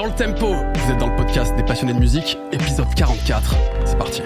Dans 0.00 0.06
le 0.06 0.12
tempo, 0.12 0.46
vous 0.46 0.90
êtes 0.90 0.96
dans 0.96 1.08
le 1.08 1.16
podcast 1.16 1.54
des 1.56 1.62
passionnés 1.62 1.92
de 1.92 1.98
musique, 1.98 2.38
épisode 2.52 2.88
44. 2.94 3.54
C'est 3.84 3.98
parti. 3.98 4.22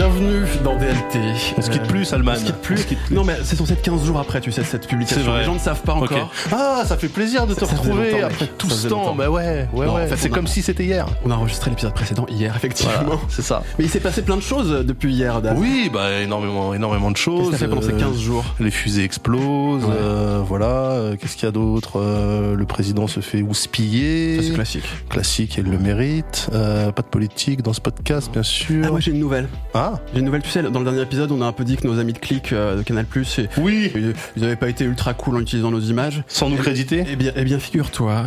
Bienvenue 0.00 0.46
dans 0.64 0.76
DLT. 0.78 1.18
On 1.58 1.60
se 1.60 1.68
quitte 1.68 1.82
plus, 1.82 2.06
Salman. 2.06 2.32
On 2.34 2.38
se 2.38 2.44
quitte 2.46 2.56
plus. 2.62 2.86
Non, 3.10 3.22
mais 3.22 3.36
c'est 3.44 3.54
censé 3.54 3.74
être 3.74 3.82
15 3.82 4.02
jours 4.06 4.18
après, 4.18 4.40
tu 4.40 4.50
sais, 4.50 4.64
cette 4.64 4.86
publication. 4.86 5.36
Les 5.36 5.44
gens 5.44 5.52
ne 5.52 5.58
savent 5.58 5.82
pas 5.82 5.92
encore. 5.92 6.32
Ah, 6.50 6.84
ça 6.86 6.96
fait 6.96 7.08
plaisir 7.08 7.46
de 7.46 7.52
te 7.52 7.66
Ça 7.66 7.76
retrouver 7.76 8.22
après 8.22 8.46
tout 8.56 8.70
Ça 8.70 8.76
ce 8.76 8.88
temps. 8.88 9.14
Bah 9.14 9.28
ouais, 9.28 9.68
ouais, 9.74 9.84
Non, 9.84 9.92
en 9.92 9.96
ouais. 9.96 10.06
fait, 10.06 10.16
c'est 10.16 10.30
comme 10.30 10.46
si 10.46 10.62
c'était 10.62 10.84
hier. 10.86 11.04
On 11.26 11.30
a 11.30 11.34
enregistré 11.34 11.68
l'épisode 11.68 11.92
précédent 11.92 12.24
hier, 12.30 12.56
effectivement. 12.56 12.92
Voilà, 13.04 13.20
c'est 13.28 13.42
ça. 13.42 13.62
Mais 13.78 13.84
il 13.84 13.90
s'est 13.90 14.00
passé 14.00 14.22
plein 14.22 14.36
de 14.36 14.40
choses 14.40 14.70
depuis 14.86 15.12
hier, 15.12 15.42
Dan. 15.42 15.58
Oui, 15.58 15.90
bah 15.92 16.12
énormément, 16.22 16.72
énormément 16.72 17.10
de 17.10 17.16
Qu'est-ce 17.16 17.24
choses. 17.24 17.46
que 17.48 17.50
t'as 17.50 17.58
fait 17.58 17.68
pendant 17.68 17.82
ces 17.82 17.92
Euh, 17.92 17.98
15 18.00 18.18
jours 18.18 18.46
Les 18.58 18.70
fusées 18.70 19.04
explosent, 19.04 19.84
Ouais. 19.84 19.90
euh, 20.00 20.40
voilà. 20.42 20.64
Euh, 20.92 21.16
Qu'est-ce 21.20 21.34
qu'il 21.34 21.44
y 21.44 21.48
a 21.48 21.52
d'autre 21.52 22.00
Euh, 22.00 22.56
Le 22.56 22.64
président 22.64 23.06
se 23.06 23.20
fait 23.20 23.42
houspiller. 23.42 24.38
Ça, 24.38 24.42
c'est 24.48 24.54
classique. 24.54 24.84
Classique, 25.10 25.56
elle 25.58 25.66
le 25.70 25.78
mérite. 25.78 26.48
Euh, 26.54 26.90
pas 26.90 27.02
de 27.02 27.08
politique 27.08 27.60
dans 27.62 27.74
ce 27.74 27.82
podcast, 27.82 28.30
bien 28.32 28.42
sûr. 28.42 28.82
Ah, 28.86 28.90
moi 28.92 29.00
j'ai 29.00 29.10
une 29.10 29.18
nouvelle. 29.20 29.46
Ah, 29.74 29.89
J'ai 30.12 30.20
une 30.20 30.26
nouvelle, 30.26 30.42
tu 30.42 30.50
sais, 30.50 30.62
dans 30.62 30.78
le 30.78 30.84
dernier 30.84 31.02
épisode, 31.02 31.30
on 31.32 31.40
a 31.42 31.46
un 31.46 31.52
peu 31.52 31.64
dit 31.64 31.76
que 31.76 31.86
nos 31.86 31.98
amis 31.98 32.12
de 32.12 32.18
Click 32.18 32.52
euh, 32.52 32.76
de 32.76 32.82
Canal 32.82 33.04
Plus, 33.06 33.40
oui. 33.58 33.90
ils 33.94 34.14
ils 34.36 34.44
avaient 34.44 34.56
pas 34.56 34.68
été 34.68 34.84
ultra 34.84 35.14
cool 35.14 35.36
en 35.36 35.40
utilisant 35.40 35.70
nos 35.70 35.80
images. 35.80 36.22
Sans 36.28 36.48
nous 36.48 36.56
créditer. 36.56 37.04
Eh 37.10 37.16
bien, 37.16 37.32
eh 37.36 37.44
bien 37.44 37.58
figure-toi 37.58 38.24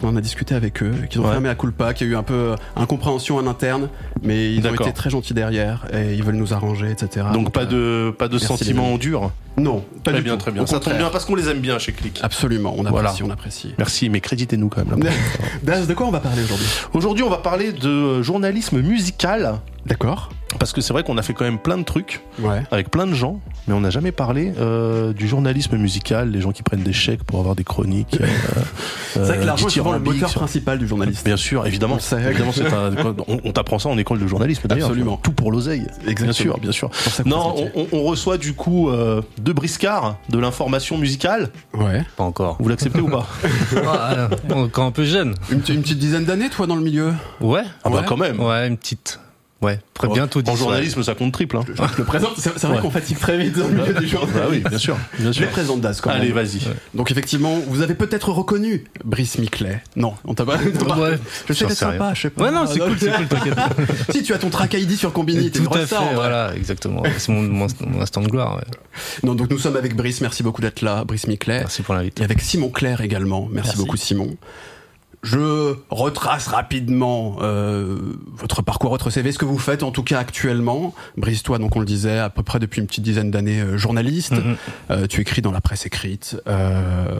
qu'on 0.00 0.08
en 0.08 0.16
a 0.16 0.20
discuté 0.20 0.54
avec 0.54 0.82
eux, 0.82 0.92
qu'ils 1.10 1.20
ont 1.20 1.24
Ouais. 1.24 1.30
fermé 1.32 1.48
à 1.48 1.54
culpa, 1.54 1.94
qu'il 1.94 2.06
y 2.06 2.10
a 2.10 2.12
eu 2.12 2.16
un 2.16 2.22
peu 2.22 2.34
euh, 2.34 2.56
incompréhension 2.76 3.36
en 3.36 3.46
interne, 3.46 3.88
mais 4.22 4.52
ils 4.54 4.66
ont 4.66 4.74
été 4.74 4.92
très 4.92 5.10
gentils 5.10 5.34
derrière 5.34 5.86
et 5.92 6.14
ils 6.14 6.22
veulent 6.22 6.34
nous 6.36 6.52
arranger, 6.54 6.90
etc. 6.90 7.26
Donc 7.32 7.52
pas 7.52 7.62
euh, 7.64 8.08
de 8.08 8.10
pas 8.10 8.28
de 8.28 8.38
sentiments 8.38 8.88
amis. 8.88 8.98
durs. 8.98 9.30
non, 9.56 9.84
pas 10.02 10.10
Très 10.10 10.20
du 10.20 10.24
bien, 10.24 10.34
tout. 10.34 10.40
très 10.40 10.50
bien. 10.50 10.62
Au 10.62 10.66
Ça 10.66 10.80
tombe 10.80 10.96
bien 10.96 11.08
parce 11.10 11.24
qu'on 11.24 11.34
les 11.36 11.48
aime 11.48 11.60
bien 11.60 11.78
chez 11.78 11.92
Click. 11.92 12.20
Absolument, 12.22 12.74
on 12.76 12.82
Voilà. 12.82 13.08
apprécie, 13.10 13.22
on 13.22 13.30
apprécie. 13.30 13.74
Merci, 13.78 14.10
mais 14.10 14.20
créditez-nous 14.20 14.68
quand 14.68 14.84
même. 14.84 15.02
là. 15.02 15.10
Daz, 15.62 15.86
de 15.86 15.94
quoi 15.94 16.06
on 16.06 16.10
va 16.10 16.20
parler 16.20 16.42
aujourd'hui? 16.42 16.66
Aujourd'hui, 16.92 17.22
on 17.24 17.30
va 17.30 17.38
parler 17.38 17.72
de 17.72 18.22
journalisme 18.22 18.80
musical. 18.80 19.60
D'accord. 19.86 20.30
Parce 20.58 20.72
que 20.72 20.80
c'est 20.80 20.92
vrai 20.92 21.02
qu'on 21.04 21.16
a 21.18 21.22
fait 21.22 21.34
quand 21.34 21.44
même 21.44 21.58
plein 21.58 21.78
de 21.78 21.84
trucs 21.84 22.20
Ouais. 22.40 22.62
avec 22.72 22.90
plein 22.90 23.06
de 23.06 23.14
gens, 23.14 23.38
mais 23.68 23.74
on 23.74 23.80
n'a 23.80 23.90
jamais 23.90 24.10
parlé 24.12 24.52
euh, 24.58 25.12
du 25.12 25.28
journalisme 25.28 25.76
musical, 25.76 26.30
les 26.30 26.40
gens 26.40 26.50
qui 26.52 26.62
prennent 26.62 26.82
des 26.82 26.92
chèques 26.92 27.22
pour 27.22 27.38
avoir 27.38 27.54
des 27.54 27.62
chroniques. 27.64 28.18
euh, 28.20 28.26
C'est 29.12 29.20
vrai 29.20 29.36
que 29.36 29.42
euh, 29.42 29.44
l'argent 29.44 29.68
est 29.68 29.70
souvent 29.70 29.92
le 29.92 30.00
moteur 30.00 30.28
sur- 30.28 30.40
principal 30.40 30.78
du 30.78 30.88
journaliste. 30.88 31.24
Bien 31.24 31.36
sûr, 31.36 31.66
évidemment. 31.66 31.98
Évidemment 31.98 32.52
c'est 32.52 32.66
un- 32.66 32.92
on 33.28 33.40
on 33.44 33.52
t'apprend 33.52 33.78
ça 33.78 33.88
en 33.88 33.96
école 33.98 34.18
de 34.18 34.26
journalisme 34.26 34.66
d'ailleurs. 34.66 34.88
Absolument. 34.88 35.16
Tout 35.22 35.32
pour 35.32 35.52
l'oseille. 35.52 35.86
Exactement. 36.06 36.24
Bien 36.24 36.32
sûr, 36.32 36.58
bien 36.58 36.72
sûr. 36.72 36.90
Non, 37.26 37.54
on, 37.56 37.70
on- 37.82 37.86
on 37.92 38.02
reçoit 38.02 38.38
du 38.38 38.54
coup 38.54 38.88
euh, 38.90 39.22
deux 39.38 39.52
briscards 39.52 40.16
de 40.30 40.38
l'information 40.38 40.98
musicale. 40.98 41.50
Ouais. 41.74 42.02
Pas 42.16 42.24
encore. 42.24 42.56
Vous 42.60 42.68
l'acceptez 42.68 43.00
ou 43.00 43.08
pas 43.08 43.26
Ah, 43.86 44.28
encore 44.54 44.84
un 44.86 44.90
peu 44.90 45.04
jeune. 45.04 45.34
Une, 45.50 45.60
petite- 45.60 45.74
une 45.76 45.82
petite 45.82 45.98
dizaine 45.98 46.24
d'années, 46.24 46.48
toi, 46.50 46.66
dans 46.66 46.76
le 46.76 46.82
milieu? 46.82 47.12
Ouais. 47.40 47.62
Ah 47.84 47.90
bah 47.90 47.98
Ouais. 47.98 48.02
quand 48.06 48.16
même. 48.16 48.40
Ouais, 48.40 48.66
une 48.66 48.76
petite. 48.76 49.20
Ouais, 49.64 49.78
très 49.94 50.08
bientôt 50.08 50.42
dit. 50.42 50.50
En 50.50 50.56
journalisme, 50.56 51.02
ça 51.02 51.14
compte 51.14 51.32
triple. 51.32 51.56
Hein. 51.56 51.64
Je 51.66 51.98
le 51.98 52.04
présente. 52.04 52.32
C'est 52.36 52.50
c'est 52.58 52.66
vrai 52.66 52.76
Ouais. 52.76 52.82
qu'on 52.82 52.90
fatigue 52.90 53.18
très 53.18 53.38
vite 53.38 53.56
dans 53.58 53.66
le 53.68 53.74
milieu 53.74 53.94
du 53.94 54.06
journal. 54.06 54.34
Bah 54.34 54.46
oui, 54.50 54.62
bien 54.68 54.78
sûr, 54.78 54.96
bien 55.18 55.32
Je 55.32 55.40
les 55.40 55.46
sûr. 55.46 55.50
présente 55.52 55.80
Daz 55.80 56.00
quand 56.00 56.10
Allez, 56.10 56.32
même. 56.32 56.34
vas-y. 56.44 56.60
Donc 56.94 57.10
effectivement, 57.10 57.58
vous 57.68 57.80
avez 57.82 57.94
peut-être 57.94 58.30
reconnu 58.30 58.84
Brice 59.04 59.38
Miclet. 59.38 59.82
Non, 59.96 60.14
on 60.24 60.34
t'a 60.34 60.44
pas. 60.44 60.56
Ouais. 60.56 61.18
Je 61.48 61.52
sais 61.52 61.60
sais 61.60 61.66
rien. 61.66 61.74
sympa, 61.74 62.12
je 62.14 62.22
sais 62.22 62.30
pas. 62.30 62.44
Ouais, 62.44 62.50
non, 62.50 62.66
c'est 62.66 62.80
Ah, 62.82 62.86
cool, 62.88 62.96
c'est 62.98 63.12
cool, 63.12 63.26
t'inquiète. 63.26 63.54
si 64.10 64.22
tu 64.22 64.34
as 64.34 64.38
ton 64.38 64.50
track 64.50 64.74
ID 64.74 64.96
sur 64.96 65.12
Combini, 65.12 65.50
t'es 65.50 65.60
Tout 65.60 65.72
à 65.74 65.86
fait, 65.86 65.96
voilà, 66.14 66.52
exactement. 66.56 67.02
C'est 67.18 67.32
mon, 67.32 67.42
mon, 67.42 67.66
mon 67.86 68.00
instant 68.02 68.20
de 68.20 68.28
gloire. 68.28 68.56
Ouais. 68.56 68.62
Non, 69.22 69.34
donc 69.34 69.50
nous 69.50 69.58
sommes 69.58 69.76
avec 69.76 69.96
Brice. 69.96 70.20
Merci 70.20 70.42
beaucoup 70.42 70.60
d'être 70.60 70.82
là, 70.82 71.04
Brice 71.04 71.26
Miclet. 71.26 71.60
Merci 71.60 71.82
pour 71.82 71.94
l'invite. 71.94 72.20
Et 72.20 72.24
avec 72.24 72.40
Simon 72.40 72.68
Claire 72.68 73.00
également. 73.00 73.48
Merci, 73.50 73.70
Merci. 73.70 73.82
beaucoup 73.82 73.96
Simon. 73.96 74.36
Je 75.24 75.74
retrace 75.88 76.48
rapidement 76.48 77.36
euh, 77.40 77.98
votre 78.26 78.60
parcours, 78.60 78.90
votre 78.90 79.08
CV, 79.08 79.32
ce 79.32 79.38
que 79.38 79.46
vous 79.46 79.58
faites 79.58 79.82
en 79.82 79.90
tout 79.90 80.02
cas 80.02 80.18
actuellement. 80.18 80.94
Brice, 81.16 81.42
toi, 81.42 81.58
donc 81.58 81.74
on 81.76 81.80
le 81.80 81.86
disait, 81.86 82.18
à 82.18 82.28
peu 82.28 82.42
près 82.42 82.58
depuis 82.58 82.82
une 82.82 82.86
petite 82.86 83.04
dizaine 83.04 83.30
d'années, 83.30 83.60
euh, 83.60 83.78
journaliste. 83.78 84.32
Mhm. 84.32 84.56
Euh, 84.90 85.06
tu 85.06 85.22
écris 85.22 85.40
dans 85.40 85.50
la 85.50 85.62
presse 85.62 85.86
écrite, 85.86 86.36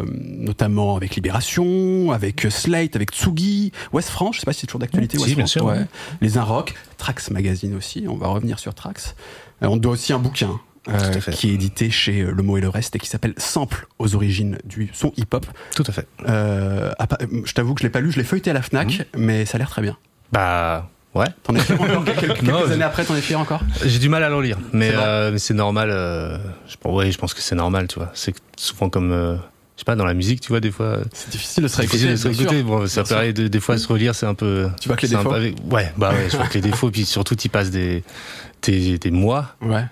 notamment 0.06 0.96
avec 0.96 1.16
Libération, 1.16 2.12
avec 2.12 2.46
Slate, 2.50 2.94
avec 2.94 3.10
Tsugi, 3.10 3.72
West 3.94 4.10
France, 4.10 4.36
je 4.36 4.40
sais 4.40 4.46
pas 4.46 4.52
si 4.52 4.60
c'est 4.60 4.66
toujours 4.66 4.80
d'actualité. 4.80 5.16
West 5.16 5.34
bien 5.34 5.36
France, 5.36 5.50
sûr, 5.50 5.64
ouais. 5.64 5.86
Les 6.20 6.36
Inrock, 6.36 6.74
Trax 6.98 7.30
Magazine 7.30 7.74
aussi, 7.74 8.04
on 8.06 8.16
va 8.16 8.28
revenir 8.28 8.58
sur 8.58 8.74
Trax. 8.74 9.14
On 9.62 9.76
te 9.76 9.80
doit 9.80 9.92
aussi 9.92 10.12
un 10.12 10.18
bouquin. 10.18 10.60
Euh, 10.88 11.10
qui 11.32 11.50
est 11.50 11.54
édité 11.54 11.90
chez 11.90 12.20
euh, 12.20 12.30
Le 12.32 12.42
Mot 12.42 12.58
et 12.58 12.60
le 12.60 12.68
Reste 12.68 12.94
et 12.96 12.98
qui 12.98 13.08
s'appelle 13.08 13.34
Sample 13.38 13.86
aux 13.98 14.14
origines 14.14 14.58
du 14.64 14.90
son 14.92 15.12
hip-hop. 15.16 15.46
Tout 15.74 15.84
à 15.86 15.92
fait. 15.92 16.06
Euh, 16.28 16.92
je 17.44 17.52
t'avoue 17.54 17.74
que 17.74 17.80
je 17.80 17.86
l'ai 17.86 17.90
pas 17.90 18.00
lu, 18.00 18.12
je 18.12 18.18
l'ai 18.18 18.24
feuilleté 18.24 18.50
à 18.50 18.52
la 18.54 18.62
Fnac, 18.62 18.88
Mhm. 18.88 19.04
mais 19.24 19.44
ça 19.46 19.56
a 19.56 19.58
l'air 19.58 19.70
très 19.70 19.82
bien. 19.82 19.96
Bah, 20.32 20.88
ouais. 21.14 21.26
T'en 21.42 21.54
es 21.54 21.60
fier 21.60 21.80
encore 21.80 22.04
quelques, 22.18 22.70
années 22.72 22.82
après, 22.84 23.04
t'en 23.04 23.14
es 23.16 23.20
fier 23.20 23.38
encore? 23.40 23.62
J'ai 23.84 23.98
du 23.98 24.08
mal 24.08 24.22
à 24.24 24.28
l'en 24.28 24.40
lire, 24.40 24.58
mais 24.72 24.90
C'est 25.38 25.52
euh, 25.52 25.56
normal. 25.56 25.88
je, 26.68 26.76
pense- 26.76 26.94
ouais, 26.96 27.10
je 27.10 27.18
pense 27.18 27.34
que 27.34 27.40
c'est 27.40 27.54
normal, 27.54 27.86
tu 27.88 27.96
vois. 27.98 28.10
C'est 28.14 28.34
souvent 28.56 28.88
comme, 28.90 29.10
je 29.10 29.80
sais 29.80 29.84
pas, 29.84 29.96
dans 29.96 30.04
la 30.04 30.14
musique, 30.14 30.40
tu 30.40 30.48
vois, 30.48 30.60
des 30.60 30.70
fois. 30.70 30.98
C'est 31.12 31.30
difficile 31.30 31.62
de 31.62 31.68
se 31.68 31.78
réécouter. 31.78 32.06
de 32.10 32.16
se 32.16 32.28
réécouter. 32.28 32.62
Bon, 32.62 32.86
ça 32.86 33.04
paraît 33.04 33.32
de- 33.32 33.48
des 33.48 33.60
fois 33.60 33.78
se 33.78 33.88
relire, 33.88 34.14
c'est 34.14 34.26
un 34.26 34.34
peu. 34.34 34.68
Tu 34.80 34.88
vois 34.88 34.96
que 34.96 35.02
les 35.06 35.08
défauts 35.16 35.30
peu 35.30 35.52
Ouais, 35.70 35.92
bah 35.96 36.12
ouais, 36.12 36.28
je 36.30 36.36
vois 36.36 36.46
que 36.46 36.54
les 36.54 36.60
défauts, 36.60 36.90
puis 36.90 37.04
surtout, 37.04 37.34
tu 37.36 37.48
passes 37.48 37.70
des, 37.70 38.02
des, 38.62 38.98
des 38.98 39.10
mois, 39.10 39.54
Ouais, 39.62 39.84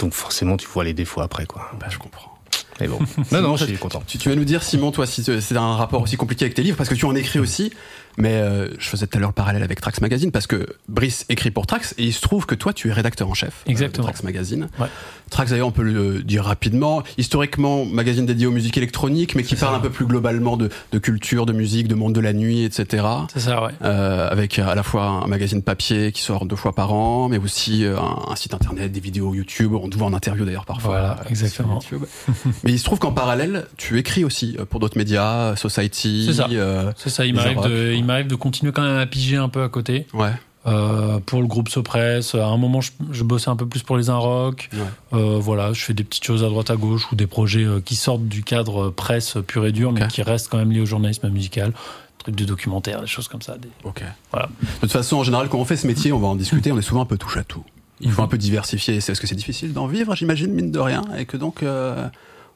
donc 0.00 0.14
forcément, 0.14 0.56
tu 0.56 0.66
vois 0.66 0.84
les 0.84 0.94
défauts 0.94 1.20
après, 1.20 1.46
quoi. 1.46 1.70
bah 1.78 1.86
je 1.88 1.98
comprends. 1.98 2.38
Mais 2.80 2.88
bon. 2.88 2.98
non, 3.32 3.42
non, 3.42 3.56
je 3.56 3.66
suis 3.66 3.76
content. 3.76 4.02
Tu, 4.06 4.18
tu 4.18 4.28
vas 4.28 4.34
nous 4.34 4.44
dire, 4.44 4.62
Simon, 4.62 4.90
toi, 4.90 5.06
si 5.06 5.22
c'est 5.22 5.56
un 5.56 5.76
rapport 5.76 6.02
aussi 6.02 6.16
compliqué 6.16 6.44
avec 6.44 6.54
tes 6.54 6.62
livres, 6.62 6.76
parce 6.76 6.88
que 6.88 6.94
tu 6.94 7.04
en 7.04 7.14
écris 7.14 7.38
aussi, 7.38 7.72
mais 8.18 8.34
euh, 8.34 8.68
je 8.78 8.88
faisais 8.88 9.06
tout 9.06 9.16
à 9.16 9.20
l'heure 9.20 9.30
le 9.30 9.34
parallèle 9.34 9.62
avec 9.62 9.80
Trax 9.80 10.00
Magazine, 10.00 10.30
parce 10.32 10.46
que 10.46 10.66
Brice 10.88 11.24
écrit 11.28 11.50
pour 11.50 11.66
Trax, 11.66 11.94
et 11.98 12.04
il 12.04 12.12
se 12.12 12.20
trouve 12.20 12.46
que 12.46 12.54
toi, 12.54 12.72
tu 12.72 12.88
es 12.88 12.92
rédacteur 12.92 13.28
en 13.28 13.34
chef 13.34 13.62
euh, 13.66 13.70
Exactement. 13.70 14.06
de 14.06 14.12
Trax 14.12 14.22
Magazine. 14.24 14.68
Ouais. 14.78 14.86
Trax, 15.30 15.50
d'ailleurs, 15.50 15.68
on 15.68 15.72
peut 15.72 15.82
le 15.84 16.22
dire 16.22 16.44
rapidement, 16.44 17.02
historiquement, 17.18 17.84
magazine 17.84 18.26
dédié 18.26 18.46
aux 18.46 18.50
musiques 18.50 18.76
électroniques, 18.76 19.34
mais 19.36 19.42
qui 19.44 19.54
parle 19.54 19.72
ça. 19.74 19.78
un 19.78 19.80
peu 19.80 19.90
plus 19.90 20.06
globalement 20.06 20.56
de, 20.56 20.70
de 20.92 20.98
culture, 20.98 21.46
de 21.46 21.52
musique, 21.52 21.86
de 21.88 21.94
monde 21.94 22.14
de 22.14 22.20
la 22.20 22.32
nuit, 22.32 22.64
etc. 22.64 23.04
C'est 23.32 23.40
ça, 23.40 23.62
ouais. 23.64 23.70
Euh, 23.82 24.28
avec 24.28 24.58
à 24.58 24.74
la 24.74 24.82
fois 24.82 25.04
un 25.04 25.26
magazine 25.28 25.62
papier 25.62 26.10
qui 26.12 26.22
sort 26.22 26.46
deux 26.46 26.56
fois 26.56 26.74
par 26.74 26.92
an, 26.92 27.28
mais 27.28 27.38
aussi 27.38 27.84
euh, 27.84 27.96
un, 27.98 28.32
un 28.32 28.36
site 28.36 28.54
internet, 28.54 28.90
des 28.90 29.00
vidéos 29.00 29.32
YouTube. 29.34 29.72
On 29.74 29.88
te 29.88 29.96
voit 29.96 30.08
en 30.08 30.12
interview 30.14 30.44
d'ailleurs 30.44 30.64
parfois. 30.66 30.90
Voilà, 30.90 31.20
euh, 31.20 31.28
exactement. 31.30 31.80
sur 31.80 31.98
YouTube. 31.98 32.08
mais 32.64 32.72
il 32.72 32.78
se 32.78 32.84
trouve 32.84 32.98
qu'en 32.98 33.12
parallèle, 33.12 33.66
tu 33.76 33.98
écris 33.98 34.24
aussi 34.24 34.56
euh, 34.58 34.64
pour 34.64 34.80
d'autres 34.80 34.98
médias, 34.98 35.54
Society. 35.56 36.24
C'est 36.26 36.34
ça. 36.34 36.48
euh, 36.50 36.90
C'est 36.96 37.10
ça, 37.10 37.24
m'arrive 37.32 37.60
de, 37.62 37.92
il 37.94 38.04
m'arrive 38.10 38.26
de 38.26 38.34
continuer 38.34 38.72
quand 38.72 38.82
même 38.82 38.98
à 38.98 39.06
piger 39.06 39.36
un 39.36 39.48
peu 39.48 39.62
à 39.62 39.68
côté. 39.68 40.06
ouais. 40.14 40.32
Euh, 40.66 41.20
pour 41.24 41.40
le 41.40 41.46
groupe 41.46 41.70
Sopress, 41.70 42.34
à 42.34 42.44
un 42.46 42.58
moment 42.58 42.82
je, 42.82 42.90
je 43.12 43.24
bossais 43.24 43.48
un 43.48 43.56
peu 43.56 43.64
plus 43.66 43.82
pour 43.82 43.96
les 43.96 44.10
Inrock. 44.10 44.68
Ouais. 44.74 44.80
Euh, 45.18 45.38
voilà, 45.40 45.72
je 45.72 45.82
fais 45.82 45.94
des 45.94 46.04
petites 46.04 46.24
choses 46.24 46.44
à 46.44 46.48
droite 46.48 46.68
à 46.68 46.76
gauche 46.76 47.10
ou 47.10 47.14
des 47.14 47.26
projets 47.26 47.64
euh, 47.64 47.80
qui 47.80 47.96
sortent 47.96 48.28
du 48.28 48.42
cadre 48.42 48.88
euh, 48.88 48.90
presse 48.90 49.38
pur 49.46 49.64
et 49.64 49.72
dur, 49.72 49.90
mais 49.90 50.06
qui 50.08 50.20
restent 50.22 50.48
quand 50.50 50.58
même 50.58 50.70
liés 50.70 50.82
au 50.82 50.86
journalisme 50.86 51.30
musical. 51.30 51.72
Trucs 52.18 52.36
de 52.36 52.44
documentaire, 52.44 53.00
des 53.00 53.06
choses 53.06 53.26
comme 53.26 53.40
ça. 53.40 53.56
Des... 53.56 53.70
Ok. 53.84 54.02
Voilà. 54.32 54.50
De 54.60 54.80
toute 54.82 54.92
façon, 54.92 55.16
en 55.16 55.24
général, 55.24 55.48
quand 55.48 55.56
on 55.58 55.64
fait 55.64 55.78
ce 55.78 55.86
métier, 55.86 56.12
on 56.12 56.18
va 56.18 56.28
en 56.28 56.36
discuter. 56.36 56.70
On 56.72 56.78
est 56.78 56.82
souvent 56.82 57.00
un 57.00 57.06
peu 57.06 57.16
touche 57.16 57.38
à 57.38 57.42
tout. 57.44 57.64
Il 58.02 58.10
faut 58.10 58.20
un 58.20 58.28
peu 58.28 58.36
diversifier. 58.36 59.00
C'est 59.00 59.12
parce 59.12 59.20
que 59.20 59.26
c'est 59.26 59.34
difficile 59.34 59.72
d'en 59.72 59.86
vivre, 59.86 60.14
j'imagine, 60.14 60.52
mine 60.52 60.70
de 60.70 60.78
rien, 60.78 61.04
et 61.16 61.24
que 61.24 61.38
donc 61.38 61.62
euh, 61.62 62.06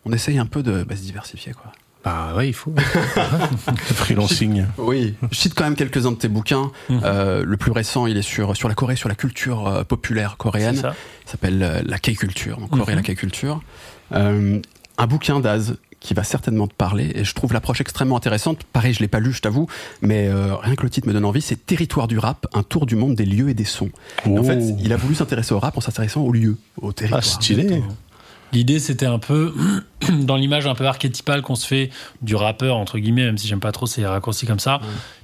on 0.04 0.12
essaye 0.12 0.36
un 0.38 0.44
peu 0.44 0.62
de 0.62 0.84
bah, 0.84 0.94
se 0.94 1.00
diversifier, 1.00 1.54
quoi. 1.54 1.72
Bah 2.04 2.34
ouais, 2.36 2.48
il 2.48 2.52
faut. 2.52 2.72
Freelancing. 3.76 4.64
Oui, 4.78 5.14
je 5.30 5.36
cite 5.38 5.54
quand 5.54 5.64
même 5.64 5.74
quelques-uns 5.76 6.12
de 6.12 6.16
tes 6.16 6.28
bouquins. 6.28 6.70
Mhm. 6.88 7.00
Euh, 7.04 7.44
le 7.46 7.56
plus 7.56 7.72
récent, 7.72 8.06
il 8.06 8.16
est 8.16 8.22
sur, 8.22 8.56
sur 8.56 8.68
la 8.68 8.74
Corée, 8.74 8.96
sur 8.96 9.08
la 9.08 9.14
culture 9.14 9.66
euh, 9.66 9.84
populaire 9.84 10.36
coréenne. 10.36 10.76
ça. 10.76 10.94
Il 11.26 11.30
s'appelle 11.30 11.62
euh, 11.62 11.82
La 11.86 11.98
K-Culture, 11.98 12.58
donc 12.58 12.70
Corée, 12.70 12.92
Mhm. 12.94 13.02
la 13.06 13.14
K-Culture. 13.14 13.62
Un 14.96 15.06
bouquin 15.08 15.40
d'Az 15.40 15.76
qui 15.98 16.12
va 16.12 16.22
certainement 16.22 16.66
te 16.68 16.74
parler, 16.74 17.10
et 17.14 17.24
je 17.24 17.34
trouve 17.34 17.54
l'approche 17.54 17.80
extrêmement 17.80 18.16
intéressante. 18.18 18.62
Pareil, 18.64 18.92
je 18.92 19.00
l'ai 19.00 19.08
pas 19.08 19.20
lu, 19.20 19.32
je 19.32 19.40
t'avoue, 19.40 19.66
mais 20.02 20.28
rien 20.30 20.74
que 20.76 20.82
le 20.82 20.90
titre 20.90 21.08
me 21.08 21.14
donne 21.14 21.24
envie, 21.24 21.40
c'est 21.40 21.64
Territoire 21.64 22.06
du 22.08 22.18
rap, 22.18 22.46
un 22.52 22.62
tour 22.62 22.84
du 22.84 22.94
monde 22.94 23.14
des 23.14 23.24
lieux 23.24 23.48
et 23.48 23.54
des 23.54 23.64
sons. 23.64 23.88
Et 24.26 24.38
En 24.38 24.44
fait, 24.44 24.58
Oh. 24.60 24.76
il 24.78 24.92
a 24.92 24.96
voulu 24.98 25.14
s'intéresser 25.14 25.54
au 25.54 25.58
rap 25.58 25.78
en 25.78 25.80
s'intéressant 25.80 26.20
aux 26.20 26.32
lieux, 26.32 26.58
au 26.80 26.92
territoire. 26.92 27.22
Ah, 27.24 27.26
stylé. 27.26 27.82
L'idée, 28.54 28.78
c'était 28.78 29.04
un 29.06 29.18
peu 29.18 29.52
dans 30.20 30.36
l'image 30.36 30.66
un 30.66 30.74
peu 30.74 30.86
archétypale 30.86 31.42
qu'on 31.42 31.56
se 31.56 31.66
fait 31.66 31.90
du 32.22 32.34
rappeur, 32.36 32.76
entre 32.76 32.98
guillemets, 32.98 33.24
même 33.26 33.36
si 33.36 33.46
j'aime 33.48 33.60
pas 33.60 33.72
trop 33.72 33.86
ces 33.86 34.06
raccourcis 34.06 34.46
comme 34.46 34.60
ça. 34.60 34.80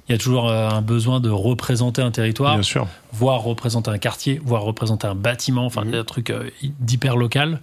Il 0.07 0.11
y 0.11 0.15
a 0.15 0.17
toujours 0.17 0.49
euh, 0.49 0.67
un 0.69 0.81
besoin 0.81 1.19
de 1.21 1.29
représenter 1.29 2.01
un 2.01 2.11
territoire, 2.11 2.53
Bien 2.55 2.63
sûr. 2.63 2.87
voire 3.13 3.41
représenter 3.41 3.89
un 3.89 3.97
quartier, 3.97 4.41
voire 4.43 4.63
représenter 4.63 5.07
un 5.07 5.15
bâtiment, 5.15 5.65
enfin 5.65 5.85
Mhm. 5.85 5.93
un 5.95 6.03
truc 6.03 6.29
euh, 6.29 6.49
d'hyper 6.79 7.15
local. 7.15 7.61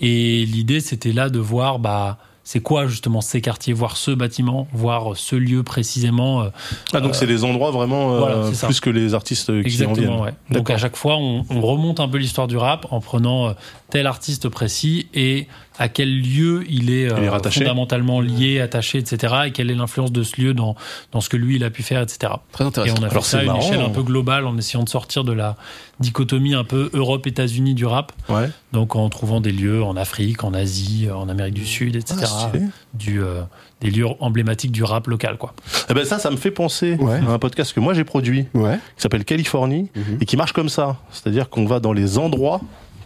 Et 0.00 0.44
l'idée, 0.44 0.80
c'était 0.80 1.12
là 1.12 1.30
de 1.30 1.38
voir 1.38 1.78
bah, 1.78 2.18
c'est 2.48 2.60
quoi 2.60 2.86
justement 2.86 3.20
ces 3.20 3.40
quartiers, 3.40 3.72
voir 3.72 3.96
ce 3.96 4.12
bâtiment, 4.12 4.68
voir 4.72 5.16
ce 5.16 5.34
lieu 5.34 5.64
précisément. 5.64 6.42
euh, 6.42 6.48
Ah, 6.92 7.00
donc 7.00 7.16
c'est 7.16 7.26
des 7.26 7.42
endroits 7.42 7.72
vraiment 7.72 8.14
euh, 8.14 8.18
voilà, 8.20 8.50
plus 8.62 8.78
que 8.78 8.88
les 8.88 9.14
artistes 9.14 9.46
qui 9.46 9.50
en 9.52 9.52
viennent. 9.62 9.66
Exactement, 9.90 10.20
ouais. 10.22 10.32
Donc 10.52 10.70
à 10.70 10.78
chaque 10.78 10.94
fois, 10.96 11.16
on, 11.16 11.44
on 11.50 11.60
remonte 11.60 11.98
un 11.98 12.06
peu 12.06 12.18
l'histoire 12.18 12.46
du 12.46 12.56
rap 12.56 12.86
en 12.92 13.00
prenant 13.00 13.48
euh, 13.48 13.52
tel 13.90 14.06
artiste 14.06 14.48
précis 14.48 15.08
et 15.12 15.48
à 15.78 15.88
quel 15.88 16.20
lieu 16.22 16.64
il 16.68 16.90
est, 16.90 17.02
Il 17.02 17.06
est 17.06 17.10
euh, 17.12 17.30
rattaché. 17.30 17.60
fondamentalement 17.60 18.20
lié, 18.20 18.60
attaché, 18.60 18.98
etc. 18.98 19.34
Et 19.46 19.50
quelle 19.52 19.70
est 19.70 19.74
l'influence 19.74 20.12
de 20.12 20.22
ce 20.22 20.40
lieu 20.40 20.54
dans, 20.54 20.74
dans 21.12 21.20
ce 21.20 21.28
que 21.28 21.36
lui, 21.36 21.56
il 21.56 21.64
a 21.64 21.70
pu 21.70 21.82
faire, 21.82 22.00
etc. 22.02 22.32
Très 22.52 22.64
Et 22.64 22.66
intéressant. 22.68 22.94
on 22.98 23.02
a 23.04 23.08
Alors, 23.08 23.24
fait 23.24 23.30
ça 23.30 23.36
à 23.36 23.40
c'est 23.40 23.46
une 23.46 23.52
marrant. 23.52 23.60
échelle 23.68 23.80
un 23.80 23.90
peu 23.90 24.02
globale 24.02 24.46
en 24.46 24.56
essayant 24.56 24.82
de 24.84 24.88
sortir 24.88 25.24
de 25.24 25.32
la 25.32 25.56
dichotomie 26.00 26.54
un 26.54 26.64
peu 26.64 26.90
Europe-États-Unis 26.92 27.74
du 27.74 27.86
rap. 27.86 28.12
Ouais. 28.28 28.48
Donc 28.72 28.96
en 28.96 29.08
trouvant 29.08 29.40
des 29.40 29.52
lieux 29.52 29.82
en 29.82 29.96
Afrique, 29.96 30.44
en 30.44 30.52
Asie, 30.54 31.08
en 31.14 31.28
Amérique 31.28 31.54
du 31.54 31.66
Sud, 31.66 31.96
etc. 31.96 32.16
Ah, 32.22 32.48
stylé. 32.50 32.64
du, 32.94 33.22
euh, 33.22 33.42
des 33.80 33.90
lieux 33.90 34.06
emblématiques 34.20 34.72
du 34.72 34.82
rap 34.84 35.06
local, 35.06 35.36
quoi. 35.38 35.54
Eh 35.90 35.94
ben 35.94 36.04
ça, 36.04 36.18
ça 36.18 36.30
me 36.30 36.36
fait 36.36 36.50
penser 36.50 36.96
Ouais. 37.00 37.18
à 37.26 37.30
un 37.30 37.38
podcast 37.38 37.72
que 37.72 37.80
moi 37.80 37.94
j'ai 37.94 38.04
produit 38.04 38.46
Ouais. 38.54 38.76
qui 38.96 39.02
s'appelle 39.02 39.24
Californie 39.24 39.90
Mhm. 39.94 40.18
et 40.20 40.24
qui 40.26 40.36
marche 40.36 40.52
comme 40.52 40.68
ça. 40.68 40.96
C'est-à-dire 41.10 41.48
qu'on 41.48 41.66
va 41.66 41.80
dans 41.80 41.92
les 41.92 42.18
endroits 42.18 42.60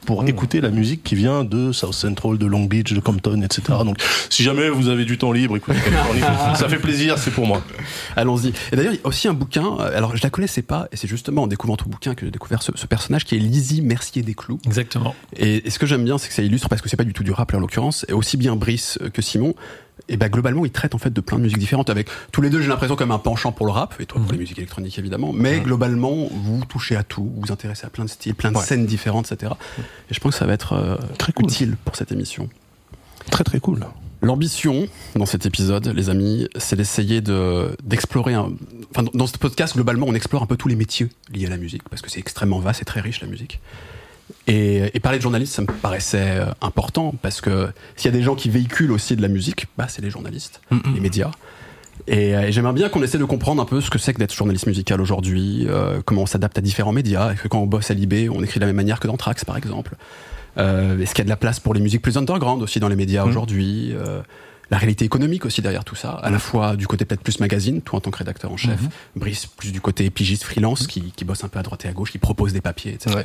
pour 0.06 0.26
écouter 0.26 0.61
la 0.61 0.70
musique 0.70 1.02
qui 1.02 1.14
vient 1.14 1.44
de 1.44 1.73
South 1.73 1.94
Central, 1.94 2.38
de 2.38 2.47
Long 2.47 2.64
Beach, 2.64 2.93
de 2.93 3.00
Compton, 3.00 3.43
etc. 3.43 3.79
Donc, 3.85 3.97
si 4.29 4.43
jamais 4.43 4.69
vous 4.69 4.88
avez 4.88 5.05
du 5.05 5.19
temps 5.19 5.32
libre, 5.32 5.56
écoutez 5.56 5.79
ça 6.55 6.69
fait 6.69 6.79
plaisir, 6.79 7.19
c'est 7.19 7.31
pour 7.31 7.47
moi. 7.47 7.62
Allons-y. 8.17 8.49
Et 8.73 8.76
d'ailleurs, 8.76 8.93
il 8.93 8.97
y 8.97 9.02
a 9.05 9.06
aussi 9.06 9.29
un 9.29 9.35
bouquin, 9.35 9.76
euh, 9.79 9.97
alors 9.97 10.17
je 10.17 10.23
la 10.23 10.31
connaissais 10.31 10.62
pas, 10.62 10.88
et 10.93 10.97
c'est 10.97 11.08
justement 11.08 11.43
en 11.43 11.47
découvrant 11.47 11.76
ton 11.76 11.88
bouquin 11.88 12.14
que 12.14 12.26
j'ai 12.26 12.32
découvert 12.32 12.62
ce, 12.62 12.73
ce 12.75 12.87
personnage 12.87 13.25
qui 13.25 13.37
est 13.37 13.38
Lizzie 13.38 13.82
Mercier 13.82 14.23
des 14.23 14.35
Clous. 14.35 14.58
Exactement. 14.67 15.14
Et, 15.37 15.67
et 15.67 15.70
ce 15.70 15.79
que 15.79 15.87
j'aime 15.87 16.05
bien, 16.05 16.19
c'est 16.19 16.29
que 16.29 16.35
ça 16.35 16.43
illustre, 16.43 16.69
parce 16.69 16.82
que 16.82 16.88
c'est 16.88 16.97
pas 16.97 17.05
du 17.05 17.12
tout 17.12 17.25
du 17.25 17.32
rap 17.32 17.50
là, 17.52 17.58
en 17.58 17.61
l'occurrence, 17.61 18.05
et 18.08 18.12
aussi 18.12 18.37
bien 18.37 18.56
Brice 18.56 18.99
que 19.12 19.23
Simon, 19.23 19.55
et 20.12 20.16
ben 20.18 20.28
globalement, 20.28 20.64
ils 20.66 20.70
traitent 20.70 20.94
en 20.94 20.98
fait 20.98 21.12
de 21.12 21.20
plein 21.22 21.38
de 21.38 21.42
musiques 21.44 21.58
différentes, 21.58 21.88
avec 21.88 22.08
tous 22.32 22.42
les 22.42 22.50
deux, 22.50 22.60
j'ai 22.60 22.68
l'impression, 22.68 22.96
comme 22.96 23.10
un 23.12 23.18
penchant 23.18 23.52
pour 23.52 23.64
le 23.64 23.72
rap, 23.72 23.94
et 24.00 24.06
toi 24.06 24.18
pour 24.20 24.26
Mhm. 24.26 24.32
les 24.32 24.38
musiques 24.38 24.58
électroniques 24.58 24.98
évidemment, 24.98 25.32
mais 25.32 25.60
globalement, 25.60 26.28
vous 26.30 26.62
touchez 26.68 26.96
à 26.96 27.02
tout, 27.02 27.22
vous 27.34 27.42
vous 27.46 27.52
intéressez 27.52 27.86
à 27.86 27.90
plein 27.90 28.04
de 28.04 28.10
styles, 28.10 28.34
plein 28.34 28.52
de 28.52 28.56
Ouais. 28.58 28.62
scènes 28.64 28.84
différentes, 28.86 29.30
etc. 29.32 29.52
Et 30.10 30.14
je 30.14 30.20
pense 30.20 30.32
que 30.34 30.38
ça 30.38 30.46
va 30.46 30.52
être 30.52 30.74
euh, 30.74 30.96
Très 31.16 31.32
cool. 31.32 31.46
utile 31.46 31.76
pour 31.84 31.96
cette 31.96 32.12
émission. 32.12 32.48
Très 33.30 33.44
très 33.44 33.60
cool. 33.60 33.86
L'ambition 34.22 34.86
dans 35.16 35.24
cet 35.24 35.46
épisode, 35.46 35.86
les 35.88 36.10
amis, 36.10 36.46
c'est 36.58 36.76
d'essayer 36.76 37.22
de 37.22 37.74
d'explorer 37.82 38.34
un. 38.34 38.50
Enfin, 38.94 39.08
dans 39.14 39.26
ce 39.26 39.38
podcast, 39.38 39.74
globalement, 39.74 40.06
on 40.08 40.14
explore 40.14 40.42
un 40.42 40.46
peu 40.46 40.56
tous 40.56 40.68
les 40.68 40.76
métiers 40.76 41.08
liés 41.32 41.46
à 41.46 41.50
la 41.50 41.56
musique 41.56 41.88
parce 41.88 42.02
que 42.02 42.10
c'est 42.10 42.18
extrêmement 42.20 42.58
vaste 42.58 42.82
et 42.82 42.84
très 42.84 43.00
riche 43.00 43.22
la 43.22 43.28
musique. 43.28 43.60
Et, 44.46 44.90
et 44.94 45.00
parler 45.00 45.18
de 45.18 45.22
journalistes, 45.22 45.54
ça 45.54 45.62
me 45.62 45.66
paraissait 45.66 46.40
euh, 46.40 46.46
important 46.60 47.14
parce 47.22 47.40
que 47.40 47.68
s'il 47.96 48.10
y 48.10 48.14
a 48.14 48.16
des 48.16 48.22
gens 48.24 48.34
qui 48.34 48.50
véhiculent 48.50 48.92
aussi 48.92 49.16
de 49.16 49.22
la 49.22 49.28
musique, 49.28 49.66
bah 49.78 49.86
c'est 49.88 50.02
les 50.02 50.10
journalistes, 50.10 50.60
les 50.94 51.00
médias. 51.00 51.30
Et, 52.06 52.34
euh, 52.34 52.42
et 52.42 52.52
j'aimerais 52.52 52.72
bien 52.72 52.88
qu'on 52.88 53.02
essaie 53.02 53.18
de 53.18 53.24
comprendre 53.24 53.60
un 53.60 53.66
peu 53.66 53.80
ce 53.80 53.90
que 53.90 53.98
c'est 53.98 54.14
que 54.14 54.18
d'être 54.18 54.34
journaliste 54.34 54.66
musical 54.66 55.00
aujourd'hui, 55.00 55.66
euh, 55.68 56.00
comment 56.04 56.22
on 56.22 56.26
s'adapte 56.26 56.56
à 56.58 56.60
différents 56.62 56.92
médias, 56.92 57.32
et 57.32 57.36
que 57.36 57.46
quand 57.48 57.60
on 57.60 57.66
bosse 57.66 57.90
à 57.90 57.94
Libé, 57.94 58.28
on 58.30 58.42
écrit 58.42 58.58
de 58.58 58.62
la 58.64 58.66
même 58.68 58.76
manière 58.76 59.00
que 59.00 59.06
dans 59.06 59.16
Trax, 59.18 59.44
par 59.44 59.56
exemple? 59.56 59.94
Euh, 60.58 60.98
Est-ce 60.98 61.10
qu'il 61.14 61.18
y 61.18 61.22
a 61.22 61.24
de 61.24 61.30
la 61.30 61.36
place 61.36 61.60
pour 61.60 61.74
les 61.74 61.80
musiques 61.80 62.02
plus 62.02 62.16
underground 62.16 62.62
aussi 62.62 62.80
dans 62.80 62.88
les 62.88 62.96
médias 62.96 63.22
Mhm. 63.24 63.30
aujourd'hui 63.30 63.92
euh, 63.92 64.20
La 64.70 64.78
réalité 64.78 65.04
économique 65.04 65.44
aussi 65.46 65.62
derrière 65.62 65.84
tout 65.84 65.94
ça, 65.94 66.10
à 66.12 66.30
la 66.30 66.38
fois 66.38 66.74
du 66.76 66.86
côté 66.86 67.04
peut-être 67.04 67.22
plus 67.22 67.38
magazine, 67.40 67.82
toi 67.82 67.98
en 67.98 68.00
tant 68.00 68.10
que 68.10 68.18
rédacteur 68.18 68.50
en 68.50 68.56
chef, 68.56 68.80
Brice 69.14 69.46
plus 69.46 69.70
du 69.72 69.80
côté 69.80 70.08
pigiste 70.10 70.44
freelance 70.44 70.86
qui, 70.86 71.12
qui 71.14 71.24
bosse 71.24 71.44
un 71.44 71.48
peu 71.48 71.58
à 71.58 71.62
droite 71.62 71.84
et 71.84 71.88
à 71.88 71.92
gauche, 71.92 72.12
qui 72.12 72.18
propose 72.18 72.52
des 72.52 72.60
papiers, 72.60 72.94
etc. 72.94 73.16
Ouais. 73.16 73.24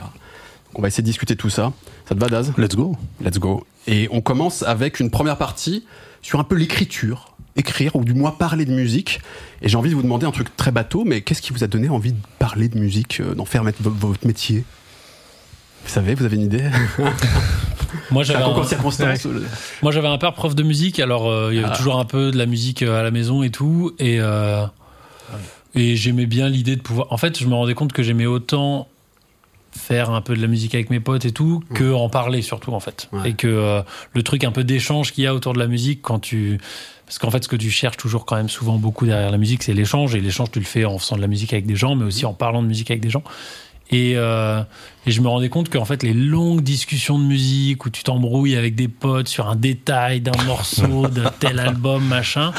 Donc 0.76 0.80
on 0.80 0.82
va 0.82 0.90
essayer 0.90 1.04
de 1.04 1.08
discuter 1.08 1.36
de 1.36 1.40
tout 1.40 1.50
ça. 1.50 1.72
Ça 2.06 2.16
te 2.16 2.20
va, 2.20 2.28
Daz? 2.28 2.52
Let's 2.58 2.76
go. 2.76 2.98
Let's 3.24 3.40
go. 3.40 3.66
Et 3.88 4.10
on 4.12 4.20
commence 4.20 4.62
avec 4.62 5.00
une 5.00 5.10
première 5.10 5.38
partie 5.38 5.86
sur 6.22 6.38
un 6.38 6.44
peu 6.44 6.56
l'écriture. 6.56 7.34
Écrire, 7.56 7.96
ou 7.96 8.04
du 8.04 8.14
moins 8.14 8.32
parler 8.32 8.66
de 8.66 8.74
musique. 8.74 9.22
Et 9.62 9.70
j'ai 9.70 9.78
envie 9.78 9.90
de 9.90 9.96
vous 9.96 10.02
demander 10.04 10.26
un 10.26 10.32
truc 10.32 10.54
très 10.58 10.72
bateau, 10.72 11.06
mais 11.06 11.22
qu'est-ce 11.22 11.42
qui 11.42 11.54
vous 11.54 11.64
a 11.64 11.68
donné 11.68 11.88
envie 11.88 12.12
de 12.12 12.18
parler 12.40 12.68
de 12.68 12.78
musique, 12.78 13.22
euh, 13.22 13.34
d'en 13.36 13.46
faire 13.46 13.64
votre 13.80 14.28
métier? 14.28 14.66
Vous 15.86 15.90
savez, 15.90 16.14
vous 16.14 16.26
avez 16.26 16.36
une 16.36 16.42
idée? 16.42 16.70
Moi, 18.12 18.24
j'avais 18.24 18.44
un 18.44 18.48
concours 18.48 18.60
un- 18.64 18.66
de 18.66 18.70
circonstances. 18.70 19.26
Moi, 19.82 19.94
j'avais 19.94 20.10
un 20.10 20.18
père 20.18 20.34
prof 20.34 20.56
de 20.56 20.64
musique, 20.64 21.00
alors 21.00 21.30
euh, 21.32 21.52
il 21.54 21.56
y 21.56 21.60
avait 21.64 21.70
Ah. 21.72 21.78
toujours 21.78 21.98
un 22.00 22.06
peu 22.06 22.32
de 22.32 22.38
la 22.38 22.48
musique 22.48 22.82
euh, 22.84 23.00
à 23.00 23.04
la 23.04 23.12
maison 23.12 23.44
et 23.44 23.50
tout, 23.50 23.94
et 23.98 24.18
euh, 24.20 24.66
et 25.74 25.96
j'aimais 25.96 26.26
bien 26.26 26.50
l'idée 26.50 26.76
de 26.76 26.82
pouvoir. 26.82 27.08
En 27.12 27.18
fait, 27.18 27.40
je 27.40 27.48
me 27.48 27.54
rendais 27.54 27.76
compte 27.76 27.94
que 27.94 28.04
j'aimais 28.04 28.26
autant 28.26 28.90
faire 29.78 30.10
un 30.12 30.22
peu 30.22 30.36
de 30.36 30.42
la 30.42 30.48
musique 30.48 30.74
avec 30.76 30.90
mes 30.90 31.00
potes 31.00 31.26
et 31.26 31.32
tout 31.32 31.64
que 31.74 31.94
en 31.94 32.10
parler 32.10 32.42
surtout 32.42 32.72
en 32.74 32.80
fait, 32.80 33.08
Ouais. 33.12 33.32
et 33.32 33.34
que 33.34 33.48
euh, 33.48 33.82
le 34.14 34.24
truc 34.24 34.44
un 34.44 34.52
peu 34.52 34.64
d'échange 34.64 35.12
qu'il 35.12 35.24
y 35.24 35.28
a 35.28 35.34
autour 35.36 35.54
de 35.54 35.60
la 35.60 35.68
musique 35.68 36.02
quand 36.02 36.20
tu 36.20 36.60
parce 37.06 37.20
qu'en 37.20 37.30
fait, 37.30 37.44
ce 37.44 37.48
que 37.48 37.56
tu 37.56 37.70
cherches 37.70 37.98
toujours 37.98 38.26
quand 38.26 38.36
même 38.36 38.50
souvent 38.50 38.78
beaucoup 38.80 39.06
derrière 39.06 39.30
la 39.30 39.38
musique, 39.38 39.62
c'est 39.62 39.76
l'échange. 39.76 40.16
Et 40.16 40.22
l'échange, 40.22 40.50
tu 40.50 40.58
le 40.58 40.66
fais 40.66 40.86
en 40.86 40.98
faisant 40.98 41.18
de 41.18 41.22
la 41.22 41.28
musique 41.28 41.54
avec 41.54 41.68
des 41.68 41.76
gens, 41.76 41.94
mais 41.96 42.04
aussi 42.04 42.26
en 42.26 42.34
parlant 42.34 42.64
de 42.64 42.68
musique 42.68 42.90
avec 42.90 43.00
des 43.00 43.12
gens. 43.12 43.22
Et, 43.92 44.14
euh, 44.16 44.64
et 45.06 45.12
je 45.12 45.22
me 45.22 45.28
rendais 45.28 45.50
compte 45.50 45.70
qu'en 45.70 45.86
fait, 45.86 46.02
les 46.02 46.16
longues 46.16 46.62
discussions 46.62 47.20
de 47.20 47.24
musique 47.24 47.86
où 47.86 47.92
tu 47.92 48.02
t'embrouilles 48.02 48.56
avec 48.56 48.74
des 48.74 48.88
potes 48.88 49.28
sur 49.28 49.48
un 49.48 49.56
détail 49.56 50.20
d'un 50.22 50.42
morceau, 50.48 51.08
de 51.08 51.22
tel 51.40 51.60
album, 51.70 52.04
machin, 52.04 52.52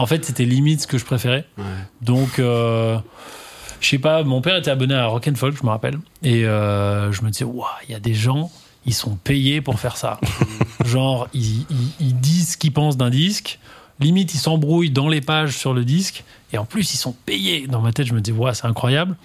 en 0.00 0.06
fait, 0.06 0.24
c'était 0.24 0.44
limite 0.46 0.80
ce 0.80 0.86
que 0.88 0.98
je 0.98 1.04
préférais. 1.04 1.44
Ouais. 1.56 1.64
Donc, 2.00 2.40
euh, 2.40 2.98
je 3.82 3.88
sais 3.88 3.98
pas, 3.98 4.22
mon 4.22 4.40
père 4.40 4.56
était 4.56 4.70
abonné 4.70 4.94
à 4.94 5.06
Rock 5.06 5.28
and 5.28 5.34
Folk, 5.34 5.56
je 5.58 5.64
me 5.64 5.70
rappelle. 5.70 5.98
Et 6.22 6.46
euh, 6.46 7.12
je 7.12 7.22
me 7.22 7.30
disais, 7.30 7.44
waouh, 7.44 7.66
il 7.88 7.92
y 7.92 7.94
a 7.94 8.00
des 8.00 8.14
gens, 8.14 8.50
ils 8.86 8.94
sont 8.94 9.16
payés 9.16 9.60
pour 9.60 9.78
faire 9.80 9.96
ça. 9.96 10.18
Genre, 10.84 11.28
ils, 11.34 11.60
ils- 11.70 11.92
ils 12.00 12.14
disent 12.20 12.52
ce 12.52 12.56
qu'ils 12.56 12.72
pensent 12.72 12.96
d'un 12.96 13.10
disque. 13.10 13.58
Limite, 14.00 14.34
ils 14.34 14.38
s'embrouillent 14.38 14.90
dans 14.90 15.08
les 15.08 15.20
pages 15.20 15.56
sur 15.56 15.74
le 15.74 15.84
disque. 15.84 16.24
Et 16.52 16.58
en 16.58 16.64
plus, 16.64 16.94
ils 16.94 16.96
sont 16.96 17.12
payés. 17.26 17.66
Dans 17.66 17.80
ma 17.80 17.92
tête, 17.92 18.06
je 18.06 18.14
me 18.14 18.20
disais, 18.20 18.36
waouh, 18.36 18.54
c'est 18.54 18.66
incroyable. 18.66 19.16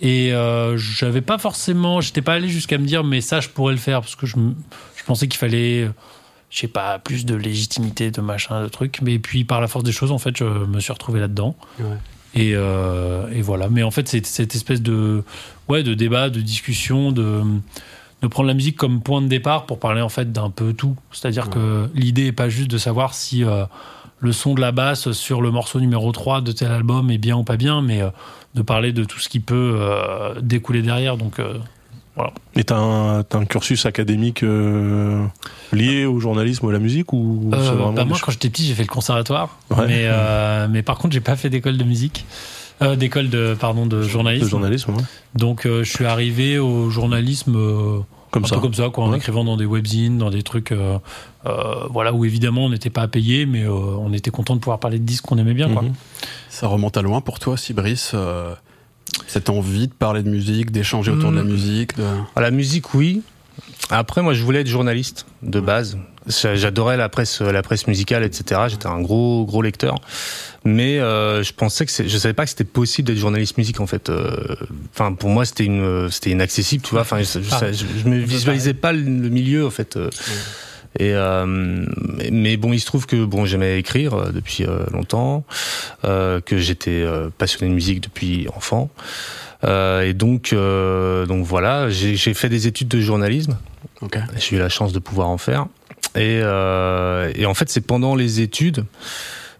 Et 0.00 0.32
euh, 0.32 0.76
j'avais 0.76 1.22
pas 1.22 1.38
forcément, 1.38 2.00
j'étais 2.02 2.20
pas 2.22 2.34
allé 2.34 2.48
jusqu'à 2.48 2.76
me 2.78 2.86
dire, 2.86 3.02
mais 3.02 3.20
ça, 3.20 3.40
je 3.40 3.48
pourrais 3.48 3.72
le 3.72 3.78
faire. 3.80 4.00
Parce 4.02 4.14
que 4.14 4.26
je, 4.26 4.36
je 4.96 5.04
pensais 5.04 5.26
qu'il 5.26 5.38
fallait, 5.38 5.90
je 6.50 6.58
sais 6.58 6.68
pas, 6.68 6.98
plus 6.98 7.24
de 7.24 7.34
légitimité, 7.34 8.10
de 8.10 8.20
machin, 8.20 8.62
de 8.62 8.68
trucs. 8.68 9.00
Mais 9.02 9.18
puis, 9.18 9.44
par 9.44 9.60
la 9.60 9.68
force 9.68 9.84
des 9.84 9.92
choses, 9.92 10.12
en 10.12 10.18
fait, 10.18 10.36
je 10.36 10.44
me 10.44 10.80
suis 10.80 10.92
retrouvé 10.92 11.18
là-dedans. 11.20 11.56
Ouais. 11.80 11.96
Et, 12.36 12.52
euh, 12.54 13.28
et 13.32 13.40
voilà. 13.40 13.68
Mais 13.68 13.82
en 13.82 13.90
fait, 13.90 14.08
c'est 14.08 14.24
cette 14.26 14.54
espèce 14.54 14.82
de, 14.82 15.24
ouais, 15.68 15.82
de 15.82 15.94
débat, 15.94 16.28
de 16.28 16.40
discussion, 16.40 17.10
de, 17.10 17.42
de 18.22 18.26
prendre 18.28 18.46
la 18.46 18.54
musique 18.54 18.76
comme 18.76 19.00
point 19.00 19.22
de 19.22 19.26
départ 19.26 19.66
pour 19.66 19.80
parler 19.80 20.02
en 20.02 20.10
fait 20.10 20.32
d'un 20.32 20.50
peu 20.50 20.74
tout. 20.74 20.96
C'est-à-dire 21.12 21.48
que 21.48 21.88
l'idée 21.94 22.26
est 22.26 22.32
pas 22.32 22.50
juste 22.50 22.70
de 22.70 22.78
savoir 22.78 23.14
si 23.14 23.42
euh, 23.42 23.64
le 24.20 24.32
son 24.32 24.54
de 24.54 24.60
la 24.60 24.70
basse 24.70 25.12
sur 25.12 25.40
le 25.40 25.50
morceau 25.50 25.80
numéro 25.80 26.12
3 26.12 26.42
de 26.42 26.52
tel 26.52 26.70
album 26.70 27.10
est 27.10 27.18
bien 27.18 27.36
ou 27.36 27.44
pas 27.44 27.56
bien, 27.56 27.80
mais 27.80 28.02
euh, 28.02 28.10
de 28.54 28.62
parler 28.62 28.92
de 28.92 29.04
tout 29.04 29.18
ce 29.18 29.28
qui 29.28 29.40
peut 29.40 29.78
découler 30.40 30.80
derrière. 30.80 31.18
Donc, 31.18 31.40
euh, 32.18 32.22
Et 32.54 32.64
t'as 32.64 32.76
un, 32.78 33.22
cursus 33.48 33.86
académique 33.86 34.42
euh, 34.42 35.24
lié 35.72 36.04
au 36.06 36.18
journalisme 36.20 36.66
ou 36.66 36.68
à 36.68 36.72
la 36.72 36.78
musique 36.78 37.12
ou 37.12 37.50
euh, 37.52 37.92
bah, 37.92 38.04
moi, 38.04 38.18
quand 38.22 38.32
j'étais 38.32 38.50
petit, 38.50 38.64
j'ai 38.64 38.74
fait 38.74 38.82
le 38.82 38.88
conservatoire, 38.88 39.58
Ouais. 39.70 39.86
mais, 39.86 40.02
euh, 40.06 40.66
mais 40.70 40.82
par 40.82 40.98
contre, 40.98 41.14
j'ai 41.14 41.20
pas 41.20 41.36
fait 41.36 41.50
d'école 41.50 41.76
de 41.76 41.84
musique. 41.84 42.24
Euh, 42.82 42.94
d'école 42.94 43.30
de 43.30 43.56
pardon 43.58 43.86
de 43.86 44.02
journalisme 44.02 44.44
de 44.44 44.50
journalisme, 44.50 44.90
ouais. 44.92 45.02
donc 45.34 45.64
euh, 45.64 45.82
je 45.82 45.90
suis 45.90 46.04
arrivé 46.04 46.58
au 46.58 46.90
journalisme 46.90 47.56
euh, 47.56 48.00
comme 48.30 48.44
un 48.44 48.46
ça. 48.48 48.56
peu 48.56 48.60
comme 48.60 48.74
ça, 48.74 48.90
quoi, 48.90 49.04
en 49.04 49.10
Ouais. 49.12 49.16
écrivant 49.16 49.44
dans 49.44 49.56
des 49.56 49.64
webzines, 49.64 50.18
dans 50.18 50.28
des 50.28 50.42
trucs, 50.42 50.72
euh, 50.72 50.98
euh, 51.46 51.86
voilà, 51.88 52.12
où 52.12 52.26
évidemment 52.26 52.66
on 52.66 52.68
n'était 52.68 52.90
pas 52.90 53.08
payé, 53.08 53.46
mais 53.46 53.62
euh, 53.64 53.70
on 53.70 54.12
était 54.12 54.30
content 54.30 54.54
de 54.54 54.60
pouvoir 54.60 54.78
parler 54.78 54.98
de 54.98 55.04
disques 55.04 55.24
qu'on 55.24 55.38
aimait 55.38 55.54
bien, 55.54 55.70
quoi. 55.70 55.80
Mhm. 55.80 55.94
Ça 56.50 56.66
remonte 56.66 56.98
à 56.98 57.02
loin 57.02 57.22
pour 57.22 57.38
toi 57.38 57.54
euh, 58.12 58.54
Cette 59.26 59.50
envie 59.50 59.88
de 59.88 59.92
parler 59.92 60.22
de 60.22 60.28
musique, 60.30 60.70
d'échanger 60.70 61.10
autour 61.10 61.30
de 61.30 61.36
la 61.36 61.42
Hmm. 61.42 61.48
musique 61.50 61.96
de... 61.96 62.04
Ah, 62.34 62.40
La 62.40 62.50
musique, 62.50 62.94
oui. 62.94 63.22
Après, 63.90 64.22
moi, 64.22 64.34
je 64.34 64.42
voulais 64.42 64.60
être 64.60 64.66
journaliste 64.68 65.26
de 65.42 65.60
base. 65.60 65.96
J'a- 66.26 66.56
J'adorais 66.56 66.96
la 66.96 67.08
presse, 67.08 67.40
la 67.40 67.62
presse 67.62 67.86
musicale, 67.86 68.24
etc. 68.24 68.62
J'étais 68.68 68.86
un 68.88 69.00
gros, 69.00 69.44
gros 69.46 69.62
lecteur. 69.62 70.00
Mais 70.64 70.98
euh, 70.98 71.42
je 71.44 71.52
pensais 71.52 71.86
que 71.86 71.92
je 72.06 72.18
savais 72.18 72.34
pas 72.34 72.44
que 72.44 72.50
c'était 72.50 72.64
possible 72.64 73.06
d'être 73.06 73.18
journaliste 73.18 73.56
musique 73.58 73.80
en 73.80 73.86
fait. 73.86 74.10
Euh, 74.10 74.56
Enfin, 74.92 75.12
pour 75.12 75.30
moi, 75.30 75.44
c'était 75.44 75.64
une, 75.64 76.08
c'était 76.10 76.30
inaccessible, 76.30 76.82
tu 76.82 76.90
vois. 76.90 77.02
Enfin, 77.02 77.20
je, 77.22 77.40
je, 77.40 77.48
Ah. 77.52 77.70
je, 77.72 77.84
je 78.02 78.08
me 78.08 78.18
visualisais 78.18 78.74
pas 78.74 78.92
le, 78.92 79.00
le 79.02 79.28
milieu 79.28 79.64
en 79.66 79.70
fait. 79.70 79.96
euh. 79.96 80.10
Et 80.98 81.12
euh, 81.12 81.44
mais- 82.30 82.56
bon, 82.56 82.72
il 82.72 82.80
se 82.80 82.86
trouve 82.86 83.06
que 83.06 83.24
bon, 83.24 83.44
j'aimais 83.44 83.78
écrire 83.78 84.14
euh, 84.14 84.30
depuis 84.32 84.64
euh, 84.64 84.86
longtemps, 84.92 85.44
euh, 86.04 86.40
que 86.40 86.58
j'étais 86.58 87.04
passionné 87.38 87.70
de 87.70 87.74
musique 87.74 88.00
depuis 88.00 88.46
enfant. 88.54 88.90
Euh, 89.64 90.02
et 90.02 90.12
donc, 90.12 90.52
euh, 90.52 91.26
donc 91.26 91.44
voilà, 91.44 91.88
j'ai 91.90 92.16
fait 92.34 92.48
des 92.48 92.66
études 92.66 92.88
de 92.88 93.00
journalisme. 93.00 93.56
Ok. 94.02 94.18
J'ai 94.36 94.56
eu 94.56 94.58
la 94.58 94.68
chance 94.68 94.92
de 94.92 94.98
pouvoir 94.98 95.28
en 95.28 95.38
faire. 95.38 95.66
Et, 96.14 96.40
euh, 96.42 97.30
et 97.34 97.46
en 97.46 97.54
fait, 97.54 97.68
c'est 97.68 97.80
pendant 97.80 98.14
les 98.14 98.40
études 98.40 98.84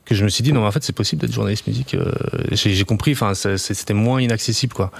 que 0.07 0.15
je 0.15 0.25
me 0.25 0.29
suis 0.31 0.43
dit 0.43 0.53
non 0.53 0.61
mais 0.63 0.67
en 0.69 0.73
fait 0.73 0.83
c'est 0.83 0.95
possible 0.95 1.21
d'être 1.21 1.33
journaliste 1.35 1.67
musique. 1.67 1.95
euh, 1.95 2.11
j'ai 2.53 2.85
compris, 2.85 3.13
enfin 3.13 3.35
c'était 3.35 3.93
moins 3.95 4.21
inaccessible 4.21 4.73
quoi. 4.73 4.91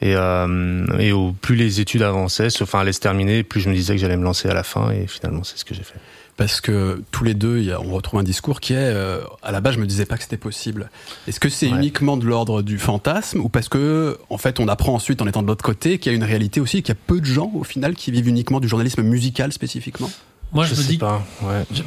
Et, 0.00 0.14
euh, 0.16 0.86
et 0.98 1.12
au 1.12 1.32
plus 1.32 1.56
les 1.56 1.80
études 1.80 2.02
avançaient, 2.02 2.48
enfin 2.62 2.80
allaient 2.80 2.92
se 2.92 3.00
terminer, 3.00 3.42
plus 3.42 3.60
je 3.60 3.68
me 3.68 3.74
disais 3.74 3.94
que 3.94 4.00
j'allais 4.00 4.16
me 4.16 4.24
lancer 4.24 4.48
à 4.48 4.54
la 4.54 4.62
fin 4.62 4.90
et 4.90 5.06
finalement 5.06 5.44
c'est 5.44 5.58
ce 5.58 5.64
que 5.64 5.74
j'ai 5.74 5.82
fait. 5.82 5.98
Parce 6.36 6.60
que 6.60 7.00
tous 7.12 7.22
les 7.22 7.34
deux, 7.34 7.64
on 7.78 7.92
retrouve 7.92 8.18
un 8.18 8.24
discours 8.24 8.58
qui 8.58 8.72
est, 8.72 8.76
euh, 8.78 9.20
à 9.44 9.52
la 9.52 9.60
base, 9.60 9.74
je 9.74 9.78
me 9.78 9.86
disais 9.86 10.04
pas 10.04 10.16
que 10.16 10.24
c'était 10.24 10.36
possible. 10.36 10.90
Est-ce 11.28 11.38
que 11.38 11.48
c'est 11.48 11.68
Ouais. 11.68 11.76
uniquement 11.76 12.16
de 12.16 12.26
l'ordre 12.26 12.60
du 12.60 12.80
fantasme 12.80 13.38
ou 13.40 13.48
parce 13.48 13.68
que, 13.68 14.18
en 14.30 14.36
fait, 14.36 14.58
on 14.58 14.66
apprend 14.66 14.94
ensuite, 14.94 15.22
en 15.22 15.28
étant 15.28 15.42
de 15.42 15.46
l'autre 15.46 15.62
côté, 15.64 15.98
qu'il 15.98 16.10
y 16.10 16.12
a 16.12 16.16
une 16.16 16.24
réalité 16.24 16.58
aussi, 16.60 16.82
qu'il 16.82 16.92
y 16.92 16.98
a 16.98 17.00
peu 17.06 17.20
de 17.20 17.24
gens, 17.24 17.52
au 17.54 17.62
final, 17.62 17.94
qui 17.94 18.10
vivent 18.10 18.26
uniquement 18.26 18.58
du 18.58 18.66
journalisme 18.66 19.02
musical 19.02 19.52
spécifiquement? 19.52 20.10
Moi, 20.54 20.64
je, 20.66 20.70
me 20.70 20.76
sais 20.76 20.92
dis, 20.92 20.98
pas. 20.98 21.22
Ouais. 21.42 21.64
je, 21.74 21.82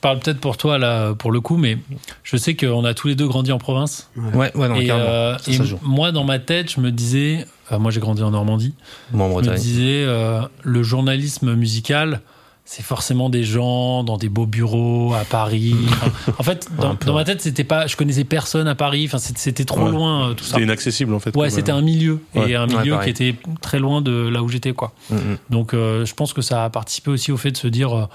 parle 0.00 0.20
peut-être 0.20 0.38
pour 0.38 0.56
toi 0.56 0.78
là, 0.78 1.12
pour 1.14 1.32
le 1.32 1.40
coup, 1.40 1.56
mais 1.56 1.76
je 2.22 2.36
sais 2.36 2.54
qu'on 2.54 2.84
a 2.84 2.94
tous 2.94 3.08
les 3.08 3.16
deux 3.16 3.26
grandi 3.26 3.50
en 3.50 3.58
province. 3.58 4.10
Ouais, 4.16 4.56
ouais, 4.56 4.68
non, 4.68 4.76
et 4.76 4.90
euh, 4.90 5.36
Ça, 5.38 5.50
et 5.50 5.54
ça 5.54 5.64
joue. 5.64 5.78
moi, 5.82 6.12
dans 6.12 6.22
ma 6.22 6.38
tête, 6.38 6.72
je 6.72 6.80
me 6.80 6.92
disais, 6.92 7.46
euh, 7.72 7.80
moi 7.80 7.90
j'ai 7.90 7.98
grandi 8.00 8.22
en 8.22 8.30
Normandie, 8.30 8.74
Moi 9.12 9.26
en 9.26 9.42
je 9.42 9.50
me 9.50 9.56
disais, 9.56 10.04
euh, 10.06 10.42
le 10.62 10.82
journalisme 10.84 11.54
musical, 11.54 12.20
c'est 12.68 12.82
forcément 12.82 13.30
des 13.30 13.44
gens 13.44 14.02
dans 14.02 14.16
des 14.16 14.28
beaux 14.28 14.44
bureaux 14.44 15.14
à 15.14 15.24
Paris. 15.24 15.74
Enfin, 15.88 16.10
en 16.38 16.42
fait, 16.42 16.68
dans, 17.06 17.14
ma 17.14 17.22
tête, 17.24 17.40
c'était 17.40 17.62
pas, 17.64 17.86
je 17.86 17.96
connaissais 17.96 18.24
personne 18.24 18.66
à 18.66 18.74
Paris. 18.74 19.04
Enfin, 19.06 19.18
c'était 19.18 19.64
trop 19.64 19.84
Ouais. 19.84 19.90
loin 19.92 20.30
euh, 20.30 20.34
tout 20.34 20.42
ça. 20.42 20.50
C'était 20.50 20.64
inaccessible 20.64 21.14
en 21.14 21.20
fait. 21.20 21.34
Ouais, 21.36 21.48
c'était 21.48 21.70
euh, 21.70 21.76
un 21.76 21.82
milieu 21.82 22.20
Ouais. 22.34 22.50
et 22.50 22.56
un 22.56 22.66
milieu 22.66 22.98
qui 23.04 23.08
était 23.10 23.36
très 23.60 23.78
loin 23.78 24.02
de 24.02 24.10
là 24.28 24.42
où 24.42 24.48
j'étais, 24.48 24.72
quoi. 24.72 24.92
Mm, 25.10 25.14
mm. 25.14 25.38
Donc, 25.50 25.74
euh, 25.74 26.04
je 26.04 26.14
pense 26.14 26.32
que 26.32 26.42
ça 26.42 26.64
a 26.64 26.70
participé 26.70 27.10
aussi 27.12 27.30
au 27.30 27.36
fait 27.36 27.52
de 27.52 27.56
se 27.56 27.68
dire, 27.68 27.96
euh, 27.96 28.06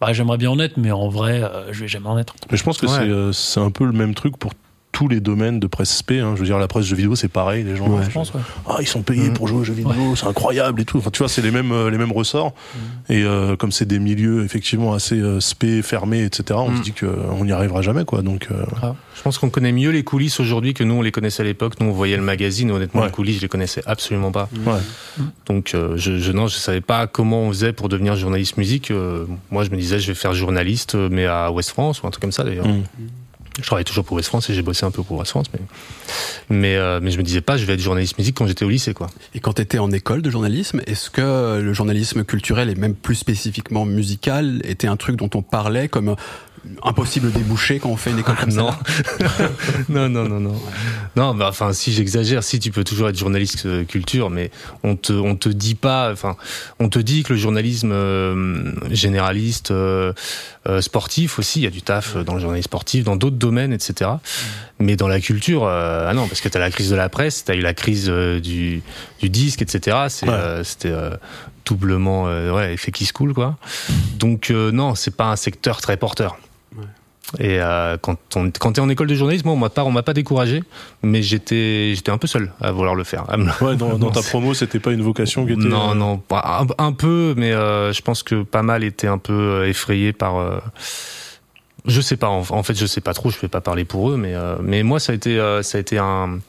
bah, 0.00 0.12
j'aimerais 0.12 0.38
bien 0.38 0.50
en 0.50 0.58
être, 0.58 0.76
mais 0.76 0.90
en 0.90 1.08
vrai, 1.08 1.42
euh, 1.42 1.72
je 1.72 1.82
vais 1.82 1.88
jamais 1.88 2.08
en 2.08 2.18
être. 2.18 2.34
Mais 2.50 2.56
je 2.56 2.64
pense 2.64 2.78
que 2.78 2.86
Ouais. 2.86 2.92
c'est 2.92 3.02
euh, 3.08 3.32
c'est 3.32 3.60
un 3.60 3.70
peu 3.70 3.84
le 3.84 3.92
même 3.92 4.14
truc 4.14 4.36
pour 4.38 4.52
tous 4.92 5.08
les 5.08 5.20
domaines 5.20 5.60
de 5.60 5.66
presse 5.66 5.94
spé. 5.96 6.18
hein. 6.20 6.32
Je 6.34 6.40
veux 6.40 6.46
dire, 6.46 6.58
la 6.58 6.66
presse 6.68 6.84
jeux 6.84 6.96
vidéo, 6.96 7.14
c'est 7.14 7.28
pareil. 7.28 7.64
Les 7.64 7.76
gens, 7.76 7.88
Ouais. 7.88 8.00
euh, 8.00 8.04
Je 8.08 8.10
pense, 8.10 8.34
ouais. 8.34 8.40
ah, 8.68 8.76
ils 8.80 8.86
sont 8.88 9.02
payés 9.02 9.28
Mhm. 9.28 9.34
pour 9.34 9.46
jouer 9.48 9.60
aux 9.60 9.64
jeux 9.64 9.72
vidéo, 9.74 10.16
c'est 10.16 10.26
incroyable 10.26 10.80
et 10.80 10.84
tout. 10.84 10.98
Enfin, 10.98 11.10
tu 11.10 11.18
vois, 11.18 11.28
c'est 11.28 11.42
les 11.42 11.50
mêmes, 11.50 11.72
euh, 11.72 11.90
les 11.90 11.98
mêmes 11.98 12.12
ressorts. 12.12 12.52
Et 13.08 13.22
euh, 13.24 13.56
comme 13.56 13.72
c'est 13.72 13.84
des 13.86 13.98
milieux 13.98 14.44
effectivement 14.44 14.92
assez 14.92 15.14
euh, 15.16 15.40
spé, 15.40 15.82
fermés, 15.82 16.24
etc., 16.24 16.58
on 16.62 16.76
se 16.76 16.82
dit 16.82 16.92
qu'on 16.92 17.44
n'y 17.44 17.52
arrivera 17.52 17.82
jamais, 17.82 18.04
quoi. 18.04 18.22
Donc, 18.22 18.48
euh, 18.50 18.64
Je 19.16 19.22
pense 19.22 19.38
qu'on 19.38 19.50
connaît 19.50 19.72
mieux 19.72 19.90
les 19.90 20.02
coulisses 20.02 20.40
aujourd'hui 20.40 20.72
que 20.74 20.82
nous 20.82 20.94
on 20.94 21.02
les 21.02 21.12
connaissait 21.12 21.42
à 21.42 21.46
l'époque. 21.46 21.74
Nous 21.80 21.86
on 21.86 21.92
voyait 21.92 22.16
le 22.16 22.22
magazine, 22.22 22.70
honnêtement 22.70 23.04
les 23.04 23.10
coulisses 23.10 23.36
je 23.36 23.42
les 23.42 23.48
connaissais 23.48 23.82
absolument 23.86 24.32
pas. 24.32 24.48
Donc 25.46 25.72
euh, 25.74 25.96
je, 25.96 26.18
je 26.18 26.32
non 26.32 26.46
je 26.46 26.56
savais 26.56 26.80
pas 26.80 27.06
comment 27.06 27.42
on 27.42 27.48
faisait 27.50 27.72
pour 27.74 27.88
devenir 27.88 28.16
journaliste 28.16 28.56
musique. 28.56 28.90
Euh, 28.90 29.26
moi 29.50 29.64
je 29.64 29.70
me 29.70 29.76
disais 29.76 29.98
je 29.98 30.06
vais 30.08 30.14
faire 30.14 30.32
journaliste 30.34 30.94
euh, 30.94 31.08
mais 31.10 31.26
à 31.26 31.50
Ouest 31.52 31.70
France 31.70 32.02
ou 32.02 32.06
un 32.06 32.10
truc 32.10 32.22
comme 32.22 32.32
ça 32.32 32.44
d'ailleurs. 32.44 32.66
Je 33.58 33.66
travaille 33.66 33.84
toujours 33.84 34.04
pour 34.04 34.16
Ouest 34.16 34.28
France 34.28 34.48
et 34.48 34.54
j'ai 34.54 34.62
bossé 34.62 34.86
un 34.86 34.90
peu 34.90 35.02
pour 35.02 35.18
Ouest 35.18 35.30
France 35.30 35.46
mais 35.52 35.60
mais 36.48 36.76
euh, 36.76 37.00
mais 37.02 37.10
je 37.10 37.18
me 37.18 37.22
disais 37.22 37.40
pas 37.40 37.56
je 37.56 37.64
vais 37.64 37.74
être 37.74 37.80
journaliste 37.80 38.18
musique 38.18 38.36
quand 38.36 38.46
j'étais 38.46 38.64
au 38.64 38.70
lycée 38.70 38.94
quoi. 38.94 39.08
Et 39.34 39.40
quand 39.40 39.54
tu 39.54 39.62
étais 39.62 39.78
en 39.78 39.90
école 39.90 40.22
de 40.22 40.30
journalisme, 40.30 40.80
est-ce 40.86 41.10
que 41.10 41.60
le 41.60 41.72
journalisme 41.72 42.24
culturel 42.24 42.70
et 42.70 42.74
même 42.74 42.94
plus 42.94 43.16
spécifiquement 43.16 43.84
musical 43.84 44.60
était 44.64 44.86
un 44.86 44.96
truc 44.96 45.16
dont 45.16 45.30
on 45.34 45.42
parlait 45.42 45.88
comme 45.88 46.16
impossible 46.82 47.32
débouché 47.32 47.78
quand 47.78 47.88
on 47.88 47.96
fait 47.96 48.10
une 48.10 48.18
école 48.18 48.36
comme 48.36 48.52
non. 48.52 48.70
ça 48.70 49.48
non, 49.88 50.08
non, 50.08 50.28
non, 50.28 50.40
non. 50.40 50.60
Non, 51.16 51.34
bah, 51.34 51.46
enfin, 51.48 51.72
si 51.72 51.92
j'exagère, 51.92 52.42
si 52.42 52.58
tu 52.58 52.70
peux 52.70 52.84
toujours 52.84 53.08
être 53.08 53.18
journaliste 53.18 53.66
euh, 53.66 53.84
culture, 53.84 54.30
mais 54.30 54.50
on 54.82 54.96
te, 54.96 55.12
on 55.12 55.36
te 55.36 55.48
dit 55.48 55.74
pas, 55.74 56.12
enfin, 56.12 56.36
on 56.78 56.88
te 56.88 56.98
dit 56.98 57.22
que 57.22 57.32
le 57.32 57.38
journalisme 57.38 57.92
euh, 57.92 58.72
généraliste, 58.90 59.70
euh, 59.70 60.12
euh, 60.70 60.80
sportif 60.80 61.38
aussi, 61.38 61.60
il 61.60 61.62
y 61.64 61.66
a 61.66 61.70
du 61.70 61.82
taf 61.82 62.16
dans 62.16 62.34
le 62.34 62.40
journalisme 62.40 62.64
sportif, 62.64 63.04
dans 63.04 63.16
d'autres 63.16 63.36
domaines, 63.36 63.72
etc. 63.72 64.10
Mais 64.78 64.96
dans 64.96 65.08
la 65.08 65.20
culture, 65.20 65.64
euh, 65.64 66.06
ah 66.08 66.14
non, 66.14 66.28
parce 66.28 66.40
que 66.40 66.48
t'as 66.48 66.58
la 66.58 66.70
crise 66.70 66.90
de 66.90 66.96
la 66.96 67.08
presse, 67.08 67.44
t'as 67.44 67.54
eu 67.54 67.60
la 67.60 67.74
crise 67.74 68.06
euh, 68.08 68.40
du, 68.40 68.82
du 69.20 69.28
disque, 69.28 69.62
etc. 69.62 69.96
Ouais. 70.22 70.64
c'était 70.64 70.94
doublement, 71.66 72.24
ouais, 72.24 72.74
effet 72.74 72.90
qui 72.90 73.04
se 73.04 73.12
coule, 73.12 73.34
quoi. 73.34 73.56
Donc 74.18 74.50
non, 74.50 74.94
c'est 74.94 75.14
pas 75.14 75.26
un 75.26 75.36
secteur 75.36 75.80
très 75.80 75.96
porteur. 75.96 76.38
Et 77.38 77.60
euh, 77.60 77.96
quand 78.00 78.16
on 78.34 78.50
quand 78.50 78.72
t'es 78.72 78.80
en 78.80 78.88
école 78.88 79.06
de 79.06 79.14
journalisme, 79.14 79.46
moi, 79.46 79.54
on 79.54 79.58
m'a 79.58 79.70
pas 79.70 79.84
on 79.84 79.92
m'a 79.92 80.02
pas 80.02 80.14
découragé, 80.14 80.64
mais 81.02 81.22
j'étais 81.22 81.92
j'étais 81.94 82.10
un 82.10 82.18
peu 82.18 82.26
seul 82.26 82.52
à 82.60 82.72
vouloir 82.72 82.94
le 82.96 83.04
faire. 83.04 83.24
Ouais, 83.60 83.76
dans, 83.76 83.98
ta 84.10 84.22
promo, 84.22 84.52
c'était 84.52 84.80
pas 84.80 84.90
une 84.90 85.02
vocation 85.02 85.46
qui 85.46 85.52
était. 85.52 85.62
non 85.68 85.92
euh, 85.92 85.94
non 85.94 86.22
un, 86.32 86.66
un 86.78 86.92
peu, 86.92 87.34
mais 87.36 87.52
euh, 87.52 87.92
je 87.92 88.02
pense 88.02 88.22
que 88.24 88.42
pas 88.42 88.62
mal 88.62 88.82
étaient 88.82 89.06
un 89.06 89.18
peu 89.18 89.32
euh, 89.32 89.68
effrayés 89.68 90.12
par. 90.12 90.38
euh, 90.38 90.58
je 91.86 92.00
sais 92.00 92.16
pas 92.16 92.28
en, 92.28 92.42
en 92.50 92.62
fait 92.62 92.74
je 92.74 92.84
sais 92.86 93.00
pas 93.00 93.14
trop, 93.14 93.30
je 93.30 93.38
vais 93.38 93.48
pas 93.48 93.60
parler 93.60 93.84
pour 93.84 94.10
eux, 94.10 94.16
mais 94.16 94.34
euh, 94.34 94.56
mais 94.62 94.82
moi 94.82 94.98
ça 95.00 95.12
a 95.12 95.14
été 95.14 95.38
euh, 95.38 95.62
ça 95.62 95.78
a 95.78 95.80
été 95.80 95.98
un 95.98 96.40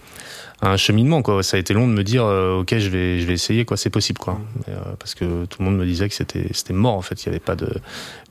un 0.62 0.78
cheminement 0.78 1.22
quoi. 1.22 1.42
Ça 1.44 1.58
a 1.58 1.60
été 1.60 1.74
long 1.74 1.88
de 1.88 1.94
me 1.94 2.04
dire 2.04 2.24
euh, 2.26 2.60
ok 2.60 2.78
je 2.78 2.90
vais 2.90 3.20
je 3.20 3.26
vais 3.26 3.34
essayer 3.34 3.66
quoi. 3.66 3.78
C'est 3.78 3.90
possible 3.90 4.20
quoi. 4.20 4.40
Et, 4.68 4.72
euh, 4.72 4.76
parce 5.00 5.16
que 5.16 5.46
tout 5.46 5.60
le 5.60 5.66
monde 5.66 5.78
me 5.78 5.86
disait 5.86 6.08
que 6.08 6.16
c'était 6.16 6.48
c'était 6.52 6.74
mort 6.74 6.96
en 6.96 7.02
fait. 7.02 7.24
Il 7.24 7.26
y 7.28 7.30
avait 7.30 7.40
pas 7.40 7.56
de 7.56 7.70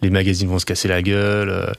les 0.03 0.11
magazines 0.11 0.49
vont 0.49 0.59
se 0.59 0.67
casser 0.67 0.89
la 0.89 1.03
gueule 1.03 1.75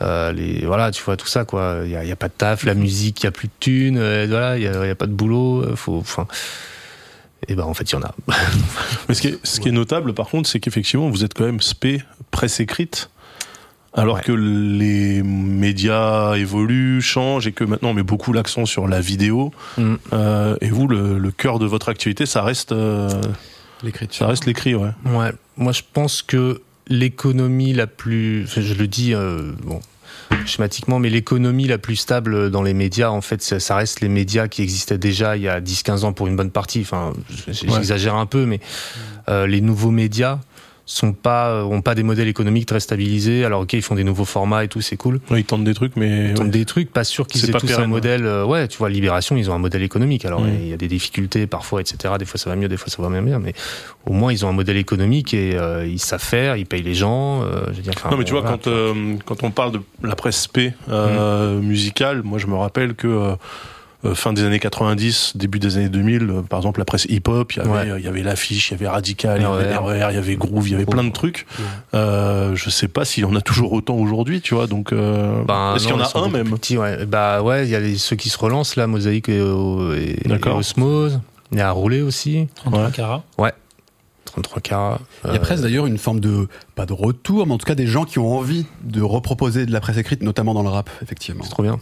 euh, 0.00 0.32
les 0.32 0.64
voilà 0.64 0.90
tu 0.90 1.02
vois 1.02 1.16
tout 1.16 1.26
ça 1.26 1.44
quoi. 1.44 1.80
Il 1.84 1.90
y 1.90 1.96
a, 1.96 2.04
il 2.04 2.08
y 2.08 2.12
a 2.12 2.16
pas 2.16 2.28
de 2.28 2.34
taf 2.34 2.64
la 2.64 2.74
musique 2.74 3.22
il 3.22 3.24
y 3.24 3.28
a 3.28 3.32
plus 3.32 3.48
de 3.48 3.52
thunes 3.60 3.98
euh, 3.98 4.26
voilà 4.28 4.56
il 4.56 4.62
y 4.62 4.68
a, 4.68 4.84
il 4.84 4.88
y 4.88 4.90
a 4.90 4.94
pas 4.94 5.06
de 5.06 5.12
boulot 5.12 5.64
faut 5.76 5.98
enfin 5.98 6.26
et 7.46 7.54
ben 7.54 7.64
en 7.64 7.74
fait 7.74 7.90
il 7.90 7.94
y 7.94 7.98
en 7.98 8.02
a. 8.02 8.14
Mais 9.08 9.14
ce 9.14 9.20
qui 9.20 9.28
est, 9.28 9.46
ce 9.46 9.60
qui 9.60 9.68
est 9.68 9.72
notable, 9.72 10.12
par 10.12 10.28
contre, 10.28 10.48
c'est 10.48 10.58
qu'effectivement, 10.58 11.08
vous 11.08 11.24
êtes 11.24 11.34
quand 11.34 11.44
même 11.44 11.60
spé, 11.60 12.02
presse 12.30 12.58
écrite, 12.58 13.10
alors 13.94 14.16
Ouais. 14.16 14.22
que 14.22 14.32
les 14.32 15.22
médias 15.22 16.34
évoluent, 16.36 17.00
changent, 17.00 17.46
et 17.46 17.52
que 17.52 17.64
maintenant 17.64 17.90
on 17.90 17.94
met 17.94 18.02
beaucoup 18.02 18.32
l'accent 18.32 18.66
sur 18.66 18.86
la 18.88 19.00
vidéo. 19.00 19.52
Mm. 19.76 19.94
Euh, 20.12 20.56
et 20.60 20.68
vous, 20.70 20.86
le, 20.88 21.18
le 21.18 21.30
cœur 21.30 21.58
de 21.58 21.66
votre 21.66 21.88
activité, 21.88 22.26
ça 22.26 22.42
reste, 22.42 22.72
euh, 22.72 23.08
L'écriture. 23.82 24.18
ça 24.18 24.26
reste 24.28 24.46
l'écrit, 24.46 24.74
ouais. 24.74 24.90
Ouais, 25.06 25.32
moi 25.56 25.72
je 25.72 25.82
pense 25.92 26.22
que 26.22 26.60
l'économie 26.88 27.72
la 27.72 27.86
plus, 27.86 28.44
enfin, 28.44 28.60
je 28.60 28.74
le 28.74 28.86
dis 28.86 29.14
euh, 29.14 29.52
bon 29.64 29.80
schématiquement, 30.46 30.98
mais 30.98 31.08
l'économie 31.10 31.66
la 31.66 31.78
plus 31.78 31.96
stable 31.96 32.50
dans 32.50 32.62
les 32.62 32.74
médias, 32.74 33.10
en 33.10 33.20
fait, 33.22 33.42
ça, 33.42 33.60
ça 33.60 33.76
reste 33.76 34.00
les 34.00 34.08
médias 34.08 34.48
qui 34.48 34.62
existaient 34.62 34.98
déjà 34.98 35.36
il 35.36 35.42
y 35.42 35.48
a 35.48 35.60
10-15 35.60 36.04
ans 36.04 36.12
pour 36.12 36.26
une 36.26 36.36
bonne 36.36 36.50
partie. 36.50 36.80
Enfin, 36.82 37.12
Ouais. 37.46 37.52
j'exagère 37.52 38.14
un 38.14 38.26
peu, 38.26 38.44
mais 38.46 38.60
euh, 39.28 39.46
les 39.46 39.60
nouveaux 39.60 39.90
médias 39.90 40.38
sont 40.90 41.12
pas 41.12 41.50
euh, 41.50 41.62
ont 41.64 41.82
pas 41.82 41.94
des 41.94 42.02
modèles 42.02 42.28
économiques 42.28 42.64
très 42.64 42.80
stabilisés. 42.80 43.44
Alors 43.44 43.60
ok, 43.60 43.74
ils 43.74 43.82
font 43.82 43.94
des 43.94 44.04
nouveaux 44.04 44.24
formats 44.24 44.64
et 44.64 44.68
tout, 44.68 44.80
c'est 44.80 44.96
cool. 44.96 45.20
Ouais, 45.30 45.40
ils 45.40 45.44
tentent 45.44 45.64
des 45.64 45.74
trucs, 45.74 45.96
mais 45.96 46.30
Ils 46.30 46.34
tentent 46.34 46.46
ouais. 46.46 46.50
des 46.50 46.64
trucs, 46.64 46.90
pas 46.90 47.04
sûr 47.04 47.26
qu'ils 47.26 47.44
aient 47.44 47.52
tous 47.52 47.64
un 47.64 47.68
pérenne, 47.68 47.90
modèle. 47.90 48.24
euh, 48.24 48.46
ouais, 48.46 48.66
tu 48.68 48.78
vois, 48.78 48.88
Libération, 48.88 49.36
ils 49.36 49.50
ont 49.50 49.54
un 49.54 49.58
modèle 49.58 49.82
économique. 49.82 50.24
Alors 50.24 50.46
il 50.48 50.66
y 50.66 50.72
a 50.72 50.78
des 50.78 50.88
difficultés 50.88 51.46
parfois, 51.46 51.82
etc. 51.82 52.14
Des 52.18 52.24
fois 52.24 52.38
ça 52.40 52.48
va 52.48 52.56
mieux, 52.56 52.68
des 52.68 52.78
fois 52.78 52.88
ça 52.88 53.02
va 53.02 53.10
moins 53.10 53.20
bien, 53.20 53.38
mais 53.38 53.52
au 54.06 54.14
moins 54.14 54.32
ils 54.32 54.46
ont 54.46 54.48
un 54.48 54.52
modèle 54.54 54.78
économique 54.78 55.34
et 55.34 55.56
euh, 55.56 55.86
ils 55.86 55.98
savent 56.00 56.22
faire, 56.24 56.56
ils 56.56 56.64
payent 56.64 56.82
les 56.82 56.94
gens. 56.94 57.42
euh, 57.42 57.66
je 57.72 57.76
veux 57.76 57.82
dire, 57.82 57.92
Non 58.10 58.16
mais 58.16 58.24
tu 58.24 58.32
vois 58.32 58.40
voilà, 58.40 58.56
quand 58.56 58.68
euh, 58.68 59.14
quand 59.26 59.42
on 59.42 59.50
parle 59.50 59.72
de 59.72 59.80
la 60.02 60.16
presse 60.16 60.40
spé 60.40 60.72
euh, 60.88 61.60
Mm. 61.60 61.64
musicale, 61.66 62.22
moi 62.22 62.38
je 62.38 62.46
me 62.46 62.54
rappelle 62.56 62.94
que 62.94 63.34
fin 64.14 64.32
des 64.32 64.44
années 64.44 64.60
90, 64.60 65.32
début 65.36 65.58
des 65.58 65.76
années 65.76 65.88
2000, 65.88 66.22
euh, 66.30 66.42
par 66.42 66.60
exemple 66.60 66.78
la 66.80 66.84
presse 66.84 67.04
hip-hop, 67.08 67.52
il 67.52 67.56
y 67.56 67.60
avait 67.60 67.70
Ouais. 67.70 67.90
euh, 67.90 67.98
il 67.98 68.04
y 68.04 68.08
avait 68.08 68.22
l'affiche, 68.22 68.68
il 68.70 68.72
y 68.72 68.74
avait 68.76 68.88
Radical, 68.88 69.38
il 69.40 69.42
y 69.42 69.44
avait. 69.44 69.74
RER, 69.76 70.06
il 70.10 70.14
y 70.14 70.18
avait 70.18 70.36
Groove, 70.36 70.68
il 70.68 70.72
y 70.72 70.74
avait 70.74 70.86
plein 70.86 71.02
de 71.04 71.10
trucs. 71.12 71.46
Euh, 71.94 72.54
je 72.54 72.70
sais 72.70 72.88
pas 72.88 73.04
s'il 73.04 73.24
y 73.24 73.26
en 73.26 73.34
a 73.34 73.40
toujours 73.40 73.72
autant 73.72 73.96
aujourd'hui, 73.96 74.40
tu 74.40 74.54
vois. 74.54 74.66
Donc 74.68 74.92
euh, 74.92 75.42
Ben, 75.44 75.74
est-ce 75.74 75.86
qu'il 75.86 75.96
y 75.96 75.98
en 75.98 76.02
a 76.02 76.18
un 76.18 76.28
même 76.28 76.50
petits, 76.50 76.78
ouais. 76.78 77.06
Bah 77.06 77.42
ouais, 77.42 77.66
il 77.66 77.70
y 77.70 77.74
a 77.74 77.80
les, 77.80 77.96
ceux 77.98 78.16
qui 78.16 78.28
se 78.28 78.38
relancent 78.38 78.76
là, 78.76 78.86
Mosaïque 78.86 79.28
et, 79.28 79.38
et. 79.38 80.48
Osmose. 80.48 81.20
Il 81.50 81.58
y 81.58 81.60
a 81.60 81.70
Rouler 81.70 82.02
aussi, 82.02 82.46
33 82.56 82.84
Ouais. 82.84 82.90
carats. 82.92 83.24
33 84.26 84.60
carats. 84.60 85.00
Il 85.24 85.32
y 85.32 85.36
a 85.36 85.38
presque 85.40 85.62
d'ailleurs 85.62 85.86
une 85.86 85.96
forme 85.98 86.20
de, 86.20 86.46
pas 86.74 86.84
de 86.86 86.92
retour, 86.92 87.46
mais 87.46 87.54
en 87.54 87.58
tout 87.58 87.64
cas 87.66 87.74
des 87.74 87.86
gens 87.86 88.04
qui 88.04 88.18
ont 88.18 88.36
envie 88.36 88.66
de 88.84 89.00
reproposer 89.02 89.64
de 89.66 89.72
la 89.72 89.80
presse 89.80 89.96
écrite, 89.96 90.22
notamment 90.22 90.52
dans 90.54 90.62
le 90.62 90.68
rap, 90.68 90.90
effectivement. 91.02 91.42
C'est 91.42 91.50
trop 91.50 91.62
bien. 91.62 91.80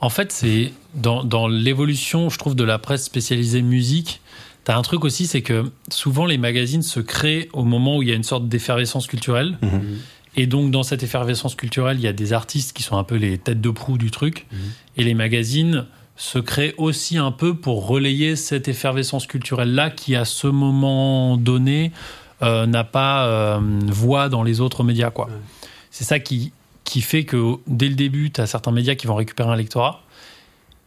En 0.00 0.10
fait, 0.10 0.32
c'est 0.32 0.72
dans, 0.94 1.24
dans 1.24 1.48
l'évolution, 1.48 2.30
je 2.30 2.38
trouve, 2.38 2.54
de 2.54 2.64
la 2.64 2.78
presse 2.78 3.04
spécialisée 3.04 3.62
musique. 3.62 4.20
T'as 4.64 4.76
un 4.76 4.82
truc 4.82 5.04
aussi, 5.04 5.26
c'est 5.26 5.42
que 5.42 5.70
souvent 5.90 6.26
les 6.26 6.38
magazines 6.38 6.82
se 6.82 7.00
créent 7.00 7.48
au 7.52 7.64
moment 7.64 7.98
où 7.98 8.02
il 8.02 8.08
y 8.08 8.12
a 8.12 8.14
une 8.14 8.24
sorte 8.24 8.48
d'effervescence 8.48 9.06
culturelle. 9.06 9.58
Mhm. 9.62 9.98
Et 10.38 10.46
donc, 10.46 10.70
dans 10.70 10.82
cette 10.82 11.02
effervescence 11.02 11.54
culturelle, 11.54 11.98
il 11.98 12.02
y 12.02 12.08
a 12.08 12.12
des 12.12 12.32
artistes 12.32 12.76
qui 12.76 12.82
sont 12.82 12.98
un 12.98 13.04
peu 13.04 13.14
les 13.14 13.38
têtes 13.38 13.60
de 13.60 13.70
proue 13.70 13.96
du 13.96 14.10
truc. 14.10 14.46
Mhm. 14.50 14.58
Et 14.98 15.04
les 15.04 15.14
magazines 15.14 15.86
se 16.16 16.38
créent 16.38 16.74
aussi 16.78 17.18
un 17.18 17.30
peu 17.30 17.54
pour 17.54 17.86
relayer 17.86 18.36
cette 18.36 18.68
effervescence 18.68 19.26
culturelle-là 19.26 19.90
qui, 19.90 20.16
à 20.16 20.24
ce 20.24 20.46
moment 20.46 21.36
donné, 21.36 21.92
euh, 22.42 22.66
n'a 22.66 22.84
pas 22.84 23.26
euh, 23.26 23.60
voix 23.86 24.28
dans 24.28 24.42
les 24.42 24.60
autres 24.60 24.82
médias. 24.82 25.10
quoi. 25.10 25.26
Ouais. 25.26 25.32
C'est 25.90 26.04
ça 26.04 26.18
qui, 26.18 26.52
qui 26.86 27.02
fait 27.02 27.24
que 27.24 27.56
dès 27.66 27.88
le 27.90 27.94
début, 27.96 28.30
tu 28.30 28.40
as 28.40 28.46
certains 28.46 28.72
médias 28.72 28.94
qui 28.94 29.06
vont 29.06 29.16
récupérer 29.16 29.50
un 29.50 29.56
lectorat. 29.56 30.00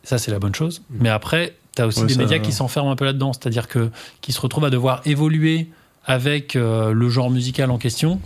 Ça, 0.04 0.18
c'est 0.18 0.32
la 0.32 0.40
bonne 0.40 0.56
chose. 0.56 0.82
Mhm. 0.90 0.98
Mais 1.02 1.10
après, 1.10 1.56
tu 1.76 1.82
as 1.84 1.88
aussi 1.88 2.00
Ouais, 2.02 2.08
des 2.08 2.14
ça- 2.16 2.20
médias 2.22 2.40
qui 2.40 2.52
s'enferment 2.52 2.90
un 2.92 2.96
peu 2.96 3.06
là-dedans. 3.06 3.34
C'est-à-dire 3.34 3.68
que 3.68 3.92
qui 4.22 4.32
se 4.32 4.42
retrouvent 4.42 4.66
à 4.66 4.70
devoir 4.72 5.02
évoluer 5.06 5.68
avec 6.06 6.56
euh, 6.56 6.92
le 6.94 7.10
genre 7.10 7.30
musical 7.30 7.70
en 7.70 7.78
question. 7.78 8.20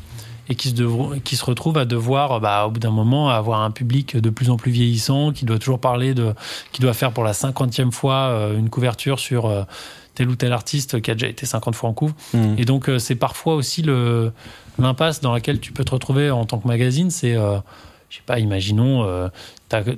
et 0.50 0.56
qui 0.56 0.70
se, 0.72 1.20
qui 1.20 1.38
se 1.38 1.46
retrouvent 1.46 1.78
à 1.78 1.86
devoir, 1.86 2.42
bah, 2.42 2.66
au 2.68 2.70
bout 2.72 2.80
d'un 2.82 2.92
moment, 2.92 3.30
avoir 3.30 3.62
un 3.62 3.72
public 3.72 4.18
de 4.18 4.30
plus 4.30 4.50
en 4.50 4.58
plus 4.58 4.72
vieillissant, 4.74 5.32
qui 5.32 5.46
doit 5.46 5.58
toujours 5.58 5.80
parler 5.80 6.14
de, 6.14 6.34
qui 6.74 6.82
doit 6.82 6.94
faire 6.94 7.14
pour 7.14 7.24
la 7.24 7.32
cinquantième 7.32 7.94
fois 7.94 8.16
euh, 8.28 8.58
une 8.60 8.70
couverture 8.70 9.20
sur 9.20 9.46
euh, 9.46 9.64
tel 10.16 10.30
ou 10.30 10.36
tel 10.36 10.54
artiste 10.54 11.02
qui 11.02 11.12
a 11.12 11.14
déjà 11.16 11.28
été 11.28 11.46
50 11.46 11.76
fois 11.76 11.90
en 11.90 11.94
couvre. 11.94 12.16
Mhm. 12.34 12.56
Et 12.58 12.66
donc, 12.66 12.90
euh, 12.90 13.00
c'est 13.00 13.16
parfois 13.16 13.56
aussi 13.56 13.82
le, 13.82 14.32
l'impasse 14.80 15.22
dans 15.22 15.34
laquelle 15.34 15.60
tu 15.60 15.72
peux 15.72 15.84
te 15.84 15.92
retrouver 15.92 16.30
en 16.32 16.46
tant 16.46 16.60
que 16.60 16.68
magazine. 16.68 17.10
C'est, 17.10 17.36
euh, 17.36 17.58
je 18.10 18.18
sais 18.18 18.24
pas, 18.26 18.40
imaginons, 18.40 19.04
euh, 19.06 19.28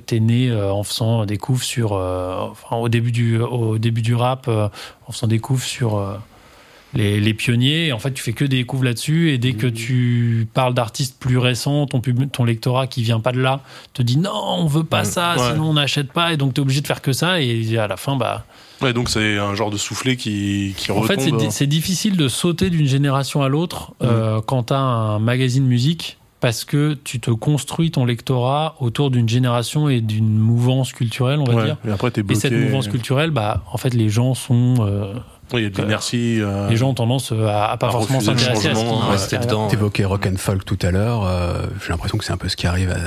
t'es 0.06 0.20
né 0.20 0.48
euh, 0.50 0.72
en 0.72 0.82
faisant 0.84 1.26
des 1.26 1.36
couves 1.36 1.62
sur, 1.62 1.92
euh, 1.92 2.38
enfin, 2.50 2.76
au 2.76 2.88
début 2.88 3.12
du, 3.12 3.38
au 3.38 3.76
début 3.78 4.00
du 4.02 4.14
rap, 4.14 4.48
en 4.48 5.12
faisant 5.12 5.26
des 5.26 5.38
couves 5.38 5.64
sur 5.64 6.02
les, 6.94 7.20
les 7.20 7.34
pionniers. 7.34 7.92
En 7.92 7.98
fait, 7.98 8.12
tu 8.12 8.22
fais 8.22 8.32
que 8.32 8.44
des 8.46 8.64
couves 8.64 8.84
là-dessus. 8.84 9.32
Et 9.32 9.38
dès 9.38 9.52
que 9.52 9.66
tu 9.66 10.48
parles 10.54 10.72
d'artistes 10.72 11.18
plus 11.20 11.36
récents, 11.36 11.86
ton, 11.86 12.00
pub- 12.00 12.30
ton 12.30 12.44
lectorat 12.44 12.86
qui 12.86 13.02
vient 13.02 13.20
pas 13.20 13.32
de 13.32 13.40
là 13.40 13.60
te 13.92 14.00
dit 14.00 14.16
non, 14.16 14.32
on 14.34 14.66
veut 14.66 14.84
pas 14.84 15.04
ça, 15.04 15.34
Ouais. 15.36 15.52
sinon 15.52 15.70
on 15.70 15.74
n'achète 15.74 16.10
pas. 16.10 16.32
Et 16.32 16.38
donc, 16.38 16.54
tu 16.54 16.60
es 16.60 16.62
obligé 16.62 16.80
de 16.80 16.86
faire 16.86 17.02
que 17.02 17.12
ça. 17.12 17.42
Et 17.42 17.76
à 17.76 17.86
la 17.86 17.98
fin, 17.98 18.16
bah. 18.16 18.46
Ouais, 18.82 18.92
donc 18.92 19.08
c'est 19.08 19.38
un 19.38 19.54
genre 19.54 19.70
de 19.70 19.76
soufflet 19.78 20.16
qui, 20.16 20.74
qui 20.76 20.92
En 20.92 21.02
fait, 21.02 21.16
retombe. 21.16 21.38
di- 21.38 21.50
c'est 21.50 21.66
difficile 21.66 22.16
de 22.16 22.28
sauter 22.28 22.68
d'une 22.70 22.86
génération 22.86 23.42
à 23.42 23.48
l'autre 23.48 23.94
euh, 24.02 24.40
quand 24.46 24.64
tu 24.64 24.72
as 24.74 24.78
un 24.78 25.18
magazine 25.18 25.64
musique 25.64 26.18
parce 26.40 26.64
que 26.64 26.92
tu 27.02 27.18
te 27.18 27.30
construis 27.30 27.90
ton 27.90 28.04
lectorat 28.04 28.76
autour 28.80 29.10
d'une 29.10 29.28
génération 29.28 29.88
et 29.88 30.02
d'une 30.02 30.36
mouvance 30.38 30.92
culturelle, 30.92 31.40
on 31.40 31.44
va 31.44 31.54
Ouais, 31.54 31.64
dire. 31.64 31.76
Et 31.88 31.90
après, 31.90 32.12
cette 32.34 32.52
mouvance 32.52 32.88
culturelle, 32.88 33.30
bah, 33.30 33.64
en 33.72 33.78
fait, 33.78 33.94
les 33.94 34.10
gens 34.10 34.34
sont, 34.34 34.74
euh, 34.80 35.14
Il 35.54 35.60
y 35.62 35.66
a 35.66 35.70
de 35.70 35.76
l'inertie. 35.80 36.40
euh, 36.40 36.68
les 36.68 36.76
gens 36.76 36.90
ont 36.90 36.94
tendance 36.94 37.32
à, 37.32 37.70
à 37.70 37.76
pas 37.76 37.88
à 37.88 37.90
forcément 37.90 38.20
s'intéresser 38.20 38.68
à 38.68 38.74
ce 38.74 38.80
qui 38.80 38.86
ouais, 38.86 39.36
arrive. 39.36 39.46
dedans. 39.46 39.68
T'évoquais 39.68 40.04
rock 40.04 40.26
and 40.26 40.36
folk 40.38 40.64
tout 40.64 40.78
à 40.82 40.90
l'heure. 40.90 41.24
euh, 41.24 41.62
J'ai 41.84 41.90
l'impression 41.92 42.18
que 42.18 42.24
c'est 42.24 42.32
un 42.32 42.36
peu 42.36 42.48
ce 42.48 42.56
qui 42.56 42.66
arrive 42.66 42.90
à, 42.90 42.94
à 42.94 42.98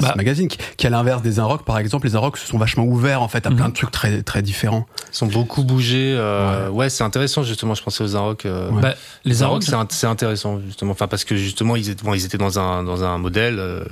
Bah. 0.00 0.10
ce 0.12 0.16
magazine, 0.16 0.48
qui, 0.48 0.58
qui, 0.76 0.86
à 0.86 0.90
l'inverse 0.90 1.22
des 1.22 1.38
un 1.38 1.44
rock, 1.44 1.64
par 1.64 1.78
exemple, 1.78 2.06
les 2.06 2.16
un 2.16 2.18
rock 2.18 2.36
se 2.36 2.46
sont 2.46 2.58
vachement 2.58 2.84
ouverts 2.84 3.22
en 3.22 3.28
fait 3.28 3.46
à 3.46 3.50
Mhm. 3.50 3.56
plein 3.56 3.68
de 3.68 3.74
trucs 3.74 3.90
très 3.92 4.22
très 4.22 4.42
différents. 4.42 4.86
Ils 5.12 5.16
sont 5.16 5.26
beaucoup 5.26 5.62
bougés. 5.64 6.14
euh, 6.18 6.68
ouais, 6.70 6.90
c'est 6.90 7.04
intéressant 7.04 7.42
justement. 7.42 7.74
Je 7.74 7.82
pensais 7.82 8.02
aux. 8.02 8.16
Euh, 8.16 8.70
Ouais. 8.70 8.82
Bah, 8.82 8.94
les 9.24 9.42
Arocs, 9.42 9.62
c'est 9.62 9.72
int- 9.72 9.86
c'est 9.90 10.06
intéressant 10.06 10.58
justement. 10.66 10.92
Enfin, 10.92 11.06
parce 11.06 11.24
que 11.24 11.36
justement, 11.36 11.76
ils 11.76 11.90
étaient, 11.90 12.04
bon, 12.04 12.14
ils 12.14 12.24
étaient 12.24 12.38
dans 12.38 12.58
un 12.58 12.82
dans 12.82 13.04
un 13.04 13.18
modèle 13.18 13.58
euh, 13.58 13.84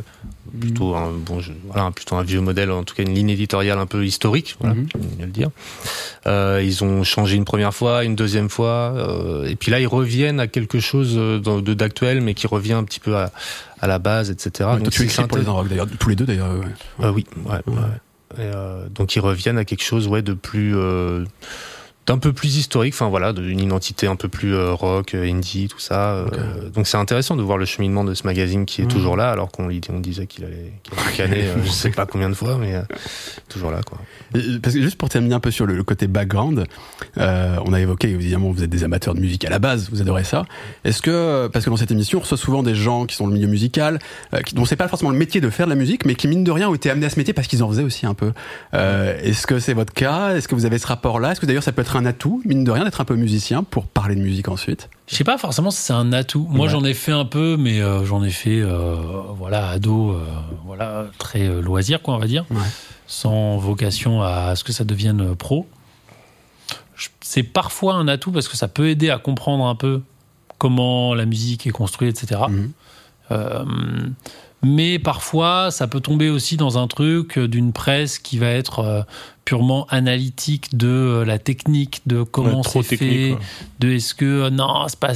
plutôt 0.60 0.94
un 0.94 1.10
bon, 1.12 1.40
je- 1.40 1.52
voilà, 1.66 1.90
plutôt 1.90 2.16
un 2.16 2.22
vieux 2.22 2.40
modèle, 2.40 2.70
en 2.70 2.84
tout 2.84 2.94
cas 2.94 3.02
une 3.02 3.14
ligne 3.14 3.30
éditoriale 3.30 3.78
un 3.78 3.86
peu 3.86 4.04
historique. 4.04 4.56
Voilà, 4.60 4.74
faut 4.92 4.98
bien 4.98 5.26
le 5.26 5.32
dire. 5.32 5.50
Euh, 6.26 6.62
ils 6.64 6.84
ont 6.84 7.02
changé 7.04 7.36
une 7.36 7.44
première 7.44 7.74
fois, 7.74 8.04
une 8.04 8.14
deuxième 8.16 8.48
fois, 8.48 8.92
euh, 8.96 9.44
et 9.48 9.56
puis 9.56 9.70
là, 9.70 9.80
ils 9.80 9.86
reviennent 9.86 10.40
à 10.40 10.46
quelque 10.46 10.80
chose 10.80 11.14
euh, 11.16 11.38
de 11.40 11.74
d'actuel, 11.74 12.20
mais 12.20 12.34
qui 12.34 12.46
revient 12.46 12.74
un 12.74 12.84
petit 12.84 13.00
peu 13.00 13.16
à, 13.16 13.32
à 13.80 13.86
la 13.86 13.98
base, 13.98 14.30
etc. 14.30 14.50
Ouais, 14.68 14.74
Ah, 14.76 14.78
Donc, 14.78 14.90
tu 14.90 15.02
écris 15.02 15.26
pour 15.26 15.38
les 15.38 15.44
rock 15.44 15.68
d'ailleurs, 15.68 15.86
tous 15.98 16.08
les 16.08 16.16
deux 16.16 16.26
d'ailleurs. 16.26 16.50
ouais. 16.52 17.06
euh, 17.06 17.10
oui, 17.12 17.24
ouais, 17.44 17.52
ouais. 17.66 17.74
Et, 18.38 18.40
euh, 18.40 18.88
donc 18.88 19.14
ils 19.14 19.20
reviennent 19.20 19.58
à 19.58 19.64
quelque 19.66 19.82
chose, 19.84 20.06
ouais, 20.08 20.22
de 20.22 20.32
plus, 20.32 20.74
euh, 20.76 21.24
d'un 22.06 22.18
peu 22.18 22.32
plus 22.32 22.56
historique. 22.56 22.94
Enfin 22.94 23.08
voilà, 23.08 23.32
d'une 23.32 23.60
identité 23.60 24.06
un 24.08 24.16
peu 24.16 24.28
plus 24.28 24.54
euh, 24.54 24.72
rock, 24.72 25.14
euh, 25.14 25.24
indie, 25.30 25.68
tout 25.68 25.78
ça. 25.78 26.14
euh, 26.14 26.68
donc 26.74 26.86
c'est 26.88 26.96
intéressant 26.96 27.36
de 27.36 27.42
voir 27.42 27.58
le 27.58 27.64
cheminement 27.64 28.02
de 28.04 28.14
ce 28.14 28.24
magazine 28.26 28.66
qui 28.66 28.80
est 28.80 28.84
Mhm. 28.84 28.90
toujours 28.90 29.16
là, 29.16 29.30
alors 29.30 29.50
qu'on 29.52 29.68
on 29.90 30.00
disait 30.00 30.26
qu'il 30.26 30.44
allait, 30.44 30.72
qu'il 30.82 30.94
allait 30.98 31.12
canner, 31.16 31.46
euh, 31.48 31.62
je 31.64 31.70
sais 31.70 31.90
pas 31.90 32.04
combien 32.06 32.28
de 32.28 32.34
fois, 32.34 32.56
mais 32.58 32.74
toujours 33.48 33.70
là, 33.70 33.80
quoi. 33.86 33.98
Et, 34.34 34.58
Parce 34.60 34.74
que 34.74 34.82
juste 34.82 34.96
pour 34.96 35.08
terminer 35.08 35.34
un 35.34 35.40
peu 35.40 35.50
sur 35.52 35.64
le, 35.66 35.76
le 35.76 35.84
côté 35.84 36.06
background, 36.08 36.64
on 37.16 37.72
a 37.72 37.80
évoqué 37.80 38.08
évidemment 38.08 38.50
vous 38.50 38.62
êtes 38.64 38.70
des 38.70 38.82
amateurs 38.84 39.14
de 39.14 39.20
musique 39.20 39.44
à 39.44 39.50
la 39.50 39.58
base, 39.58 39.88
vous 39.92 40.00
adorez 40.00 40.24
ça. 40.24 40.44
Est-ce 40.84 41.02
que 41.02 41.46
parce 41.52 41.64
que 41.64 41.70
dans 41.70 41.76
cette 41.76 41.90
émission 41.90 42.18
on 42.18 42.22
reçoit 42.22 42.36
souvent 42.38 42.62
des 42.62 42.74
gens 42.74 43.06
qui 43.06 43.14
sont 43.14 43.26
le 43.26 43.32
milieu 43.32 43.46
musical, 43.48 43.98
qui, 44.44 44.54
dont 44.54 44.64
c'est 44.64 44.76
pas 44.76 44.88
forcément 44.88 45.10
le 45.10 45.18
métier 45.18 45.40
de 45.40 45.50
faire 45.50 45.66
de 45.66 45.70
la 45.70 45.76
musique, 45.76 46.04
mais 46.04 46.14
qui 46.16 46.26
mine 46.28 46.42
de 46.44 46.50
rien 46.50 46.68
ont 46.68 46.74
été 46.74 46.90
amenés 46.90 47.06
à 47.06 47.10
ce 47.10 47.18
métier 47.18 47.32
parce 47.34 47.46
qu'ils 47.48 47.62
en 47.62 47.68
faisaient 47.68 47.82
aussi 47.84 48.06
un 48.06 48.14
peu. 48.14 48.32
Est-ce 48.72 49.46
que 49.46 49.58
c'est 49.60 49.74
votre 49.74 49.92
cas? 49.92 50.34
Est-ce 50.34 50.48
que 50.48 50.54
vous 50.54 50.66
avez 50.66 50.78
ce 50.78 50.86
rapport-là? 50.86 51.32
Est-ce 51.32 51.40
que 51.40 51.46
d'ailleurs 51.46 51.62
ça 51.62 51.72
peut 51.72 51.82
être 51.82 51.91
un 51.96 52.04
atout 52.06 52.42
mine 52.44 52.64
de 52.64 52.70
rien 52.70 52.84
d'être 52.84 53.00
un 53.00 53.04
peu 53.04 53.16
musicien 53.16 53.62
pour 53.62 53.86
parler 53.86 54.14
de 54.14 54.20
musique 54.20 54.48
ensuite 54.48 54.88
Je 55.06 55.14
sais 55.16 55.24
pas 55.24 55.38
forcément 55.38 55.70
si 55.70 55.80
c'est 55.80 55.92
un 55.92 56.12
atout. 56.12 56.46
Moi, 56.50 56.66
Ouais. 56.66 56.72
j'en 56.72 56.84
ai 56.84 56.94
fait 56.94 57.12
un 57.12 57.24
peu, 57.24 57.56
mais 57.58 57.80
euh, 57.80 58.04
j'en 58.04 58.22
ai 58.24 58.30
fait, 58.30 58.60
euh, 58.60 58.96
voilà, 59.36 59.68
ado, 59.68 60.10
euh, 60.12 60.24
voilà, 60.64 61.06
très 61.18 61.48
loisir, 61.60 62.02
quoi, 62.02 62.14
on 62.14 62.18
va 62.18 62.26
dire, 62.26 62.44
Ouais. 62.50 62.56
sans 63.06 63.56
vocation 63.58 64.22
à 64.22 64.54
ce 64.56 64.64
que 64.64 64.72
ça 64.72 64.84
devienne 64.84 65.34
pro. 65.36 65.66
C'est 67.20 67.42
parfois 67.42 67.94
un 67.94 68.06
atout 68.08 68.30
parce 68.32 68.48
que 68.48 68.56
ça 68.56 68.68
peut 68.68 68.88
aider 68.88 69.10
à 69.10 69.18
comprendre 69.18 69.66
un 69.66 69.74
peu 69.74 70.02
comment 70.58 71.14
la 71.14 71.24
musique 71.26 71.66
est 71.66 71.70
construite, 71.70 72.22
etc. 72.22 72.42
Mais 74.64 74.98
parfois, 75.00 75.70
ça 75.72 75.88
peut 75.88 76.00
tomber 76.00 76.30
aussi 76.30 76.56
dans 76.56 76.78
un 76.78 76.86
truc 76.86 77.36
d'une 77.38 77.72
presse 77.72 78.18
qui 78.20 78.38
va 78.38 78.46
être 78.46 78.78
euh, 78.78 79.02
purement 79.44 79.86
analytique 79.90 80.76
de 80.76 80.86
euh, 80.86 81.24
la 81.24 81.40
technique, 81.40 82.00
de 82.06 82.22
comment 82.22 82.60
Ouais, 82.60 82.82
c'est 82.84 82.96
fait, 82.96 83.36
de 83.80 83.90
est-ce 83.90 84.14
que 84.14 84.24
euh, 84.24 84.50
non, 84.50 84.84
c'est 84.86 85.00
pas. 85.00 85.14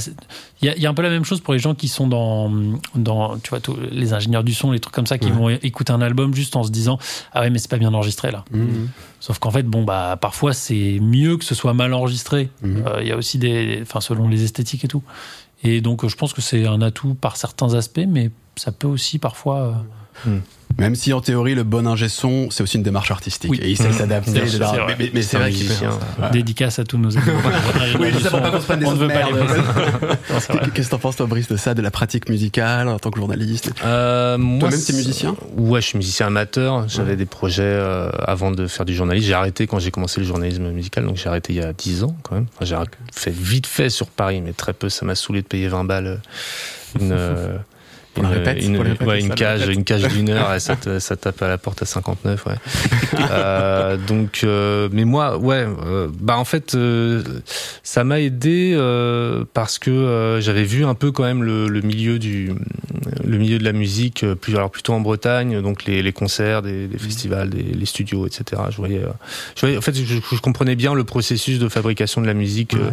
Il 0.61 0.65
y, 0.65 0.69
a, 0.69 0.75
il 0.75 0.81
y 0.81 0.85
a 0.85 0.89
un 0.89 0.93
peu 0.93 1.01
la 1.01 1.09
même 1.09 1.23
chose 1.23 1.39
pour 1.39 1.53
les 1.53 1.59
gens 1.59 1.75
qui 1.75 1.87
sont 1.87 2.07
dans, 2.07 2.51
dans 2.95 3.37
tu 3.37 3.51
vois, 3.51 3.61
tous 3.61 3.77
les 3.89 4.11
ingénieurs 4.13 4.43
du 4.43 4.53
son, 4.53 4.71
les 4.71 4.79
trucs 4.81 4.93
comme 4.93 5.07
ça, 5.07 5.17
qui 5.17 5.27
Ouais. 5.27 5.33
vont 5.33 5.49
écouter 5.49 5.93
un 5.93 6.01
album 6.01 6.33
juste 6.33 6.55
en 6.57 6.63
se 6.63 6.69
disant 6.71 6.97
ah 7.31 7.41
ouais 7.41 7.49
mais 7.49 7.57
c'est 7.59 7.69
pas 7.71 7.77
bien 7.77 7.93
enregistré 7.93 8.31
là. 8.31 8.43
Mhm. 8.51 8.89
Sauf 9.21 9.39
qu'en 9.39 9.51
fait 9.51 9.63
bon 9.63 9.83
bah 9.83 10.17
parfois 10.19 10.51
c'est 10.53 10.99
mieux 11.01 11.37
que 11.37 11.45
ce 11.45 11.55
soit 11.55 11.73
mal 11.73 11.93
enregistré. 11.93 12.49
Euh, 12.65 12.97
Il 13.01 13.07
y 13.07 13.11
a 13.11 13.15
aussi 13.17 13.37
des, 13.37 13.79
enfin 13.81 14.01
selon 14.01 14.27
les 14.27 14.43
esthétiques 14.43 14.83
et 14.83 14.87
tout. 14.89 15.03
Et 15.63 15.81
donc 15.81 16.07
je 16.07 16.15
pense 16.15 16.33
que 16.33 16.41
c'est 16.41 16.65
un 16.65 16.81
atout 16.81 17.13
par 17.15 17.37
certains 17.37 17.73
aspects, 17.73 18.05
mais 18.07 18.31
ça 18.55 18.71
peut 18.71 18.87
aussi 18.87 19.19
parfois. 19.19 19.83
euh, 20.27 20.39
Même 20.77 20.93
si 20.95 21.11
en 21.11 21.21
théorie 21.21 21.55
le 21.55 21.63
bon 21.63 21.87
ingé 21.87 22.07
son 22.07 22.49
c'est 22.51 22.61
aussi 22.61 22.77
une 22.77 22.83
démarche 22.83 23.09
artistique 23.09 23.49
Oui. 23.49 23.59
et 23.63 23.69
il 23.71 23.77
sait 23.77 23.91
s'adapter. 23.91 24.37
Etc. 24.37 24.57
vrai. 24.57 24.77
Mais, 24.89 24.95
mais- 24.99 25.11
mais 25.13 25.21
c'est 25.23 25.37
vrai 25.37 25.51
qu'il 25.51 25.67
peut. 25.67 25.73
Dédicace 26.31 26.77
à 26.77 26.83
tous 26.83 26.97
nos 26.99 27.17
amis. 27.17 27.25
Oui, 27.99 28.13
ça 28.21 28.29
va 28.29 28.41
pas 28.41 28.51
qu'on 28.51 28.59
se 28.61 28.65
prenne 28.65 28.79
des 28.81 28.85
On 28.85 28.93
veut 28.93 29.07
pas 29.07 29.25
vrai. 29.31 30.69
Qu'est-ce 30.73 30.87
que 30.87 30.91
t'en 30.91 30.99
penses, 30.99 31.15
toi, 31.15 31.25
Brice, 31.25 31.47
de 31.47 31.57
ça, 31.57 31.73
de 31.73 31.81
la 31.81 31.89
pratique 31.89 32.29
musicale 32.29 32.89
en 32.89 32.99
tant 32.99 33.09
que 33.09 33.17
journaliste 33.19 33.71
Euh, 33.83 34.37
moi, 34.37 34.59
Toi-même, 34.59 34.79
t'es 34.85 34.93
musicien 34.93 35.35
Ouais, 35.57 35.81
je 35.81 35.87
suis 35.87 35.97
musicien 35.97 36.27
amateur. 36.27 36.87
J'avais 36.87 37.11
Ouais. 37.11 37.15
des 37.17 37.25
projets 37.25 37.63
euh, 37.63 38.09
avant 38.19 38.51
de 38.51 38.67
faire 38.67 38.85
du 38.85 38.93
journalisme. 38.93 39.25
J'ai 39.27 39.33
arrêté 39.33 39.65
quand 39.67 39.79
j'ai 39.79 39.89
commencé 39.91 40.19
le 40.21 40.27
journalisme 40.27 40.69
musical, 40.71 41.05
donc 41.05 41.15
j'ai 41.17 41.27
arrêté 41.29 41.53
il 41.53 41.59
y 41.59 41.61
a 41.63 41.73
10 41.73 42.03
ans 42.03 42.15
quand 42.23 42.35
même. 42.35 42.45
Enfin, 42.55 42.65
j'ai 42.65 42.75
fait 43.13 43.31
vite 43.33 43.65
fait 43.67 43.89
sur 43.89 44.07
Paris, 44.07 44.41
mais 44.45 44.53
très 44.53 44.73
peu. 44.73 44.89
Ça 44.89 45.05
m'a 45.05 45.15
saoulé 45.15 45.41
de 45.41 45.47
payer 45.47 45.67
20 45.69 45.85
balles 45.85 46.21
euh, 47.01 47.57
une. 48.17 48.25
répète, 48.25 48.63
une, 48.63 48.77
répètes, 48.79 49.07
ouais, 49.07 49.19
une 49.21 49.33
cage, 49.33 49.61
répète. 49.61 49.75
une 49.75 49.83
cage 49.83 50.07
d'une 50.13 50.29
heure, 50.29 50.53
et 50.53 50.59
ça, 50.59 50.75
te- 50.75 50.99
ça 50.99 51.15
tape 51.15 51.41
à 51.41 51.47
la 51.47 51.57
porte 51.57 51.81
à 51.81 51.85
59, 51.85 52.45
ouais. 52.45 52.53
Euh, 53.31 53.97
donc, 53.97 54.41
euh, 54.43 54.89
mais 54.91 55.05
moi, 55.05 55.37
ouais, 55.37 55.65
euh, 55.85 56.07
bah 56.19 56.37
en 56.37 56.45
fait, 56.45 56.75
euh, 56.75 57.23
ça 57.83 58.03
m'a 58.03 58.19
aidé 58.19 58.73
euh, 58.75 59.43
parce 59.53 59.79
que 59.79 59.89
euh, 59.91 60.39
j'avais 60.41 60.63
vu 60.63 60.85
un 60.85 60.93
peu 60.93 61.11
quand 61.11 61.23
même 61.23 61.43
le, 61.43 61.67
le 61.67 61.81
milieu 61.81 62.19
du, 62.19 62.51
le 63.25 63.37
milieu 63.37 63.57
de 63.59 63.63
la 63.63 63.73
musique, 63.73 64.25
plus 64.35 64.55
alors 64.55 64.69
plutôt 64.71 64.93
en 64.93 65.01
Bretagne, 65.01 65.61
donc 65.61 65.85
les, 65.85 66.01
les 66.03 66.13
concerts, 66.13 66.61
des, 66.61 66.87
des 66.87 66.97
festivals, 66.97 67.49
des, 67.49 67.63
les 67.63 67.85
studios, 67.85 68.25
etc. 68.27 68.61
Je 68.69 68.77
voyais, 68.77 69.01
je 69.55 69.61
voyais, 69.61 69.77
en 69.77 69.81
fait, 69.81 69.95
je, 69.95 70.15
je 70.31 70.41
comprenais 70.41 70.75
bien 70.75 70.93
le 70.93 71.03
processus 71.03 71.59
de 71.59 71.67
fabrication 71.69 72.21
de 72.21 72.27
la 72.27 72.33
musique. 72.33 72.75
euh, 72.75 72.91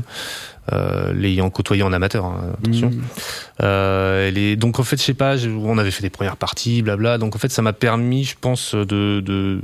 euh, 0.72 1.12
l'ayant 1.12 1.50
côtoyé 1.50 1.82
en 1.82 1.92
amateur, 1.92 2.24
hein, 2.24 2.40
attention. 2.62 2.90
Mmh. 2.90 3.02
Euh, 3.62 4.30
les, 4.30 4.56
donc 4.56 4.78
en 4.78 4.82
fait, 4.82 4.96
je 4.96 5.02
sais 5.02 5.14
pas, 5.14 5.36
on 5.46 5.76
avait 5.76 5.90
fait 5.90 6.02
des 6.02 6.10
premières 6.10 6.36
parties, 6.36 6.82
blabla. 6.82 7.18
Donc 7.18 7.36
en 7.36 7.38
fait, 7.38 7.50
ça 7.52 7.62
m'a 7.62 7.72
permis, 7.72 8.24
je 8.24 8.36
pense, 8.40 8.74
de 8.74 9.20
de 9.20 9.60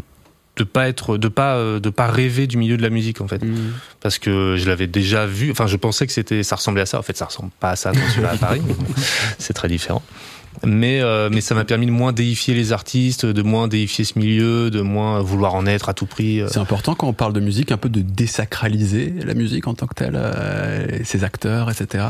de 0.57 0.65
pas 0.65 0.89
être, 0.89 1.17
de 1.17 1.29
pas 1.29 1.57
euh, 1.57 1.81
de 1.81 1.89
pas 1.89 2.09
rêver 2.09 2.47
du 2.47 2.59
milieu 2.59 2.77
de 2.77 2.83
la 2.83 2.91
musique 2.91 3.23
en 3.23 3.29
fait, 3.29 3.43
Mmh. 3.43 3.73
parce 4.01 4.19
que 4.19 4.57
je 4.59 4.69
l'avais 4.69 4.87
déjà 4.87 5.25
vu. 5.25 5.51
Enfin, 5.51 5.67
je 5.67 5.77
pensais 5.77 6.07
que 6.07 6.13
c'était, 6.13 6.43
ça 6.43 6.57
ressemblait 6.57 6.83
à 6.83 6.87
ça. 6.87 6.99
En 6.99 7.03
fait, 7.03 7.17
ça 7.17 7.25
ressemble 7.25 7.51
pas 7.61 7.71
à 7.71 7.77
ça 7.77 7.93
quand 7.93 8.13
tu 8.13 8.21
vas 8.21 8.33
à 8.33 8.37
Paris. 8.37 8.61
C'est 9.39 9.55
très 9.55 9.69
différent. 9.69 10.03
Mais 10.67 11.01
euh, 11.01 11.31
mais 11.33 11.41
ça 11.41 11.55
m'a 11.55 11.65
permis 11.65 11.87
de 11.87 11.91
moins 11.93 12.13
déifier 12.13 12.55
les 12.55 12.73
artistes, 12.73 13.25
de 13.25 13.43
moins 13.43 13.69
déifier 13.69 14.05
ce 14.05 14.19
milieu, 14.19 14.71
de 14.71 14.81
moins 14.81 15.21
vouloir 15.21 15.55
en 15.55 15.65
être 15.65 15.89
à 15.89 15.95
tout 15.95 16.07
prix. 16.07 16.41
euh. 16.41 16.49
C'est 16.49 16.59
important 16.59 16.95
quand 16.95 17.07
on 17.07 17.13
parle 17.13 17.33
de 17.33 17.41
musique, 17.41 17.71
un 17.73 17.77
peu 17.77 17.89
de 17.89 18.01
désacraliser 18.01 19.15
la 19.25 19.35
musique 19.35 19.67
en 19.69 19.75
tant 19.75 19.87
que 19.87 19.95
telle, 19.95 20.17
euh, 20.17 20.87
ses 21.05 21.23
acteurs, 21.25 21.71
etc. 21.71 22.05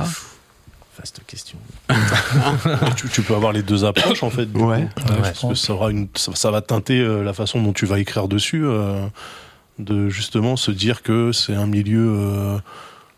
Vaste 0.98 1.20
question. 1.26 1.59
tu, 2.96 3.09
tu 3.09 3.22
peux 3.22 3.35
avoir 3.35 3.53
les 3.53 3.62
deux 3.62 3.85
approches 3.85 4.22
en 4.22 4.31
fait. 4.31 4.46
du 4.46 4.59
Ouais. 4.61 4.87
coup. 4.96 5.03
Ouais, 5.12 5.16
je 5.16 5.20
Parce 5.22 5.40
que 5.42 5.55
ça, 5.55 5.72
aura 5.74 5.90
une, 5.90 6.09
ça, 6.14 6.33
ça 6.35 6.50
va 6.50 6.61
teinter 6.62 6.98
euh, 7.00 7.22
la 7.22 7.33
façon 7.33 7.62
dont 7.62 7.72
tu 7.72 7.87
vas 7.87 7.98
écrire 7.98 8.26
dessus, 8.29 8.62
euh, 8.64 9.07
de 9.79 10.09
justement 10.09 10.57
se 10.57 10.70
dire 10.70 11.03
que 11.03 11.33
c'est 11.33 11.55
un 11.55 11.66
milieu 11.66 12.07
euh, 12.18 12.59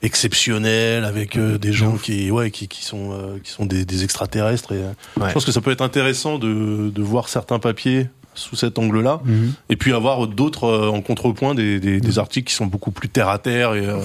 exceptionnel 0.03 1.05
avec 1.05 1.37
euh, 1.37 1.59
des 1.59 1.73
gens 1.73 1.97
qui, 1.97 2.31
ouais, 2.31 2.51
qui, 2.51 2.69
qui 2.69 2.85
sont, 2.85 3.13
euh, 3.13 3.39
qui 3.43 3.51
sont 3.51 3.67
des, 3.67 3.85
des 3.85 4.05
extraterrestres. 4.05 4.73
Et, 4.73 4.77
euh, 4.83 4.91
Ouais. 5.21 5.29
Je 5.29 5.35
pense 5.35 5.45
que 5.45 5.53
ça 5.53 5.61
peut 5.61 5.71
être 5.71 5.83
intéressant 5.83 6.39
de, 6.39 6.91
de 6.91 7.03
voir 7.03 7.29
certains 7.29 7.59
papiers 7.59 8.09
sous 8.35 8.57
cet 8.57 8.79
angle-là, 8.79 9.21
Mmh. 9.25 9.49
et 9.69 9.77
puis 9.77 9.93
avoir 9.93 10.27
d'autres 10.27 10.65
euh, 10.65 10.89
en 10.89 11.03
contrepoint 11.03 11.55
des, 11.55 11.79
des, 11.81 12.01
des 12.01 12.19
articles 12.19 12.49
qui 12.49 12.55
sont 12.55 12.65
beaucoup 12.65 12.91
plus 12.91 13.11
terre 13.11 13.29
à 13.29 13.39
terre 13.39 13.75
et 13.75 13.85
euh, 13.87 13.99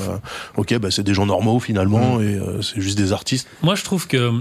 ok, 0.57 0.77
bah, 0.79 0.91
c'est 0.91 1.03
des 1.03 1.13
gens 1.13 1.25
normaux 1.25 1.61
finalement 1.61 2.19
et 2.19 2.35
euh, 2.35 2.61
c'est 2.61 2.81
juste 2.81 2.97
des 2.97 3.13
artistes. 3.13 3.47
Moi, 3.63 3.75
je 3.75 3.85
trouve 3.85 4.05
que 4.05 4.33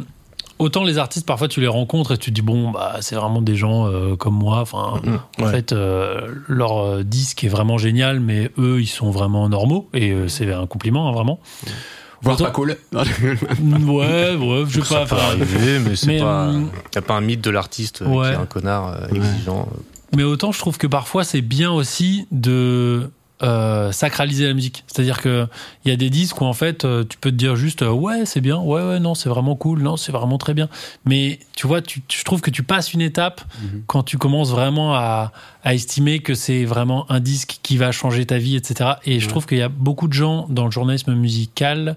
autant 0.58 0.84
les 0.84 0.98
artistes, 0.98 1.26
parfois 1.26 1.48
tu 1.48 1.60
les 1.60 1.66
rencontres 1.68 2.12
et 2.12 2.18
tu 2.18 2.30
te 2.30 2.34
dis, 2.34 2.42
bon, 2.42 2.70
bah, 2.70 2.96
c'est 3.00 3.14
vraiment 3.16 3.42
des 3.42 3.56
gens 3.56 3.86
euh, 3.86 4.16
comme 4.16 4.34
moi. 4.34 4.58
Enfin, 4.60 5.00
en 5.38 5.42
Ouais. 5.44 5.50
fait, 5.50 5.72
euh, 5.72 6.34
leur 6.48 6.78
euh, 6.78 7.02
disque 7.04 7.44
est 7.44 7.48
vraiment 7.48 7.78
génial, 7.78 8.20
mais 8.20 8.50
eux, 8.58 8.80
ils 8.80 8.86
sont 8.86 9.10
vraiment 9.10 9.48
normaux. 9.48 9.88
Et 9.94 10.10
euh, 10.12 10.28
c'est 10.28 10.52
un 10.52 10.66
compliment, 10.66 11.08
hein, 11.08 11.12
vraiment. 11.12 11.40
Voire 12.22 12.36
Autant- 12.36 12.44
pas 12.46 12.50
cool. 12.52 12.76
Ouais, 12.92 14.36
ouais, 14.36 14.64
je 14.68 14.80
sais 14.80 14.86
Ça 14.86 14.94
pas. 15.00 15.06
peut 15.06 15.14
enfin, 15.16 15.24
arriver, 15.26 15.78
mais 15.80 15.96
c'est 15.96 16.18
pas. 16.18 16.46
euh, 16.46 16.62
Y 16.94 16.98
a 16.98 17.02
pas 17.02 17.14
un 17.14 17.20
mythe 17.20 17.42
de 17.42 17.50
l'artiste 17.50 18.02
Ouais. 18.06 18.28
qui 18.28 18.32
est 18.32 18.36
un 18.36 18.46
connard 18.46 18.96
exigeant. 19.14 19.68
Mais 20.16 20.22
autant 20.22 20.52
je 20.52 20.58
trouve 20.58 20.78
que 20.78 20.86
parfois 20.86 21.24
c'est 21.24 21.42
bien 21.42 21.70
aussi 21.72 22.26
de 22.30 23.10
euh, 23.42 23.92
sacraliser 23.92 24.46
la 24.46 24.54
musique. 24.54 24.82
C'est-à-dire 24.86 25.20
que 25.20 25.46
il 25.84 25.90
y 25.90 25.92
a 25.92 25.96
des 25.96 26.08
disques 26.08 26.40
où 26.40 26.46
en 26.46 26.54
fait 26.54 26.86
euh, 26.86 27.04
tu 27.06 27.18
peux 27.18 27.30
te 27.30 27.36
dire 27.36 27.54
juste 27.54 27.82
euh, 27.82 27.90
ouais 27.90 28.24
c'est 28.24 28.40
bien, 28.40 28.58
ouais 28.58 28.82
ouais 28.82 28.98
non 28.98 29.14
c'est 29.14 29.28
vraiment 29.28 29.56
cool, 29.56 29.82
non 29.82 29.98
c'est 29.98 30.10
vraiment 30.10 30.38
très 30.38 30.54
bien. 30.54 30.70
Mais 31.04 31.38
tu 31.54 31.66
vois, 31.66 31.82
tu, 31.82 32.02
je 32.10 32.24
trouve 32.24 32.40
que 32.40 32.50
tu 32.50 32.62
passes 32.62 32.94
une 32.94 33.02
étape 33.02 33.42
quand 33.88 34.02
tu 34.02 34.16
commences 34.16 34.50
vraiment 34.50 34.94
à, 34.94 35.32
à 35.64 35.74
estimer 35.74 36.20
que 36.20 36.34
c'est 36.34 36.64
vraiment 36.64 37.10
un 37.10 37.20
disque 37.20 37.58
qui 37.62 37.76
va 37.76 37.92
changer 37.92 38.24
ta 38.24 38.38
vie, 38.38 38.56
etc. 38.56 38.92
Et 39.04 39.20
je 39.20 39.28
trouve 39.28 39.44
qu'il 39.44 39.58
y 39.58 39.62
a 39.62 39.68
beaucoup 39.68 40.08
de 40.08 40.14
gens 40.14 40.46
dans 40.48 40.64
le 40.64 40.70
journalisme 40.70 41.14
musical 41.14 41.96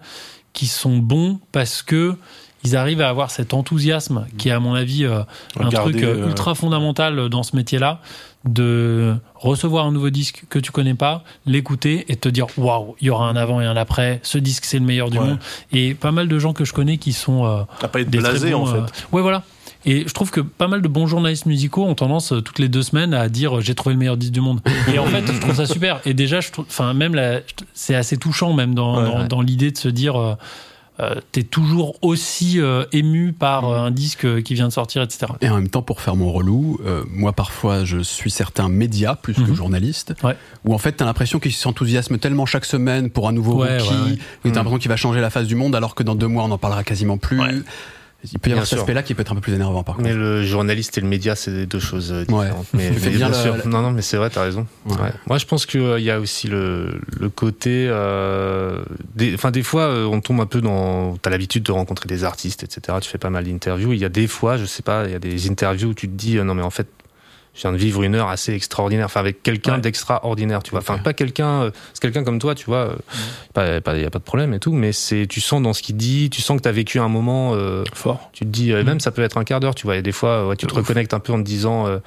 qui 0.52 0.68
sont 0.68 0.98
bons 0.98 1.40
parce 1.54 1.84
que 1.84 2.18
ils 2.66 2.76
arrivent 2.76 3.00
à 3.00 3.08
avoir 3.08 3.32
cet 3.32 3.54
enthousiasme 3.54 4.28
qui 4.38 4.50
est 4.50 4.52
à 4.52 4.60
mon 4.60 4.74
avis 4.74 5.06
euh, 5.06 5.22
un 5.58 5.70
truc 5.70 6.02
ultra 6.02 6.54
fondamental 6.56 7.30
dans 7.30 7.44
ce 7.44 7.56
métier-là 7.56 8.02
de 8.46 9.16
recevoir 9.36 9.86
un 9.86 9.92
nouveau 9.92 10.10
disque 10.10 10.44
que 10.50 10.60
tu 10.60 10.72
connais 10.72 10.94
pas, 10.94 11.24
l'écouter 11.46 12.06
et 12.10 12.16
te 12.16 12.30
dire 12.30 12.48
waouh, 12.58 12.96
il 13.02 13.08
y 13.08 13.10
aura 13.10 13.28
un 13.28 13.36
avant 13.36 13.60
et 13.62 13.66
un 13.66 13.76
après, 13.76 14.20
ce 14.24 14.38
disque 14.38 14.66
c'est 14.66 14.80
le 14.80 14.86
meilleur 14.86 15.10
du 15.10 15.18
Ouais. 15.20 15.26
monde. 15.26 15.40
Et 15.72 15.94
pas 15.94 16.12
mal 16.12 16.28
de 16.28 16.40
gens 16.40 16.54
que 16.54 16.64
je 16.66 16.74
connais 16.74 16.98
qui 16.98 17.12
sont 17.14 17.46
euh, 17.46 17.62
À 17.82 17.88
pas 17.88 18.04
très 18.04 18.06
blasé, 18.06 18.52
bons, 18.52 18.64
en 18.64 18.66
fait. 18.66 18.78
euh, 18.80 18.86
Ouais, 19.12 19.22
voilà. 19.22 19.44
Et 19.86 20.04
je 20.08 20.14
trouve 20.14 20.30
que 20.30 20.42
pas 20.42 20.68
mal 20.68 20.82
de 20.82 20.88
bons 20.90 21.08
journalistes 21.08 21.46
musicaux 21.46 21.86
ont 21.86 21.96
tendance 21.96 22.34
euh, 22.34 22.42
toutes 22.42 22.60
les 22.60 22.68
deux 22.68 22.82
semaines 22.84 23.14
à 23.14 23.30
dire 23.30 23.62
j'ai 23.62 23.76
trouvé 23.76 23.94
le 23.94 24.00
meilleur 24.00 24.18
disque 24.18 24.34
du 24.34 24.42
monde. 24.42 24.60
Et 24.94 25.00
en 25.00 25.06
fait, 25.06 25.26
je 25.26 25.40
trouve 25.40 25.56
ça 25.56 25.66
super. 25.66 26.00
Et 26.06 26.14
déjà, 26.14 26.42
je 26.42 26.52
trouve, 26.52 26.66
enfin 26.68 26.94
même 26.94 27.18
c'est 27.74 27.96
assez 27.96 28.18
touchant 28.18 28.54
même 28.54 28.74
dans, 28.76 28.98
Ouais, 28.98 29.04
dans, 29.10 29.20
ouais. 29.22 29.28
dans 29.28 29.42
l'idée 29.42 29.72
de 29.72 29.78
se 29.78 29.88
dire 29.90 30.16
euh, 30.20 30.36
t'es 31.32 31.44
toujours 31.44 31.96
aussi 32.02 32.60
euh, 32.60 32.84
ému 32.92 33.32
par 33.34 33.68
euh, 33.70 33.78
un 33.80 33.92
disque 33.92 34.26
euh, 34.26 34.42
qui 34.42 34.54
vient 34.54 34.68
de 34.68 34.74
sortir, 34.74 35.02
etc. 35.02 35.32
Et 35.42 35.50
en 35.50 35.56
même 35.56 35.70
temps, 35.70 35.82
pour 35.82 36.02
faire 36.02 36.16
mon 36.16 36.32
relou, 36.32 36.80
euh, 36.86 37.04
moi 37.10 37.32
parfois 37.34 37.86
je 37.86 38.00
suis 38.00 38.32
certains 38.32 38.70
médias 38.70 39.16
plus 39.16 39.34
que 39.36 39.42
Mhm. 39.42 39.54
journaliste, 39.56 40.14
Ouais. 40.24 40.36
où 40.66 40.74
en 40.74 40.78
fait 40.78 40.94
t'as 40.94 41.06
l'impression 41.06 41.40
qu'ils 41.40 41.54
s'enthousiasment 41.54 42.18
tellement 42.18 42.46
chaque 42.46 42.66
semaine 42.66 43.10
pour 43.10 43.28
un 43.28 43.32
nouveau 43.32 43.62
Ouais, 43.64 43.78
rookie, 43.80 43.92
ouais, 43.94 44.18
t'as 44.44 44.50
l'impression 44.52 44.78
qu'il 44.80 44.90
va 44.90 44.98
changer 44.98 45.22
la 45.22 45.30
face 45.30 45.48
du 45.48 45.56
monde, 45.56 45.76
alors 45.76 45.96
que 45.96 46.04
dans 46.04 46.16
deux 46.16 46.28
mois 46.28 46.44
on 46.44 46.50
n'en 46.50 46.58
parlera 46.58 46.84
quasiment 46.84 47.18
plus. 47.18 47.40
Ouais. 48.24 48.30
Il 48.34 48.40
peut 48.40 48.50
y 48.50 48.54
avoir 48.54 48.68
cet 48.68 48.80
aspect-là 48.80 49.02
qui 49.02 49.14
peut 49.14 49.22
être 49.22 49.32
un 49.32 49.36
peu 49.36 49.42
plus 49.42 49.54
énervant 49.54 49.82
par 49.84 49.96
contre. 49.96 50.08
Mais 50.10 50.14
le 50.14 50.44
journaliste 50.44 50.98
et 50.98 51.02
le 51.02 51.08
média, 51.08 51.36
c'est 51.36 51.66
deux 51.66 51.80
choses 51.80 52.12
euh, 52.12 52.26
Ouais. 52.30 52.44
différentes. 52.46 52.68
Mais, 52.74 52.90
Tu 52.94 53.00
fais 53.00 53.10
mais 53.12 53.16
bien 53.18 53.30
bien, 53.30 53.38
la- 53.38 53.44
sûr. 53.44 53.58
la- 53.58 53.64
Non, 53.66 53.82
non, 53.82 53.92
mais 53.92 54.02
c'est 54.02 54.18
vrai, 54.18 54.30
t'as 54.30 54.44
raison. 54.44 54.68
Ouais. 54.86 54.96
Ouais. 55.02 55.12
Moi, 55.28 55.38
je 55.38 55.46
pense 55.46 55.66
qu'il 55.66 56.00
y 56.00 56.12
a 56.12 56.20
aussi 56.20 56.48
le, 56.48 57.00
le 57.20 57.30
côté. 57.30 57.88
Euh, 57.90 58.84
des, 59.16 59.34
enfin, 59.36 59.52
des 59.52 59.64
fois, 59.64 59.84
euh, 59.84 60.06
on 60.06 60.20
tombe 60.22 60.42
un 60.42 60.46
peu 60.46 60.60
dans. 60.62 61.16
T'as 61.18 61.30
l'habitude 61.30 61.64
de 61.64 61.72
rencontrer 61.72 62.08
des 62.08 62.24
artistes, 62.26 62.64
etc. 62.64 62.98
Tu 63.02 63.10
fais 63.10 63.18
pas 63.18 63.30
mal 63.30 63.46
d'interviews. 63.46 63.94
Il 63.94 64.00
y 64.00 64.06
a 64.06 64.10
des 64.10 64.28
fois, 64.28 64.58
je 64.58 64.66
sais 64.66 64.84
pas, 64.84 65.06
il 65.06 65.12
y 65.12 65.16
a 65.16 65.20
des 65.20 65.50
interviews 65.50 65.90
où 65.90 65.94
tu 65.94 66.08
te 66.10 66.14
dis, 66.16 66.38
euh, 66.38 66.44
non, 66.44 66.56
mais 66.56 66.64
en 66.64 66.70
fait, 66.70 66.88
je 67.56 67.62
viens 67.62 67.72
de 67.72 67.78
vivre 67.78 68.04
une 68.04 68.16
heure 68.16 68.30
assez 68.30 68.54
extraordinaire, 68.54 69.06
enfin 69.06 69.20
avec 69.20 69.44
quelqu'un 69.44 69.76
Ouais. 69.76 69.82
d'extraordinaire, 69.82 70.64
tu 70.64 70.72
vois. 70.72 70.80
Enfin, 70.80 70.98
pas 70.98 71.14
quelqu'un, 71.14 71.64
euh, 71.64 71.72
c'est 71.94 72.02
quelqu'un 72.02 72.24
comme 72.24 72.40
toi, 72.40 72.56
tu 72.56 72.66
vois. 72.66 72.78
euh, 72.90 72.96
pas, 73.54 73.82
pas, 73.82 73.98
y 73.98 74.06
a 74.06 74.10
pas 74.10 74.20
de 74.20 74.24
problème 74.24 74.54
et 74.54 74.60
tout, 74.60 74.72
mais 74.72 74.92
c'est, 74.94 75.28
tu 75.28 75.42
sens 75.42 75.62
dans 75.62 75.74
ce 75.74 75.82
qu'il 75.82 75.98
dit, 75.98 76.30
tu 76.30 76.42
sens 76.42 76.58
que 76.58 76.62
t'as 76.62 76.72
vécu 76.72 77.00
un 77.00 77.10
moment. 77.10 77.54
euh, 77.56 77.84
Fort. 77.94 78.30
tu 78.34 78.46
te 78.46 78.50
dis, 78.50 78.72
euh, 78.72 78.84
Mm. 78.84 78.86
même 78.86 79.00
ça 79.00 79.12
peut 79.12 79.22
être 79.24 79.38
un 79.38 79.44
quart 79.44 79.60
d'heure, 79.60 79.76
tu 79.76 79.86
vois. 79.88 79.98
Et 79.98 80.02
des 80.02 80.12
fois, 80.12 80.48
ouais, 80.48 80.56
tu 80.56 80.68
te 80.68 80.72
Ouf. 80.74 80.78
reconnectes 80.80 81.14
un 81.14 81.20
peu 81.20 81.34
en 81.34 81.38
te 81.38 81.44
disant, 81.44 81.88
euh, 81.88 82.00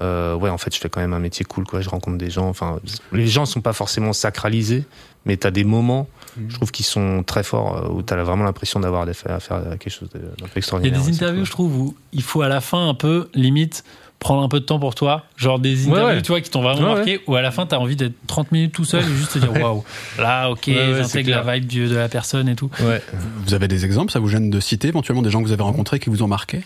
euh, 0.00 0.34
ouais, 0.36 0.48
en 0.50 0.58
fait, 0.58 0.72
je 0.74 0.78
fais 0.80 0.88
quand 0.88 1.00
même 1.00 1.12
un 1.12 1.18
métier 1.18 1.44
cool, 1.44 1.64
quoi. 1.64 1.80
Je 1.80 1.88
rencontre 1.88 2.18
des 2.18 2.30
gens. 2.30 2.48
Enfin, 2.48 2.78
les 3.12 3.26
gens 3.26 3.46
sont 3.46 3.60
pas 3.60 3.72
forcément 3.72 4.12
sacralisés, 4.12 4.84
mais 5.26 5.36
t'as 5.36 5.50
des 5.50 5.64
moments, 5.64 6.06
Mm. 6.36 6.42
je 6.50 6.54
trouve, 6.54 6.70
qui 6.70 6.84
sont 6.84 7.24
très 7.24 7.42
forts, 7.42 7.76
euh, 7.84 7.88
où 7.92 8.02
t'as 8.02 8.22
vraiment 8.22 8.44
l'impression 8.44 8.78
d'avoir 8.78 9.06
des- 9.06 9.12
à 9.26 9.40
faire 9.40 9.60
quelque 9.80 9.90
chose 9.90 10.08
de- 10.10 10.20
d'un 10.20 10.46
peu 10.46 10.60
Il 10.80 10.84
y 10.86 10.94
a 10.94 10.98
des 10.98 11.08
interviews, 11.10 11.40
cool. 11.40 11.46
je 11.46 11.50
trouve, 11.50 11.76
où 11.80 11.96
il 12.12 12.22
faut 12.22 12.42
à 12.42 12.48
la 12.48 12.60
fin 12.60 12.88
un 12.88 12.94
peu, 12.94 13.28
limite, 13.34 13.82
prendre 14.18 14.42
un 14.42 14.48
peu 14.48 14.58
de 14.60 14.64
temps 14.64 14.78
pour 14.78 14.94
toi. 14.94 15.24
Genre 15.36 15.58
des 15.58 15.86
interviews, 15.88 16.06
ouais. 16.16 16.22
tu 16.22 16.28
vois, 16.32 16.40
qui 16.40 16.50
t'ont 16.50 16.62
vraiment 16.62 16.88
Ouais, 16.90 16.94
marqué, 16.96 17.20
où 17.26 17.34
à 17.36 17.42
la 17.42 17.50
fin, 17.50 17.66
t'as 17.66 17.76
envie 17.78 17.96
d'être 17.96 18.14
30 18.26 18.50
minutes 18.52 18.72
tout 18.72 18.84
seul 18.84 19.02
et 19.04 19.14
juste 19.16 19.32
te 19.34 19.38
dire, 19.38 19.52
waouh, 19.60 19.84
là, 20.18 20.50
ok, 20.50 20.64
Ouais, 20.66 20.74
ouais, 20.74 20.92
c'est 20.96 21.02
j'intègre 21.22 21.30
la 21.44 21.54
vibe 21.54 21.66
du- 21.66 21.88
de 21.88 21.94
la 21.96 22.08
personne 22.08 22.48
et 22.48 22.56
tout. 22.56 22.70
Ouais. 22.80 23.02
Vous 23.46 23.54
avez 23.54 23.68
des 23.68 23.84
exemples, 23.84 24.10
ça 24.12 24.18
vous 24.18 24.28
gêne 24.28 24.50
de 24.50 24.60
citer 24.60 24.88
éventuellement 24.88 25.22
des 25.22 25.30
gens 25.30 25.40
que 25.40 25.46
vous 25.46 25.52
avez 25.52 25.62
rencontrés 25.62 25.98
qui 26.00 26.10
vous 26.10 26.22
ont 26.22 26.28
marqué? 26.28 26.62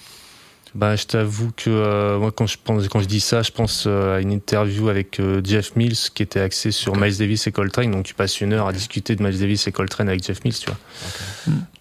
Bah, 0.75 0.97
je 0.97 1.05
t'avoue 1.05 1.51
que 1.55 1.69
euh, 1.69 2.19
moi, 2.19 2.33
quand 2.35 2.47
je 2.47 2.57
pense, 2.65 2.89
quand 2.89 3.01
je 3.01 3.05
dis 3.07 3.21
ça, 3.21 3.43
je 3.43 3.51
pense 3.51 3.85
euh, 3.87 4.17
à 4.17 4.21
une 4.23 4.33
interview 4.33 4.89
avec 4.89 5.21
euh, 5.21 5.43
Jeff 5.45 5.77
Mills 5.77 5.99
qui 6.15 6.23
était 6.23 6.41
axée 6.41 6.71
sur 6.71 6.97
Miles 6.97 7.19
Davis 7.19 7.47
et 7.47 7.53
Coltrane. 7.53 7.91
Donc, 7.91 8.07
tu 8.07 8.15
passes 8.15 8.41
une 8.41 8.55
heure 8.55 8.67
à 8.69 8.73
discuter 8.73 9.15
de 9.15 9.23
Miles 9.23 9.39
Davis 9.39 9.67
et 9.67 9.73
Coltrane 9.73 10.09
avec 10.09 10.25
Jeff 10.27 10.43
Mills, 10.47 10.55
tu 10.59 10.65
vois. 10.71 10.79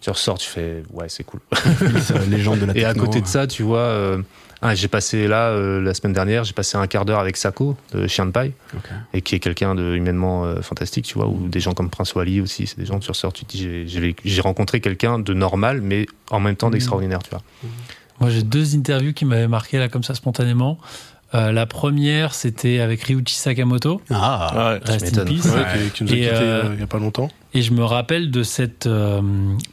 Tu 0.02 0.10
ressors, 0.10 0.36
tu 0.36 0.46
fais, 0.46 0.82
ouais, 0.92 1.06
c'est 1.08 1.24
cool. 1.24 1.40
Cette 2.02 2.28
légende 2.28 2.58
de 2.58 2.66
la 2.66 2.76
Et 2.76 2.84
à 2.84 2.92
côté 2.92 3.22
de 3.22 3.26
ça, 3.26 3.46
tu 3.46 3.62
vois, 3.62 3.78
euh, 3.78 4.18
ah, 4.62 4.74
j'ai 4.74 4.88
passé 4.88 5.26
là 5.28 5.48
euh, 5.50 5.80
la 5.80 5.92
semaine 5.92 6.12
dernière, 6.12 6.44
j'ai 6.44 6.52
passé 6.52 6.78
un 6.78 6.86
quart 6.86 7.04
d'heure 7.04 7.18
avec 7.18 7.36
Sako 7.36 7.76
de 7.92 8.06
Chien 8.06 8.26
de 8.26 8.30
Paille, 8.30 8.52
et 9.12 9.20
qui 9.20 9.34
est 9.34 9.40
quelqu'un 9.40 9.74
de 9.74 9.94
humainement 9.96 10.44
euh, 10.44 10.62
fantastique, 10.62 11.04
tu 11.04 11.14
vois, 11.14 11.26
ou 11.26 11.48
des 11.48 11.60
gens 11.60 11.74
comme 11.74 11.90
Prince 11.90 12.14
Wally 12.14 12.40
aussi, 12.40 12.66
c'est 12.66 12.78
des 12.78 12.86
gens 12.86 12.98
tu 13.00 13.10
ressors, 13.10 13.32
tu 13.32 13.44
te 13.44 13.50
dis, 13.50 13.86
j'ai- 13.88 14.40
rencontré 14.40 14.80
quelqu'un 14.80 15.18
de 15.18 15.34
normal, 15.34 15.80
mais 15.82 16.06
en 16.30 16.40
même 16.40 16.56
temps 16.56 16.70
d'extraordinaire, 16.70 17.20
tu 17.22 17.30
vois. 17.30 17.42
Moi, 18.20 18.30
j'ai 18.30 18.42
deux 18.42 18.76
interviews 18.76 19.12
qui 19.12 19.24
m'avaient 19.24 19.48
marqué 19.48 19.78
là 19.78 19.88
comme 19.88 20.02
ça 20.04 20.14
spontanément. 20.14 20.78
Euh, 21.34 21.50
la 21.50 21.64
première, 21.66 22.34
c'était 22.34 22.80
avec 22.80 23.02
Ryuichi 23.04 23.34
Sakamoto, 23.34 24.00
Ah, 24.10 24.52
Ouais. 24.84 24.92
Rest 24.92 25.16
in. 25.18 25.24
Peace. 25.24 25.46
Ouais, 25.46 25.64
qui, 25.84 25.90
qui 25.90 26.04
nous 26.04 26.10
a 26.10 26.12
quittés 26.12 26.60
il 26.74 26.80
y 26.80 26.82
a 26.82 26.86
pas 26.86 26.98
longtemps. 26.98 27.30
Et 27.54 27.62
je 27.62 27.72
me 27.72 27.82
rappelle 27.84 28.30
de 28.30 28.42
cette 28.42 28.86
euh, 28.86 29.22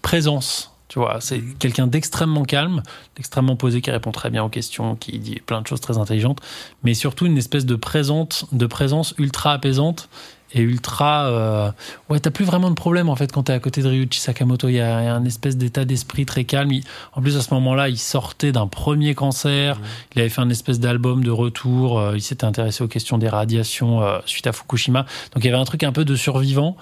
présence. 0.02 0.72
Tu 0.90 0.98
vois, 1.00 1.18
c'est 1.22 1.40
quelqu'un 1.60 1.86
d'extrêmement 1.88 2.44
calme, 2.44 2.82
d'extrêmement 3.16 3.56
posé, 3.56 3.80
qui 3.82 3.92
répond 3.92 4.12
très 4.12 4.30
bien 4.32 4.44
aux 4.44 4.50
questions, 4.50 4.96
qui 4.96 5.20
dit 5.20 5.40
plein 5.46 5.62
de 5.62 5.68
choses 5.68 5.82
très 5.82 5.98
intelligentes, 6.00 6.40
mais 6.84 6.96
surtout 6.96 7.28
une 7.28 7.38
espèce 7.38 7.66
de 7.68 7.76
présente, 7.76 8.46
de 8.52 8.66
présence 8.66 9.14
ultra 9.20 9.54
apaisante 9.54 10.10
et 10.52 10.62
ultra. 10.62 11.28
euh, 11.28 11.72
Ouais, 12.10 12.20
t'as 12.20 12.32
plus 12.32 12.44
vraiment 12.44 12.72
de 12.72 12.76
problème 12.76 13.08
en 13.08 13.16
fait 13.16 13.32
quand 13.32 13.44
t'es 13.44 13.54
à 13.54 13.60
côté 13.60 13.84
de 13.84 13.88
Ryuichi 13.88 14.20
Sakamoto. 14.20 14.68
Il 14.68 14.74
y 14.78 14.80
a 14.80 15.14
un 15.14 15.24
espèce 15.26 15.58
d'état 15.58 15.86
d'esprit 15.86 16.26
très 16.26 16.44
calme. 16.44 16.72
Il- 16.72 16.84
En 17.14 17.22
plus, 17.22 17.38
à 17.38 17.42
ce 17.42 17.54
moment-là, 17.54 17.88
il 17.90 18.00
sortait 18.00 18.52
d'un 18.52 18.66
premier 18.66 19.14
cancer. 19.14 19.80
Il 20.16 20.22
avait 20.22 20.30
fait 20.30 20.42
un 20.42 20.50
espèce 20.50 20.80
d'album 20.80 21.24
de 21.24 21.30
retour. 21.30 22.00
euh, 22.00 22.14
Il 22.18 22.22
s'était 22.24 22.46
intéressé 22.46 22.84
aux 22.84 22.88
questions 22.88 23.20
des 23.20 23.30
radiations 23.30 24.02
euh, 24.02 24.18
suite 24.26 24.48
à 24.48 24.54
Fukushima. 24.54 25.06
Donc 25.36 25.44
il 25.44 25.46
y 25.46 25.50
avait 25.54 25.62
un 25.62 25.66
truc 25.66 25.84
un 25.84 25.92
peu 25.92 26.04
de 26.04 26.16
survivant. 26.16 26.76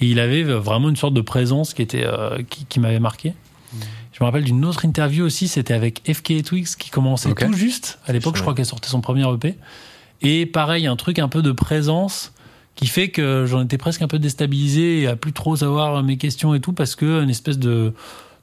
Et 0.00 0.06
il 0.06 0.18
avait 0.18 0.44
vraiment 0.44 0.88
une 0.88 0.96
sorte 0.96 1.12
de 1.12 1.20
présence 1.20 1.74
qui 1.74 1.82
était 1.82 2.06
euh, 2.06 2.38
qui, 2.48 2.64
qui 2.64 2.80
m'avait 2.80 3.00
marqué. 3.00 3.34
Je 4.12 4.18
me 4.20 4.26
rappelle 4.26 4.44
d'une 4.44 4.64
autre 4.64 4.84
interview 4.84 5.24
aussi, 5.24 5.48
c'était 5.48 5.74
avec 5.74 6.02
FK 6.12 6.42
Twix 6.42 6.76
qui 6.76 6.90
commençait 6.90 7.32
tout 7.32 7.52
juste. 7.52 7.98
À 8.06 8.12
l'époque, 8.12 8.36
je 8.36 8.42
crois 8.42 8.54
qu'elle 8.54 8.66
sortait 8.66 8.88
son 8.88 9.00
premier 9.00 9.26
EP. 9.32 9.56
Et 10.22 10.46
pareil, 10.46 10.86
un 10.86 10.96
truc 10.96 11.18
un 11.18 11.28
peu 11.28 11.42
de 11.42 11.52
présence 11.52 12.32
qui 12.74 12.86
fait 12.86 13.08
que 13.08 13.46
j'en 13.46 13.62
étais 13.62 13.78
presque 13.78 14.02
un 14.02 14.08
peu 14.08 14.18
déstabilisé 14.18 15.02
et 15.02 15.06
à 15.06 15.16
plus 15.16 15.32
trop 15.32 15.56
savoir 15.56 16.02
mes 16.02 16.16
questions 16.16 16.54
et 16.54 16.60
tout 16.60 16.72
parce 16.72 16.94
que 16.94 17.22
une 17.22 17.30
espèce 17.30 17.58
de, 17.58 17.92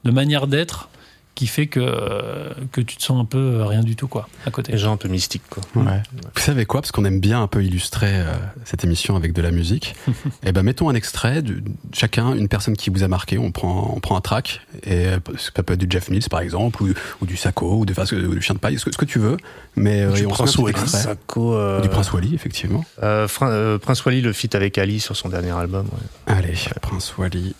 de 0.03 0.11
manière 0.11 0.47
d'être 0.47 0.89
qui 1.37 1.45
fait 1.45 1.67
que, 1.67 2.51
que 2.71 2.81
tu 2.81 2.97
te 2.97 3.03
sens 3.03 3.21
un 3.21 3.25
peu 3.25 3.61
rien 3.63 3.81
du 3.83 3.95
tout 3.95 4.07
quoi 4.07 4.27
à 4.47 4.49
côté. 4.51 4.75
Gens 4.75 4.93
un 4.93 4.97
peu 4.97 5.07
mystiques, 5.07 5.43
quoi. 5.49 5.61
Ouais. 5.75 6.01
Vous 6.35 6.41
savez 6.41 6.65
quoi? 6.65 6.81
Parce 6.81 6.91
qu'on 6.91 7.05
aime 7.05 7.19
bien 7.19 7.41
un 7.43 7.47
peu 7.47 7.63
illustrer 7.63 8.09
euh, 8.11 8.33
cette 8.65 8.83
émission 8.83 9.15
avec 9.15 9.33
de 9.33 9.41
la 9.43 9.51
musique. 9.51 9.95
et 10.43 10.51
ben 10.51 10.63
mettons 10.63 10.89
un 10.89 10.95
extrait, 10.95 11.43
de, 11.43 11.61
chacun, 11.93 12.33
une 12.33 12.47
personne 12.47 12.75
qui 12.75 12.89
vous 12.89 13.03
a 13.03 13.07
marqué. 13.07 13.37
On 13.37 13.51
prend, 13.51 13.93
on 13.95 13.99
prend 13.99 14.17
un 14.17 14.21
track 14.21 14.61
et 14.83 15.05
euh, 15.05 15.19
ça 15.37 15.61
peut 15.61 15.73
être 15.73 15.79
du 15.79 15.87
Jeff 15.87 16.09
Mills 16.09 16.27
par 16.27 16.39
exemple, 16.39 16.81
ou, 16.81 16.89
ou 17.21 17.25
du 17.27 17.37
Sacco, 17.37 17.77
ou, 17.77 17.85
de, 17.85 17.91
enfin, 17.91 18.03
ou 18.15 18.33
du 18.33 18.41
Chien 18.41 18.55
de 18.55 18.59
Paille, 18.59 18.79
ce 18.79 18.85
que, 18.85 18.91
ce 18.91 18.97
que 18.97 19.05
tu 19.05 19.19
veux. 19.19 19.37
Mais 19.75 20.01
euh, 20.01 20.13
Du 20.13 20.25
on 20.25 20.29
Prince 20.29 20.57
Wally. 20.57 20.87
Sako, 20.87 21.53
euh, 21.53 21.81
du 21.81 21.89
Prince 21.89 22.11
Wally, 22.13 22.33
effectivement. 22.33 22.83
euh, 23.03 23.27
euh, 23.43 23.77
Prince 23.77 24.03
Wally, 24.03 24.21
le 24.21 24.33
feat 24.33 24.55
avec 24.55 24.79
Ali 24.79 24.99
sur 24.99 25.15
son 25.15 25.29
dernier 25.29 25.51
album. 25.51 25.85
Ouais. 25.85 26.33
Allez, 26.33 26.55
Prince 26.81 27.15
Wally. 27.17 27.53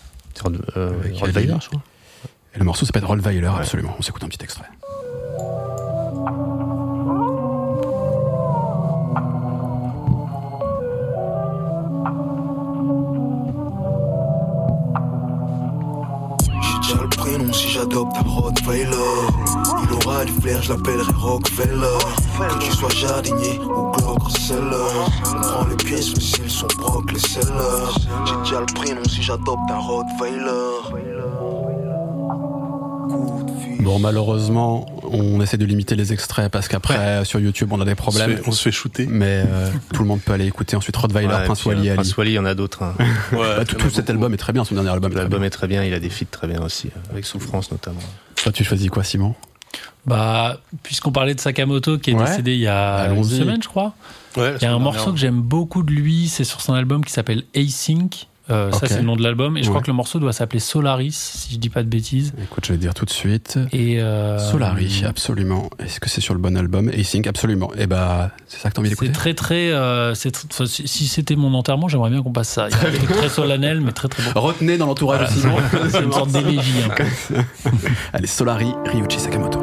Euh, 0.76 0.90
Avec 1.00 1.16
Rottweiler, 1.18 1.50
Ali. 1.52 1.60
je 1.62 1.68
crois. 1.68 1.82
Et 2.54 2.58
le 2.58 2.64
morceau 2.64 2.86
s'appelle 2.86 3.04
Rollweiler, 3.04 3.50
absolument. 3.56 3.94
On 3.98 4.02
s'écoute 4.02 4.24
un 4.24 4.28
petit 4.28 4.42
extrait. 4.42 4.64
J'ai 16.60 16.78
déjà 16.80 17.02
le 17.02 17.08
prénom 17.08 17.52
si 17.52 17.68
j'adopte 17.68 18.16
un 18.16 18.22
Rottweiler. 18.28 18.90
Il 19.84 19.92
aura 19.92 20.24
du 20.24 20.32
flair, 20.32 20.62
je 20.62 20.72
l'appellerai 20.72 21.12
Rockefeller. 21.12 21.98
Que 22.38 22.64
tu 22.64 22.72
sois 22.72 22.90
jardinier 22.90 23.58
ou 23.60 23.92
Glock 23.92 24.30
seller. 24.30 24.74
On 25.26 25.40
prend 25.40 25.66
les 25.66 25.76
pièces, 25.76 26.14
mais 26.14 26.20
s'ils 26.20 26.50
sont 26.50 26.66
broc, 26.78 27.12
les 27.12 27.18
sellers. 27.18 27.92
J'ai 28.24 28.36
déjà 28.36 28.60
le 28.60 28.66
prénom 28.74 29.04
si 29.04 29.22
j'adopte 29.22 29.70
un 29.70 29.78
Rottweiler. 29.78 31.17
Bon, 33.88 33.98
malheureusement, 33.98 34.84
on 35.10 35.40
essaie 35.40 35.56
de 35.56 35.64
limiter 35.64 35.96
les 35.96 36.12
extraits 36.12 36.52
parce 36.52 36.68
qu'après, 36.68 37.24
sur 37.24 37.40
YouTube, 37.40 37.72
on 37.72 37.80
a 37.80 37.86
des 37.86 37.92
On 37.92 37.94
se 37.94 38.18
problèmes. 38.18 38.36
fait, 38.36 38.42
on 38.46 38.52
se 38.52 38.62
fait 38.62 38.70
shooter. 38.70 39.06
Mais 39.06 39.44
euh, 39.48 39.70
tout 39.94 40.02
le 40.02 40.08
monde 40.08 40.20
peut 40.20 40.32
aller 40.32 40.46
écouter 40.46 40.76
ensuite 40.76 40.94
Rottweiler, 40.94 41.26
Ouais, 41.34 41.44
Prince 41.46 41.64
Wally, 41.64 41.88
euh. 41.88 41.94
Prince 41.94 42.14
Wally, 42.18 42.32
il 42.32 42.34
y 42.34 42.38
en 42.38 42.44
a 42.44 42.54
d'autres. 42.54 42.82
hein. 42.82 42.94
Ouais, 43.32 43.56
Bah, 43.56 43.64
tout, 43.64 43.76
tout 43.76 43.88
cet 43.88 44.10
album 44.10 44.34
est 44.34 44.36
très 44.36 44.52
bien, 44.52 44.64
son 44.66 44.74
dernier 44.74 44.90
album. 44.90 45.14
L'album 45.14 45.42
est 45.42 45.48
très 45.50 45.66
bien, 45.68 45.82
il 45.84 45.94
a 45.94 46.00
des 46.00 46.10
feats 46.10 46.26
très 46.30 46.46
bien 46.46 46.60
aussi, 46.62 46.88
euh, 46.88 47.12
avec 47.12 47.24
Souffrance 47.24 47.70
notamment. 47.72 48.00
Toi, 48.36 48.52
tu 48.52 48.62
choisis 48.62 48.90
quoi, 48.90 49.04
Simon? 49.04 49.34
Bah, 50.04 50.60
puisqu'on 50.82 51.12
parlait 51.12 51.34
de 51.34 51.40
Sakamoto 51.40 51.96
qui 51.96 52.10
est 52.10 52.14
Ouais. 52.14 52.24
décédé 52.26 52.52
il 52.54 52.60
y 52.60 52.66
a 52.68 53.06
une 53.06 53.12
Allons-y. 53.12 53.38
semaine, 53.38 53.62
je 53.62 53.68
crois. 53.68 53.94
Ouais, 54.36 54.54
Il 54.60 54.64
y 54.64 54.66
a 54.66 54.72
un 54.74 54.78
morceau 54.78 55.12
que 55.12 55.18
j'aime 55.18 55.40
beaucoup 55.40 55.82
de 55.82 55.92
lui, 55.92 56.28
c'est 56.28 56.44
sur 56.44 56.60
son 56.60 56.74
album 56.74 57.02
qui 57.04 57.12
s'appelle 57.12 57.44
Async. 57.56 58.26
Euh. 58.50 58.72
Ça, 58.72 58.86
c'est 58.86 58.98
le 58.98 59.02
nom 59.04 59.16
de 59.16 59.22
l'album. 59.22 59.56
Et 59.56 59.62
je 59.62 59.68
crois 59.68 59.82
que 59.82 59.86
le 59.88 59.92
morceau 59.92 60.18
doit 60.18 60.32
s'appeler 60.32 60.60
Solaris, 60.60 61.12
si 61.14 61.54
je 61.54 61.58
dis 61.58 61.68
pas 61.68 61.82
de 61.82 61.88
bêtises. 61.88 62.32
Écoute, 62.42 62.64
je 62.66 62.72
vais 62.72 62.78
dire 62.78 62.94
tout 62.94 63.04
de 63.04 63.10
suite. 63.10 63.58
Et 63.72 64.00
euh, 64.00 64.38
Solari, 64.38 65.04
absolument. 65.06 65.68
Est-ce 65.78 66.00
que 66.00 66.08
c'est 66.08 66.20
sur 66.20 66.34
le 66.34 66.40
bon 66.40 66.56
album? 66.56 66.88
Async, 66.88 67.26
absolument. 67.26 67.70
Et 67.76 67.86
bah, 67.86 68.30
c'est 68.46 68.58
ça 68.60 68.70
que 68.70 68.74
t'as 68.74 68.80
envie 68.80 68.88
C'est 68.90 68.94
d'écouter 68.94 69.12
très 69.12 69.34
très. 69.34 69.70
euh, 69.72 70.14
c'est 70.14 70.34
tr- 70.34 70.66
si 70.66 71.06
c'était 71.08 71.36
mon 71.36 71.52
enterrement, 71.54 71.88
j'aimerais 71.88 72.10
bien 72.10 72.22
qu'on 72.22 72.32
passe 72.32 72.48
ça. 72.48 72.68
Il 72.70 72.76
y 72.76 72.80
a 72.86 72.88
un 72.88 72.92
truc 72.92 73.10
très 73.10 73.28
solennel, 73.28 73.80
mais 73.80 73.92
très 73.92 74.08
très 74.08 74.22
beau. 74.32 74.40
Retenez 74.40 74.78
dans 74.78 74.86
l'entourage 74.86 75.28
Voilà, 75.30 75.30
Simon. 75.30 75.88
C'est 75.90 76.02
une 76.04 76.12
sorte 76.12 76.30
d'élégie. 76.32 76.72
peu. 76.96 77.34
Allez, 78.12 78.26
Solari, 78.26 78.72
Ryuichi 78.86 79.20
Sakamoto. 79.20 79.60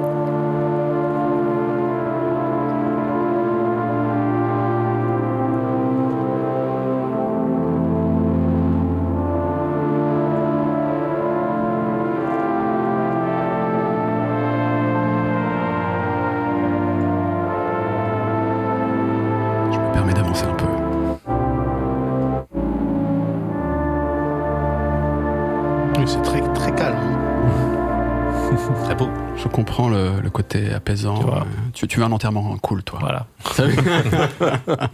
Apaisant. 30.85 31.17
Tu 31.17 31.25
vois. 31.25 31.41
Euh, 31.41 31.69
Tu, 31.73 31.87
tu 31.87 31.99
veux 31.99 32.05
un 32.05 32.11
enterrement 32.11 32.55
cool, 32.57 32.83
toi. 32.83 32.99
Voilà. 32.99 33.27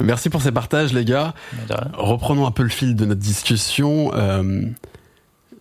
Merci 0.00 0.30
pour 0.30 0.42
ces 0.42 0.52
partages, 0.52 0.92
les 0.92 1.04
gars. 1.04 1.34
Reprenons 1.94 2.46
un 2.46 2.50
peu 2.50 2.62
le 2.62 2.68
fil 2.68 2.94
de 2.94 3.04
notre 3.04 3.20
discussion. 3.20 4.12
Euh, 4.14 4.62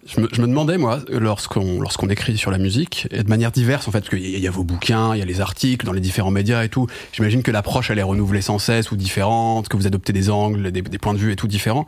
je, 0.05 0.21
me, 0.21 0.29
je 0.31 0.41
me 0.41 0.47
demandais, 0.47 0.77
moi, 0.77 0.99
lorsqu'on 1.09 1.81
lorsqu'on 1.81 2.09
écrit 2.09 2.37
sur 2.37 2.51
la 2.51 2.59
musique, 2.59 3.07
et 3.11 3.23
de 3.23 3.29
manière 3.29 3.51
diverse, 3.51 3.87
en 3.87 3.91
fait, 3.91 3.99
parce 4.01 4.09
qu'il 4.09 4.39
y 4.39 4.47
a 4.47 4.51
vos 4.51 4.63
bouquins, 4.63 5.15
il 5.15 5.19
y 5.19 5.21
a 5.21 5.25
les 5.25 5.41
articles 5.41 5.85
dans 5.85 5.91
les 5.93 5.99
différents 5.99 6.31
médias 6.31 6.63
et 6.63 6.69
tout, 6.69 6.87
j'imagine 7.11 7.41
que 7.43 7.51
l'approche, 7.51 7.89
elle 7.89 7.99
est 7.99 8.03
renouvelée 8.03 8.41
sans 8.41 8.59
cesse 8.59 8.91
ou 8.91 8.95
différente, 8.95 9.67
que 9.67 9.75
vous 9.75 9.87
adoptez 9.87 10.13
des 10.13 10.29
angles, 10.29 10.71
des, 10.71 10.81
des 10.81 10.97
points 10.97 11.13
de 11.13 11.19
vue 11.19 11.31
et 11.31 11.35
tout 11.35 11.47
différents. 11.47 11.87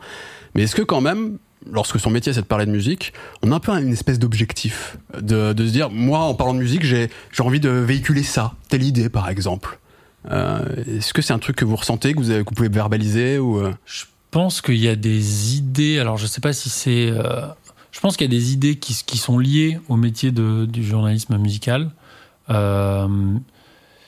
Mais 0.54 0.64
est-ce 0.64 0.74
que 0.74 0.82
quand 0.82 1.00
même, 1.00 1.38
lorsque 1.70 1.98
son 2.00 2.10
métier 2.10 2.32
c'est 2.32 2.42
de 2.42 2.46
parler 2.46 2.66
de 2.66 2.70
musique, 2.70 3.12
on 3.42 3.52
a 3.52 3.56
un 3.56 3.60
peu 3.60 3.72
une 3.72 3.92
espèce 3.92 4.18
d'objectif 4.18 4.96
de, 5.20 5.52
de 5.52 5.66
se 5.66 5.72
dire, 5.72 5.90
moi, 5.90 6.20
en 6.20 6.34
parlant 6.34 6.54
de 6.54 6.58
musique, 6.60 6.82
j'ai 6.84 7.08
envie 7.40 7.60
de 7.60 7.68
véhiculer 7.70 8.22
ça, 8.22 8.54
telle 8.68 8.82
idée, 8.82 9.08
par 9.08 9.28
exemple. 9.28 9.78
Euh, 10.30 10.64
est-ce 10.98 11.12
que 11.14 11.22
c'est 11.22 11.32
un 11.32 11.38
truc 11.38 11.56
que 11.56 11.64
vous 11.64 11.76
ressentez, 11.76 12.12
que 12.12 12.18
vous, 12.18 12.30
avez- 12.30 12.44
que 12.44 12.50
vous 12.50 12.54
pouvez 12.54 12.68
verbaliser 12.68 13.38
ou 13.38 13.58
euh, 13.58 13.72
Je 13.86 14.04
pense 14.30 14.60
qu'il 14.60 14.76
y 14.76 14.88
a 14.88 14.96
des 14.96 15.56
idées. 15.56 15.98
Alors, 15.98 16.16
je 16.18 16.26
sais 16.26 16.40
pas 16.42 16.52
si 16.52 16.68
c'est. 16.68 17.10
euh, 17.10 17.46
je 17.90 18.00
pense 18.00 18.16
qu'il 18.16 18.30
y 18.30 18.34
a 18.34 18.38
des 18.38 18.52
idées 18.52 18.76
qui, 18.76 18.94
qui 19.06 19.16
sont 19.18 19.38
liées 19.38 19.78
au 19.88 19.96
métier 19.96 20.30
de, 20.30 20.66
du 20.66 20.84
journalisme 20.84 21.36
musical. 21.38 21.90
Euh, 22.50 23.08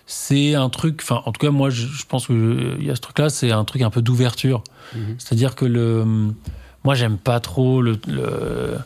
c'est 0.07 0.55
un 0.55 0.69
truc. 0.69 1.01
Enfin, 1.03 1.23
en 1.25 1.33
tout 1.33 1.41
cas, 1.45 1.51
moi, 1.51 1.71
je, 1.71 1.87
je 1.87 2.05
pense 2.07 2.27
que 2.27 2.77
il 2.79 2.87
y 2.87 2.91
a 2.91 2.95
ce 2.97 3.01
truc-là. 3.01 3.31
C'est 3.31 3.51
un 3.51 3.65
truc 3.65 3.83
un 3.83 3.91
peu 3.91 4.03
d'ouverture. 4.03 4.63
Mhm. 4.95 5.17
C'est-à-dire 5.19 5.55
que 5.55 5.65
le. 5.65 6.05
Moi, 6.85 6.95
j'aime 6.95 7.17
pas 7.19 7.41
trop 7.41 7.81
le. 7.83 7.99
le- 8.09 8.79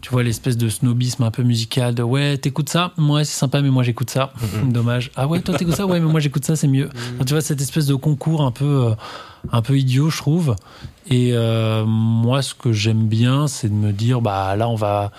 tu 0.00 0.10
vois 0.10 0.22
l'espèce 0.22 0.58
de 0.58 0.68
snobisme 0.68 1.22
un 1.22 1.30
peu 1.30 1.42
musical 1.42 1.94
de 1.94 2.02
ouais 2.02 2.36
t'écoutes 2.36 2.68
ça? 2.68 2.92
Ouais 2.98 3.24
c'est 3.24 3.38
sympa 3.38 3.62
mais 3.62 3.70
moi 3.70 3.82
j'écoute 3.82 4.10
ça. 4.10 4.34
Dommage. 4.62 5.10
Ah 5.16 5.26
ouais 5.26 5.40
toi 5.40 5.56
t'écoutes 5.56 5.76
ça? 5.76 5.86
Ouais 5.86 5.98
mais 5.98 6.04
moi 6.10 6.20
j'écoute 6.20 6.44
ça 6.44 6.56
c'est 6.56 6.68
mieux. 6.68 6.90
Enfin, 7.14 7.24
tu 7.24 7.32
vois 7.32 7.40
cette 7.40 7.62
espèce 7.62 7.86
de 7.86 7.94
concours 7.94 8.42
un 8.42 8.50
peu 8.50 8.88
euh, 8.90 8.94
un 9.50 9.62
peu 9.62 9.78
idiot 9.78 10.10
je 10.10 10.18
trouve. 10.18 10.56
Et 11.08 11.30
euh, 11.32 11.86
moi 11.86 12.42
ce 12.42 12.54
que 12.54 12.70
j'aime 12.70 13.06
bien 13.06 13.46
c'est 13.48 13.68
de 13.70 13.74
me 13.74 13.92
dire 13.92 14.20
bah 14.20 14.54
là 14.56 14.68
on 14.68 14.74
va 14.74 15.10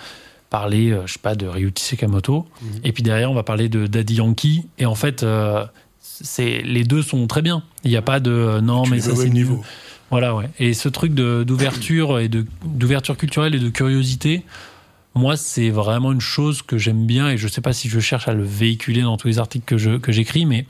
parler 0.50 0.92
euh, 0.92 1.02
je 1.06 1.14
sais 1.14 1.18
pas 1.20 1.34
de 1.34 1.48
Ryuichi 1.48 1.82
Sakamoto. 1.84 2.46
Et 2.84 2.92
puis 2.92 3.02
derrière 3.02 3.28
on 3.32 3.34
va 3.34 3.42
parler 3.42 3.68
de 3.68 3.88
Daddy 3.88 4.14
Yankee. 4.14 4.66
Et 4.78 4.86
en 4.86 4.94
fait 4.94 5.24
euh, 5.24 5.64
c'est 6.00 6.62
les 6.62 6.84
deux 6.84 7.02
sont 7.02 7.26
très 7.26 7.42
bien. 7.42 7.64
Il 7.82 7.90
n'y 7.90 7.96
a 7.96 8.02
pas 8.02 8.20
de 8.20 8.30
euh, 8.30 8.60
non 8.60 8.84
Tu 8.84 8.90
mais 8.92 9.00
ça 9.00 9.16
c'est 9.16 9.30
niveau. 9.30 9.64
Voilà, 10.10 10.34
ouais. 10.34 10.48
Et 10.58 10.72
ce 10.72 10.88
truc 10.88 11.14
d'ouverture 11.14 12.18
et 12.20 12.28
d'ouverture 12.28 13.16
culturelle 13.16 13.54
et 13.54 13.58
de 13.58 13.70
curiosité, 13.70 14.44
moi, 15.14 15.36
c'est 15.36 15.70
vraiment 15.70 16.12
une 16.12 16.20
chose 16.20 16.62
que 16.62 16.78
j'aime 16.78 17.06
bien 17.06 17.30
et 17.30 17.38
je 17.38 17.48
sais 17.48 17.60
pas 17.60 17.72
si 17.72 17.88
je 17.88 18.00
cherche 18.00 18.28
à 18.28 18.34
le 18.34 18.44
véhiculer 18.44 19.02
dans 19.02 19.16
tous 19.16 19.28
les 19.28 19.38
articles 19.38 19.76
que 19.98 20.12
j'écris, 20.12 20.46
mais 20.46 20.66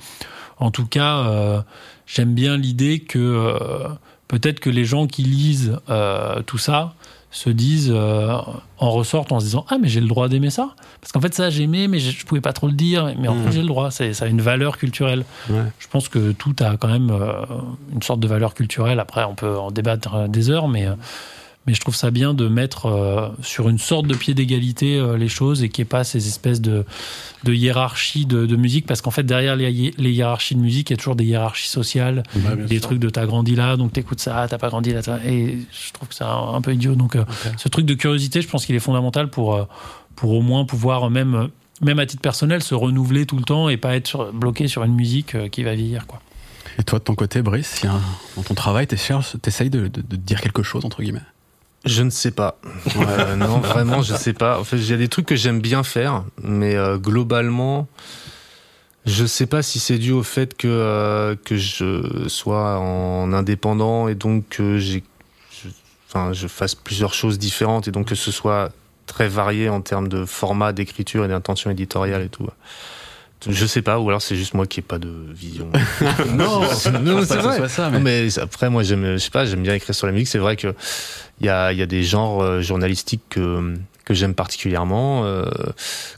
en 0.58 0.70
tout 0.70 0.86
cas, 0.86 1.18
euh, 1.18 1.60
j'aime 2.06 2.34
bien 2.34 2.56
l'idée 2.56 3.00
que 3.00 3.18
euh, 3.18 3.88
peut-être 4.28 4.60
que 4.60 4.70
les 4.70 4.84
gens 4.84 5.06
qui 5.06 5.22
lisent 5.22 5.78
euh, 5.90 6.42
tout 6.42 6.58
ça 6.58 6.94
se 7.36 7.50
disent, 7.50 7.92
euh, 7.94 8.32
en 8.78 8.90
ressortent 8.90 9.30
en 9.30 9.40
se 9.40 9.44
disant 9.44 9.66
ah 9.68 9.76
mais 9.80 9.88
j'ai 9.88 10.00
le 10.00 10.06
droit 10.08 10.28
d'aimer 10.28 10.48
ça 10.50 10.70
parce 11.02 11.12
qu'en 11.12 11.20
fait 11.20 11.34
ça 11.34 11.50
j'aimais 11.50 11.86
mais 11.86 11.98
je, 11.98 12.10
je 12.10 12.24
pouvais 12.24 12.40
pas 12.40 12.54
trop 12.54 12.66
le 12.66 12.72
dire 12.72 13.12
mais 13.18 13.28
en 13.28 13.34
Mhm. 13.34 13.44
fait 13.44 13.52
j'ai 13.52 13.60
le 13.60 13.66
droit 13.68 13.90
ça 13.90 14.04
a 14.20 14.26
une 14.26 14.40
valeur 14.40 14.78
culturelle 14.78 15.24
Ouais. 15.50 15.64
je 15.78 15.86
pense 15.88 16.08
que 16.08 16.32
tout 16.32 16.54
a 16.60 16.76
quand 16.78 16.88
même 16.88 17.10
euh, 17.10 17.42
une 17.92 18.02
sorte 18.02 18.20
de 18.20 18.26
valeur 18.28 18.54
culturelle. 18.54 19.00
Après, 19.00 19.24
on 19.24 19.34
peut 19.34 19.56
en 19.58 19.70
débattre 19.70 20.14
euh, 20.14 20.28
des 20.28 20.48
heures, 20.50 20.66
mais, 20.68 20.86
euh, 20.86 20.94
mais 21.66 21.74
je 21.74 21.80
trouve 21.80 21.94
ça 21.96 22.10
bien 22.10 22.32
de 22.34 22.48
mettre 22.48 22.86
euh, 22.86 23.28
sur 23.42 23.68
une 23.68 23.78
sorte 23.78 24.06
de 24.06 24.14
pied 24.14 24.34
d'égalité 24.34 24.98
euh, 24.98 25.16
les 25.16 25.28
choses 25.28 25.62
et 25.62 25.68
qu'il 25.68 25.82
n'y 25.82 25.86
ait 25.86 25.88
pas 25.88 26.04
ces 26.04 26.28
espèces 26.28 26.60
de, 26.60 26.84
de 27.44 27.52
hiérarchies 27.52 28.24
de, 28.26 28.46
de 28.46 28.56
musique. 28.56 28.86
Parce 28.86 29.00
qu'en 29.00 29.10
fait, 29.10 29.24
derrière 29.24 29.56
les, 29.56 29.70
hi- 29.72 29.94
les 29.98 30.12
hiérarchies 30.12 30.54
de 30.54 30.60
musique, 30.60 30.90
il 30.90 30.92
y 30.92 30.94
a 30.94 30.96
toujours 30.96 31.16
des 31.16 31.24
hiérarchies 31.24 31.68
sociales, 31.68 32.22
des 32.68 32.76
sûr. 32.78 32.82
trucs 32.88 32.98
de 33.00 33.10
t'as 33.10 33.26
grandi 33.26 33.54
là, 33.56 33.76
donc 33.76 33.92
t'écoutes 33.92 34.20
ça, 34.20 34.46
t'as 34.48 34.58
pas 34.58 34.68
grandi 34.68 34.92
là. 34.92 35.00
Et 35.26 35.58
je 35.72 35.92
trouve 35.92 36.08
que 36.08 36.14
c'est 36.14 36.24
un, 36.24 36.54
un 36.54 36.60
peu 36.60 36.72
idiot. 36.72 36.94
Donc, 36.94 37.16
euh, 37.16 37.24
ce 37.56 37.68
truc 37.68 37.84
de 37.86 37.94
curiosité, 37.94 38.40
je 38.42 38.48
pense 38.48 38.64
qu'il 38.66 38.74
est 38.74 38.80
fondamental 38.80 39.28
pour, 39.30 39.66
pour 40.14 40.30
au 40.32 40.42
moins 40.42 40.64
pouvoir 40.64 41.10
même. 41.10 41.48
même 41.82 41.98
à 41.98 42.06
titre 42.06 42.22
personnel, 42.22 42.62
se 42.62 42.74
renouveler 42.74 43.26
tout 43.26 43.36
le 43.36 43.44
temps 43.44 43.68
et 43.68 43.76
pas 43.76 43.96
être 43.96 44.06
sur- 44.06 44.32
bloqué 44.32 44.68
sur 44.68 44.82
une 44.84 44.94
musique 44.94 45.50
qui 45.50 45.62
va 45.62 45.74
vieillir. 45.74 46.06
Quoi. 46.06 46.20
Et 46.78 46.82
toi, 46.84 46.98
de 46.98 47.04
ton 47.04 47.14
côté, 47.14 47.42
Brice, 47.42 47.66
si 47.68 47.86
un- 47.86 48.00
dans 48.36 48.42
ton 48.42 48.54
travail, 48.54 48.86
t'essayes 48.86 49.70
de, 49.70 49.88
de, 49.88 50.00
de 50.02 50.16
dire 50.16 50.40
quelque 50.40 50.62
chose, 50.62 50.84
entre 50.84 51.02
guillemets? 51.02 51.20
Je 51.84 52.02
ne 52.02 52.10
sais 52.10 52.30
pas. 52.32 52.58
Euh, 52.96 53.36
non, 53.36 53.58
vraiment, 53.60 54.02
je 54.02 54.14
sais 54.14 54.32
pas. 54.32 54.58
En 54.58 54.64
fait, 54.64 54.76
il 54.76 54.90
y 54.90 54.92
a 54.92 54.96
des 54.96 55.08
trucs 55.08 55.26
que 55.26 55.36
j'aime 55.36 55.60
bien 55.60 55.82
faire, 55.84 56.24
mais 56.42 56.74
euh, 56.74 56.98
globalement, 56.98 57.86
je 59.04 59.24
sais 59.24 59.46
pas 59.46 59.62
si 59.62 59.78
c'est 59.78 59.98
dû 59.98 60.10
au 60.12 60.24
fait 60.24 60.56
que 60.56 60.66
euh, 60.66 61.36
que 61.44 61.56
je 61.56 62.26
sois 62.28 62.78
en 62.78 63.32
indépendant 63.32 64.08
et 64.08 64.16
donc 64.16 64.48
que 64.48 64.78
j'ai, 64.78 65.04
je- 65.52 65.68
enfin, 66.08 66.32
je 66.32 66.48
fasse 66.48 66.74
plusieurs 66.74 67.14
choses 67.14 67.38
différentes 67.38 67.86
et 67.86 67.92
donc 67.92 68.08
que 68.08 68.14
ce 68.16 68.32
soit 68.32 68.72
très 69.06 69.28
varié 69.28 69.68
en 69.68 69.80
termes 69.80 70.08
de 70.08 70.24
format 70.24 70.72
d'écriture 70.72 71.24
et 71.24 71.28
d'intention 71.28 71.70
éditoriale 71.70 72.22
et 72.22 72.28
tout. 72.28 72.48
Je 73.48 73.66
sais 73.66 73.82
pas, 73.82 73.98
ou 73.98 74.08
alors 74.08 74.22
c'est 74.22 74.36
juste 74.36 74.54
moi 74.54 74.66
qui 74.66 74.80
ai 74.80 74.82
pas 74.82 74.98
de 74.98 75.10
vision. 75.32 75.70
Non, 76.32 76.60
non, 76.60 77.22
c'est 77.24 77.36
vrai. 77.36 77.68
Ça, 77.68 77.90
Non, 77.90 78.00
mais... 78.00 78.24
mais 78.24 78.38
après, 78.38 78.70
moi, 78.70 78.82
j'aime, 78.82 79.12
je 79.12 79.18
sais 79.18 79.30
pas, 79.30 79.44
j'aime 79.46 79.62
bien 79.62 79.74
écrire 79.74 79.94
sur 79.94 80.06
la 80.06 80.12
musique. 80.12 80.28
C'est 80.28 80.38
vrai 80.38 80.56
que 80.56 80.74
il 81.40 81.46
y 81.46 81.48
a, 81.48 81.72
y 81.72 81.82
a 81.82 81.86
des 81.86 82.02
genres 82.02 82.42
euh, 82.42 82.60
journalistiques 82.62 83.22
que 83.30 83.74
que 84.04 84.14
j'aime 84.14 84.34
particulièrement, 84.34 85.24
euh, 85.24 85.44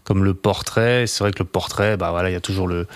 comme 0.04 0.22
le 0.22 0.34
portrait. 0.34 1.06
C'est 1.06 1.24
vrai 1.24 1.32
que 1.32 1.38
le 1.38 1.46
portrait, 1.46 1.96
bah 1.96 2.10
voilà, 2.10 2.28
il 2.28 2.34
y 2.34 2.36
a 2.36 2.40
toujours 2.40 2.68
le 2.68 2.86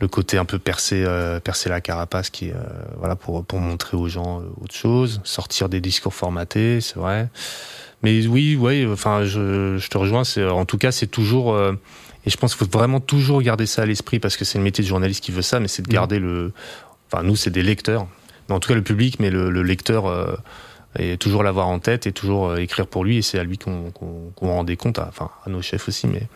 le 0.00 0.08
côté 0.08 0.38
un 0.38 0.46
peu 0.46 0.58
percer 0.58 1.04
euh, 1.06 1.40
percer 1.40 1.68
la 1.68 1.82
carapace 1.82 2.30
qui 2.30 2.50
euh, 2.50 2.54
voilà 2.98 3.16
pour 3.16 3.44
pour 3.44 3.60
montrer 3.60 3.98
aux 3.98 4.08
gens 4.08 4.40
euh, 4.40 4.44
autre 4.62 4.74
chose, 4.74 5.20
sortir 5.24 5.68
des 5.68 5.80
discours 5.80 6.14
formatés, 6.14 6.80
c'est 6.80 6.96
vrai. 6.96 7.28
Mais 8.02 8.26
oui, 8.26 8.56
oui, 8.58 8.86
enfin, 8.90 9.24
je, 9.24 9.76
je 9.76 9.88
te 9.88 9.98
rejoins. 9.98 10.24
C'est 10.24 10.42
en 10.46 10.64
tout 10.64 10.78
cas, 10.78 10.90
c'est 10.90 11.06
toujours 11.06 11.52
euh, 11.52 11.74
et 12.26 12.30
je 12.30 12.36
pense 12.36 12.54
qu'il 12.54 12.66
faut 12.66 12.78
vraiment 12.78 13.00
toujours 13.00 13.40
garder 13.42 13.66
ça 13.66 13.82
à 13.82 13.86
l'esprit 13.86 14.18
parce 14.18 14.36
que 14.36 14.44
c'est 14.44 14.58
le 14.58 14.64
métier 14.64 14.82
de 14.84 14.88
journaliste 14.88 15.22
qui 15.24 15.32
veut 15.32 15.42
ça, 15.42 15.58
mais 15.60 15.68
c'est 15.68 15.82
de 15.82 15.88
Mhm. 15.88 15.92
garder 15.94 16.18
le. 16.18 16.52
Enfin, 17.12 17.22
nous, 17.24 17.36
c'est 17.36 17.50
des 17.50 17.62
lecteurs. 17.62 18.06
Mais 18.48 18.54
en 18.54 18.60
tout 18.60 18.68
cas, 18.68 18.74
le 18.74 18.82
public, 18.82 19.18
mais 19.20 19.30
le, 19.30 19.50
le 19.50 19.62
lecteur, 19.62 20.06
euh, 20.06 20.34
et 20.98 21.16
toujours 21.16 21.42
l'avoir 21.44 21.68
en 21.68 21.78
tête 21.78 22.06
et 22.08 22.12
toujours 22.12 22.48
euh, 22.48 22.56
écrire 22.56 22.86
pour 22.86 23.04
lui. 23.04 23.16
Et 23.18 23.22
c'est 23.22 23.38
à 23.38 23.44
lui 23.44 23.58
qu'on 23.58 23.90
qu'on 23.92 24.32
qu'on 24.34 24.48
rend 24.48 24.64
des 24.64 24.76
comptes, 24.76 24.98
à, 24.98 25.06
enfin 25.08 25.30
à 25.46 25.50
nos 25.50 25.62
chefs 25.62 25.86
aussi. 25.88 26.06
Mais 26.08 26.28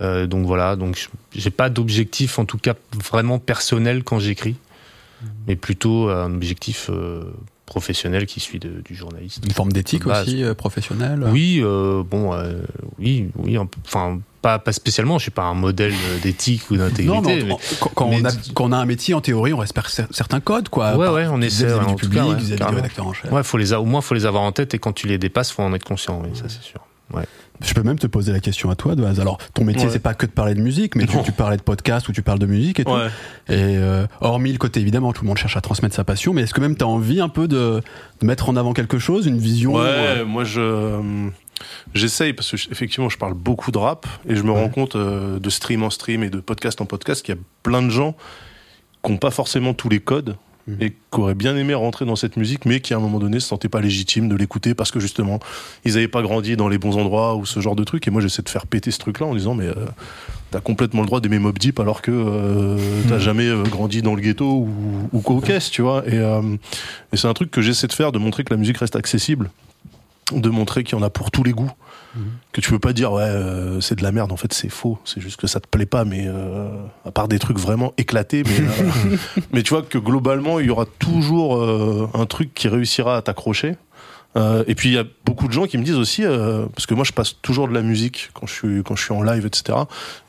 euh, 0.00 0.26
donc 0.26 0.44
voilà. 0.46 0.76
Donc 0.76 0.96
je- 0.96 1.08
j'ai 1.40 1.50
pas 1.50 1.70
d'objectif, 1.70 2.38
en 2.38 2.44
tout 2.44 2.58
cas 2.58 2.74
vraiment 2.92 3.38
personnel 3.38 4.02
quand 4.04 4.18
j'écris, 4.18 4.56
mais 5.46 5.56
plutôt 5.56 6.08
un 6.10 6.34
objectif 6.34 6.90
euh, 6.90 7.24
professionnel 7.66 8.26
qui 8.26 8.40
suit 8.40 8.58
de- 8.58 8.80
du 8.84 8.94
journaliste. 8.94 9.44
Une 9.44 9.52
forme 9.52 9.72
d'éthique 9.72 10.06
aussi 10.06 10.42
euh, 10.42 10.54
professionnelle. 10.54 11.24
Oui, 11.30 11.60
euh, 11.62 12.02
bon, 12.02 12.32
euh, 12.32 12.54
oui, 12.98 13.28
oui, 13.36 13.58
enfin, 13.84 14.20
pas, 14.40 14.58
pas 14.60 14.72
spécialement. 14.72 15.18
Je 15.18 15.22
suis 15.24 15.30
pas 15.32 15.42
un 15.42 15.54
modèle 15.54 15.92
euh, 15.92 16.18
quand 16.22 16.70
ou 16.70 16.76
d'intégrité. 16.76 17.42
Mais 17.44 17.56
quand, 17.80 17.90
quand 17.94 18.08
mais 18.10 18.20
on 18.22 18.24
a, 18.24 18.32
tu- 18.32 18.52
quand 18.52 18.64
on 18.66 18.72
a 18.72 18.76
un 18.78 18.86
métier, 18.86 19.14
en 19.14 19.20
théorie, 19.20 19.52
on 19.52 19.58
respecte 19.58 19.88
cer- 19.88 20.06
certains 20.12 20.40
codes, 20.40 20.68
quoi. 20.68 20.96
Ouais, 20.96 21.04
Par- 21.06 21.14
ouais, 21.14 21.26
on 21.28 21.40
essaie, 21.42 21.66
vis-à-vis 21.66 21.86
du 21.86 21.94
public, 21.96 22.22
ouais, 22.22 22.36
du 22.36 22.62
rédacteur 22.76 23.06
en 23.06 23.12
chef. 23.12 23.30
Ouais, 23.32 23.42
faut 23.42 23.58
les 23.58 23.72
a- 23.72 23.80
au 23.80 23.84
moins 23.84 24.00
faut 24.00 24.14
les 24.14 24.26
avoir 24.26 24.44
en 24.44 24.52
tête 24.52 24.72
et 24.74 24.78
quand 24.78 24.92
tu 24.92 25.08
les 25.08 25.18
dépasses, 25.18 25.50
faut 25.50 25.62
en 25.62 25.74
être 25.74 25.84
conscient. 25.84 26.22
Oui, 26.24 26.30
ça 26.34 26.44
c'est 26.48 26.62
sûr. 26.62 26.80
Je 27.62 27.72
peux 27.74 27.82
même 27.82 27.98
te 27.98 28.06
poser 28.06 28.32
la 28.32 28.40
question 28.40 28.70
à 28.70 28.76
toi, 28.76 28.94
de 28.94 29.02
base. 29.02 29.20
Alors, 29.20 29.38
ton 29.54 29.64
métier, 29.64 29.86
Ouais. 29.86 29.90
c'est 29.92 29.98
pas 29.98 30.14
que 30.14 30.26
de 30.26 30.30
parler 30.30 30.54
de 30.54 30.60
musique, 30.60 30.94
mais 30.96 31.06
tu, 31.06 31.16
tu 31.22 31.32
parlais 31.32 31.56
de 31.56 31.62
podcast 31.62 32.08
ou 32.08 32.12
tu 32.12 32.22
parles 32.22 32.38
de 32.38 32.46
musique 32.46 32.80
et 32.80 32.84
tout. 32.84 32.92
Ouais. 32.92 33.06
Et 33.48 33.76
euh, 33.78 34.06
hormis 34.20 34.52
le 34.52 34.58
côté, 34.58 34.80
évidemment, 34.80 35.12
tout 35.12 35.22
le 35.24 35.28
monde 35.28 35.38
cherche 35.38 35.56
à 35.56 35.60
transmettre 35.60 35.94
sa 35.94 36.04
passion, 36.04 36.32
mais 36.34 36.42
est-ce 36.42 36.54
que 36.54 36.60
même 36.60 36.76
tu 36.76 36.84
as 36.84 36.88
envie 36.88 37.20
un 37.20 37.28
peu 37.28 37.48
de, 37.48 37.80
de 38.20 38.26
mettre 38.26 38.48
en 38.48 38.56
avant 38.56 38.72
quelque 38.72 38.98
chose, 38.98 39.26
une 39.26 39.38
vision 39.38 39.74
Ouais, 39.74 39.82
euh, 39.84 40.24
moi 40.26 40.44
je 40.44 40.60
euh, 40.60 41.28
j'essaye 41.94 42.32
parce 42.34 42.50
que 42.50 42.56
effectivement 42.70 43.08
je 43.08 43.16
parle 43.18 43.34
beaucoup 43.34 43.70
de 43.72 43.78
rap 43.78 44.06
et 44.28 44.36
je 44.36 44.42
me 44.42 44.50
Ouais. 44.50 44.60
rends 44.62 44.68
compte 44.68 44.96
euh, 44.96 45.38
de 45.38 45.50
stream 45.50 45.82
en 45.82 45.90
stream 45.90 46.22
et 46.22 46.30
de 46.30 46.40
podcast 46.40 46.80
en 46.80 46.84
podcast 46.86 47.24
qu'il 47.24 47.34
y 47.34 47.38
a 47.38 47.40
plein 47.62 47.82
de 47.82 47.90
gens 47.90 48.14
qui 49.04 49.12
n'ont 49.12 49.18
pas 49.18 49.30
forcément 49.30 49.72
tous 49.72 49.88
les 49.88 50.00
codes 50.00 50.36
Mhm. 50.68 50.76
et 50.80 50.90
qui 50.90 51.20
auraient 51.20 51.34
bien 51.34 51.56
aimé 51.56 51.74
rentrer 51.74 52.04
dans 52.06 52.16
cette 52.16 52.36
musique 52.36 52.64
mais 52.66 52.80
qui 52.80 52.92
à 52.92 52.96
un 52.96 53.00
moment 53.00 53.18
donné 53.20 53.38
se 53.38 53.46
sentaient 53.46 53.68
pas 53.68 53.80
légitimes 53.80 54.28
de 54.28 54.34
l'écouter 54.34 54.74
parce 54.74 54.90
que 54.90 54.98
justement 54.98 55.38
ils 55.84 55.94
n'avaient 55.94 56.08
pas 56.08 56.22
grandi 56.22 56.56
dans 56.56 56.68
les 56.68 56.78
bons 56.78 56.96
endroits 56.96 57.36
ou 57.36 57.46
ce 57.46 57.60
genre 57.60 57.76
de 57.76 57.84
truc 57.84 58.08
et 58.08 58.10
moi 58.10 58.20
j'essaie 58.20 58.42
de 58.42 58.48
faire 58.48 58.66
péter 58.66 58.90
ce 58.90 58.98
truc 58.98 59.20
là 59.20 59.26
en 59.26 59.34
disant 59.34 59.54
mais 59.54 59.66
euh, 59.66 59.74
t'as 60.50 60.60
complètement 60.60 61.02
le 61.02 61.06
droit 61.06 61.20
d'aimer 61.20 61.38
Mob 61.38 61.56
Deep 61.58 61.78
alors 61.78 62.02
que 62.02 62.10
euh, 62.10 62.78
t'as 63.08 63.14
Mhm. 63.14 63.20
jamais 63.20 63.46
euh, 63.48 63.62
grandi 63.62 64.02
dans 64.02 64.14
le 64.16 64.20
ghetto 64.20 64.44
ou, 64.44 64.68
ou 65.12 65.20
quoi 65.20 65.36
aux 65.36 65.40
caisses, 65.40 65.70
tu 65.70 65.82
vois 65.82 66.02
et, 66.06 66.18
euh, 66.18 66.42
et 67.12 67.16
c'est 67.16 67.28
un 67.28 67.34
truc 67.34 67.50
que 67.52 67.62
j'essaie 67.62 67.86
de 67.86 67.92
faire 67.92 68.10
de 68.10 68.18
montrer 68.18 68.42
que 68.42 68.52
la 68.52 68.58
musique 68.58 68.78
reste 68.78 68.96
accessible 68.96 69.50
de 70.32 70.48
montrer 70.50 70.82
qu'il 70.82 70.98
y 70.98 71.00
en 71.00 71.04
a 71.04 71.10
pour 71.10 71.30
tous 71.30 71.44
les 71.44 71.52
goûts. 71.52 71.70
Mhm. 72.16 72.24
Que 72.52 72.60
tu 72.60 72.70
peux 72.70 72.78
pas 72.78 72.92
dire, 72.92 73.12
ouais, 73.12 73.22
euh, 73.22 73.80
c'est 73.80 73.96
de 73.96 74.02
la 74.02 74.10
merde, 74.10 74.32
en 74.32 74.36
fait, 74.36 74.52
c'est 74.52 74.68
faux. 74.70 74.98
C'est 75.04 75.20
juste 75.20 75.38
que 75.38 75.46
ça 75.46 75.60
te 75.60 75.68
plaît 75.68 75.86
pas, 75.86 76.04
mais 76.04 76.24
euh, 76.26 76.68
à 77.04 77.10
part 77.10 77.28
des 77.28 77.38
trucs 77.38 77.58
vraiment 77.58 77.92
éclatés, 77.98 78.42
mais, 78.44 78.60
euh, 78.60 79.16
mais 79.52 79.62
tu 79.62 79.74
vois 79.74 79.82
que 79.82 79.98
globalement, 79.98 80.58
il 80.58 80.66
y 80.66 80.70
aura 80.70 80.86
toujours 80.98 81.62
un 82.14 82.26
truc 82.26 82.54
qui 82.54 82.68
réussira 82.68 83.16
à 83.18 83.22
t'accrocher. 83.22 83.76
Euh, 84.36 84.64
et 84.66 84.74
puis 84.74 84.90
il 84.90 84.94
y 84.94 84.98
a 84.98 85.04
beaucoup 85.24 85.48
de 85.48 85.52
gens 85.52 85.64
qui 85.64 85.78
me 85.78 85.82
disent 85.82 85.96
aussi, 85.96 86.22
euh, 86.22 86.66
parce 86.74 86.84
que 86.84 86.92
moi 86.92 87.04
je 87.04 87.12
passe 87.12 87.36
toujours 87.40 87.68
de 87.68 87.72
la 87.72 87.80
musique 87.80 88.30
quand 88.34 88.46
je 88.46 88.52
suis 88.52 88.82
quand 88.82 88.94
je 88.94 89.02
suis 89.02 89.14
en 89.14 89.22
live, 89.22 89.46
etc. 89.46 89.78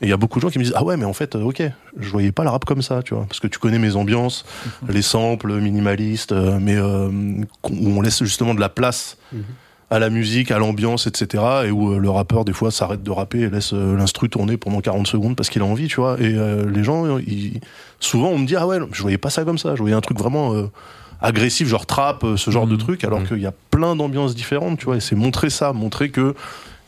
Et 0.00 0.06
il 0.06 0.08
y 0.08 0.12
a 0.12 0.16
beaucoup 0.16 0.38
de 0.38 0.42
gens 0.42 0.48
qui 0.48 0.58
me 0.58 0.64
disent 0.64 0.72
ah 0.76 0.82
ouais 0.82 0.96
mais 0.96 1.04
en 1.04 1.12
fait 1.12 1.34
ok, 1.34 1.62
je 1.98 2.08
voyais 2.08 2.32
pas 2.32 2.42
le 2.42 2.48
rap 2.48 2.64
comme 2.64 2.80
ça, 2.80 3.02
tu 3.02 3.12
vois, 3.12 3.26
parce 3.26 3.38
que 3.38 3.46
tu 3.48 3.58
connais 3.58 3.78
mes 3.78 3.96
ambiances, 3.96 4.46
les 4.88 5.02
samples 5.02 5.52
minimalistes, 5.60 6.32
mais 6.32 6.76
euh, 6.76 7.08
où 7.10 7.88
on 7.98 8.00
laisse 8.00 8.24
justement 8.24 8.54
de 8.54 8.60
la 8.60 8.70
place 8.70 9.18
Mhm. 9.30 9.42
À 9.90 9.98
la 9.98 10.10
musique, 10.10 10.50
à 10.50 10.58
l'ambiance, 10.58 11.06
etc. 11.06 11.42
Et 11.66 11.70
où 11.70 11.92
euh, 11.94 11.98
le 11.98 12.10
rappeur 12.10 12.44
des 12.44 12.52
fois 12.52 12.70
s'arrête 12.70 13.02
de 13.02 13.10
rapper 13.10 13.40
et 13.40 13.48
laisse 13.50 13.72
euh, 13.72 13.96
l'instru 13.96 14.28
tourner 14.28 14.56
pendant 14.58 14.80
40 14.80 15.06
secondes 15.06 15.34
parce 15.36 15.48
qu'il 15.48 15.62
a 15.62 15.64
envie, 15.64 15.88
tu 15.88 15.96
vois. 16.00 16.16
Et 16.20 16.34
euh, 16.34 16.70
les 16.70 16.84
gens, 16.84 17.18
ils- 17.18 17.60
souvent 18.00 18.28
on 18.28 18.38
me 18.38 18.46
dit 18.46 18.54
ah 18.56 18.66
ouais, 18.66 18.78
je 18.92 19.00
voyais 19.02 19.18
pas 19.18 19.30
ça 19.30 19.44
comme 19.44 19.58
ça, 19.58 19.74
je 19.76 19.80
voyais 19.80 19.96
un 19.96 20.00
truc 20.02 20.18
vraiment 20.18 20.52
euh, 20.54 20.70
agressif, 21.20 21.66
genre 21.68 21.86
trap, 21.86 22.22
euh, 22.24 22.36
ce 22.36 22.50
genre 22.50 22.66
de 22.66 22.72
Mhm. 22.74 22.78
truc, 22.78 23.04
alors 23.04 23.20
Mhm. 23.20 23.26
qu'il 23.28 23.38
y 23.40 23.46
a 23.46 23.54
plein 23.70 23.96
d'ambiances 23.96 24.34
différentes, 24.34 24.78
tu 24.78 24.84
vois. 24.84 24.96
Et 24.96 25.00
c'est 25.00 25.16
montrer 25.16 25.48
ça, 25.50 25.72
montrer 25.72 26.10
que 26.10 26.34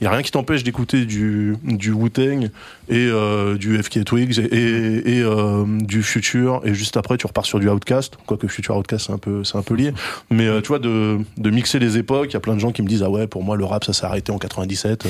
il 0.00 0.04
y 0.04 0.06
a 0.06 0.10
rien 0.10 0.22
qui 0.22 0.30
t'empêche 0.30 0.62
d'écouter 0.64 1.04
du 1.04 1.56
du 1.62 1.92
Wu-Tang 1.92 2.44
et 2.44 2.50
euh, 2.90 3.56
du 3.56 3.80
FK 3.82 4.04
Twigs 4.04 4.38
et, 4.38 4.44
et, 4.44 5.18
et, 5.18 5.22
euh, 5.22 5.64
du 5.66 6.02
Future 6.02 6.62
et 6.64 6.74
juste 6.74 6.96
après 6.96 7.16
tu 7.16 7.26
repars 7.26 7.44
sur 7.44 7.60
du 7.60 7.68
Outcast 7.68 8.16
quoique 8.26 8.46
Future 8.46 8.76
Outcast 8.76 9.06
c'est 9.06 9.12
un 9.12 9.18
peu 9.18 9.44
c'est 9.44 9.58
un 9.58 9.62
peu 9.62 9.74
lié 9.74 9.92
mais 10.30 10.46
euh, 10.46 10.60
tu 10.60 10.68
vois 10.68 10.78
de, 10.78 11.18
de 11.36 11.50
mixer 11.50 11.78
les 11.78 11.98
époques 11.98 12.30
il 12.30 12.34
y 12.34 12.36
a 12.36 12.40
plein 12.40 12.54
de 12.54 12.60
gens 12.60 12.72
qui 12.72 12.82
me 12.82 12.88
disent 12.88 13.02
ah 13.02 13.10
ouais 13.10 13.26
pour 13.26 13.42
moi 13.42 13.56
le 13.56 13.64
rap 13.64 13.84
ça 13.84 13.92
s'est 13.92 14.06
arrêté 14.06 14.32
en 14.32 14.38
97 14.38 15.04
euh. 15.04 15.08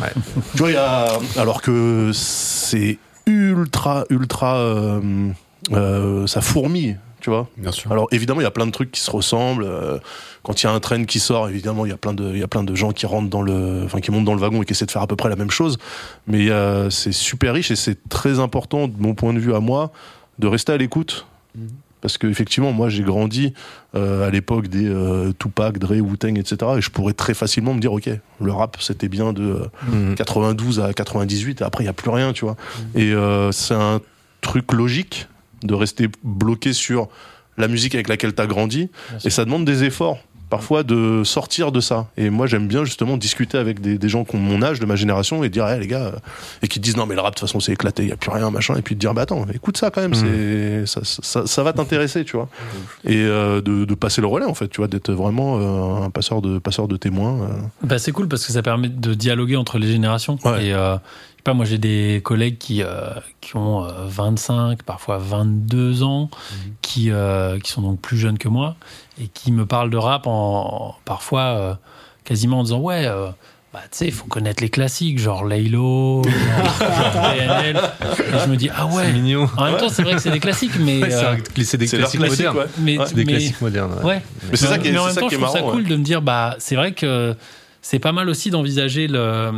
Ouais. 0.00 0.08
tu 0.52 0.58
vois 0.58 0.70
il 0.70 0.74
y 0.74 0.76
a 0.76 1.18
alors 1.36 1.62
que 1.62 2.10
c'est 2.14 2.98
ultra 3.26 4.04
ultra 4.10 4.56
euh, 4.56 6.26
ça 6.26 6.40
fourmille 6.40 6.98
tu 7.26 7.30
vois 7.30 7.48
Bien 7.56 7.72
sûr. 7.72 7.90
alors 7.90 8.06
évidemment, 8.12 8.40
il 8.40 8.44
y 8.44 8.46
a 8.46 8.52
plein 8.52 8.66
de 8.66 8.70
trucs 8.70 8.92
qui 8.92 9.00
se 9.00 9.10
ressemblent. 9.10 9.64
euh, 9.64 9.98
Quand 10.44 10.62
il 10.62 10.66
y 10.66 10.68
a 10.68 10.72
un 10.72 10.78
train 10.78 11.04
qui 11.04 11.18
sort, 11.18 11.48
évidemment, 11.48 11.84
il 11.84 11.88
y 11.88 11.92
a 11.92 11.96
plein 11.96 12.12
de, 12.12 12.30
il 12.30 12.38
y 12.38 12.42
a 12.44 12.46
plein 12.46 12.62
de 12.62 12.72
gens 12.76 12.92
qui 12.92 13.04
rentrent 13.04 13.28
dans 13.28 13.42
le, 13.42 13.82
enfin 13.84 13.98
qui 14.00 14.12
montent 14.12 14.24
dans 14.26 14.34
le 14.34 14.40
wagon 14.40 14.62
et 14.62 14.64
qui 14.64 14.74
essaient 14.74 14.86
de 14.86 14.92
faire 14.92 15.02
à 15.02 15.08
peu 15.08 15.16
près 15.16 15.28
la 15.28 15.34
même 15.34 15.50
chose. 15.50 15.76
Mais 16.28 16.48
euh, 16.50 16.88
c'est 16.88 17.10
super 17.10 17.54
riche 17.54 17.72
et 17.72 17.76
c'est 17.76 18.08
très 18.08 18.38
important 18.38 18.86
de 18.86 18.94
mon 19.00 19.14
point 19.14 19.32
de 19.32 19.40
vue 19.40 19.54
à 19.56 19.58
moi 19.60 19.90
de 20.38 20.46
rester 20.46 20.70
à 20.72 20.76
l'écoute. 20.76 21.26
Mhm. 21.56 21.66
Parce 22.00 22.16
que 22.18 22.28
effectivement, 22.28 22.70
moi, 22.72 22.88
j'ai 22.88 23.02
grandi 23.02 23.54
euh, 23.96 24.28
à 24.28 24.30
l'époque 24.30 24.68
des 24.68 24.86
euh, 24.86 25.32
Tupac, 25.36 25.78
Dre, 25.78 25.94
Wu-Tang, 26.00 26.38
etc. 26.38 26.56
Et 26.76 26.80
je 26.80 26.90
pourrais 26.90 27.14
très 27.14 27.34
facilement 27.34 27.74
me 27.74 27.80
dire, 27.80 27.92
ok, 27.92 28.08
le 28.40 28.52
rap, 28.52 28.76
c'était 28.78 29.08
bien 29.08 29.32
de 29.32 29.42
euh, 29.42 29.66
Mhm. 29.90 30.14
92 30.14 30.78
à 30.78 30.92
98 30.92 31.60
et 31.60 31.64
après 31.64 31.82
il 31.82 31.86
y 31.86 31.90
a 31.90 31.92
plus 31.92 32.10
rien 32.10 32.32
tu 32.32 32.44
vois 32.44 32.54
et 32.94 33.12
euh, 33.12 33.50
c'est 33.50 33.74
un 33.74 34.00
truc 34.42 34.72
logique 34.72 35.26
de 35.66 35.74
rester 35.74 36.08
bloqué 36.22 36.72
sur 36.72 37.08
la 37.58 37.68
musique 37.68 37.94
avec 37.94 38.08
laquelle 38.08 38.34
tu 38.34 38.42
as 38.42 38.46
grandi 38.46 38.90
et 39.24 39.30
ça 39.30 39.44
demande 39.44 39.64
des 39.64 39.84
efforts 39.84 40.18
parfois 40.48 40.84
de 40.84 41.22
sortir 41.24 41.72
de 41.72 41.80
ça 41.80 42.08
et 42.16 42.30
moi 42.30 42.46
j'aime 42.46 42.68
bien 42.68 42.84
justement 42.84 43.16
discuter 43.16 43.58
avec 43.58 43.80
des, 43.80 43.98
des 43.98 44.08
gens 44.08 44.24
qui 44.24 44.36
ont 44.36 44.38
mon 44.38 44.62
âge 44.62 44.78
de 44.78 44.86
ma 44.86 44.94
génération 44.94 45.42
et 45.42 45.48
dire 45.48 45.66
hey, 45.66 45.80
les 45.80 45.88
gars 45.88 46.04
euh, 46.04 46.18
et 46.62 46.68
qui 46.68 46.78
disent 46.78 46.96
non 46.96 47.06
mais 47.06 47.16
le 47.16 47.20
rap 47.20 47.34
de 47.34 47.40
toute 47.40 47.48
façon 47.48 47.58
c'est 47.58 47.72
éclaté 47.72 48.04
il 48.04 48.10
y 48.10 48.12
a 48.12 48.16
plus 48.16 48.30
rien 48.30 48.50
machin 48.50 48.76
et 48.76 48.82
puis 48.82 48.94
de 48.94 49.00
dire 49.00 49.12
bah 49.12 49.22
attends 49.22 49.44
écoute 49.52 49.76
ça 49.76 49.90
quand 49.90 50.02
même 50.02 50.14
c'est 50.14 50.86
ça, 50.86 51.00
ça, 51.02 51.46
ça 51.46 51.62
va 51.64 51.72
t'intéresser 51.72 52.24
tu 52.24 52.36
vois 52.36 52.48
et 53.04 53.16
euh, 53.16 53.60
de, 53.60 53.84
de 53.84 53.94
passer 53.94 54.20
le 54.20 54.28
relais 54.28 54.46
en 54.46 54.54
fait 54.54 54.68
tu 54.68 54.76
vois 54.76 54.88
d'être 54.88 55.12
vraiment 55.12 55.58
euh, 55.58 56.04
un 56.04 56.10
passeur 56.10 56.42
de 56.42 56.60
passeur 56.60 56.86
de 56.86 56.96
témoins 56.96 57.40
euh. 57.42 57.48
Bah, 57.82 57.98
c'est 57.98 58.12
cool 58.12 58.28
parce 58.28 58.46
que 58.46 58.52
ça 58.52 58.62
permet 58.62 58.88
de 58.88 59.14
dialoguer 59.14 59.56
entre 59.56 59.78
les 59.78 59.88
générations. 59.88 60.38
Ouais. 60.44 60.66
Et 60.66 60.74
pas, 61.46 61.54
moi 61.54 61.64
j'ai 61.64 61.78
des 61.78 62.20
collègues 62.24 62.58
qui, 62.58 62.82
euh, 62.82 63.10
qui 63.40 63.56
ont 63.56 63.84
euh, 63.84 63.88
25, 64.08 64.82
parfois 64.82 65.18
22 65.18 66.02
ans, 66.02 66.28
qui, 66.82 67.10
euh, 67.10 67.58
qui 67.60 67.70
sont 67.70 67.82
donc 67.82 68.00
plus 68.00 68.18
jeunes 68.18 68.36
que 68.38 68.48
moi 68.48 68.76
et 69.22 69.28
qui 69.28 69.52
me 69.52 69.64
parlent 69.64 69.90
de 69.90 69.96
rap 69.96 70.26
en, 70.26 70.94
parfois 71.04 71.40
euh, 71.42 71.74
quasiment 72.24 72.58
en 72.60 72.62
disant 72.64 72.80
ouais. 72.80 73.04
euh, 73.06 73.28
bah, 73.72 73.82
tu 73.90 73.98
sais, 73.98 74.06
il 74.06 74.12
faut 74.12 74.26
connaître 74.26 74.62
les 74.62 74.70
classiques, 74.70 75.18
genre 75.18 75.44
Laylo, 75.44 76.22
PNL. 76.78 77.76
Et 77.76 78.38
je 78.44 78.48
me 78.48 78.56
dis, 78.56 78.70
ah 78.74 78.86
ouais. 78.86 79.04
C'est 79.06 79.12
mignon. 79.12 79.48
En 79.58 79.64
même 79.66 79.76
temps, 79.76 79.88
c'est 79.90 80.02
vrai 80.02 80.14
que 80.14 80.20
c'est 80.22 80.30
des 80.30 80.40
classiques, 80.40 80.78
mais. 80.80 81.02
Ouais, 81.02 81.10
c'est 81.10 81.24
euh, 81.26 81.36
des 81.78 81.86
classiques 81.86 82.20
classique 82.20 82.20
modernes. 82.20 82.56
ouais. 82.56 82.64
mais, 82.78 82.98
Ouais, 82.98 83.04
des 83.12 83.24
mais- 83.26 83.32
classiques 83.32 83.60
modernes. 83.60 83.92
ouais. 83.98 84.04
Ouais. 84.04 84.22
mais 84.50 84.56
c'est 84.56 84.66
ça 84.66 84.78
qui 84.78 84.88
est, 84.88 84.92
mais 84.92 84.98
en 84.98 85.02
c'est 85.02 85.06
même 85.08 85.14
ça 85.16 85.20
temps, 85.20 85.28
qui 85.28 85.34
je 85.34 85.40
trouve 85.40 85.52
marrant 85.54 85.66
ça 85.66 85.72
ouais. 85.72 85.72
cool 85.82 85.88
de 85.88 85.96
me 85.96 86.02
dire, 86.04 86.22
bah, 86.22 86.56
c'est 86.58 86.74
vrai 86.76 86.92
que 86.92 87.34
c'est 87.82 87.98
pas 87.98 88.12
mal 88.12 88.28
aussi 88.30 88.50
d'envisager 88.50 89.08
le 89.08 89.50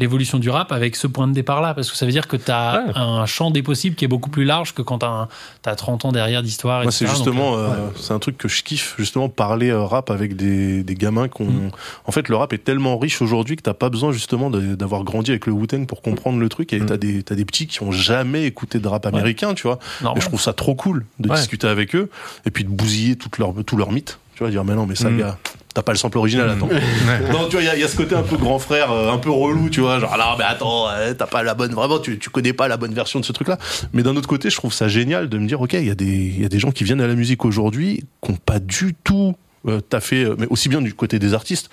l'évolution 0.00 0.38
du 0.38 0.50
rap 0.50 0.72
avec 0.72 0.96
ce 0.96 1.06
point 1.06 1.28
de 1.28 1.32
départ 1.32 1.60
là 1.60 1.74
parce 1.74 1.90
que 1.90 1.96
ça 1.96 2.06
veut 2.06 2.12
dire 2.12 2.26
que 2.26 2.36
tu 2.36 2.50
as 2.50 2.84
Ouais. 2.86 2.92
un 2.96 3.26
champ 3.26 3.50
des 3.50 3.62
possibles 3.62 3.94
qui 3.96 4.04
est 4.04 4.08
beaucoup 4.08 4.30
plus 4.30 4.44
large 4.44 4.74
que 4.74 4.82
quand 4.82 4.98
tu 5.00 5.06
as, 5.06 5.74
30 5.76 6.04
ans 6.06 6.12
derrière 6.12 6.42
d'histoire 6.42 6.82
Moi, 6.82 6.90
c'est 6.92 7.06
justement, 7.06 7.54
euh, 7.56 7.68
euh, 7.68 7.88
c'est 7.96 8.12
un 8.12 8.18
truc 8.18 8.36
que 8.38 8.48
je 8.48 8.62
kiffe, 8.62 8.94
justement, 8.98 9.28
parler 9.28 9.70
euh, 9.70 9.82
rap 9.84 10.10
avec 10.10 10.34
des, 10.36 10.82
des 10.82 10.94
gamins 10.94 11.28
qui 11.28 11.42
ont. 11.42 11.46
Mm. 11.46 11.70
En 12.06 12.12
fait, 12.12 12.28
le 12.28 12.36
rap 12.36 12.52
est 12.52 12.64
tellement 12.64 12.98
riche 12.98 13.22
aujourd'hui 13.22 13.56
que 13.56 13.62
t'as 13.62 13.74
pas 13.74 13.90
besoin, 13.90 14.10
justement, 14.12 14.50
d'avoir 14.50 15.04
grandi 15.04 15.30
avec 15.30 15.46
le 15.46 15.52
Wu-Tang 15.52 15.86
pour 15.86 16.02
comprendre 16.02 16.38
le 16.40 16.48
truc. 16.48 16.72
Et 16.72 16.80
Mm. 16.80 16.86
t'as 16.86 16.96
des, 16.96 17.22
t'as 17.22 17.34
des 17.34 17.44
petits 17.44 17.66
qui 17.66 17.82
ont 17.82 17.92
jamais 17.92 18.44
écouté 18.46 18.78
de 18.78 18.88
rap 18.88 19.04
américain, 19.06 19.54
tu 19.54 19.62
vois. 19.64 19.78
normal. 20.02 20.18
Et 20.18 20.20
je 20.22 20.26
trouve 20.28 20.40
ça 20.40 20.52
trop 20.52 20.74
cool 20.74 21.04
de 21.18 21.28
Ouais. 21.28 21.36
discuter 21.36 21.66
avec 21.66 21.94
eux 21.94 22.08
et 22.46 22.50
puis 22.50 22.64
de 22.64 22.70
bousiller 22.70 23.16
tout 23.16 23.30
leur, 23.38 23.52
tout 23.66 23.76
leur 23.76 23.92
mythe. 23.92 24.18
Tu 24.34 24.40
vois, 24.44 24.50
dire, 24.50 24.64
mais 24.64 24.74
non, 24.74 24.86
mais 24.86 24.94
ça, 24.94 25.10
Mm. 25.10 25.18
gars, 25.18 25.38
t'as 25.74 25.82
pas 25.82 25.92
le 25.92 25.98
sample 25.98 26.18
original, 26.18 26.48
Mm. 26.48 26.52
attends. 26.52 26.68
Non, 27.32 27.44
tu 27.46 27.52
vois, 27.52 27.62
il 27.62 27.66
y 27.66 27.68
a- 27.68 27.74
il 27.76 27.80
y, 27.80 27.84
a 27.84 27.88
ce 27.88 27.96
côté 27.96 28.14
un 28.14 28.22
peu 28.22 28.36
grand 28.36 28.58
frère, 28.58 28.90
euh, 28.90 29.12
un 29.12 29.18
peu 29.18 29.30
relou, 29.30 29.70
tu 29.70 29.80
vois, 29.80 29.98
genre, 30.00 30.16
non, 30.18 30.36
mais 30.38 30.44
attends, 30.44 30.88
euh, 30.88 31.14
t'as 31.14 31.26
pas 31.26 31.42
la 31.42 31.54
bonne, 31.54 31.72
vraiment, 31.72 31.98
tu, 31.98 32.18
tu 32.18 32.30
connais 32.30 32.52
pas 32.52 32.68
la 32.68 32.76
bonne 32.76 32.92
version 32.94 33.20
de 33.20 33.24
ce 33.24 33.32
truc-là. 33.32 33.58
Mais 33.92 34.02
d'un 34.02 34.16
autre 34.16 34.28
côté, 34.28 34.50
je 34.50 34.56
trouve 34.56 34.72
ça 34.72 34.88
génial 34.88 35.28
de 35.28 35.38
me 35.38 35.46
dire, 35.46 35.60
ok, 35.60 35.72
il 35.74 35.86
y, 35.86 35.90
a 35.90 35.94
des- 35.94 36.06
il 36.06 36.40
y 36.40 36.44
a 36.44 36.48
des 36.48 36.58
gens 36.58 36.70
qui 36.72 36.84
viennent 36.84 37.00
à 37.00 37.06
la 37.06 37.14
musique 37.14 37.44
aujourd'hui, 37.44 38.04
qui 38.22 38.30
ont 38.32 38.36
pas 38.36 38.58
du 38.58 38.94
tout 39.04 39.34
euh, 39.68 39.80
taffé, 39.80 40.24
euh, 40.24 40.36
mais 40.38 40.46
aussi 40.48 40.70
bien 40.70 40.80
du 40.80 40.94
côté 40.94 41.18
des 41.18 41.34
artistes, 41.34 41.68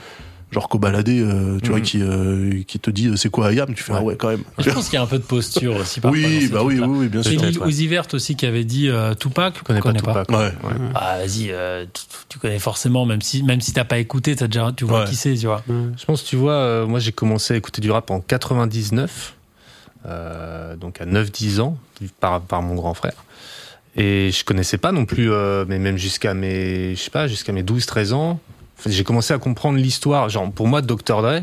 genre 0.51 0.69
Kobalade, 0.69 1.10
euh, 1.10 1.60
tu 1.62 1.69
vois, 1.69 1.79
Mhm. 1.79 1.83
qui, 1.83 2.01
euh, 2.01 2.62
qui 2.65 2.79
te 2.79 2.89
dit, 2.89 3.07
euh, 3.10 3.15
c'est 3.17 3.29
quoi 3.29 3.47
Ayam? 3.47 3.73
Tu 3.75 3.83
fais, 3.83 3.91
Ouais. 3.91 3.99
ah 3.99 4.03
ouais, 4.03 4.15
quand 4.15 4.29
même. 4.29 4.43
je 4.57 4.69
pense 4.69 4.86
qu'il 4.86 4.93
y 4.93 4.97
a 4.97 5.01
un 5.01 5.05
peu 5.07 5.17
de 5.17 5.23
posture 5.23 5.75
aussi 5.75 5.99
Oui, 6.05 6.47
bah 6.47 6.63
oui, 6.63 6.79
oui, 6.79 6.86
oui, 6.88 7.07
bien 7.10 7.21
sûr. 7.21 7.31
Peut-être, 7.39 7.49
Lil 7.51 7.60
ouais. 7.60 7.67
Uzi 7.67 7.88
Vert 7.88 8.05
aussi 8.13 8.36
qui 8.38 8.45
avait 8.45 8.63
dit 8.63 8.88
euh, 8.88 9.13
Tupac. 9.13 9.55
Je 9.57 9.63
connais 9.63 9.79
pas 9.79 9.89
connais 9.89 9.99
Tupac. 9.99 10.29
Ouais. 10.31 10.51
Ah, 10.95 11.17
vas-y, 11.17 11.51
euh, 11.51 11.86
tu, 11.93 12.01
tu 12.29 12.39
connais 12.39 12.60
forcément, 12.60 13.05
même 13.05 13.21
si, 13.21 13.43
même 13.43 13.60
si 13.60 13.73
t'as 13.73 13.83
pas 13.83 13.97
écouté, 13.97 14.36
as 14.41 14.47
déjà, 14.47 14.71
tu 14.75 14.86
vois 14.86 15.01
Ouais. 15.01 15.05
qui 15.10 15.15
c'est, 15.17 15.36
tu 15.36 15.47
vois. 15.47 15.63
Je 15.67 16.05
pense, 16.05 16.23
tu 16.23 16.38
vois, 16.38 16.53
euh, 16.53 16.88
moi 16.88 16.99
j'ai 16.99 17.12
commencé 17.12 17.53
à 17.53 17.57
écouter 17.57 17.81
du 17.81 17.91
rap 17.91 18.10
en 18.10 18.21
99, 18.21 19.33
euh, 20.05 20.75
donc 20.77 21.01
à 21.01 21.05
9-10 21.05 21.60
ans, 21.60 21.77
par, 22.19 22.41
par 22.41 22.62
mon 22.62 22.75
grand 22.75 22.93
frère. 22.93 23.13
Et 23.95 24.29
je 24.31 24.45
connaissais 24.45 24.77
pas 24.77 24.91
non 24.91 25.05
plus, 25.05 25.31
euh, 25.31 25.65
mais 25.67 25.79
même 25.79 25.97
jusqu'à 25.97 26.33
mes, 26.33 26.95
je 26.95 27.01
sais 27.01 27.10
pas, 27.10 27.28
jusqu'à 27.28 27.51
mes 27.51 27.63
12-13 27.63 28.13
ans, 28.13 28.39
j'ai 28.86 29.03
commencé 29.03 29.34
à 29.34 29.38
comprendre 29.38 29.78
l'histoire. 29.78 30.30
Genre, 30.30 30.51
pour 30.51 30.67
moi, 30.67 30.82
Dr. 30.82 31.21
Dre, 31.21 31.41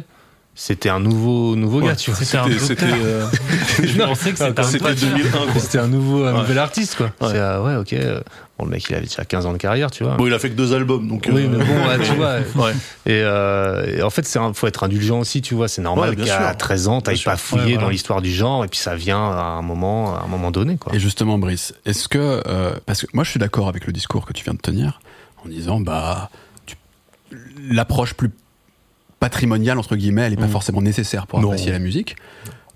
c'était 0.56 0.88
un 0.88 1.00
nouveau 1.00 1.56
nouveau 1.56 1.80
Ouais, 1.80 1.88
gars, 1.88 1.96
tu 1.96 2.12
vois. 2.12 2.20
C'était 2.24 2.36
un 2.38 2.58
C'était, 2.58 2.86
euh, 2.86 3.26
Je 3.82 3.98
pensais 4.02 4.30
que 4.32 4.38
c'était 4.38 4.60
un 4.60 4.62
c'était 4.62 4.84
pote. 4.84 5.00
2001, 5.00 5.30
quoi. 5.30 5.60
C'était 5.60 5.78
un 5.78 5.88
nouveau, 5.88 6.24
un 6.24 6.32
Ouais. 6.32 6.38
nouvel 6.40 6.58
artiste, 6.58 6.94
quoi. 6.96 7.06
Ouais. 7.20 7.28
C'est, 7.32 7.38
euh, 7.38 7.62
ouais, 7.62 7.76
ok. 7.76 7.92
euh, 7.94 8.20
Bon, 8.56 8.66
le 8.66 8.70
mec, 8.70 8.84
il 8.88 8.94
avait 8.94 9.04
déjà 9.06 9.24
15 9.24 9.46
ans 9.46 9.52
de 9.52 9.58
carrière, 9.58 9.90
tu 9.90 10.04
vois. 10.04 10.14
Bon, 10.14 10.28
il 10.28 10.32
a 10.32 10.38
fait 10.38 10.48
que 10.48 10.54
deux 10.54 10.72
albums, 10.74 11.08
donc. 11.08 11.28
Oui, 11.32 11.42
euh, 11.42 11.48
mais 11.50 11.64
bon, 11.64 11.88
ouais, 11.88 11.98
tu 12.04 12.12
vois. 12.54 12.66
Ouais. 12.66 12.72
Et, 13.04 13.20
euh, 13.24 13.96
et 13.98 14.02
en 14.02 14.10
fait, 14.10 14.24
c'est 14.26 14.38
un- 14.38 14.52
faut 14.54 14.68
être 14.68 14.84
indulgent 14.84 15.18
aussi, 15.18 15.42
tu 15.42 15.56
vois. 15.56 15.66
C'est 15.66 15.82
normal 15.82 16.14
qu'à 16.14 16.24
sûr. 16.24 16.56
13 16.56 16.86
ans, 16.86 17.00
t'ailles 17.00 17.18
pas 17.18 17.36
fouiller 17.36 17.64
Ouais, 17.64 17.70
voilà. 17.72 17.86
dans 17.86 17.90
l'histoire 17.90 18.22
du 18.22 18.30
genre, 18.32 18.64
et 18.64 18.68
puis 18.68 18.78
ça 18.78 18.94
vient 18.94 19.18
à 19.18 19.56
un 19.58 19.62
moment, 19.62 20.16
à 20.16 20.22
un 20.22 20.28
moment 20.28 20.52
donné, 20.52 20.76
quoi. 20.76 20.94
Et 20.94 21.00
justement, 21.00 21.36
Brice, 21.36 21.74
est-ce 21.84 22.06
que 22.06 22.42
euh, 22.46 22.74
parce 22.86 23.00
que 23.02 23.06
moi 23.12 23.24
je 23.24 23.30
suis 23.30 23.40
d'accord 23.40 23.66
avec 23.68 23.88
le 23.88 23.92
discours 23.92 24.24
que 24.24 24.32
tu 24.32 24.44
viens 24.44 24.54
de 24.54 24.58
tenir 24.60 25.00
en 25.44 25.48
disant 25.48 25.80
bah 25.80 26.30
l'approche 27.70 28.14
plus 28.14 28.30
patrimoniale 29.20 29.78
entre 29.78 29.96
guillemets, 29.96 30.22
elle 30.22 30.32
est 30.34 30.36
pas 30.36 30.44
Mhm. 30.44 30.50
forcément 30.50 30.82
nécessaire 30.82 31.26
pour 31.26 31.40
Non. 31.40 31.48
apprécier 31.48 31.72
la 31.72 31.78
musique. 31.78 32.16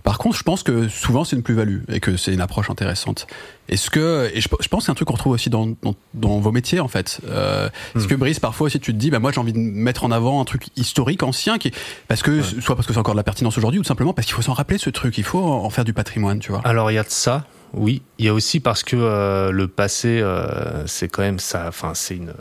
Par 0.04 0.16
contre, 0.16 0.38
je 0.38 0.42
pense 0.42 0.62
que 0.62 0.88
souvent 0.88 1.24
c'est 1.24 1.36
une 1.36 1.42
plus-value 1.42 1.80
et 1.88 2.00
que 2.00 2.16
c'est 2.16 2.32
une 2.32 2.40
approche 2.40 2.70
intéressante. 2.70 3.26
Est-ce 3.68 3.90
que 3.90 4.30
et 4.32 4.40
je, 4.40 4.48
je 4.60 4.68
pense 4.68 4.80
que 4.80 4.84
c'est 4.86 4.90
un 4.90 4.94
truc 4.94 5.08
qu'on 5.08 5.14
retrouve 5.14 5.34
aussi 5.34 5.50
dans, 5.50 5.66
dans, 5.82 5.94
dans 6.14 6.38
vos 6.38 6.50
métiers 6.52 6.80
en 6.80 6.88
fait. 6.88 7.20
Euh, 7.26 7.68
Est-ce 7.94 8.04
Mhm. 8.04 8.10
que 8.10 8.14
Brice 8.14 8.40
parfois 8.40 8.66
aussi 8.66 8.80
tu 8.80 8.92
te 8.94 8.96
dis 8.96 9.10
bah 9.10 9.18
moi 9.18 9.32
j'ai 9.32 9.40
envie 9.40 9.52
de 9.52 9.58
mettre 9.58 10.04
en 10.04 10.10
avant 10.10 10.40
un 10.40 10.44
truc 10.46 10.68
historique 10.76 11.22
ancien 11.22 11.58
qui 11.58 11.72
parce 12.06 12.22
que 12.22 12.40
soit 12.40 12.74
parce 12.76 12.86
que 12.86 12.94
c'est 12.94 12.98
encore 12.98 13.12
de 13.14 13.18
la 13.18 13.24
pertinence 13.24 13.58
aujourd'hui 13.58 13.80
ou 13.80 13.82
tout 13.82 13.88
simplement 13.88 14.14
parce 14.14 14.24
qu'il 14.24 14.34
faut 14.36 14.40
s'en 14.40 14.54
rappeler 14.54 14.78
ce 14.78 14.88
truc, 14.88 15.18
il 15.18 15.24
faut 15.24 15.42
en 15.44 15.64
en 15.64 15.70
faire 15.70 15.84
du 15.84 15.92
patrimoine, 15.92 16.38
tu 16.38 16.52
vois. 16.52 16.62
Alors 16.64 16.90
il 16.90 16.94
y 16.94 16.98
a 16.98 17.02
de 17.04 17.10
ça, 17.10 17.44
oui. 17.74 18.00
Il 18.18 18.24
y 18.24 18.28
a 18.28 18.32
aussi 18.34 18.60
parce 18.60 18.82
que 18.84 18.96
euh, 18.96 19.50
le 19.50 19.68
passé, 19.68 20.20
euh, 20.22 20.86
c'est 20.86 21.08
quand 21.08 21.22
même 21.22 21.40
ça. 21.40 21.66
Enfin, 21.68 21.92
c'est 21.94 22.16
une, 22.16 22.32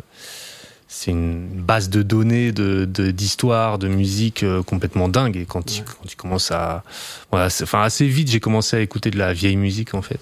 c'est 1.00 1.12
une 1.12 1.48
base 1.48 1.90
de 1.90 2.02
données, 2.02 2.52
de 2.52 2.86
de- 2.86 3.12
d'histoire, 3.12 3.78
de, 3.78 3.88
musique 3.88 4.42
euh, 4.42 4.64
complètement 4.64 5.08
dingue. 5.10 5.38
Et 5.38 5.46
quand 5.46 5.64
tu 5.64 5.84
quand 5.84 6.08
tu 6.08 6.16
commences 6.16 6.50
à, 6.52 6.84
voilà, 7.32 7.50
enfin 7.62 7.82
assez 7.84 8.08
vite, 8.08 8.30
j'ai 8.32 8.40
commencé 8.40 8.76
à 8.78 8.80
écouter 8.80 9.12
de 9.12 9.18
la 9.20 9.32
vieille 9.34 9.58
musique 9.58 9.94
en 9.94 10.02
fait. 10.02 10.20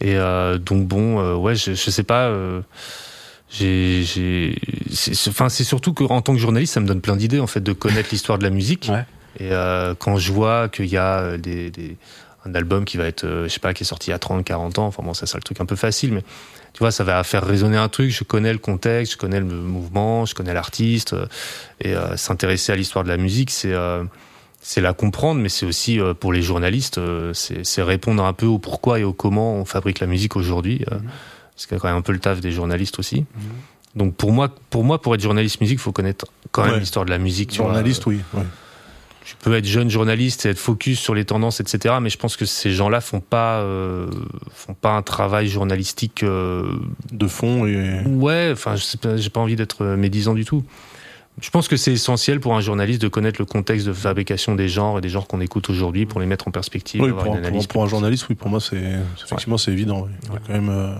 Et 0.00 0.14
euh, 0.14 0.58
donc 0.58 0.86
bon, 0.86 1.18
euh, 1.18 1.34
ouais, 1.34 1.56
je, 1.56 1.74
je 1.74 1.90
sais 1.90 2.04
pas. 2.04 2.26
euh, 2.28 2.60
j'ai, 3.50 4.54
enfin, 5.28 5.48
c'est 5.48 5.64
surtout 5.64 5.92
qu'en 5.94 6.20
tant 6.20 6.32
que 6.34 6.38
journaliste, 6.38 6.74
ça 6.74 6.80
me 6.80 6.86
donne 6.86 7.00
plein 7.00 7.16
d'idées 7.16 7.40
en 7.40 7.46
fait 7.46 7.60
de 7.60 7.72
connaître 7.72 8.10
l'histoire 8.12 8.38
de 8.38 8.44
la 8.44 8.50
musique. 8.50 8.88
Ouais. 8.92 9.04
Et 9.40 9.52
euh, 9.52 9.94
quand 9.98 10.16
je 10.16 10.32
vois 10.32 10.68
qu'il 10.68 10.86
y 10.86 10.96
a 10.96 11.18
euh, 11.20 11.38
des, 11.38 11.70
des- 11.70 11.96
un 12.44 12.54
album 12.54 12.84
qui 12.84 12.96
va 12.98 13.04
être, 13.06 13.26
je 13.44 13.48
sais 13.48 13.58
pas, 13.60 13.74
qui 13.74 13.82
est 13.82 13.86
sorti 13.86 14.08
il 14.08 14.12
y 14.12 14.14
a 14.14 14.18
30, 14.18 14.44
40 14.44 14.78
ans, 14.78 14.86
enfin 14.86 15.02
bon, 15.02 15.12
ça 15.12 15.26
c'est 15.26 15.36
le 15.36 15.42
truc 15.42 15.60
un 15.60 15.66
peu 15.66 15.74
facile, 15.76 16.12
mais 16.12 16.22
tu 16.72 16.78
vois, 16.80 16.90
ça 16.90 17.04
va 17.04 17.22
faire 17.24 17.44
résonner 17.44 17.76
un 17.76 17.88
truc, 17.88 18.10
je 18.10 18.24
connais 18.24 18.52
le 18.52 18.58
contexte, 18.58 19.12
je 19.14 19.18
connais 19.18 19.40
le 19.40 19.46
mouvement, 19.46 20.26
je 20.26 20.34
connais 20.34 20.54
l'artiste, 20.54 21.12
euh, 21.14 21.26
et 21.80 21.94
euh, 21.94 22.16
s'intéresser 22.16 22.72
à 22.72 22.76
l'histoire 22.76 23.04
de 23.04 23.08
la 23.08 23.16
musique, 23.16 23.50
c'est 23.50 23.72
euh, 23.72 24.04
c'est 24.60 24.80
la 24.80 24.92
comprendre, 24.92 25.40
mais 25.40 25.48
c'est 25.48 25.66
aussi 25.66 26.00
euh, 26.00 26.14
pour 26.14 26.32
les 26.32 26.42
journalistes, 26.42 27.00
c'est 27.32 27.82
répondre 27.82 28.24
un 28.24 28.32
peu 28.32 28.46
au 28.46 28.58
pourquoi 28.58 28.98
et 28.98 29.04
au 29.04 29.12
comment 29.12 29.54
on 29.54 29.64
fabrique 29.64 30.00
la 30.00 30.06
musique 30.06 30.36
aujourd'hui. 30.36 30.84
euh, 30.92 30.98
C'est 31.56 31.68
quand 31.78 31.88
même 31.88 31.96
un 31.96 32.02
peu 32.02 32.12
le 32.12 32.18
taf 32.20 32.40
des 32.40 32.52
journalistes 32.52 32.98
aussi. 32.98 33.24
Donc 33.94 34.14
pour 34.14 34.30
moi, 34.32 34.48
pour 34.70 34.84
moi, 34.84 35.00
pour 35.00 35.14
être 35.14 35.20
journaliste 35.22 35.60
musique, 35.60 35.78
il 35.78 35.82
faut 35.82 35.92
connaître 35.92 36.26
quand 36.52 36.62
même 36.64 36.74
Ouais. 36.74 36.80
l'histoire 36.80 37.04
de 37.04 37.10
la 37.10 37.18
musique. 37.18 37.50
tu 37.50 37.58
vois. 37.58 37.66
Journaliste, 37.68 38.04
oui. 38.06 38.20
ouais. 38.34 38.42
Tu 39.28 39.36
peux 39.44 39.54
être 39.56 39.64
jeune 39.66 39.90
journaliste 39.90 40.46
et 40.46 40.50
être 40.50 40.58
focus 40.58 40.98
sur 41.00 41.14
les 41.14 41.24
tendances, 41.24 41.60
etc. 41.60 41.96
Mais 42.00 42.10
je 42.10 42.18
pense 42.18 42.36
que 42.36 42.44
ces 42.46 42.70
gens-là 42.72 43.00
font 43.00 43.20
pas 43.20 43.60
euh, 43.60 44.08
font 44.52 44.74
pas 44.74 44.92
un 44.96 45.02
travail 45.02 45.48
journalistique. 45.48 46.22
euh, 46.22 46.64
De 47.12 47.26
fond 47.28 47.66
et. 47.66 48.00
Ouais, 48.06 48.50
enfin, 48.52 48.74
j'ai 49.16 49.30
pas 49.30 49.40
envie 49.40 49.56
d'être 49.56 49.84
médisant 49.84 50.34
du 50.34 50.44
tout. 50.44 50.64
Je 51.40 51.50
pense 51.50 51.68
que 51.68 51.76
c'est 51.76 51.92
essentiel 51.92 52.40
pour 52.40 52.56
un 52.56 52.60
journaliste 52.60 53.00
de 53.00 53.06
connaître 53.06 53.40
le 53.40 53.44
contexte 53.44 53.86
de 53.86 53.92
fabrication 53.92 54.56
des 54.56 54.68
genres 54.68 54.98
et 54.98 55.00
des 55.00 55.08
genres 55.08 55.28
qu'on 55.28 55.40
écoute 55.40 55.70
aujourd'hui 55.70 56.04
pour 56.04 56.18
les 56.20 56.26
mettre 56.26 56.48
en 56.48 56.50
perspective, 56.50 57.00
Oui, 57.00 57.10
pour, 57.10 57.20
une 57.20 57.24
pour- 57.26 57.36
analyse. 57.36 57.66
pour 57.68 57.84
un 57.84 57.86
journaliste, 57.86 58.26
oui, 58.28 58.34
pour 58.34 58.48
moi, 58.48 58.58
c'est 58.60 58.82
effectivement 59.24 59.56
c'est 59.56 59.70
évident. 59.70 60.06
oui. 60.06 60.10
Il 60.24 60.32
y 60.32 60.36
a 60.36 60.40
quand 60.44 60.52
même, 60.52 60.68
euh, 60.68 60.94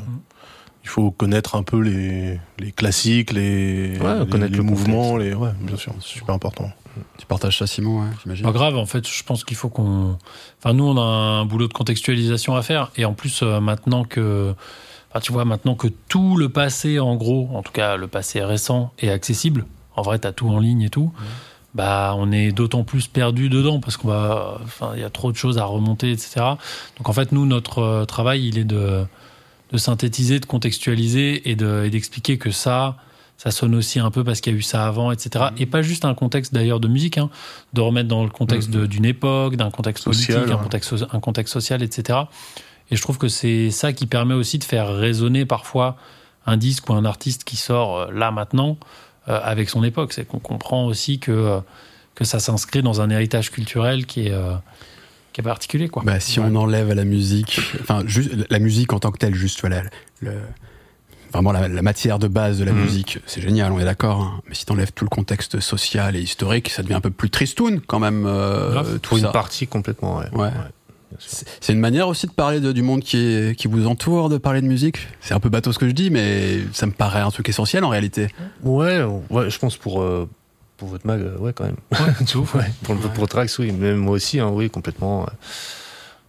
il 0.84 0.88
faut 0.88 1.10
connaître 1.10 1.56
un 1.56 1.64
peu 1.64 1.80
les, 1.80 2.38
les 2.60 2.70
classiques, 2.70 3.32
les, 3.32 3.98
Ouais, 4.00 4.20
les, 4.20 4.26
connaître 4.30 4.52
les 4.52 4.58
le 4.58 4.62
mouvements, 4.62 5.16
les, 5.16 5.34
ouais, 5.34 5.50
bien 5.60 5.76
sûr, 5.76 5.92
c'est 6.00 6.06
super 6.18 6.36
important. 6.36 6.70
Tu 7.18 7.26
partages 7.26 7.58
ça 7.58 7.66
Simon, 7.66 8.04
j'imagine. 8.22 8.44
Pas 8.44 8.52
grave, 8.52 8.76
en 8.76 8.86
fait, 8.86 9.06
je 9.08 9.22
pense 9.24 9.44
qu'il 9.44 9.56
faut 9.56 9.68
qu'on. 9.68 10.16
Enfin, 10.62 10.72
nous, 10.74 10.84
on 10.84 10.96
a 10.96 11.02
un 11.02 11.44
boulot 11.44 11.68
de 11.68 11.72
contextualisation 11.72 12.56
à 12.56 12.62
faire. 12.62 12.90
Et 12.96 13.04
en 13.04 13.14
plus, 13.14 13.40
euh, 13.42 13.60
maintenant 13.60 14.04
que. 14.04 14.54
Enfin, 15.10 15.20
tu 15.20 15.32
vois, 15.32 15.44
maintenant 15.44 15.74
que 15.74 15.88
tout 16.08 16.36
le 16.36 16.48
passé, 16.50 16.98
en 17.00 17.16
gros, 17.16 17.48
en 17.54 17.62
tout 17.62 17.72
cas 17.72 17.96
le 17.96 18.08
passé 18.08 18.42
récent, 18.44 18.92
est 18.98 19.08
accessible, 19.08 19.64
en 19.96 20.02
vrai, 20.02 20.18
t'as 20.18 20.32
tout 20.32 20.48
en 20.48 20.58
ligne 20.60 20.82
et 20.82 20.90
tout, 20.90 21.12
bah, 21.74 22.14
on 22.18 22.30
est 22.32 22.52
d'autant 22.52 22.84
plus 22.84 23.06
perdu 23.06 23.48
dedans 23.48 23.80
parce 23.80 23.96
qu'on 23.96 24.08
va. 24.08 24.58
Enfin, 24.64 24.92
il 24.94 25.00
y 25.00 25.04
a 25.04 25.10
trop 25.10 25.32
de 25.32 25.36
choses 25.36 25.58
à 25.58 25.64
remonter, 25.64 26.10
etc. 26.12 26.40
Donc, 26.98 27.08
en 27.08 27.12
fait, 27.12 27.32
nous, 27.32 27.46
notre 27.46 27.78
euh, 27.80 28.04
travail, 28.04 28.46
il 28.48 28.58
est 28.58 28.64
de, 28.64 29.04
de 29.72 29.78
synthétiser, 29.78 30.40
de 30.40 30.46
contextualiser 30.46 31.50
et 31.50 31.56
de- 31.56 31.84
et 31.86 31.90
d'expliquer 31.90 32.36
que 32.38 32.50
ça. 32.50 32.96
Ça 33.38 33.50
sonne 33.52 33.74
aussi 33.76 34.00
un 34.00 34.10
peu 34.10 34.24
parce 34.24 34.40
qu'il 34.40 34.52
y 34.52 34.56
a 34.56 34.58
eu 34.58 34.62
ça 34.62 34.84
avant, 34.86 35.12
etc. 35.12 35.46
Et 35.58 35.64
pas 35.66 35.80
juste 35.80 36.04
un 36.04 36.12
contexte 36.14 36.52
d'ailleurs 36.52 36.80
de 36.80 36.88
musique, 36.88 37.18
hein, 37.18 37.30
de 37.72 37.80
remettre 37.80 38.08
dans 38.08 38.24
le 38.24 38.30
contexte 38.30 38.68
de- 38.68 38.84
d'une 38.86 39.04
époque, 39.04 39.54
d'un 39.56 39.70
contexte 39.70 40.02
Social, 40.04 40.38
politique, 40.38 40.52
un 40.52 40.56
ouais. 40.58 40.62
contexte, 40.64 40.94
un 41.12 41.20
contexte 41.20 41.52
social, 41.54 41.82
etc. 41.84 42.18
Et 42.90 42.96
je 42.96 43.02
trouve 43.02 43.16
que 43.16 43.28
c'est 43.28 43.70
ça 43.70 43.92
qui 43.92 44.06
permet 44.06 44.34
aussi 44.34 44.58
de 44.58 44.64
faire 44.64 44.92
résonner 44.92 45.46
parfois 45.46 45.96
un 46.46 46.56
disque 46.56 46.90
ou 46.90 46.94
un 46.94 47.04
artiste 47.04 47.44
qui 47.44 47.56
sort 47.56 47.96
euh, 47.96 48.10
là 48.12 48.30
maintenant 48.32 48.76
euh, 49.28 49.38
avec 49.44 49.68
son 49.70 49.84
époque. 49.84 50.12
C'est 50.12 50.26
qu'on 50.26 50.40
comprend 50.40 50.86
aussi 50.86 51.20
que, 51.20 51.30
euh, 51.30 51.60
que 52.16 52.24
ça 52.24 52.40
s'inscrit 52.40 52.82
dans 52.82 53.00
un 53.00 53.08
héritage 53.10 53.52
culturel 53.52 54.04
qui 54.06 54.26
est, 54.26 54.32
euh, 54.32 54.54
qui 55.32 55.42
est 55.42 55.44
particulier. 55.44 55.88
Quoi. 55.88 56.02
Bah, 56.04 56.18
si 56.18 56.40
on 56.40 56.56
enlève 56.56 56.90
à 56.90 56.94
la 56.96 57.04
musique, 57.04 57.60
enfin, 57.80 58.02
juste 58.04 58.30
la 58.50 58.58
musique 58.58 58.92
en 58.92 58.98
tant 58.98 59.12
que 59.12 59.18
telle, 59.18 59.34
juste 59.36 59.60
voilà, 59.60 59.82
le, 60.20 60.32
vraiment 61.32 61.52
la, 61.52 61.68
la 61.68 61.82
matière 61.82 62.18
de 62.18 62.28
base 62.28 62.58
de 62.58 62.64
la 62.64 62.72
Mhm. 62.72 62.82
musique, 62.82 63.18
c'est 63.26 63.40
génial, 63.40 63.72
on 63.72 63.78
est 63.80 63.84
d'accord. 63.84 64.20
hein. 64.20 64.40
Mais 64.48 64.54
si 64.54 64.64
t'enlèves 64.66 64.92
tout 64.92 65.04
le 65.04 65.10
contexte 65.10 65.60
social 65.60 66.16
et 66.16 66.20
historique, 66.20 66.70
ça 66.70 66.82
devient 66.82 66.94
un 66.94 67.00
peu 67.00 67.10
plus 67.10 67.30
tristoun 67.30 67.80
quand 67.80 67.98
même. 67.98 68.24
euh, 68.26 68.98
tout 68.98 69.16
une 69.16 69.22
ça. 69.24 69.28
partie 69.30 69.66
complètement, 69.66 70.18
ouais. 70.18 70.50
C'est 71.18 71.72
une 71.72 71.80
manière 71.80 72.06
aussi 72.06 72.26
de 72.26 72.32
parler 72.32 72.60
de- 72.60 72.70
du 72.72 72.82
monde 72.82 73.00
qui, 73.00 73.16
est, 73.16 73.58
qui 73.58 73.66
vous 73.66 73.86
entoure, 73.86 74.28
de 74.28 74.36
parler 74.36 74.60
de 74.60 74.66
musique. 74.66 74.98
C'est 75.20 75.32
un 75.32 75.40
peu 75.40 75.48
bateau 75.48 75.72
ce 75.72 75.78
que 75.78 75.88
je 75.88 75.92
dis, 75.92 76.10
mais 76.10 76.58
ça 76.74 76.84
me 76.86 76.92
paraît 76.92 77.20
un 77.22 77.30
truc 77.30 77.48
essentiel 77.48 77.82
en 77.84 77.88
réalité. 77.88 78.28
Ouais, 78.62 79.02
ouais, 79.30 79.48
je 79.48 79.58
pense 79.58 79.76
pour 79.78 80.02
euh, 80.02 80.28
pour 80.76 80.88
votre 80.88 81.06
mag, 81.06 81.20
euh, 81.20 81.36
ouais, 81.38 81.52
quand 81.54 81.64
même. 81.64 81.76
tout, 82.30 82.46
Ouais, 82.54 82.70
pour, 82.82 82.94
le- 82.94 83.00
pour 83.00 83.26
Trax, 83.26 83.58
oui. 83.58 83.72
Même 83.72 83.96
moi 83.96 84.12
aussi, 84.12 84.38
hein, 84.38 84.50
oui, 84.52 84.68
complètement. 84.70 85.26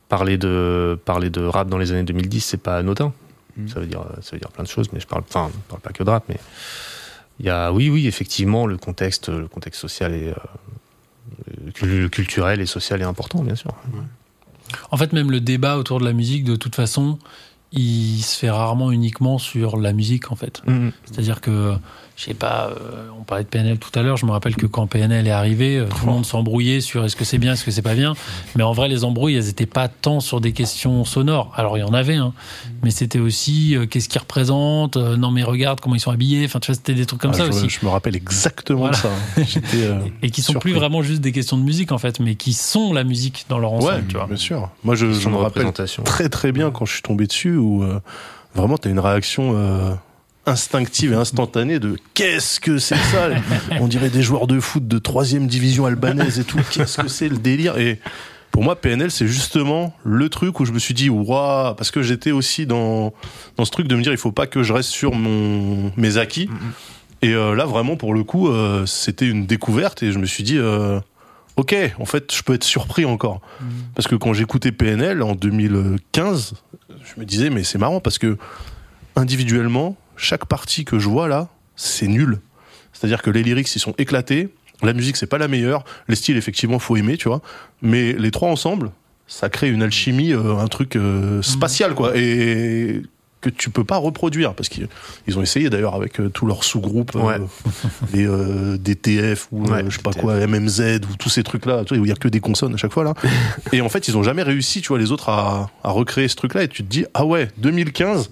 Parler 0.07 0.37
de, 0.39 0.97
parler 1.05 1.29
de 1.29 1.43
rap 1.43 1.69
dans 1.69 1.77
les 1.77 1.91
années 1.91 2.03
2010, 2.03 2.39
c'est 2.43 2.57
pas 2.57 2.77
anodin. 2.77 3.13
Mhm. 3.57 3.67
Ça, 3.67 3.79
veut 3.79 3.85
dire, 3.87 4.03
ça 4.21 4.31
veut 4.33 4.39
dire 4.39 4.51
plein 4.51 4.63
de 4.63 4.69
choses, 4.69 4.87
mais 4.93 4.99
je 4.99 5.07
parle, 5.07 5.23
enfin, 5.27 5.49
je 5.53 5.59
parle 5.69 5.81
pas 5.81 5.91
que 5.91 6.03
de 6.03 6.09
rap, 6.09 6.23
mais 6.29 6.37
il 7.39 7.45
y 7.45 7.49
a, 7.49 7.71
oui, 7.71 7.89
oui, 7.89 8.07
effectivement, 8.07 8.65
le 8.67 8.77
contexte, 8.77 9.29
le 9.29 9.47
contexte 9.47 9.79
social 9.81 10.13
et 10.13 10.29
euh, 10.29 11.71
cul- 11.73 12.09
culturel 12.09 12.61
et 12.61 12.65
social 12.65 13.01
est 13.01 13.05
important, 13.05 13.43
bien 13.43 13.55
sûr. 13.55 13.73
En 14.91 14.97
fait, 14.97 15.13
même 15.13 15.31
le 15.31 15.39
débat 15.41 15.77
autour 15.77 15.99
de 15.99 16.05
la 16.05 16.13
musique, 16.13 16.43
de 16.43 16.55
toute 16.55 16.75
façon, 16.75 17.17
il 17.71 18.21
se 18.21 18.37
fait 18.37 18.49
rarement 18.49 18.91
uniquement 18.91 19.37
sur 19.37 19.77
la 19.77 19.93
musique, 19.93 20.31
en 20.31 20.35
fait. 20.35 20.61
C'est-à-dire 21.05 21.41
que, 21.41 21.75
je 22.20 22.26
sais 22.26 22.34
pas, 22.34 22.67
euh, 22.76 23.07
on 23.17 23.24
parlait 23.24 23.45
de 23.45 23.49
PNL 23.49 23.78
tout 23.78 23.97
à 23.97 24.03
l'heure, 24.03 24.17
je 24.17 24.26
me 24.26 24.32
rappelle 24.32 24.57
que 24.57 24.65
quand 24.65 24.86
PNL 24.88 25.26
est 25.26 25.32
arrivé, 25.32 25.78
euh, 25.78 25.86
tout 25.86 26.05
le 26.05 26.11
monde 26.11 26.26
s'embrouillait 26.26 26.82
sur 26.82 27.05
est-ce 27.05 27.15
que 27.15 27.24
c'est 27.24 27.38
bien, 27.38 27.53
est-ce 27.53 27.63
que 27.63 27.72
c'est 27.72 27.82
pas 27.82 27.95
bien. 27.95 28.13
Mais 28.57 28.63
en 28.63 28.74
vrai, 28.74 28.89
les 28.89 29.05
embrouilles, 29.05 29.36
elles 29.36 29.47
étaient 29.47 29.65
pas 29.65 29.88
tant 29.88 30.20
sur 30.20 30.41
des 30.41 30.51
questions 30.51 31.05
sonores. 31.05 31.53
Alors, 31.55 31.78
il 31.78 31.80
y 31.80 31.84
en 31.84 31.93
avait, 31.93 32.15
hein. 32.17 32.34
Mais 32.84 32.91
c'était 32.91 33.20
aussi 33.20 33.74
euh, 33.78 33.86
qu'est-ce 33.86 34.09
qu'ils 34.09 34.20
représentent, 34.20 34.97
euh, 34.97 35.15
non 35.15 35.32
mais 35.32 35.43
regarde 35.43 35.80
comment 35.80 35.95
ils 35.95 36.01
sont 36.01 36.11
habillés, 36.11 36.43
enfin, 36.45 36.59
tu 36.59 36.67
vois, 36.72 36.76
c'était 36.76 36.93
des 36.93 37.05
trucs 37.05 37.22
comme 37.22 37.32
Ah, 37.34 37.38
ça 37.38 37.45
je, 37.45 37.51
aussi. 37.51 37.70
je 37.70 37.86
me 37.86 37.89
rappelle 37.89 38.17
exactement 38.17 38.80
Voilà. 38.80 38.97
ça. 38.97 39.07
hein. 39.38 39.43
Euh, 39.76 39.99
Et 40.22 40.30
qui 40.30 40.41
sont 40.41 40.51
surpris. 40.51 40.72
plus 40.72 40.78
vraiment 40.78 41.01
juste 41.03 41.22
des 41.22 41.32
questions 41.32 41.57
de 41.57 41.63
musique, 41.63 41.93
en 41.93 41.99
fait, 41.99 42.20
mais 42.20 42.36
qui 42.36 42.51
sont 42.51 42.91
la 42.91 43.05
musique 43.05 43.45
dans 43.47 43.59
leur 43.59 43.72
ensemble, 43.72 43.93
Ouais, 43.93 44.03
tu 44.09 44.17
vois. 44.17 44.28
bien 44.28 44.36
sûr. 44.36 44.70
Moi, 44.84 44.95
je, 44.95 45.05
me 45.05 45.38
rappelle 45.38 45.72
très 46.03 46.28
très 46.28 46.51
bien 46.51 46.70
quand 46.72 46.84
je 46.86 46.93
suis 46.93 47.01
tombé 47.01 47.28
dessus 47.28 47.55
où 47.55 47.82
euh, 47.84 48.01
vraiment 48.55 48.78
t'as 48.78 48.89
une 48.89 48.99
réaction 48.99 49.53
euh, 49.55 49.93
instinctive 50.49 51.13
et 51.13 51.15
instantanée 51.15 51.79
de 51.79 51.97
qu'est-ce 52.13 52.59
que 52.59 52.77
c'est 52.77 52.95
ça? 52.95 53.29
On 53.79 53.87
dirait 53.87 54.09
des 54.09 54.21
joueurs 54.21 54.47
de 54.47 54.59
foot 54.59 54.87
de 54.87 54.99
troisième 54.99 55.47
division 55.47 55.85
albanaise 55.85 56.39
et 56.39 56.43
tout. 56.43 56.59
Qu'est-ce 56.71 57.01
que 57.01 57.07
c'est 57.07 57.29
le 57.29 57.37
délire? 57.37 57.77
Et 57.77 57.99
pour 58.51 58.63
moi, 58.63 58.75
PNL, 58.75 59.11
c'est 59.11 59.27
justement 59.27 59.95
le 60.03 60.27
truc 60.29 60.59
où 60.59 60.65
je 60.65 60.71
me 60.71 60.79
suis 60.79 60.93
dit 60.93 61.09
waouh, 61.09 61.75
parce 61.75 61.91
que 61.91 62.01
j'étais 62.01 62.31
aussi 62.31 62.65
dans 62.65 63.13
dans 63.57 63.65
ce 63.65 63.71
truc 63.71 63.87
de 63.87 63.95
me 63.95 64.01
dire 64.01 64.11
il 64.11 64.17
faut 64.17 64.31
pas 64.31 64.47
que 64.47 64.63
je 64.63 64.73
reste 64.73 64.89
sur 64.89 65.13
mon 65.13 65.91
mes 65.95 66.17
acquis. 66.17 66.49
Et 67.21 67.33
euh, 67.33 67.53
là, 67.53 67.65
vraiment, 67.65 67.97
pour 67.97 68.13
le 68.13 68.23
coup, 68.23 68.47
euh, 68.47 68.85
c'était 68.85 69.27
une 69.27 69.45
découverte 69.45 70.03
et 70.03 70.11
je 70.11 70.19
me 70.19 70.25
suis 70.25 70.43
dit. 70.43 70.57
Euh, 70.57 70.99
Ok, 71.59 71.75
en 71.99 72.05
fait, 72.05 72.33
je 72.33 72.41
peux 72.41 72.53
être 72.53 72.63
surpris 72.63 73.03
encore. 73.03 73.41
Parce 73.93 74.07
que 74.07 74.15
quand 74.15 74.31
j'écoutais 74.31 74.71
PNL 74.71 75.21
en 75.21 75.35
2015, 75.35 76.53
je 76.89 77.19
me 77.19 77.25
disais, 77.25 77.49
mais 77.49 77.65
c'est 77.65 77.77
marrant 77.77 77.99
parce 77.99 78.17
que 78.17 78.37
individuellement, 79.17 79.97
chaque 80.20 80.45
partie 80.45 80.86
que 80.86 80.99
je 80.99 81.07
vois 81.09 81.28
là, 81.28 81.47
c'est 81.76 82.07
nul. 82.07 82.39
C'est-à-dire 82.93 83.22
que 83.22 83.30
les 83.30 83.41
lyrics, 83.43 83.74
ils 83.76 83.80
sont 83.80 83.93
éclatés. 83.97 84.49
La 84.84 84.93
musique, 84.93 85.17
c'est 85.17 85.28
pas 85.28 85.38
la 85.38 85.47
meilleure. 85.47 85.84
Les 86.07 86.15
styles, 86.15 86.38
effectivement, 86.38 86.80
faut 86.80 86.95
aimer, 86.97 87.17
tu 87.17 87.28
vois. 87.30 87.41
Mais 87.82 88.13
les 88.13 88.32
trois 88.32 88.49
ensemble, 88.49 88.91
ça 89.28 89.49
crée 89.49 89.70
une 89.70 89.82
alchimie, 89.84 90.34
euh, 90.34 90.57
un 90.57 90.67
truc 90.67 90.95
euh, 90.95 91.41
spatial, 91.41 91.95
quoi. 91.95 92.11
Et 92.15 93.01
que 93.41 93.49
tu 93.49 93.70
peux 93.70 93.86
pas 93.86 93.95
reproduire 93.95 94.53
parce 94.53 94.67
qu'ils 94.67 94.89
ils 95.26 95.39
ont 95.39 95.41
essayé 95.41 95.70
d'ailleurs 95.70 95.95
avec 95.95 96.20
euh, 96.20 96.28
tous 96.30 96.45
leurs 96.45 96.65
sous-groupes 96.65 97.15
Ouais. 97.15 97.38
les 98.13 98.28
DTF 98.78 99.47
ou 99.53 99.63
Ouais, 99.65 99.86
je 99.88 99.95
sais 99.95 100.01
pas 100.01 100.09
DTF. 100.11 100.22
quoi 100.22 100.45
MMZ 100.45 100.99
ou 101.09 101.15
tous 101.17 101.30
ces 101.30 101.43
trucs 101.43 101.65
là 101.65 101.86
tu 101.86 101.93
vois 101.93 102.01
où 102.01 102.05
il 102.05 102.09
y 102.09 102.11
a 102.11 102.15
que 102.15 102.28
des 102.28 102.41
consonnes 102.41 102.74
à 102.74 102.78
chaque 102.78 102.91
fois 102.91 103.05
là 103.05 103.13
et 103.72 103.80
en 103.80 103.88
fait 103.88 104.09
ils 104.09 104.17
ont 104.17 104.24
jamais 104.24 104.43
réussi 104.43 104.82
tu 104.82 104.89
vois 104.89 104.99
les 104.99 105.13
autres 105.13 105.30
à, 105.30 105.70
à 105.86 105.89
recréer 105.91 106.28
ce 106.28 106.36
truc 106.36 106.53
là 106.53 106.63
et 106.63 106.67
tu 106.67 106.84
te 106.84 106.89
dis 106.89 107.05
ah 107.13 107.26
ouais 107.26 107.47
2015 107.59 108.30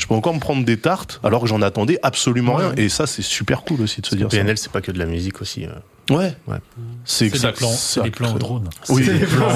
je 0.00 0.06
peux 0.06 0.14
encore 0.14 0.34
me 0.34 0.40
prendre 0.40 0.64
des 0.64 0.78
tartes 0.78 1.20
alors 1.22 1.42
que 1.42 1.46
j'en 1.46 1.62
attendais 1.62 1.98
absolument 2.02 2.54
rien 2.54 2.72
et 2.76 2.88
ça 2.88 3.06
c'est 3.06 3.22
super 3.22 3.62
cool 3.62 3.82
aussi 3.82 4.00
de 4.00 4.06
se 4.06 4.14
dire 4.16 4.28
PNL, 4.28 4.56
c'est 4.58 4.72
pas 4.72 4.80
que 4.80 4.90
de 4.92 4.98
la 4.98 5.06
musique 5.06 5.40
aussi. 5.42 5.64
ça 6.08 6.14
ouais 6.16 6.34
Ouais. 6.48 6.56
c'est 7.04 7.28
C'est 7.30 7.38
ça 7.38 7.48
des 7.52 7.56
plans, 7.58 7.68
c'est 7.70 8.02
des 8.02 8.10
plans 8.10 8.34
au 8.34 8.38
drone. 8.38 8.68
oui 8.88 9.02
C'est 9.04 9.18
des 9.18 9.26
plans, 9.26 9.52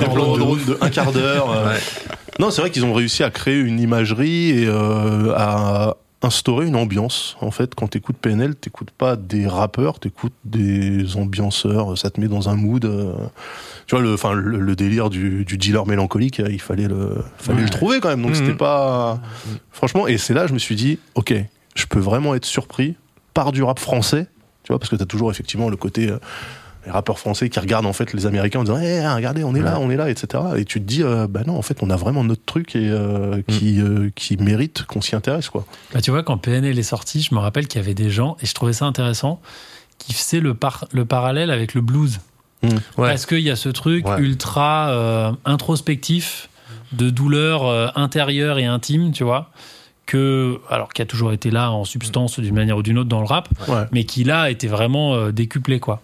des 0.00 0.06
plans, 0.06 0.28
au 0.28 0.34
de 0.34 0.38
drone 0.40 0.64
de 0.64 0.78
un 0.80 0.88
quart 0.90 1.12
d'heure 1.12 1.50
euh, 1.52 1.68
Ouais. 1.72 1.80
Non, 2.38 2.50
c'est 2.50 2.60
vrai 2.60 2.70
qu'ils 2.70 2.84
ont 2.84 2.92
réussi 2.92 3.22
à 3.22 3.30
créer 3.30 3.58
une 3.58 3.80
imagerie 3.80 4.50
et 4.50 4.66
euh, 4.66 5.32
à 5.36 5.96
instaurer 6.22 6.66
une 6.66 6.76
ambiance. 6.76 7.36
En 7.40 7.50
fait, 7.50 7.74
quand 7.74 7.88
t'écoutes 7.88 8.16
PNL, 8.16 8.54
t'écoutes 8.56 8.90
pas 8.90 9.16
des 9.16 9.46
rappeurs, 9.46 10.00
t'écoutes 10.00 10.32
des 10.44 11.16
ambianceurs. 11.16 11.96
Ça 11.98 12.10
te 12.10 12.20
met 12.20 12.26
dans 12.28 12.48
un 12.48 12.56
mood. 12.56 12.84
euh, 12.84 13.12
tu 13.86 13.94
vois, 13.94 14.02
le, 14.02 14.14
enfin, 14.14 14.32
le, 14.32 14.58
le 14.58 14.76
délire 14.76 15.10
du, 15.10 15.44
du 15.44 15.58
dealer 15.58 15.86
mélancolique, 15.86 16.42
il 16.48 16.60
fallait 16.60 16.88
le, 16.88 17.16
fallait 17.38 17.58
Ouais. 17.58 17.64
le 17.64 17.70
trouver 17.70 18.00
quand 18.00 18.08
même. 18.08 18.22
Donc 18.22 18.30
Mhm. 18.32 18.36
c'était 18.36 18.54
pas, 18.56 19.20
franchement. 19.70 20.06
Et 20.08 20.18
c'est 20.18 20.34
là, 20.34 20.46
je 20.46 20.54
me 20.54 20.58
suis 20.58 20.74
dit, 20.74 20.98
ok, 21.14 21.34
je 21.74 21.86
peux 21.86 22.00
vraiment 22.00 22.34
être 22.34 22.46
surpris 22.46 22.96
par 23.34 23.52
du 23.52 23.62
rap 23.62 23.78
français. 23.78 24.26
Tu 24.64 24.72
vois, 24.72 24.78
parce 24.80 24.90
que 24.90 24.96
t'as 24.96 25.04
toujours 25.04 25.30
effectivement 25.30 25.68
le 25.68 25.76
côté 25.76 26.08
euh, 26.10 26.18
les 26.86 26.92
rappeurs 26.92 27.18
français 27.18 27.48
qui 27.50 27.58
regardent 27.60 27.86
en 27.86 27.92
fait 27.92 28.12
les 28.12 28.26
Américains 28.26 28.60
en 28.60 28.64
disant 28.64 28.78
Eh, 28.80 29.06
regardez 29.08 29.44
on 29.44 29.54
est 29.54 29.60
là 29.60 29.78
on 29.80 29.90
est 29.90 29.96
là 29.96 30.08
etc 30.08 30.42
et 30.56 30.64
tu 30.64 30.80
te 30.80 30.86
dis 30.86 31.02
euh, 31.02 31.26
bah 31.28 31.40
non 31.46 31.56
en 31.58 31.62
fait 31.62 31.82
on 31.82 31.90
a 31.90 31.96
vraiment 31.96 32.24
notre 32.24 32.44
truc 32.44 32.74
et 32.76 32.88
euh, 32.88 33.42
qui 33.48 33.80
euh, 33.80 34.10
qui 34.14 34.36
mérite 34.36 34.84
qu'on 34.84 35.00
s'y 35.00 35.14
intéresse 35.16 35.48
quoi 35.50 35.66
Bah, 35.92 36.00
tu 36.00 36.10
vois, 36.12 36.22
quand 36.22 36.38
PNL 36.38 36.78
est 36.78 36.82
sorti, 36.82 37.20
je 37.22 37.34
me 37.34 37.40
rappelle 37.40 37.66
qu'il 37.68 37.80
y 37.80 37.84
avait 37.84 37.94
des 37.94 38.08
gens, 38.10 38.36
et 38.40 38.46
je 38.46 38.54
trouvais 38.54 38.72
ça 38.72 38.84
intéressant, 38.86 39.40
qui 39.98 40.12
faisaient 40.14 40.40
le, 40.40 40.54
par- 40.54 40.86
le 40.92 41.04
parallèle 41.04 41.50
avec 41.50 41.74
le 41.74 41.80
blues. 41.80 42.20
Ouais. 42.62 42.70
Parce 42.96 43.26
qu'il 43.26 43.40
y 43.40 43.50
a 43.50 43.56
ce 43.56 43.68
truc 43.68 44.06
Ouais. 44.06 44.20
ultra 44.20 44.90
euh, 44.90 45.32
introspectif, 45.44 46.48
de 46.92 47.10
douleur 47.10 47.66
euh, 47.66 47.88
intérieure 47.96 48.58
et 48.58 48.64
intime, 48.64 49.10
tu 49.12 49.24
vois, 49.24 49.50
que, 50.06 50.60
alors 50.70 50.92
qui 50.92 51.02
a 51.02 51.06
toujours 51.06 51.32
été 51.32 51.50
là 51.50 51.70
en 51.72 51.84
substance 51.84 52.38
d'une 52.38 52.54
manière 52.54 52.76
ou 52.76 52.82
d'une 52.82 52.98
autre 52.98 53.08
dans 53.08 53.20
le 53.20 53.26
rap, 53.26 53.48
ouais 53.68 53.84
mais 53.92 54.04
qui 54.04 54.22
là 54.24 54.50
était 54.50 54.68
vraiment 54.68 55.14
euh, 55.14 55.32
décuplé, 55.32 55.80
quoi. 55.80 56.00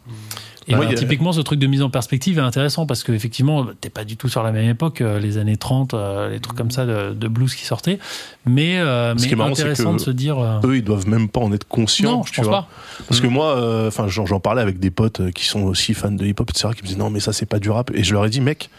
Et 0.69 0.75
a- 0.75 0.95
typiquement, 0.95 1.33
ce 1.33 1.41
truc 1.41 1.59
de 1.59 1.67
mise 1.67 1.83
en 1.83 1.91
perspective 1.91 2.39
est 2.39 2.43
intéressant 2.43 2.87
parce 2.87 3.03
qu'effectivement, 3.03 3.67
t'es 3.81 3.91
pas 3.91 4.05
du 4.05 4.17
tout 4.17 4.29
sur 4.29 4.43
la 4.43 4.53
même 4.53 4.69
époque, 4.69 5.01
euh, 5.01 5.19
les 5.19 5.39
années 5.39 5.57
30, 5.57 5.95
euh, 5.95 6.31
les 6.31 6.39
trucs 6.41 6.57
comme 6.57 6.71
ça 6.71 6.87
de, 6.87 7.13
de 7.15 7.29
blues 7.29 7.55
qui 7.55 7.65
sortaient. 7.65 7.99
Mais, 8.47 8.79
euh, 8.79 9.17
Ce 9.17 9.23
mais 9.23 9.29
qui 9.29 9.33
est 9.33 9.37
marrant, 9.37 9.55
c'est 9.55 9.63
intéressant 9.63 9.93
que 9.93 9.99
de 9.99 10.03
se 10.05 10.11
dire. 10.11 10.39
euh, 10.39 10.61
eux 10.65 10.77
ils 10.77 10.85
doivent 10.85 11.09
même 11.09 11.29
pas 11.29 11.41
en 11.41 11.53
être 11.53 11.67
conscients 11.67 12.19
non, 12.19 12.23
je 12.25 12.31
tu 12.33 12.37
pense 12.41 12.47
vois. 12.47 12.63
pas. 12.63 12.69
parce 13.09 13.21
que 13.21 13.27
moi 13.27 13.57
euh, 13.57 13.89
enfin 13.89 14.07
j'en 14.09 14.27
j'en 14.27 14.41
parlais 14.41 14.63
avec 14.63 14.79
des 14.79 14.91
potes 14.91 15.31
qui 15.33 15.47
sont 15.47 15.63
aussi 15.63 15.95
fans 15.95 16.11
de 16.13 16.25
hip 16.27 16.35
hop 16.39 16.51
etc 16.51 16.71
qui 16.77 16.83
me 16.83 16.87
disaient 16.89 16.99
non 16.99 17.11
mais 17.11 17.21
ça 17.21 17.33
c'est 17.33 17.47
pas 17.47 17.59
du 17.59 17.71
rap 17.71 17.91
et 17.95 18.03
je 18.05 18.13
leur 18.13 18.25
ai 18.27 18.31
dit 18.31 18.41
mec 18.41 18.71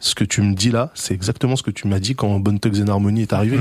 ce 0.00 0.14
que 0.14 0.24
tu 0.24 0.42
me 0.42 0.54
dis 0.54 0.70
là, 0.70 0.90
c'est 0.94 1.14
exactement 1.14 1.56
ce 1.56 1.62
que 1.62 1.70
tu 1.70 1.88
m'as 1.88 1.98
dit 1.98 2.14
quand 2.14 2.38
Bone 2.40 2.60
Thugs 2.60 2.82
and 2.82 2.88
Harmony 2.88 3.22
est 3.22 3.32
arrivé. 3.32 3.58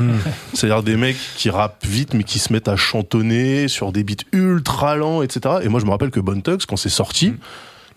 C'est-à-dire 0.54 0.84
des 0.84 0.96
mecs 0.96 1.18
qui 1.36 1.50
rappent 1.50 1.86
vite, 1.86 2.14
mais 2.14 2.24
qui 2.24 2.40
se 2.40 2.54
mettent 2.54 2.68
à 2.68 2.76
chantonner 2.76 3.68
sur 3.68 3.92
des 3.92 4.04
beats 4.04 4.24
ultra 4.32 4.96
lents, 4.96 5.22
etc. 5.22 5.56
Et 5.64 5.70
moi, 5.70 5.80
je 5.80 5.86
me 5.86 5.92
rappelle 5.92 6.12
que 6.12 6.20
Bone 6.20 6.42
Thugs, 6.42 6.66
quand 6.68 6.78
c'est 6.78 6.90
sorti, 6.90 7.34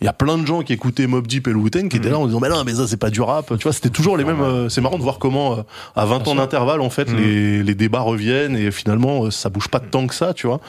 il 0.00 0.04
y 0.04 0.08
a 0.08 0.12
plein 0.12 0.38
de 0.38 0.46
gens 0.46 0.62
qui 0.62 0.72
écoutaient 0.72 1.06
Mob 1.06 1.26
Deep 1.26 1.48
et 1.48 1.50
le 1.50 1.56
Wu-Tang 1.56 1.88
qui 1.88 1.96
étaient 1.98 2.10
là 2.10 2.18
en 2.18 2.26
disant 2.26 2.40
mais 2.40 2.48
non 2.48 2.62
mais 2.64 2.74
ça 2.74 2.86
c'est 2.86 2.96
pas 2.96 3.10
du 3.10 3.20
rap. 3.20 3.56
Tu 3.58 3.62
vois 3.64 3.72
c'était 3.72 3.90
toujours 3.90 4.16
les 4.16 4.24
mêmes 4.24 4.40
euh, 4.40 4.68
c'est 4.68 4.80
marrant 4.80 4.98
de 4.98 5.02
voir 5.02 5.18
comment 5.18 5.58
euh, 5.58 5.62
à 5.96 6.04
20 6.06 6.28
ans 6.28 6.34
d'intervalle 6.34 6.80
en 6.80 6.90
fait 6.90 7.10
les, 7.12 7.62
les 7.62 7.74
débats 7.74 8.00
reviennent 8.00 8.56
et 8.56 8.70
finalement 8.70 9.24
euh, 9.26 9.30
ça 9.30 9.48
bouge 9.48 9.68
pas 9.68 9.80
tant 9.80 10.06
que 10.06 10.14
ça 10.14 10.32
tu 10.34 10.46
vois. 10.46 10.60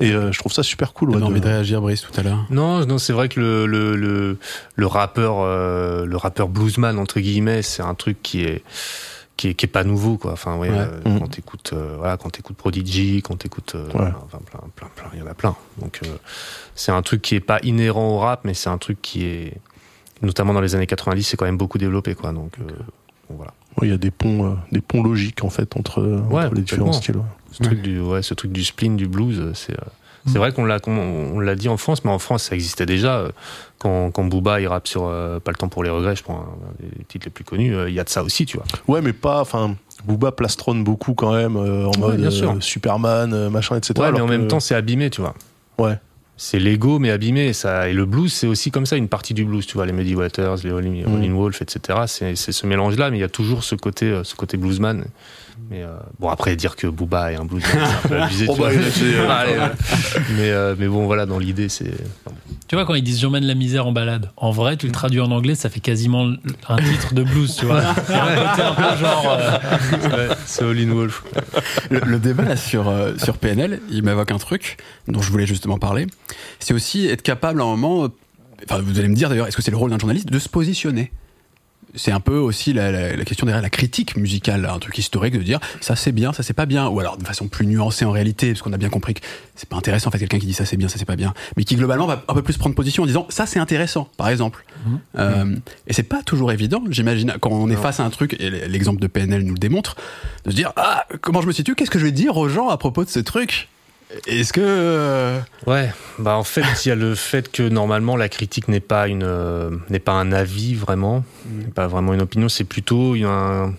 Et 0.00 0.12
euh, 0.12 0.32
je 0.32 0.38
trouve 0.38 0.52
ça 0.52 0.62
super 0.62 0.92
cool 0.92 1.10
ouais, 1.10 1.22
envie 1.22 1.40
de 1.40 1.46
réagir, 1.46 1.80
Brice, 1.80 2.02
tout 2.02 2.18
à 2.18 2.22
l'heure? 2.22 2.46
Non, 2.50 2.84
non, 2.86 2.98
c'est 2.98 3.12
vrai 3.12 3.28
que 3.28 3.38
le 3.38 3.66
le 3.66 3.96
le, 3.96 4.38
le 4.74 4.86
rappeur 4.86 5.36
euh, 5.40 6.06
le 6.06 6.16
rappeur 6.16 6.48
bluesman 6.48 6.98
entre 6.98 7.20
guillemets, 7.20 7.62
c'est 7.62 7.82
un 7.82 7.94
truc 7.94 8.18
qui 8.22 8.42
est 8.42 8.62
qui 9.40 9.48
est, 9.48 9.54
qui 9.54 9.64
est 9.64 9.68
pas 9.68 9.84
nouveau 9.84 10.18
quoi. 10.18 10.32
Enfin 10.32 10.58
ouais, 10.58 10.68
Ouais. 10.68 10.76
euh, 10.78 11.00
Mhm. 11.06 11.18
quand 11.20 11.28
t'écoutes 11.28 11.70
euh, 11.72 11.94
voilà, 11.98 12.16
quand 12.18 12.28
t'écoutes 12.30 12.56
Prodigy, 12.58 13.22
quand 13.22 13.36
t'écoutes 13.36 13.74
euh, 13.74 13.86
Ouais. 13.92 14.12
enfin, 14.24 14.38
plein 14.44 14.60
plein 14.76 14.88
plein, 14.94 15.06
il 15.14 15.18
y 15.18 15.22
en 15.22 15.26
a 15.26 15.34
plein. 15.34 15.56
Donc 15.78 16.00
euh, 16.04 16.08
c'est 16.74 16.92
un 16.92 17.00
truc 17.00 17.22
qui 17.22 17.34
est 17.36 17.40
pas 17.40 17.58
inhérent 17.62 18.10
au 18.10 18.18
rap, 18.18 18.42
mais 18.44 18.52
c'est 18.52 18.68
un 18.68 18.76
truc 18.78 19.00
qui 19.00 19.24
est 19.24 19.54
notamment 20.20 20.52
dans 20.52 20.60
les 20.60 20.74
années 20.74 20.86
90, 20.86 21.22
c'est 21.22 21.36
quand 21.38 21.46
même 21.46 21.56
beaucoup 21.56 21.78
développé 21.78 22.14
quoi. 22.14 22.32
Donc 22.32 22.52
euh, 22.60 22.64
bon, 23.30 23.36
voilà. 23.36 23.54
Ouais, 23.80 23.86
il 23.88 23.90
y 23.90 23.94
a 23.94 23.98
des 23.98 24.10
ponts 24.10 24.44
euh, 24.44 24.54
des 24.72 24.82
ponts 24.82 25.02
logiques 25.02 25.42
en 25.42 25.48
fait 25.50 25.74
entre, 25.76 26.00
euh, 26.02 26.20
Ouais, 26.30 26.44
entre 26.44 26.54
les 26.56 26.60
différents 26.62 26.92
styles 26.92 27.16
ouais. 27.16 27.22
Ce 27.52 27.62
truc 27.62 27.80
du 27.82 27.98
ouais, 28.00 28.20
ce 28.22 28.34
truc 28.34 28.52
du 28.52 28.62
spleen 28.62 28.96
du 28.96 29.08
blues, 29.08 29.38
euh, 29.40 29.52
c'est 29.54 29.72
euh, 29.72 29.84
c'est 30.26 30.38
vrai 30.38 30.52
qu'on 30.52 30.64
l'a 30.64 30.78
on 30.86 31.40
l'a 31.40 31.54
dit 31.54 31.68
en 31.68 31.76
France, 31.76 32.04
mais 32.04 32.10
en 32.10 32.18
France 32.18 32.44
ça 32.44 32.54
existait 32.54 32.86
déjà 32.86 33.18
euh, 33.18 33.30
quand 33.78 34.10
quand 34.10 34.24
Booba 34.24 34.60
il 34.60 34.66
rappe 34.66 34.86
sur 34.88 35.04
euh, 35.06 35.40
pas 35.40 35.50
le 35.50 35.56
temps 35.56 35.68
pour 35.68 35.82
les 35.82 35.90
regrets, 35.90 36.14
je 36.16 36.22
prends 36.22 36.40
un 36.40 36.84
des 36.98 37.04
titres 37.04 37.26
les 37.26 37.30
plus 37.30 37.44
connus, 37.44 37.74
euh, 37.74 37.88
il 37.88 37.94
y 37.94 38.00
a 38.00 38.04
de 38.04 38.08
ça 38.10 38.22
aussi, 38.22 38.44
tu 38.46 38.56
vois. 38.58 38.66
Ouais, 38.88 39.00
mais 39.00 39.12
pas. 39.14 39.40
Enfin, 39.40 39.76
Booba 40.04 40.32
plastronne 40.32 40.84
beaucoup 40.84 41.14
quand 41.14 41.32
même 41.32 41.56
euh, 41.56 41.86
en 41.86 41.92
Ouais, 41.92 41.98
mode 41.98 42.20
bien 42.20 42.30
sûr. 42.30 42.56
Superman, 42.60 43.48
machin, 43.48 43.76
etc. 43.76 43.94
Ouais, 43.98 44.12
mais 44.12 44.20
en 44.20 44.26
que- 44.26 44.30
même 44.30 44.46
temps 44.48 44.60
c'est 44.60 44.74
abîmé, 44.74 45.08
tu 45.10 45.20
vois. 45.20 45.34
Ouais. 45.78 45.98
C'est 46.36 46.58
l'ego 46.58 46.98
mais 46.98 47.10
abîmé, 47.10 47.48
et 47.48 47.52
ça 47.52 47.88
et 47.88 47.92
le 47.92 48.06
blues 48.06 48.32
c'est 48.32 48.46
aussi 48.46 48.70
comme 48.70 48.86
ça 48.86 48.96
une 48.96 49.08
partie 49.08 49.34
du 49.34 49.44
blues, 49.44 49.66
tu 49.66 49.74
vois, 49.74 49.84
les 49.84 49.92
Muddy 49.92 50.14
Waters, 50.14 50.56
les 50.64 50.70
Howlin' 50.70 51.02
Mm. 51.06 51.14
Howlin' 51.14 51.34
Wolf, 51.34 51.60
etc. 51.60 52.00
C'est 52.06 52.34
ce 52.52 52.66
mélange 52.66 52.96
là, 52.96 53.10
mais 53.10 53.18
il 53.18 53.20
y 53.20 53.24
a 53.24 53.28
toujours 53.28 53.62
ce 53.64 53.74
côté 53.74 54.20
ce 54.24 54.34
côté 54.34 54.56
bluesman. 54.56 55.04
Mais 55.68 55.82
euh, 55.82 55.88
bon 56.18 56.28
après 56.28 56.56
dire 56.56 56.74
que 56.76 56.86
Booba 56.86 57.32
est 57.32 57.36
un 57.36 57.44
bluesman, 57.44 57.70
c'est 57.84 58.06
un 58.06 58.08
peu 58.08 58.22
abusé. 58.22 58.46
Oh, 58.48 58.56
bah, 58.56 58.68
euh, 58.70 59.68
mais 60.36 60.50
euh, 60.50 60.74
mais 60.78 60.88
bon 60.88 61.06
voilà 61.06 61.26
dans 61.26 61.38
l'idée 61.38 61.68
c'est 61.68 61.92
Tu 62.68 62.74
vois, 62.76 62.84
quand 62.84 62.94
ils 62.94 63.02
disent 63.02 63.20
j'emmène 63.20 63.44
la 63.44 63.54
misère 63.54 63.86
en 63.86 63.92
balade, 63.92 64.30
en 64.36 64.50
vrai, 64.50 64.76
tu 64.76 64.86
le 64.86 64.92
traduis 64.92 65.20
en 65.20 65.30
anglais, 65.30 65.54
ça 65.54 65.68
fait 65.70 65.80
quasiment 65.80 66.32
un 66.68 66.76
titre 66.78 67.14
de 67.14 67.22
blues, 67.22 67.54
tu 67.56 67.66
vois. 67.66 67.80
A 67.82 67.84
un 67.84 68.48
côté 68.48 68.62
un 68.62 68.74
peu 68.74 68.96
genre. 68.96 69.38
euh, 69.38 70.28
Ouais, 70.28 70.34
c'est 70.46 70.64
All 70.64 70.78
in 70.78 70.90
Wolf. 70.92 71.22
Le, 71.90 72.00
le 72.00 72.18
débat 72.18 72.44
là 72.44 72.56
sur, 72.56 72.88
euh, 72.88 73.12
sur 73.16 73.36
PNL, 73.38 73.80
il 73.90 74.02
m'évoque 74.02 74.30
un 74.32 74.38
truc 74.38 74.76
dont 75.08 75.20
je 75.22 75.30
voulais 75.30 75.46
justement 75.46 75.78
parler. 75.78 76.06
C'est 76.58 76.74
aussi 76.74 77.06
être 77.06 77.22
capable 77.22 77.60
à 77.60 77.64
un 77.64 77.76
moment, 77.76 78.08
enfin 78.64 78.80
vous 78.82 78.98
allez 78.98 79.08
me 79.08 79.14
dire 79.16 79.28
d'ailleurs, 79.28 79.46
est-ce 79.46 79.56
que 79.56 79.62
c'est 79.62 79.70
le 79.70 79.76
rôle 79.76 79.90
d'un 79.90 79.98
journaliste 79.98 80.30
de 80.30 80.38
se 80.38 80.48
positionner? 80.48 81.12
C'est 81.94 82.12
un 82.12 82.20
peu 82.20 82.36
aussi 82.36 82.72
la, 82.72 82.90
la- 82.92 83.16
la 83.16 83.24
question 83.24 83.46
derrière 83.46 83.62
la 83.62 83.70
critique 83.70 84.16
musicale, 84.16 84.66
un 84.66 84.78
truc 84.78 84.96
historique 84.98 85.34
de 85.34 85.42
dire 85.42 85.58
ça 85.80 85.96
c'est 85.96 86.12
bien, 86.12 86.32
ça 86.32 86.42
c'est 86.42 86.52
pas 86.54 86.66
bien, 86.66 86.88
ou 86.88 87.00
alors 87.00 87.16
de 87.16 87.24
façon 87.24 87.48
plus 87.48 87.66
nuancée 87.66 88.04
en 88.04 88.10
réalité, 88.12 88.48
parce 88.52 88.62
qu'on 88.62 88.72
a 88.72 88.78
bien 88.78 88.88
compris 88.90 89.14
que 89.14 89.20
c'est 89.56 89.68
pas 89.68 89.76
intéressant 89.76 90.08
en 90.08 90.10
fait 90.12 90.18
quelqu'un 90.18 90.38
qui 90.38 90.46
dit 90.46 90.54
ça 90.54 90.64
c'est 90.64 90.76
bien, 90.76 90.88
ça 90.88 90.98
c'est 90.98 91.04
pas 91.04 91.16
bien, 91.16 91.34
mais 91.56 91.64
qui 91.64 91.76
globalement 91.76 92.06
va 92.06 92.22
un 92.28 92.34
peu 92.34 92.42
plus 92.42 92.56
prendre 92.56 92.74
position 92.74 93.02
en 93.02 93.06
disant 93.06 93.26
ça 93.28 93.46
c'est 93.46 93.58
intéressant, 93.58 94.08
par 94.16 94.28
exemple. 94.28 94.64
Euh, 95.18 95.56
et 95.86 95.92
c'est 95.92 96.02
pas 96.04 96.22
toujours 96.22 96.52
évident, 96.52 96.82
j'imagine, 96.90 97.34
quand 97.40 97.50
on 97.50 97.68
est 97.70 97.76
face 97.76 98.00
à 98.00 98.04
un 98.04 98.10
truc, 98.10 98.36
et 98.40 98.50
l'exemple 98.68 99.00
de 99.00 99.06
PNL 99.06 99.42
nous 99.42 99.54
le 99.54 99.58
démontre, 99.58 99.96
de 100.44 100.50
se 100.50 100.56
dire 100.56 100.72
ah 100.76 101.06
comment 101.20 101.42
je 101.42 101.46
me 101.46 101.52
situe, 101.52 101.74
qu'est-ce 101.74 101.90
que 101.90 101.98
je 101.98 102.04
vais 102.04 102.12
dire 102.12 102.36
aux 102.36 102.48
gens 102.48 102.68
à 102.68 102.76
propos 102.78 103.04
de 103.04 103.10
ce 103.10 103.20
truc? 103.20 103.68
Est-ce 104.26 104.52
que 104.52 104.60
euh, 104.62 105.38
Ouais, 105.66 105.90
bah 106.18 106.36
en 106.36 106.42
fait, 106.44 106.64
il 106.84 106.88
y 106.88 106.90
a 106.92 106.94
le 106.96 107.14
fait 107.14 107.50
que 107.50 107.62
normalement 107.62 108.16
la 108.16 108.28
critique 108.28 108.66
n'est 108.68 108.80
pas 108.80 109.06
une 109.08 109.22
euh, 109.22 109.70
n'est 109.88 110.00
pas 110.00 110.12
un 110.12 110.32
avis 110.32 110.74
vraiment, 110.74 111.24
n'est 111.48 111.64
pas 111.72 111.86
vraiment 111.86 112.12
une 112.14 112.20
opinion, 112.22 112.48
c'est 112.48 112.64
plutôt 112.64 113.14
un 113.24 113.72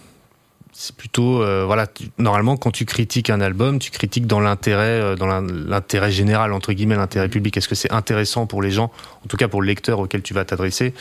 c'est 0.74 0.96
plutôt 0.96 1.44
euh, 1.44 1.66
voilà, 1.66 1.86
tu- 1.86 2.10
normalement 2.18 2.56
quand 2.56 2.72
tu 2.72 2.86
critiques 2.86 3.30
un 3.30 3.42
album, 3.42 3.78
tu 3.78 3.92
critiques 3.92 4.26
dans 4.26 4.40
l'intérêt 4.40 5.02
euh, 5.02 5.16
dans 5.16 5.28
l'in- 5.28 5.46
l'intérêt 5.46 6.12
général 6.12 6.54
entre 6.54 6.72
guillemets, 6.74 6.96
l'intérêt 6.96 7.28
public. 7.28 7.58
Est-ce 7.58 7.68
que 7.68 7.76
c'est 7.76 7.92
intéressant 7.92 8.46
pour 8.48 8.62
les 8.62 8.72
gens, 8.72 8.90
en 9.24 9.28
tout 9.28 9.38
cas 9.38 9.50
pour 9.50 9.62
le 9.62 9.68
lecteur 9.68 10.00
auquel 10.00 10.22
tu 10.22 10.34
vas 10.34 10.46
t'adresser 10.46 10.94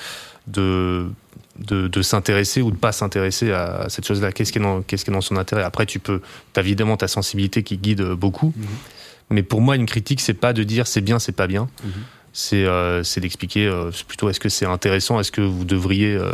de 0.49 1.07
de, 1.59 1.89
de 1.89 2.03
s'intéresser 2.03 2.63
ou 2.63 2.71
de 2.71 2.77
pas 2.77 2.91
s'intéresser 2.93 3.53
à 3.53 3.87
cette 3.89 4.07
chose-là? 4.07 4.33
Qu'est-ce 4.33 4.51
qui 4.53 4.59
est 4.59 4.63
dans 4.63 4.83
qu'est-ce 4.83 5.05
qui 5.05 5.11
est 5.13 5.15
dans 5.15 5.21
son 5.21 5.37
intérêt? 5.37 5.63
Après 5.63 5.87
tu 5.87 6.01
peux 6.01 6.21
t'as 6.53 6.63
évidemment 6.63 6.97
ta 6.97 7.07
sensibilité 7.09 7.63
qui 7.63 7.77
guide 7.79 8.03
beaucoup. 8.03 8.53
Mais 9.31 9.43
pour 9.43 9.61
moi, 9.61 9.77
une 9.77 9.87
critique, 9.87 10.21
c'est 10.21 10.35
pas 10.35 10.53
de 10.53 10.63
dire 10.65 10.87
c'est 10.87 11.01
bien, 11.01 11.19
c'est 11.19 11.33
pas 11.33 11.47
bien. 11.47 11.69
C'est 12.33 12.65
euh, 12.65 13.03
c'est 13.03 13.21
d'expliquer 13.21 13.67
euh, 13.67 13.91
plutôt 14.07 14.29
est-ce 14.31 14.41
que 14.41 14.49
c'est 14.49 14.67
intéressant, 14.67 15.19
est-ce 15.21 15.33
que 15.33 15.41
vous 15.41 15.65
devriez, 15.65 16.15
euh, 16.15 16.33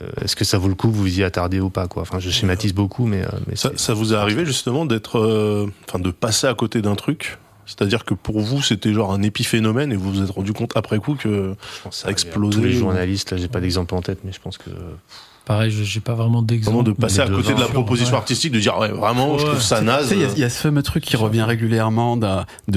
euh, 0.00 0.08
est-ce 0.22 0.34
que 0.36 0.44
ça 0.44 0.56
vaut 0.58 0.68
le 0.68 0.74
coup 0.74 0.90
vous 0.90 1.18
y 1.18 1.22
attarder 1.24 1.60
ou 1.60 1.68
pas 1.70 1.88
quoi. 1.88 2.02
Enfin, 2.02 2.18
je 2.20 2.30
schématise 2.30 2.72
beaucoup, 2.72 3.04
mais, 3.06 3.22
euh, 3.24 3.28
mais 3.46 3.56
Ça, 3.56 3.70
ça 3.76 3.92
vous 3.92 4.12
est 4.14 4.16
arrivé 4.16 4.46
justement 4.46 4.86
d'être, 4.86 5.18
euh, 5.18 5.66
enfin, 5.88 5.98
de 5.98 6.10
passer 6.10 6.46
à 6.46 6.54
côté 6.54 6.80
d'un 6.80 6.94
truc? 6.94 7.38
C'est-à-dire 7.66 8.04
que 8.04 8.14
pour 8.14 8.40
vous, 8.40 8.62
c'était 8.62 8.92
genre 8.92 9.12
un 9.12 9.22
épiphénomène 9.22 9.92
et 9.92 9.96
vous 9.96 10.10
vous 10.10 10.22
êtes 10.22 10.30
rendu 10.30 10.52
compte 10.52 10.72
après 10.76 10.98
coup 10.98 11.14
que 11.14 11.54
je 11.76 11.82
pense 11.82 11.98
ça 12.00 12.08
a 12.08 12.10
explosé 12.10 12.58
Tous 12.58 12.64
les 12.64 12.76
ou- 12.76 12.80
journalistes, 12.80 13.30
là, 13.30 13.36
j'ai 13.36 13.46
pas 13.48 13.60
d'exemple 13.60 13.94
en 13.94 14.00
tête, 14.02 14.20
mais 14.24 14.32
je 14.32 14.40
pense 14.40 14.58
que 14.58 14.70
pareil, 15.50 15.70
je- 15.72 15.82
j'ai 15.82 15.98
pas 16.00 16.14
vraiment 16.14 16.42
d'exemple. 16.42 16.76
Vraiment 16.76 16.88
de 16.88 16.92
passer 16.92 17.18
à 17.20 17.26
côté 17.28 17.54
de 17.54 17.60
la 17.60 17.66
proposition 17.66 18.12
ouais. 18.12 18.18
artistique, 18.18 18.52
de 18.52 18.60
dire 18.60 18.78
ouais, 18.78 18.88
vraiment, 18.90 19.36
je 19.36 19.46
trouve 19.46 19.60
ça 19.60 19.80
naze. 19.80 20.10
il 20.12 20.20
y 20.20 20.24
a- 20.24 20.28
il 20.36 20.38
y, 20.38 20.44
a 20.44 20.48
ce 20.50 20.60
fameux 20.60 20.82
truc 20.82 21.02
qui 21.04 21.16
revient 21.16 21.42
régulièrement 21.42 22.16
de 22.16 22.28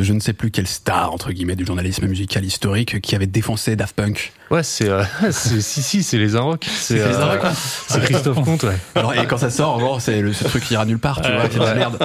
je 0.02 0.12
ne 0.14 0.20
sais 0.20 0.34
plus 0.34 0.50
quelle 0.50 0.66
star, 0.68 1.14
entre 1.14 1.32
guillemets, 1.32 1.56
du 1.56 1.66
journalisme 1.68 2.08
musical 2.08 2.44
historique 2.44 3.00
qui 3.02 3.16
avait 3.16 3.28
défoncé 3.28 3.76
Daft 3.76 3.96
Punk. 3.96 4.34
Ouais, 4.50 4.64
c'est, 4.64 4.90
euh, 4.90 5.04
c'est 5.32 5.62
si 5.62 5.84
si, 5.84 6.02
c'est 6.04 6.18
les 6.18 6.36
Inrocks. 6.36 6.66
C'est, 6.68 6.96
les 6.96 7.02
euh, 7.02 7.22
Inrocks, 7.22 7.46
hein. 7.46 7.54
c'est 7.88 8.02
Christophe 8.04 8.42
Comte, 8.44 8.64
ouais. 8.64 8.78
Alors, 8.96 9.14
et 9.14 9.26
quand 9.28 9.38
ça 9.38 9.50
sort, 9.52 9.78
bon, 9.80 10.00
c'est 10.00 10.22
le, 10.22 10.34
ce 10.34 10.44
truc 10.46 10.64
qui 10.64 10.74
ira 10.74 10.86
nulle 10.86 11.00
part, 11.00 11.22
tu 11.22 11.30
Ouais, 11.30 11.36
vois, 11.36 11.50
c'est 11.52 11.60
de 11.60 11.64
la 11.64 11.76
merde. 11.76 11.98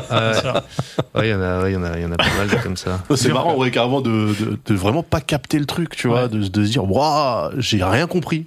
Ouais, 1.15 1.29
il 1.29 1.31
y 1.31 1.35
en 1.35 1.41
a, 1.43 1.69
il 1.69 1.73
y 1.73 1.77
en 1.77 1.83
a, 1.85 1.97
il 1.97 2.03
y 2.03 2.07
en 2.07 2.13
a 2.13 2.17
pas 2.17 2.25
mal 2.37 2.63
comme 2.63 2.77
ça. 2.77 3.01
C'est 3.17 3.33
marrant, 3.33 3.57
ouais, 3.57 3.71
carrément, 3.71 4.01
de, 4.01 4.35
de, 4.39 4.59
de 4.67 4.75
vraiment 4.75 5.03
pas 5.03 5.21
capter 5.21 5.59
le 5.59 5.67
truc, 5.67 5.97
tu 5.97 6.09
vois, 6.09 6.29
de 6.29 6.43
se 6.43 6.49
dire, 6.51 6.85
waouh, 6.91 7.51
j'ai 7.59 7.83
rien 7.83 8.07
compris. 8.07 8.47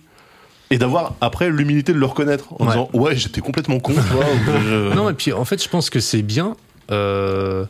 Et 0.72 0.78
d'avoir, 0.78 1.14
après, 1.22 1.50
l'humilité 1.50 1.94
de 1.94 1.98
le 2.00 2.06
reconnaître, 2.06 2.46
en 2.60 2.66
Ouais. 2.66 2.72
disant, 2.72 2.90
ouais, 2.94 3.16
j'étais 3.16 3.42
complètement 3.42 3.80
con, 3.80 3.94
tu 3.94 4.00
vois. 4.14 4.26
ou 4.26 4.62
je- 4.64 4.94
Non, 4.96 5.10
et 5.10 5.14
puis 5.14 5.34
en 5.34 5.46
fait, 5.46 5.62
je 5.64 5.70
pense 5.70 5.90
que 5.90 6.00
c'est 6.00 6.22
bien. 6.24 6.56
euh, 6.92 7.66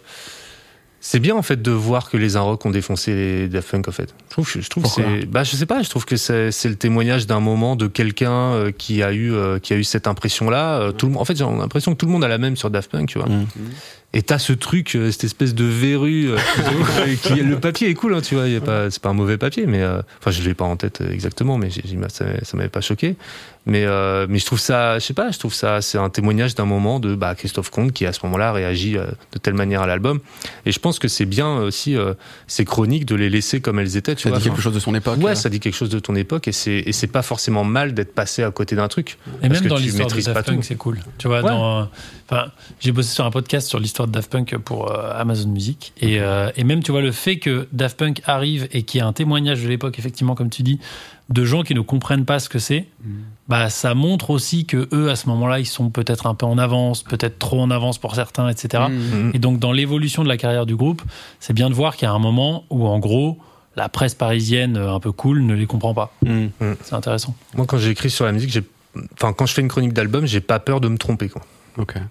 c'est 1.03 1.17
bien 1.19 1.35
en 1.35 1.41
fait 1.41 1.59
de 1.63 1.71
voir 1.71 2.11
que 2.11 2.17
les 2.17 2.35
Inrocks 2.35 2.63
ont 2.63 2.69
défoncé 2.69 3.13
les 3.15 3.47
Daft 3.47 3.71
Punk 3.71 3.87
en 3.87 3.91
fait. 3.91 4.13
Je 4.23 4.29
trouve, 4.29 4.47
je 4.61 4.69
trouve 4.69 4.83
que 4.83 4.87
Pourquoi 4.87 5.03
c'est, 5.19 5.25
bah 5.25 5.43
je 5.43 5.55
sais 5.55 5.65
pas, 5.65 5.81
je 5.81 5.89
trouve 5.89 6.05
que 6.05 6.15
c'est, 6.15 6.51
c'est 6.51 6.69
le 6.69 6.75
témoignage 6.75 7.25
d'un 7.25 7.39
moment 7.39 7.75
de 7.75 7.87
quelqu'un 7.87 8.31
euh, 8.53 8.71
qui 8.71 9.01
a 9.01 9.11
eu 9.11 9.33
euh, 9.33 9.57
qui 9.57 9.73
a 9.73 9.77
eu 9.77 9.83
cette 9.83 10.05
impression 10.05 10.51
là. 10.51 10.91
tout 10.91 11.07
le, 11.07 11.13
monde- 11.13 11.21
en 11.23 11.25
fait, 11.25 11.35
j'ai 11.35 11.43
l'impression 11.43 11.93
que 11.93 11.97
tout 11.97 12.05
le 12.05 12.11
monde 12.11 12.23
a 12.23 12.27
la 12.27 12.37
même 12.37 12.55
sur 12.55 12.69
Daft 12.69 12.91
Punk, 12.91 13.09
tu 13.09 13.17
vois. 13.17 13.27
Mm. 13.27 13.47
Et 14.13 14.23
t'as 14.23 14.39
ce 14.39 14.51
truc, 14.51 14.95
euh, 14.95 15.09
cette 15.09 15.23
espèce 15.23 15.55
de 15.55 15.63
verrue. 15.63 16.31
euh, 16.31 16.37
qui, 17.23 17.35
le 17.35 17.59
papier 17.59 17.89
est 17.89 17.93
cool, 17.93 18.13
hein, 18.13 18.21
tu 18.21 18.35
vois. 18.35 18.47
il 18.47 18.53
y 18.53 18.57
a 18.57 18.61
pas, 18.61 18.91
c'est 18.91 19.01
pas 19.01 19.09
un 19.09 19.13
mauvais 19.13 19.37
papier, 19.37 19.65
mais 19.67 19.81
euh, 19.81 20.01
enfin, 20.19 20.31
je 20.31 20.41
l'ai 20.43 20.53
pas 20.53 20.65
en 20.65 20.75
tête 20.75 20.99
euh, 21.01 21.11
exactement, 21.11 21.57
mais 21.57 21.69
j'ai- 21.69 21.81
j'ai- 21.85 21.97
ça, 22.09 22.25
ça 22.43 22.57
m'avait 22.57 22.67
pas 22.69 22.81
choqué. 22.81 23.15
Mais 23.67 23.85
euh, 23.85 24.25
mais 24.27 24.39
je 24.39 24.45
trouve 24.47 24.59
ça, 24.59 24.97
je 24.97 25.05
sais 25.05 25.13
pas, 25.13 25.29
je 25.29 25.37
trouve 25.37 25.53
ça, 25.53 25.81
c'est 25.81 25.99
un 25.99 26.09
témoignage 26.09 26.55
d'un 26.55 26.65
moment 26.65 26.99
de 26.99 27.13
bah, 27.13 27.35
Christophe 27.35 27.69
Comte 27.69 27.91
qui 27.93 28.07
à 28.07 28.11
ce 28.11 28.19
moment-là 28.23 28.51
réagit 28.51 28.93
de 28.93 29.39
telle 29.39 29.53
manière 29.53 29.83
à 29.83 29.87
l'album. 29.87 30.19
Et 30.65 30.71
je 30.71 30.79
pense 30.79 30.97
que 30.97 31.07
c'est 31.07 31.25
bien 31.27 31.57
aussi 31.57 31.95
euh, 31.95 32.15
ces 32.47 32.65
chroniques 32.65 33.05
de 33.05 33.13
les 33.15 33.29
laisser 33.29 33.61
comme 33.61 33.77
elles 33.77 33.97
étaient, 33.97 34.15
tu 34.15 34.23
Ça 34.23 34.29
vois. 34.29 34.39
dit 34.39 34.45
quelque 34.45 34.53
Enfin, 34.53 34.61
chose 34.63 34.73
de 34.73 34.79
son 34.79 34.95
époque. 34.95 35.19
Ouais, 35.21 35.35
ça 35.35 35.47
dit 35.49 35.59
quelque 35.59 35.75
chose 35.75 35.91
de 35.91 35.99
ton 35.99 36.15
époque 36.15 36.47
et 36.47 36.51
c'est 36.51 36.79
et 36.85 36.91
c'est 36.91 37.05
pas 37.05 37.21
forcément 37.21 37.63
mal 37.63 37.93
d'être 37.93 38.15
passé 38.15 38.41
à 38.43 38.49
côté 38.49 38.75
d'un 38.75 38.87
truc. 38.87 39.19
Et 39.43 39.47
Parce 39.47 39.53
même 39.53 39.63
que 39.63 39.67
dans 39.69 39.75
tu 39.75 39.83
l'histoire 39.83 40.09
de 40.09 40.19
Daft 40.21 40.45
Punk, 40.47 40.63
c'est 40.65 40.75
cool. 40.75 40.99
Tu 41.19 41.27
vois, 41.27 41.43
Ouais. 41.43 41.49
dans, 41.49 41.81
euh, 41.81 41.85
enfin, 42.31 42.51
j'ai 42.79 42.91
bossé 42.91 43.13
sur 43.13 43.25
un 43.25 43.31
podcast 43.31 43.67
sur 43.67 43.79
l'histoire 43.79 44.07
de 44.07 44.13
Daft 44.13 44.31
Punk 44.31 44.57
pour 44.57 44.91
euh, 44.91 45.11
Amazon 45.15 45.49
Music. 45.49 45.93
Et, 45.99 46.19
euh, 46.19 46.49
et 46.55 46.63
même, 46.63 46.81
tu 46.81 46.91
vois, 46.91 47.01
le 47.01 47.11
fait 47.11 47.37
que 47.37 47.67
Daft 47.71 47.97
Punk 47.97 48.21
arrive 48.25 48.67
et 48.71 48.83
qu'il 48.83 48.99
y 48.99 49.03
ait 49.03 49.05
un 49.05 49.13
témoignage 49.13 49.61
de 49.61 49.67
l'époque, 49.67 49.99
effectivement, 49.99 50.35
comme 50.35 50.49
tu 50.49 50.63
dis, 50.63 50.79
de 51.29 51.45
gens 51.45 51.63
qui 51.63 51.75
ne 51.75 51.81
comprennent 51.81 52.25
pas 52.25 52.39
ce 52.39 52.49
que 52.49 52.59
c'est, 52.59 52.87
bah, 53.47 53.69
ça 53.69 53.93
montre 53.95 54.29
aussi 54.29 54.65
que 54.65 54.89
eux, 54.93 55.09
à 55.09 55.15
ce 55.15 55.27
moment-là, 55.29 55.59
ils 55.59 55.65
sont 55.65 55.89
peut-être 55.89 56.25
un 56.27 56.35
peu 56.35 56.45
en 56.45 56.57
avance, 56.57 57.03
peut-être 57.03 57.39
trop 57.39 57.61
en 57.61 57.71
avance 57.71 57.97
pour 57.97 58.15
certains, 58.15 58.49
etc. 58.49 58.83
Mm. 58.89 59.31
Et 59.33 59.39
donc, 59.39 59.59
dans 59.59 59.71
l'évolution 59.71 60.23
de 60.23 60.27
la 60.27 60.37
carrière 60.37 60.65
du 60.65 60.75
groupe, 60.75 61.01
c'est 61.39 61.53
bien 61.53 61.69
de 61.69 61.75
voir 61.75 61.95
qu'il 61.95 62.05
y 62.05 62.09
a 62.09 62.13
un 62.13 62.19
moment 62.19 62.65
où, 62.69 62.85
en 62.85 62.99
gros, 62.99 63.37
la 63.75 63.87
presse 63.89 64.15
parisienne 64.15 64.77
euh, 64.77 64.93
un 64.93 64.99
peu 64.99 65.11
cool 65.11 65.43
ne 65.43 65.53
les 65.53 65.65
comprend 65.65 65.93
pas. 65.93 66.13
C'est 66.83 66.93
intéressant. 66.93 67.35
Moi, 67.55 67.65
quand 67.65 67.77
j'écris 67.77 68.09
sur 68.09 68.25
la 68.25 68.33
musique, 68.33 68.51
j'ai, 68.51 68.63
enfin, 69.13 69.31
quand 69.33 69.45
je 69.45 69.53
fais 69.53 69.61
une 69.61 69.69
chronique 69.69 69.93
d'album, 69.93 70.25
j'ai 70.25 70.41
pas 70.41 70.59
peur 70.59 70.81
de 70.81 70.89
me 70.89 70.97
tromper, 70.97 71.29
quoi. 71.29 71.41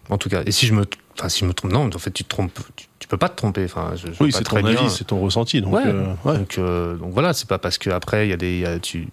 En 0.08 0.18
tout 0.18 0.28
cas. 0.28 0.42
Et 0.46 0.52
si 0.52 0.66
je 0.66 0.74
me, 0.74 0.84
enfin, 1.18 1.28
si 1.28 1.40
je 1.40 1.44
me 1.44 1.52
trompe, 1.54 1.72
non, 1.72 1.88
en 1.94 1.98
fait, 1.98 2.10
tu 2.10 2.24
te 2.24 2.28
trompes, 2.28 2.58
tu, 2.76 2.86
tu 2.98 3.08
peux 3.08 3.16
pas 3.18 3.28
te 3.28 3.36
tromper. 3.36 3.64
Enfin, 3.64 3.92
je, 3.94 4.06
je 4.08 4.12
vois 4.12 4.26
Oui, 4.26 4.32
c'est 4.32 4.42
très 4.44 4.60
ton 4.62 4.68
bien. 4.68 4.78
avis, 4.78 4.90
c'est 4.90 5.04
ton 5.04 5.20
ressenti. 5.20 5.60
Donc, 5.60 5.74
Ouais. 5.74 5.82
euh, 5.86 6.12
ouais. 6.24 6.38
Donc, 6.38 6.58
euh, 6.58 6.96
donc 6.96 7.12
voilà, 7.12 7.32
c'est 7.32 7.48
pas 7.48 7.58
parce 7.58 7.78
que 7.78 7.90
après 7.90 8.26
il 8.26 8.30
y 8.30 8.32
a 8.32 8.36
des, 8.36 8.52
il 8.54 8.60
y 8.60 8.66
a- 8.66 8.78
tu, 8.78 9.08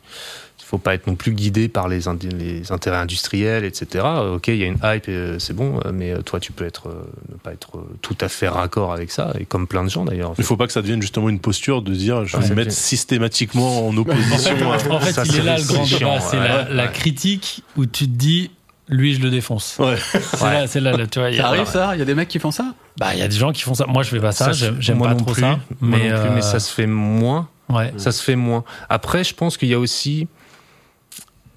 faut 0.63 0.77
pas 0.77 0.95
être 0.95 1.07
non 1.07 1.15
plus 1.15 1.31
guidé 1.31 1.69
par 1.69 1.87
les, 1.87 2.09
indi- 2.09 2.27
les 2.27 2.73
intérêts 2.73 2.97
industriels, 2.97 3.63
etc. 3.63 4.03
Ok, 4.33 4.49
il 4.49 4.57
y 4.57 4.63
a 4.63 4.67
une 4.67 4.79
hype, 4.83 5.05
euh, 5.07 5.39
c'est 5.39 5.53
bon, 5.53 5.79
euh, 5.85 5.91
mais 5.93 6.21
toi 6.23 6.41
tu 6.41 6.51
peux 6.51 6.65
être, 6.65 6.89
ne 7.31 7.37
pas 7.37 7.53
être 7.53 7.85
tout 8.01 8.17
à 8.19 8.27
fait 8.27 8.49
raccord 8.49 8.91
avec 8.91 9.09
ça, 9.11 9.31
et 9.39 9.45
comme 9.45 9.65
plein 9.65 9.85
de 9.85 9.89
gens 9.89 10.03
d'ailleurs. 10.03 10.31
en 10.31 10.35
fait. 10.35 10.41
Il 10.41 10.45
faut 10.45 10.57
pas 10.57 10.67
que 10.67 10.73
ça 10.73 10.81
devienne 10.81 11.01
justement 11.01 11.29
une 11.29 11.39
posture 11.39 11.81
de 11.81 11.93
dire, 11.93 12.25
je 12.25 12.35
vais 12.35 12.43
Ouais. 12.43 12.49
me 12.49 12.55
mettre 12.55 12.73
systématiquement 12.73 13.87
en 13.87 13.95
opposition. 13.97 14.71
à- 14.73 14.75
En 14.93 14.99
fait, 14.99 15.13
Ça, 15.13 15.23
il 15.23 15.31
est 15.31 15.33
c'est- 15.37 15.43
là 15.43 15.57
le 15.57 15.63
grand 15.63 15.83
débat. 15.85 16.19
C'est 16.19 16.37
ouais, 16.37 16.47
la, 16.47 16.63
ouais. 16.63 16.73
la 16.73 16.87
critique 16.89 17.63
où 17.77 17.85
tu 17.85 18.05
te 18.05 18.11
dis, 18.11 18.51
lui, 18.89 19.13
je 19.13 19.21
le 19.21 19.29
défonce. 19.29 19.75
Ouais. 19.79 19.95
C'est 19.97 20.39
là, 20.41 20.67
c'est 20.67 20.79
là, 20.79 21.07
tu 21.07 21.19
vois. 21.19 21.29
il 21.29 21.35
y 21.35 21.39
a- 21.39 21.43
Ça 21.43 21.47
arrive 21.49 21.65
ça 21.67 21.95
Il 21.95 21.99
y 21.99 22.01
a 22.01 22.05
des 22.05 22.15
mecs 22.15 22.29
qui 22.29 22.39
font 22.39 22.51
ça 22.51 22.73
Bah, 22.99 23.13
il 23.13 23.19
y 23.19 23.21
a 23.23 23.27
des 23.27 23.35
gens 23.35 23.51
qui 23.51 23.61
font 23.63 23.73
ça. 23.73 23.85
Moi, 23.87 24.03
je 24.03 24.09
fais 24.09 24.19
pas 24.19 24.31
ça. 24.31 24.53
Ça, 24.53 24.71
J'aime 24.79 24.99
pas 24.99 25.09
non 25.11 25.17
trop 25.17 25.31
plus, 25.33 25.41
ça. 25.41 25.59
Mais, 25.81 26.09
non 26.09 26.19
plus, 26.21 26.29
mais 26.29 26.37
euh, 26.37 26.41
ça 26.41 26.59
se 26.59 26.71
fait 26.73 26.87
moins. 26.87 27.49
ouais. 27.69 27.93
Ça 27.97 28.11
se 28.11 28.23
fait 28.23 28.35
moins. 28.35 28.63
Après, 28.89 29.23
je 29.23 29.33
pense 29.33 29.57
qu'il 29.57 29.67
y 29.69 29.73
a 29.73 29.79
aussi, 29.79 30.27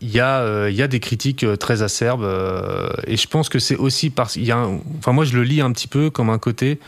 il 0.00 0.10
y 0.10 0.18
a, 0.20 0.38
euh, 0.40 0.70
il 0.70 0.76
y 0.76 0.82
a 0.82 0.88
des 0.88 0.98
critiques 1.00 1.44
euh, 1.44 1.56
très 1.56 1.82
acerbes, 1.82 2.22
euh, 2.24 2.88
et 3.06 3.16
je 3.16 3.26
pense 3.28 3.48
que 3.48 3.58
c'est 3.58 3.76
aussi 3.76 4.10
parce 4.10 4.32
qu'il 4.34 4.44
y 4.44 4.50
a, 4.52 4.56
un- 4.56 4.78
enfin 4.98 5.12
moi 5.12 5.24
je 5.26 5.36
le 5.36 5.42
lis 5.44 5.60
un 5.60 5.70
petit 5.72 5.88
peu 5.88 6.08
comme 6.10 6.30
un 6.30 6.38
côté, 6.38 6.80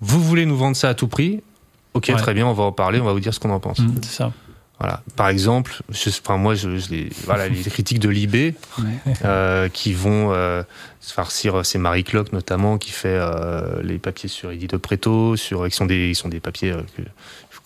vous 0.00 0.22
voulez 0.22 0.46
nous 0.46 0.56
vendre 0.56 0.76
ça 0.76 0.88
à 0.88 0.94
tout 0.94 1.08
prix, 1.08 1.42
ok 1.94 2.06
Ouais. 2.10 2.14
très 2.16 2.32
bien, 2.32 2.46
on 2.46 2.52
va 2.52 2.62
en 2.62 2.70
parler, 2.72 3.00
on 3.00 3.04
va 3.04 3.12
vous 3.12 3.18
dire 3.20 3.34
ce 3.34 3.40
qu'on 3.40 3.50
en 3.50 3.58
pense. 3.60 3.80
Mm, 3.80 3.94
c'est 4.02 4.12
ça. 4.16 4.32
Voilà. 4.80 5.02
Par 5.14 5.28
exemple, 5.28 5.82
je, 5.90 6.08
enfin 6.08 6.38
moi 6.38 6.54
je, 6.54 6.78
je 6.78 6.90
les, 6.90 7.10
voilà 7.26 7.48
les 7.48 7.62
critiques 7.70 7.98
de 7.98 8.08
Libé 8.08 8.54
euh, 9.24 9.68
qui 9.68 9.92
vont 9.92 10.32
euh, 10.32 10.62
se 11.00 11.12
farcir, 11.12 11.64
c'est 11.64 11.78
Marie 11.78 12.02
Cloque 12.02 12.32
notamment 12.32 12.78
qui 12.78 12.90
fait 12.90 13.08
euh, 13.08 13.82
les 13.82 13.98
papiers 13.98 14.30
sur 14.30 14.50
Edith 14.50 14.70
de 14.70 14.76
Préto, 14.78 15.36
sur 15.36 15.68
qui 15.68 15.76
sont 15.76 15.84
des, 15.84 16.08
qui 16.08 16.14
sont 16.14 16.30
des 16.30 16.40
papiers 16.40 16.72
euh, 16.72 16.82
que 16.96 17.02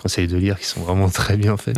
conseille 0.04 0.28
de 0.28 0.36
lire, 0.36 0.60
qui 0.60 0.66
sont 0.66 0.82
vraiment 0.82 1.08
très 1.22 1.36
bien 1.36 1.56
faits, 1.56 1.76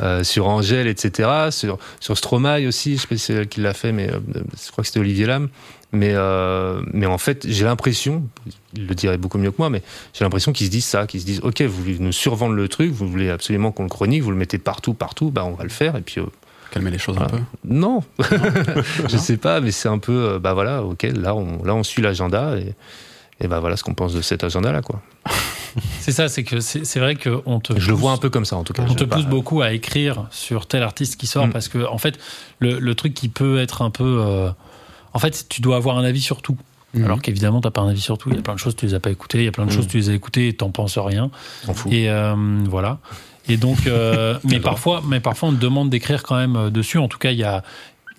euh, 0.00 0.22
sur 0.22 0.46
Angèle, 0.46 0.86
etc. 0.86 1.50
Sur 1.50 1.78
sur 2.00 2.16
Stromae 2.16 2.66
aussi, 2.66 2.96
je 2.96 3.02
sais 3.02 3.08
pas 3.08 3.16
si 3.16 3.24
c'est 3.24 3.34
elle 3.34 3.48
qui 3.48 3.60
l'a 3.60 3.74
fait, 3.74 3.92
mais 3.92 4.08
euh, 4.08 4.20
je 4.34 4.70
crois 4.70 4.82
que 4.82 4.86
c'était 4.86 5.00
Olivier 5.00 5.26
Lam. 5.26 5.48
Mais 5.92 6.12
euh, 6.12 6.80
mais 6.92 7.06
en 7.06 7.18
fait, 7.18 7.46
j'ai 7.48 7.64
l'impression, 7.64 8.24
il 8.74 8.86
le 8.86 8.94
dirait 8.94 9.16
beaucoup 9.16 9.38
mieux 9.38 9.50
que 9.50 9.58
moi, 9.58 9.70
mais 9.70 9.82
j'ai 10.12 10.24
l'impression 10.24 10.52
qu'ils 10.52 10.66
se 10.66 10.70
disent 10.72 10.86
ça, 10.86 11.06
qu'ils 11.06 11.20
se 11.20 11.26
disent, 11.26 11.40
ok, 11.42 11.62
vous 11.62 11.82
voulez 11.82 11.98
nous 12.00 12.12
survendre 12.12 12.54
le 12.54 12.68
truc, 12.68 12.90
vous 12.90 13.08
voulez 13.08 13.30
absolument 13.30 13.70
qu'on 13.70 13.84
le 13.84 13.88
chronique, 13.88 14.22
vous 14.22 14.32
le 14.32 14.36
mettez 14.36 14.58
partout, 14.58 14.94
partout, 14.94 15.30
bah 15.30 15.44
on 15.44 15.54
va 15.54 15.62
le 15.62 15.70
faire, 15.70 15.96
et 15.96 16.00
puis 16.00 16.20
euh, 16.20 16.26
Calmer 16.72 16.90
les 16.90 16.98
choses 16.98 17.16
un 17.18 17.26
peu. 17.26 17.38
non, 17.64 18.02
je 19.08 19.16
sais 19.16 19.36
pas, 19.36 19.60
mais 19.60 19.70
c'est 19.70 19.88
un 19.88 19.98
peu, 19.98 20.30
euh, 20.30 20.38
bah 20.40 20.52
voilà, 20.52 20.82
ok, 20.82 21.06
là 21.14 21.36
on, 21.36 21.62
là 21.62 21.76
on 21.76 21.84
suit 21.84 22.02
l'agenda 22.02 22.56
et, 22.58 22.74
et 23.40 23.46
bah 23.46 23.60
voilà 23.60 23.76
ce 23.76 23.84
qu'on 23.84 23.94
pense 23.94 24.14
de 24.14 24.20
cet 24.20 24.42
agenda-là, 24.42 24.82
quoi. 24.82 25.00
C'est 26.00 26.12
ça, 26.12 26.28
c'est 26.28 26.44
que 26.44 26.60
c'est 26.60 26.98
vrai 27.00 27.16
qu'on 27.16 27.60
te. 27.60 27.78
Je 27.78 27.86
le 27.88 27.92
pousse- 27.94 28.00
vois 28.00 28.12
un 28.12 28.16
peu 28.16 28.30
comme 28.30 28.44
ça, 28.44 28.56
en 28.56 28.64
tout 28.64 28.72
cas. 28.72 28.84
On 28.88 28.94
te 28.94 29.04
pas. 29.04 29.16
pousse 29.16 29.26
beaucoup 29.26 29.62
à 29.62 29.72
écrire 29.72 30.26
sur 30.30 30.66
tel 30.66 30.82
artiste 30.82 31.16
qui 31.18 31.26
sort 31.26 31.46
Mm. 31.48 31.50
parce 31.52 31.68
que, 31.68 31.86
en 31.86 31.98
fait, 31.98 32.18
le, 32.60 32.78
le 32.78 32.94
truc 32.94 33.14
qui 33.14 33.28
peut 33.28 33.58
être 33.60 33.82
un 33.82 33.90
peu. 33.90 34.18
euh, 34.20 34.50
en 35.12 35.18
fait, 35.18 35.46
tu 35.48 35.60
dois 35.60 35.76
avoir 35.76 35.98
un 35.98 36.04
avis 36.04 36.20
sur 36.20 36.42
tout. 36.42 36.56
Mhm. 36.94 37.04
Alors 37.04 37.20
qu'évidemment, 37.22 37.60
t'as 37.60 37.70
pas 37.72 37.80
un 37.80 37.88
avis 37.88 38.00
sur 38.00 38.18
tout. 38.18 38.30
Il 38.30 38.36
y 38.36 38.38
a 38.38 38.42
plein 38.42 38.54
de 38.54 38.58
choses, 38.60 38.76
tu 38.76 38.86
les 38.86 38.94
as 38.94 39.00
pas 39.00 39.10
écoutées. 39.10 39.38
Il 39.38 39.44
y 39.44 39.48
a 39.48 39.52
plein 39.52 39.64
de 39.66 39.70
Mm. 39.70 39.74
choses, 39.74 39.88
tu 39.88 39.96
les 39.96 40.10
as 40.10 40.14
écoutées 40.14 40.48
et 40.48 40.52
t'en 40.54 40.70
penses 40.70 40.96
rien. 40.98 41.30
Et 41.90 42.08
euh, 42.08 42.34
voilà. 42.68 42.98
Et 43.48 43.56
donc, 43.56 43.86
euh, 43.86 44.38
mais 44.44 44.60
parfois, 44.60 45.02
mais 45.06 45.20
parfois, 45.20 45.48
on 45.48 45.52
te 45.52 45.60
demande 45.60 45.90
d'écrire 45.90 46.22
quand 46.22 46.36
même 46.36 46.70
dessus. 46.70 46.98
En 46.98 47.08
tout 47.08 47.18
cas, 47.18 47.30
il 47.32 47.38
y 47.38 47.42
a, 47.44 47.62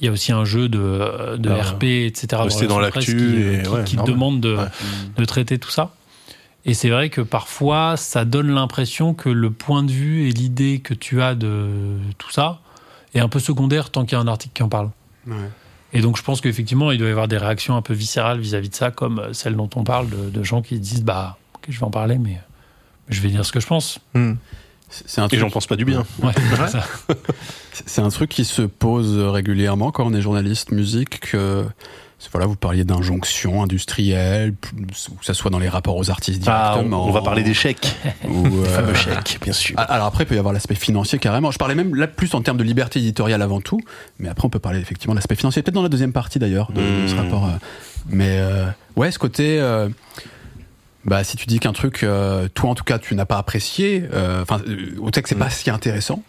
il 0.02 0.06
y 0.06 0.10
a 0.10 0.12
aussi 0.12 0.34
un 0.34 0.44
jeu 0.44 0.68
de, 0.68 1.38
de 1.38 1.50
Ah, 1.50 1.64
RP, 1.64 1.84
etc. 2.06 2.28
dans 2.32 2.40
relations 2.44 2.80
l'actu 2.80 2.92
presse 2.92 3.06
qui, 3.06 3.14
et 3.14 3.62
qui- 3.64 3.70
ouais, 3.70 3.84
qui 3.86 3.96
demande 3.96 4.42
de, 4.42 4.56
Ouais. 4.58 4.66
de 5.18 5.24
traiter 5.26 5.58
tout 5.58 5.72
ça. 5.72 5.92
Et 6.66 6.74
c'est 6.74 6.90
vrai 6.90 7.10
que 7.10 7.22
parfois, 7.22 7.96
ça 7.96 8.26
donne 8.26 8.50
l'impression 8.50 9.14
que 9.14 9.30
le 9.30 9.52
point 9.52 9.84
de 9.84 9.92
vue 9.92 10.28
et 10.28 10.32
l'idée 10.32 10.80
que 10.80 10.94
tu 10.94 11.22
as 11.22 11.36
de 11.36 11.98
tout 12.18 12.32
ça 12.32 12.60
est 13.14 13.20
un 13.20 13.30
peu 13.30 13.40
secondaire 13.40 13.92
tant 13.92 14.04
qu'il 14.04 14.14
y 14.18 14.20
a 14.20 14.24
un 14.24 14.28
article 14.28 14.54
qui 14.54 14.64
en 14.64 14.70
parle. 14.70 14.90
Ouais. 15.28 15.36
Et 15.94 16.02
donc, 16.02 16.18
je 16.18 16.24
pense 16.24 16.42
qu'effectivement, 16.42 16.92
il 16.92 16.98
doit 16.98 17.08
y 17.08 17.12
avoir 17.12 17.28
des 17.28 17.38
réactions 17.38 17.76
un 17.78 17.82
peu 17.82 17.94
viscérales 17.94 18.40
vis-à-vis 18.40 18.70
de 18.70 18.76
ça, 18.76 18.92
comme 18.92 19.20
euh, 19.20 19.34
celle 19.34 19.56
dont 19.56 19.70
on 19.76 19.84
parle, 19.84 20.10
de, 20.10 20.30
de 20.30 20.44
gens 20.44 20.62
qui 20.62 20.80
disent 20.80 21.04
Bah, 21.04 21.38
ok, 21.54 21.66
je 21.70 21.80
vais 21.80 21.86
en 21.86 21.92
parler, 21.92 22.18
mais 22.18 22.42
je 23.10 23.22
vais 23.22 23.30
dire 23.30 23.46
ce 23.46 23.52
que 23.52 23.60
je 23.60 23.68
pense. 23.68 24.00
Hmm. 24.14 24.34
C'est 24.90 25.22
un 25.22 25.26
Et 25.26 25.30
truc. 25.30 25.40
j'en 25.40 25.50
pense 25.50 25.68
pas 25.68 25.76
du 25.76 25.86
bien. 25.86 26.06
Ouais, 26.22 26.32
c'est 26.34 26.68
ça. 26.70 26.84
C'est 27.86 28.02
un 28.02 28.10
truc 28.10 28.30
qui 28.30 28.46
se 28.46 28.62
pose 28.62 29.18
régulièrement 29.18 29.92
quand 29.92 30.06
on 30.06 30.14
est 30.14 30.22
journaliste 30.22 30.72
musique. 30.72 31.20
Que, 31.20 31.66
voilà, 32.32 32.48
vous 32.48 32.56
parliez 32.56 32.84
d'injonction 32.84 33.64
industrielle, 33.64 34.54
que 35.20 35.26
ça 35.26 35.34
soit 35.34 35.52
dans 35.52 35.60
les 35.60 35.70
rapports 35.70 35.96
aux 35.98 36.10
artistes 36.10 36.44
Ah, 36.48 36.72
on, 36.72 36.76
directement. 36.76 37.08
on 37.08 37.12
va 37.12 37.22
parler 37.22 37.44
des 37.44 37.54
chèques. 37.54 37.96
ou, 38.30 38.46
euh, 38.48 38.66
fameux 38.66 38.94
chèques, 38.94 39.40
bien 39.42 39.54
sûr. 39.54 39.76
Ah, 39.78 39.84
Alors 39.84 40.08
après, 40.08 40.24
il 40.24 40.28
peut 40.28 40.36
y 40.36 40.40
avoir 40.40 40.54
l'aspect 40.54 40.76
financier 40.76 41.20
carrément. 41.20 41.52
Je 41.52 41.58
parlais 41.58 41.76
même 41.76 41.96
là 41.96 42.08
plus 42.08 42.34
en 42.34 42.42
termes 42.42 42.58
de 42.58 42.64
liberté 42.64 43.00
éditoriale 43.00 43.42
avant 43.42 43.62
tout, 43.62 43.80
mais 44.20 44.30
après 44.30 44.46
on 44.46 44.50
peut 44.50 44.60
parler 44.60 44.80
effectivement 44.80 45.14
de 45.14 45.18
l'aspect 45.20 45.36
financier, 45.36 45.62
peut-être 45.62 45.76
dans 45.76 45.82
la 45.84 45.90
deuxième 45.90 46.14
partie 46.14 46.40
d'ailleurs 46.40 46.72
de, 46.72 46.82
de 46.82 47.08
ce 47.08 47.14
Mmh. 47.16 47.18
rapport. 47.20 47.46
euh. 47.46 47.50
Mais 48.10 48.38
euh, 48.40 48.66
ouais, 48.96 49.12
ce 49.12 49.20
côté, 49.20 49.60
euh, 49.60 49.90
bah 51.06 51.24
si 51.24 51.38
tu 51.38 51.46
dis 51.48 51.60
qu'un 51.60 51.74
truc, 51.74 52.06
toi 52.54 52.70
en 52.70 52.76
tout 52.76 52.84
cas, 52.84 53.00
tu 53.00 53.16
n'as 53.16 53.26
pas 53.26 53.38
apprécié, 53.38 54.04
enfin, 54.42 54.62
au 55.00 55.10
que 55.12 55.30
c'est 55.30 55.36
pas 55.36 55.50
si 55.50 55.70
intéressant. 55.70 56.22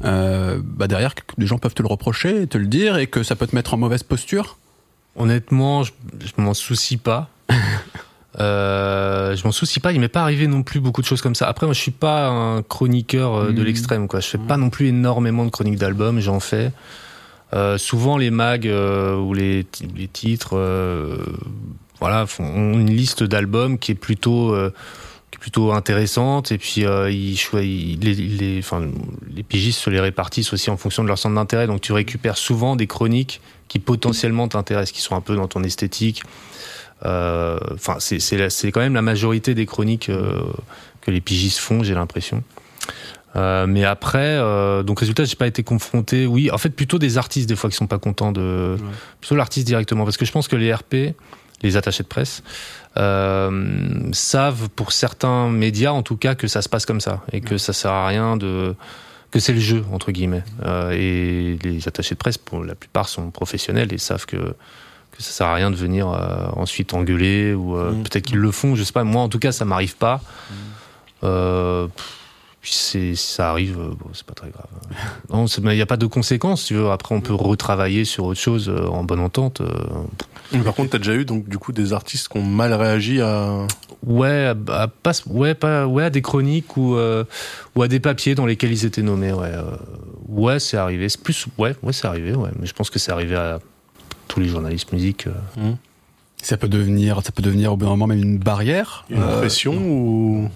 Bah 0.00 0.86
derrière, 0.88 1.14
les 1.38 1.46
gens 1.46 1.58
peuvent 1.58 1.74
te 1.74 1.82
le 1.82 1.88
reprocher, 1.88 2.46
te 2.46 2.58
le 2.58 2.66
dire, 2.66 2.96
et 2.98 3.06
que 3.06 3.22
ça 3.22 3.36
peut 3.36 3.46
te 3.46 3.54
mettre 3.54 3.74
en 3.74 3.76
mauvaise 3.76 4.02
posture. 4.02 4.58
Honnêtement, 5.16 5.82
je, 5.84 5.92
je 6.20 6.42
m'en 6.42 6.54
soucie 6.54 6.96
pas. 6.96 7.28
Euh, 8.40 9.36
je 9.36 9.44
m'en 9.44 9.52
soucie 9.52 9.78
pas. 9.78 9.92
Il 9.92 10.00
m'est 10.00 10.08
pas 10.08 10.22
arrivé 10.22 10.48
non 10.48 10.64
plus 10.64 10.80
beaucoup 10.80 11.00
de 11.02 11.06
choses 11.06 11.22
comme 11.22 11.36
ça. 11.36 11.46
Après, 11.48 11.66
moi, 11.66 11.72
je 11.72 11.80
suis 11.80 11.92
pas 11.92 12.26
un 12.28 12.62
chroniqueur 12.62 13.32
euh, 13.34 13.52
de 13.52 13.60
Mhm. 13.60 13.64
l'extrême, 13.64 14.08
quoi. 14.08 14.18
Je 14.18 14.26
fais 14.26 14.38
pas 14.38 14.56
non 14.56 14.70
plus 14.70 14.88
énormément 14.88 15.44
de 15.44 15.50
chroniques 15.50 15.78
d'albums. 15.78 16.18
J'en 16.18 16.40
fais. 16.40 16.72
Euh, 17.52 17.78
souvent, 17.78 18.16
les 18.18 18.30
mags 18.30 18.66
euh, 18.66 19.16
ou 19.16 19.34
les, 19.34 19.64
les 19.94 20.08
titres, 20.08 20.56
voilà, 22.00 22.26
font 22.26 22.44
ont 22.44 22.72
une 22.72 22.90
liste 22.90 23.22
d'albums 23.22 23.78
qui 23.78 23.92
est 23.92 23.94
plutôt 23.94 24.52
qui 25.30 25.36
est 25.36 25.40
plutôt 25.40 25.70
intéressante. 25.72 26.50
Et 26.50 26.58
puis, 26.58 26.80
ils, 26.80 27.38
les, 27.52 28.14
les, 28.14 28.58
enfin, 28.58 28.82
les 29.32 29.44
pigistes 29.44 29.78
se 29.78 29.90
les 29.90 30.00
répartissent 30.00 30.52
aussi 30.52 30.70
en 30.70 30.76
fonction 30.76 31.04
de 31.04 31.08
leur 31.08 31.18
centre 31.18 31.36
d'intérêt. 31.36 31.68
Donc, 31.68 31.82
tu 31.82 31.92
récupères 31.92 32.36
souvent 32.36 32.74
des 32.74 32.88
chroniques 32.88 33.40
qui 33.74 33.80
potentiellement 33.80 34.46
t'intéressent, 34.46 34.92
qui 34.92 35.00
sont 35.00 35.16
un 35.16 35.20
peu 35.20 35.34
dans 35.34 35.48
ton 35.48 35.64
esthétique. 35.64 36.22
Euh, 37.04 37.58
Enfin, 37.72 37.96
c'est 37.98 38.20
c'est 38.20 38.70
quand 38.70 38.80
même 38.80 38.94
la 38.94 39.02
majorité 39.02 39.52
des 39.56 39.66
chroniques 39.66 40.10
euh, 40.10 40.44
que 41.00 41.10
les 41.10 41.20
pigistes 41.20 41.58
font, 41.58 41.82
j'ai 41.82 41.94
l'impression. 41.94 42.44
Euh, 43.34 43.66
mais 43.66 43.84
après, 43.84 44.38
euh, 44.38 44.84
donc 44.84 45.00
résultat, 45.00 45.24
j'ai 45.24 45.34
pas 45.34 45.48
été 45.48 45.64
confronté. 45.64 46.24
Oui, 46.24 46.52
en 46.52 46.58
fait, 46.58 46.70
plutôt 46.70 47.00
des 47.00 47.18
artistes 47.18 47.48
des 47.48 47.56
fois 47.56 47.68
qui 47.68 47.74
sont 47.74 47.88
pas 47.88 47.98
contents 47.98 48.30
de, 48.30 48.76
plutôt 49.20 49.34
l'artiste 49.34 49.66
directement, 49.66 50.04
parce 50.04 50.18
que 50.18 50.24
je 50.24 50.30
pense 50.30 50.46
que 50.46 50.54
les 50.54 50.72
RP, 50.72 51.16
les 51.62 51.76
attachés 51.76 52.04
de 52.04 52.08
presse, 52.08 52.44
euh, 52.96 54.08
savent 54.12 54.68
pour 54.68 54.92
certains 54.92 55.48
médias, 55.48 55.90
en 55.90 56.04
tout 56.04 56.16
cas, 56.16 56.36
que 56.36 56.46
ça 56.46 56.62
se 56.62 56.68
passe 56.68 56.86
comme 56.86 57.00
ça 57.00 57.24
et 57.32 57.40
que 57.40 57.58
ça 57.58 57.72
sert 57.72 57.90
à 57.90 58.06
rien 58.06 58.36
de 58.36 58.76
que 59.34 59.40
c'est 59.40 59.52
le 59.52 59.58
jeu 59.60 59.84
entre 59.92 60.12
guillemets. 60.12 60.44
Euh, 60.64 60.92
et 60.92 61.58
les 61.64 61.88
attachés 61.88 62.14
de 62.14 62.20
presse, 62.20 62.38
pour 62.38 62.62
la 62.62 62.76
plupart, 62.76 63.08
sont 63.08 63.30
professionnels 63.32 63.92
et 63.92 63.98
savent 63.98 64.26
que 64.26 64.36
que 64.36 65.22
ça 65.22 65.30
sert 65.30 65.46
à 65.48 65.54
rien 65.54 65.70
de 65.70 65.76
venir 65.76 66.08
euh, 66.08 66.46
ensuite 66.56 66.92
engueuler 66.94 67.52
ou 67.54 67.76
euh, 67.76 67.90
Mm. 67.92 68.02
peut-être 68.04 68.26
qu'ils 68.26 68.38
le 68.38 68.50
font, 68.52 68.74
je 68.76 68.82
sais 68.84 68.92
pas. 68.92 69.04
Moi, 69.04 69.22
en 69.22 69.28
tout 69.28 69.38
cas, 69.40 69.52
ça 69.52 69.64
m'arrive 69.64 69.96
pas. 69.96 70.20
Pff, 71.20 71.88
puis 72.64 72.72
c'est, 72.72 73.14
si 73.14 73.34
ça 73.34 73.50
arrive, 73.50 73.78
euh, 73.78 73.88
bon, 73.90 74.06
c'est 74.14 74.24
pas 74.24 74.32
très 74.32 74.48
grave. 74.48 74.64
Non, 75.30 75.46
c'est- 75.46 75.60
mais 75.60 75.74
il 75.74 75.76
n'y 75.76 75.82
a 75.82 75.86
pas 75.86 75.98
de 75.98 76.06
conséquences, 76.06 76.64
tu 76.64 76.72
veux. 76.72 76.90
Après, 76.90 77.14
on 77.14 77.20
peut 77.20 77.34
retravailler 77.34 78.06
sur 78.06 78.24
autre 78.24 78.40
chose 78.40 78.70
euh, 78.70 78.86
en 78.86 79.04
bonne 79.04 79.20
entente. 79.20 79.60
euh. 79.60 79.68
Mais 80.50 80.60
Par 80.60 80.72
contre, 80.72 80.88
t'as 80.90 80.98
déjà 80.98 81.12
eu 81.14 81.26
donc 81.26 81.46
du 81.46 81.58
coup 81.58 81.72
des 81.72 81.92
artistes 81.92 82.28
qui 82.28 82.38
ont 82.38 82.42
mal 82.42 82.72
réagi 82.72 83.20
à. 83.20 83.66
Ouais, 84.06 84.46
à- 84.68 84.72
à 84.82 84.88
pas, 84.88 85.12
ouais, 85.26 85.54
pas, 85.54 85.86
ouais, 85.86 86.04
à 86.04 86.10
des 86.10 86.22
chroniques 86.22 86.78
ou, 86.78 86.96
euh, 86.96 87.24
ou 87.76 87.82
à 87.82 87.88
des 87.88 88.00
papiers 88.00 88.34
dans 88.34 88.46
lesquels 88.46 88.72
ils 88.72 88.86
étaient 88.86 89.02
nommés. 89.02 89.32
Ouais, 89.34 89.52
euh, 89.52 89.76
ouais, 90.28 90.58
c'est 90.58 90.78
arrivé. 90.78 91.10
C'est 91.10 91.22
plus, 91.22 91.44
ouais, 91.58 91.76
ouais, 91.82 91.92
c'est 91.92 92.06
arrivé. 92.06 92.34
Ouais, 92.34 92.50
mais 92.58 92.64
je 92.66 92.72
pense 92.72 92.88
que 92.88 92.98
c'est 92.98 93.12
arrivé 93.12 93.36
à 93.36 93.58
tous 94.28 94.40
les 94.40 94.48
journalistes 94.48 94.90
musique. 94.90 95.26
euh. 95.26 95.72
Ça 96.42 96.56
peut 96.56 96.68
devenir, 96.68 97.20
ça 97.24 97.30
peut 97.30 97.42
devenir 97.42 97.74
au 97.74 97.76
bout 97.76 97.84
d'un 97.84 97.90
moment 97.92 98.06
même 98.06 98.22
une 98.22 98.38
barrière. 98.38 99.04
Une 99.10 99.22
Euh, 99.22 99.38
pression 99.40 99.74
ou 99.76 100.48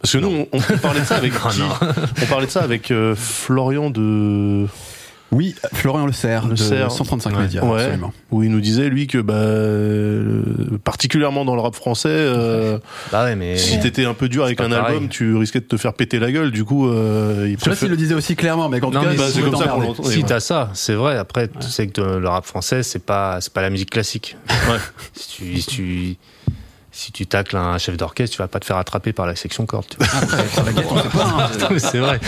parce 0.00 0.12
que 0.12 0.18
nous 0.18 0.28
on, 0.28 0.48
on 0.52 0.78
parlait 0.78 1.00
de 1.00 1.04
ça 1.06 1.16
avec 1.16 1.32
Ah 1.44 1.48
qui 1.50 1.60
non. 1.60 1.68
on 2.22 2.26
parlait 2.26 2.46
de 2.46 2.50
ça 2.50 2.62
avec 2.62 2.90
euh, 2.90 3.14
Florian 3.16 3.90
de 3.90 4.66
Oui, 5.32 5.54
Florian 5.74 6.06
Le 6.06 6.12
Serre, 6.12 6.46
Le 6.46 6.54
de 6.54 6.56
Serre. 6.56 6.90
135 6.90 7.34
Ouais. 7.36 7.42
médias, 7.42 7.62
Ouais. 7.64 7.80
absolument. 7.82 8.12
où 8.30 8.42
il 8.42 8.50
nous 8.50 8.60
disait 8.60 8.88
lui 8.88 9.06
que 9.06 9.18
bah 9.18 9.34
euh, 9.34 10.42
particulièrement 10.84 11.44
dans 11.44 11.54
le 11.54 11.60
rap 11.60 11.74
français 11.74 12.08
euh, 12.10 12.78
Bah 13.12 13.24
ouais, 13.24 13.34
mais. 13.36 13.56
si 13.58 13.78
t'étais 13.80 14.04
un 14.04 14.14
peu 14.14 14.28
dur 14.28 14.44
avec 14.44 14.60
un 14.60 14.70
pareil. 14.70 14.94
album 14.94 15.08
tu 15.08 15.36
risquais 15.36 15.60
de 15.60 15.66
te 15.66 15.76
faire 15.76 15.92
péter 15.94 16.18
la 16.18 16.30
gueule 16.32 16.50
du 16.50 16.64
coup 16.64 16.88
euh, 16.88 17.46
il 17.48 17.58
Je 17.58 17.64
sais 17.64 17.70
pas 17.70 17.76
s'il 17.76 17.88
le 17.88 17.96
disait 17.96 18.14
aussi 18.14 18.36
clairement, 18.36 18.68
mais 18.68 18.78
il 18.78 18.80
bah, 18.90 19.24
c'est 19.30 19.42
comme 19.42 19.56
ça 19.56 19.66
qu'on 19.68 19.80
l'entend. 19.80 20.04
Si 20.04 20.22
t'as 20.24 20.40
ça, 20.40 20.70
c'est 20.74 20.94
vrai. 20.94 21.18
Après, 21.18 21.48
tu 21.48 21.68
sais 21.68 21.88
que 21.88 22.00
le 22.00 22.28
rap 22.28 22.44
français, 22.46 22.82
c'est 22.82 23.04
pas, 23.04 23.40
c'est 23.40 23.52
pas 23.52 23.62
la 23.62 23.70
musique 23.70 23.90
classique. 23.90 24.36
Ouais. 24.70 24.78
si 25.14 25.28
tu, 25.28 25.60
si 25.60 25.66
tu, 25.66 26.16
si 26.98 27.12
tu 27.12 27.26
tacles 27.26 27.56
un 27.56 27.78
chef 27.78 27.96
d'orchestre, 27.96 28.34
tu 28.34 28.42
vas 28.42 28.48
pas 28.48 28.58
te 28.58 28.64
faire 28.64 28.76
attraper 28.76 29.12
par 29.12 29.24
la 29.26 29.36
section 29.36 29.66
corde. 29.66 29.86
hein. 30.00 30.06
C'est 31.78 31.98
vrai. 31.98 32.18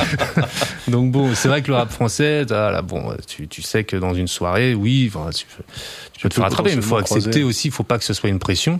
Donc 0.86 1.10
bon, 1.10 1.34
c'est 1.34 1.48
vrai 1.48 1.60
que 1.62 1.68
le 1.68 1.74
rap 1.74 1.90
français, 1.90 2.44
là, 2.44 2.80
bon, 2.82 3.12
tu, 3.26 3.48
tu 3.48 3.62
sais 3.62 3.82
que 3.82 3.96
dans 3.96 4.14
une 4.14 4.28
soirée, 4.28 4.74
oui, 4.74 5.10
enfin, 5.12 5.30
tu, 5.30 5.44
peux- 5.46 5.64
tu 6.12 6.20
peux 6.22 6.28
te 6.28 6.34
peux 6.34 6.40
faire 6.40 6.44
attraper, 6.46 6.70
mais 6.70 6.76
il 6.76 6.82
faut 6.82 6.96
accepter 6.96 7.22
croiser. 7.30 7.42
aussi, 7.42 7.68
il 7.68 7.72
faut 7.72 7.82
pas 7.82 7.98
que 7.98 8.04
ce 8.04 8.14
soit 8.14 8.28
une 8.28 8.38
pression. 8.38 8.78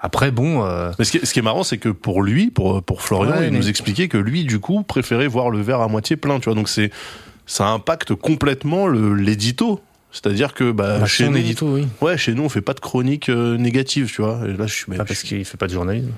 Après, 0.00 0.30
bon, 0.32 0.64
euh, 0.64 0.90
Mais 0.98 1.04
ce 1.04 1.12
qui, 1.12 1.18
est, 1.18 1.24
ce 1.26 1.32
qui 1.32 1.38
est 1.38 1.42
marrant, 1.42 1.62
c'est 1.62 1.78
que 1.78 1.90
pour 1.90 2.22
lui, 2.22 2.50
pour, 2.50 2.82
pour 2.82 3.02
Florian, 3.02 3.30
Ouais, 3.32 3.46
il 3.46 3.52
mais- 3.52 3.58
nous 3.58 3.68
expliquait 3.68 4.08
que 4.08 4.16
lui, 4.18 4.44
du 4.44 4.58
coup, 4.58 4.82
préférait 4.82 5.26
voir 5.28 5.50
le 5.50 5.60
verre 5.60 5.80
à 5.80 5.88
moitié 5.88 6.16
plein, 6.16 6.40
tu 6.40 6.46
vois. 6.46 6.54
Donc 6.54 6.68
c'est, 6.68 6.90
ça 7.46 7.68
impacte 7.68 8.14
complètement 8.14 8.86
le, 8.88 9.14
l'édito. 9.14 9.80
C'est-à-dire 10.12 10.54
que, 10.54 10.72
bah, 10.72 10.98
bah, 10.98 11.06
chez 11.06 11.28
nous, 11.28 11.36
édito, 11.36 11.66
oui. 11.74 11.86
ouais, 12.00 12.18
chez 12.18 12.34
nous, 12.34 12.42
on 12.42 12.48
fait 12.48 12.60
pas 12.60 12.74
de 12.74 12.80
chronique 12.80 13.28
euh, 13.28 13.56
négative, 13.56 14.10
tu 14.12 14.22
vois. 14.22 14.40
Et 14.44 14.56
là, 14.56 14.66
je 14.66 14.74
suis, 14.74 14.84
Pas 14.92 15.04
parce 15.04 15.22
qu'il 15.22 15.44
fait 15.44 15.56
pas 15.56 15.68
de 15.68 15.72
journalisme. 15.72 16.10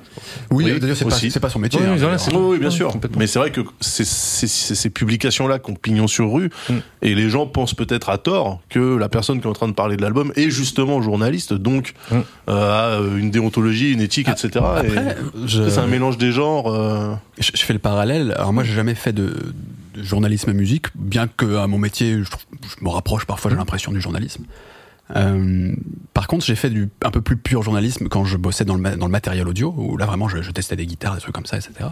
Oui, 0.50 0.64
Oui, 0.64 0.80
d'ailleurs, 0.80 0.96
c'est 0.96 1.04
pas, 1.04 1.40
pas 1.40 1.50
son 1.50 1.58
métier. 1.58 1.78
Oui, 1.78 1.86
hein, 1.86 2.18
oui, 2.32 2.58
bien 2.58 2.70
sûr. 2.70 2.90
Mais 3.18 3.26
c'est 3.26 3.38
vrai 3.38 3.50
que 3.50 3.60
c'est 3.80 4.04
ces 4.06 4.88
publications-là 4.90 5.58
qui 5.58 5.70
ont 5.70 5.74
pignon 5.74 6.06
sur 6.06 6.32
rue, 6.32 6.48
Mm. 6.70 6.74
et 7.02 7.14
les 7.14 7.28
gens 7.28 7.46
pensent 7.46 7.74
peut-être 7.74 8.08
à 8.08 8.16
tort 8.18 8.60
que 8.70 8.96
la 8.96 9.08
personne 9.10 9.40
qui 9.40 9.46
est 9.46 9.50
en 9.50 9.54
train 9.54 9.68
de 9.68 9.74
parler 9.74 9.96
de 9.98 10.02
l'album 10.02 10.32
est 10.36 10.48
justement 10.50 11.02
journaliste, 11.02 11.52
donc 11.52 11.92
Mm. 12.10 12.16
euh, 12.48 12.98
a 12.98 13.18
une 13.18 13.30
déontologie, 13.30 13.92
une 13.92 14.00
éthique, 14.00 14.28
etc. 14.28 14.50
Après, 14.64 14.88
et 14.88 15.46
je- 15.46 15.68
c'est 15.68 15.78
un 15.80 15.86
mélange 15.86 16.16
des 16.16 16.32
genres. 16.32 16.72
euh, 16.72 17.12
je, 17.38 17.50
je 17.54 17.62
fais 17.62 17.72
le 17.74 17.78
parallèle. 17.78 18.32
Alors 18.38 18.52
moi, 18.54 18.64
j'ai 18.64 18.72
jamais 18.72 18.94
fait 18.94 19.12
de, 19.12 19.34
journalisme 19.94 20.52
musique, 20.52 20.86
bien 20.94 21.28
que 21.28 21.56
à 21.56 21.66
mon 21.66 21.78
métier, 21.78 22.22
je, 22.22 22.84
me 22.84 22.88
rapproche 22.88 23.24
parfois, 23.24 23.50
j'ai 23.50 23.56
l'impression 23.56 23.92
du 23.92 24.00
journalisme. 24.00 24.44
Euh, 25.14 25.74
par 26.14 26.26
contre, 26.26 26.44
j'ai 26.44 26.54
fait 26.54 26.70
du 26.70 26.88
un 27.04 27.10
peu 27.10 27.20
plus 27.20 27.36
pur 27.36 27.62
journalisme 27.62 28.08
quand 28.08 28.24
je 28.24 28.36
bossais 28.36 28.64
dans 28.64 28.76
le, 28.76 28.96
dans 28.96 29.06
le 29.06 29.12
matériel 29.12 29.46
audio, 29.48 29.74
où 29.76 29.96
là 29.96 30.06
vraiment 30.06 30.28
je, 30.28 30.50
testais 30.50 30.76
des 30.76 30.86
guitares, 30.86 31.14
des 31.14 31.20
trucs 31.20 31.34
comme 31.34 31.46
ça, 31.46 31.56
etc. 31.56 31.90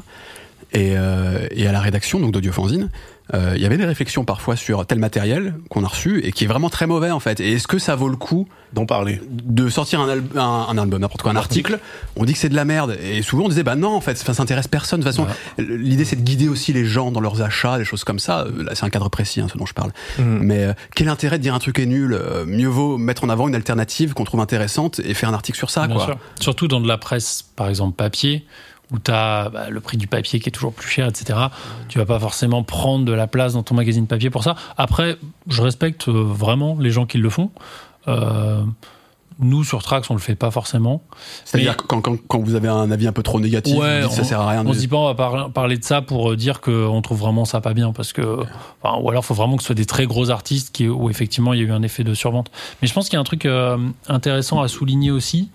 Et, 0.73 0.93
euh, 0.97 1.47
et 1.51 1.67
à 1.67 1.73
la 1.73 1.81
rédaction 1.81 2.21
donc 2.21 2.33
d'Audio 2.33 2.53
Fanzine, 2.53 2.85
euh, 2.85 3.20
il 3.35 3.61
y 3.63 3.67
avait 3.67 3.77
des 3.77 3.85
réflexions 3.85 4.25
parfois 4.25 4.57
sur 4.57 4.85
tel 4.87 4.99
matériel 4.99 5.55
qu'on 5.69 5.85
a 5.85 5.89
reçu 5.89 6.21
et 6.25 6.33
qui 6.33 6.45
est 6.45 6.47
vraiment 6.49 6.71
très 6.71 6.87
mauvais 6.87 7.11
en 7.11 7.21
fait. 7.21 7.41
Et 7.41 7.53
est-ce 7.53 7.69
que 7.69 7.79
ça 7.79 7.95
vaut 7.95 8.09
le 8.09 8.17
coup 8.17 8.49
d'en 8.73 8.87
parler. 8.87 9.21
de 9.31 9.69
sortir 9.69 10.01
un, 10.01 10.09
al- 10.09 10.23
un, 10.37 10.67
un 10.69 10.79
album, 10.79 11.01
n'importe 11.01 11.23
quoi, 11.23 11.33
un 11.33 11.37
article, 11.37 11.81
on 12.15 12.25
dit 12.25 12.35
que 12.35 12.39
c'est 12.39 12.49
de 12.49 12.55
la 12.55 12.65
merde. 12.65 12.97
Et 13.03 13.21
souvent 13.23 13.45
on 13.47 13.49
disait, 13.49 13.65
bah 13.65 13.75
non, 13.75 13.95
en 13.95 14.01
fait, 14.01 14.17
ça 14.17 14.33
intéresse 14.41 14.69
personne. 14.69 15.01
De 15.01 15.05
toute 15.05 15.13
façon, 15.17 15.27
l'idée 15.59 16.05
c'est 16.05 16.15
de 16.17 16.21
guider 16.23 16.49
aussi 16.49 16.73
les 16.73 16.85
gens 16.85 17.11
dans 17.11 17.21
leurs 17.21 17.43
achats, 17.43 17.79
des 17.79 17.85
choses 17.85 18.05
comme 18.05 18.19
ça. 18.21 18.43
Euh, 18.43 18.63
Là, 18.63 18.75
c'est 18.75 18.85
un 18.85 18.91
cadre 18.91 19.09
précis, 19.09 19.41
hein, 19.41 19.49
ce 19.53 19.59
dont 19.59 19.67
je 19.67 19.75
parle. 19.75 19.91
Mhm. 20.19 20.39
Mais 20.43 20.65
euh, 20.65 20.73
quel 20.95 21.09
intérêt 21.09 21.39
de 21.39 21.43
dire 21.43 21.55
un 21.55 21.59
truc 21.59 21.79
est 21.81 21.87
nul? 21.87 22.13
Euh, 22.15 22.45
Mieux 22.47 22.69
vaut 22.69 22.97
mettre 22.99 23.25
en 23.25 23.29
avant 23.29 23.49
une 23.49 23.55
alternative 23.57 24.13
qu'on 24.15 24.25
trouve 24.25 24.41
intéressante 24.41 25.01
et 25.05 25.15
faire 25.15 25.29
un 25.29 25.35
article 25.35 25.59
sur 25.59 25.71
ça, 25.71 25.87
Bien 25.87 25.97
quoi. 25.97 26.05
sûr. 26.05 26.19
Surtout 26.41 26.69
dans 26.69 26.81
de 26.81 26.87
la 26.89 26.99
presse, 26.99 27.43
par 27.57 27.69
exemple 27.69 27.97
papier, 27.97 28.45
où 28.93 28.99
tu 28.99 29.11
as 29.11 29.51
le 29.71 29.81
prix 29.81 29.97
du 29.97 30.07
papier 30.07 30.41
qui 30.41 30.49
est 30.49 30.53
toujours 30.53 30.73
plus 30.73 30.89
cher, 30.89 31.07
etc. 31.07 31.39
Tu 31.89 31.99
vas 31.99 32.07
pas 32.07 32.19
forcément 32.19 32.63
prendre 32.63 33.05
de 33.05 33.13
la 33.13 33.27
place 33.27 33.53
dans 33.55 33.63
ton 33.63 33.75
magazine 33.75 34.07
papier 34.07 34.31
pour 34.31 34.43
ça. 34.45 34.57
Après, 34.77 35.17
je 35.49 35.63
respecte 35.63 36.09
euh, 36.09 36.13
vraiment 36.25 36.77
les 36.81 36.91
gens 36.91 37.07
qui 37.07 37.19
le 37.19 37.31
font. 37.31 37.51
Euh, 38.09 38.63
nous, 39.43 39.65
sur 39.65 39.83
Trax, 39.83 40.11
on 40.11 40.15
le 40.15 40.21
fait 40.21 40.35
pas 40.35 40.51
forcément. 40.51 41.01
C'est-à-dire 41.47 41.71
Mais- 41.73 41.77
que 41.79 41.87
quand, 41.87 42.03
quand, 42.03 42.17
quand 42.29 42.41
vous 42.41 42.57
avez 42.57 42.69
un 42.69 42.91
avis 42.91 43.07
un 43.07 43.13
peu 43.13 43.23
trop 43.23 43.41
négatif, 43.41 43.75
Ouais, 43.79 44.03
vous 44.03 44.09
dites, 44.09 44.17
ça 44.17 44.23
on- 44.23 44.25
sert 44.27 44.41
à 44.41 44.51
rien. 44.51 44.61
On 44.67 44.69
de... 44.69 44.75
se 44.75 44.81
dit 44.81 44.89
pas, 44.89 44.99
on 44.99 45.07
va 45.07 45.15
par- 45.15 45.51
parler 45.51 45.79
de 45.79 45.85
ça 45.85 46.03
pour 46.03 46.33
euh, 46.33 46.37
dire 46.37 46.61
qu'on 46.61 47.01
trouve 47.01 47.21
vraiment 47.21 47.47
ça 47.47 47.63
pas 47.63 47.73
bien, 47.73 47.93
parce 47.93 48.13
que, 48.13 48.41
enfin, 48.83 49.01
ou 49.01 49.09
alors 49.09 49.25
faut 49.25 49.33
vraiment 49.33 49.57
que 49.57 49.63
ce 49.63 49.69
soit 49.69 49.75
des 49.75 49.87
très 49.87 50.05
gros 50.07 50.29
artistes 50.29 50.75
qui, 50.75 50.89
où 50.89 51.09
effectivement 51.09 51.55
il 51.55 51.61
y 51.61 51.63
a 51.63 51.67
eu 51.67 51.73
un 51.73 51.83
effet 51.83 52.05
de 52.05 52.13
survente. 52.13 52.51
Mais 52.83 52.89
je 52.89 52.93
pense 52.93 53.07
qu'il 53.09 53.15
y 53.15 53.17
a 53.17 53.21
un 53.21 53.25
truc 53.25 53.47
euh, 53.47 53.79
intéressant 54.09 54.61
à 54.61 54.69
souligner 54.69 55.11
aussi 55.11 55.49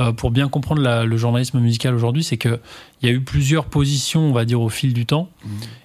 euh, 0.00 0.12
pour 0.12 0.30
bien 0.30 0.48
comprendre 0.48 0.80
la- 0.82 1.04
le 1.04 1.16
journalisme 1.16 1.58
musical 1.60 1.94
aujourd'hui, 1.94 2.22
c'est 2.24 2.36
que 2.36 2.60
il 3.02 3.08
y 3.08 3.12
a 3.12 3.14
eu 3.14 3.20
plusieurs 3.20 3.64
positions, 3.66 4.22
on 4.22 4.32
va 4.32 4.44
dire, 4.44 4.60
au 4.60 4.68
fil 4.68 4.92
du 4.92 5.06
temps. 5.06 5.28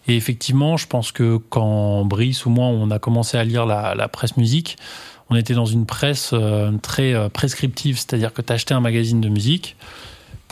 Et 0.07 0.15
effectivement, 0.15 0.77
je 0.77 0.87
pense 0.87 1.11
que 1.11 1.37
quand 1.49 2.05
Brice 2.05 2.45
ou 2.45 2.49
moi 2.49 2.65
on 2.67 2.91
a 2.91 2.99
commencé 2.99 3.37
à 3.37 3.43
lire 3.43 3.65
la, 3.65 3.95
la 3.95 4.07
presse 4.07 4.37
musique, 4.37 4.77
on 5.29 5.35
était 5.35 5.53
dans 5.53 5.65
une 5.65 5.85
presse 5.85 6.31
euh, 6.33 6.71
très 6.81 7.13
euh, 7.13 7.29
prescriptive, 7.29 7.97
c'est-à-dire 7.97 8.33
que 8.33 8.41
tu 8.41 8.51
achetais 8.53 8.73
un 8.73 8.81
magazine 8.81 9.21
de 9.21 9.29
musique 9.29 9.75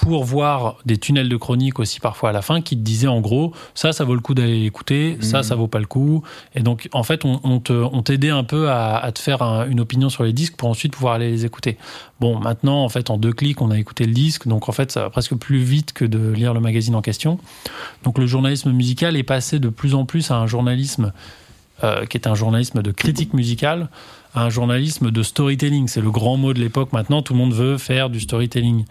pour 0.02 0.24
voir 0.24 0.78
des 0.86 0.97
tunnels 0.97 1.30
de 1.30 1.38
chronique 1.38 1.80
aussi 1.80 1.99
parfois 1.99 2.30
à 2.30 2.32
la 2.34 2.41
fin 2.41 2.62
qui 2.62 2.76
te 2.76 2.82
disaient 2.82 3.08
en 3.08 3.22
gros 3.22 3.54
ça 3.76 3.93
ça 3.93 4.04
vaut 4.04 4.16
le 4.16 4.20
coup 4.20 4.34
d'aller 4.34 4.60
l'écouter 4.60 5.18
ça 5.22 5.38
Mhm. 5.38 5.43
ça 5.43 5.56
vaut 5.56 5.68
pas 5.68 5.80
le 5.80 5.86
coup. 5.86 6.24
Et 6.56 6.62
donc 6.62 6.89
en 6.91 7.04
fait 7.04 7.24
on, 7.24 7.39
on 7.43 7.60
te 7.60 7.72
on 7.74 8.02
t'aidait 8.02 8.30
un 8.32 8.43
peu 8.43 8.70
à, 8.70 8.97
à 8.97 9.12
te 9.12 9.20
faire 9.20 9.41
un- 9.41 9.68
une 9.70 9.80
opinion 9.80 10.10
sur 10.10 10.24
les 10.24 10.34
disques 10.34 10.56
pour 10.56 10.70
ensuite 10.70 10.93
pouvoir 10.93 11.14
aller 11.14 11.30
les 11.30 11.45
écouter. 11.45 11.78
Bon 12.20 12.39
maintenant 12.39 12.84
en 12.84 12.89
fait 12.89 13.10
en 13.10 13.18
deux 13.18 13.32
clics 13.34 13.62
on 13.62 13.72
a 13.72 13.78
écouté 13.80 14.06
le 14.06 14.14
disque. 14.14 14.47
Donc 14.47 14.68
en 14.70 14.72
fait 14.72 14.91
ça 14.91 15.02
va 15.04 15.10
presque 15.10 15.36
plus 15.36 15.60
vite 15.60 15.93
que 15.93 16.04
de 16.06 16.32
lire 16.32 16.54
le 16.54 16.60
magazine 16.60 16.95
en 16.95 17.02
question. 17.02 17.38
Donc 18.04 18.18
le 18.18 18.26
journalisme 18.26 18.72
musical 18.72 19.16
est 19.16 19.24
passé 19.24 19.60
de 19.60 19.70
plus 19.70 19.93
en 19.93 20.06
plus 20.06 20.32
à 20.32 20.36
un 20.38 20.47
journalisme 20.47 21.14
euh, 21.84 22.06
qui 22.06 22.18
est 22.18 22.28
un 22.28 22.36
journalisme 22.36 22.82
de 22.82 22.91
critique 22.91 23.34
musicale 23.34 23.89
un 24.36 24.50
journalisme 24.50 25.12
de 25.12 25.24
storytelling. 25.24 25.88
C'est 25.88 26.02
le 26.02 26.12
grand 26.12 26.38
mot 26.38 26.54
de 26.54 26.60
l'époque. 26.60 26.94
Maintenant, 26.94 27.22
tout 27.22 27.34
le 27.34 27.40
monde 27.40 27.54
veut 27.54 27.78
faire 27.78 28.10
du 28.10 28.20
storytelling. 28.20 28.86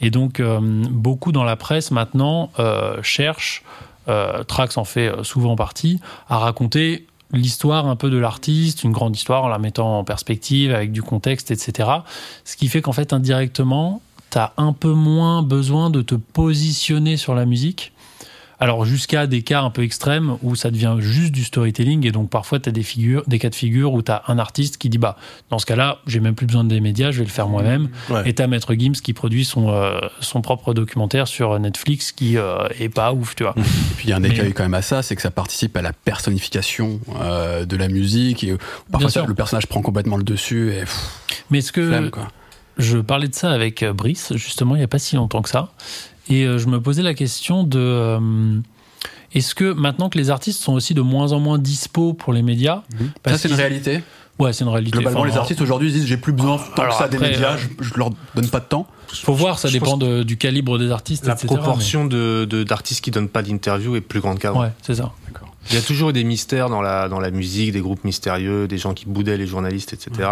Et 0.00 0.10
donc, 0.10 0.40
euh, 0.40 0.60
beaucoup 0.60 1.32
dans 1.32 1.44
la 1.44 1.56
presse 1.56 1.90
maintenant 1.90 2.50
euh, 2.58 3.02
cherchent, 3.02 3.62
euh, 4.08 4.44
Trax 4.44 4.76
en 4.76 4.84
fait 4.84 5.08
euh, 5.08 5.24
souvent 5.24 5.56
partie, 5.56 6.00
à 6.28 6.38
raconter 6.38 7.06
l'histoire 7.32 7.86
un 7.86 7.96
peu 7.96 8.08
de 8.08 8.18
l'artiste, 8.18 8.84
une 8.84 8.92
grande 8.92 9.16
histoire 9.16 9.44
en 9.44 9.48
la 9.48 9.58
mettant 9.58 9.98
en 9.98 10.04
perspective 10.04 10.72
avec 10.72 10.92
du 10.92 11.02
contexte, 11.02 11.50
etc. 11.50 11.88
Ce 12.44 12.56
qui 12.56 12.68
fait 12.68 12.80
qu'en 12.80 12.92
fait, 12.92 13.12
indirectement, 13.12 14.00
tu 14.30 14.38
as 14.38 14.52
un 14.56 14.72
peu 14.72 14.92
moins 14.92 15.42
besoin 15.42 15.90
de 15.90 16.02
te 16.02 16.14
positionner 16.14 17.16
sur 17.16 17.34
la 17.34 17.46
musique. 17.46 17.92
Alors 18.58 18.86
jusqu'à 18.86 19.26
des 19.26 19.42
cas 19.42 19.60
un 19.60 19.70
peu 19.70 19.82
extrêmes 19.82 20.38
où 20.42 20.54
ça 20.56 20.70
devient 20.70 20.96
juste 20.98 21.32
du 21.32 21.44
storytelling 21.44 22.06
et 22.06 22.10
donc 22.10 22.30
parfois 22.30 22.58
tu 22.58 22.68
as 22.68 22.72
des 22.72 22.82
figures, 22.82 23.22
des 23.26 23.38
cas 23.38 23.50
de 23.50 23.54
figure 23.54 23.92
où 23.92 24.02
tu 24.02 24.10
as 24.10 24.22
un 24.28 24.38
artiste 24.38 24.78
qui 24.78 24.88
dit 24.88 24.96
bah 24.96 25.16
dans 25.50 25.58
ce 25.58 25.66
cas-là, 25.66 25.98
j'ai 26.06 26.20
même 26.20 26.34
plus 26.34 26.46
besoin 26.46 26.64
des 26.64 26.80
médias, 26.80 27.10
je 27.10 27.18
vais 27.18 27.24
le 27.24 27.30
faire 27.30 27.48
moi-même. 27.48 27.90
Ouais. 28.08 28.22
Et 28.28 28.32
t'as 28.34 28.46
Maître 28.46 28.72
Gims 28.74 28.92
qui 29.02 29.12
produit 29.12 29.44
son 29.44 29.68
euh, 29.68 29.98
son 30.20 30.40
propre 30.40 30.72
documentaire 30.72 31.28
sur 31.28 31.58
Netflix 31.58 32.12
qui 32.12 32.38
euh, 32.38 32.66
est 32.80 32.88
pas 32.88 33.12
ouf, 33.12 33.36
tu 33.36 33.42
vois. 33.42 33.54
Et 33.58 33.62
puis 33.96 34.06
il 34.06 34.10
y 34.10 34.12
a 34.14 34.16
un 34.16 34.20
Mais- 34.20 34.28
écueil 34.30 34.54
quand 34.54 34.62
même 34.62 34.72
à 34.74 34.82
ça, 34.82 35.02
c'est 35.02 35.16
que 35.16 35.22
ça 35.22 35.30
participe 35.30 35.76
à 35.76 35.82
la 35.82 35.92
personnification 35.92 36.98
euh, 37.20 37.66
de 37.66 37.76
la 37.76 37.88
musique. 37.88 38.42
Et, 38.42 38.52
euh, 38.52 38.58
parfois, 38.90 39.10
ça- 39.10 39.24
le 39.26 39.34
personnage 39.34 39.66
prend 39.66 39.82
complètement 39.82 40.16
le 40.16 40.24
dessus 40.24 40.72
et 40.72 40.80
pff, 40.80 41.20
Mais 41.50 41.58
est-ce 41.58 41.72
que. 41.72 42.10
Je 42.78 42.98
parlais 42.98 43.28
de 43.28 43.34
ça 43.34 43.52
avec 43.52 43.82
euh, 43.82 43.94
Brice, 43.94 44.34
justement, 44.36 44.74
il 44.74 44.78
n'y 44.78 44.84
a 44.84 44.88
pas 44.88 44.98
si 44.98 45.16
longtemps 45.16 45.40
que 45.40 45.48
ça. 45.48 45.72
Et 46.28 46.44
euh, 46.44 46.58
je 46.58 46.66
me 46.66 46.80
posais 46.80 47.02
la 47.02 47.14
question 47.14 47.62
de. 47.64 47.78
euh, 47.78 48.58
est-ce 49.34 49.54
que 49.54 49.72
maintenant 49.72 50.08
que 50.08 50.18
les 50.18 50.30
artistes 50.30 50.62
sont 50.62 50.72
aussi 50.72 50.94
de 50.94 51.00
moins 51.02 51.32
en 51.32 51.40
moins 51.40 51.58
dispo 51.58 52.14
pour 52.14 52.32
les 52.32 52.42
médias 52.42 52.82
Ça, 52.98 53.04
parce 53.22 53.36
c'est 53.42 53.48
une 53.48 53.54
réalité. 53.54 54.02
Ouais, 54.38 54.52
c'est 54.52 54.64
une 54.64 54.70
réalité. 54.70 54.92
Globalement, 54.98 55.20
Enfin, 55.20 55.28
les 55.30 55.36
artistes 55.36 55.60
aujourd'hui 55.62 55.90
disent 55.92 56.04
j'ai 56.06 56.16
plus 56.18 56.32
besoin 56.32 56.58
tant 56.74 56.82
alors 56.82 56.96
que 56.98 57.02
ça 57.02 57.08
des 57.08 57.18
médias, 57.18 57.54
euh, 57.54 57.56
je, 57.56 57.84
je 57.84 57.94
leur 57.98 58.10
donne 58.34 58.48
pas 58.48 58.60
de 58.60 58.66
temps. 58.66 58.86
Faut 59.08 59.32
voir, 59.34 59.58
ça 59.58 59.68
Je 59.68 59.72
dépend 59.74 59.96
de- 59.96 60.24
du 60.24 60.36
calibre 60.36 60.78
des 60.78 60.90
artistes, 60.90 61.24
La 61.26 61.32
etc. 61.34 61.46
proportion 61.46 62.04
de 62.06 62.46
de- 62.48 62.62
d'artistes 62.64 63.02
qui 63.02 63.10
donnent 63.10 63.28
pas 63.30 63.42
d'interview 63.42 63.96
est 63.96 64.00
plus 64.02 64.20
grande 64.20 64.38
qu'avant. 64.38 64.60
Ouais, 64.62 64.72
c'est 64.82 64.94
ça. 64.96 65.12
Il 65.70 65.74
y 65.74 65.78
a 65.78 65.82
toujours 65.82 66.10
eu 66.10 66.12
des 66.12 66.24
mystères 66.24 66.68
dans 66.68 66.82
la, 66.82 67.08
dans 67.08 67.20
la 67.20 67.30
musique, 67.30 67.72
des 67.72 67.80
groupes 67.80 68.04
mystérieux, 68.04 68.68
des 68.68 68.78
gens 68.78 68.94
qui 68.94 69.06
boudaient 69.06 69.36
les 69.36 69.46
journalistes, 69.46 69.92
etc. 69.92 70.28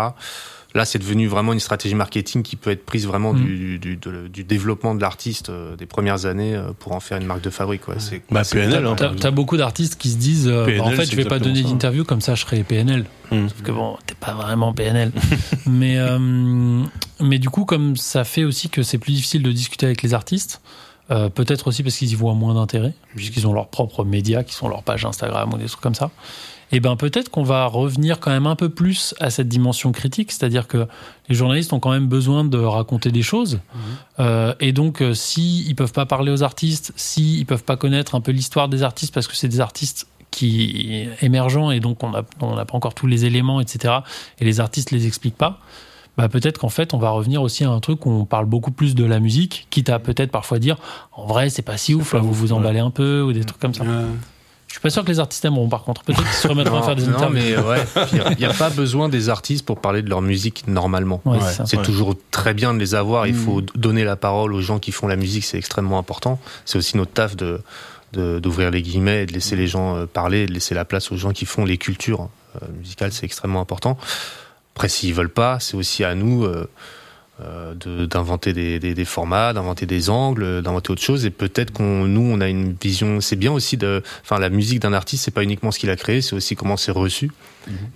Là, 0.77 0.85
c'est 0.85 0.99
devenu 0.99 1.29
vraiment 1.29 1.53
une 1.53 1.61
stratégie 1.61 1.95
marketing 1.95 2.43
qui 2.43 2.57
peut 2.57 2.71
être 2.71 2.85
prise 2.85 3.07
vraiment 3.07 3.33
Mm. 3.33 3.45
du, 3.45 3.79
du, 3.79 3.97
de- 3.97 4.27
du 4.27 4.43
développement 4.43 4.97
de 4.97 5.01
l'artiste 5.01 5.49
euh, 5.49 5.77
des 5.77 5.87
premières 5.87 6.27
années 6.27 6.57
euh, 6.57 6.73
pour 6.77 6.91
en 6.97 6.99
faire 7.01 7.19
une 7.19 7.27
marque 7.29 7.43
de 7.43 7.51
fabrique. 7.51 7.87
Ouais. 7.87 7.95
C'est, 7.99 8.23
Bah, 8.29 8.43
PNL, 8.51 8.85
hein. 8.85 8.95
T'as 8.97 9.15
t'as 9.15 9.31
beaucoup 9.31 9.57
d'artistes 9.57 9.95
qui 9.97 10.11
se 10.11 10.17
disent 10.17 10.49
euh, 10.49 10.65
PNL, 10.65 10.81
bah, 10.81 10.87
en 10.87 10.91
fait, 10.91 11.05
je 11.09 11.15
vais 11.15 11.27
pas 11.27 11.39
donner 11.39 11.63
d'interview, 11.63 12.03
comme 12.03 12.21
ça 12.21 12.35
je 12.35 12.41
serai 12.41 12.65
PNL. 12.65 13.05
Hmm. 13.31 13.47
Parce 13.47 13.63
que 13.63 13.71
bon, 13.71 13.97
t'es 14.05 14.17
pas 14.17 14.33
vraiment 14.35 14.73
PNL. 14.73 15.13
mais, 15.67 15.97
euh, 15.99 16.19
mais 17.21 17.39
du 17.39 17.51
coup, 17.51 17.65
comme 17.65 17.97
ça 17.97 18.25
fait 18.25 18.43
aussi 18.43 18.69
que 18.69 18.83
c'est 18.83 18.99
plus 18.99 19.13
difficile 19.13 19.45
de 19.45 19.53
discuter 19.53 19.87
avec 19.87 20.03
les 20.03 20.13
artistes, 20.13 20.61
euh, 21.11 21.29
peut-être 21.29 21.69
aussi 21.69 21.83
parce 21.83 21.97
qu'ils 21.97 22.13
y 22.13 22.15
voient 22.15 22.35
moins 22.35 22.55
d'intérêt, 22.55 22.95
puisqu'ils 23.15 23.47
ont 23.47 23.53
leurs 23.53 23.69
propres 23.69 24.05
médias 24.05 24.43
qui 24.43 24.55
sont 24.55 24.69
leur 24.69 24.83
page 24.83 25.05
Instagram 25.05 25.53
ou 25.53 25.59
des 25.59 25.67
trucs 25.67 25.81
comme 25.81 25.95
ça. 25.95 26.11
Et 26.73 26.81
ben 26.81 26.97
peut-être 26.97 27.29
qu'on 27.29 27.43
va 27.43 27.67
revenir 27.67 28.21
quand 28.21 28.31
même 28.31 28.47
un 28.47 28.57
peu 28.57 28.69
plus 28.69 29.15
à 29.21 29.31
cette 29.31 29.49
dimension 29.49 29.93
critique, 29.93 30.33
c'est-à-dire 30.33 30.67
que 30.67 30.89
les 31.29 31.35
journalistes 31.35 31.73
ont 31.73 31.79
quand 31.79 31.93
même 31.93 32.09
besoin 32.09 32.43
de 32.45 32.59
raconter 32.59 33.13
des 33.13 33.23
choses, 33.23 33.61
Euh, 34.19 34.55
et 34.61 34.73
donc 34.73 35.03
euh, 35.03 35.13
si 35.13 35.65
ils 35.69 35.75
peuvent 35.75 35.93
pas 35.93 36.07
parler 36.07 36.33
aux 36.33 36.43
artistes, 36.43 36.93
si 36.97 37.39
ils 37.39 37.47
peuvent 37.47 37.65
pas 37.65 37.77
connaître 37.77 38.15
un 38.15 38.21
peu 38.21 38.33
l'histoire 38.33 38.69
des 38.69 38.83
artistes 38.83 39.13
parce 39.13 39.27
que 39.27 39.37
c'est 39.37 39.49
des 39.49 39.61
artistes 39.61 40.07
qui 40.31 41.09
émergents 41.21 41.71
et 41.71 41.81
donc 41.81 42.03
on 42.03 42.11
n'a 42.11 42.65
pas 42.65 42.75
encore 42.75 42.95
tous 42.95 43.07
les 43.07 43.25
éléments, 43.25 43.61
etc. 43.61 43.95
Et 44.41 44.45
les 44.45 44.59
artistes 44.61 44.91
les 44.91 45.07
expliquent 45.07 45.37
pas. 45.37 45.61
Bah 46.17 46.29
peut-être 46.29 46.59
qu'en 46.59 46.69
fait 46.69 46.95
on 46.95 46.99
va 46.99 47.11
revenir 47.11 47.43
aussi 47.43 47.65
à 47.65 47.71
un 47.71 47.81
truc 47.81 48.07
où 48.07 48.11
on 48.11 48.25
parle 48.25 48.47
beaucoup 48.47 48.71
plus 48.71 48.95
de 48.95 49.05
la 49.05 49.19
musique, 49.21 49.67
quitte 49.71 49.89
à 49.91 49.99
peut-être 49.99 50.31
parfois 50.31 50.59
dire 50.61 50.77
en 51.13 51.27
vrai 51.27 51.51
c'est 51.51 51.63
pas 51.63 51.77
si 51.77 51.95
ouf, 51.95 52.13
pas 52.13 52.19
là, 52.19 52.23
vous 52.23 52.33
vous 52.33 52.53
emballez 52.53 52.79
un 52.79 52.91
peu 52.91 53.23
ou 53.23 53.33
des 53.33 53.45
trucs 53.45 53.61
comme 53.61 53.75
ça. 53.75 53.85
Je 54.67 54.73
suis 54.75 54.81
pas 54.81 54.91
sûr 54.91 55.05
que 55.05 55.09
les 55.11 55.21
artistes 55.21 55.45
aimeront 55.45 55.69
par 55.69 55.83
contre. 55.85 56.03
Peut-être 56.03 56.23
qu'ils 56.23 56.33
se 56.33 56.49
remettront 56.49 56.79
à 56.79 56.83
faire 56.83 56.97
des 56.97 57.07
non, 57.07 57.15
interviews. 57.17 57.35
mais 57.35 57.57
ouais, 57.57 57.85
il 58.33 58.39
n'y 58.39 58.45
a, 58.45 58.53
pas 58.53 58.71
besoin 58.71 59.09
des 59.09 59.29
artistes 59.29 59.65
pour 59.65 59.81
parler 59.81 60.03
de 60.03 60.09
leur 60.11 60.21
musique 60.21 60.67
normalement. 60.67 61.21
Ouais, 61.25 61.39
Ouais, 61.39 61.45
c'est 61.65 61.77
Ouais. 61.77 61.83
toujours 61.85 62.17
très 62.33 62.55
bien 62.55 62.75
de 62.75 62.79
les 62.81 62.97
avoir. 62.97 63.29
Il 63.29 63.35
Mm. 63.35 63.39
faut 63.39 63.61
donner 63.77 64.03
la 64.03 64.17
parole 64.17 64.53
aux 64.53 64.61
gens 64.61 64.81
qui 64.81 64.91
font 64.91 65.07
la 65.07 65.15
musique, 65.17 65.45
c'est 65.45 65.59
extrêmement 65.59 65.99
important. 65.99 66.41
C'est 66.65 66.79
aussi 66.79 66.97
notre 66.97 67.13
taf 67.13 67.37
de 67.37 67.61
d'ouvrir 68.13 68.71
les 68.71 68.81
guillemets 68.83 69.25
et 69.25 69.27
de 69.27 69.33
laisser 69.33 69.57
les 69.57 69.67
gens 69.67 69.97
euh, 69.97 70.07
parler, 70.07 70.43
et 70.43 70.47
de 70.47 70.53
laisser 70.53 70.73
la 70.75 70.85
place 70.85 71.11
aux 71.11 71.17
gens 71.17 71.33
qui 71.33 71.47
font 71.47 71.65
les 71.65 71.79
cultures 71.79 72.29
euh, 72.63 72.67
musicales, 72.79 73.11
c'est 73.13 73.27
extrêmement 73.27 73.61
important. 73.61 73.99
Après, 74.75 74.89
s'ils 74.89 75.15
veulent 75.15 75.29
pas, 75.33 75.61
c'est 75.61 75.77
aussi 75.77 76.03
à 76.05 76.15
nous 76.15 76.45
euh, 76.45 76.69
euh, 77.41 77.75
de- 77.75 78.07
d'inventer 78.07 78.53
des, 78.53 78.79
des, 78.79 78.95
des 78.95 79.05
formats, 79.05 79.53
d'inventer 79.53 79.87
des 79.87 80.11
angles, 80.11 80.63
d'inventer 80.63 80.91
autre 80.93 81.03
chose. 81.03 81.25
Et 81.25 81.31
peut-être 81.31 81.73
qu'on, 81.73 82.05
nous, 82.07 82.21
on 82.23 82.41
a 82.41 82.49
une 82.49 82.75
vision. 82.81 83.21
C'est 83.21 83.37
bien 83.37 83.53
aussi 83.53 83.77
de, 83.77 84.03
enfin, 84.23 84.39
la 84.39 84.51
musique 84.51 84.81
d'un 84.81 84.93
artiste, 84.93 85.25
c'est 85.25 85.31
pas 85.33 85.43
uniquement 85.43 85.71
ce 85.73 85.79
qu'il 85.79 85.91
a 85.91 85.97
créé, 85.97 86.23
c'est 86.23 86.35
aussi 86.37 86.55
comment 86.57 86.77
c'est 86.77 86.93
reçu. 86.93 87.31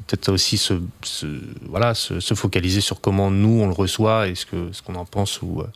Peut-être 0.06 0.30
aussi 0.30 0.56
se, 0.56 0.74
se- 1.02 1.26
voilà, 1.68 1.94
se, 1.94 2.20
se 2.20 2.34
focaliser 2.34 2.80
sur 2.80 3.00
comment 3.00 3.30
nous 3.30 3.60
on 3.60 3.66
le 3.66 3.74
reçoit 3.74 4.26
et 4.28 4.34
ce 4.34 4.46
que 4.46 4.70
ce 4.72 4.80
qu'on 4.82 4.94
en 4.94 5.04
pense 5.04 5.42
ou 5.42 5.60
euh, 5.60 5.66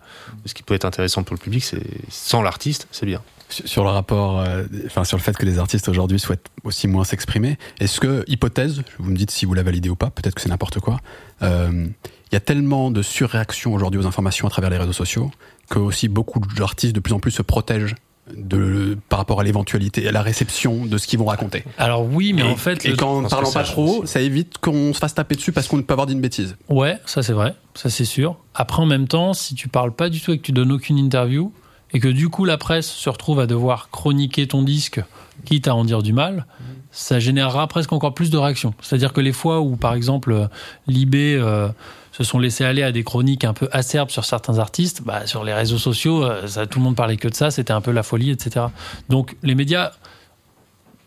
ce 0.47 0.55
qui 0.55 0.63
peut 0.63 0.75
être 0.75 0.85
intéressant 0.87 1.23
pour 1.25 1.35
le 1.37 1.41
public. 1.41 1.63
C'est 1.63 1.83
sans 2.11 2.43
l'artiste, 2.43 2.89
c'est 2.91 3.07
bien. 3.07 3.21
Sur 3.53 3.85
le 3.85 3.91
rapport, 3.91 4.41
euh, 4.41 4.65
enfin 4.87 5.05
sur 5.05 5.17
le 5.17 5.23
fait 5.23 5.37
que 5.37 5.45
les 5.45 5.59
artistes 5.59 5.89
aujourd'hui 5.89 6.19
souhaitent 6.19 6.47
aussi 6.65 6.89
moins 6.89 7.05
s'exprimer, 7.05 7.59
est-ce 7.81 8.01
que, 8.01 8.25
hypothèse, 8.27 8.83
vous 8.99 9.11
me 9.11 9.17
dites 9.17 9.31
si 9.31 9.45
vous 9.45 9.55
la 9.55 9.63
validez 9.63 9.91
ou 9.91 9.97
pas, 9.97 10.11
peut-être 10.11 10.35
que 10.35 10.41
c'est 10.41 10.49
n'importe 10.49 10.81
quoi, 10.81 11.01
euh, 11.43 11.87
il 12.31 12.35
y 12.35 12.37
a 12.37 12.41
tellement 12.41 12.91
de 12.91 13.03
surréaction 13.03 13.75
aujourd'hui 13.75 14.01
aux 14.01 14.07
informations 14.07 14.47
à 14.47 14.51
travers 14.51 14.71
les 14.71 14.79
réseaux 14.79 14.95
sociaux 14.95 15.31
que 15.69 15.79
aussi 15.79 16.09
beaucoup 16.09 16.41
d'artistes 16.57 16.95
de 16.95 17.01
plus 17.01 17.13
en 17.13 17.19
plus 17.19 17.31
se 17.31 17.43
protègent 17.43 17.95
de, 18.35 18.97
par 19.09 19.19
rapport 19.19 19.41
à 19.41 19.45
l'éventualité, 19.45 20.09
à 20.09 20.13
la 20.13 20.23
réception 20.23 20.87
de 20.87 20.97
ce 20.97 21.07
qu'ils 21.07 21.19
vont 21.19 21.27
raconter. 21.27 21.65
Alors 21.77 22.05
oui, 22.05 22.33
mais 22.33 22.43
et, 22.43 22.45
en 22.45 22.57
fait, 22.57 22.87
et 22.87 22.95
qu'en 22.95 23.23
pense 23.23 23.31
parlant 23.31 23.49
que 23.49 23.55
pas 23.55 23.65
trop, 23.65 24.07
ça 24.07 24.21
évite 24.21 24.59
qu'on 24.59 24.95
se 24.95 24.99
fasse 24.99 25.15
taper 25.15 25.35
dessus 25.35 25.53
parce 25.53 25.69
qu'on 25.69 25.83
peut 25.83 25.93
avoir 25.93 26.07
dit 26.07 26.13
une 26.13 26.21
bêtise. 26.21 26.57
Ouais, 26.69 26.99
ça 27.05 27.23
c'est 27.23 27.33
vrai, 27.33 27.55
ça 27.75 27.91
c'est 27.91 28.05
sûr. 28.05 28.37
Après, 28.55 28.81
en 28.81 28.87
même 28.87 29.09
temps, 29.09 29.35
si 29.35 29.55
tu 29.55 29.69
parles 29.69 29.93
pas 29.93 30.09
du 30.09 30.21
tout 30.21 30.33
et 30.33 30.39
que 30.39 30.43
tu 30.43 30.53
donnes 30.53 30.73
aucune 30.73 30.99
interview, 30.99 31.53
et 31.95 32.01
que 32.01 32.09
du 32.09 32.29
coup 32.29 32.45
la 32.45 32.57
presse 32.59 32.91
se 32.91 33.09
retrouve 33.11 33.41
à 33.41 33.47
devoir 33.47 33.91
chroniquer 33.91 34.47
ton 34.49 34.63
disque, 34.63 35.01
quitte 35.45 35.69
à 35.69 35.75
en 35.75 35.85
dire 35.85 36.03
du 36.03 36.13
mal, 36.13 36.47
ça 36.91 37.19
générera 37.21 37.67
presque 37.67 37.93
encore 37.93 38.15
plus 38.15 38.31
de 38.31 38.37
réactions. 38.39 38.75
C'est-à-dire 38.81 39.13
que 39.13 39.21
les 39.21 39.33
fois 39.33 39.61
où, 39.61 39.77
par 39.77 39.95
exemple, 39.95 40.49
Libé 40.87 41.37
euh, 41.41 41.69
se 42.13 42.23
sont 42.23 42.39
laissés 42.39 42.65
aller 42.65 42.83
à 42.83 42.93
des 42.93 43.03
chroniques 43.03 43.45
un 43.45 43.55
peu 43.55 43.69
acerbes 43.73 44.11
sur 44.11 44.25
certains 44.27 44.59
artistes, 44.59 45.03
bah, 45.03 45.27
sur 45.27 45.43
les 45.43 45.55
réseaux 45.55 45.79
sociaux, 45.79 46.23
euh, 46.23 46.47
ça, 46.47 46.67
tout 46.67 46.79
le 46.79 46.85
monde 46.85 46.95
parlait 46.97 47.17
que 47.17 47.29
de 47.29 47.35
ça, 47.35 47.51
c'était 47.51 47.73
un 47.73 47.81
peu 47.81 47.93
la 47.93 48.03
folie, 48.03 48.31
etc. 48.31 48.67
Donc 49.09 49.37
les 49.43 49.55
médias 49.55 49.93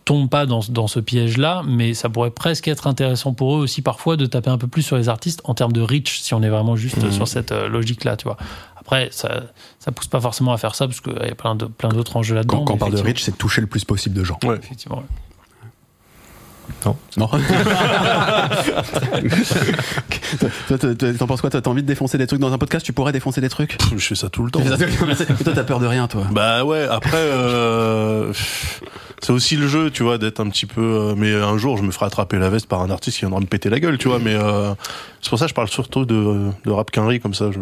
tombent 0.06 0.30
pas 0.30 0.46
dans, 0.46 0.60
dans 0.70 0.88
ce 0.88 1.00
piège-là, 1.00 1.64
mais 1.68 1.96
ça 1.96 2.10
pourrait 2.10 2.30
presque 2.30 2.68
être 2.68 2.86
intéressant 2.86 3.34
pour 3.34 3.56
eux 3.56 3.60
aussi 3.60 3.82
parfois 3.82 4.18
de 4.18 4.28
taper 4.28 4.52
un 4.52 4.58
peu 4.60 4.68
plus 4.68 4.84
sur 4.84 4.98
les 4.98 5.10
artistes 5.10 5.42
en 5.46 5.56
termes 5.56 5.72
de 5.72 5.82
reach, 5.82 6.20
si 6.20 6.34
on 6.36 6.44
est 6.44 6.50
vraiment 6.50 6.76
juste 6.76 7.02
Mhm. 7.04 7.12
sur 7.12 7.28
cette 7.28 7.52
euh, 7.52 7.68
logique-là, 7.68 8.16
tu 8.16 8.26
vois. 8.26 8.38
Après, 8.86 9.10
ça, 9.12 9.44
ça 9.80 9.92
pousse 9.92 10.08
pas 10.08 10.22
forcément 10.22 10.54
à 10.54 10.58
faire 10.58 10.76
ça 10.76 10.86
parce 10.88 11.02
qu'il 11.02 11.14
y 11.14 11.32
a 11.32 11.36
plein 11.36 11.56
de 11.56 11.66
plein 11.66 11.90
d'autres 11.90 12.18
enjeux 12.18 12.36
là-dedans. 12.36 12.60
Quand, 12.60 12.66
quand 12.66 12.74
on 12.76 12.78
parle 12.78 12.94
de 12.94 13.02
Rich, 13.02 13.24
c'est 13.24 13.32
de 13.32 13.38
toucher 13.38 13.62
le 13.62 13.68
plus 13.68 13.84
possible 13.84 14.16
de 14.16 14.24
gens. 14.24 14.38
Ouais. 14.44 14.58
Effectivement. 14.58 15.04
Ouais. 16.86 16.94
Non 17.18 17.28
Toi, 20.68 20.78
T'en 21.18 21.28
penses 21.28 21.42
quoi 21.42 21.50
Toi, 21.50 21.62
T'as 21.62 21.70
envie 21.70 21.82
de 21.84 21.88
défoncer 21.88 22.18
des 22.18 22.28
trucs 22.28 22.40
dans 22.40 22.52
un 22.54 22.58
podcast 22.58 22.86
Tu 22.86 22.94
pourrais 22.94 23.12
défoncer 23.12 23.42
des 23.42 23.50
trucs? 23.50 23.78
Je 23.96 24.06
fais 24.06 24.16
ça 24.16 24.30
tout 24.30 24.44
le 24.44 24.52
temps. 24.52 24.62
Toi, 24.62 25.54
t'as 25.54 25.64
peur 25.64 25.80
de 25.80 25.88
rien, 25.88 26.08
toi? 26.08 26.24
Bah 26.32 26.64
ouais, 26.66 26.88
après, 26.90 27.18
euh, 27.18 28.34
c'est 29.22 29.32
aussi 29.32 29.56
le 29.56 29.68
jeu, 29.68 29.90
tu 29.92 30.04
vois, 30.04 30.18
d'être 30.18 30.40
un 30.40 30.50
petit 30.50 30.66
peu. 30.66 30.82
euh, 30.82 31.14
mais 31.16 31.34
un 31.34 31.58
jour, 31.58 31.78
je 31.78 31.84
me 31.84 31.92
ferai 31.92 32.06
attraper 32.08 32.38
la 32.38 32.50
veste 32.50 32.68
par 32.68 32.82
un 32.82 32.90
artiste 32.90 33.18
qui 33.18 33.22
viendra 33.22 33.40
me 33.40 33.46
péter 33.46 33.70
la 33.70 33.80
gueule, 33.80 33.98
tu 33.98 34.08
vois. 34.08 34.20
Mais 34.20 34.34
euh, 34.36 34.74
c'est 35.22 35.30
pour 35.30 35.40
ça 35.40 35.46
que 35.46 35.50
je 35.50 35.56
parle 35.56 35.68
surtout 35.70 36.06
de, 36.06 36.50
de 36.66 36.72
rap 36.72 36.92
quinri 36.92 37.20
comme 37.20 37.34
ça. 37.34 37.50
Je, 37.52 37.60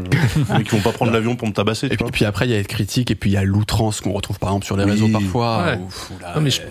mais 0.58 0.64
qui 0.64 0.72
vont 0.76 0.82
pas 0.82 0.92
prendre 0.92 1.12
l'avion 1.12 1.36
pour 1.36 1.48
me 1.48 1.54
tabasser, 1.54 1.88
Et 1.88 1.92
tu 1.92 1.96
puis, 1.98 2.04
vois. 2.06 2.12
puis 2.12 2.26
après, 2.26 2.48
il 2.48 2.52
y 2.52 2.56
a 2.56 2.58
les 2.58 2.64
critiques, 2.66 3.12
et 3.12 3.16
puis 3.16 3.30
il 3.30 3.34
y 3.34 3.38
a 3.38 3.44
l'outrance 3.44 4.02
qu'on 4.02 4.12
retrouve 4.14 4.40
par 4.40 4.50
exemple 4.50 4.66
sur 4.66 4.78
les 4.78 4.86
Oui. 4.86 4.92
réseaux 4.92 5.10
parfois. 5.10 5.64
Ouais. 5.66 5.78
Non, 6.36 6.42
mais 6.42 6.50
je- 6.50 6.62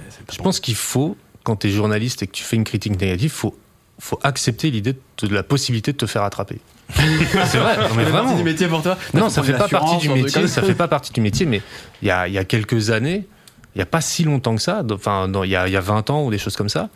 pense 0.42 0.60
qu'il 0.60 0.74
faut, 0.74 1.16
quand 1.44 1.56
tu 1.56 1.68
es 1.68 1.70
journaliste 1.70 2.22
et 2.22 2.26
que 2.26 2.32
tu 2.32 2.42
fais 2.44 2.56
une 2.56 2.64
critique 2.64 3.00
négative, 3.00 3.30
faut 3.30 3.56
faut 3.98 4.18
accepter 4.24 4.70
l'idée 4.72 4.94
de, 4.94 5.26
de 5.28 5.34
la 5.34 5.42
possibilité 5.44 5.92
de 5.92 5.96
te 5.96 6.06
faire 6.06 6.22
attraper. 6.24 6.58
c'est 6.94 7.58
vrai, 7.58 7.76
non, 7.76 7.82
mais 7.82 7.88
Ça 7.88 7.94
fait 7.94 8.02
vraiment. 8.04 8.18
partie 8.24 8.36
du 8.36 8.42
métier 8.42 8.66
pour 8.66 8.82
toi 8.82 8.98
Non, 9.14 9.28
ça 9.28 9.42
fait 9.44 9.52
pas 9.52 9.68
partie 9.68 9.96
du 9.98 10.08
métier, 10.08 10.48
ça 10.48 10.60
fait 10.60 10.68
fait 10.68 10.74
pas 10.74 10.88
partie 10.88 11.12
du 11.12 11.20
métier, 11.20 11.46
mais 11.46 11.62
il 12.02 12.08
y 12.08 12.10
a, 12.10 12.26
il 12.26 12.34
y 12.34 12.38
a 12.38 12.44
quelques 12.44 12.90
années, 12.90 13.26
il 13.74 13.78
n'y 13.78 13.82
a 13.82 13.86
pas 13.86 14.00
si 14.00 14.24
longtemps 14.24 14.56
que 14.56 14.62
ça, 14.62 14.82
enfin, 14.90 15.28
dans- 15.28 15.44
il 15.44 15.50
y 15.50 15.56
a, 15.56 15.68
il 15.68 15.72
y 15.72 15.76
a 15.76 15.80
20 15.80 16.10
ans 16.10 16.24
ou 16.24 16.30
des 16.32 16.38
choses 16.38 16.56
comme 16.56 16.68
ça, 16.68 16.88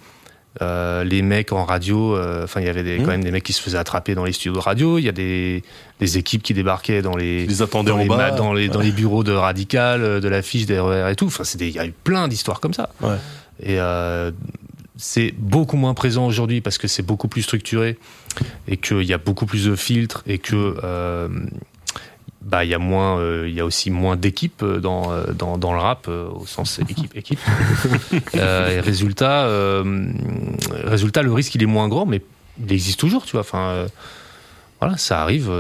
euh, 0.62 1.05
les 1.05 1.22
mecs 1.22 1.53
en 1.53 1.64
radio, 1.64 2.16
euh, 2.16 2.44
enfin, 2.44 2.61
il 2.61 2.66
y 2.66 2.70
avait 2.70 2.82
des, 2.82 2.99
Mmh. 2.99 3.03
quand 3.03 3.11
même 3.11 3.22
des 3.24 3.30
mecs 3.30 3.44
qui 3.44 3.53
se 3.53 3.62
faisaient 3.62 3.78
attraper 3.78 4.14
dans 4.14 4.24
les 4.24 4.32
studios 4.32 4.55
de 4.55 4.59
radio, 4.59 4.99
il 4.99 5.05
y 5.05 5.09
a 5.09 5.12
des, 5.12 5.62
des 6.01 6.18
équipes 6.18 6.42
qui 6.42 6.55
débarquaient 6.55 7.03
dans 7.03 7.14
les, 7.14 7.44
Ils 7.44 7.49
les 7.51 7.62
attendaient 7.62 7.90
dans 7.90 7.99
en 7.99 8.03
les, 8.03 8.09
bas. 8.09 8.16
ma- 8.16 8.30
dans 8.32 8.53
les, 8.53 8.68
dans 8.68 8.80
les 8.80 8.90
bureaux 8.90 9.22
de 9.22 9.32
Radical, 9.32 10.03
euh, 10.03 10.20
de 10.20 10.28
l'affiche 10.28 10.66
des 10.66 10.80
RER 10.80 11.11
et 11.11 11.14
tout. 11.14 11.26
Enfin, 11.26 11.44
c'est 11.44 11.59
des- 11.59 11.68
il 11.68 11.74
y 11.74 11.78
a 11.78 11.86
eu 11.86 11.92
plein 11.92 12.26
d'histoires 12.26 12.59
comme 12.61 12.74
ça. 12.74 12.88
Ouais. 13.03 13.16
Et 13.63 13.81
euh, 13.81 14.31
c'est 14.97 15.33
beaucoup 15.37 15.77
moins 15.77 15.95
présent 15.95 16.27
aujourd'hui 16.27 16.61
parce 16.61 16.79
que 16.79 16.89
c'est 16.89 17.03
beaucoup 17.03 17.29
plus 17.29 17.43
structuré 17.43 17.99
et 18.69 18.77
qu'il 18.77 19.03
y 19.03 19.13
a 19.13 19.19
beaucoup 19.19 19.47
plus 19.47 19.65
de 19.67 19.77
filtres 19.77 20.23
et 20.27 20.39
que 20.39 20.77
euh, 20.85 21.29
bah 22.43 22.65
il 22.65 22.71
y 22.71 22.75
a 22.75 22.79
moins, 22.79 23.19
euh, 23.19 23.47
il 23.49 23.55
y 23.55 23.61
a 23.61 23.65
aussi 23.65 23.91
moins 23.91 24.17
d'équipes 24.17 24.65
dans, 24.65 25.13
dans 25.33 25.59
dans 25.59 25.73
le 25.73 25.79
rap 25.81 26.07
euh, 26.09 26.29
au 26.31 26.47
sens 26.47 26.79
équipe 26.89 27.17
équipe. 27.17 27.41
Et 28.35 28.81
résultat, 28.81 29.49
résultat, 30.85 31.23
le 31.23 31.33
risque 31.33 31.55
il 31.55 31.63
est 31.63 31.67
moins 31.67 31.89
grand, 31.89 32.07
mais 32.07 32.23
il 32.65 32.73
existe 32.73 33.01
toujours, 33.01 33.25
tu 33.25 33.33
vois. 33.33 33.41
Enfin. 33.41 33.87
voilà, 34.81 34.97
ça 34.97 35.23
arrive 35.23 35.51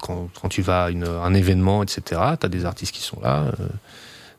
quand, 0.00 0.28
quand 0.40 0.48
tu 0.48 0.62
vas 0.62 0.84
à 0.84 0.90
une- 0.90 1.04
un 1.04 1.34
événement, 1.34 1.82
etc. 1.82 2.20
Tu 2.40 2.46
as 2.46 2.48
des 2.48 2.64
artistes 2.64 2.94
qui 2.94 3.02
sont 3.02 3.20
là. 3.22 3.44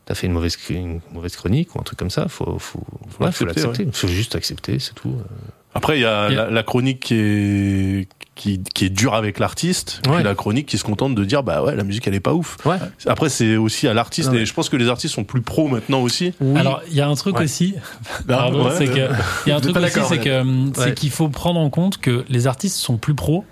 Euh, 0.06 0.12
t'as 0.12 0.14
fait 0.14 0.26
une 0.26 0.32
mauvaise, 0.32 0.56
une 0.70 1.00
mauvaise 1.12 1.36
chronique 1.36 1.74
ou 1.74 1.80
un 1.80 1.82
truc 1.82 1.98
comme 1.98 2.10
ça, 2.10 2.28
faut, 2.28 2.58
faut, 2.58 2.80
Faut 3.08 3.24
ouais, 3.24 3.32
faut 3.32 3.44
l'accepter, 3.44 3.68
l'accepter. 3.68 3.88
Faut 3.92 4.08
juste 4.08 4.34
accepter, 4.34 4.78
c'est 4.78 4.94
tout. 4.94 5.14
Après, 5.74 5.98
il 5.98 6.02
y 6.02 6.06
a 6.06 6.28
la, 6.30 6.48
la 6.50 6.62
chronique 6.62 7.00
qui 7.00 7.14
est, 7.14 8.08
qui, 8.34 8.62
qui 8.62 8.86
est 8.86 8.90
dure 8.90 9.14
avec 9.14 9.38
l'artiste, 9.38 10.00
Ouais. 10.08 10.14
puis 10.16 10.24
la 10.24 10.34
chronique 10.34 10.66
qui 10.66 10.78
se 10.78 10.84
contente 10.84 11.14
de 11.14 11.24
dire, 11.24 11.42
bah 11.42 11.62
ouais, 11.62 11.76
la 11.76 11.84
musique, 11.84 12.06
elle 12.08 12.14
est 12.14 12.20
pas 12.20 12.32
ouf. 12.32 12.56
Ouais. 12.64 12.76
Après, 13.06 13.28
c'est 13.28 13.56
aussi 13.56 13.86
à 13.88 13.92
l'artiste, 13.92 14.30
Ouais. 14.30 14.38
et 14.38 14.46
je 14.46 14.54
pense 14.54 14.68
que 14.70 14.76
les 14.76 14.88
artistes 14.88 15.14
sont 15.14 15.24
plus 15.24 15.42
pros 15.42 15.68
maintenant 15.68 16.00
aussi. 16.00 16.32
Alors, 16.54 16.80
il 16.88 16.94
y 16.94 17.00
a 17.02 17.08
un 17.08 17.14
truc 17.14 17.36
Ouais. 17.36 17.44
aussi. 17.44 17.74
Pardon, 18.26 18.64
ouais, 18.66 18.74
c'est 18.78 18.86
que 18.86 19.10
il 19.46 19.50
y 19.50 19.52
a 19.52 19.56
un 19.56 19.60
truc 19.60 19.76
aussi, 19.76 20.00
c'est 20.08 20.18
que 20.18 20.42
c'est 20.74 20.80
Ouais. 20.80 20.94
qu'il 20.94 21.10
faut 21.10 21.28
prendre 21.28 21.60
en 21.60 21.68
compte 21.68 21.98
que 21.98 22.24
les 22.30 22.46
artistes 22.46 22.76
sont 22.76 22.96
plus 22.96 23.14
pros, 23.14 23.44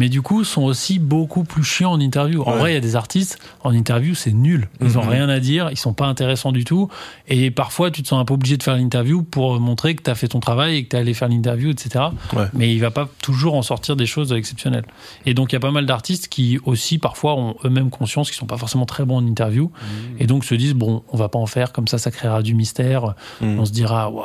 mais 0.00 0.08
du 0.08 0.22
coup 0.22 0.44
sont 0.44 0.62
aussi 0.62 0.98
beaucoup 0.98 1.44
plus 1.44 1.62
chiants 1.62 1.92
en 1.92 2.00
interview. 2.00 2.42
En 2.42 2.52
Ouais. 2.54 2.58
vrai, 2.58 2.70
il 2.70 2.74
y 2.74 2.78
a 2.78 2.80
des 2.80 2.96
artistes 2.96 3.38
en 3.64 3.70
interview, 3.72 4.14
c'est 4.14 4.32
nul. 4.32 4.70
Ils 4.80 4.96
ont 4.98 5.02
Mhm. 5.04 5.08
rien 5.10 5.28
à 5.28 5.40
dire, 5.40 5.68
ils 5.70 5.76
sont 5.76 5.92
pas 5.92 6.06
intéressants 6.06 6.52
du 6.52 6.64
tout, 6.64 6.88
et 7.28 7.50
parfois 7.50 7.90
tu 7.90 8.02
te 8.02 8.08
sens 8.08 8.18
un 8.18 8.24
peu 8.24 8.32
obligé 8.32 8.56
de 8.56 8.62
faire 8.62 8.76
l'interview 8.76 9.22
pour 9.22 9.60
montrer 9.60 9.94
que 9.94 10.02
tu 10.02 10.08
as 10.10 10.14
fait 10.14 10.28
ton 10.28 10.40
travail 10.40 10.76
et 10.76 10.84
que 10.84 10.88
tu 10.88 10.96
es 10.96 10.98
allé 11.00 11.12
faire 11.12 11.28
l'interview, 11.28 11.68
etc. 11.70 12.06
Ouais. 12.34 12.46
Mais 12.54 12.72
il 12.74 12.78
va 12.80 12.90
pas 12.90 13.08
toujours 13.20 13.54
en 13.54 13.62
sortir 13.62 13.94
des 13.94 14.06
choses 14.06 14.32
exceptionnelles. 14.32 14.86
Et 15.26 15.34
donc 15.34 15.52
il 15.52 15.54
y 15.54 15.58
a 15.58 15.60
pas 15.60 15.70
mal 15.70 15.84
d'artistes 15.84 16.28
qui 16.28 16.58
aussi 16.64 16.96
parfois 16.96 17.34
ont 17.36 17.56
eux-mêmes 17.66 17.90
conscience 17.90 18.30
qu'ils 18.30 18.38
sont 18.38 18.46
pas 18.46 18.56
forcément 18.56 18.86
très 18.86 19.04
bons 19.04 19.18
en 19.18 19.26
interview, 19.26 19.70
et 20.18 20.26
donc 20.26 20.44
se 20.46 20.54
disent 20.54 20.74
bon, 20.74 21.02
on 21.12 21.16
va 21.18 21.28
pas 21.28 21.38
en 21.38 21.46
faire 21.46 21.72
comme 21.72 21.88
ça, 21.88 21.98
ça 21.98 22.10
créera 22.10 22.42
du 22.42 22.54
mystère. 22.54 23.14
Mm. 23.42 23.58
On 23.60 23.64
se 23.66 23.72
dira, 23.72 24.10
waouh, 24.10 24.24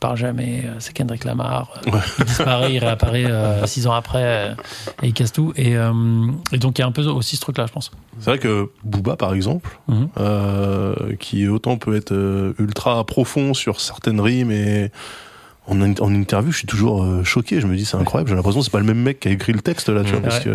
part 0.00 0.16
jamais, 0.16 0.62
euh, 0.64 0.74
c'est 0.78 0.92
Kendrick 0.94 1.24
Lamar. 1.24 1.70
Euh, 1.86 1.90
Ouais. 1.92 1.98
Il 2.18 2.24
disparaît, 2.24 2.72
il 2.74 2.78
réapparaît 2.78 3.26
euh, 3.26 3.66
six 3.66 3.86
ans 3.86 3.92
après 3.92 4.22
euh, 4.24 4.54
et 5.02 5.08
il 5.08 5.12
casse 5.12 5.32
tout. 5.32 5.52
Et, 5.56 5.76
euh, 5.76 5.92
et 6.52 6.58
donc 6.58 6.78
il 6.78 6.80
y 6.80 6.84
a 6.84 6.86
un 6.86 6.92
peu 6.92 7.04
aussi 7.04 7.36
ce 7.36 7.40
truc-là, 7.42 7.66
je 7.66 7.72
pense. 7.72 7.90
C'est 8.18 8.30
vrai 8.30 8.38
que 8.38 8.70
Booba, 8.82 9.16
par 9.16 9.34
exemple, 9.34 9.78
Mhm. 9.88 10.08
euh, 10.18 10.94
qui 11.20 11.46
autant 11.48 11.76
peut 11.76 11.94
être 11.94 12.14
ultra 12.58 13.04
profond 13.04 13.54
sur 13.54 13.80
certaines 13.80 14.20
rimes 14.20 14.50
et 14.50 14.90
en, 15.66 15.80
in- 15.82 15.94
en 16.00 16.12
interview, 16.14 16.50
je 16.50 16.58
suis 16.58 16.66
toujours 16.66 17.24
choqué. 17.24 17.60
Je 17.60 17.66
me 17.66 17.76
dis, 17.76 17.84
c'est 17.84 17.96
incroyable. 17.96 18.30
J'ai 18.30 18.36
l'impression 18.36 18.60
que 18.60 18.64
c'est 18.64 18.72
pas 18.72 18.80
le 18.80 18.86
même 18.86 19.00
mec 19.02 19.20
qui 19.20 19.28
a 19.28 19.30
écrit 19.30 19.52
le 19.52 19.60
texte 19.60 19.88
là, 19.88 20.02
tu 20.02 20.10
vois, 20.10 20.18
Mhm. 20.18 20.24
parce 20.24 20.38
Ouais. 20.38 20.44
que 20.44 20.50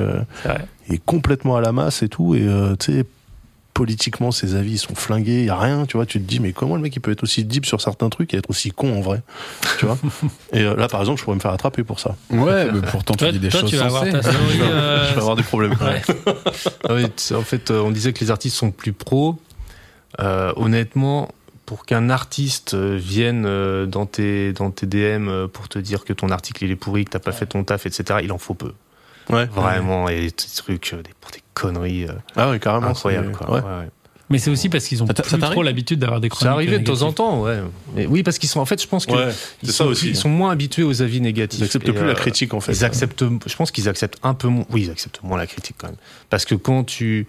vrai. 0.47 0.65
il 0.89 0.95
est 0.95 1.05
complètement 1.05 1.55
à 1.55 1.61
la 1.61 1.71
masse 1.71 2.03
et 2.03 2.09
tout. 2.09 2.35
Et 2.35 2.45
tu 2.79 2.93
sais, 2.93 3.05
politiquement, 3.75 4.31
ses 4.31 4.55
avis 4.55 4.71
ils 4.71 4.77
sont 4.79 4.95
flingués. 4.95 5.41
Il 5.41 5.45
y 5.45 5.49
a 5.51 5.57
rien, 5.59 5.85
tu 5.85 5.97
vois. 5.97 6.07
Tu 6.07 6.19
te 6.19 6.25
dis, 6.25 6.39
mais 6.39 6.53
comment 6.53 6.75
le 6.77 6.81
mec 6.81 6.95
il 6.95 6.99
peut 7.01 7.11
être 7.11 7.21
aussi 7.23 7.43
deep 7.43 7.65
sur 7.67 7.81
certains 7.81 8.09
trucs 8.09 8.33
et 8.33 8.37
être 8.37 8.49
aussi 8.49 8.71
con 8.71 8.97
en 8.97 9.01
vrai, 9.01 9.21
tu 9.77 9.85
vois 9.85 9.99
Et 10.53 10.61
euh, 10.61 10.75
là, 10.75 10.87
par 10.87 11.01
exemple, 11.01 11.19
je 11.19 11.25
pourrais 11.25 11.35
me 11.35 11.41
faire 11.41 11.51
attraper 11.51 11.83
pour 11.83 11.99
ça. 11.99 12.15
Ouais, 12.31 12.71
mais 12.71 12.81
pourtant 12.89 13.13
tu 13.13 13.19
Toi, 13.19 13.31
dis 13.33 13.39
des 13.39 13.49
toi, 13.49 13.59
choses 13.59 13.69
tu 13.69 13.75
vas 13.75 13.85
avoir 13.85 14.05
sensées. 14.05 14.13
ta 14.13 14.21
théorie. 14.31 14.61
euh, 14.61 15.09
je 15.09 15.13
vais 15.13 15.19
avoir 15.19 15.35
des 15.35 15.43
problèmes. 15.43 15.73
ouais. 15.73 16.01
Ah 16.89 16.93
en 17.37 17.41
fait, 17.41 17.69
euh, 17.69 17.81
on 17.81 17.91
disait 17.91 18.13
que 18.13 18.21
les 18.21 18.31
artistes 18.31 18.55
sont 18.55 18.71
plus 18.71 18.93
pros. 18.93 19.37
Euh, 20.21 20.53
honnêtement, 20.55 21.29
pour 21.65 21.85
qu'un 21.85 22.09
artiste 22.09 22.75
vienne 22.75 23.43
dans 23.87 24.05
tes, 24.05 24.53
dans 24.53 24.71
tes 24.71 24.85
DM 24.85 25.47
pour 25.47 25.67
te 25.67 25.79
dire 25.79 26.05
que 26.05 26.13
ton 26.13 26.29
article 26.29 26.63
il 26.63 26.71
est 26.71 26.75
pourri, 26.77 27.03
que 27.05 27.09
t'as 27.11 27.19
pas 27.19 27.31
fait 27.33 27.47
ton 27.47 27.63
taf, 27.65 27.85
etc., 27.85 28.19
il 28.23 28.31
en 28.31 28.37
faut 28.37 28.53
peu. 28.53 28.71
Ouais. 29.29 29.45
Vraiment, 29.45 30.07
et 30.09 30.21
des 30.21 30.31
trucs, 30.31 30.93
euh, 30.93 31.01
des, 31.01 31.11
pour 31.19 31.31
des 31.31 31.41
conneries 31.53 32.05
euh, 32.05 32.13
Ah 32.35 32.49
ouais, 32.51 32.59
carrément. 32.59 32.87
incroyables. 32.87 33.31
c'est- 33.31 33.45
Quoi. 33.45 33.55
ouais. 33.55 33.61
Ouais, 33.61 33.79
ouais. 33.85 33.89
Mais 34.31 34.39
c'est 34.39 34.49
aussi 34.49 34.69
parce 34.69 34.85
qu'ils 34.87 35.03
ont 35.03 35.07
Ça 35.07 35.13
plus 35.13 35.39
trop 35.39 35.61
l'habitude 35.61 35.99
d'avoir 35.99 36.19
des 36.19 36.29
chroniques. 36.29 36.47
Ça 36.49 36.53
arrivait 36.53 36.79
de 36.79 36.83
temps 36.83 37.03
en 37.03 37.11
temps, 37.13 37.43
ouais. 37.43 37.59
Mais 37.95 38.07
oui, 38.07 38.23
parce 38.23 38.39
qu'ils 38.39 38.49
sont, 38.49 38.59
en 38.59 38.65
fait, 38.65 38.81
je 38.81 38.87
pense 38.87 39.05
que 39.05 39.11
Ouais, 39.11 39.31
ils 39.61 39.67
c'est 39.67 39.71
sont 39.71 39.83
ça 39.83 39.83
plus- 39.83 39.91
aussi. 39.91 40.09
ils 40.09 40.15
sont 40.15 40.29
moins 40.29 40.49
habitués 40.49 40.81
aux 40.81 41.03
avis 41.03 41.21
négatifs. 41.21 41.59
Ils 41.59 41.63
acceptent 41.65 41.87
Et, 41.89 41.91
plus 41.93 42.01
euh, 42.01 42.07
la 42.07 42.15
critique 42.15 42.55
en 42.55 42.59
fait. 42.59 42.71
Ils 42.73 42.83
acceptent, 42.83 43.23
je 43.45 43.55
pense 43.55 43.69
qu'ils 43.69 43.87
acceptent 43.87 44.17
un 44.23 44.33
peu 44.33 44.47
moins. 44.47 44.65
Oui, 44.71 44.85
ils 44.85 44.89
acceptent 44.91 45.21
moins 45.21 45.37
la 45.37 45.45
critique 45.45 45.75
quand 45.77 45.87
même. 45.89 45.97
Parce 46.31 46.43
que 46.45 46.55
quand 46.55 46.83
tu, 46.83 47.27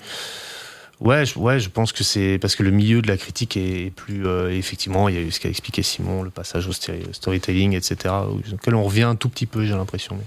ouais, 1.00 1.24
je, 1.26 1.38
ouais, 1.38 1.60
je 1.60 1.68
pense 1.68 1.92
que 1.92 2.04
c'est 2.04 2.38
parce 2.40 2.56
que 2.56 2.62
le 2.62 2.70
milieu 2.70 3.02
de 3.02 3.08
la 3.08 3.16
critique 3.16 3.56
est 3.56 3.92
plus 3.94 4.26
euh, 4.26 4.50
effectivement. 4.50 5.08
Il 5.08 5.14
y 5.14 5.18
a 5.18 5.20
eu 5.20 5.30
ce 5.30 5.40
qu'a 5.40 5.48
expliqué 5.48 5.82
Simon, 5.82 6.22
le 6.22 6.30
passage 6.30 6.66
au 6.68 6.72
storytelling, 7.12 7.74
etc. 7.74 8.14
Auquel 8.52 8.74
on 8.74 8.82
revient 8.84 9.02
un 9.02 9.14
tout 9.16 9.28
petit 9.28 9.46
peu, 9.46 9.64
j'ai 9.64 9.74
l'impression. 9.74 10.18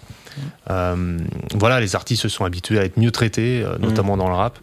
Euh, 0.69 1.17
voilà, 1.55 1.79
les 1.79 1.95
artistes 1.95 2.21
se 2.23 2.29
sont 2.29 2.45
habitués 2.45 2.79
à 2.79 2.85
être 2.85 2.97
mieux 2.97 3.11
traités, 3.11 3.61
euh, 3.63 3.77
notamment 3.79 4.15
dans 4.17 4.27
le 4.29 4.35
rap. 4.35 4.59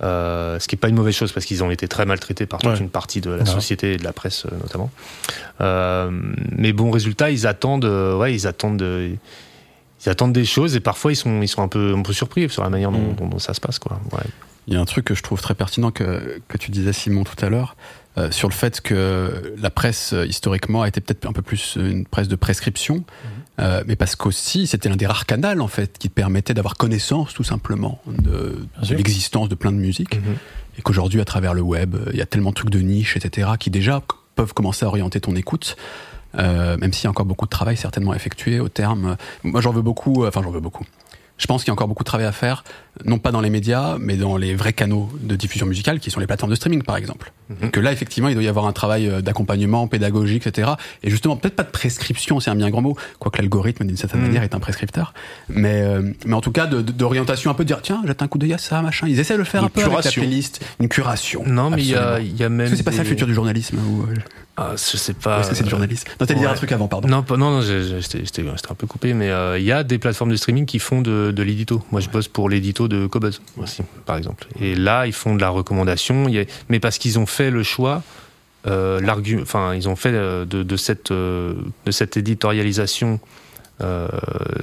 Ce 0.00 0.66
qui 0.66 0.74
n'est 0.74 0.80
pas 0.80 0.88
une 0.88 0.96
mauvaise 0.96 1.14
chose 1.14 1.30
parce 1.30 1.46
qu'ils 1.46 1.62
ont 1.62 1.70
été 1.70 1.86
très 1.86 2.06
maltraités 2.06 2.46
par 2.46 2.58
toute 2.58 2.72
Ouais. 2.72 2.78
une 2.78 2.90
partie 2.90 3.20
de 3.20 3.30
la 3.30 3.44
société 3.46 3.92
et 3.92 3.96
de 3.98 4.04
la 4.04 4.12
presse 4.12 4.46
notamment. 4.62 4.90
Mais 5.60 6.72
bon, 6.72 6.90
résultat, 6.90 7.30
ils 7.30 7.46
attendent, 7.46 7.84
ouais, 7.84 8.34
ils 8.34 8.46
attendent, 8.48 8.82
euh, 8.82 9.14
ils 10.04 10.08
attendent 10.10 10.32
des 10.32 10.44
choses 10.44 10.74
et 10.76 10.80
parfois 10.80 11.12
ils 11.12 11.16
sont, 11.16 11.42
ils 11.42 11.48
sont 11.48 11.62
un 11.62 11.68
peu, 11.68 11.94
un 11.96 12.02
peu 12.02 12.12
surpris 12.12 12.48
sur 12.50 12.62
la 12.62 12.70
manière 12.70 12.90
dont, 12.90 12.98
Mm. 13.12 13.14
dont- 13.16 13.28
dont 13.28 13.38
ça 13.38 13.54
se 13.54 13.60
passe, 13.60 13.78
quoi. 13.78 14.00
Ouais. 14.12 14.22
Il 14.68 14.74
y 14.74 14.76
a 14.76 14.80
un 14.80 14.84
truc 14.84 15.04
que 15.06 15.14
je 15.14 15.22
trouve 15.22 15.40
très 15.40 15.54
pertinent 15.54 15.90
que, 15.90 16.40
que 16.46 16.56
tu 16.56 16.70
disais 16.70 16.92
Simon 16.92 17.24
tout 17.24 17.44
à 17.44 17.48
l'heure 17.48 17.74
euh, 18.16 18.30
sur 18.30 18.48
le 18.48 18.54
fait 18.54 18.80
que 18.80 19.54
la 19.58 19.70
presse 19.70 20.12
euh, 20.12 20.24
historiquement 20.26 20.82
a 20.82 20.88
été 20.88 21.00
peut-être 21.00 21.26
un 21.26 21.32
peu 21.32 21.42
plus 21.42 21.76
une 21.80 22.04
presse 22.06 22.28
de 22.28 22.36
prescription, 22.36 23.02
euh, 23.58 23.82
mais 23.88 23.96
parce 23.96 24.14
qu'aussi 24.14 24.66
c'était 24.68 24.88
l'un 24.88 24.94
des 24.96 25.06
rares 25.06 25.26
canaux 25.26 25.60
en 25.60 25.66
fait 25.66 25.98
qui 25.98 26.08
permettait 26.08 26.54
d'avoir 26.54 26.76
connaissance 26.76 27.34
tout 27.34 27.42
simplement 27.42 28.00
de, 28.06 28.66
l'existence 28.90 29.48
de 29.48 29.54
plein 29.56 29.72
de 29.72 29.78
musique 29.78 30.14
et 30.78 30.82
qu'aujourd'hui 30.82 31.20
à 31.20 31.24
travers 31.24 31.54
le 31.54 31.62
web 31.62 31.96
il 32.12 32.16
y 32.18 32.22
a 32.22 32.26
tellement 32.26 32.50
de 32.50 32.54
trucs 32.54 32.70
de 32.70 32.78
niche 32.80 33.16
etc 33.16 33.50
qui 33.58 33.70
déjà 33.70 34.00
peuvent 34.36 34.54
commencer 34.54 34.84
à 34.84 34.88
orienter 34.88 35.20
ton 35.20 35.34
écoute. 35.34 35.76
Euh, 36.38 36.76
même 36.78 36.92
s'il 36.92 37.04
y 37.04 37.06
a 37.06 37.10
encore 37.10 37.26
beaucoup 37.26 37.44
de 37.46 37.50
travail 37.50 37.76
certainement 37.76 38.12
à 38.12 38.16
effectuer 38.16 38.60
au 38.60 38.68
terme. 38.68 39.16
Moi 39.44 39.60
j'en 39.60 39.72
veux 39.72 39.82
beaucoup, 39.82 40.24
euh, 40.24 40.28
enfin 40.28 40.42
j'en 40.42 40.50
veux 40.50 40.60
beaucoup. 40.60 40.84
Je 41.38 41.46
pense 41.46 41.62
qu'il 41.64 41.68
y 41.68 41.70
a 41.70 41.72
encore 41.72 41.88
beaucoup 41.88 42.04
de 42.04 42.08
travail 42.08 42.26
à 42.26 42.30
faire, 42.30 42.62
non 43.04 43.18
pas 43.18 43.32
dans 43.32 43.40
les 43.40 43.50
médias, 43.50 43.96
mais 43.98 44.16
dans 44.16 44.36
les 44.36 44.54
vrais 44.54 44.72
canaux 44.74 45.08
de 45.20 45.34
diffusion 45.34 45.66
musicale, 45.66 45.98
qui 45.98 46.08
sont 46.10 46.20
les 46.20 46.26
plateformes 46.26 46.50
de 46.50 46.54
streaming, 46.56 46.82
par 46.84 46.96
exemple. 46.96 47.32
Mhm. 47.48 47.70
Que 47.72 47.80
là, 47.80 47.90
effectivement, 47.90 48.28
il 48.28 48.34
doit 48.34 48.44
y 48.44 48.48
avoir 48.48 48.66
un 48.66 48.72
travail 48.72 49.08
euh, 49.08 49.22
d'accompagnement 49.22 49.88
pédagogique, 49.88 50.46
etc. 50.46 50.72
Et 51.02 51.10
justement, 51.10 51.36
peut-être 51.36 51.56
pas 51.56 51.64
de 51.64 51.70
prescription, 51.70 52.38
c'est 52.38 52.50
un 52.50 52.54
bien 52.54 52.70
grand 52.70 52.82
mot, 52.82 52.96
quoique 53.18 53.38
l'algorithme, 53.38 53.84
d'une 53.86 53.96
certaine 53.96 54.20
Mhm. 54.20 54.26
manière, 54.26 54.42
est 54.44 54.54
un 54.54 54.60
prescripteur. 54.60 55.14
Mais, 55.48 55.82
euh, 55.82 56.12
mais 56.26 56.34
en 56.34 56.40
tout 56.42 56.52
cas, 56.52 56.66
d'orientation 56.66 57.50
un 57.50 57.54
peu, 57.54 57.64
de 57.64 57.68
dire, 57.68 57.80
tiens, 57.82 58.02
jette 58.06 58.22
un 58.22 58.28
coup 58.28 58.38
d'œil 58.38 58.52
à 58.52 58.58
ça, 58.58 58.80
machin. 58.80 59.08
Ils 59.08 59.18
essaient 59.18 59.34
de 59.34 59.38
le 59.38 59.44
faire 59.44 59.64
un 59.64 59.68
peu 59.68 59.82
avec 59.82 60.04
la 60.04 60.10
playlist, 60.12 60.64
une 60.78 60.88
curation. 60.88 61.42
Non, 61.44 61.70
mais 61.70 61.82
il 61.82 61.86
y 61.88 61.90
y 61.90 61.96
a 62.44 62.48
même. 62.48 62.60
Est-ce 62.60 62.70
que 62.72 62.76
c'est 62.76 62.82
pas 62.84 62.92
ça 62.92 62.98
le 62.98 63.04
des- 63.04 63.08
futur 63.10 63.26
du 63.26 63.34
journalisme 63.34 63.78
ou, 63.78 64.02
euh, 64.02 64.14
Ah, 64.56 64.72
je 64.76 64.96
sais 64.98 65.14
pas. 65.14 65.40
est-ce 65.40 65.48
que 65.50 65.54
c'est 65.56 65.62
du 65.62 65.68
euh, 65.68 65.70
journalisme 65.70 66.08
Non, 66.20 66.26
t'allais 66.26 66.38
dire 66.40 66.48
un 66.48 66.52
ouais. 66.52 66.58
truc 66.58 66.72
avant, 66.72 66.86
pardon. 66.86 67.08
Non, 67.08 67.24
non, 67.30 67.50
non, 67.50 67.62
j'étais 67.62 68.42
un 68.70 68.74
peu 68.74 68.86
coupé, 68.86 69.14
mais 69.14 69.30
euh, 69.30 69.58
il 69.58 69.64
y 69.64 69.72
a 69.72 69.82
des 69.82 69.98
plateformes 69.98 70.30
de 70.30 70.36
streaming 70.36 70.66
qui 70.66 70.78
font 70.78 71.00
de, 71.00 71.32
de 71.34 71.42
l'édito. 71.42 71.82
Moi, 71.90 72.00
je 72.02 72.10
bosse 72.10 72.28
pour 72.28 72.50
l'édito 72.50 72.86
de 72.86 73.06
Cobuzz 73.06 73.40
aussi, 73.56 73.82
par 74.04 74.16
exemple. 74.18 74.46
Et 74.60 74.74
là, 74.74 75.06
ils 75.06 75.14
font 75.14 75.34
de 75.34 75.40
la 75.40 75.48
recommandation, 75.48 76.28
il 76.28 76.34
y 76.34 76.38
a- 76.40 76.44
mais 76.68 76.80
parce 76.80 76.98
qu'ils 76.98 77.18
ont 77.18 77.24
fait 77.26 77.50
le 77.50 77.62
choix, 77.62 78.02
euh, 78.66 79.00
enfin, 79.40 79.74
ils 79.74 79.88
ont 79.88 79.96
fait 79.96 80.12
de, 80.12 80.44
de 80.44 80.76
cette, 80.76 81.10
de 81.10 81.54
cette 81.90 82.18
éditorialisation, 82.18 83.20
euh, 83.80 84.06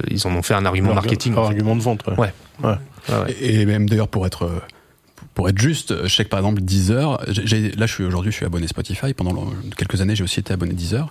ils 0.08 0.28
en 0.28 0.32
ont 0.36 0.44
fait 0.44 0.54
un 0.54 0.66
argument 0.66 0.94
marketing. 0.94 1.34
Un 1.34 1.38
en 1.38 1.42
fait. 1.44 1.48
argument 1.48 1.76
de 1.76 1.82
vente, 1.82 2.06
ouais. 2.08 2.14
Ouais. 2.20 2.34
Ouais, 2.64 2.70
ouais. 3.10 3.36
Et 3.42 3.62
et 3.62 3.66
même 3.66 3.90
d'ailleurs 3.90 4.08
pour 4.08 4.26
être 4.28 4.44
euh, 4.44 4.60
pour 5.40 5.48
être 5.48 5.58
juste, 5.58 6.06
je 6.06 6.14
sais 6.14 6.26
que 6.26 6.30
par 6.30 6.40
exemple 6.40 6.60
Deezer, 6.60 7.18
j'ai- 7.30 7.72
là 7.72 7.86
je 7.86 7.94
suis 7.94 8.04
aujourd'hui 8.04 8.30
je 8.30 8.36
suis 8.36 8.46
abonné 8.46 8.68
Spotify. 8.68 9.14
Pendant 9.14 9.46
quelques 9.78 10.02
années 10.02 10.14
j'ai 10.14 10.26
aussi 10.26 10.42
été 10.42 10.52
abonné 10.52 10.74
Deezer. 10.74 11.10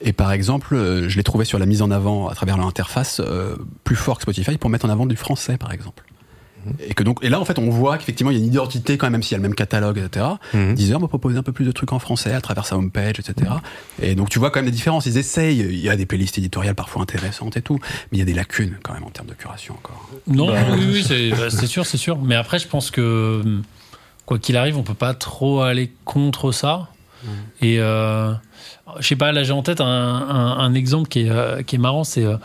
Et 0.00 0.12
par 0.12 0.30
exemple, 0.30 0.76
euh, 0.76 1.08
je 1.08 1.16
l'ai 1.16 1.24
trouvé 1.24 1.44
sur 1.44 1.58
la 1.58 1.66
mise 1.66 1.82
en 1.82 1.90
avant 1.90 2.28
à 2.28 2.34
travers 2.36 2.58
l'interface 2.58 3.18
euh, 3.18 3.56
plus 3.82 3.96
fort 3.96 4.18
que 4.18 4.22
Spotify 4.22 4.56
pour 4.56 4.70
mettre 4.70 4.86
en 4.86 4.88
avant 4.88 5.04
du 5.04 5.16
français 5.16 5.58
par 5.58 5.72
exemple. 5.72 6.04
Et 6.88 6.94
que 6.94 7.02
donc 7.02 7.18
et 7.22 7.28
là 7.28 7.40
en 7.40 7.44
fait 7.44 7.58
on 7.58 7.70
voit 7.70 7.98
qu'effectivement 7.98 8.30
il 8.30 8.38
y 8.38 8.40
a 8.40 8.42
une 8.44 8.48
identité 8.52 8.96
quand 8.98 9.06
même 9.06 9.12
même 9.12 9.22
s'il 9.22 9.32
y 9.32 9.34
a 9.34 9.38
le 9.38 9.42
même 9.42 9.54
catalogue 9.54 9.98
etc. 9.98 10.26
Mhm. 10.54 10.74
Deezer 10.74 11.00
m'a 11.00 11.08
proposé 11.08 11.38
un 11.38 11.42
peu 11.42 11.52
plus 11.52 11.64
de 11.64 11.72
trucs 11.72 11.92
en 11.92 11.98
français 11.98 12.32
à 12.32 12.40
travers 12.40 12.66
sa 12.66 12.76
homepage 12.76 13.18
etc. 13.20 13.50
Et 14.02 14.14
donc 14.14 14.28
tu 14.28 14.38
vois 14.38 14.50
quand 14.50 14.58
même 14.58 14.66
les 14.66 14.70
différences. 14.72 15.06
Ils 15.06 15.16
essayent. 15.18 15.58
Il 15.60 15.78
y 15.80 15.88
a 15.88 15.96
des 15.96 16.06
playlists 16.06 16.38
éditoriales 16.38 16.74
parfois 16.74 17.02
intéressantes 17.02 17.56
et 17.56 17.62
tout, 17.62 17.78
mais 18.10 18.18
il 18.18 18.18
y 18.18 18.22
a 18.22 18.26
des 18.26 18.34
lacunes 18.34 18.76
quand 18.82 18.92
même 18.94 19.04
en 19.04 19.10
termes 19.10 19.28
de 19.28 19.34
curation 19.34 19.74
encore. 19.74 20.10
Non, 20.26 20.48
Bah, 20.48 20.54
oui, 20.72 20.86
oui, 20.92 21.04
c'est 21.06 21.30
bah, 21.30 21.50
c'est 21.50 21.66
sûr, 21.66 21.86
c'est 21.86 21.96
sûr. 21.96 22.18
Mais 22.18 22.34
après, 22.34 22.58
je 22.58 22.66
pense 22.68 22.90
que 22.90 23.42
quoi 24.26 24.38
qu'il 24.38 24.56
arrive, 24.56 24.76
on 24.76 24.82
peut 24.82 24.94
pas 24.94 25.14
trop 25.14 25.60
aller 25.62 25.92
contre 26.04 26.52
ça. 26.52 26.88
Et 27.60 27.80
euh, 27.80 28.32
je 29.00 29.06
sais 29.06 29.16
pas, 29.16 29.32
là 29.32 29.42
j'ai 29.42 29.52
en 29.52 29.62
tête 29.62 29.80
un, 29.80 29.84
un- 29.86 30.58
un 30.58 30.74
exemple 30.74 31.08
qui 31.08 31.20
est, 31.22 31.30
euh, 31.30 31.62
qui 31.62 31.74
est 31.76 31.78
marrant. 31.78 32.04
C'est 32.04 32.24
euh, 32.24 32.36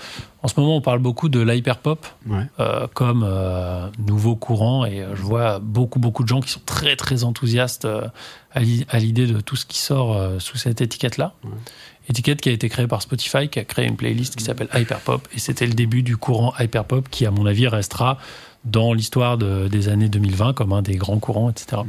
en 0.44 0.48
ce 0.48 0.60
moment 0.60 0.76
on 0.76 0.82
parle 0.82 1.00
beaucoup 1.00 1.30
de 1.30 1.40
l'hyperpop 1.40 2.06
Ouais. 2.28 2.44
euh, 2.60 2.88
comme 2.94 3.24
euh, 3.28 3.88
nouveau 4.08 4.36
courant 4.36 4.86
et 4.86 5.02
euh, 5.02 5.16
je 5.16 5.22
vois 5.22 5.60
beaucoup 5.60 6.00
beaucoup 6.00 6.24
de 6.24 6.28
gens 6.28 6.40
qui 6.42 6.50
sont 6.50 6.62
très 6.66 6.96
très 6.96 7.24
enthousiastes 7.24 7.86
euh, 7.86 8.08
à 8.52 8.60
l'i- 8.62 8.86
à 8.90 9.00
l'idée 9.00 9.28
de 9.28 9.40
tout 9.42 9.56
ce 9.56 9.66
qui 9.66 9.78
sort 9.80 10.18
sous 10.40 10.58
cette 10.58 10.82
étiquette 10.82 11.18
là. 11.18 11.34
Ouais. 11.44 11.52
Étiquette 12.10 12.42
qui 12.42 12.50
a 12.50 12.52
été 12.52 12.68
créée 12.68 12.88
par 12.88 13.02
Spotify, 13.02 13.48
qui 13.48 13.60
a 13.60 13.64
créé 13.64 13.86
une 13.86 13.96
playlist 13.96 14.36
qui 14.36 14.44
s'appelle 14.44 14.68
Hyperpop 14.74 15.28
et 15.36 15.40
c'était 15.40 15.68
le 15.68 15.74
début 15.74 16.02
du 16.04 16.18
courant 16.18 16.54
Hyperpop 16.60 17.08
qui 17.10 17.26
à 17.26 17.32
mon 17.32 17.46
avis 17.46 17.68
restera 17.68 18.18
dans 18.66 18.94
l'histoire 18.94 19.38
de- 19.38 19.68
des 19.68 19.88
années 19.90 20.10
2020 20.10 20.54
comme 20.54 20.74
un 20.74 20.82
des 20.82 20.96
grands 20.96 21.20
courants, 21.20 21.50
etc. 21.50 21.82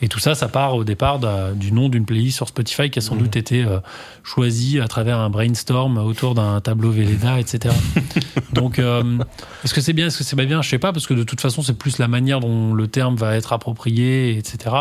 Et 0.00 0.08
tout 0.08 0.20
ça, 0.20 0.34
ça 0.34 0.48
part 0.48 0.76
au 0.76 0.84
départ 0.84 1.18
du 1.54 1.72
nom 1.72 1.88
d'une 1.88 2.04
playlist 2.04 2.36
sur 2.36 2.48
Spotify 2.48 2.88
qui 2.88 3.00
a 3.00 3.02
sans 3.02 3.16
doute 3.16 3.34
été 3.34 3.64
euh, 3.64 3.80
choisie 4.22 4.78
à 4.78 4.86
travers 4.86 5.18
un 5.18 5.28
brainstorm 5.28 5.98
autour 5.98 6.34
d'un 6.34 6.60
tableau 6.60 6.90
Velleda, 6.90 7.40
etc. 7.40 7.74
Donc, 8.52 8.78
euh, 8.78 9.18
est-ce 9.64 9.74
que 9.74 9.80
c'est 9.80 9.92
bien, 9.92 10.06
est-ce 10.06 10.18
que 10.18 10.24
c'est 10.24 10.36
pas 10.36 10.44
bien? 10.44 10.62
Je 10.62 10.68
sais 10.68 10.78
pas, 10.78 10.92
parce 10.92 11.06
que 11.08 11.14
de 11.14 11.24
toute 11.24 11.40
façon, 11.40 11.62
c'est 11.62 11.76
plus 11.76 11.98
la 11.98 12.06
manière 12.06 12.38
dont 12.38 12.74
le 12.74 12.86
terme 12.86 13.16
va 13.16 13.34
être 13.34 13.52
approprié, 13.52 14.38
etc. 14.38 14.74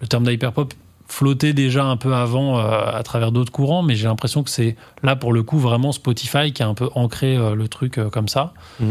le 0.00 0.08
terme 0.08 0.24
d'hyperpop 0.24 0.74
flottait 1.06 1.52
déjà 1.52 1.84
un 1.84 1.96
peu 1.96 2.14
avant 2.14 2.58
euh, 2.58 2.62
à 2.92 3.02
travers 3.04 3.30
d'autres 3.30 3.52
courants, 3.52 3.82
mais 3.82 3.94
j'ai 3.94 4.08
l'impression 4.08 4.42
que 4.42 4.50
c'est 4.50 4.76
là 5.04 5.14
pour 5.14 5.32
le 5.32 5.44
coup 5.44 5.58
vraiment 5.58 5.92
Spotify 5.92 6.52
qui 6.52 6.64
a 6.64 6.66
un 6.66 6.74
peu 6.74 6.88
ancré 6.96 7.36
le 7.36 7.68
truc 7.68 8.00
comme 8.10 8.28
ça. 8.28 8.54
Mm. 8.80 8.90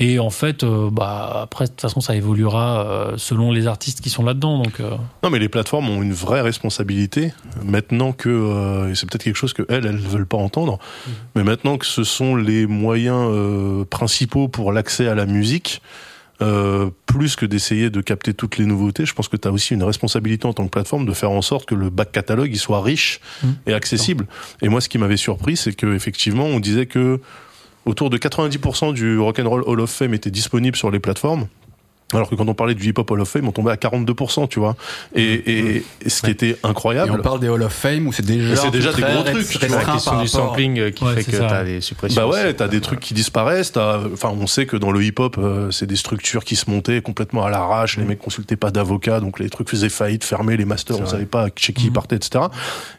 Et 0.00 0.18
en 0.20 0.30
fait, 0.30 0.62
euh, 0.62 0.90
bah, 0.92 1.40
après, 1.42 1.64
de 1.64 1.70
toute 1.70 1.80
façon, 1.80 2.00
ça 2.00 2.14
évoluera 2.14 2.86
euh, 2.86 3.14
selon 3.16 3.50
les 3.50 3.66
artistes 3.66 4.00
qui 4.00 4.10
sont 4.10 4.24
là-dedans. 4.24 4.62
Donc, 4.62 4.78
euh, 4.80 4.90
Non, 5.24 5.30
mais 5.30 5.38
les 5.40 5.48
plateformes 5.48 5.90
ont 5.90 6.02
une 6.02 6.12
vraie 6.12 6.40
responsabilité 6.40 7.32
maintenant 7.64 8.12
que 8.12 8.28
euh, 8.28 8.90
et 8.90 8.94
c'est 8.94 9.06
peut-être 9.10 9.24
quelque 9.24 9.36
chose 9.36 9.52
que 9.52 9.64
elles, 9.68 9.86
elles 9.86 9.98
veulent 9.98 10.26
pas 10.26 10.36
entendre. 10.36 10.78
Mais 11.34 11.42
maintenant 11.42 11.78
que 11.78 11.86
ce 11.86 12.04
sont 12.04 12.36
les 12.36 12.66
moyens 12.66 13.28
euh, 13.32 13.84
principaux 13.84 14.46
pour 14.48 14.72
l'accès 14.72 15.08
à 15.08 15.14
la 15.16 15.26
musique. 15.26 15.82
euh, 16.40 16.90
plus 17.06 17.34
que 17.34 17.44
d'essayer 17.46 17.90
de 17.90 18.00
capter 18.00 18.32
toutes 18.32 18.58
les 18.58 18.64
nouveautés, 18.64 19.04
je 19.04 19.12
pense 19.12 19.26
que 19.26 19.36
tu 19.36 19.48
as 19.48 19.50
aussi 19.50 19.74
une 19.74 19.82
responsabilité 19.82 20.46
en 20.46 20.52
tant 20.52 20.62
que 20.64 20.70
plateforme 20.70 21.04
de 21.04 21.12
faire 21.12 21.32
en 21.32 21.42
sorte 21.42 21.66
que 21.68 21.74
le 21.74 21.90
back 21.90 22.12
catalogue 22.12 22.50
il 22.52 22.58
soit 22.60 22.80
riche 22.80 23.18
Mhm. 23.42 23.54
et 23.66 23.74
accessible. 23.74 24.26
Et 24.62 24.68
moi, 24.68 24.80
ce 24.80 24.88
qui 24.88 24.98
m'avait 24.98 25.16
surpris, 25.16 25.56
c'est 25.56 25.72
que 25.72 25.92
effectivement, 25.96 26.44
on 26.44 26.60
disait 26.60 26.86
que 26.86 27.20
autour 27.88 28.10
de 28.10 28.18
90% 28.18 28.92
du 28.92 29.18
Rock'n'Roll 29.18 29.62
Hall 29.66 29.80
of 29.80 29.90
Fame 29.90 30.14
était 30.14 30.30
disponible 30.30 30.76
sur 30.76 30.90
les 30.90 31.00
plateformes. 31.00 31.46
Alors 32.14 32.30
que 32.30 32.34
quand 32.34 32.48
on 32.48 32.54
parlait 32.54 32.74
du 32.74 32.88
hip-hop 32.88 33.10
Hall 33.10 33.20
of 33.20 33.28
Fame, 33.28 33.48
on 33.48 33.52
tombait 33.52 33.70
à 33.70 33.74
42%, 33.76 34.48
tu 34.48 34.60
vois. 34.60 34.76
Et, 35.14 35.22
et, 35.24 35.84
et 36.02 36.08
ce 36.08 36.20
qui 36.20 36.26
Ouais. 36.28 36.32
était 36.32 36.48
Et 36.48 36.56
on 36.62 36.68
incroyable. 36.70 37.20
parle 37.20 37.38
des 37.38 37.50
Hall 37.50 37.62
of 37.62 37.70
Fame 37.70 38.06
où 38.06 38.14
c'est 38.14 38.24
déjà, 38.24 38.56
c'est 38.56 38.70
déjà 38.70 38.94
des 38.94 39.02
gros 39.02 39.22
trucs, 39.24 39.46
tu 39.46 39.58
vois. 39.58 39.68
C'est 39.68 39.86
la 39.86 39.92
question 39.92 40.18
du 40.22 40.26
sampling 40.26 40.78
euh, 40.78 40.90
qui 40.90 41.04
Ouais, 41.04 41.16
fait 41.16 41.30
que 41.30 41.36
t'as 41.36 41.64
des 41.64 41.82
suppressions. 41.82 42.22
Bah 42.22 42.26
ouais, 42.26 42.54
t'as 42.54 42.66
des 42.68 42.80
trucs 42.80 43.00
qui 43.00 43.12
disparaissent. 43.12 43.74
Enfin, 43.76 44.30
on 44.30 44.46
sait 44.46 44.64
que 44.64 44.78
dans 44.78 44.90
le 44.90 45.04
hip-hop, 45.04 45.36
euh, 45.36 45.70
c'est 45.70 45.84
des 45.86 45.96
structures 45.96 46.44
qui 46.46 46.56
se 46.56 46.70
montaient 46.70 47.02
complètement 47.02 47.44
à 47.44 47.50
l'arrache. 47.50 47.98
Les 47.98 48.04
mecs 48.06 48.20
consultaient 48.20 48.56
pas 48.56 48.70
d'avocats, 48.70 49.20
donc 49.20 49.38
les 49.38 49.50
trucs 49.50 49.68
faisaient 49.68 49.90
faillite, 49.90 50.24
fermés, 50.24 50.56
les 50.56 50.64
masters, 50.64 50.96
on 50.96 51.00
vrai. 51.02 51.10
savait 51.10 51.26
pas 51.26 51.48
chez 51.56 51.74
qui 51.74 51.84
ils 51.84 51.86
Mhm. 51.88 51.92
partaient, 51.92 52.16
etc. 52.16 52.46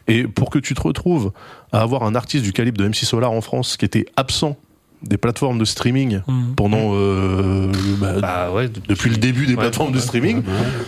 Et 0.07 0.25
pour 0.27 0.51
que 0.51 0.59
tu 0.59 0.75
te 0.75 0.81
retrouves 0.81 1.31
à 1.71 1.81
avoir 1.81 2.03
un 2.03 2.13
artiste 2.13 2.43
du 2.43 2.53
calibre 2.53 2.77
de 2.77 2.85
MC 2.87 3.05
Solar 3.05 3.31
en 3.31 3.41
France 3.41 3.75
qui 3.75 3.85
était 3.85 4.05
absent 4.17 4.55
des 5.01 5.17
plateformes 5.17 5.57
de 5.59 5.65
streaming 5.65 6.19
hmm. 6.27 6.53
pendant 6.55 6.91
euh, 6.93 7.71
bah, 7.99 8.13
Bah 8.21 8.51
ouais, 8.51 8.69
depuis 8.87 9.09
le 9.09 9.17
début 9.17 9.45
des 9.45 9.53
Ouais, 9.53 9.59
plateformes 9.61 9.91
de 9.91 9.99
streaming, 9.99 10.37
Ouais. 10.37 10.43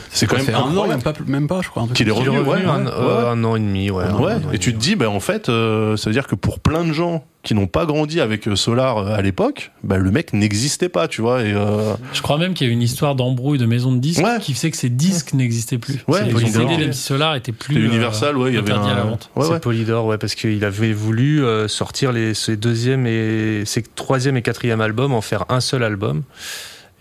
c'est 0.09 0.27
quand 0.27 0.37
même 0.37 0.53
un 0.53 0.77
an, 0.77 0.87
même 0.87 1.01
pas, 1.01 1.13
même 1.27 1.47
pas, 1.47 1.61
je 1.61 1.69
crois. 1.69 1.87
Qu'il 1.93 2.07
est 2.09 2.11
comme 2.11 2.23
ça. 2.23 2.29
Il 2.29 2.35
est 2.35 2.37
revenu, 2.39 2.49
revenu 2.51 2.65
ouais, 2.67 2.71
un, 2.71 2.87
euh, 2.87 3.31
un 3.31 3.43
an 3.43 3.55
et 3.55 3.59
demi, 3.59 3.89
ouais. 3.89 4.03
un 4.03 4.19
Ouais, 4.19 4.33
an 4.33 4.51
et 4.51 4.59
tu 4.59 4.73
te 4.73 4.79
dis, 4.79 4.95
ben 4.95 5.07
en 5.07 5.19
fait, 5.19 5.49
euh, 5.49 5.95
ça 5.97 6.09
veut 6.09 6.13
dire 6.13 6.27
que 6.27 6.35
pour 6.35 6.59
plein 6.59 6.83
de 6.83 6.91
gens 6.93 7.23
qui 7.43 7.55
n'ont 7.55 7.65
pas 7.67 7.85
grandi 7.85 8.21
avec 8.21 8.47
euh, 8.47 8.55
Solar 8.55 8.97
euh, 8.99 9.15
à 9.15 9.21
l'époque, 9.23 9.71
bah, 9.83 9.97
le 9.97 10.11
mec 10.11 10.31
n'existait 10.33 10.89
pas, 10.89 11.07
tu 11.07 11.21
vois. 11.21 11.41
Et 11.41 11.51
euh, 11.53 11.93
Je 12.13 12.21
crois 12.21 12.37
même 12.37 12.53
qu'il 12.53 12.67
y 12.67 12.69
a 12.69 12.73
une 12.73 12.83
histoire 12.83 13.15
d'embrouille 13.15 13.57
de 13.57 13.65
maison 13.65 13.91
de 13.91 13.97
disques 13.97 14.23
Ouais. 14.23 14.37
qui 14.39 14.53
fait 14.53 14.69
que 14.69 14.77
ces 14.77 14.89
disques 14.89 15.33
n'existaient 15.33 15.79
plus. 15.79 16.03
Ouais, 16.07 16.23
les 16.23 16.31
Polydor. 16.31 16.69
CD 16.69 16.91
Solar 16.93 17.35
étaient 17.35 17.51
plus. 17.51 17.73
c'était 17.73 17.85
euh, 17.85 17.89
Universal, 17.89 18.37
ouais, 18.37 18.51
il 18.51 18.55
y 18.55 18.57
avait 18.59 18.71
un. 18.73 18.83
à 18.83 18.93
la 18.93 19.03
vente. 19.03 19.31
Ouais, 19.35 19.45
c'est. 19.47 19.59
Polydor, 19.59 20.05
ouais, 20.05 20.19
parce 20.19 20.35
qu'il 20.35 20.63
avait 20.63 20.93
voulu 20.93 21.43
euh, 21.43 21.67
sortir 21.67 22.11
les, 22.11 22.33
ses 22.35 22.57
deuxième 22.57 23.07
et 23.07 23.63
ses 23.65 23.81
troisième 23.81 24.37
et 24.37 24.43
quatrième 24.43 24.81
albums, 24.81 25.13
en 25.13 25.21
faire 25.21 25.45
un 25.49 25.61
seul 25.61 25.83
album. 25.83 26.21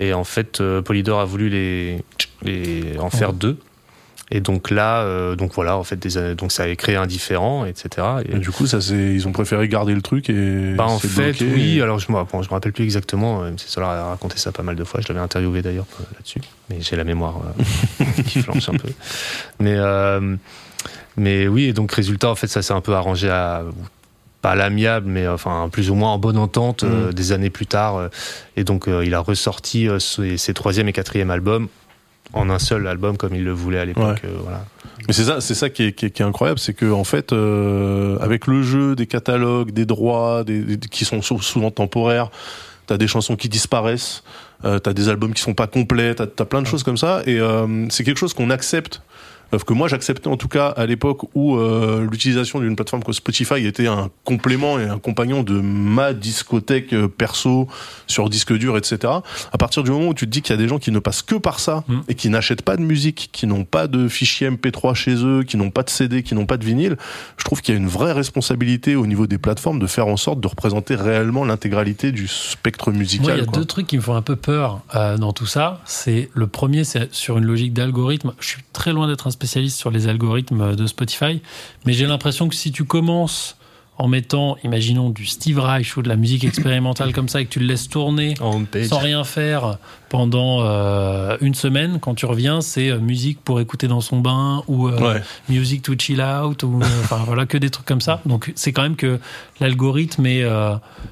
Et 0.03 0.15
en 0.15 0.25
fait, 0.25 0.63
euh, 0.63 0.81
Polydor 0.81 1.21
a 1.21 1.27
voulu 1.27 1.51
les, 1.51 2.03
les 2.43 2.97
en 2.99 3.11
faire 3.11 3.35
deux. 3.35 3.59
Et 4.33 4.41
donc 4.41 4.71
là, 4.71 5.01
euh, 5.03 5.35
donc 5.35 5.53
voilà, 5.55 5.77
en 5.77 5.83
fait, 5.83 5.97
des, 5.97 6.35
donc 6.37 6.53
ça 6.53 6.63
a 6.63 6.75
créé 6.77 6.95
un 6.95 7.07
différent, 7.07 7.65
etc. 7.65 8.07
Et, 8.25 8.37
Et 8.37 8.39
du 8.39 8.51
coup, 8.53 8.67
ça, 8.67 8.81
c'est, 8.81 8.95
ils 8.95 9.27
ont 9.27 9.33
préféré 9.33 9.67
garder 9.67 9.93
le 9.93 10.03
truc 10.03 10.31
et. 10.31 10.75
bah, 10.77 10.85
en 10.87 10.99
fait, 11.01 11.33
bloqué. 11.33 11.47
oui. 11.53 11.83
Alors 11.83 11.99
je 11.99 12.13
me, 12.13 12.23
bon, 12.23 12.41
je 12.43 12.49
me 12.49 12.53
rappelle 12.55 12.73
plus 12.73 12.85
exactement. 12.85 13.43
euh, 13.43 13.51
MC 13.51 13.61
Solar 13.67 13.91
a 13.91 14.09
raconté 14.11 14.39
ça 14.39 14.53
pas 14.53 14.63
mal 14.63 14.77
de 14.77 14.85
fois. 14.85 15.01
Je 15.01 15.09
l'avais 15.09 15.21
interviewé 15.21 15.63
d'ailleurs 15.63 15.87
euh, 16.01 16.05
là-dessus. 16.15 16.41
Mais 16.69 16.77
j'ai 16.81 16.95
la 16.95 17.03
mémoire 17.05 17.41
euh, 18.01 18.05
qui 18.27 18.41
flanche 18.41 18.69
un 18.69 18.75
peu. 18.77 18.89
Mais 19.59 19.75
euh, 19.77 20.37
mais 21.17 21.49
oui. 21.49 21.65
Et 21.65 21.73
donc 21.73 21.91
résultat, 21.91 22.31
en 22.31 22.37
fait, 22.37 22.47
ça 22.47 22.63
s'est 22.63 22.73
un 22.73 22.81
peu 22.81 22.95
arrangé 22.95 23.29
à 23.31 23.65
pas 24.43 24.53
à 24.53 24.55
l'amiable, 24.55 25.07
mais 25.11 25.27
enfin 25.29 25.69
plus 25.71 25.91
ou 25.91 25.95
moins 25.95 26.13
en 26.13 26.19
bonne 26.19 26.39
entente 26.39 26.85
Mm. 26.85 27.13
des 27.13 27.33
années 27.33 27.51
plus 27.51 27.67
tard. 27.67 28.09
et 28.57 28.65
donc 28.65 28.87
il 28.87 29.13
a 29.15 29.21
ressorti 29.21 29.89
ses, 29.99 30.39
ses 30.39 30.55
troisième 30.55 30.89
et 30.89 30.93
quatrième 30.95 31.31
albums 31.31 31.69
en 32.33 32.49
un 32.51 32.59
seul 32.59 32.87
album 32.87 33.17
comme 33.17 33.35
il 33.35 33.45
le 33.45 33.53
voulait 33.53 33.79
à 33.81 33.85
l'époque. 33.85 34.21
euh, 34.25 34.29
voilà. 34.43 34.65
Mais 35.09 35.13
c'est 35.15 35.25
ça, 35.25 35.41
c'est 35.41 35.55
ça 35.55 35.71
qui 35.71 35.85
est, 35.85 35.93
qui 35.93 36.07
est, 36.07 36.11
qui 36.11 36.23
est 36.23 36.25
incroyable, 36.25 36.59
c'est 36.59 36.75
que 36.75 36.91
en 36.93 37.05
fait, 37.05 37.33
euh, 37.33 38.19
avec 38.21 38.47
le 38.47 38.63
jeu 38.63 38.95
des 38.95 39.07
catalogues, 39.07 39.71
des 39.73 39.87
droits, 39.87 40.45
des, 40.45 40.77
des- 40.77 40.89
qui 40.89 41.05
sont 41.05 41.23
sou- 41.23 41.41
souvent 41.43 41.71
temporaires, 41.71 42.31
t'as 42.87 42.99
des 42.99 43.09
chansons 43.09 43.37
qui 43.37 43.49
disparaissent, 43.49 44.23
euh, 44.65 44.79
t'as 44.79 44.93
des 44.93 45.09
albums 45.09 45.33
qui 45.33 45.41
sont 45.43 45.55
pas 45.55 45.67
complets, 45.67 46.15
t'as 46.15 46.25
as 46.39 46.45
plein 46.45 46.61
de 46.63 46.67
choses 46.67 46.83
comme 46.83 46.99
ça, 46.99 47.23
et 47.27 47.39
euh, 47.41 47.87
c'est 47.89 48.05
quelque 48.05 48.19
chose 48.19 48.35
qu'on 48.35 48.51
accepte. 48.51 49.01
Euh, 49.53 49.59
que 49.59 49.73
moi 49.73 49.89
j'acceptais 49.89 50.29
en 50.29 50.37
tout 50.37 50.49
cas 50.49 50.69
à 50.69 50.87
l'époque 50.87 51.23
où 51.35 51.57
euh, 51.57 52.07
l'utilisation 52.11 52.61
d'une 52.61 52.77
plateforme 52.77 53.03
comme 53.03 53.15
Spotify 53.15 53.67
était 53.67 53.87
un 53.87 54.11
complément 54.25 54.79
et 54.79 54.85
un 54.85 54.99
compagnon 54.99 55.43
de 55.43 55.61
ma 55.61 56.13
discothèque 56.13 56.93
euh, 56.93 57.09
perso 57.09 57.69
sur 58.07 58.29
disque 58.29 58.53
dur, 58.53 58.77
etc. 58.77 59.13
À 59.53 59.59
partir 59.59 59.83
du 59.83 59.91
moment 59.91 60.09
où 60.09 60.15
tu 60.15 60.27
te 60.27 60.31
dis 60.31 60.43
qu'il 60.43 60.55
y 60.55 60.59
a 60.59 60.63
des 60.63 60.69
gens 60.69 60.79
qui 60.79 60.91
ne 60.93 60.99
passent 60.99 61.23
que 61.23 61.35
par 61.35 61.61
ça 61.61 61.85
Mm. 61.89 62.01
et 62.09 62.15
qui 62.15 62.29
n'achètent 62.31 62.63
pas 62.63 62.77
de 62.77 62.83
musique, 62.83 63.31
qui 63.33 63.47
n'ont 63.47 63.65
pas 63.65 63.87
de 63.87 64.09
fichiers 64.09 64.51
MP3 64.51 64.95
chez 64.95 65.25
eux, 65.25 65.43
qui 65.43 65.57
n'ont 65.57 65.71
pas 65.71 65.83
de 65.83 65.91
CD, 65.91 66.23
qui 66.23 66.35
n'ont 66.35 66.47
pas 66.47 66.57
de 66.57 66.65
vinyle, 66.65 66.97
je 67.37 67.45
trouve 67.45 67.61
qu'il 67.61 67.75
y 67.75 67.79
a 67.79 67.81
une 67.81 67.89
vraie 67.89 68.13
responsabilité 68.13 68.97
au 68.97 69.07
niveau 69.07 69.27
des 69.27 69.39
plateformes 69.39 69.79
de 69.79 69.87
faire 69.87 70.07
en 70.07 70.17
sorte 70.17 70.41
de 70.41 70.49
représenter 70.49 70.95
réellement 70.95 71.45
l'intégralité 71.45 72.13
du 72.13 72.29
spectre 72.29 72.93
musical. 72.93 73.27
Moi, 73.27 73.35
il 73.37 73.39
y 73.39 73.43
a 73.43 73.47
quoi. 73.47 73.59
deux 73.59 73.65
trucs 73.65 73.87
qui 73.87 73.97
me 73.97 74.03
font 74.03 74.15
un 74.15 74.23
peu 74.23 74.37
peur 74.37 74.81
euh, 74.95 75.17
dans 75.19 75.33
tout 75.33 75.47
ça. 75.47 75.81
C'est 75.85 76.31
le 76.35 76.47
premier, 76.47 76.85
c'est 76.85 77.13
sur 77.13 77.39
une 77.39 77.45
logique 77.45 77.73
d'algorithme. 77.73 78.33
Je 78.41 78.49
suis 78.49 78.63
très 78.73 78.93
loin 78.93 79.07
d'être 79.09 79.27
un 79.27 79.31
spécialiste 79.41 79.79
sur 79.79 79.91
les 79.91 80.07
algorithmes 80.07 80.77
de 80.77 80.87
Spotify, 80.87 81.41
mais 81.87 81.95
j'ai 81.95 82.07
l'impression 82.07 82.49
que 82.51 82.55
si 82.55 82.73
tu 82.73 82.85
commences 82.85 83.57
en 83.97 84.09
mettant, 84.09 84.57
imaginons, 84.65 85.11
du 85.11 85.27
Steve 85.27 85.59
Reich 85.59 85.95
ou 85.99 86.03
de 86.03 86.09
la 86.09 86.17
musique 86.17 86.45
expérimentale 86.45 87.13
comme 87.13 87.29
ça 87.29 87.41
et 87.43 87.45
que 87.45 87.51
tu 87.51 87.59
le 87.59 87.67
laisses 87.67 87.87
tourner 87.89 88.35
sans 88.89 88.99
rien 88.99 89.25
faire 89.25 89.77
pendant 90.09 90.61
euh, 90.63 91.37
une 91.43 91.55
semaine, 91.55 91.99
quand 92.01 92.15
tu 92.15 92.25
reviens, 92.25 92.63
c'est 92.63 92.91
euh, 92.91 92.99
musique 92.99 93.41
pour 93.45 93.61
écouter 93.61 93.89
dans 93.89 94.01
son 94.01 94.21
bain 94.21 94.63
ou 94.69 94.89
euh, 94.89 94.99
Ouais. 95.15 95.23
music 95.51 95.83
to 95.83 95.93
chill 95.99 96.23
out 96.23 96.63
ou 96.63 96.81
euh, 96.83 96.87
enfin 97.05 97.21
voilà 97.27 97.45
que 97.45 97.59
des 97.59 97.69
trucs 97.69 97.85
comme 97.87 98.01
ça. 98.01 98.23
Donc 98.25 98.53
c'est 98.57 98.73
quand 98.73 98.83
même 98.83 98.97
que 98.97 99.19
l'algorithme 99.61 100.27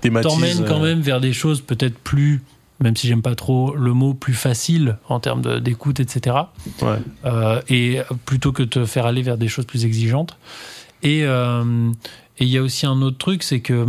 t'emmène 0.02 0.64
quand 0.66 0.80
même 0.80 1.00
vers 1.00 1.20
des 1.20 1.32
choses 1.34 1.60
peut-être 1.60 1.98
plus, 1.98 2.42
même 2.80 2.96
si 2.96 3.06
j'aime 3.08 3.22
pas 3.22 3.34
trop 3.34 3.74
le 3.74 3.92
mot, 3.92 4.14
plus 4.14 4.34
facile 4.34 4.98
en 5.08 5.18
termes 5.20 5.60
d'écoute, 5.60 6.00
etc. 6.00 6.36
Ouais. 6.82 6.98
Euh, 7.24 7.60
et 7.68 8.00
plutôt 8.24 8.52
que 8.52 8.62
de 8.62 8.68
te 8.68 8.84
faire 8.84 9.06
aller 9.06 9.22
vers 9.22 9.36
des 9.38 9.48
choses 9.48 9.64
plus 9.66 9.84
exigeantes. 9.84 10.36
Et 11.02 11.24
euh, 11.24 11.90
et 12.38 12.44
il 12.44 12.50
y 12.50 12.58
a 12.58 12.62
aussi 12.62 12.86
un 12.86 13.02
autre 13.02 13.18
truc, 13.18 13.42
c'est 13.42 13.60
que 13.60 13.86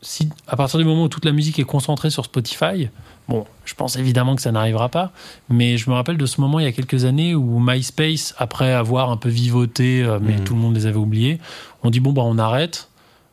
si 0.00 0.30
à 0.48 0.56
partir 0.56 0.78
du 0.78 0.84
moment 0.84 1.04
où 1.04 1.08
toute 1.08 1.24
la 1.24 1.32
musique 1.32 1.58
est 1.58 1.64
concentrée 1.64 2.10
sur 2.10 2.24
Spotify, 2.24 2.88
bon, 3.28 3.44
je 3.64 3.74
pense 3.74 3.96
évidemment 3.96 4.34
que 4.36 4.42
ça 4.42 4.50
n'arrivera 4.52 4.88
pas, 4.88 5.12
mais 5.48 5.76
je 5.76 5.88
me 5.90 5.94
rappelle 5.94 6.16
de 6.16 6.26
ce 6.26 6.40
moment 6.40 6.58
il 6.58 6.64
y 6.64 6.68
a 6.68 6.72
quelques 6.72 7.04
années 7.04 7.34
où 7.34 7.60
MySpace, 7.60 8.34
après 8.38 8.72
avoir 8.72 9.10
un 9.10 9.16
peu 9.16 9.28
vivoté, 9.28 10.02
euh, 10.02 10.18
mais 10.20 10.38
Mhm. 10.38 10.44
tout 10.44 10.54
le 10.54 10.60
monde 10.60 10.74
les 10.74 10.86
avait 10.86 10.96
oubliés, 10.96 11.38
on 11.82 11.90
dit 11.90 12.00
bon 12.00 12.12
bah 12.12 12.22
on 12.24 12.38
arrête. 12.38 12.88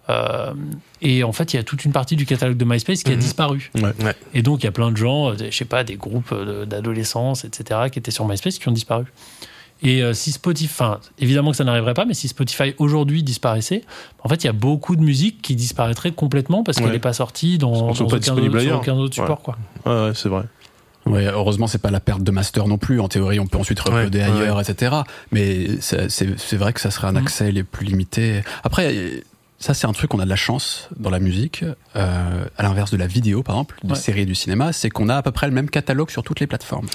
Euh, 0.09 0.53
et 1.01 1.23
en 1.23 1.31
fait, 1.31 1.53
il 1.53 1.57
y 1.57 1.59
a 1.59 1.63
toute 1.63 1.85
une 1.85 1.91
partie 1.91 2.15
du 2.15 2.25
catalogue 2.25 2.57
de 2.57 2.65
MySpace 2.65 3.03
qui 3.03 3.11
a 3.11 3.15
Mhm. 3.15 3.19
disparu. 3.21 3.71
Ouais. 3.75 3.93
Ouais. 4.03 4.15
Et 4.33 4.41
donc, 4.41 4.61
il 4.63 4.65
y 4.65 4.69
a 4.69 4.71
plein 4.71 4.91
de 4.91 4.97
gens, 4.97 5.29
euh, 5.31 5.35
je 5.49 5.55
sais 5.55 5.65
pas, 5.65 5.83
des 5.83 5.95
groupes 5.95 6.31
euh, 6.31 6.65
d'adolescence, 6.65 7.45
etc., 7.45 7.81
qui 7.91 7.99
étaient 7.99 8.11
sur 8.11 8.27
MySpace 8.27 8.57
qui 8.59 8.67
ont 8.67 8.71
disparu. 8.73 9.05
Et 9.81 10.03
euh, 10.03 10.13
si 10.13 10.33
Spotify, 10.33 10.65
enfin, 10.73 10.99
évidemment 11.19 11.51
que 11.51 11.57
ça 11.57 11.63
n'arriverait 11.63 11.93
pas, 11.93 12.03
mais 12.05 12.13
si 12.13 12.27
Spotify 12.27 12.73
aujourd'hui 12.79 13.23
disparaissait, 13.23 13.83
en 14.23 14.27
fait, 14.27 14.43
il 14.43 14.47
y 14.47 14.49
a 14.49 14.53
beaucoup 14.53 14.97
de 14.97 15.01
musique 15.01 15.41
qui 15.41 15.55
disparaîtrait 15.55 16.11
complètement 16.11 16.63
parce 16.63 16.77
qu'elle 16.79 16.87
Ouais. 16.87 16.93
n'est 16.93 16.99
pas 16.99 17.13
sortie 17.13 17.57
dans, 17.57 17.89
aucun, 17.89 18.03
autre, 18.03 18.17
disponibles 18.17 18.59
sur 18.59 18.67
ailleurs. 18.69 18.79
aucun 18.79 18.95
autre 18.95 19.13
support. 19.15 19.41
Quoi. 19.41 19.57
Ouais, 19.85 19.91
ouais, 20.07 20.11
c'est 20.15 20.27
vrai. 20.27 20.43
Ouais, 21.05 21.25
heureusement, 21.27 21.67
c'est 21.67 21.81
pas 21.81 21.91
la 21.91 22.01
perte 22.01 22.23
de 22.23 22.31
master 22.31 22.67
non 22.67 22.77
plus. 22.77 22.99
En 22.99 23.07
théorie, 23.07 23.39
on 23.39 23.47
peut 23.47 23.57
ensuite 23.57 23.79
uploader 23.79 24.19
Ouais, 24.19 24.25
ailleurs, 24.25 24.59
etc. 24.59 24.97
Mais 25.31 25.67
c'est 25.79 26.55
vrai 26.57 26.73
que 26.73 26.81
ça 26.81 26.91
serait 26.91 27.07
un 27.07 27.11
Mhm. 27.13 27.17
accès 27.17 27.51
les 27.53 27.63
plus 27.63 27.85
limité. 27.85 28.41
Après, 28.65 28.93
ça, 29.59 29.73
c'est 29.73 29.87
un 29.87 29.91
truc 29.93 30.09
qu'on 30.11 30.19
a 30.19 30.25
de 30.25 30.29
la 30.29 30.35
chance 30.35 30.87
dans 30.97 31.09
la 31.09 31.19
musique, 31.19 31.63
euh, 31.95 32.45
à 32.57 32.63
l'inverse 32.63 32.91
de 32.91 32.97
la 32.97 33.07
vidéo, 33.07 33.43
par 33.43 33.55
exemple, 33.55 33.75
des 33.83 33.91
Ouais. 33.91 33.95
séries 33.97 34.21
et 34.21 34.25
du 34.25 34.35
cinéma, 34.35 34.71
c'est 34.73 34.89
qu'on 34.89 35.09
a 35.09 35.15
à 35.17 35.21
peu 35.21 35.31
près 35.31 35.47
le 35.47 35.53
même 35.53 35.69
catalogue 35.69 36.09
sur 36.09 36.23
toutes 36.23 36.39
les 36.39 36.47
plateformes. 36.47 36.87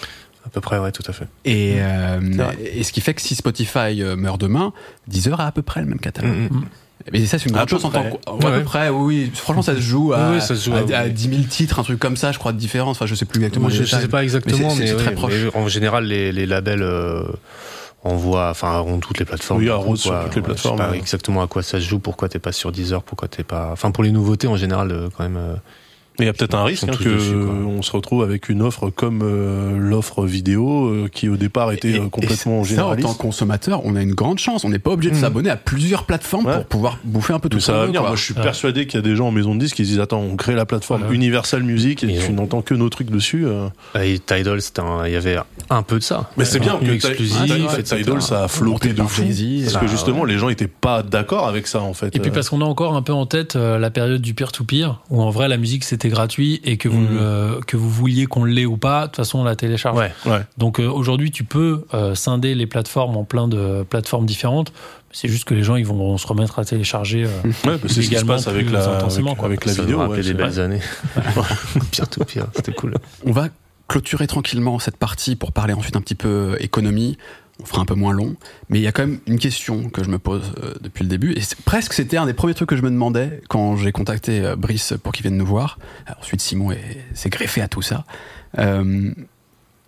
À 0.46 0.50
peu 0.50 0.60
près, 0.60 0.78
ouais, 0.78 0.92
tout 0.92 1.02
à 1.06 1.12
fait. 1.12 1.26
Et, 1.46 1.76
euh, 1.78 2.20
et 2.62 2.82
ce 2.82 2.92
qui 2.92 3.00
fait 3.00 3.14
que 3.14 3.22
si 3.22 3.34
Spotify 3.34 4.02
euh, 4.02 4.14
meurt 4.16 4.38
demain, 4.40 4.72
Deezer 5.08 5.40
a 5.40 5.46
à 5.46 5.52
peu 5.52 5.62
près 5.62 5.80
le 5.80 5.86
même 5.86 5.98
catalogue. 6.00 6.50
Mhm. 6.50 6.64
Mais 7.12 7.26
ça, 7.26 7.38
c'est 7.38 7.46
une 7.48 7.52
grande 7.54 7.68
chose 7.68 7.84
en 7.84 7.90
tant 7.90 8.02
que. 8.04 8.30
Ouais, 8.30 8.46
à 8.54 8.58
peu 8.58 8.62
près, 8.64 8.88
oui. 8.88 9.30
Franchement, 9.34 9.62
ça 9.62 9.74
se 9.74 9.80
joue 9.80 10.12
à, 10.14 10.30
Oui, 10.32 10.40
se 10.40 10.54
joue 10.54 10.74
à, 10.74 10.80
à- 10.96 11.00
à 11.00 11.08
10 11.08 11.28
000 11.28 11.42
titres, 11.44 11.78
un 11.78 11.82
truc 11.82 11.98
comme 11.98 12.16
ça, 12.16 12.30
je 12.32 12.38
crois, 12.38 12.52
de 12.52 12.58
différence. 12.58 12.96
Enfin, 12.96 13.06
je 13.06 13.14
sais 13.14 13.24
plus 13.26 13.38
exactement. 13.40 13.68
je, 13.68 13.82
je 13.84 13.96
sais 13.96 14.08
pas 14.08 14.22
exactement, 14.22 14.68
Mais 14.68 14.74
c'est- 14.74 14.80
mais, 14.80 14.86
c'est 14.86 14.96
très 14.96 15.12
proche. 15.12 15.32
mais 15.34 15.56
en 15.60 15.68
général, 15.68 16.04
les, 16.04 16.30
les 16.32 16.46
labels 16.46 16.82
euh, 16.82 17.24
envoient, 18.04 18.50
enfin, 18.50 18.80
ont 18.82 18.98
toutes 19.00 19.18
les 19.18 19.24
plateformes. 19.24 19.60
Oui, 19.60 19.98
sur 19.98 20.18
toutes 20.24 20.36
les 20.36 20.42
plateformes, 20.42 20.76
Je 20.76 20.82
sais 20.82 20.88
pas 20.88 20.92
ouais. 20.92 20.98
exactement 20.98 21.42
à 21.42 21.46
quoi 21.46 21.62
ça 21.62 21.80
se 21.80 21.86
joue, 21.86 21.98
pourquoi 21.98 22.28
t'es 22.28 22.38
pas 22.38 22.52
sur 22.52 22.70
Deezer, 22.70 23.02
pourquoi 23.02 23.28
t'es 23.28 23.42
pas. 23.44 23.70
Enfin, 23.72 23.90
pour 23.90 24.04
les 24.04 24.12
nouveautés 24.12 24.46
en 24.46 24.56
général, 24.56 24.92
euh, 24.92 25.08
quand 25.16 25.24
même, 25.24 25.36
euh, 25.38 25.56
Mais 26.18 26.26
il 26.26 26.28
y 26.28 26.30
a 26.30 26.32
peut-être 26.32 26.54
un 26.54 26.62
risque 26.64 26.84
hein, 26.84 26.92
tous 26.92 27.02
que 27.02 27.08
dessus, 27.08 27.32
quoi. 27.32 27.54
on 27.54 27.82
se 27.82 27.90
retrouve 27.90 28.22
avec 28.22 28.48
une 28.48 28.62
offre 28.62 28.88
comme 28.90 29.22
euh, 29.24 29.76
l'offre 29.76 30.24
vidéo 30.24 30.86
euh, 30.86 31.08
qui 31.12 31.28
au 31.28 31.36
départ 31.36 31.72
était 31.72 31.90
Et- 31.90 31.98
euh, 31.98 32.06
et 32.06 32.10
complètement 32.10 32.36
ça, 32.36 32.60
en 32.60 32.64
généraliste. 32.64 33.08
tant 33.08 33.14
que 33.14 33.18
consommateur, 33.22 33.80
on 33.84 33.96
a 33.96 34.02
une 34.02 34.14
grande 34.14 34.38
chance. 34.38 34.64
On 34.64 34.68
n'est 34.68 34.78
pas 34.78 34.92
obligé 34.92 35.10
de 35.10 35.16
Mhm. 35.16 35.20
s'abonner 35.22 35.50
à 35.50 35.56
plusieurs 35.56 36.04
plateformes 36.04 36.46
Ouais. 36.46 36.54
pour 36.54 36.66
pouvoir 36.66 36.98
bouffer 37.02 37.32
un 37.32 37.40
peu 37.40 37.48
tout 37.48 37.56
Mais 37.56 37.62
ça 37.62 37.72
va 37.72 37.86
venir. 37.86 38.02
Moi, 38.02 38.14
je 38.14 38.22
suis 38.22 38.34
Ouais. 38.34 38.42
persuadé 38.42 38.86
qu'il 38.86 39.00
y 39.00 39.02
a 39.02 39.06
des 39.06 39.16
gens 39.16 39.26
en 39.26 39.30
maison 39.32 39.54
de 39.56 39.60
disques 39.60 39.74
qui 39.76 39.84
se 39.84 39.90
disent 39.90 40.00
Attends, 40.00 40.20
on 40.20 40.36
crée 40.36 40.54
la 40.54 40.66
plateforme. 40.66 41.12
Universal 41.12 41.62
Music 41.64 42.04
et 42.04 42.06
tu 42.06 42.30
on- 42.30 42.34
n'entends 42.34 42.62
que 42.62 42.74
nos 42.74 42.88
trucs 42.90 43.10
dessus. 43.10 43.44
euh. 43.46 43.66
Et 44.00 44.18
Tidal, 44.20 44.60
il 45.06 45.12
y 45.12 45.16
avait 45.16 45.38
un 45.70 45.82
peu 45.82 45.98
de 45.98 46.04
ça. 46.04 46.30
Mais 46.36 46.44
c'est 46.44 46.60
bien 46.60 46.76
que 46.78 46.90
exclusif, 46.92 47.42
Tidal, 47.42 47.60
etc. 47.78 47.96
Tidal, 48.02 48.22
ça 48.22 48.44
a 48.44 48.48
flotté 48.48 48.92
de 48.92 49.02
fou. 49.02 49.22
Parce 49.22 49.74
Ah, 49.76 49.80
que 49.80 49.88
justement, 49.88 50.24
les 50.24 50.38
gens 50.38 50.48
étaient 50.48 50.68
pas 50.68 51.02
d'accord 51.02 51.48
avec 51.48 51.66
ça, 51.66 51.80
en 51.80 51.92
fait. 51.94 52.14
Et 52.14 52.20
puis 52.20 52.30
parce 52.30 52.48
qu'on 52.50 52.60
a 52.60 52.64
encore 52.64 52.94
un 52.94 53.02
peu 53.02 53.12
en 53.12 53.26
tête 53.26 53.56
la 53.56 53.90
période 53.90 54.20
du 54.22 54.34
peer-to-peer, 54.34 55.00
où 55.10 55.20
en 55.20 55.30
vrai 55.30 55.48
la 55.48 55.56
musique 55.56 55.82
c'était 55.82 56.03
gratuit 56.08 56.60
et 56.64 56.76
que 56.76 56.88
vous, 56.88 57.00
le- 57.00 57.60
que 57.66 57.76
vous 57.76 57.88
vouliez 57.90 58.26
qu'on 58.26 58.44
l'ait 58.44 58.66
ou 58.66 58.76
pas, 58.76 59.02
de 59.02 59.06
toute 59.06 59.16
façon 59.16 59.38
on 59.40 59.44
la 59.44 59.56
télécharge. 59.56 59.96
Ouais. 59.98 60.12
Ouais. 60.26 60.40
Donc 60.58 60.80
euh, 60.80 60.86
aujourd'hui 60.88 61.30
tu 61.30 61.44
peux 61.44 61.84
euh, 61.94 62.14
scinder 62.14 62.54
les 62.54 62.66
plateformes 62.66 63.16
en 63.16 63.24
plein 63.24 63.48
de 63.48 63.84
plateformes 63.88 64.26
différentes. 64.26 64.72
C'est 65.12 65.28
juste 65.28 65.44
que 65.44 65.54
les 65.54 65.62
gens 65.62 65.76
ils 65.76 65.86
vont 65.86 66.18
se 66.18 66.26
remettre 66.26 66.58
à 66.58 66.64
télécharger. 66.64 67.24
euh, 67.24 67.28
Ouais, 67.64 67.76
bah, 67.78 67.78
c'est 67.86 68.02
ce 68.02 68.08
qui 68.08 68.16
se 68.16 68.24
passe 68.24 68.48
avec 68.48 68.70
la, 68.70 68.96
intensément, 68.96 69.28
avec, 69.30 69.38
quoi. 69.38 69.46
avec 69.46 69.64
la 69.64 69.72
ça 69.72 69.82
vidéo. 69.82 70.04
ouais, 70.06 70.20
des 70.22 70.34
belles 70.34 70.58
années. 70.60 70.80
pire 71.90 72.08
tout 72.10 72.24
pire, 72.24 72.46
c'était 72.56 72.72
cool. 72.72 72.94
On 73.24 73.32
va 73.32 73.48
clôturer 73.86 74.26
tranquillement 74.26 74.78
cette 74.78 74.96
partie 74.96 75.36
pour 75.36 75.52
parler 75.52 75.74
ensuite 75.74 75.94
un 75.96 76.00
petit 76.00 76.14
peu 76.14 76.56
économie. 76.58 77.16
On 77.64 77.66
fera 77.66 77.80
un 77.80 77.86
peu 77.86 77.94
moins 77.94 78.12
long, 78.12 78.36
mais 78.68 78.78
il 78.78 78.82
y 78.82 78.86
a 78.86 78.92
quand 78.92 79.06
même 79.06 79.20
une 79.26 79.38
question 79.38 79.88
que 79.88 80.04
je 80.04 80.10
me 80.10 80.18
pose 80.18 80.52
euh, 80.62 80.74
depuis 80.82 81.02
le 81.02 81.08
début, 81.08 81.32
et 81.32 81.40
presque 81.64 81.94
c'était 81.94 82.18
un 82.18 82.26
des 82.26 82.34
premiers 82.34 82.52
trucs 82.52 82.68
que 82.68 82.76
je 82.76 82.82
me 82.82 82.90
demandais 82.90 83.40
quand 83.48 83.76
j'ai 83.78 83.90
contacté 83.90 84.40
euh, 84.44 84.54
Brice 84.54 84.92
pour 85.02 85.12
qu'il 85.12 85.22
vienne 85.22 85.38
nous 85.38 85.46
voir. 85.46 85.78
Alors, 86.06 86.18
ensuite, 86.20 86.42
Simon 86.42 86.72
est- 86.72 86.98
s'est 87.14 87.30
greffé 87.30 87.62
à 87.62 87.68
tout 87.68 87.80
ça. 87.82 88.04
Euh, 88.58 89.10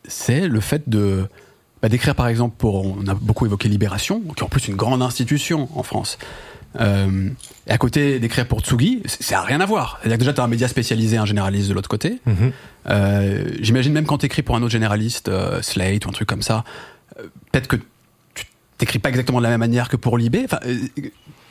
c'est 0.08 0.48
le 0.48 0.60
fait 0.60 0.88
de 0.88 1.26
bah, 1.82 1.90
d'écrire, 1.90 2.14
par 2.14 2.28
exemple, 2.28 2.54
pour 2.56 2.86
on 2.86 3.06
a 3.06 3.14
beaucoup 3.14 3.44
évoqué 3.44 3.68
Libération, 3.68 4.20
qui 4.20 4.40
est 4.40 4.42
en 4.42 4.48
plus 4.48 4.68
une 4.68 4.76
grande 4.76 5.02
institution 5.02 5.68
en 5.78 5.82
France. 5.82 6.16
Et 6.78 7.70
à 7.72 7.78
côté 7.78 8.18
d'écrire 8.18 8.46
pour 8.46 8.60
Tsugi, 8.60 9.02
ça 9.06 9.36
n'a 9.36 9.40
rien 9.42 9.60
à 9.62 9.66
voir. 9.66 9.98
C'est-à-dire 10.00 10.18
que 10.18 10.22
déjà, 10.24 10.32
tu 10.34 10.40
as 10.42 10.44
un 10.44 10.48
média 10.48 10.68
spécialisé, 10.68 11.16
un 11.16 11.24
généraliste 11.24 11.68
de 11.70 11.74
l'autre 11.74 11.88
côté. 11.88 12.18
Mhm. 12.26 12.52
Euh, 12.90 13.48
J'imagine 13.60 13.94
même 13.94 14.04
quand 14.04 14.18
t'écris 14.18 14.42
pour 14.42 14.56
un 14.56 14.62
autre 14.62 14.72
généraliste, 14.72 15.30
Slate 15.62 16.04
ou 16.04 16.10
un 16.10 16.12
truc 16.12 16.28
comme 16.28 16.42
ça, 16.42 16.64
peut-être 17.52 17.68
que 17.68 17.76
tu 18.34 18.46
t'écris 18.78 18.98
pas 18.98 19.08
exactement 19.08 19.38
de 19.38 19.44
la 19.44 19.50
même 19.50 19.60
manière 19.60 19.88
que 19.88 19.96
pour 19.96 20.18
Libé. 20.18 20.42
Enfin, 20.44 20.58
euh, 20.66 20.76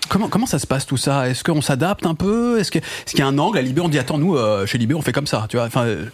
comment, 0.10 0.28
comment 0.30 0.46
ça 0.46 0.60
se 0.60 0.68
passe 0.68 0.86
tout 0.86 0.98
ça? 0.98 1.30
Est-ce 1.30 1.44
qu'on 1.44 1.62
s'adapte 1.62 2.06
un 2.06 2.16
peu? 2.16 2.60
Est-ce 2.60 2.72
qu'il 2.72 2.82
y 3.20 3.22
a 3.22 3.28
un 3.28 3.38
angle 3.38 3.58
à 3.58 3.62
Libé? 3.62 3.82
On 3.82 3.90
dit 3.90 4.00
attends 4.00 4.18
nous 4.18 4.36
euh, 4.38 4.66
chez 4.66 4.78
Libé 4.78 4.94
on 4.94 5.02
fait 5.02 5.12
comme 5.14 5.28
ça, 5.28 5.46
tu 5.50 5.58
vois 5.58 5.66
Enfin, 5.66 5.84
euh, 5.86 6.06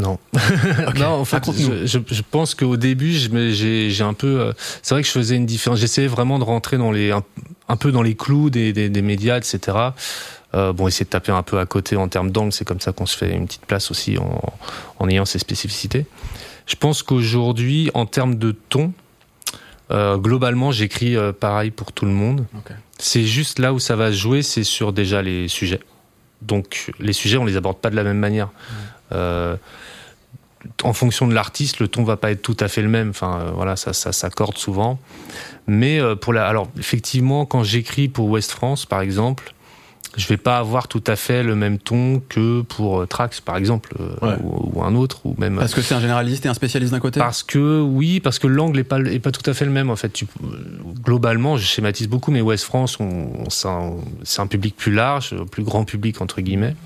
Non. 0.00 0.18
non, 0.96 1.06
en 1.06 1.24
fait, 1.24 1.36
Raconte-nous. 1.36 1.86
je, 1.86 1.86
je, 1.86 1.98
je 2.10 2.22
pense 2.28 2.54
qu'au 2.54 2.76
début, 2.76 3.12
j'ai 3.12 4.02
un 4.02 4.14
peu. 4.14 4.40
euh, 4.40 4.52
C'est 4.82 4.94
vrai 4.94 5.02
que 5.02 5.06
je 5.08 5.12
faisais 5.12 5.36
une 5.36 5.46
différence. 5.46 5.78
J'essayais 5.78 6.08
vraiment 6.08 6.38
de 6.38 6.44
rentrer 6.44 6.78
dans 6.78 6.90
les 6.92 7.10
un, 7.12 7.22
un 7.68 7.76
peu 7.76 7.92
dans 7.92 8.02
les 8.02 8.14
clous 8.16 8.50
des, 8.50 8.72
des, 8.72 8.88
des 8.88 9.02
médias, 9.02 9.36
etc. 9.38 9.60
Euh, 10.54 10.72
bon, 10.74 10.86
essayer 10.86 11.04
de 11.04 11.10
taper 11.10 11.32
un 11.32 11.42
peu 11.42 11.58
à 11.58 11.64
côté 11.64 11.96
en 11.96 12.08
termes 12.08 12.30
d'angle, 12.30 12.52
c'est 12.52 12.66
comme 12.66 12.80
ça 12.80 12.92
qu'on 12.92 13.06
se 13.06 13.16
fait 13.16 13.30
une 13.32 13.46
petite 13.46 13.64
place 13.64 13.90
aussi 13.90 14.18
en, 14.18 14.42
en 14.98 15.08
ayant 15.08 15.24
ses 15.24 15.38
spécificités. 15.38 16.04
Je 16.66 16.76
pense 16.76 17.02
qu'aujourd'hui, 17.02 17.90
en 17.94 18.06
termes 18.06 18.36
de 18.36 18.52
ton, 18.52 18.92
euh, 19.90 20.16
globalement, 20.16 20.70
j'écris 20.72 21.16
euh, 21.16 21.32
pareil 21.32 21.70
pour 21.70 21.92
tout 21.92 22.06
le 22.06 22.12
monde. 22.12 22.46
C'est 22.98 23.24
juste 23.24 23.58
là 23.58 23.72
où 23.72 23.78
ça 23.78 23.96
va 23.96 24.10
se 24.10 24.16
jouer, 24.16 24.42
c'est 24.42 24.64
sur 24.64 24.92
déjà 24.92 25.22
les 25.22 25.48
sujets. 25.48 25.80
Donc 26.40 26.92
les 26.98 27.12
sujets, 27.12 27.36
on 27.36 27.44
les 27.44 27.56
aborde 27.56 27.78
pas 27.78 27.90
de 27.90 27.96
la 27.96 28.04
même 28.04 28.18
manière. 28.18 28.48
Euh, 29.12 29.56
en 30.82 30.92
fonction 30.92 31.26
de 31.26 31.34
l'artiste, 31.34 31.80
le 31.80 31.88
ton 31.88 32.04
va 32.04 32.16
pas 32.16 32.30
être 32.30 32.42
tout 32.42 32.56
à 32.60 32.68
fait 32.68 32.82
le 32.82 32.88
même. 32.88 33.10
Enfin, 33.10 33.52
voilà, 33.54 33.76
ça, 33.76 33.92
ça 33.92 34.12
s'accorde 34.12 34.56
souvent. 34.56 34.98
Mais 35.66 36.00
pour 36.20 36.32
la, 36.32 36.46
alors 36.46 36.68
effectivement, 36.78 37.44
quand 37.46 37.64
j'écris 37.64 38.08
pour 38.08 38.28
West 38.28 38.52
France, 38.52 38.86
par 38.86 39.00
exemple, 39.00 39.54
je 40.16 40.26
vais 40.28 40.36
pas 40.36 40.58
avoir 40.58 40.88
tout 40.88 41.02
à 41.06 41.16
fait 41.16 41.42
le 41.42 41.54
même 41.54 41.78
ton 41.78 42.20
que 42.28 42.60
pour 42.62 43.00
euh, 43.00 43.06
Trax, 43.06 43.40
par 43.40 43.56
exemple, 43.56 43.94
euh, 44.00 44.14
Ouais. 44.26 44.36
ou, 44.42 44.72
ou 44.78 44.82
un 44.82 44.94
autre, 44.94 45.24
ou 45.24 45.34
même 45.38 45.56
parce 45.56 45.74
que 45.74 45.80
c'est 45.82 45.94
un 45.94 46.00
généraliste 46.00 46.44
et 46.44 46.48
un 46.48 46.54
spécialiste 46.54 46.92
d'un 46.92 47.00
côté. 47.00 47.18
parce 47.18 47.42
que 47.42 47.80
oui, 47.80 48.20
parce 48.20 48.38
que 48.38 48.46
l'angle 48.46 48.78
est 48.78 48.84
pas 48.84 48.98
est 49.00 49.18
pas 49.20 49.30
tout 49.32 49.48
à 49.50 49.54
fait 49.54 49.64
le 49.64 49.70
même 49.70 49.88
en 49.90 49.96
fait. 49.96 50.10
Tu, 50.12 50.26
globalement, 51.02 51.56
je 51.56 51.64
schématise 51.64 52.08
beaucoup, 52.08 52.30
mais 52.30 52.40
West 52.40 52.64
France, 52.64 52.98
on, 53.00 53.04
on- 53.46 53.50
c'est 54.22 54.40
un, 54.40 54.46
public 54.46 54.76
plus 54.76 54.92
large, 54.92 55.34
plus 55.50 55.62
grand 55.62 55.84
public 55.84 56.20
entre 56.20 56.40
guillemets. 56.40 56.76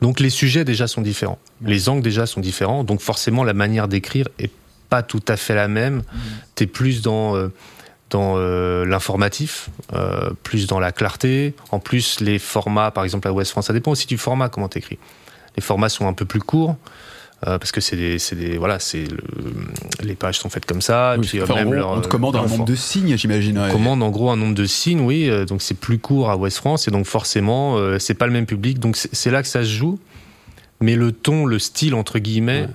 Donc 0.00 0.20
les 0.20 0.30
sujets 0.30 0.64
déjà 0.64 0.86
sont 0.88 1.02
différents, 1.02 1.38
les 1.64 1.88
angles 1.88 2.02
déjà 2.02 2.26
sont 2.26 2.40
différents, 2.40 2.84
donc 2.84 3.00
forcément 3.00 3.44
la 3.44 3.52
manière 3.54 3.86
d'écrire 3.88 4.28
est 4.38 4.50
pas 4.88 5.02
tout 5.02 5.22
à 5.28 5.36
fait 5.36 5.54
la 5.54 5.68
même. 5.68 6.02
T'es 6.54 6.66
plus 6.66 7.00
dans 7.02 7.36
euh, 7.36 7.48
dans 8.12 8.34
euh, 8.36 8.84
l'informatif, 8.84 9.68
euh, 9.94 10.30
plus 10.44 10.66
dans 10.68 10.78
la 10.78 10.92
clarté. 10.92 11.54
En 11.72 11.80
plus, 11.80 12.20
les 12.20 12.38
formats, 12.38 12.90
par 12.92 13.02
exemple 13.04 13.26
à 13.26 13.32
West 13.32 13.50
France, 13.50 13.66
ça 13.66 13.72
dépend 13.72 13.90
aussi 13.90 14.06
du 14.06 14.18
format 14.18 14.48
comment 14.48 14.68
t'écris. 14.68 14.98
Les 15.56 15.62
formats 15.62 15.88
sont 15.88 16.06
un 16.06 16.12
peu 16.12 16.24
plus 16.24 16.40
courts. 16.40 16.76
euh, 17.46 17.58
parce 17.58 17.72
que 17.72 17.80
c'est 17.80 17.96
des, 17.96 18.18
des, 18.36 18.56
voilà, 18.58 18.78
c'est 18.78 19.04
le, 19.10 19.18
les 20.02 20.14
pages 20.14 20.38
sont 20.38 20.48
faites 20.48 20.64
comme 20.66 20.80
ça. 20.80 21.14
et 21.16 21.18
Oui, 21.18 21.26
puis, 21.26 21.42
enfin, 21.42 21.54
même 21.56 21.68
on, 21.68 21.72
leur, 21.72 21.90
on 21.90 22.00
te 22.00 22.06
commande 22.08 22.34
leur 22.34 22.44
un 22.44 22.48
nombre 22.48 22.64
de 22.64 22.76
signes, 22.76 23.16
j'imagine. 23.16 23.58
on 23.58 23.64
ouais. 23.66 23.72
commande 23.72 24.02
en 24.02 24.10
gros 24.10 24.30
un 24.30 24.36
nombre 24.36 24.54
de 24.54 24.64
signes, 24.66 25.00
oui. 25.00 25.28
donc 25.46 25.60
c'est 25.60 25.74
plus 25.78 25.98
court 25.98 26.30
à 26.30 26.36
West 26.36 26.58
France 26.58 26.86
et 26.86 26.90
donc 26.92 27.06
forcément 27.06 27.76
c'est 27.98 28.14
pas 28.14 28.26
le 28.26 28.32
même 28.32 28.46
public. 28.46 28.78
Donc 28.78 28.96
c'est 28.96 29.12
c'est 29.12 29.30
là 29.32 29.42
que 29.42 29.48
ça 29.48 29.62
se 29.64 29.70
joue. 29.70 29.98
Mais 30.80 30.94
le 30.96 31.12
ton, 31.12 31.44
le 31.46 31.58
style 31.58 31.94
entre 31.94 32.18
guillemets, 32.18 32.62
Ouais. 32.62 32.68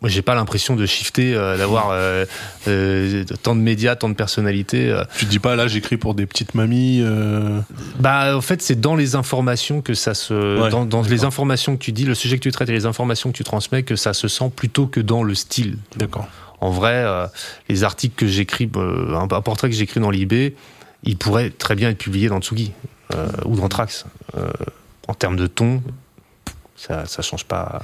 Moi 0.00 0.08
j'ai 0.08 0.22
pas 0.22 0.34
l'impression 0.34 0.76
de 0.76 0.86
shifter, 0.86 1.34
euh, 1.34 1.58
d'avoir 1.58 1.90
euh, 1.90 2.24
euh, 2.68 3.24
tant 3.42 3.54
de 3.54 3.60
médias, 3.60 3.96
tant 3.96 4.08
de 4.08 4.14
personnalités. 4.14 4.98
Tu 5.16 5.26
te 5.26 5.30
dis 5.30 5.38
pas 5.38 5.56
là, 5.56 5.68
j'écris 5.68 5.96
pour 5.96 6.14
des 6.14 6.26
petites 6.26 6.54
mamies. 6.54 7.04
Bah 7.98 8.36
en 8.36 8.40
fait 8.40 8.62
c'est 8.62 8.80
dans 8.80 8.96
les 8.96 9.14
informations 9.14 9.82
que 9.82 9.94
ça 9.94 10.14
se, 10.14 10.60
Ouais, 10.60 10.70
dans, 10.70 10.84
dans 10.84 11.02
les 11.02 11.24
informations 11.24 11.76
que 11.76 11.82
tu 11.82 11.92
dis, 11.92 12.04
le 12.04 12.14
sujet 12.14 12.36
que 12.36 12.42
tu 12.42 12.50
traites 12.50 12.68
et 12.68 12.72
les 12.72 12.86
informations 12.86 13.30
que 13.30 13.36
tu 13.36 13.44
transmets, 13.44 13.82
que 13.82 13.96
ça 13.96 14.14
se 14.14 14.28
sent 14.28 14.50
plutôt 14.54 14.86
que 14.86 15.00
dans 15.00 15.22
le 15.22 15.34
style. 15.34 15.76
D'accord. 15.96 16.26
En 16.60 16.70
vrai, 16.70 17.04
les 17.68 17.84
articles 17.84 18.14
que 18.14 18.26
j'écris, 18.26 18.70
un, 18.74 19.28
un 19.30 19.40
portrait 19.40 19.70
que 19.70 19.76
j'écris 19.76 20.00
dans 20.00 20.10
l'IB, 20.10 20.54
il 21.04 21.16
pourrait 21.16 21.50
très 21.50 21.74
bien 21.74 21.90
être 21.90 21.98
publié 21.98 22.28
dans 22.28 22.40
Tsugi 22.40 22.72
ou 23.44 23.56
dans 23.56 23.68
Trax. 23.68 24.06
En 25.08 25.14
termes 25.14 25.36
de 25.36 25.46
ton, 25.46 25.82
ça, 26.76 27.04
ça 27.06 27.22
change 27.22 27.44
pas, 27.44 27.82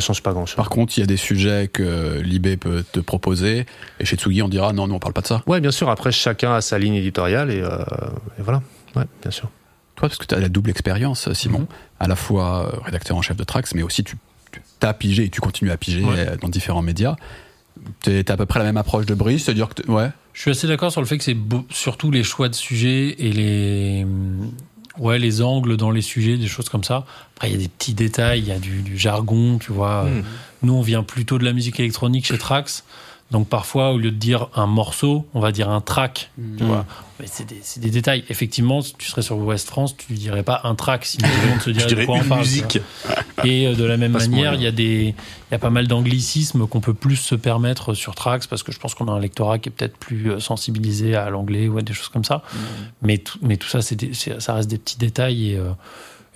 ça 0.00 0.06
change 0.06 0.22
pas 0.22 0.32
grand 0.32 0.46
chose. 0.46 0.56
Par 0.56 0.68
contre, 0.70 0.96
il 0.96 1.00
y 1.00 1.02
a 1.02 1.06
des 1.06 1.16
sujets 1.16 1.68
que 1.68 2.20
Libé 2.20 2.56
peut 2.56 2.84
te 2.90 3.00
proposer, 3.00 3.66
et 4.00 4.04
chez 4.04 4.16
Tsugi, 4.16 4.42
on 4.42 4.48
dira 4.48 4.72
non, 4.72 4.86
nous 4.86 4.94
on 4.94 4.98
parle 4.98 5.12
pas 5.14 5.20
de 5.22 5.26
ça. 5.26 5.42
Ouais, 5.46 5.60
bien 5.60 5.70
sûr. 5.70 5.88
Après, 5.90 6.12
chacun 6.12 6.52
a 6.54 6.60
sa 6.60 6.78
ligne 6.78 6.94
éditoriale 6.94 7.50
et, 7.50 7.60
euh, 7.60 7.78
et 8.38 8.42
voilà. 8.42 8.62
Ouais, 8.94 9.04
bien 9.22 9.30
sûr. 9.30 9.50
Toi, 9.94 10.08
parce 10.08 10.18
que 10.18 10.26
tu 10.26 10.34
as 10.34 10.38
la 10.40 10.48
double 10.48 10.70
expérience, 10.70 11.32
Simon, 11.32 11.60
Mhm. 11.60 11.66
à 12.00 12.08
la 12.08 12.16
fois 12.16 12.70
euh, 12.74 12.78
rédacteur 12.84 13.16
en 13.16 13.22
chef 13.22 13.36
de 13.36 13.44
Trax, 13.44 13.74
mais 13.74 13.82
aussi 13.82 14.04
tu 14.04 14.16
as 14.82 14.92
pigé 14.94 15.24
et 15.24 15.28
tu 15.30 15.40
continues 15.40 15.70
à 15.70 15.76
piger 15.76 16.02
Ouais. 16.04 16.14
euh, 16.18 16.36
dans 16.36 16.48
différents 16.48 16.82
médias. 16.82 17.16
Tu 18.02 18.24
à 18.28 18.36
peu 18.36 18.46
près 18.46 18.58
la 18.58 18.64
même 18.66 18.76
approche 18.76 19.06
de 19.06 19.14
Brice, 19.14 19.44
c'est-à-dire 19.44 19.68
que. 19.68 19.90
Ouais. 19.90 20.10
Je 20.32 20.40
suis 20.42 20.50
assez 20.50 20.66
d'accord 20.66 20.92
sur 20.92 21.00
le 21.00 21.06
fait 21.06 21.16
que 21.18 21.24
c'est 21.24 21.36
surtout 21.70 22.10
les 22.10 22.22
choix 22.24 22.48
de 22.50 22.54
sujets 22.54 23.16
et 23.18 23.32
les, 23.32 24.06
ouais, 24.98 25.18
les 25.18 25.42
angles 25.42 25.76
dans 25.76 25.90
les 25.90 26.02
sujets, 26.02 26.36
des 26.36 26.48
choses 26.48 26.68
comme 26.68 26.84
ça. 26.84 27.06
Après, 27.36 27.48
il 27.48 27.52
y 27.52 27.56
a 27.56 27.58
des 27.58 27.68
petits 27.68 27.94
détails, 27.94 28.40
il 28.40 28.48
y 28.48 28.52
a 28.52 28.58
du, 28.58 28.82
du 28.82 28.96
jargon, 28.96 29.58
tu 29.58 29.72
vois. 29.72 30.04
Mm. 30.04 30.24
Nous, 30.62 30.72
on 30.74 30.82
vient 30.82 31.02
plutôt 31.02 31.38
de 31.38 31.44
la 31.44 31.52
musique 31.52 31.78
électronique 31.80 32.26
chez 32.26 32.38
Trax. 32.38 32.84
Donc 33.32 33.48
parfois, 33.48 33.90
au 33.90 33.98
lieu 33.98 34.12
de 34.12 34.16
dire 34.16 34.48
un 34.54 34.66
morceau, 34.66 35.26
on 35.34 35.40
va 35.40 35.50
dire 35.50 35.68
un 35.68 35.80
track. 35.80 36.30
Tu 36.36 36.62
Mm. 36.62 36.66
vois. 36.66 36.86
Mais 37.18 37.26
c'est 37.28 37.44
des, 37.80 37.90
détails. 37.90 38.22
Effectivement, 38.28 38.82
si 38.82 38.94
tu 38.94 39.08
serais 39.08 39.22
sur 39.22 39.36
West 39.38 39.68
France, 39.68 39.96
tu 39.96 40.12
dirais 40.12 40.42
pas 40.44 40.60
un 40.64 40.74
track, 40.74 41.04
sinon 41.06 41.26
tout 41.28 41.40
le 41.42 41.48
monde 41.50 41.60
se 41.60 41.70
dirait 41.88 41.94
de 41.94 42.04
quoi 42.06 42.18
on 42.18 42.24
parle. 42.28 42.40
musique. 42.40 42.78
Et 43.42 43.66
euh, 43.66 43.74
de 43.74 43.84
la 43.84 43.96
même 43.96 44.12
manière, 44.12 44.54
il 44.54 44.62
y 44.62 44.66
a 44.66 44.70
des, 44.70 45.14
il 45.50 45.52
y 45.52 45.54
a 45.54 45.58
pas 45.58 45.70
mal 45.70 45.88
d'anglicismes 45.88 46.66
qu'on 46.68 46.80
peut 46.80 46.94
plus 46.94 47.16
se 47.16 47.34
permettre 47.34 47.94
sur 47.94 48.14
Trax 48.14 48.46
parce 48.46 48.62
que 48.62 48.70
je 48.70 48.78
pense 48.78 48.94
qu'on 48.94 49.08
a 49.08 49.12
un 49.12 49.18
lectorat 49.18 49.58
qui 49.58 49.70
est 49.70 49.72
peut-être 49.72 49.96
plus 49.96 50.30
euh, 50.30 50.38
sensibilisé 50.40 51.16
à 51.16 51.28
l'anglais 51.30 51.66
ou 51.68 51.78
à 51.78 51.82
des 51.82 51.94
choses 51.94 52.08
comme 52.10 52.24
ça. 52.24 52.42
Mais 53.02 53.18
tout, 53.18 53.38
mais 53.42 53.56
tout 53.56 53.66
ça, 53.68 53.80
des- 53.94 54.12
ça 54.14 54.54
reste 54.54 54.68
des 54.70 54.78
petits 54.78 54.98
détails 54.98 55.52
et, 55.52 55.56
euh, 55.56 55.70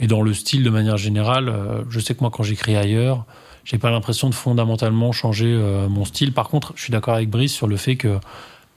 et 0.01 0.07
dans 0.07 0.23
le 0.23 0.33
style 0.35 0.65
de 0.65 0.71
manière 0.71 0.97
générale, 0.97 1.49
euh, 1.51 1.83
je 1.91 2.01
sais 2.01 2.15
que 2.15 2.21
moi 2.23 2.31
quand 2.31 2.43
j'écris 2.43 2.75
ailleurs, 2.75 3.27
j'ai 3.65 3.79
pas 3.79 3.91
l'impression 3.91 4.29
de 4.31 4.35
fondamentalement 4.35 5.13
changer 5.13 5.53
euh, 5.53 5.89
mon 5.89 6.05
style. 6.05 6.33
Par 6.33 6.49
contre, 6.49 6.73
je 6.77 6.83
suis 6.83 6.93
d'accord 6.93 7.15
avec 7.15 7.29
Brice 7.31 7.53
sur 7.53 7.67
le 7.69 7.77
fait 7.77 7.97
que 7.97 8.19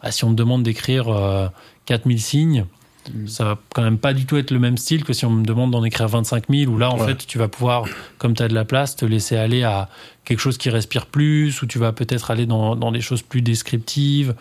ah, 0.01 0.11
si 0.11 0.23
on 0.25 0.29
me 0.31 0.35
demande 0.35 0.63
d'écrire 0.63 1.07
euh, 1.09 1.47
4000 1.85 2.21
signes, 2.21 2.65
Mm. 3.13 3.27
ça 3.27 3.43
va 3.43 3.57
quand 3.75 3.81
même 3.81 3.97
pas 3.97 4.13
du 4.13 4.25
tout 4.25 4.37
être 4.37 4.49
le 4.51 4.59
même 4.59 4.77
style 4.77 5.03
que 5.03 5.11
si 5.11 5.25
on 5.25 5.29
me 5.29 5.43
demande 5.43 5.71
d'en 5.71 5.83
écrire 5.83 6.07
25 6.07 6.45
000, 6.49 6.71
où 6.71 6.77
là, 6.77 6.89
en 6.89 6.97
Ouais. 6.97 7.07
fait, 7.07 7.27
tu 7.27 7.37
vas 7.37 7.49
pouvoir, 7.49 7.83
comme 8.17 8.33
tu 8.33 8.41
as 8.43 8.47
de 8.47 8.53
la 8.53 8.63
place, 8.63 8.95
te 8.95 9.03
laisser 9.03 9.35
aller 9.35 9.63
à 9.63 9.89
quelque 10.23 10.39
chose 10.39 10.57
qui 10.57 10.69
respire 10.69 11.07
plus, 11.07 11.61
ou 11.61 11.65
tu 11.65 11.79
vas 11.79 11.91
peut-être 11.91 12.31
aller 12.31 12.45
dans, 12.45 12.77
dans 12.77 12.93
des 12.93 13.01
choses 13.01 13.21
plus 13.21 13.41
descriptives. 13.41 14.35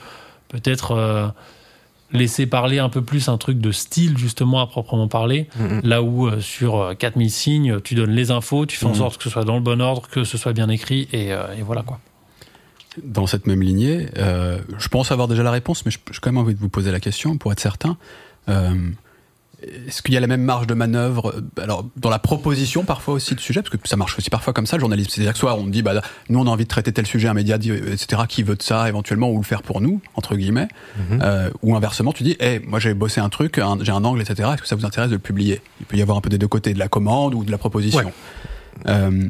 Peut-être. 0.47 0.93
euh, 0.93 1.27
laisser 2.13 2.47
parler 2.47 2.79
un 2.79 2.89
peu 2.89 3.03
plus 3.03 3.29
un 3.29 3.39
truc 3.39 3.59
de 3.59 3.73
style 3.73 4.17
justement 4.19 4.61
à 4.61 4.67
proprement 4.67 5.09
parler, 5.09 5.49
Mhm. 5.59 5.81
là 5.85 6.03
où 6.03 6.27
euh, 6.27 6.41
sur 6.41 6.77
euh, 6.81 6.95
4000 6.95 7.31
signes, 7.31 7.81
tu 7.81 7.95
donnes 7.95 8.11
les 8.13 8.31
infos, 8.31 8.67
tu 8.67 8.77
fais 8.77 8.87
en 8.87 8.91
Mhm. 8.91 8.95
sorte 8.97 9.17
que 9.19 9.25
ce 9.25 9.31
soit 9.31 9.45
dans 9.45 9.55
le 9.57 9.63
bon 9.63 9.81
ordre, 9.81 10.09
que 10.09 10.25
ce 10.25 10.37
soit 10.39 10.53
bien 10.53 10.69
écrit, 10.69 11.09
et, 11.13 11.33
euh, 11.33 11.55
et 11.59 11.63
voilà 11.63 11.83
quoi. 11.83 12.01
Dans 13.03 13.27
cette 13.27 13.47
même 13.47 13.63
lignée, 13.63 14.09
euh, 14.19 14.59
je 14.79 14.89
pense 14.89 15.11
avoir 15.13 15.27
déjà 15.27 15.43
la 15.43 15.51
réponse, 15.51 15.87
mais 15.87 15.91
je- 15.91 15.99
j'ai 16.11 16.19
quand 16.21 16.31
même 16.31 16.39
envie 16.43 16.55
de 16.55 16.61
vous 16.61 16.69
poser 16.69 16.93
la 16.93 17.01
question 17.01 17.39
pour 17.39 17.51
être 17.53 17.61
certain. 17.61 17.97
Est-ce 19.87 20.03
qu'il 20.03 20.15
y 20.15 20.17
a 20.17 20.21
la 20.21 20.27
même 20.27 20.43
marge 20.43 20.67
de 20.67 20.75
manœuvre 20.75 21.35
euh, 21.37 21.63
alors 21.63 21.87
dans 21.97 22.11
la 22.11 22.19
proposition 22.19 22.85
parfois 22.85 23.15
aussi 23.15 23.35
de 23.35 23.41
sujet 23.41 23.63
parce 23.63 23.77
que 23.77 23.89
ça 23.89 23.97
marche 23.97 24.19
aussi 24.19 24.31
parfois 24.31 24.53
comme 24.53 24.67
ça 24.67 24.77
le 24.77 24.81
journalisme. 24.81 25.11
C'est-à-dire 25.11 25.33
que 25.33 25.39
soit 25.39 25.55
on 25.55 25.67
dit 25.67 25.83
bah 25.83 26.01
nous 26.29 26.41
on 26.41 26.47
a 26.47 26.51
envie 26.51 26.65
de 26.65 26.69
traiter 26.69 26.93
tel 26.93 27.07
sujet 27.07 27.29
un 27.29 27.35
média 27.35 27.59
dit, 27.59 27.71
euh, 27.71 27.93
etc 27.93 28.23
qui 28.29 28.43
veut 28.43 28.57
de 28.57 28.63
ça 28.63 28.89
éventuellement 28.89 29.31
ou 29.31 29.39
le 29.39 29.45
faire 29.45 29.63
pour 29.63 29.81
nous 29.81 30.01
entre 30.15 30.37
guillemets. 30.37 30.69
Mhm. 30.97 31.21
euh, 31.23 31.51
ou 31.63 31.77
inversement 31.77 32.13
tu 32.13 32.23
dis 32.23 32.37
hey, 32.41 32.61
moi 32.67 32.81
j'ai 32.81 32.95
bossé 32.95 33.21
un 33.21 33.29
truc 33.29 33.61
j'ai 33.83 33.93
un 33.93 34.05
angle 34.05 34.21
etc 34.21 34.51
est-ce 34.53 34.63
que 34.63 34.69
ça 34.69 34.77
vous 34.77 34.87
intéresse 34.87 35.11
de 35.11 35.17
le 35.17 35.21
publier? 35.21 35.61
Il 35.81 35.87
peut 35.87 35.97
y 35.97 36.03
avoir 36.03 36.19
un 36.19 36.21
peu 36.21 36.31
des 36.31 36.39
deux 36.39 36.49
côtés 36.49 36.75
de 36.75 36.79
la 36.79 36.89
commande 36.89 37.35
ou 37.35 37.45
de 37.45 37.51
la 37.51 37.59
proposition. 37.59 38.13
Euh, 38.89 39.29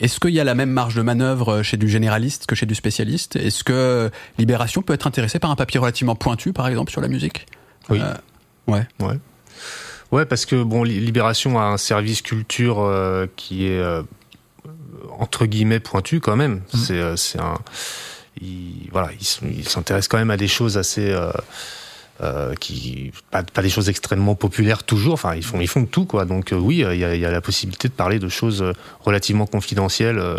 est-ce 0.00 0.18
qu'il 0.18 0.30
y 0.30 0.40
a 0.40 0.44
la 0.44 0.54
même 0.54 0.70
marge 0.70 0.94
de 0.94 1.02
manœuvre 1.02 1.62
chez 1.62 1.76
du 1.76 1.88
généraliste 1.88 2.46
que 2.46 2.54
chez 2.54 2.66
du 2.66 2.74
spécialiste? 2.74 3.36
Est-ce 3.36 3.62
que 3.62 4.10
Libération 4.38 4.82
peut 4.82 4.94
être 4.94 5.06
intéressé 5.06 5.38
par 5.38 5.50
un 5.50 5.56
papier 5.56 5.78
relativement 5.78 6.16
pointu, 6.16 6.52
par 6.52 6.66
exemple, 6.68 6.90
sur 6.90 7.02
la 7.02 7.08
musique? 7.08 7.46
Oui. 7.90 8.00
Euh, 8.00 8.14
ouais. 8.66 8.86
Ouais, 8.98 9.18
parce 10.28 10.44
que 10.46 10.62
bon, 10.62 10.82
Li- 10.82 11.00
Libération 11.00 11.58
a 11.58 11.64
un 11.64 11.76
service 11.78 12.22
culture 12.22 12.80
euh, 12.80 13.26
qui 13.36 13.66
est 13.66 13.78
euh, 13.78 14.02
entre 15.18 15.46
guillemets 15.46 15.80
pointu 15.80 16.20
quand 16.20 16.36
même. 16.36 16.62
C'est 16.74 16.94
euh, 16.98 17.16
c'est 17.16 17.38
un, 17.38 17.58
il, 18.40 18.88
voilà, 18.90 19.10
il, 19.42 19.68
s'intéresse 19.68 20.08
quand 20.08 20.18
même 20.18 20.30
à 20.30 20.36
des 20.36 20.48
choses 20.48 20.78
assez 20.78 21.10
euh, 21.10 21.30
euh, 22.22 22.54
qui 22.54 23.12
pas, 23.30 23.42
pas 23.42 23.62
des 23.62 23.70
choses 23.70 23.88
extrêmement 23.88 24.34
populaires 24.34 24.82
toujours. 24.82 25.14
Enfin, 25.14 25.34
ils 25.36 25.44
font 25.44 25.60
ils 25.60 25.68
font 25.68 25.82
de 25.82 25.86
tout 25.86 26.06
quoi. 26.06 26.24
Donc 26.24 26.52
euh, 26.52 26.56
oui, 26.56 26.82
euh, 26.84 26.94
il 26.94 27.00
y, 27.00 27.04
a, 27.04 27.14
il 27.14 27.20
y 27.20 27.26
a 27.26 27.30
la 27.30 27.40
possibilité 27.40 27.88
de 27.88 27.92
parler 27.94 28.18
de 28.18 28.28
choses 28.28 28.62
euh, 28.62 28.72
relativement 29.00 29.46
confidentielles 29.46 30.18
euh, 30.18 30.38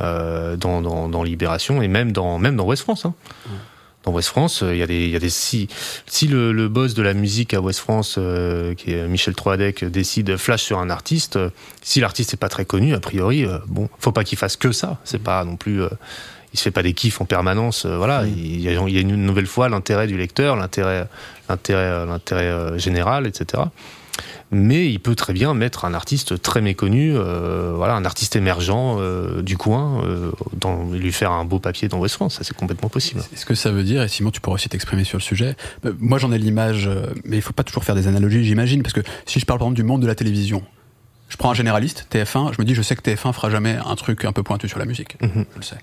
euh, 0.00 0.56
dans, 0.56 0.80
dans, 0.80 1.08
dans 1.08 1.22
Libération 1.22 1.82
et 1.82 1.88
même 1.88 2.10
dans 2.12 2.38
même 2.38 2.56
dans 2.56 2.64
West 2.64 2.82
France. 2.82 3.04
Hein. 3.04 3.14
Dans 4.04 4.12
West 4.12 4.28
France, 4.28 4.62
euh, 4.62 4.74
il 4.74 4.78
y 4.78 4.82
a 4.82 4.86
des, 4.86 5.04
il 5.04 5.10
y 5.10 5.16
a 5.16 5.18
des 5.18 5.30
si, 5.30 5.68
si 6.06 6.28
le, 6.28 6.52
le 6.52 6.68
boss 6.68 6.94
de 6.94 7.02
la 7.02 7.14
musique 7.14 7.54
à 7.54 7.60
West 7.60 7.80
France, 7.80 8.16
euh, 8.18 8.74
qui 8.74 8.92
est 8.92 9.08
Michel 9.08 9.34
Troadec, 9.34 9.84
décide 9.84 10.36
flash 10.36 10.62
sur 10.62 10.78
un 10.78 10.90
artiste, 10.90 11.36
euh, 11.36 11.48
si 11.82 12.00
l'artiste 12.00 12.34
est 12.34 12.38
pas 12.38 12.48
très 12.50 12.64
connu, 12.66 12.94
a 12.94 13.00
priori, 13.00 13.44
euh, 13.46 13.58
bon, 13.66 13.88
faut 13.98 14.12
pas 14.12 14.24
qu'il 14.24 14.36
fasse 14.38 14.56
que 14.56 14.72
ça. 14.72 14.98
C'est 15.04 15.22
pas 15.22 15.42
non 15.44 15.56
plus, 15.56 15.82
euh, 15.82 15.88
il 16.52 16.58
se 16.58 16.64
fait 16.64 16.70
pas 16.70 16.82
des 16.82 16.92
kiffs 16.92 17.20
en 17.20 17.24
permanence. 17.24 17.86
euh, 17.86 17.96
voilà, 17.96 18.24
il 18.26 18.60
y, 18.60 18.68
a, 18.68 18.72
il 18.72 18.94
y 18.94 18.98
a 18.98 19.00
une 19.00 19.16
nouvelle 19.16 19.46
fois 19.46 19.68
l'intérêt 19.70 20.06
du 20.06 20.18
lecteur, 20.18 20.56
l'intérêt, 20.56 21.08
l'intérêt, 21.48 22.06
l'intérêt 22.06 22.44
euh, 22.44 22.78
général, 22.78 23.26
etc. 23.26 23.62
Mais 24.50 24.90
il 24.90 25.00
peut 25.00 25.14
très 25.14 25.32
bien 25.32 25.54
mettre 25.54 25.84
un 25.84 25.94
artiste 25.94 26.40
très 26.40 26.60
méconnu, 26.60 27.12
euh, 27.14 27.72
voilà, 27.74 27.94
un 27.94 28.04
artiste 28.04 28.36
émergent 28.36 28.96
euh, 28.98 29.42
du 29.42 29.56
coin, 29.56 30.04
euh, 30.04 30.30
dans, 30.52 30.92
et 30.94 30.98
lui 30.98 31.12
faire 31.12 31.32
un 31.32 31.44
beau 31.44 31.58
papier 31.58 31.88
dans 31.88 31.98
West 31.98 32.14
France. 32.14 32.36
Ça, 32.36 32.44
c'est 32.44 32.56
complètement 32.56 32.88
possible. 32.88 33.22
Est-ce 33.32 33.46
que 33.46 33.54
ça 33.54 33.70
veut 33.70 33.82
dire, 33.82 34.02
et 34.02 34.08
Simon, 34.08 34.30
tu 34.30 34.40
pourras 34.40 34.54
aussi 34.54 34.68
t'exprimer 34.68 35.04
sur 35.04 35.18
le 35.18 35.22
sujet, 35.22 35.56
euh, 35.84 35.92
moi 35.98 36.18
j'en 36.18 36.32
ai 36.32 36.38
l'image, 36.38 36.86
euh, 36.86 37.06
mais 37.24 37.36
il 37.36 37.42
faut 37.42 37.52
pas 37.52 37.64
toujours 37.64 37.84
faire 37.84 37.94
des 37.94 38.06
analogies, 38.06 38.44
j'imagine, 38.44 38.82
parce 38.82 38.94
que 38.94 39.02
si 39.26 39.40
je 39.40 39.46
parle 39.46 39.58
par 39.58 39.66
exemple 39.66 39.76
du 39.76 39.84
monde 39.84 40.02
de 40.02 40.06
la 40.06 40.14
télévision, 40.14 40.62
je 41.28 41.36
prends 41.36 41.50
un 41.50 41.54
généraliste, 41.54 42.06
TF1, 42.12 42.52
je 42.54 42.60
me 42.60 42.64
dis, 42.64 42.74
je 42.74 42.82
sais 42.82 42.94
que 42.94 43.02
TF1 43.02 43.32
fera 43.32 43.50
jamais 43.50 43.78
un 43.84 43.96
truc 43.96 44.24
un 44.24 44.32
peu 44.32 44.42
pointu 44.42 44.68
sur 44.68 44.78
la 44.78 44.84
musique. 44.84 45.20
Mhm. 45.20 45.46
Je 45.52 45.56
le 45.56 45.62
sais. 45.62 45.78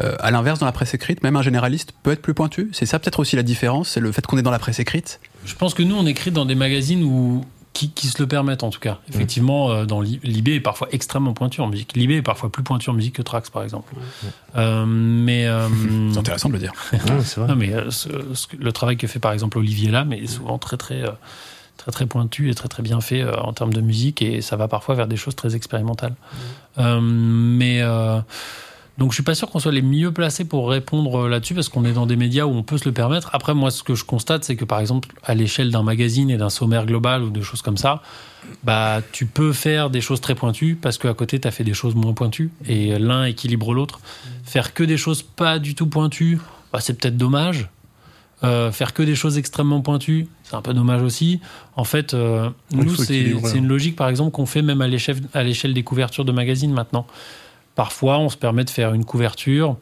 Euh, 0.00 0.16
à 0.20 0.30
l'inverse, 0.30 0.58
dans 0.58 0.66
la 0.66 0.72
presse 0.72 0.94
écrite, 0.94 1.22
même 1.22 1.36
un 1.36 1.42
généraliste 1.42 1.92
peut 2.02 2.12
être 2.12 2.22
plus 2.22 2.34
pointu? 2.34 2.70
C'est 2.72 2.86
ça 2.86 2.98
peut-être 2.98 3.20
aussi 3.20 3.36
la 3.36 3.42
différence, 3.42 3.90
c'est 3.90 4.00
le 4.00 4.10
fait 4.10 4.26
qu'on 4.26 4.38
est 4.38 4.42
dans 4.42 4.50
la 4.50 4.58
presse 4.58 4.78
écrite? 4.78 5.20
Je 5.44 5.54
pense 5.54 5.74
que 5.74 5.82
nous, 5.82 5.94
on 5.94 6.06
écrit 6.06 6.30
dans 6.30 6.46
des 6.46 6.54
magazines 6.54 7.04
où, 7.04 7.44
qui, 7.72 7.90
qui 7.90 8.06
se 8.08 8.20
le 8.20 8.28
permettent 8.28 8.62
en 8.64 8.70
tout 8.70 8.80
cas. 8.80 8.98
Effectivement, 9.08 9.70
euh, 9.70 9.84
dans 9.86 10.00
Li- 10.00 10.20
Libé 10.24 10.54
est 10.54 10.60
parfois 10.60 10.88
extrêmement 10.92 11.32
pointu 11.32 11.60
en 11.62 11.68
musique. 11.68 11.94
Libé 11.96 12.16
est 12.16 12.22
parfois 12.22 12.50
plus 12.52 12.62
pointu 12.62 12.90
en 12.90 12.92
musique 12.92 13.14
que 13.14 13.22
Trax, 13.22 13.48
par 13.50 13.62
exemple. 13.62 13.94
Euh, 14.56 14.84
mais 14.86 15.46
euh, 15.46 15.68
C'est 16.12 16.18
intéressant 16.18 16.48
de 16.48 16.54
le 16.54 16.58
dire. 16.58 16.72
Ouais, 16.92 16.98
c'est 17.24 17.40
vrai. 17.40 17.48
non, 17.48 17.56
mais 17.56 17.72
euh, 17.72 17.90
ce- 17.90 18.34
ce 18.34 18.46
que- 18.46 18.56
le 18.56 18.72
travail 18.72 18.96
que 18.96 19.06
fait 19.06 19.18
par 19.20 19.32
exemple 19.32 19.58
Olivier 19.58 19.90
Lam 19.90 20.12
est 20.12 20.26
souvent 20.26 20.58
très 20.58 20.76
très 20.76 21.02
très 21.78 21.90
très 21.92 22.06
pointu 22.06 22.50
et 22.50 22.54
très 22.54 22.68
très 22.68 22.82
bien 22.82 23.00
fait 23.00 23.22
euh, 23.22 23.34
en 23.40 23.52
termes 23.54 23.72
de 23.72 23.80
musique 23.80 24.22
et 24.22 24.40
ça 24.42 24.56
va 24.56 24.68
parfois 24.68 24.94
vers 24.94 25.06
des 25.08 25.16
choses 25.16 25.34
très 25.34 25.56
expérimentales. 25.56 26.14
Euh, 26.78 27.00
mais 27.00 27.80
euh, 27.80 28.20
donc 28.98 29.12
je 29.12 29.14
suis 29.14 29.22
pas 29.22 29.34
sûr 29.34 29.48
qu'on 29.48 29.58
soit 29.58 29.72
les 29.72 29.82
mieux 29.82 30.12
placés 30.12 30.44
pour 30.44 30.68
répondre 30.68 31.22
euh, 31.22 31.28
là-dessus 31.28 31.54
parce 31.54 31.68
qu'on 31.68 31.84
est 31.84 31.92
dans 31.92 32.06
des 32.06 32.16
médias 32.16 32.44
où 32.44 32.50
on 32.50 32.62
peut 32.62 32.78
se 32.78 32.84
le 32.84 32.92
permettre. 32.92 33.30
Après 33.32 33.54
moi 33.54 33.70
ce 33.70 33.82
que 33.82 33.94
je 33.94 34.04
constate 34.04 34.44
c'est 34.44 34.56
que 34.56 34.64
par 34.64 34.80
exemple 34.80 35.08
à 35.24 35.34
l'échelle 35.34 35.70
d'un 35.70 35.82
magazine 35.82 36.30
et 36.30 36.36
d'un 36.36 36.50
sommaire 36.50 36.84
global 36.86 37.22
ou 37.22 37.30
de 37.30 37.40
choses 37.40 37.62
comme 37.62 37.78
ça, 37.78 38.02
bah 38.64 39.00
tu 39.12 39.26
peux 39.26 39.52
faire 39.52 39.88
des 39.88 40.00
choses 40.00 40.20
très 40.20 40.34
pointues 40.34 40.76
parce 40.80 40.98
qu'à 40.98 41.14
côté 41.14 41.40
tu 41.40 41.48
as 41.48 41.50
fait 41.50 41.64
des 41.64 41.74
choses 41.74 41.94
moins 41.94 42.12
pointues 42.12 42.50
et 42.66 42.98
l'un 42.98 43.24
équilibre 43.24 43.72
l'autre. 43.72 44.00
Faire 44.44 44.74
que 44.74 44.84
des 44.84 44.98
choses 44.98 45.22
pas 45.22 45.58
du 45.58 45.74
tout 45.74 45.86
pointues, 45.86 46.38
bah, 46.72 46.80
c'est 46.80 46.94
peut-être 46.94 47.16
dommage. 47.16 47.68
Euh, 48.44 48.72
faire 48.72 48.92
que 48.92 49.04
des 49.04 49.14
choses 49.14 49.38
extrêmement 49.38 49.82
pointues, 49.82 50.26
c'est 50.42 50.56
un 50.56 50.62
peu 50.62 50.74
dommage 50.74 51.00
aussi. 51.02 51.40
En 51.76 51.84
fait, 51.84 52.12
euh, 52.12 52.50
nous, 52.72 52.96
c'est 52.96 53.04
c'est 53.04 53.52
hein. 53.52 53.54
une 53.54 53.68
logique, 53.68 53.94
par 53.94 54.08
exemple, 54.08 54.32
qu'on 54.32 54.46
fait 54.46 54.62
même 54.62 54.80
à 54.80 54.88
l'échelle 54.88 55.74
des 55.74 55.82
couvertures 55.84 56.24
de 56.24 56.32
magazines 56.32 56.72
maintenant. 56.72 57.06
Parfois, 57.74 58.18
on 58.18 58.28
se 58.28 58.36
permet 58.36 58.64
de 58.64 58.70
faire 58.70 58.92
une 58.94 59.04
couverture 59.04 59.76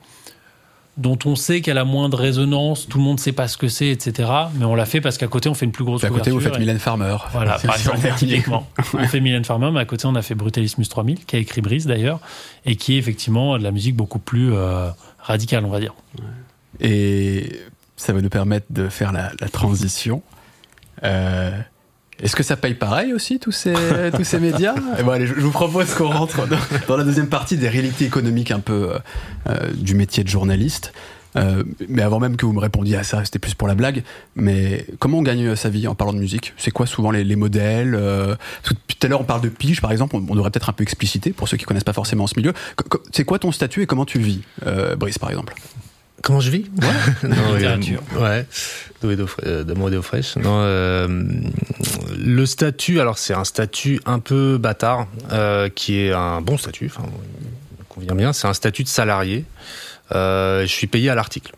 dont 0.96 1.18
on 1.24 1.34
sait 1.34 1.62
qu'elle 1.62 1.78
a 1.78 1.84
moins 1.84 2.08
de 2.10 2.16
résonance, 2.16 2.86
tout 2.86 2.98
le 2.98 3.04
monde 3.04 3.18
sait 3.18 3.32
pas 3.32 3.48
ce 3.48 3.56
que 3.56 3.68
c'est, 3.68 3.88
etc. 3.88 4.28
Mais 4.56 4.66
on 4.66 4.74
l'a 4.74 4.84
fait 4.84 5.00
parce 5.00 5.16
qu'à 5.16 5.28
côté, 5.28 5.48
on 5.48 5.54
fait 5.54 5.64
une 5.64 5.72
plus 5.72 5.84
grosse 5.84 6.00
Puis 6.02 6.06
à 6.06 6.10
côté, 6.10 6.30
couverture. 6.30 6.40
vous 6.40 6.54
faites 6.54 6.56
et- 6.56 6.60
Mylène 6.60 6.78
Farmer. 6.78 7.16
voilà, 7.32 7.58
par 7.64 7.76
exemple, 7.76 8.12
typiquement. 8.18 8.66
On 8.94 9.06
fait 9.06 9.20
Mylène 9.20 9.44
Farmer, 9.44 9.70
mais 9.72 9.80
à 9.80 9.84
côté, 9.86 10.06
on 10.06 10.14
a 10.14 10.20
fait 10.20 10.34
Brutalismus 10.34 10.86
3000, 10.88 11.24
qui 11.24 11.36
a 11.36 11.38
écrit 11.38 11.62
Brise 11.62 11.86
d'ailleurs, 11.86 12.20
et 12.66 12.76
qui 12.76 12.96
est 12.96 12.98
effectivement 12.98 13.56
de 13.56 13.62
la 13.62 13.70
musique 13.70 13.96
beaucoup 13.96 14.18
plus 14.18 14.52
euh, 14.52 14.90
radicale, 15.20 15.64
on 15.64 15.70
va 15.70 15.80
dire. 15.80 15.94
Et 16.80 17.50
ça 17.96 18.12
va 18.12 18.20
nous 18.20 18.28
permettre 18.28 18.66
de 18.70 18.88
faire 18.88 19.12
la, 19.12 19.30
la 19.40 19.48
transition. 19.48 20.22
Euh, 21.02 21.58
Est-ce 22.22 22.36
que 22.36 22.42
ça 22.42 22.56
paye 22.56 22.74
pareil 22.74 23.12
aussi, 23.12 23.38
tous 23.38 23.52
ces, 23.52 23.74
tous 24.16 24.24
ces 24.24 24.38
médias? 24.38 24.74
Et 24.98 25.02
bon, 25.02 25.12
allez, 25.12 25.26
je, 25.26 25.34
vous 25.34 25.50
propose 25.50 25.94
qu'on 25.94 26.08
rentre 26.08 26.46
dans, 26.46 26.58
dans 26.88 26.96
la 26.96 27.04
deuxième 27.04 27.28
partie 27.28 27.56
des 27.56 27.68
réalités 27.68 28.04
économiques 28.04 28.50
un 28.50 28.60
peu 28.60 28.90
euh, 28.90 28.98
euh, 29.48 29.70
du 29.74 29.94
métier 29.94 30.24
de 30.24 30.28
journaliste. 30.28 30.92
Euh, 31.36 31.62
mais 31.88 32.02
avant 32.02 32.18
même 32.18 32.36
que 32.36 32.44
vous 32.44 32.52
me 32.52 32.58
répondiez 32.58 32.96
à 32.96 33.04
ça, 33.04 33.24
c'était 33.24 33.38
plus 33.38 33.54
pour 33.54 33.68
la 33.68 33.76
blague. 33.76 34.02
Mais 34.34 34.84
comment 34.98 35.18
on 35.18 35.22
gagne 35.22 35.54
sa 35.54 35.68
vie 35.68 35.86
en 35.86 35.94
parlant 35.94 36.12
de 36.12 36.18
musique? 36.18 36.54
C'est 36.56 36.72
quoi 36.72 36.86
souvent 36.86 37.12
les, 37.12 37.22
les 37.24 37.36
modèles 37.36 37.98
tout 38.64 39.06
à 39.06 39.08
l'heure, 39.08 39.22
on 39.22 39.24
parle 39.24 39.40
de 39.40 39.48
pige, 39.48 39.80
par 39.80 39.92
exemple. 39.92 40.16
On, 40.16 40.34
devrait 40.34 40.50
peut-être 40.50 40.68
un 40.68 40.74
peu 40.74 40.82
expliciter 40.82 41.32
pour 41.32 41.48
ceux 41.48 41.56
qui 41.56 41.64
connaissent 41.64 41.84
pas 41.84 41.94
forcément 41.94 42.26
ce 42.26 42.34
milieu. 42.36 42.52
C'est 43.12 43.24
quoi 43.24 43.38
ton 43.38 43.50
statut 43.50 43.80
et 43.80 43.86
comment 43.86 44.04
tu 44.04 44.18
vis, 44.18 44.42
Brice, 44.98 45.18
par 45.18 45.30
exemple? 45.30 45.54
Comment 46.22 46.40
je 46.40 46.50
vis 46.50 46.70
Non, 47.22 47.54
Littérature. 47.54 48.02
euh, 48.16 48.20
ouais. 48.22 48.46
Fra- 49.26 49.42
euh, 49.46 49.64
d'amour 49.64 49.88
et 49.88 49.92
d'eau 49.92 50.02
fraîche. 50.02 50.36
Non, 50.36 50.60
euh, 50.62 51.08
le 52.18 52.46
statut, 52.46 53.00
alors 53.00 53.16
c'est 53.18 53.32
un 53.34 53.44
statut 53.44 54.00
un 54.04 54.18
peu 54.18 54.58
bâtard, 54.58 55.06
euh, 55.32 55.68
qui 55.70 55.98
est 56.00 56.12
un 56.12 56.40
bon 56.42 56.58
statut, 56.58 56.90
enfin, 56.94 57.08
il 57.78 57.84
convient 57.88 58.14
bien. 58.14 58.32
C'est 58.34 58.46
un 58.48 58.52
statut 58.54 58.82
de 58.84 58.88
salarié. 58.88 59.44
Euh, 60.14 60.62
je 60.62 60.66
suis 60.72 60.86
payé 60.86 61.08
à 61.08 61.14
l'article. 61.14 61.52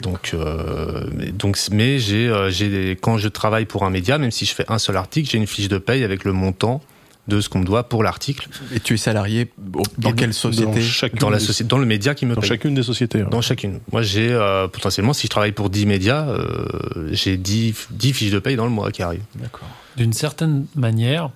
Donc, 0.00 0.32
euh, 0.34 1.06
mais- 1.14 1.32
donc, 1.32 1.58
mais 1.70 1.98
j'ai, 1.98 2.28
euh, 2.28 2.94
quand 3.00 3.18
je 3.18 3.28
travaille 3.28 3.64
pour 3.66 3.84
un 3.84 3.90
média, 3.90 4.16
même 4.18 4.30
si 4.30 4.44
je 4.46 4.54
fais 4.54 4.64
un 4.68 4.78
seul 4.78 4.96
article, 4.96 5.28
j'ai 5.30 5.38
une 5.38 5.46
fiche 5.46 5.68
de 5.68 5.78
paye 5.78 6.04
avec 6.04 6.24
le 6.24 6.32
montant 6.32 6.82
de 7.28 7.40
ce 7.40 7.48
qu'on 7.48 7.58
me 7.60 7.64
doit 7.64 7.88
pour 7.88 8.02
l'article 8.02 8.48
Et 8.74 8.80
tu 8.80 8.94
es 8.94 8.96
salarié 8.96 9.50
au- 9.74 9.82
dans 9.98 10.10
Et 10.10 10.14
quelle 10.14 10.30
Dans, 10.30 10.34
société 10.34 10.80
chacune 10.80 11.18
dans 11.18 11.30
la 11.30 11.38
société, 11.40 11.68
dans 11.68 11.78
le 11.78 11.86
média 11.86 12.14
qui 12.14 12.24
me 12.26 12.34
dans 12.34 12.40
paye. 12.40 12.48
chacune 12.48 12.74
des 12.74 12.82
sociétés. 12.82 13.20
hein. 13.22 13.28
Dans 13.30 13.40
chacune. 13.40 13.80
Moi, 13.92 14.02
j'ai 14.02 14.30
euh, 14.32 14.68
potentiellement, 14.68 15.12
si 15.12 15.26
je 15.26 15.30
travaille 15.30 15.52
pour 15.52 15.68
10 15.70 15.86
médias, 15.86 16.28
euh, 16.28 17.08
j'ai 17.12 17.36
10, 17.36 17.88
10 17.90 18.12
fiches 18.12 18.30
de 18.32 18.38
paye 18.38 18.56
dans 18.56 18.64
le 18.64 18.70
mois 18.70 18.90
qui 18.92 19.02
arrivent. 19.02 19.24
D'accord. 19.36 19.68
D'une 19.96 20.12
certaine 20.12 20.66
manière, 20.76 21.30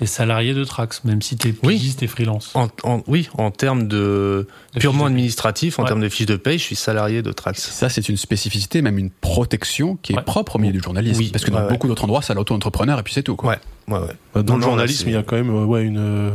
t'es 0.00 0.06
salarié 0.06 0.54
de 0.54 0.64
Trax, 0.64 1.04
même 1.04 1.20
si 1.20 1.36
t'es 1.36 1.54
Oui. 1.62 1.74
pigiste 1.74 2.02
et 2.02 2.06
freelance. 2.06 2.52
En, 2.54 2.68
en- 2.84 3.02
oui, 3.06 3.28
en 3.36 3.50
termes 3.50 3.86
de, 3.86 4.48
De 4.74 4.80
purement 4.80 5.04
administratif, 5.04 5.78
en 5.78 5.82
Ouais. 5.82 5.88
termes 5.88 6.00
de 6.00 6.08
fiches 6.08 6.24
de 6.26 6.36
paye, 6.36 6.58
je 6.58 6.64
suis 6.64 6.74
salarié 6.74 7.20
de 7.20 7.30
Trax. 7.32 7.60
Ça, 7.70 7.90
c'est 7.90 8.08
une 8.08 8.16
spécificité, 8.16 8.80
même 8.80 8.98
une 8.98 9.10
protection 9.10 9.96
qui 10.02 10.14
est 10.14 10.16
Ouais. 10.16 10.22
propre 10.22 10.56
au 10.56 10.58
milieu 10.58 10.72
du 10.72 10.80
journalisme. 10.80 11.18
Oui, 11.20 11.28
Parce 11.30 11.44
que 11.44 11.50
dans 11.50 11.60
ouais, 11.62 11.68
beaucoup 11.68 11.86
d'autres 11.86 12.04
endroits, 12.04 12.22
c'est 12.22 12.32
l'auto-entrepreneur 12.34 12.98
et 12.98 13.02
puis 13.02 13.12
c'est 13.12 13.22
tout. 13.22 13.36
Quoi. 13.36 13.58
Ouais, 13.88 13.94
ouais, 13.94 14.06
ouais. 14.34 14.42
Dans 14.42 14.54
Non, 14.54 14.56
le 14.56 14.62
journalisme, 14.62 15.08
il 15.08 15.12
y 15.12 15.16
a 15.16 15.22
quand 15.22 15.36
même 15.36 15.50
euh, 15.50 15.64
ouais, 15.66 15.84
une, 15.84 15.98
euh, 15.98 16.30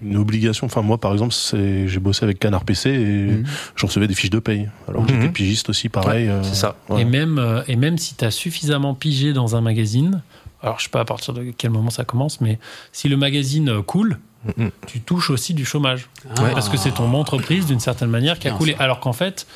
une 0.00 0.16
obligation. 0.16 0.66
Enfin, 0.66 0.82
moi, 0.82 0.98
par 0.98 1.12
exemple, 1.12 1.34
c'est- 1.34 1.88
j'ai 1.88 1.98
bossé 1.98 2.22
avec 2.24 2.38
Canard 2.38 2.64
PC 2.64 2.90
et 2.90 3.32
Mhm. 3.32 3.44
je 3.74 3.84
recevais 3.86 4.06
des 4.06 4.14
fiches 4.14 4.30
de 4.30 4.38
paye. 4.38 4.68
Alors 4.88 5.04
que 5.04 5.12
Mhm. 5.12 5.22
j'étais 5.22 5.32
pigiste 5.32 5.68
aussi, 5.70 5.88
pareil. 5.88 6.28
euh, 6.28 6.44
c'est 6.44 6.54
ça. 6.54 6.76
ouais. 6.88 7.02
Et, 7.02 7.04
même, 7.04 7.40
euh, 7.40 7.62
et 7.66 7.74
même 7.74 7.98
si 7.98 8.14
t'as 8.14 8.30
suffisamment 8.30 8.94
pigé 8.94 9.32
dans 9.32 9.56
un 9.56 9.60
magazine, 9.60 10.22
alors 10.62 10.78
je 10.78 10.84
sais 10.84 10.90
pas 10.90 11.00
à 11.00 11.04
partir 11.04 11.34
de 11.34 11.52
quel 11.56 11.70
moment 11.70 11.90
ça 11.90 12.04
commence, 12.04 12.40
mais 12.40 12.58
si 12.92 13.08
le 13.08 13.16
magazine 13.16 13.82
coule, 13.82 14.18
Mhm. 14.56 14.70
tu 14.86 15.00
touches 15.00 15.30
aussi 15.30 15.52
du 15.52 15.64
chômage. 15.64 16.08
Ouais. 16.40 16.52
Parce 16.52 16.68
que 16.68 16.76
c'est 16.76 16.92
ton 16.92 17.12
entreprise, 17.14 17.66
d'une 17.66 17.80
certaine 17.80 18.08
manière, 18.08 18.38
qui 18.38 18.46
a 18.48 18.52
coulé. 18.52 18.74
ça. 18.74 18.84
Alors 18.84 19.00
qu'en 19.00 19.12
fait, 19.12 19.46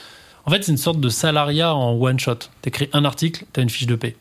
en 0.44 0.50
fait 0.50 0.64
c'est 0.64 0.72
une 0.72 0.78
sorte 0.78 0.98
de 1.00 1.08
salariat 1.08 1.72
en 1.74 1.92
one 1.92 2.18
shot. 2.18 2.38
T'écris 2.62 2.88
un 2.92 3.04
article, 3.04 3.44
t'as 3.52 3.62
une 3.62 3.70
fiche 3.70 3.86
de 3.86 3.94
paie. 3.94 4.16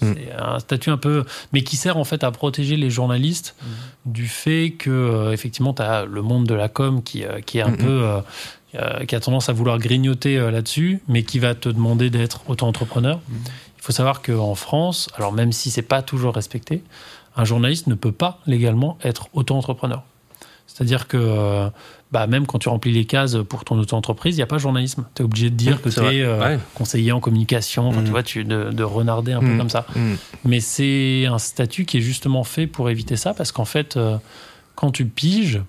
Mm. 0.00 0.12
C'est 0.14 0.32
un 0.32 0.58
statut 0.58 0.88
un 0.88 0.96
peu, 0.96 1.24
mais 1.52 1.62
qui 1.62 1.76
sert 1.76 1.98
en 1.98 2.04
fait 2.04 2.24
à 2.24 2.30
protéger 2.30 2.76
les 2.78 2.88
journalistes 2.88 3.54
du 4.06 4.26
fait 4.26 4.70
que 4.78 4.88
euh, 4.90 5.32
effectivement 5.32 5.74
tu 5.74 5.82
as 5.82 6.06
le 6.06 6.22
monde 6.22 6.46
de 6.46 6.54
la 6.54 6.70
com 6.70 7.02
qui, 7.02 7.22
euh, 7.24 7.40
qui 7.42 7.58
est 7.58 7.62
un 7.62 7.72
Mhm. 7.72 7.76
peu 7.76 8.04
euh, 8.76 9.04
qui 9.06 9.16
a 9.16 9.20
tendance 9.20 9.48
à 9.50 9.52
vouloir 9.52 9.78
grignoter 9.78 10.38
là-dessus, 10.50 11.00
mais 11.08 11.24
qui 11.24 11.40
va 11.40 11.54
te 11.56 11.68
demander 11.68 12.08
d'être 12.08 12.40
auto-entrepreneur. 12.48 13.20
Il 13.28 13.34
faut 13.90 13.96
savoir 13.96 14.22
qu'en 14.22 14.54
France, 14.54 15.08
alors 15.16 15.32
même 15.32 15.50
si 15.52 15.70
c'est 15.70 15.82
pas 15.82 16.00
toujours 16.02 16.34
respecté, 16.34 16.82
un 17.36 17.44
journaliste 17.44 17.86
ne 17.88 17.94
peut 17.94 18.12
pas 18.12 18.38
légalement 18.46 18.98
être 19.02 19.28
auto-entrepreneur. 19.32 20.02
C'est-à-dire 20.66 21.08
que 21.08 21.16
euh, 21.18 21.68
bah, 22.12 22.26
même 22.28 22.46
quand 22.46 22.58
tu 22.60 22.68
remplis 22.68 22.92
les 22.92 23.04
cases 23.04 23.36
pour 23.48 23.64
ton 23.64 23.78
auto-entreprise, 23.78 24.36
il 24.36 24.38
n'y 24.38 24.42
a 24.42 24.46
pas 24.46 24.56
de 24.56 24.60
journalisme. 24.60 25.04
Tu 25.14 25.22
es 25.22 25.24
obligé 25.24 25.50
de 25.50 25.56
dire 25.56 25.82
que 25.82 25.88
tu 25.88 25.98
es 26.00 26.22
euh, 26.22 26.38
Ouais. 26.40 26.58
conseiller 26.74 27.10
en 27.12 27.18
communication, 27.20 27.88
enfin, 27.88 28.02
tu 28.04 28.10
vois, 28.10 28.22
tu, 28.22 28.44
de, 28.44 28.70
de 28.70 28.82
renarder 28.84 29.32
un 29.32 29.40
peu 29.40 29.46
Mhm. 29.46 29.58
comme 29.58 29.70
ça. 29.70 29.84
Mm. 29.96 30.14
Mais 30.44 30.60
c'est 30.60 31.26
un 31.26 31.38
statut 31.38 31.84
qui 31.84 31.98
est 31.98 32.00
justement 32.00 32.44
fait 32.44 32.66
pour 32.68 32.88
éviter 32.88 33.16
ça, 33.16 33.34
parce 33.34 33.50
qu'en 33.52 33.64
fait, 33.64 33.96
euh, 33.96 34.16
quand 34.76 34.92
tu 34.92 35.04
piges, 35.06 35.60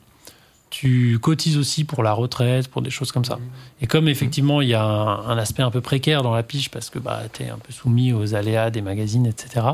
tu 0.82 1.20
cotises 1.22 1.60
aussi 1.60 1.84
pour 1.84 2.02
la 2.02 2.12
retraite, 2.12 2.68
pour 2.68 2.82
des 2.82 2.90
choses 2.90 3.12
comme 3.12 3.24
ça. 3.24 3.38
Et 3.82 3.86
comme 3.86 4.08
effectivement, 4.08 4.62
il 4.62 4.70
y 4.70 4.74
a 4.74 4.84
un, 4.84 5.38
aspect 5.38 5.62
un 5.62 5.70
peu 5.70 5.80
précaire 5.80 6.24
dans 6.24 6.34
la 6.34 6.41
pige, 6.41 6.72
parce 6.72 6.90
que 6.90 6.98
bah, 6.98 7.22
tu 7.32 7.44
es 7.44 7.49
un 7.52 7.60
peu 7.60 7.72
soumis 7.72 8.14
aux 8.14 8.34
aléas 8.34 8.72
des 8.72 8.82
magazines, 8.82 9.28
etc., 9.28 9.68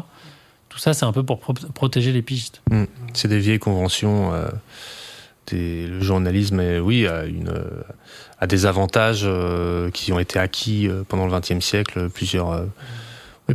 tout 0.67 0.79
ça, 0.79 0.93
c'est 0.93 1.05
un 1.05 1.13
peu 1.13 1.23
pour 1.23 1.39
pro- 1.39 1.53
protéger 1.73 2.11
les 2.11 2.21
pigistes. 2.21 2.61
C'est 3.13 3.29
des 3.29 3.39
vieilles 3.39 3.57
conventions. 3.57 4.33
euh, 4.33 4.49
le 5.53 6.01
journalisme, 6.01 6.61
oui, 6.83 7.07
a, 7.07 8.47
des 8.47 8.65
avantages 8.65 9.21
euh, 9.23 9.89
qui 9.91 10.11
ont 10.11 10.19
été 10.19 10.37
acquis 10.39 10.89
euh, 10.89 11.03
pendant 11.07 11.25
le 11.25 11.39
XXe 11.39 11.63
siècle, 11.65 12.09
plusieurs, 12.09 12.65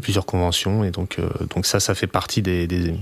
plusieurs 0.01 0.25
conventions, 0.25 0.85
et 0.85 0.91
donc, 0.91 1.19
donc 1.55 1.67
ça, 1.67 1.81
ça 1.81 1.95
fait 1.95 2.07
partie 2.07 2.41
des, 2.41 2.67
des, 2.67 2.95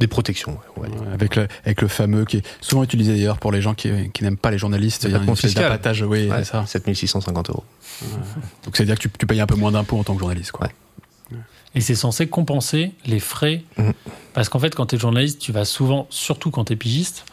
des 0.00 0.06
protections. 0.08 0.52
ouais, 0.52 0.58
on 0.76 0.80
va 0.80 0.88
dire. 0.88 1.00
Ouais, 1.02 1.12
avec, 1.12 1.36
le, 1.36 1.46
avec 1.64 1.82
le 1.82 1.88
fameux 1.88 2.24
qui 2.24 2.38
est 2.38 2.46
souvent 2.60 2.82
utilisé 2.82 3.12
d'ailleurs 3.12 3.38
pour 3.38 3.52
les 3.52 3.60
gens 3.62 3.74
qui, 3.74 4.10
qui 4.12 4.24
n'aiment 4.24 4.36
pas 4.38 4.50
les 4.50 4.58
journalistes. 4.58 5.04
Il 5.04 5.12
y 5.12 5.14
a 5.14 5.18
d'abattage, 5.18 6.02
oui, 6.02 6.28
Ouais, 6.28 6.38
c'est 6.38 6.52
ça. 6.52 6.64
7650 6.66 7.50
euros. 7.50 7.64
Donc 8.64 8.76
c'est-à-dire 8.76 8.96
que 8.96 9.02
tu, 9.02 9.10
tu 9.16 9.26
payes 9.26 9.40
un 9.40 9.46
peu 9.46 9.56
moins 9.56 9.70
d'impôts 9.70 9.98
en 9.98 10.04
tant 10.04 10.14
que 10.14 10.20
journaliste. 10.20 10.52
Quoi. 10.52 10.66
Ouais. 11.30 11.38
Et 11.74 11.80
c'est 11.80 11.94
censé 11.94 12.26
compenser 12.26 12.92
les 13.06 13.20
frais. 13.20 13.62
Mhm. 13.76 13.92
Parce 14.32 14.48
qu'en 14.48 14.58
fait, 14.58 14.74
quand 14.74 14.86
tu 14.86 14.96
es 14.96 14.98
journaliste, 14.98 15.38
tu 15.38 15.52
vas 15.52 15.64
souvent, 15.64 16.06
surtout 16.10 16.50
quand 16.50 16.64
tu 16.64 16.72
es 16.72 16.76
pigiste, 16.76 17.24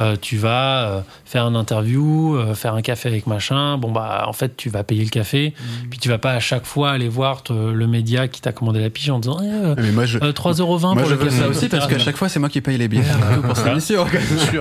euh, 0.00 0.16
tu 0.20 0.36
vas 0.36 0.84
euh, 0.88 1.00
faire 1.24 1.46
une 1.46 1.54
interview, 1.56 2.34
euh, 2.36 2.54
faire 2.54 2.74
un 2.74 2.82
café 2.82 3.08
avec 3.08 3.26
machin. 3.26 3.76
Bon, 3.78 3.90
bah, 3.92 4.24
en 4.26 4.32
fait, 4.32 4.56
tu 4.56 4.68
vas 4.70 4.82
payer 4.84 5.04
le 5.04 5.10
café. 5.10 5.52
Puis 5.90 5.98
tu 5.98 6.08
vas 6.08 6.18
pas 6.18 6.32
à 6.32 6.40
chaque 6.40 6.64
fois 6.64 6.90
aller 6.90 7.08
voir 7.08 7.42
te- 7.42 7.52
le 7.52 7.86
média 7.86 8.26
qui 8.28 8.40
t'a 8.40 8.52
commandé 8.52 8.80
la 8.80 8.90
pige 8.90 9.10
en 9.10 9.18
disant 9.18 9.38
eh, 9.42 9.46
euh, 9.46 9.74
Mais 9.78 9.92
moi, 9.92 10.04
je, 10.06 10.18
euh, 10.18 10.32
3,20€ 10.32 10.80
moi, 10.80 10.94
pour 10.96 11.04
je 11.06 11.10
le 11.10 11.16
veux 11.16 11.24
café. 11.26 11.40
ça 11.42 11.48
aussi 11.48 11.68
parce 11.68 11.86
qu'à 11.86 11.98
chaque 11.98 12.16
fois, 12.16 12.28
c'est 12.28 12.38
moi 12.40 12.48
qui 12.48 12.60
paye 12.60 12.78
les 12.78 12.88
bières 12.88 13.04
et 13.04 13.34
tout 13.36 13.42
pour 13.42 13.56
cette 13.56 13.66
émission. 13.66 14.06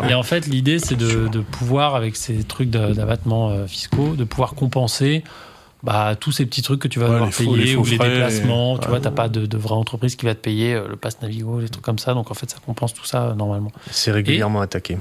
Et 0.09 0.13
en 0.13 0.23
fait, 0.23 0.47
l'idée, 0.47 0.79
c'est 0.79 0.95
de, 0.97 1.27
de 1.27 1.39
pouvoir, 1.39 1.95
avec 1.95 2.15
ces 2.15 2.43
trucs 2.43 2.69
d'a- 2.69 2.93
d'abattement 2.93 3.49
euh, 3.51 3.67
fiscaux, 3.67 4.15
de 4.17 4.23
pouvoir 4.25 4.53
compenser 4.53 5.23
bah, 5.83 6.15
tous 6.19 6.31
ces 6.31 6.45
petits 6.45 6.61
trucs 6.61 6.79
que 6.79 6.87
tu 6.87 6.99
vas 6.99 7.05
Ouais, 7.07 7.11
devoir 7.13 7.25
les 7.27 7.31
faux- 7.31 7.43
payer 7.53 7.65
les 7.65 7.75
ou 7.75 7.83
les 7.83 7.97
déplacements. 7.97 8.77
Tu 8.77 8.83
ouais. 8.83 8.89
vois, 8.89 8.99
t'as 8.99 9.11
pas 9.11 9.29
de, 9.29 9.45
de 9.45 9.57
vraie 9.57 9.75
entreprise 9.75 10.15
qui 10.15 10.25
va 10.25 10.35
te 10.35 10.39
payer 10.39 10.73
euh, 10.75 10.87
le 10.87 10.95
pass 10.95 11.21
Navigo, 11.21 11.59
les 11.59 11.69
trucs 11.69 11.83
comme 11.83 11.99
ça. 11.99 12.13
Donc 12.13 12.29
en 12.31 12.33
fait, 12.35 12.49
ça 12.49 12.57
compense 12.65 12.93
tout 12.93 13.05
ça 13.05 13.23
euh, 13.29 13.33
normalement. 13.33 13.71
C'est 13.89 14.11
régulièrement 14.11 14.61
attaqué. 14.61 14.97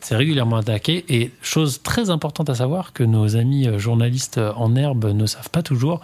C'est 0.00 0.16
régulièrement 0.16 0.56
attaqué. 0.56 1.04
Et 1.08 1.30
chose 1.42 1.80
très 1.82 2.10
importante 2.10 2.48
à 2.50 2.54
savoir 2.54 2.92
que 2.92 3.04
nos 3.04 3.36
amis 3.36 3.68
euh, 3.68 3.78
journalistes 3.78 4.40
en 4.56 4.74
herbe 4.76 5.06
ne 5.06 5.26
savent 5.26 5.50
pas 5.50 5.62
toujours, 5.62 6.00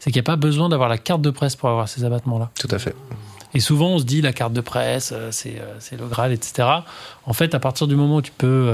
c'est 0.00 0.10
qu'il 0.10 0.20
n'y 0.20 0.24
a 0.24 0.30
pas 0.30 0.36
besoin 0.36 0.68
d'avoir 0.68 0.88
la 0.88 0.98
carte 0.98 1.22
de 1.22 1.30
presse 1.30 1.56
pour 1.56 1.68
avoir 1.68 1.88
ces 1.88 2.04
abattements-là. 2.04 2.50
Tout 2.58 2.68
à 2.70 2.78
fait. 2.78 2.94
Et 3.56 3.60
souvent, 3.60 3.90
on 3.90 3.98
se 4.00 4.04
dit 4.04 4.20
la 4.20 4.32
carte 4.32 4.52
de 4.52 4.60
presse, 4.60 5.14
c'est 5.30 5.56
le 5.96 6.06
Graal, 6.08 6.32
etc. 6.32 6.68
En 7.24 7.32
fait, 7.32 7.54
à 7.54 7.60
partir 7.60 7.86
du 7.86 7.94
moment 7.94 8.16
où 8.16 8.22
tu 8.22 8.32
peux 8.36 8.68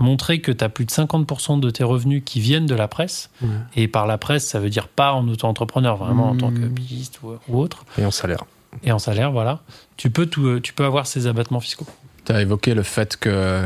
montrer 0.00 0.40
que 0.40 0.50
tu 0.50 0.64
as 0.64 0.68
plus 0.68 0.84
de 0.86 0.90
50% 0.90 1.60
de 1.60 1.70
tes 1.70 1.84
revenus 1.84 2.22
qui 2.24 2.40
viennent 2.40 2.66
de 2.66 2.74
la 2.74 2.88
presse, 2.88 3.30
Ouais. 3.42 3.48
et 3.76 3.86
par 3.88 4.06
la 4.06 4.18
presse, 4.18 4.46
ça 4.46 4.58
veut 4.58 4.70
dire 4.70 4.88
pas 4.88 5.12
en 5.12 5.28
auto-entrepreneur, 5.28 5.96
vraiment 5.96 6.30
en 6.30 6.36
tant 6.36 6.50
que 6.50 6.58
Mmh. 6.58 6.74
pigiste 6.74 7.20
ou, 7.22 7.34
ou 7.48 7.58
autre, 7.60 7.84
Et 7.98 8.04
en 8.04 8.10
salaire. 8.10 8.44
et 8.82 8.90
en 8.92 8.98
salaire, 8.98 9.30
voilà, 9.30 9.60
tu 9.96 10.10
peux, 10.10 10.26
tout, 10.26 10.46
euh, 10.46 10.60
tu 10.60 10.72
peux 10.72 10.84
avoir 10.84 11.06
ces 11.06 11.26
abattements 11.26 11.60
fiscaux. 11.60 11.86
Tu 12.24 12.32
as 12.32 12.40
évoqué 12.42 12.74
le 12.74 12.82
fait 12.82 13.16
que 13.16 13.64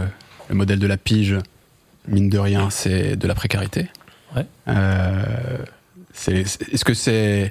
le 0.48 0.55
modèle 0.55 0.78
de 0.78 0.86
la 0.86 0.97
pige, 0.97 1.36
mine 2.09 2.28
de 2.28 2.39
rien, 2.39 2.69
c'est 2.70 3.16
de 3.16 3.27
la 3.28 3.35
précarité. 3.35 3.89
Ouais. 4.36 4.47
Euh, 4.69 5.59
Est-ce 6.28 6.85
que 6.85 6.94
c'est 6.94 7.51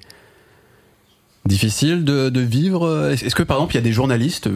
difficile 1.45 2.03
de, 2.05 2.29
de 2.29 2.39
vivre? 2.41 3.09
Est-ce 3.11 3.35
que 3.35 3.43
par 3.43 3.57
exemple, 3.57 3.73
il 3.73 3.77
y 3.77 3.79
a 3.79 3.83
des 3.83 3.91
journalistes 3.91 4.49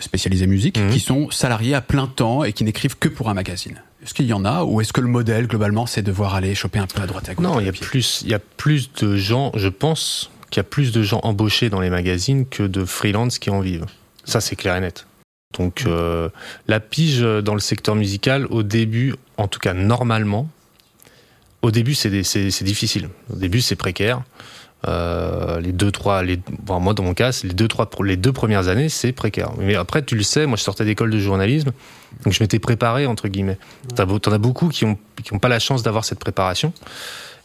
spécialisés 0.00 0.46
musique 0.46 0.78
Mhm. 0.78 0.90
qui 0.90 1.00
sont 1.00 1.30
salariés 1.30 1.74
à 1.74 1.80
plein 1.80 2.06
temps 2.06 2.42
et 2.44 2.52
qui 2.52 2.64
n'écrivent 2.64 2.98
que 2.98 3.08
pour 3.08 3.30
un 3.30 3.34
magazine 3.34 3.80
Est-ce 4.02 4.14
qu'il 4.14 4.26
y 4.26 4.32
en 4.32 4.44
a 4.46 4.64
Ou 4.64 4.80
est-ce 4.80 4.92
que 4.94 5.00
le 5.02 5.08
modèle, 5.08 5.46
globalement, 5.46 5.86
c'est 5.86 6.02
devoir 6.02 6.34
aller 6.34 6.54
choper 6.54 6.78
un 6.78 6.86
peu 6.86 7.02
à 7.02 7.06
droite 7.06 7.28
et 7.28 7.32
à 7.32 7.34
gauche 7.34 7.44
Non, 7.44 7.60
il 7.60 7.66
y 7.66 7.68
a 7.68 7.72
plus, 7.72 8.22
il 8.24 8.30
y 8.30 8.34
a 8.34 8.38
plus 8.38 8.90
de 8.94 9.14
gens, 9.16 9.52
je 9.54 9.68
pense 9.68 10.30
qu'il 10.50 10.58
y 10.58 10.60
a 10.60 10.64
plus 10.64 10.90
de 10.90 11.02
gens 11.02 11.20
embauchés 11.22 11.68
dans 11.68 11.80
les 11.80 11.90
magazines 11.90 12.46
que 12.46 12.62
de 12.62 12.84
freelance 12.86 13.38
qui 13.38 13.50
en 13.50 13.60
vivent. 13.60 13.84
Ça, 14.24 14.40
c'est 14.40 14.56
clair 14.56 14.74
et 14.76 14.80
net. 14.80 15.06
Donc, 15.58 15.84
euh, 15.86 16.28
la 16.66 16.80
pige 16.80 17.20
dans 17.20 17.54
le 17.54 17.60
secteur 17.60 17.94
musical, 17.94 18.46
au 18.50 18.62
début, 18.62 19.14
en 19.36 19.48
tout 19.48 19.58
cas 19.60 19.74
normalement, 19.74 20.48
au 21.62 21.70
début, 21.70 21.94
c'est 21.94 22.08
difficile. 22.10 23.10
Au 23.32 23.36
début, 23.36 23.60
c'est 23.60 23.76
précaire. 23.76 24.22
Euh, 24.88 25.60
les 25.60 25.72
deux, 25.72 25.90
trois, 25.90 26.22
les, 26.22 26.38
bon, 26.62 26.80
moi 26.80 26.94
dans 26.94 27.02
mon 27.02 27.12
cas, 27.12 27.38
les 27.44 27.52
deux, 27.52 27.68
trois, 27.68 27.90
les 28.02 28.16
deux 28.16 28.32
premières 28.32 28.68
années, 28.68 28.88
c'est 28.88 29.12
précaire. 29.12 29.50
Mais 29.58 29.74
après, 29.74 30.02
tu 30.02 30.16
le 30.16 30.22
sais, 30.22 30.46
moi 30.46 30.56
je 30.56 30.62
sortais 30.62 30.84
d'école 30.84 31.10
de 31.10 31.18
journalisme, 31.18 31.72
donc 32.24 32.32
je 32.32 32.42
m'étais 32.42 32.58
préparé 32.58 33.06
entre 33.06 33.28
guillemets. 33.28 33.58
T'en 33.94 34.32
as 34.32 34.38
beaucoup 34.38 34.68
qui 34.68 34.84
ont, 34.84 34.98
qui 35.22 35.34
ont 35.34 35.38
pas 35.38 35.48
la 35.48 35.58
chance 35.58 35.82
d'avoir 35.82 36.04
cette 36.04 36.18
préparation 36.18 36.72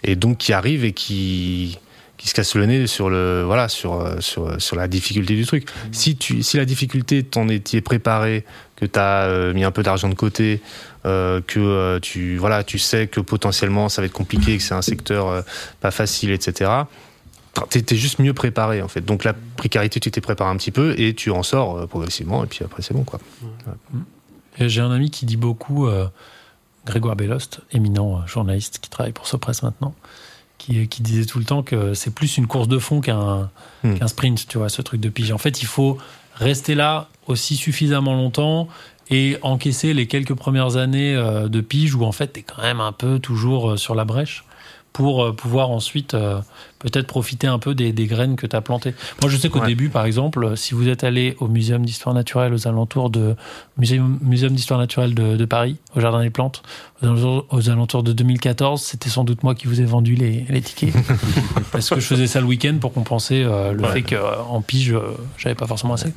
et 0.04 0.16
donc 0.16 0.38
qui 0.38 0.54
arrivent 0.54 0.86
et 0.86 0.94
qui 0.94 1.78
qui 2.18 2.30
se 2.30 2.34
cassent 2.34 2.56
le 2.56 2.66
nez 2.66 2.88
sur 2.88 3.10
le 3.10 3.44
voilà 3.46 3.68
sur 3.68 4.00
euh, 4.00 4.22
sur 4.22 4.62
sur 4.62 4.78
la 4.78 4.88
difficulté 4.88 5.36
du 5.36 5.46
truc. 5.46 5.68
Si 5.92 6.16
tu 6.16 6.44
si 6.44 6.56
la 6.56 6.64
difficulté 6.64 7.24
t'en 7.24 7.50
es 7.50 7.60
t'y 7.60 7.76
es 7.76 7.82
préparé, 7.82 8.46
que 8.78 8.86
t'as 8.86 9.26
euh, 9.26 9.54
mis 9.54 9.66
un 9.66 9.72
peu 9.72 9.84
d'argent 9.84 10.08
de 10.08 10.16
côté, 10.16 10.62
euh, 11.06 11.42
que 11.46 11.60
euh, 11.60 12.00
tu 12.00 12.38
voilà 12.38 12.64
tu 12.64 12.80
sais 12.80 13.08
que 13.08 13.20
potentiellement 13.20 13.90
ça 13.90 14.02
va 14.02 14.06
être 14.06 14.14
compliqué, 14.14 14.58
que 14.58 14.64
c'est 14.64 14.74
un 14.74 14.82
secteur 14.82 15.28
euh, 15.28 15.42
pas 15.82 15.92
facile, 15.92 16.32
etc. 16.32 16.72
T'es 17.70 17.82
t'es 17.82 17.96
juste 17.96 18.20
mieux 18.20 18.34
préparé 18.34 18.82
en 18.82 18.88
fait. 18.88 19.02
Donc 19.02 19.24
la 19.24 19.34
précarité 19.34 20.00
tu 20.00 20.12
t'es 20.12 20.22
préparé 20.22 20.50
un 20.50 20.58
petit 20.58 20.72
peu 20.72 21.00
et 21.00 21.14
tu 21.14 21.32
en 21.32 21.44
sors 21.44 21.78
euh, 21.78 21.88
progressivement 21.88 22.44
et 22.44 22.48
puis 22.48 22.64
après 22.66 22.82
c'est 22.82 22.94
bon 22.94 23.04
quoi. 23.04 23.20
J'ai 24.60 24.82
un 24.82 24.92
ami 24.92 25.10
qui 25.10 25.26
dit 25.26 25.38
beaucoup, 25.38 25.88
euh, 25.88 26.08
Grégoire 26.86 27.16
Bellost, 27.16 27.62
éminent 27.72 28.18
euh, 28.18 28.28
journaliste 28.28 28.80
qui 28.80 28.90
travaille 28.90 29.12
pour 29.12 29.28
Sopress 29.28 29.64
maintenant, 29.64 29.94
qui, 30.58 30.88
qui 30.88 31.02
disait 31.02 31.26
tout 31.26 31.40
le 31.40 31.46
temps 31.46 31.64
que 31.64 31.94
c'est 31.94 32.14
plus 32.14 32.38
une 32.38 32.48
course 32.48 32.68
de 32.68 32.80
fond 32.80 33.02
qu'un 33.02 33.50
Hmm. 33.84 33.96
qu'un 33.96 34.08
sprint, 34.08 34.48
tu 34.48 34.58
vois, 34.58 34.70
ce 34.70 34.82
truc 34.82 35.00
de 35.00 35.10
pige. 35.10 35.32
En 35.32 35.38
fait, 35.38 35.62
il 35.62 35.68
faut 35.68 35.98
rester 36.36 36.74
là 36.76 37.08
aussi 37.28 37.56
suffisamment 37.56 38.16
longtemps 38.16 38.68
et 39.10 39.38
encaisser 39.44 39.94
les 39.94 40.08
quelques 40.08 40.34
premières 40.34 40.78
années 40.78 41.16
de 41.16 41.62
pige 41.62 41.94
où 41.94 42.04
en 42.04 42.12
fait 42.12 42.34
tu 42.34 42.40
es 42.40 42.44
quand 42.44 42.64
même 42.64 42.82
un 42.82 42.92
peu 42.92 43.20
toujours 43.20 43.78
sur 43.78 43.94
la 43.94 44.06
brèche 44.06 44.44
pour 44.96 45.26
euh, 45.26 45.34
pouvoir 45.34 45.72
ensuite 45.72 46.14
euh, 46.14 46.40
peut-être 46.80 47.06
profiter 47.06 47.48
un 47.48 47.60
peu 47.60 47.76
des, 47.76 47.92
des 47.92 48.06
graines 48.06 48.38
que 48.38 48.48
tu 48.48 48.56
as 48.56 48.62
plantées. 48.62 48.94
Moi 49.22 49.30
je 49.30 49.36
sais 49.36 49.50
qu'au 49.50 49.60
Ouais. 49.60 49.68
début 49.68 49.90
par 49.90 50.06
exemple, 50.06 50.56
si 50.56 50.74
vous 50.74 50.88
êtes 50.88 51.04
allé 51.04 51.36
au 51.42 51.50
Muséum 51.50 51.86
d'histoire 51.86 52.16
naturelle 52.16 52.54
aux 52.54 52.66
alentours 52.66 53.10
de 53.10 53.36
Muséum, 53.78 54.18
Muséum 54.22 54.54
d'histoire 54.54 54.80
naturelle 54.80 55.14
de, 55.14 55.36
de 55.36 55.44
Paris, 55.46 55.76
au 55.98 56.00
Jardin 56.00 56.22
des 56.24 56.30
Plantes, 56.30 56.64
aux 57.02 57.08
alentours, 57.08 57.46
aux 57.50 57.70
alentours 57.70 58.04
de 58.04 58.14
2014, 58.14 58.82
c'était 58.82 59.10
sans 59.10 59.26
doute 59.26 59.44
moi 59.44 59.54
qui 59.54 59.68
vous 59.68 59.82
ai 59.82 59.86
vendu 59.86 60.16
les, 60.16 60.46
les 60.48 60.62
tickets 60.62 60.94
parce 61.74 61.90
que 61.90 62.00
je 62.00 62.06
faisais 62.06 62.28
ça 62.28 62.40
le 62.40 62.46
week-end 62.46 62.78
pour 62.80 62.94
compenser 62.94 63.44
euh, 63.44 63.74
le 63.74 63.82
Ouais. 63.84 63.92
fait 63.92 64.04
qu'en 64.04 64.62
pige 64.62 64.96
j'avais 65.38 65.56
pas 65.56 65.68
forcément 65.68 65.96
assez. 65.96 66.14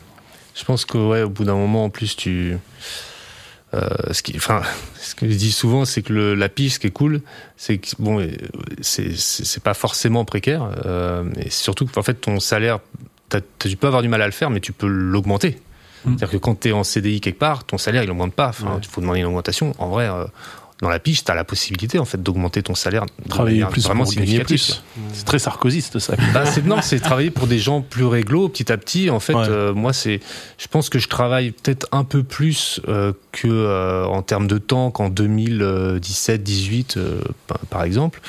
Je 0.55 0.65
pense 0.65 0.85
que 0.85 0.99
ouais, 0.99 1.23
au 1.23 1.29
bout 1.31 1.43
d'un 1.45 1.55
moment, 1.57 1.85
en 1.85 1.91
plus, 1.91 2.15
tu. 2.17 2.57
Euh, 3.75 3.89
ce 4.13 4.23
qui, 4.23 4.35
enfin, 4.37 4.63
ce 5.01 5.15
que 5.15 5.29
je 5.29 5.35
dis 5.37 5.53
souvent, 5.53 5.85
c'est 5.85 6.03
que 6.03 6.13
le, 6.13 6.35
la 6.35 6.49
pige, 6.49 6.75
ce 6.75 6.79
qui 6.79 6.87
est 6.87 6.91
cool, 6.91 7.21
c'est 7.57 7.79
que 7.79 7.89
bon, 7.99 8.27
c'est 8.81 9.63
pas 9.63 9.75
forcément 9.75 10.25
précaire, 10.25 10.69
euh, 10.87 11.25
et 11.37 11.51
surtout 11.51 11.87
qu'en 11.87 12.03
fait, 12.03 12.15
ton 12.15 12.41
salaire, 12.41 12.79
tu 13.59 13.77
peux 13.77 13.87
avoir 13.87 14.03
du 14.03 14.09
mal 14.09 14.23
à 14.23 14.27
le 14.27 14.33
faire, 14.33 14.51
mais 14.51 14.61
tu 14.61 14.73
peux 14.73 14.87
l'augmenter. 14.87 15.59
Mm. 16.05 16.11
C'est-à-dire 16.17 16.31
que 16.31 16.37
quand 16.39 16.61
tu 16.61 16.69
es 16.69 16.73
en 16.73 16.85
CDI 16.85 17.21
quelque 17.21 17.39
part, 17.39 17.65
ton 17.65 17.77
salaire 17.77 18.03
il 18.05 18.11
augmente 18.11 18.33
pas. 18.35 18.49
Enfin, 18.49 18.67
Ouais. 18.75 18.79
il 18.83 18.89
faut 18.89 19.01
demander 19.01 19.21
une 19.21 19.27
augmentation. 19.27 19.75
En 19.79 19.89
vrai, 19.89 20.09
euh, 20.09 20.25
dans 20.81 20.89
la 20.89 21.01
pige, 21.01 21.25
tu 21.25 21.31
as 21.33 21.35
la 21.35 21.43
possibilité 21.45 21.99
en 21.99 22.05
fait 22.05 22.23
d'augmenter 22.23 22.63
ton 22.63 22.75
salaire. 22.77 23.05
Travailler 23.29 23.65
plus 23.65 23.83
vraiment 23.85 24.05
pour 24.05 24.13
gagner 24.15 24.41
plus. 24.45 24.83
C'est 25.13 25.25
très 25.25 25.39
sarkozyste 25.41 25.99
ça. 25.99 26.15
Bah, 26.33 26.45
non, 26.65 26.81
c'est 26.83 27.01
travailler 27.01 27.31
pour 27.31 27.49
des 27.49 27.59
gens 27.59 27.81
plus 27.81 28.05
réglo 28.05 28.49
petit 28.49 28.71
à 28.71 28.77
petit. 28.77 29.11
En 29.11 29.19
fait, 29.19 29.35
Ouais. 29.35 29.47
euh, 29.49 29.75
moi, 29.75 29.93
c'est, 29.93 30.21
je 30.57 30.69
pense 30.69 30.89
que 30.89 30.99
je 31.01 31.09
travaille 31.09 31.51
peut-être 31.51 31.89
un 31.91 32.05
peu 32.05 32.23
plus 32.23 32.81
euh, 32.89 33.13
que 33.33 33.49
euh, 33.49 34.05
en 34.07 34.23
termes 34.23 34.47
de 34.47 34.59
temps 34.59 34.91
qu'en 34.93 35.09
2017, 35.09 36.43
18, 36.43 36.97
euh, 36.97 37.21
par- 37.71 37.83
exemple. 37.83 38.21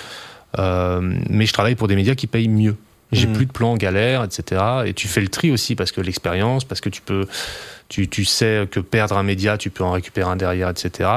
Mais 0.57 1.45
je 1.45 1.53
travaille 1.53 1.75
pour 1.75 1.87
des 1.87 1.95
médias 1.95 2.15
qui 2.15 2.27
payent 2.27 2.47
mieux. 2.47 2.75
J'ai 3.11 3.27
Mhm. 3.27 3.33
plus 3.33 3.45
de 3.47 3.51
plan 3.51 3.75
galère, 3.75 4.23
etc. 4.23 4.61
Et 4.85 4.93
tu 4.93 5.07
fais 5.07 5.21
le 5.21 5.29
tri 5.29 5.51
aussi 5.51 5.75
parce 5.75 5.91
que 5.91 5.99
l'expérience, 6.01 6.63
parce 6.63 6.79
que 6.81 6.89
tu 6.89 7.01
peux, 7.01 7.25
tu, 7.89 8.07
tu 8.07 8.23
sais 8.25 8.67
que 8.69 8.79
perdre 8.79 9.17
un 9.17 9.23
média, 9.23 9.57
tu 9.57 9.69
peux 9.71 9.83
en 9.83 9.91
récupérer 9.91 10.29
un 10.29 10.35
derrière, 10.35 10.69
etc. 10.69 11.09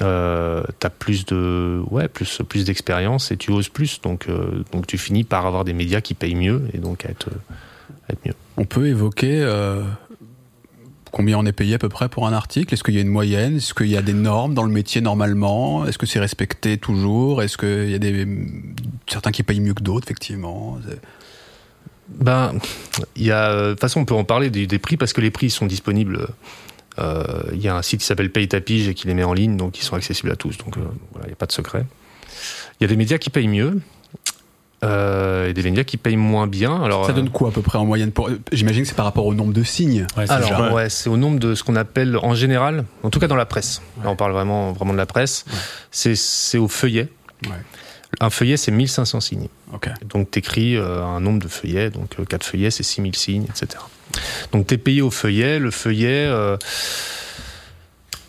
Euh, 0.00 0.64
t'as 0.80 0.90
plus 0.90 1.24
de, 1.24 1.80
ouais, 1.90 2.08
plus, 2.08 2.42
plus 2.48 2.64
d'expérience 2.64 3.30
et 3.30 3.36
tu 3.36 3.52
oses 3.52 3.68
plus. 3.68 4.00
Donc, 4.00 4.28
euh, 4.28 4.64
donc 4.72 4.86
tu 4.86 4.98
finis 4.98 5.24
par 5.24 5.46
avoir 5.46 5.64
des 5.64 5.72
médias 5.72 6.00
qui 6.00 6.14
payent 6.14 6.34
mieux 6.34 6.62
et 6.72 6.78
donc 6.78 7.06
à 7.06 7.10
être, 7.10 7.28
à 8.08 8.12
être 8.12 8.26
mieux. 8.26 8.34
On 8.56 8.64
peut 8.64 8.88
évoquer 8.88 9.40
euh, 9.40 9.82
combien 11.12 11.38
on 11.38 11.46
est 11.46 11.52
payé 11.52 11.74
à 11.74 11.78
peu 11.78 11.88
près 11.88 12.08
pour 12.08 12.26
un 12.26 12.32
article? 12.32 12.74
Est-ce 12.74 12.82
qu'il 12.82 12.94
y 12.94 12.98
a 12.98 13.02
une 13.02 13.08
moyenne? 13.08 13.58
Est-ce 13.58 13.72
qu'il 13.72 13.86
y 13.86 13.96
a 13.96 14.02
des 14.02 14.14
normes 14.14 14.54
dans 14.54 14.64
le 14.64 14.72
métier 14.72 15.00
normalement? 15.00 15.86
Est-ce 15.86 15.98
que 15.98 16.06
c'est 16.06 16.20
respecté 16.20 16.76
toujours? 16.76 17.40
Est-ce 17.40 17.56
qu'il 17.56 17.90
y 17.90 17.94
a 17.94 17.98
des 17.98 18.26
certains 19.06 19.30
qui 19.30 19.44
payent 19.44 19.60
mieux 19.60 19.74
que 19.74 19.82
d'autres 19.82 20.06
effectivement? 20.06 20.78
Ben, 22.08 22.52
il 23.16 23.24
y 23.24 23.30
a, 23.30 23.66
de 23.66 23.70
toute 23.70 23.80
façon, 23.80 24.00
on 24.00 24.04
peut 24.04 24.14
en 24.14 24.24
parler 24.24 24.50
des, 24.50 24.66
des 24.66 24.78
prix 24.78 24.96
parce 24.96 25.12
que 25.12 25.20
les 25.20 25.30
prix 25.30 25.50
sont 25.50 25.66
disponibles. 25.66 26.26
Euh, 26.98 27.24
Il 27.52 27.60
y 27.60 27.68
a 27.68 27.76
un 27.76 27.82
site 27.82 28.00
qui 28.00 28.06
s'appelle 28.06 28.30
Paye 28.30 28.48
ta 28.48 28.60
pige 28.60 28.88
et 28.88 28.94
qui 28.94 29.06
les 29.06 29.14
met 29.14 29.24
en 29.24 29.32
ligne, 29.32 29.56
donc 29.56 29.78
ils 29.78 29.82
sont 29.82 29.96
accessibles 29.96 30.30
à 30.30 30.36
tous. 30.36 30.56
Donc 30.58 30.76
euh, 30.76 30.80
voilà, 31.12 31.26
il 31.26 31.30
n'y 31.30 31.32
a 31.34 31.36
pas 31.36 31.46
de 31.46 31.52
secret. 31.52 31.84
Il 32.80 32.84
y 32.84 32.86
a 32.86 32.88
des 32.88 32.96
médias 32.96 33.18
qui 33.18 33.30
payent 33.30 33.48
mieux 33.48 33.80
euh, 34.84 35.48
et 35.48 35.54
des 35.54 35.62
médias 35.62 35.84
qui 35.84 35.96
payent 35.96 36.16
moins 36.16 36.46
bien. 36.46 36.82
Alors, 36.82 37.06
Ça 37.06 37.12
euh, 37.12 37.14
donne 37.14 37.30
quoi 37.30 37.48
à 37.48 37.52
peu 37.52 37.62
près 37.62 37.78
en 37.78 37.86
moyenne 37.86 38.12
pour... 38.12 38.28
J'imagine 38.52 38.82
que 38.82 38.88
c'est 38.88 38.94
par 38.94 39.06
rapport 39.06 39.24
au 39.26 39.34
nombre 39.34 39.52
de 39.52 39.62
signes. 39.62 40.06
Ouais, 40.16 40.26
c'est 40.26 40.32
alors, 40.32 40.72
ouais, 40.72 40.90
c'est 40.90 41.08
au 41.08 41.16
nombre 41.16 41.38
de 41.38 41.54
ce 41.54 41.62
qu'on 41.62 41.76
appelle 41.76 42.18
en 42.18 42.34
général, 42.34 42.84
en 43.02 43.10
tout 43.10 43.18
cas 43.18 43.28
dans 43.28 43.36
la 43.36 43.46
presse. 43.46 43.80
Là, 44.02 44.10
on 44.10 44.16
parle 44.16 44.32
vraiment, 44.32 44.72
vraiment 44.72 44.92
de 44.92 44.98
la 44.98 45.06
presse. 45.06 45.44
Ouais. 45.46 45.58
C'est, 45.90 46.16
c'est 46.16 46.58
au 46.58 46.68
feuillet. 46.68 47.08
Un 48.20 48.30
feuillet, 48.30 48.56
c'est 48.56 48.70
1500 48.70 49.20
signes. 49.20 49.48
Donc 50.06 50.30
tu 50.30 50.38
écris 50.38 50.76
un 50.76 51.20
nombre 51.20 51.42
de 51.42 51.48
feuillets, 51.48 51.90
donc 51.90 52.16
4 52.26 52.44
feuillets, 52.44 52.70
c'est 52.70 52.82
6000 52.82 53.16
signes, 53.16 53.44
etc. 53.44 53.82
Donc 54.52 54.66
tu 54.66 54.74
es 54.74 54.78
payé 54.78 55.02
au 55.02 55.10
feuillet. 55.10 55.58
Le 55.58 55.70
feuillet, 55.70 56.26
euh, 56.26 56.56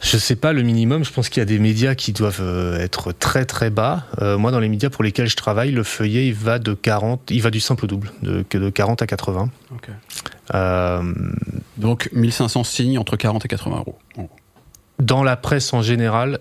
je 0.02 0.18
sais 0.18 0.36
pas 0.36 0.54
le 0.54 0.62
minimum, 0.62 1.04
je 1.04 1.12
pense 1.12 1.30
qu'il 1.30 1.42
y 1.42 1.44
a 1.44 1.46
des 1.46 1.60
médias 1.60 1.96
qui 1.96 2.14
doivent 2.14 2.42
euh, 2.42 2.80
être 2.80 3.12
très 3.12 3.46
très 3.46 3.70
bas. 3.70 4.06
Euh, 4.22 4.38
moi, 4.38 4.52
dans 4.52 4.60
les 4.60 4.70
médias 4.70 4.90
pour 4.90 5.04
lesquels 5.04 5.28
je 5.28 5.36
travaille, 5.36 5.72
le 5.72 5.84
feuillet, 5.84 6.28
il 6.28 6.34
va 6.34 6.60
de 6.60 6.74
40, 6.74 7.32
il 7.32 7.42
va 7.42 7.52
du 7.52 7.60
simple 7.60 7.86
au 7.86 7.88
double, 7.88 8.12
de, 8.22 8.44
que 8.48 8.58
de 8.58 8.70
40 8.70 9.02
à 9.02 9.08
80. 9.08 9.50
Ok. 9.72 9.90
Euh, 10.54 11.14
Donc 11.78 12.10
1500 12.14 12.64
signes 12.64 13.00
entre 13.00 13.16
40 13.16 13.46
et 13.46 13.48
80 13.48 13.78
euros. 13.78 13.98
dans 15.00 15.24
la 15.24 15.36
presse 15.36 15.74
en 15.74 15.82
général, 15.82 16.40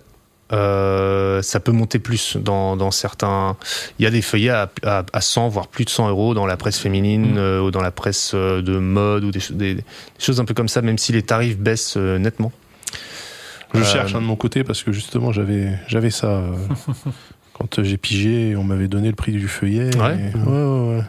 euh, 0.52 1.40
ça 1.42 1.58
peut 1.60 1.72
monter 1.72 1.98
plus 1.98 2.36
dans, 2.36 2.76
dans 2.76 2.90
certains. 2.90 3.56
Il 3.98 4.04
y 4.04 4.06
a 4.06 4.10
des 4.10 4.22
feuillets 4.22 4.50
à, 4.50 4.70
à, 4.84 5.04
à 5.12 5.20
100, 5.20 5.48
voire 5.48 5.68
plus 5.68 5.84
de 5.84 5.90
100 5.90 6.08
euros 6.10 6.34
dans 6.34 6.46
la 6.46 6.56
presse 6.56 6.78
féminine 6.78 7.34
Mm. 7.34 7.38
euh, 7.38 7.60
ou 7.62 7.70
dans 7.70 7.80
la 7.82 7.90
presse 7.90 8.32
euh, 8.34 8.60
de 8.62 8.78
mode 8.78 9.24
ou 9.24 9.30
des, 9.30 9.40
cho- 9.40 9.54
des- 9.54 9.74
des 9.76 9.84
choses 10.18 10.40
un 10.40 10.44
peu 10.44 10.54
comme 10.54 10.68
ça, 10.68 10.82
même 10.82 10.98
si 10.98 11.12
les 11.12 11.22
tarifs 11.22 11.58
baissent 11.58 11.96
euh, 11.96 12.18
nettement. 12.18 12.52
Je 13.72 13.82
cherche 13.82 14.14
un 14.14 14.20
de 14.20 14.26
mon 14.26 14.36
côté 14.36 14.62
parce 14.62 14.84
que 14.84 14.92
justement 14.92 15.32
j'avais 15.32 15.76
j'avais 15.88 16.10
ça 16.10 16.42
quand 17.54 17.82
j'ai 17.82 17.96
pigé, 17.96 18.54
on 18.56 18.62
m'avait 18.62 18.86
donné 18.86 19.08
le 19.08 19.16
prix 19.16 19.32
du 19.32 19.48
feuillet. 19.48 19.90
Ouais. 19.96 20.16
et- 20.32 20.38
ouais, 20.38 20.62
ouais, 20.62 20.96
ouais. 20.98 21.04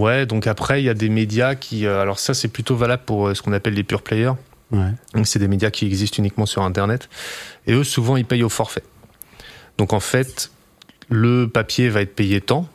Ouais, 0.00 0.26
donc 0.26 0.46
après, 0.46 0.80
il 0.80 0.84
y 0.84 0.88
a 0.88 0.94
des 0.94 1.08
médias 1.08 1.54
qui. 1.54 1.86
alors, 1.86 2.18
ça, 2.18 2.34
c'est 2.34 2.48
plutôt 2.48 2.76
valable 2.76 3.02
pour 3.04 3.34
ce 3.36 3.42
qu'on 3.42 3.52
appelle 3.52 3.74
les 3.74 3.82
pure 3.82 4.02
players. 4.02 4.32
Ouais. 4.72 4.92
Donc, 5.14 5.26
c'est 5.26 5.38
des 5.38 5.48
médias 5.48 5.70
qui 5.70 5.86
existent 5.86 6.18
uniquement 6.18 6.46
sur 6.46 6.62
Internet. 6.62 7.08
Et 7.66 7.72
eux, 7.72 7.84
souvent, 7.84 8.16
ils 8.16 8.24
payent 8.24 8.44
au 8.44 8.48
forfait. 8.48 8.84
Donc, 9.78 9.92
en 9.92 10.00
fait, 10.00 10.50
le 11.08 11.48
papier 11.48 11.88
va 11.88 12.02
être 12.02 12.14
payé 12.14 12.40
tant. 12.40 12.68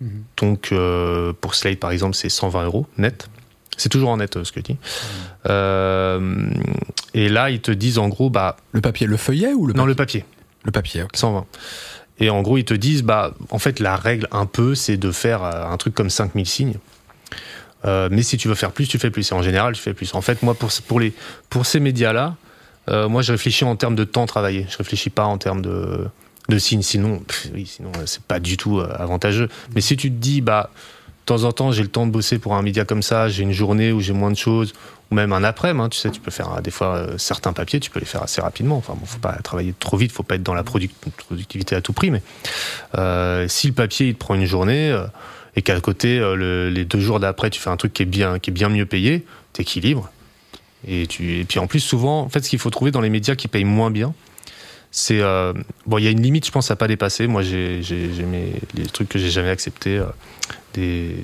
Mhm. 0.00 0.24
Donc, 0.38 0.68
euh, 0.72 1.32
pour 1.40 1.54
Slate, 1.54 1.78
par 1.78 1.90
exemple, 1.90 2.16
c'est 2.16 2.28
120 2.28 2.64
euros 2.64 2.86
net. 2.98 3.28
C'est 3.76 3.88
toujours 3.88 4.10
en 4.10 4.18
net, 4.18 4.36
euh, 4.36 4.44
ce 4.44 4.52
que 4.52 4.60
je 4.60 4.64
dis. 4.64 4.76
Euh, 5.48 6.50
et 7.14 7.28
là, 7.28 7.50
ils 7.50 7.60
te 7.60 7.70
disent, 7.70 7.98
en 7.98 8.08
gros, 8.08 8.30
bah, 8.30 8.56
Le 8.72 8.80
papier, 8.80 9.06
le 9.06 9.16
feuillet 9.16 9.52
ou 9.54 9.66
le 9.66 9.74
non, 9.74 9.84
papier 9.84 9.88
le 9.88 9.94
papier. 9.94 10.24
Le 10.64 10.70
papier, 10.72 11.02
ok. 11.02 11.16
120. 11.16 11.46
Et 12.18 12.30
en 12.30 12.42
gros, 12.42 12.58
ils 12.58 12.64
te 12.64 12.74
disent, 12.74 13.02
bah, 13.02 13.34
en 13.50 13.58
fait, 13.58 13.80
la 13.80 13.96
règle 13.96 14.28
un 14.30 14.46
peu, 14.46 14.74
c'est 14.74 14.96
de 14.96 15.10
faire 15.10 15.42
un 15.42 15.76
truc 15.76 15.94
comme 15.94 16.10
5000 16.10 16.46
signes. 16.46 16.78
Euh, 17.84 18.08
mais 18.10 18.22
si 18.22 18.36
tu 18.36 18.48
veux 18.48 18.54
faire 18.54 18.72
plus, 18.72 18.86
tu 18.86 18.98
fais 18.98 19.10
plus. 19.10 19.30
Et 19.30 19.34
en 19.34 19.42
général, 19.42 19.74
tu 19.74 19.82
fais 19.82 19.94
plus. 19.94 20.14
En 20.14 20.20
fait, 20.20 20.42
moi, 20.42 20.54
pour, 20.54 20.70
pour, 20.86 21.00
les, 21.00 21.12
pour 21.50 21.66
ces 21.66 21.80
médias-là, 21.80 22.36
euh, 22.88 23.08
moi, 23.08 23.22
je 23.22 23.32
réfléchis 23.32 23.64
en 23.64 23.76
termes 23.76 23.96
de 23.96 24.04
temps 24.04 24.26
travaillé. 24.26 24.66
Je 24.70 24.76
réfléchis 24.78 25.10
pas 25.10 25.24
en 25.24 25.38
termes 25.38 25.62
de, 25.62 26.06
de 26.48 26.58
signes. 26.58 26.82
Sinon, 26.82 27.22
oui, 27.54 27.66
sinon, 27.66 27.92
euh, 27.96 28.02
c'est 28.06 28.22
pas 28.22 28.40
du 28.40 28.56
tout 28.56 28.80
avantageux. 28.80 29.48
Mais 29.74 29.80
si 29.80 29.96
tu 29.96 30.10
te 30.10 30.16
dis, 30.16 30.40
bah, 30.40 30.70
de 30.74 31.24
temps 31.26 31.44
en 31.44 31.52
temps, 31.52 31.72
j'ai 31.72 31.82
le 31.82 31.88
temps 31.88 32.06
de 32.06 32.12
bosser 32.12 32.38
pour 32.38 32.54
un 32.54 32.62
média 32.62 32.84
comme 32.84 33.02
ça, 33.02 33.28
j'ai 33.28 33.42
une 33.42 33.52
journée 33.52 33.92
où 33.92 34.00
j'ai 34.00 34.12
moins 34.12 34.30
de 34.30 34.36
choses, 34.36 34.72
ou 35.10 35.14
même 35.14 35.32
un 35.32 35.44
après-midi, 35.44 35.84
hein, 35.84 35.88
tu 35.88 35.98
sais, 35.98 36.10
tu 36.10 36.20
peux 36.20 36.32
faire 36.32 36.60
des 36.62 36.72
fois 36.72 37.06
certains 37.16 37.52
papiers, 37.52 37.78
tu 37.78 37.90
peux 37.90 38.00
les 38.00 38.06
faire 38.06 38.24
assez 38.24 38.40
rapidement. 38.40 38.76
Enfin, 38.76 38.94
bon, 38.98 39.06
faut 39.06 39.20
pas 39.20 39.34
travailler 39.34 39.72
trop 39.78 39.96
vite, 39.96 40.10
faut 40.10 40.24
pas 40.24 40.34
être 40.34 40.42
dans 40.42 40.54
la 40.54 40.64
produc- 40.64 40.90
productivité 41.16 41.76
à 41.76 41.80
tout 41.80 41.92
prix, 41.92 42.10
mais 42.10 42.22
si 43.48 43.68
le 43.68 43.72
papier 43.72 44.08
il 44.08 44.14
te 44.14 44.18
prend 44.18 44.34
une 44.34 44.46
journée 44.46 45.00
et 45.56 45.62
qu'à 45.62 45.80
côté 45.80 46.18
euh, 46.18 46.34
le- 46.34 46.70
les 46.70 46.84
deux 46.84 47.00
jours 47.00 47.20
d'après 47.20 47.50
tu 47.50 47.60
fais 47.60 47.70
un 47.70 47.76
truc 47.76 47.92
qui 47.92 48.02
est 48.02 48.06
bien, 48.06 48.38
qui 48.38 48.50
est 48.50 48.52
bien 48.52 48.68
mieux 48.68 48.86
payé, 48.86 49.24
t'équilibres. 49.52 50.10
Et 50.86 51.06
puis 51.06 51.58
en 51.58 51.68
plus 51.68 51.80
souvent, 51.80 52.22
en 52.22 52.28
fait, 52.28 52.44
ce 52.44 52.50
qu'il 52.50 52.58
faut 52.58 52.70
trouver 52.70 52.90
dans 52.90 53.00
les 53.00 53.10
médias 53.10 53.36
qui 53.36 53.46
payent 53.46 53.64
moins 53.64 53.90
bien, 53.92 54.14
c'est 54.90 55.20
euh, 55.20 55.52
bon, 55.86 55.98
il 55.98 56.04
y 56.04 56.08
a 56.08 56.10
une 56.10 56.20
limite, 56.22 56.44
je 56.44 56.50
pense, 56.50 56.70
à 56.72 56.76
pas 56.76 56.88
dépasser. 56.88 57.28
Moi, 57.28 57.42
j'ai 57.42 57.80
mes 58.26 58.86
trucs 58.92 59.08
que 59.08 59.18
j'ai 59.18 59.30
jamais 59.30 59.50
acceptés, 59.50 59.98
euh, 59.98 60.06
des 60.74 61.14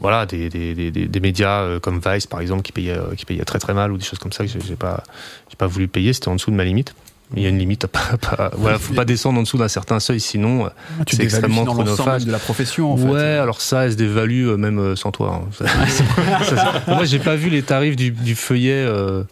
voilà 0.00 0.24
des, 0.26 1.20
médias 1.20 1.78
comme 1.80 2.00
Vice 2.00 2.26
par 2.26 2.40
exemple 2.40 2.62
qui 2.62 2.72
payaient 2.72 2.98
qui 3.16 3.26
payaient 3.26 3.44
très 3.44 3.58
très 3.58 3.74
mal 3.74 3.92
ou 3.92 3.98
des 3.98 4.04
choses 4.04 4.18
comme 4.18 4.32
ça 4.32 4.46
que 4.46 4.50
j'ai 4.50 4.76
pas 4.76 5.04
j'ai 5.50 5.56
pas 5.56 5.66
voulu 5.66 5.88
payer 5.88 6.12
c'était 6.12 6.28
en 6.28 6.36
dessous 6.36 6.50
de 6.50 6.56
ma 6.56 6.64
limite 6.64 6.94
il 7.36 7.42
y 7.42 7.46
a 7.46 7.48
une 7.48 7.58
limite 7.58 7.84
à 7.84 7.88
pas, 7.88 8.16
pas 8.20 8.50
voilà 8.56 8.78
faut 8.78 8.94
pas 8.94 9.04
descendre 9.04 9.38
en 9.38 9.42
dessous 9.42 9.56
d'un 9.58 9.68
certain 9.68 10.00
seuil 10.00 10.18
sinon 10.20 10.66
euh, 10.66 10.68
Tu 11.06 11.16
C'est 11.16 11.22
extrêmement 11.22 11.64
chronophage. 11.64 12.24
de 12.24 12.32
la 12.32 12.38
profession, 12.38 12.92
en 12.92 12.96
fait. 12.96 13.04
ouais 13.08 13.22
alors 13.38 13.60
ça 13.60 13.84
elle 13.84 13.92
se 13.92 13.96
dévalue 13.96 14.48
euh, 14.48 14.56
même 14.56 14.78
euh, 14.78 14.96
sans 14.96 15.12
toi 15.12 15.42
hein. 15.44 15.48
Ça- 15.52 15.66
ça- 16.56 16.82
moi 16.88 17.04
j'ai 17.04 17.18
pas 17.20 17.36
vu 17.36 17.48
les 17.50 17.62
tarifs 17.62 17.94
du, 17.96 18.10
du 18.10 18.34
feuillet 18.34 18.72
euh, 18.84 19.22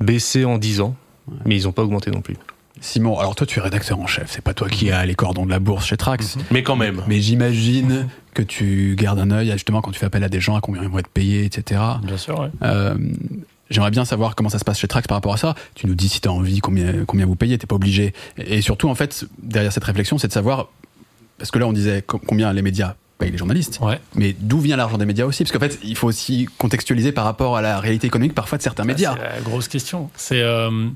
baisser 0.00 0.44
en 0.44 0.58
10 0.58 0.80
ans 0.82 0.94
mais 1.44 1.56
ils 1.56 1.66
ont 1.68 1.72
pas 1.72 1.82
augmenté 1.82 2.10
non 2.10 2.20
plus 2.20 2.36
Simon, 2.80 3.18
alors 3.18 3.34
toi 3.34 3.44
tu 3.44 3.58
es 3.58 3.62
rédacteur 3.62 3.98
en 3.98 4.06
chef, 4.06 4.26
c'est 4.30 4.40
pas 4.40 4.54
toi 4.54 4.68
qui 4.68 4.92
as 4.92 5.04
les 5.04 5.16
cordons 5.16 5.44
de 5.44 5.50
la 5.50 5.58
bourse 5.58 5.86
chez 5.86 5.96
Trax. 5.96 6.36
Mais 6.52 6.62
quand 6.62 6.76
même. 6.76 7.02
Mais 7.08 7.20
j'imagine 7.20 8.06
que 8.34 8.42
tu 8.42 8.94
gardes 8.96 9.18
un 9.18 9.32
œil 9.32 9.50
justement 9.50 9.80
quand 9.80 9.90
tu 9.90 9.98
fais 9.98 10.06
appel 10.06 10.22
à 10.22 10.28
des 10.28 10.38
gens, 10.38 10.54
à 10.54 10.60
combien 10.60 10.82
ils 10.84 10.88
vont 10.88 11.00
être 11.00 11.08
payés, 11.08 11.44
etc. 11.44 11.80
Bien 12.04 12.16
sûr, 12.16 12.38
ouais. 12.38 12.50
Euh, 12.62 12.94
J'aimerais 13.70 13.90
bien 13.90 14.04
savoir 14.04 14.34
comment 14.34 14.48
ça 14.48 14.58
se 14.58 14.64
passe 14.64 14.78
chez 14.78 14.88
Trax 14.88 15.06
par 15.06 15.16
rapport 15.16 15.34
à 15.34 15.36
ça. 15.36 15.54
Tu 15.74 15.86
nous 15.86 15.94
dis 15.94 16.08
si 16.08 16.20
tu 16.20 16.28
as 16.28 16.32
envie, 16.32 16.60
combien, 16.60 17.04
combien 17.06 17.26
vous 17.26 17.36
payez, 17.36 17.58
t'es 17.58 17.66
pas 17.66 17.76
obligé. 17.76 18.14
Et 18.38 18.62
surtout, 18.62 18.88
en 18.88 18.94
fait, 18.94 19.26
derrière 19.42 19.72
cette 19.72 19.84
réflexion, 19.84 20.16
c'est 20.18 20.28
de 20.28 20.32
savoir, 20.32 20.68
parce 21.38 21.50
que 21.50 21.58
là 21.58 21.66
on 21.66 21.72
disait 21.72 22.02
co- 22.02 22.18
combien 22.18 22.52
les 22.52 22.62
médias 22.62 22.94
payent 23.18 23.30
les 23.32 23.36
journalistes, 23.38 23.78
Ouais. 23.82 24.00
mais 24.14 24.34
d'où 24.38 24.60
vient 24.60 24.76
l'argent 24.76 24.96
des 24.96 25.04
médias 25.04 25.26
aussi? 25.26 25.42
Parce 25.44 25.52
qu'en 25.52 25.58
fait, 25.60 25.78
il 25.82 25.96
faut 25.96 26.06
aussi 26.06 26.48
contextualiser 26.56 27.10
par 27.12 27.24
rapport 27.24 27.56
à 27.56 27.62
la 27.62 27.80
réalité 27.80 28.06
économique 28.06 28.34
parfois 28.34 28.58
de 28.58 28.62
certains 28.62 28.84
médias. 28.84 29.14
C'est 29.16 29.22
la 29.36 29.40
grosse 29.42 29.66
question. 29.68 30.08
C'est 30.16 30.40
euh, 30.40 30.88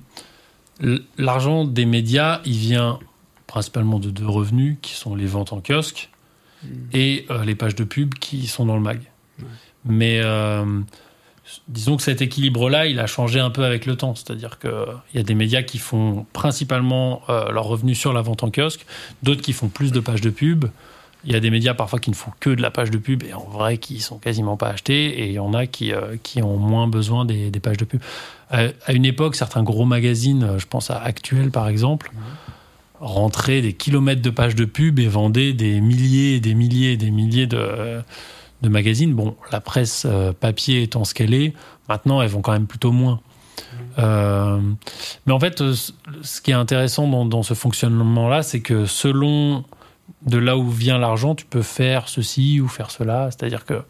l'argent 1.18 1.64
des 1.64 1.84
médias, 1.84 2.40
il 2.44 2.56
vient 2.56 2.98
principalement 3.46 3.98
de 3.98 4.10
deux 4.10 4.26
revenus 4.28 4.76
qui 4.82 4.94
sont 4.94 5.14
les 5.14 5.26
ventes 5.26 5.52
en 5.52 5.60
kiosque 5.60 6.08
et 6.92 7.26
euh, 7.30 7.44
les 7.44 7.54
pages 7.54 7.74
de 7.74 7.84
pub 7.84 8.14
qui 8.14 8.46
sont 8.46 8.64
dans 8.66 8.76
le 8.76 8.82
mag. 8.82 9.00
Mais 9.84 10.20
euh, 10.22 10.64
disons 11.68 11.96
que 11.96 12.02
cet 12.02 12.22
équilibre-là, 12.22 12.86
il 12.86 12.98
a 12.98 13.06
changé 13.06 13.40
un 13.40 13.50
peu 13.50 13.64
avec 13.64 13.86
le 13.86 13.96
temps. 13.96 14.14
C'est-à-dire 14.14 14.58
qu'il 14.58 14.70
y 15.14 15.18
a 15.18 15.22
des 15.22 15.34
médias 15.34 15.62
qui 15.62 15.78
font 15.78 16.26
principalement 16.32 17.22
euh, 17.28 17.50
leurs 17.50 17.64
revenus 17.64 17.98
sur 17.98 18.12
la 18.12 18.22
vente 18.22 18.42
en 18.42 18.50
kiosque, 18.50 18.84
d'autres 19.22 19.42
qui 19.42 19.52
font 19.52 19.68
plus 19.68 19.92
de 19.92 20.00
pages 20.00 20.20
de 20.20 20.30
pub. 20.30 20.66
Il 21.24 21.32
y 21.32 21.36
a 21.36 21.40
des 21.40 21.50
médias 21.50 21.74
parfois 21.74 22.00
qui 22.00 22.10
ne 22.10 22.16
font 22.16 22.32
que 22.40 22.50
de 22.50 22.60
la 22.60 22.72
page 22.72 22.90
de 22.90 22.98
pub 22.98 23.22
et 23.22 23.32
en 23.32 23.44
vrai 23.44 23.78
qui 23.78 24.00
sont 24.00 24.18
quasiment 24.18 24.56
pas 24.56 24.68
achetés 24.68 25.20
et 25.20 25.28
il 25.28 25.32
y 25.34 25.38
en 25.38 25.54
a 25.54 25.66
qui, 25.66 25.92
euh, 25.92 26.16
ont 26.42 26.56
moins 26.56 26.88
besoin 26.88 27.24
des, 27.24 27.50
pages 27.62 27.76
de 27.76 27.84
pub. 27.84 28.00
À 28.50 28.92
une 28.92 29.04
époque, 29.06 29.36
certains 29.36 29.62
gros 29.62 29.84
magazines, 29.84 30.58
je 30.58 30.66
pense 30.66 30.90
à 30.90 30.98
Actuel 30.98 31.50
par 31.50 31.68
exemple, 31.68 32.10
rentraient 33.00 33.62
des 33.62 33.72
kilomètres 33.72 34.20
de 34.20 34.30
pages 34.30 34.56
de 34.56 34.64
pub 34.64 34.98
et 34.98 35.06
vendaient 35.06 35.52
des 35.52 35.80
milliers 35.80 36.36
et 36.36 36.40
des 36.40 36.54
milliers 36.54 36.92
et 36.92 36.96
des 36.96 37.10
milliers 37.10 37.46
de, 37.46 38.02
de 38.62 38.68
magazines. 38.68 39.12
Bon, 39.14 39.36
la 39.50 39.60
presse 39.60 40.06
euh, 40.08 40.32
papier 40.32 40.82
étant 40.82 41.04
ce 41.04 41.14
qu'elle 41.14 41.34
est, 41.34 41.52
maintenant 41.88 42.22
elles 42.22 42.30
vont 42.30 42.40
quand 42.40 42.52
même 42.52 42.66
plutôt 42.66 42.92
moins. 42.92 43.20
Euh, 43.98 44.60
mais 45.26 45.32
en 45.32 45.40
fait, 45.40 45.60
euh, 45.60 45.74
ce- 45.74 46.40
qui 46.40 46.50
est 46.50 46.54
intéressant 46.54 47.06
dans, 47.26 47.42
ce 47.42 47.54
fonctionnement-là, 47.54 48.42
c'est 48.42 48.60
que 48.60 48.86
selon 48.86 49.64
de 50.26 50.38
là 50.38 50.56
où 50.56 50.68
vient 50.70 50.98
l'argent, 50.98 51.34
tu 51.34 51.44
peux 51.44 51.62
faire 51.62 52.08
ceci 52.08 52.60
ou 52.60 52.68
faire 52.68 52.90
cela. 52.90 53.30
C'est-à-dire 53.30 53.64
que 53.64 53.82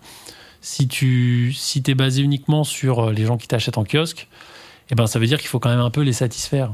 si 0.60 0.88
tu 0.88 1.52
si 1.52 1.82
es 1.86 1.94
basé 1.94 2.22
uniquement 2.22 2.64
sur 2.64 3.10
les 3.10 3.26
gens 3.26 3.36
qui 3.36 3.48
t'achètent 3.48 3.78
en 3.78 3.84
kiosque, 3.84 4.28
eh 4.90 4.94
ben, 4.94 5.06
ça 5.06 5.18
veut 5.18 5.26
dire 5.26 5.38
qu'il 5.38 5.48
faut 5.48 5.58
quand 5.58 5.70
même 5.70 5.80
un 5.80 5.90
peu 5.90 6.02
les 6.02 6.12
satisfaire. 6.12 6.72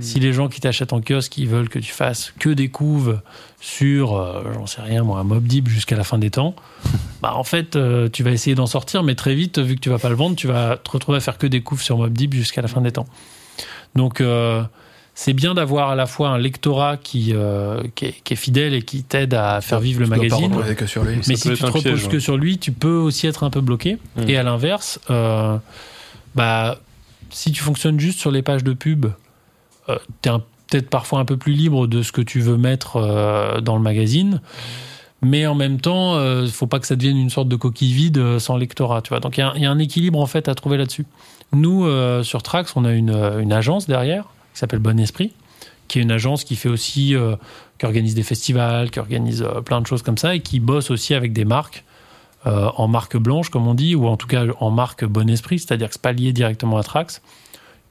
Si 0.00 0.20
les 0.20 0.32
gens 0.32 0.48
qui 0.48 0.60
t'achètent 0.60 0.92
en 0.92 1.00
kiosque, 1.00 1.36
ils 1.38 1.48
veulent 1.48 1.68
que 1.68 1.78
tu 1.78 1.92
fasses 1.92 2.32
que 2.38 2.50
des 2.50 2.68
couves 2.68 3.20
sur, 3.60 4.16
euh, 4.16 4.42
j'en 4.54 4.66
sais 4.66 4.82
rien, 4.82 5.02
moi, 5.02 5.20
un 5.20 5.24
Mob 5.24 5.44
Deep 5.44 5.68
jusqu'à 5.68 5.96
la 5.96 6.04
fin 6.04 6.18
des 6.18 6.30
temps, 6.30 6.54
bah 7.22 7.34
en 7.34 7.44
fait, 7.44 7.76
euh, 7.76 8.08
tu 8.10 8.22
vas 8.22 8.30
essayer 8.30 8.54
d'en 8.54 8.66
sortir, 8.66 9.02
mais 9.02 9.14
très 9.14 9.34
vite, 9.34 9.58
vu 9.58 9.74
que 9.74 9.80
tu 9.80 9.90
vas 9.90 9.98
pas 9.98 10.08
le 10.08 10.14
vendre, 10.14 10.36
tu 10.36 10.46
vas 10.46 10.76
te 10.76 10.90
retrouver 10.90 11.18
à 11.18 11.20
faire 11.20 11.38
que 11.38 11.46
des 11.46 11.60
couves 11.60 11.82
sur 11.82 11.98
Mob 11.98 12.12
Deep 12.12 12.34
jusqu'à 12.34 12.62
la 12.62 12.68
fin 12.68 12.80
des 12.80 12.92
temps. 12.92 13.06
Donc, 13.94 14.20
euh, 14.20 14.62
c'est 15.14 15.32
bien 15.32 15.54
d'avoir 15.54 15.90
à 15.90 15.94
la 15.94 16.06
fois 16.06 16.30
un 16.30 16.38
lectorat 16.38 16.96
qui, 16.96 17.32
euh, 17.34 17.82
qui, 17.94 18.06
est, 18.06 18.14
qui 18.24 18.32
est 18.32 18.36
fidèle 18.36 18.74
et 18.74 18.82
qui 18.82 19.02
t'aide 19.02 19.34
à 19.34 19.60
faire 19.60 19.80
vivre 19.80 20.00
le 20.00 20.06
Tu 20.06 20.10
magazine. 20.10 20.52
reposer 20.52 20.74
que 20.74 20.86
sur 20.86 21.04
lui. 21.04 21.16
Mais 21.28 21.36
si 21.36 21.50
tu 21.50 21.58
te 21.58 21.66
reposes 21.66 21.82
piège, 21.82 22.08
que 22.08 22.14
ouais. 22.14 22.20
sur 22.20 22.36
lui, 22.36 22.58
tu 22.58 22.72
peux 22.72 22.96
aussi 22.96 23.26
être 23.26 23.44
un 23.44 23.50
peu 23.50 23.60
bloqué. 23.60 23.98
Mm. 24.16 24.28
Et 24.28 24.36
à 24.36 24.42
l'inverse, 24.42 24.98
euh, 25.10 25.58
bah, 26.34 26.78
si 27.28 27.52
tu 27.52 27.62
fonctionnes 27.62 28.00
juste 28.00 28.18
sur 28.18 28.30
les 28.30 28.42
pages 28.42 28.64
de 28.64 28.72
pub, 28.72 29.06
tu 30.22 30.28
es 30.28 30.32
peut-être 30.70 30.90
parfois 30.90 31.20
un 31.20 31.24
peu 31.24 31.36
plus 31.36 31.52
libre 31.52 31.86
de 31.86 32.02
ce 32.02 32.12
que 32.12 32.20
tu 32.20 32.40
veux 32.40 32.56
mettre 32.56 32.96
euh, 32.96 33.60
dans 33.60 33.76
le 33.76 33.82
magazine. 33.82 34.40
Mais 35.22 35.46
en 35.46 35.54
même 35.54 35.80
temps, 35.80 36.18
il 36.42 36.50
faut 36.50 36.66
pas 36.66 36.78
que 36.78 36.86
ça 36.86 36.96
devienne 36.96 37.18
une 37.18 37.28
sorte 37.28 37.48
de 37.48 37.56
coquille 37.56 37.92
vide 37.92 38.18
euh, 38.18 38.38
sans 38.38 38.56
lectorat. 38.56 39.02
Tu 39.02 39.10
vois. 39.10 39.20
Donc 39.20 39.36
il 39.36 39.40
y, 39.40 39.66
a 39.66 39.70
un- 39.70 39.78
équilibre 39.78 40.18
en 40.18 40.26
fait 40.26 40.48
à 40.48 40.54
trouver 40.54 40.78
là-dessus. 40.78 41.04
Nous, 41.52 41.84
euh, 41.84 42.22
sur 42.22 42.42
Trax, 42.42 42.72
on 42.76 42.84
a 42.84 42.92
une, 42.92 43.10
euh, 43.10 43.44
agence 43.50 43.86
derrière 43.86 44.24
qui 44.54 44.60
s'appelle 44.60 44.78
Bon 44.78 44.98
Esprit, 44.98 45.32
qui 45.88 45.98
est 45.98 46.02
une 46.02 46.10
agence 46.10 46.44
qui 46.44 46.56
fait 46.56 46.68
aussi, 46.68 47.14
euh, 47.14 47.36
qui 47.78 47.84
organise 47.86 48.14
des 48.14 48.22
festivals, 48.22 48.90
qui 48.90 48.98
organise 48.98 49.42
euh, 49.42 49.60
plein 49.60 49.80
de 49.80 49.86
choses 49.86 50.02
comme 50.02 50.16
ça 50.16 50.34
et 50.34 50.40
qui 50.40 50.58
bosse 50.60 50.90
aussi 50.90 51.12
avec 51.14 51.32
des 51.32 51.44
marques 51.44 51.84
euh, 52.46 52.70
en 52.76 52.88
marque 52.88 53.18
blanche, 53.18 53.50
comme 53.50 53.66
on 53.66 53.74
dit, 53.74 53.94
ou 53.94 54.06
en 54.06 54.16
tout 54.16 54.26
cas 54.26 54.44
en 54.60 54.70
marque 54.70 55.04
Bon 55.04 55.28
Esprit, 55.28 55.58
c'est-à-dire 55.58 55.88
que 55.88 55.94
c'est 55.94 56.02
pas 56.02 56.12
lié 56.12 56.32
directement 56.32 56.78
à 56.78 56.82
Trax. 56.82 57.20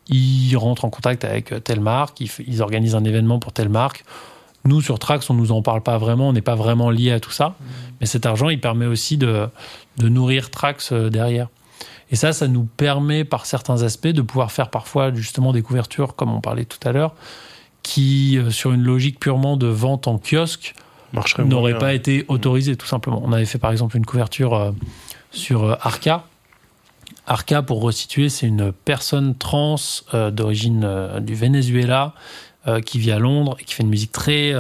Ils 0.10 0.56
rentrent 0.56 0.86
en 0.86 0.90
contact 0.90 1.24
avec 1.24 1.52
euh, 1.52 1.60
telle 1.60 1.80
marque, 1.80 2.20
ils, 2.22 2.62
organisent 2.62 2.96
un 2.96 3.04
événement 3.04 3.40
pour 3.40 3.54
telle 3.54 3.70
marque. 3.70 4.04
Nous, 4.66 4.82
sur 4.82 5.00
Trax, 5.00 5.30
on 5.30 5.36
nous 5.36 5.52
en 5.52 5.62
parle 5.62 5.82
pas 5.82 5.98
vraiment, 5.98 6.30
on 6.30 6.34
n'est 6.34 6.42
pas 6.42 6.56
vraiment 6.56 6.90
lié 6.90 7.12
à 7.12 7.20
tout 7.20 7.32
ça. 7.32 7.56
Mais 8.02 8.08
cet 8.08 8.26
argent, 8.26 8.50
il 8.50 8.60
permet 8.60 8.88
aussi 8.88 9.18
de, 9.18 9.48
de 9.98 10.10
nourrir 10.10 10.50
Trax 10.50 10.92
euh, 10.92 11.10
derrière. 11.10 11.48
Et 12.12 12.16
ça, 12.16 12.34
ça 12.34 12.48
nous 12.48 12.64
permet, 12.64 13.24
par 13.24 13.46
certains 13.46 13.84
aspects, 13.84 14.08
de 14.08 14.24
pouvoir 14.24 14.52
faire 14.52 14.70
parfois 14.70 15.14
justement 15.14 15.54
des 15.54 15.62
couvertures, 15.62 16.16
comme 16.16 16.34
on 16.34 16.42
parlait 16.42 16.66
tout 16.66 16.80
à 16.88 16.92
l'heure, 16.92 17.14
qui, 17.84 18.38
euh, 18.38 18.50
sur 18.50 18.72
une 18.72 18.84
logique 18.84 19.20
purement 19.20 19.58
de 19.58 19.68
vente 19.68 20.08
en 20.08 20.18
kiosque, 20.18 20.74
n'aurait 21.38 21.78
pas 21.78 21.94
été 21.94 22.26
autorisé, 22.28 22.76
tout 22.76 22.88
simplement. 22.88 23.22
On 23.24 23.32
avait 23.32 23.46
fait 23.46 23.58
par 23.60 23.72
exemple 23.72 23.96
une 23.96 24.06
couverture 24.06 24.74
sur 25.32 25.78
Arca. 25.82 26.29
Arca, 27.30 27.62
pour 27.62 27.82
resituer, 27.82 28.28
c'est 28.28 28.48
une 28.48 28.74
personne 28.74 29.36
trans 29.36 29.76
euh, 30.16 30.32
d'origine 30.32 30.84
euh, 30.84 31.20
du 31.20 31.36
Venezuela 31.36 32.14
euh, 32.68 32.82
qui 32.82 32.98
vit 32.98 33.12
à 33.12 33.20
Londres 33.20 33.56
et 33.60 33.64
qui 33.64 33.76
fait 33.76 33.84
une 33.84 33.90
musique 33.90 34.12
très, 34.12 34.54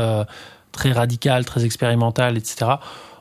très 0.71 0.91
radicale, 0.91 1.45
très 1.45 1.65
expérimentale, 1.65 2.37
etc. 2.37 2.73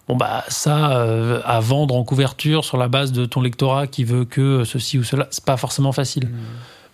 Bon, 0.06 0.16
bah, 0.16 0.44
ça, 0.48 1.02
à 1.44 1.60
vendre 1.60 1.94
en 1.94 2.04
couverture 2.04 2.64
sur 2.64 2.76
la 2.76 2.88
base 2.88 3.10
de 3.12 3.24
ton 3.24 3.40
lectorat 3.40 3.86
qui 3.86 4.04
veut 4.04 4.24
que 4.24 4.64
ceci 4.64 4.98
ou 4.98 5.04
cela, 5.04 5.26
c'est 5.30 5.44
pas 5.44 5.56
forcément 5.56 5.92
facile. 5.92 6.30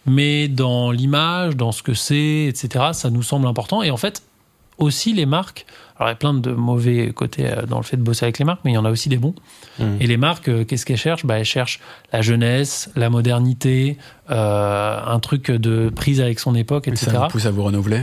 Mais 0.07 0.49
dans 0.49 0.91
l'image, 0.91 1.57
dans 1.57 1.73
ce 1.73 1.83
que 1.83 1.95
c'est, 1.95 2.45
etc., 2.45 2.87
ça 2.93 3.11
nous 3.11 3.23
semble 3.23 3.47
important. 3.47 3.83
Et 3.83 3.91
en 3.91 3.97
fait, 3.97 4.23
aussi 4.79 5.13
les 5.13 5.27
marques. 5.27 5.67
Alors, 5.97 6.09
il 6.09 6.13
y 6.13 6.15
a 6.15 6.17
plein 6.17 6.35
de 6.35 6.51
mauvais 6.53 7.13
côtés 7.13 7.47
euh, 7.47 7.67
dans 7.67 7.77
le 7.79 7.85
fait 7.85 7.97
de 7.97 8.03
bosser 8.03 8.25
avec 8.25 8.39
les 8.39 8.45
marques, 8.45 8.61
mais 8.65 8.73
il 8.73 8.75
y 8.75 8.79
en 8.79 8.85
a 8.85 8.91
aussi 8.91 9.09
des 9.09 9.17
bons. 9.19 9.35
Mhm. 9.79 9.99
Et 10.01 10.07
les 10.07 10.17
marques, 10.17 10.49
euh, 10.49 10.65
qu'est-ce 10.65 10.85
qu'elles 10.85 10.97
cherchent? 10.97 11.25
Bah, 11.25 11.39
Elles 11.39 11.45
cherchent 11.45 11.81
la 12.13 12.21
jeunesse, 12.21 12.91
la 12.97 13.11
modernité, 13.11 13.97
euh, 14.31 14.99
un 15.07 15.21
truc 15.21 15.51
de 15.51 15.91
prise 15.95 16.21
avec 16.21 16.41
son 16.41 16.55
époque, 16.55 16.89
Et 16.89 16.91
etc. 16.91 17.11
ça 17.13 17.19
vous 17.21 17.29
pousse 17.29 17.47
à 17.47 17.51
vous 17.51 17.63
renouveler. 17.63 18.03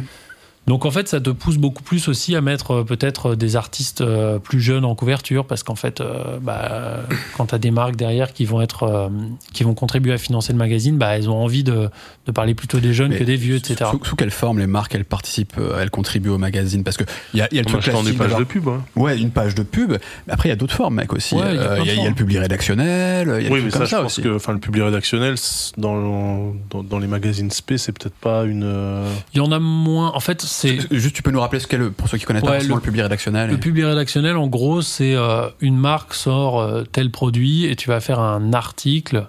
Donc 0.67 0.85
en 0.85 0.91
fait, 0.91 1.07
ça 1.07 1.19
te 1.19 1.31
pousse 1.31 1.57
beaucoup 1.57 1.81
plus 1.81 2.07
aussi 2.07 2.35
à 2.35 2.41
mettre 2.41 2.71
euh, 2.71 2.83
peut-être 2.83 3.33
des 3.35 3.55
artistes 3.55 4.01
euh, 4.01 4.38
plus 4.38 4.61
jeunes 4.61 4.85
en 4.85 4.93
couverture, 4.95 5.45
parce 5.45 5.63
qu'en 5.63 5.75
fait, 5.75 6.01
euh, 6.01 6.38
bah, 6.39 6.99
quand 7.35 7.47
tu 7.47 7.55
as 7.55 7.57
des 7.57 7.71
marques 7.71 7.95
derrière 7.95 8.31
qui 8.31 8.45
vont 8.45 8.61
être, 8.61 8.83
euh, 8.83 9.09
qui 9.53 9.63
vont 9.63 9.73
contribuer 9.73 10.13
à 10.13 10.17
financer 10.19 10.53
le 10.53 10.59
magazine, 10.59 10.97
bah, 10.97 11.17
elles 11.17 11.29
ont 11.29 11.43
envie 11.43 11.63
de, 11.63 11.89
de 12.27 12.31
parler 12.31 12.53
plutôt 12.53 12.79
des 12.79 12.93
jeunes 12.93 13.09
Mais 13.09 13.17
que 13.17 13.23
des 13.23 13.35
vieux, 13.38 13.55
etc. 13.55 13.89
Sous, 13.91 14.05
sous 14.05 14.15
quelle 14.15 14.29
forme 14.31 14.59
les 14.59 14.67
marques 14.67 14.93
elles 14.93 15.03
participent, 15.03 15.55
euh, 15.57 15.79
elles 15.81 15.89
contribuent 15.89 16.29
au 16.29 16.38
magazine? 16.38 16.83
Parce 16.83 16.95
que 16.95 17.05
il 17.33 17.39
y 17.39 17.41
a, 17.41 17.47
il 17.51 17.55
y 17.55 17.59
a 17.59 17.63
le 17.63 17.67
truc 17.67 17.83
des 17.83 17.89
classique 17.91 18.17
pages 18.19 18.35
de 18.38 18.43
pub. 18.43 18.67
hein. 18.69 18.83
Ouais, 18.95 19.19
une 19.19 19.31
page 19.31 19.55
de 19.55 19.63
pub. 19.63 19.93
Après, 20.29 20.49
il 20.49 20.51
y 20.51 20.53
a 20.53 20.57
d'autres 20.57 20.75
formes, 20.75 20.95
mec, 20.95 21.11
aussi. 21.11 21.33
Ouais, 21.35 21.55
il 21.55 21.55
y 21.55 21.59
a 21.59 21.71
Euh, 21.71 21.79
y, 21.83 21.88
y 22.05 22.07
le 22.07 22.13
public 22.13 22.38
rédactionnel, 22.38 23.27
y 23.27 23.47
a 23.47 23.51
Oui, 23.51 23.61
mais 23.65 23.71
comme 23.71 23.71
ça, 23.71 23.85
je 23.85 23.89
ça 23.89 24.01
pense 24.03 24.11
aussi. 24.13 24.21
que 24.21 24.35
enfin, 24.35 24.53
le 24.53 24.59
public 24.59 24.83
rédactionnel, 24.83 25.35
dans, 25.77 26.53
dans, 26.69 26.83
dans 26.83 26.99
les 26.99 27.07
magazines 27.07 27.49
SP, 27.49 27.75
c'est 27.77 27.91
peut-être 27.97 28.15
pas 28.15 28.43
une. 28.43 28.63
euh, 28.63 29.11
Il 29.33 29.38
y 29.39 29.41
en 29.41 29.51
a 29.51 29.59
moins. 29.59 30.11
En 30.13 30.19
fait, 30.19 30.41
c'est 30.52 30.80
Juste, 30.91 31.15
tu 31.15 31.23
peux 31.23 31.32
nous 31.32 31.40
rappeler 31.40 31.60
ce 31.60 31.68
qu'est 31.68 31.78
le, 31.78 31.91
pour 31.91 32.07
ceux 32.07 32.18
qui 32.18 32.26
connaissent 32.26 32.44
Ouais, 32.44 32.57
pas 32.60 32.64
le- 32.64 32.76
le, 32.76 32.80
public 32.80 33.02
rédactionnel. 33.02 33.49
Le 33.49 33.57
public 33.57 33.86
rédactionnel, 33.86 34.36
en 34.38 34.48
gros, 34.48 34.82
c'est 34.82 35.15
euh, 35.15 35.48
une 35.61 35.78
marque 35.78 36.14
sort 36.14 36.60
euh, 36.60 36.84
tel 36.84 37.10
produit 37.11 37.65
et 37.65 37.76
tu 37.76 37.88
vas 37.90 37.99
faire 37.99 38.19
un 38.19 38.53
article 38.53 39.28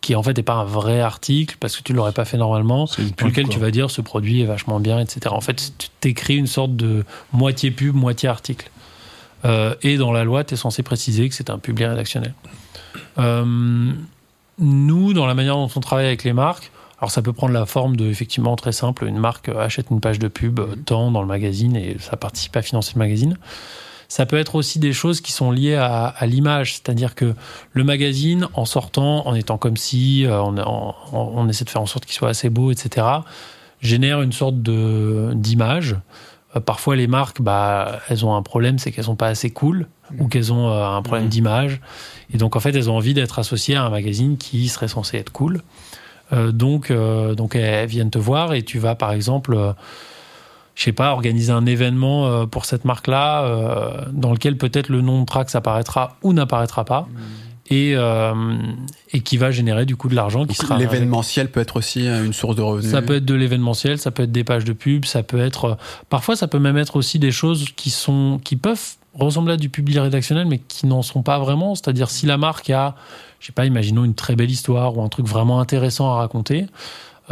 qui 0.00 0.16
en 0.16 0.22
fait 0.24 0.36
n'est 0.36 0.42
pas 0.42 0.54
un 0.54 0.64
vrai 0.64 1.00
article 1.00 1.56
parce 1.60 1.76
que 1.76 1.82
tu 1.84 1.92
l'aurais 1.92 2.10
pas 2.12 2.24
fait 2.24 2.36
normalement, 2.36 2.86
dans 3.18 3.26
lequel 3.26 3.44
quoi. 3.44 3.54
tu 3.54 3.60
vas 3.60 3.70
dire 3.70 3.88
ce 3.90 4.00
produit 4.00 4.40
est 4.42 4.46
vachement 4.46 4.80
bien, 4.80 4.98
etc. 4.98 5.20
En 5.28 5.40
fait, 5.40 5.72
tu 5.78 5.88
t'écris 6.00 6.36
une 6.36 6.48
sorte 6.48 6.74
de 6.74 7.04
moitié 7.32 7.70
pub, 7.70 7.94
moitié 7.94 8.28
article. 8.28 8.68
Euh, 9.44 9.76
et 9.82 9.98
dans 9.98 10.10
la 10.10 10.24
loi, 10.24 10.42
tu 10.42 10.54
es 10.54 10.56
censé 10.56 10.82
préciser 10.82 11.28
que 11.28 11.34
c'est 11.36 11.50
un 11.50 11.58
public 11.58 11.86
rédactionnel. 11.86 12.34
Euh, 13.18 13.92
nous, 14.58 15.12
dans 15.12 15.26
la 15.26 15.34
manière 15.34 15.54
dont 15.54 15.70
on 15.74 15.80
travaille 15.80 16.06
avec 16.06 16.24
les 16.24 16.32
marques, 16.32 16.71
alors 17.02 17.10
ça 17.10 17.20
peut 17.20 17.32
prendre 17.32 17.52
la 17.52 17.66
forme 17.66 17.96
de, 17.96 18.06
effectivement, 18.06 18.54
très 18.54 18.70
simple, 18.70 19.06
une 19.06 19.18
marque 19.18 19.48
achète 19.48 19.86
une 19.90 20.00
page 20.00 20.20
de 20.20 20.28
pub, 20.28 20.60
euh, 20.60 20.76
tant 20.86 21.10
dans 21.10 21.20
le 21.20 21.26
magazine, 21.26 21.74
et 21.76 21.96
ça 21.98 22.16
participe 22.16 22.56
à 22.56 22.62
financer 22.62 22.92
le 22.94 23.00
magazine. 23.00 23.36
Ça 24.08 24.24
peut 24.24 24.38
être 24.38 24.54
aussi 24.54 24.78
des 24.78 24.92
choses 24.92 25.20
qui 25.20 25.32
sont 25.32 25.50
liées 25.50 25.74
à, 25.74 26.06
à 26.06 26.26
l'image, 26.26 26.74
c'est-à-dire 26.74 27.16
que 27.16 27.34
le 27.72 27.82
magazine, 27.82 28.46
en 28.54 28.64
sortant, 28.66 29.26
en 29.26 29.34
étant 29.34 29.58
comme 29.58 29.76
si, 29.76 30.24
euh, 30.26 30.40
on, 30.42 30.56
on- 30.58 30.94
on 31.12 31.48
essaie 31.48 31.64
de 31.64 31.70
faire 31.70 31.82
en 31.82 31.86
sorte 31.86 32.04
qu'il 32.06 32.14
soit 32.14 32.28
assez 32.28 32.50
beau, 32.50 32.70
etc., 32.70 33.04
génère 33.80 34.22
une 34.22 34.32
sorte 34.32 34.62
de 34.62 35.32
d'image. 35.34 35.96
Euh, 36.54 36.60
Parfois, 36.60 36.94
les 36.94 37.08
marques, 37.08 37.42
bah, 37.42 37.98
elles 38.08 38.24
ont 38.24 38.36
un 38.36 38.42
problème, 38.42 38.78
c'est 38.78 38.92
qu'elles 38.92 39.06
sont 39.06 39.16
pas 39.16 39.26
assez 39.28 39.50
cool 39.50 39.88
ou 40.20 40.28
qu'elles 40.28 40.52
ont 40.52 40.68
euh, 40.70 40.86
un 40.86 41.02
problème 41.02 41.24
Mhm. 41.24 41.30
d'image. 41.30 41.80
Et 42.32 42.36
donc, 42.36 42.54
en 42.54 42.60
fait, 42.60 42.76
elles 42.76 42.88
ont 42.90 42.96
envie 42.96 43.14
d'être 43.14 43.40
associées 43.40 43.74
à 43.74 43.82
un 43.82 43.90
magazine 43.90 44.36
qui 44.36 44.68
serait 44.68 44.86
censé 44.88 45.16
être 45.16 45.32
cool. 45.32 45.62
Euh, 46.32 46.52
donc, 46.52 46.90
euh, 46.90 47.34
donc, 47.34 47.56
elles 47.56 47.88
viennent 47.88 48.10
te 48.10 48.18
voir 48.18 48.54
et 48.54 48.62
tu 48.62 48.78
vas, 48.78 48.94
par 48.94 49.12
exemple, 49.12 49.54
euh, 49.54 49.72
je 50.74 50.84
sais 50.84 50.92
pas, 50.92 51.12
organiser 51.12 51.52
un 51.52 51.66
événement 51.66 52.46
pour 52.46 52.64
cette 52.64 52.84
marque-là 52.84 53.44
euh, 53.44 54.04
dans 54.12 54.32
lequel 54.32 54.56
peut-être 54.56 54.88
le 54.88 55.02
nom 55.02 55.20
de 55.20 55.26
Trax 55.26 55.54
apparaîtra 55.54 56.16
ou 56.22 56.32
n'apparaîtra 56.32 56.84
pas. 56.84 57.06
Et, 57.70 57.92
euh, 57.94 58.34
et 59.12 59.20
qui 59.20 59.38
va 59.38 59.50
générer 59.50 59.86
du 59.86 59.96
coup 59.96 60.08
de 60.08 60.14
l'argent 60.14 60.42
qui 60.42 60.48
Donc, 60.48 60.56
sera 60.56 60.78
L'événementiel 60.78 61.50
peut 61.50 61.60
être 61.60 61.76
aussi 61.76 62.06
une 62.06 62.32
source 62.32 62.56
de 62.56 62.60
revenus. 62.60 62.90
ça 62.90 63.00
peut 63.00 63.16
être 63.16 63.24
de 63.24 63.34
l'événementiel, 63.34 63.98
ça 63.98 64.10
peut 64.10 64.24
être 64.24 64.32
des 64.32 64.44
pages 64.44 64.64
de 64.64 64.72
pub, 64.72 65.04
ça 65.04 65.22
peut 65.22 65.38
être. 65.38 65.78
Parfois, 66.10 66.36
ça 66.36 66.48
peut 66.48 66.58
même 66.58 66.76
être 66.76 66.96
aussi 66.96 67.18
des 67.18 67.30
choses 67.30 67.66
qui 67.76 67.90
sont, 67.90 68.40
qui 68.44 68.56
peuvent 68.56 68.96
ressembler 69.14 69.54
à 69.54 69.56
du 69.56 69.68
public 69.68 69.98
rédactionnel, 69.98 70.46
mais 70.46 70.58
qui 70.58 70.86
n'en 70.86 71.02
sont 71.02 71.22
pas 71.22 71.38
vraiment. 71.38 71.74
C'est-à-dire, 71.74 72.10
si 72.10 72.26
la 72.26 72.36
marque 72.36 72.68
a, 72.70 72.94
je 73.42 73.48
sais 73.48 73.52
pas, 73.52 73.66
imaginons 73.66 74.04
une 74.04 74.14
très 74.14 74.36
belle 74.36 74.50
histoire 74.50 74.96
ou 74.96 75.02
un 75.02 75.08
truc 75.08 75.26
vraiment 75.26 75.58
intéressant 75.58 76.12
à 76.12 76.14
raconter, 76.14 76.66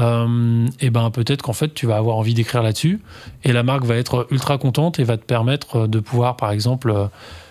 euh, 0.01 0.67
et 0.81 0.91
ben 0.91 1.11
peut-être 1.11 1.43
qu'en 1.43 1.53
fait, 1.53 1.73
tu 1.73 1.87
vas 1.87 1.97
avoir 1.97 2.17
envie 2.17 2.35
d'écrire 2.35 2.63
là-dessus, 2.65 3.01
et 3.45 3.53
la 3.53 3.63
marque 3.63 3.85
va 3.85 3.95
être 3.95 4.27
ultra 4.33 4.59
contente 4.59 4.99
et 4.99 5.05
va 5.05 5.17
te 5.17 5.25
permettre 5.25 5.87
de 5.87 6.01
pouvoir, 6.01 6.37
par 6.37 6.51
exemple, 6.51 6.91
euh, 6.91 7.07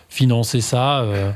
financer 0.09 0.59
ça. 0.59 0.99
euh, 0.99 1.31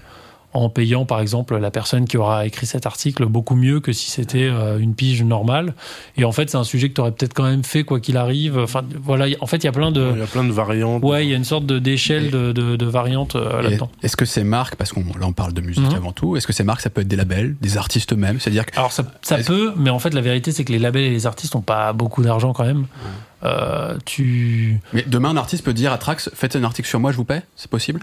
en 0.53 0.69
payant 0.69 1.05
par 1.05 1.19
exemple 1.19 1.57
la 1.57 1.71
personne 1.71 2.05
qui 2.07 2.17
aura 2.17 2.45
écrit 2.45 2.65
cet 2.65 2.85
article 2.85 3.25
beaucoup 3.25 3.55
mieux 3.55 3.79
que 3.79 3.91
si 3.91 4.09
c'était 4.11 4.43
euh, 4.51 4.77
une 4.79 4.95
pige 4.95 5.23
normale. 5.23 5.73
Et 6.17 6.25
en 6.25 6.31
fait, 6.31 6.49
c'est 6.49 6.57
un 6.57 6.63
sujet 6.63 6.89
que 6.89 6.93
tu 6.93 7.01
aurais 7.01 7.11
peut-être 7.11 7.33
quand 7.33 7.43
même 7.43 7.63
fait 7.63 7.83
quoi 7.83 7.99
qu'il 7.99 8.17
arrive. 8.17 8.57
Enfin, 8.57 8.81
voilà, 9.01 9.25
en 9.41 9.45
fait, 9.47 9.57
il 9.57 9.63
y 9.65 9.67
a 9.67 9.71
plein 9.71 9.91
de. 9.91 10.11
Il 10.13 10.19
y 10.19 10.23
a 10.23 10.27
plein 10.27 10.43
de 10.43 10.51
variantes. 10.51 11.03
Ouais, 11.03 11.25
il 11.25 11.29
y 11.29 11.33
a 11.33 11.37
une 11.37 11.43
sorte 11.43 11.65
de 11.65 11.79
d'échelle 11.79 12.29
de, 12.31 12.51
de, 12.51 12.75
de 12.75 12.85
variantes 12.85 13.35
euh, 13.35 13.61
là-dedans. 13.61 13.89
Est-ce 14.03 14.15
que 14.17 14.25
ces 14.25 14.43
marques, 14.43 14.75
parce 14.75 14.91
qu'on 14.93 15.01
là 15.19 15.25
on 15.27 15.33
parle 15.33 15.53
de 15.53 15.61
musique 15.61 15.83
Mhm. 15.83 15.95
avant 15.95 16.11
tout, 16.11 16.37
est-ce 16.37 16.47
que 16.47 16.53
ces 16.53 16.63
marques 16.63 16.81
ça 16.81 16.89
peut 16.89 17.01
être 17.01 17.07
des 17.07 17.15
labels, 17.15 17.55
des 17.59 17.77
artistes 17.77 18.13
eux-mêmes? 18.13 18.39
C'est-à-dire 18.39 18.65
que 18.65 18.77
Alors 18.77 18.91
ça, 18.91 19.03
ça 19.21 19.37
peut, 19.39 19.73
mais 19.75 19.89
en 19.89 19.99
fait 19.99 20.13
la 20.13 20.21
vérité 20.21 20.51
c'est 20.51 20.63
que 20.63 20.71
les 20.71 20.79
labels 20.79 21.03
et 21.03 21.09
les 21.09 21.25
artistes 21.25 21.55
n'ont 21.55 21.61
pas 21.61 21.93
beaucoup 21.93 22.21
d'argent 22.23 22.53
quand 22.53 22.63
même. 22.65 22.85
Euh, 23.43 23.97
tu 24.05 24.79
mais 24.93 25.03
demain 25.07 25.29
un 25.31 25.37
artiste 25.37 25.65
peut 25.65 25.73
dire 25.73 25.91
à 25.91 25.97
Trax, 25.97 26.29
faites 26.33 26.55
un 26.55 26.63
article 26.63 26.87
sur 26.87 26.99
moi, 26.99 27.11
je 27.11 27.17
vous 27.17 27.25
paie 27.25 27.41
C'est 27.57 27.69
possible? 27.69 27.99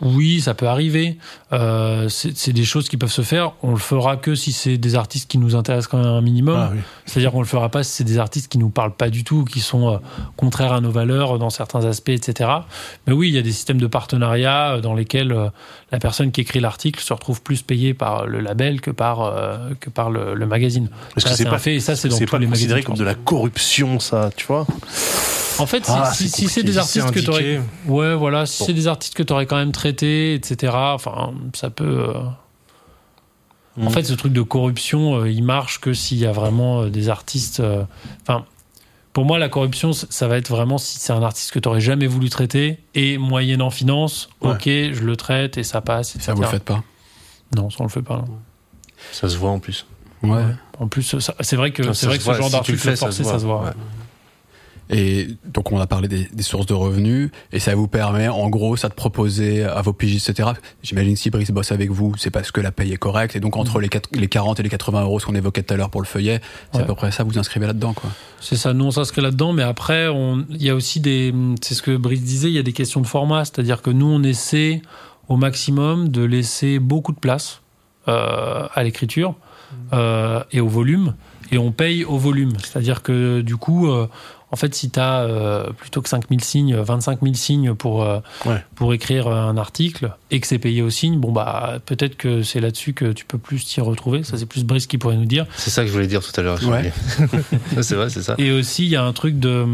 Oui, 0.00 0.40
ça 0.40 0.54
peut 0.54 0.68
arriver. 0.68 1.18
Euh, 1.52 2.08
c'est 2.08 2.52
des 2.52 2.64
choses 2.64 2.88
qui 2.88 2.96
peuvent 2.96 3.12
se 3.12 3.22
faire. 3.22 3.52
On 3.62 3.72
le 3.72 3.76
fera 3.76 4.16
que 4.16 4.34
si 4.34 4.52
c'est 4.52 4.78
des 4.78 4.94
artistes 4.94 5.30
qui 5.30 5.38
nous 5.38 5.54
intéressent 5.56 5.88
quand 5.88 5.98
même 5.98 6.06
un 6.06 6.20
minimum. 6.20 6.56
Ah, 6.58 6.70
oui. 6.72 6.80
C'est-à-dire 7.10 7.32
qu'on 7.32 7.40
le 7.40 7.46
fera 7.46 7.68
pas 7.68 7.82
si 7.82 7.92
c'est 7.92 8.04
des 8.04 8.18
artistes 8.18 8.50
qui 8.50 8.58
nous 8.58 8.70
parlent 8.70 8.94
pas 8.94 9.10
du 9.10 9.24
tout, 9.24 9.44
qui 9.44 9.60
sont 9.60 9.94
euh, 9.94 9.98
contraires 10.36 10.72
à 10.72 10.80
nos 10.80 10.90
valeurs 10.90 11.38
dans 11.38 11.50
certains 11.50 11.84
aspects, 11.84 12.10
etc. 12.10 12.50
Mais 13.06 13.12
oui, 13.12 13.28
il 13.28 13.34
y 13.34 13.38
a 13.38 13.42
des 13.42 13.52
systèmes 13.52 13.80
de 13.80 13.86
partenariat 13.86 14.74
euh, 14.74 14.80
dans 14.80 14.94
lesquels 14.94 15.32
euh, 15.32 15.48
la 15.92 15.98
personne 15.98 16.30
qui 16.32 16.40
écrit 16.42 16.60
l'article 16.60 17.02
se 17.02 17.12
retrouve 17.12 17.42
plus 17.42 17.62
payée 17.62 17.94
par 17.94 18.26
le 18.26 18.40
label 18.40 18.80
que 18.80 18.90
par 18.90 19.22
euh, 19.22 19.58
que 19.80 19.90
par 19.90 20.10
le, 20.10 20.34
le 20.34 20.46
magazine. 20.46 20.88
Parce 21.14 21.24
Ça, 21.24 21.30
que 21.30 21.36
c'est 21.36 21.46
un 21.46 21.50
pas 21.50 21.58
fait, 21.58 21.76
et 21.76 21.80
ça 21.80 21.96
c'est 21.96 22.08
dans 22.08 22.16
tous 22.18 22.26
pas 22.26 22.38
les 22.38 22.46
magazines. 22.46 22.68
considéré 22.68 22.82
comme 22.82 22.96
de 22.96 23.04
la 23.04 23.14
corruption, 23.14 23.98
ça, 24.00 24.30
tu 24.36 24.46
vois? 24.46 24.66
En 25.58 25.66
fait, 25.66 25.84
si, 25.84 25.92
Ah, 25.94 26.10
si, 26.14 26.28
c'est 26.28 26.36
si 26.42 26.48
c'est 26.48 26.62
des 26.62 26.78
artistes 26.78 27.10
que 27.10 27.18
tu 27.20 27.28
indiqué. 27.30 27.60
Ouais, 27.86 28.14
voilà. 28.14 28.46
Si 28.46 28.60
Bon. 28.60 28.66
c'est 28.66 28.72
des 28.72 28.86
artistes 28.86 29.14
que 29.14 29.22
tu 29.22 29.32
aurais 29.32 29.46
quand 29.46 29.56
même 29.56 29.72
traités, 29.72 30.34
etc., 30.34 30.72
enfin, 30.74 31.32
ça 31.54 31.70
peut. 31.70 31.84
euh, 32.08 32.14
En 33.80 33.84
Mm. 33.88 33.90
fait, 33.90 34.04
ce 34.04 34.14
truc 34.14 34.32
de 34.32 34.42
corruption, 34.42 35.20
euh, 35.20 35.30
il 35.30 35.42
marche 35.44 35.80
que 35.80 35.92
s'il 35.92 36.18
y 36.18 36.26
a 36.26 36.32
vraiment 36.32 36.82
euh, 36.82 36.88
des 36.90 37.08
artistes. 37.08 37.60
euh, 37.60 37.84
Enfin, 38.22 38.44
pour 39.12 39.24
moi, 39.24 39.38
la 39.38 39.48
corruption, 39.48 39.92
ça 39.92 40.28
va 40.28 40.36
être 40.36 40.48
vraiment 40.50 40.78
si 40.78 40.98
c'est 41.00 41.12
un 41.12 41.22
artiste 41.22 41.50
que 41.52 41.58
tu 41.58 41.68
aurais 41.68 41.80
jamais 41.80 42.06
voulu 42.06 42.28
traiter 42.30 42.78
et 42.94 43.18
moyennant 43.18 43.70
finance, 43.70 44.28
Ouais. 44.40 44.50
ok, 44.52 44.62
je 44.66 45.02
le 45.02 45.16
traite 45.16 45.58
et 45.58 45.62
ça 45.64 45.80
passe. 45.80 46.16
Ça, 46.18 46.34
vous 46.34 46.42
le 46.42 46.48
faites 46.48 46.64
pas? 46.64 46.82
Non, 47.56 47.70
ça 47.70 47.78
on 47.80 47.84
le 47.84 47.88
fait 47.88 48.02
pas. 48.02 48.18
non. 48.18 48.38
Ça 49.12 49.28
se 49.28 49.36
voit 49.36 49.50
en 49.50 49.58
plus. 49.58 49.86
Ouais. 50.22 50.42
En 50.78 50.86
plus, 50.86 51.16
c'est 51.40 51.56
vrai 51.56 51.70
que 51.72 51.82
Ça 51.82 51.94
c'est 51.94 52.06
vrai 52.06 52.18
que 52.18 52.22
ce 52.22 52.30
voit, 52.30 52.36
genre 52.38 52.44
si 52.48 52.50
tu 52.50 52.72
le 52.72 52.76
d'article 52.76 52.78
fais, 52.78 52.96
ça 52.96 53.06
forcé, 53.06 53.24
se 53.24 53.30
ça 53.30 53.38
se 53.38 53.44
voit. 53.44 53.56
voit. 53.56 53.64
ouais. 53.68 53.74
Et 54.92 55.28
donc 55.54 55.70
on 55.70 55.78
a 55.78 55.86
parlé 55.86 56.08
des, 56.08 56.26
des 56.32 56.42
sources 56.42 56.66
de 56.66 56.74
revenus 56.74 57.30
et 57.52 57.60
ça 57.60 57.74
vous 57.76 57.86
permet 57.86 58.26
en 58.28 58.48
gros 58.48 58.76
ça 58.76 58.88
de 58.88 58.94
proposer 58.94 59.62
à 59.64 59.80
vos 59.82 59.92
pigistes 59.92 60.30
etc. 60.30 60.50
J'imagine 60.82 61.14
si 61.14 61.30
Brice 61.30 61.52
bosse 61.52 61.70
avec 61.70 61.90
vous 61.90 62.14
c'est 62.18 62.30
parce 62.30 62.50
que 62.50 62.60
la 62.60 62.72
paye 62.72 62.92
est 62.92 62.96
correcte 62.96 63.36
et 63.36 63.40
donc 63.40 63.56
entre 63.56 63.78
les, 63.80 63.88
quatre- 63.88 64.08
les 64.12 64.26
40 64.26 64.58
et 64.58 64.62
les 64.64 64.68
80 64.68 65.02
euros 65.04 65.20
ce 65.20 65.26
qu'on 65.26 65.34
évoquait 65.36 65.62
tout 65.62 65.72
à 65.74 65.76
l'heure 65.76 65.90
pour 65.90 66.00
le 66.00 66.06
feuillet 66.06 66.40
c'est 66.72 66.78
Ouais. 66.78 66.84
à 66.84 66.86
peu 66.86 66.94
près 66.96 67.12
ça 67.12 67.22
vous 67.22 67.38
inscrivez 67.38 67.66
là-dedans 67.66 67.92
quoi. 67.92 68.10
C'est 68.40 68.56
ça, 68.56 68.72
nous 68.72 68.86
on 68.86 68.90
s'inscrit 68.90 69.20
là-dedans, 69.22 69.52
mais 69.52 69.62
après, 69.62 70.06
il 70.50 70.62
y 70.62 70.70
a 70.70 70.74
aussi 70.74 70.98
des. 70.98 71.32
C'est 71.60 71.74
ce 71.74 71.82
que 71.82 71.94
Brice 71.96 72.22
disait, 72.22 72.48
il 72.48 72.54
y 72.54 72.58
a 72.58 72.62
des 72.62 72.72
questions 72.72 73.02
de 73.02 73.06
format, 73.06 73.44
c'est-à-dire 73.44 73.82
que 73.82 73.90
nous 73.90 74.06
on 74.06 74.22
essaie 74.22 74.80
au 75.28 75.36
maximum 75.36 76.08
de 76.08 76.22
laisser 76.22 76.78
beaucoup 76.78 77.12
de 77.12 77.18
place 77.18 77.60
euh, 78.08 78.66
à 78.74 78.82
l'écriture 78.82 79.34
euh, 79.92 80.42
et 80.52 80.60
au 80.60 80.68
volume, 80.68 81.14
et 81.52 81.58
on 81.58 81.70
paye 81.70 82.04
au 82.04 82.16
volume. 82.16 82.52
C'est-à-dire 82.62 83.02
que 83.02 83.42
du 83.42 83.56
coup, 83.56 83.88
euh, 83.90 84.08
en 84.52 84.56
fait, 84.56 84.74
si 84.74 84.90
tu 84.90 84.98
as 85.00 85.64
plutôt 85.78 86.02
que 86.02 86.08
5000 86.08 86.42
signes, 86.42 86.74
25 86.76 87.20
000 87.22 87.34
signes 87.34 87.74
pour, 87.74 88.02
euh, 88.02 88.18
Ouais. 88.46 88.62
pour 88.74 88.92
écrire 88.92 89.28
un 89.28 89.56
article 89.56 90.10
et 90.30 90.40
que 90.40 90.46
c'est 90.46 90.58
payé 90.58 90.82
au 90.82 90.90
signe, 90.90 91.18
bon 91.20 91.30
bah 91.32 91.78
peut-être 91.86 92.16
que 92.16 92.42
c'est 92.42 92.60
là-dessus 92.60 92.92
que 92.92 93.12
tu 93.12 93.24
peux 93.24 93.38
plus 93.38 93.64
t'y 93.64 93.80
retrouver. 93.80 94.24
Ça, 94.24 94.36
c'est 94.38 94.46
plus 94.46 94.64
Brice 94.64 94.86
qui 94.86 94.98
pourrait 94.98 95.16
nous 95.16 95.24
dire. 95.24 95.46
C'est 95.56 95.70
ça 95.70 95.82
que 95.82 95.88
je 95.88 95.92
voulais 95.92 96.06
dire 96.08 96.22
tout 96.22 96.38
à 96.38 96.42
l'heure. 96.42 96.58
Ouais. 96.68 96.92
c'est 97.82 97.94
vrai, 97.94 98.10
c'est 98.10 98.22
ça. 98.22 98.34
Et 98.38 98.50
aussi, 98.50 98.84
il 98.84 98.90
y 98.90 98.96
a 98.96 99.04
un 99.04 99.12
truc 99.12 99.38
de, 99.38 99.64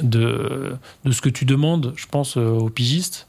de, 0.00 0.74
de 1.04 1.12
ce 1.12 1.20
que 1.20 1.28
tu 1.28 1.44
demandes, 1.44 1.92
je 1.96 2.06
pense, 2.10 2.36
euh, 2.36 2.48
aux 2.50 2.70
pigistes. 2.70 3.26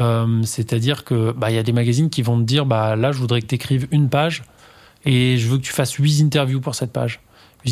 Euh, 0.00 0.42
C'est-à-dire 0.44 1.04
que 1.04 1.32
bah, 1.32 1.50
il 1.50 1.54
y 1.56 1.58
a 1.58 1.62
des 1.62 1.72
magazines 1.72 2.10
qui 2.10 2.22
vont 2.22 2.38
te 2.38 2.44
dire 2.44 2.66
bah, 2.66 2.96
là, 2.96 3.12
je 3.12 3.18
voudrais 3.18 3.40
que 3.40 3.46
tu 3.46 3.54
écrives 3.54 3.86
une 3.90 4.08
page 4.08 4.44
et 5.04 5.36
je 5.38 5.48
veux 5.48 5.58
que 5.58 5.62
tu 5.62 5.72
fasses 5.72 5.92
huit 5.94 6.20
interviews 6.22 6.60
pour 6.60 6.74
cette 6.74 6.92
page. 6.92 7.20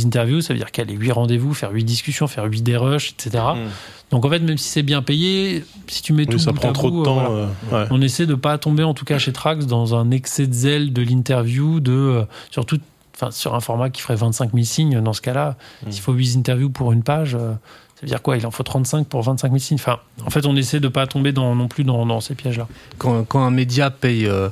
Interviews, 0.05 0.40
ça 0.40 0.52
veut 0.52 0.59
dire 0.59 0.73
qu'elle 0.73 0.90
est 0.90 0.94
huit 0.94 1.12
rendez-vous, 1.12 1.55
faire 1.55 1.70
huit 1.70 1.85
discussions, 1.85 2.27
faire 2.27 2.44
huit 2.44 2.62
dérushs, 2.62 3.12
etc. 3.12 3.43
Mm. 3.55 3.68
Donc 4.10 4.24
en 4.24 4.31
fait, 4.31 4.40
même 4.40 4.59
si 4.59 4.68
c'est 4.68 4.82
bien 4.82 5.01
payé, 5.02 5.64
si 5.86 6.02
tu 6.02 6.12
mets 6.12 6.23
Oui, 6.27 6.32
tout 6.32 6.39
ça 6.39 6.51
bout 6.52 6.59
prend 6.60 6.70
à 6.70 6.73
trop 6.73 6.90
bout, 6.90 6.97
de 6.97 7.01
euh, 7.02 7.05
temps. 7.05 7.14
voilà. 7.14 7.31
euh, 7.73 7.82
ouais. 7.85 7.89
On 7.93 8.02
essaie 8.02 8.27
de 8.27 8.35
pas 8.35 8.59
tomber, 8.59 8.82
en 8.82 8.94
tout 8.94 9.05
cas 9.05 9.18
chez 9.18 9.32
Trax, 9.32 9.66
dans 9.66 9.94
un 9.94 10.10
excès 10.10 10.47
de 10.47 10.52
zèle 10.52 10.93
de 10.93 11.02
l'interview, 11.02 11.81
de 11.81 11.93
euh, 11.93 12.24
surtout, 12.51 12.78
enfin 13.14 13.31
sur 13.31 13.55
un 13.55 13.60
format 13.60 13.89
qui 13.90 14.02
ferait 14.02 14.16
25 14.16 14.52
000 14.52 14.64
signes. 14.64 15.01
Dans 15.01 15.12
ce 15.12 15.23
cas-là, 15.23 15.56
Mm. 15.86 15.90
s'il 15.93 16.02
faut 16.02 16.12
8 16.12 16.36
interviews 16.36 16.70
pour 16.70 16.93
une 16.93 17.02
page, 17.02 17.35
euh, 17.35 17.52
ça 17.97 18.02
veut 18.02 18.09
dire 18.09 18.20
quoi? 18.20 18.36
Il 18.36 18.47
en 18.47 18.51
faut 18.51 18.62
35 18.62 19.06
pour 19.06 19.23
25 19.23 19.48
000 19.48 19.59
signes. 19.59 19.78
Enfin, 19.81 19.98
en 20.27 20.28
fait, 20.28 20.44
on 20.44 20.55
essaie 20.55 20.81
de 20.81 20.89
pas 20.89 21.06
tomber 21.06 21.32
dans, 21.32 21.55
non 21.55 21.66
plus 21.66 21.82
dans, 21.82 22.05
dans 22.05 22.20
ces 22.20 22.35
pièges-là. 22.35 22.68
quand, 22.98 23.24
quand 23.24 23.43
un 23.43 23.51
média 23.51 23.90
paye 23.90 24.27
euh, 24.27 24.51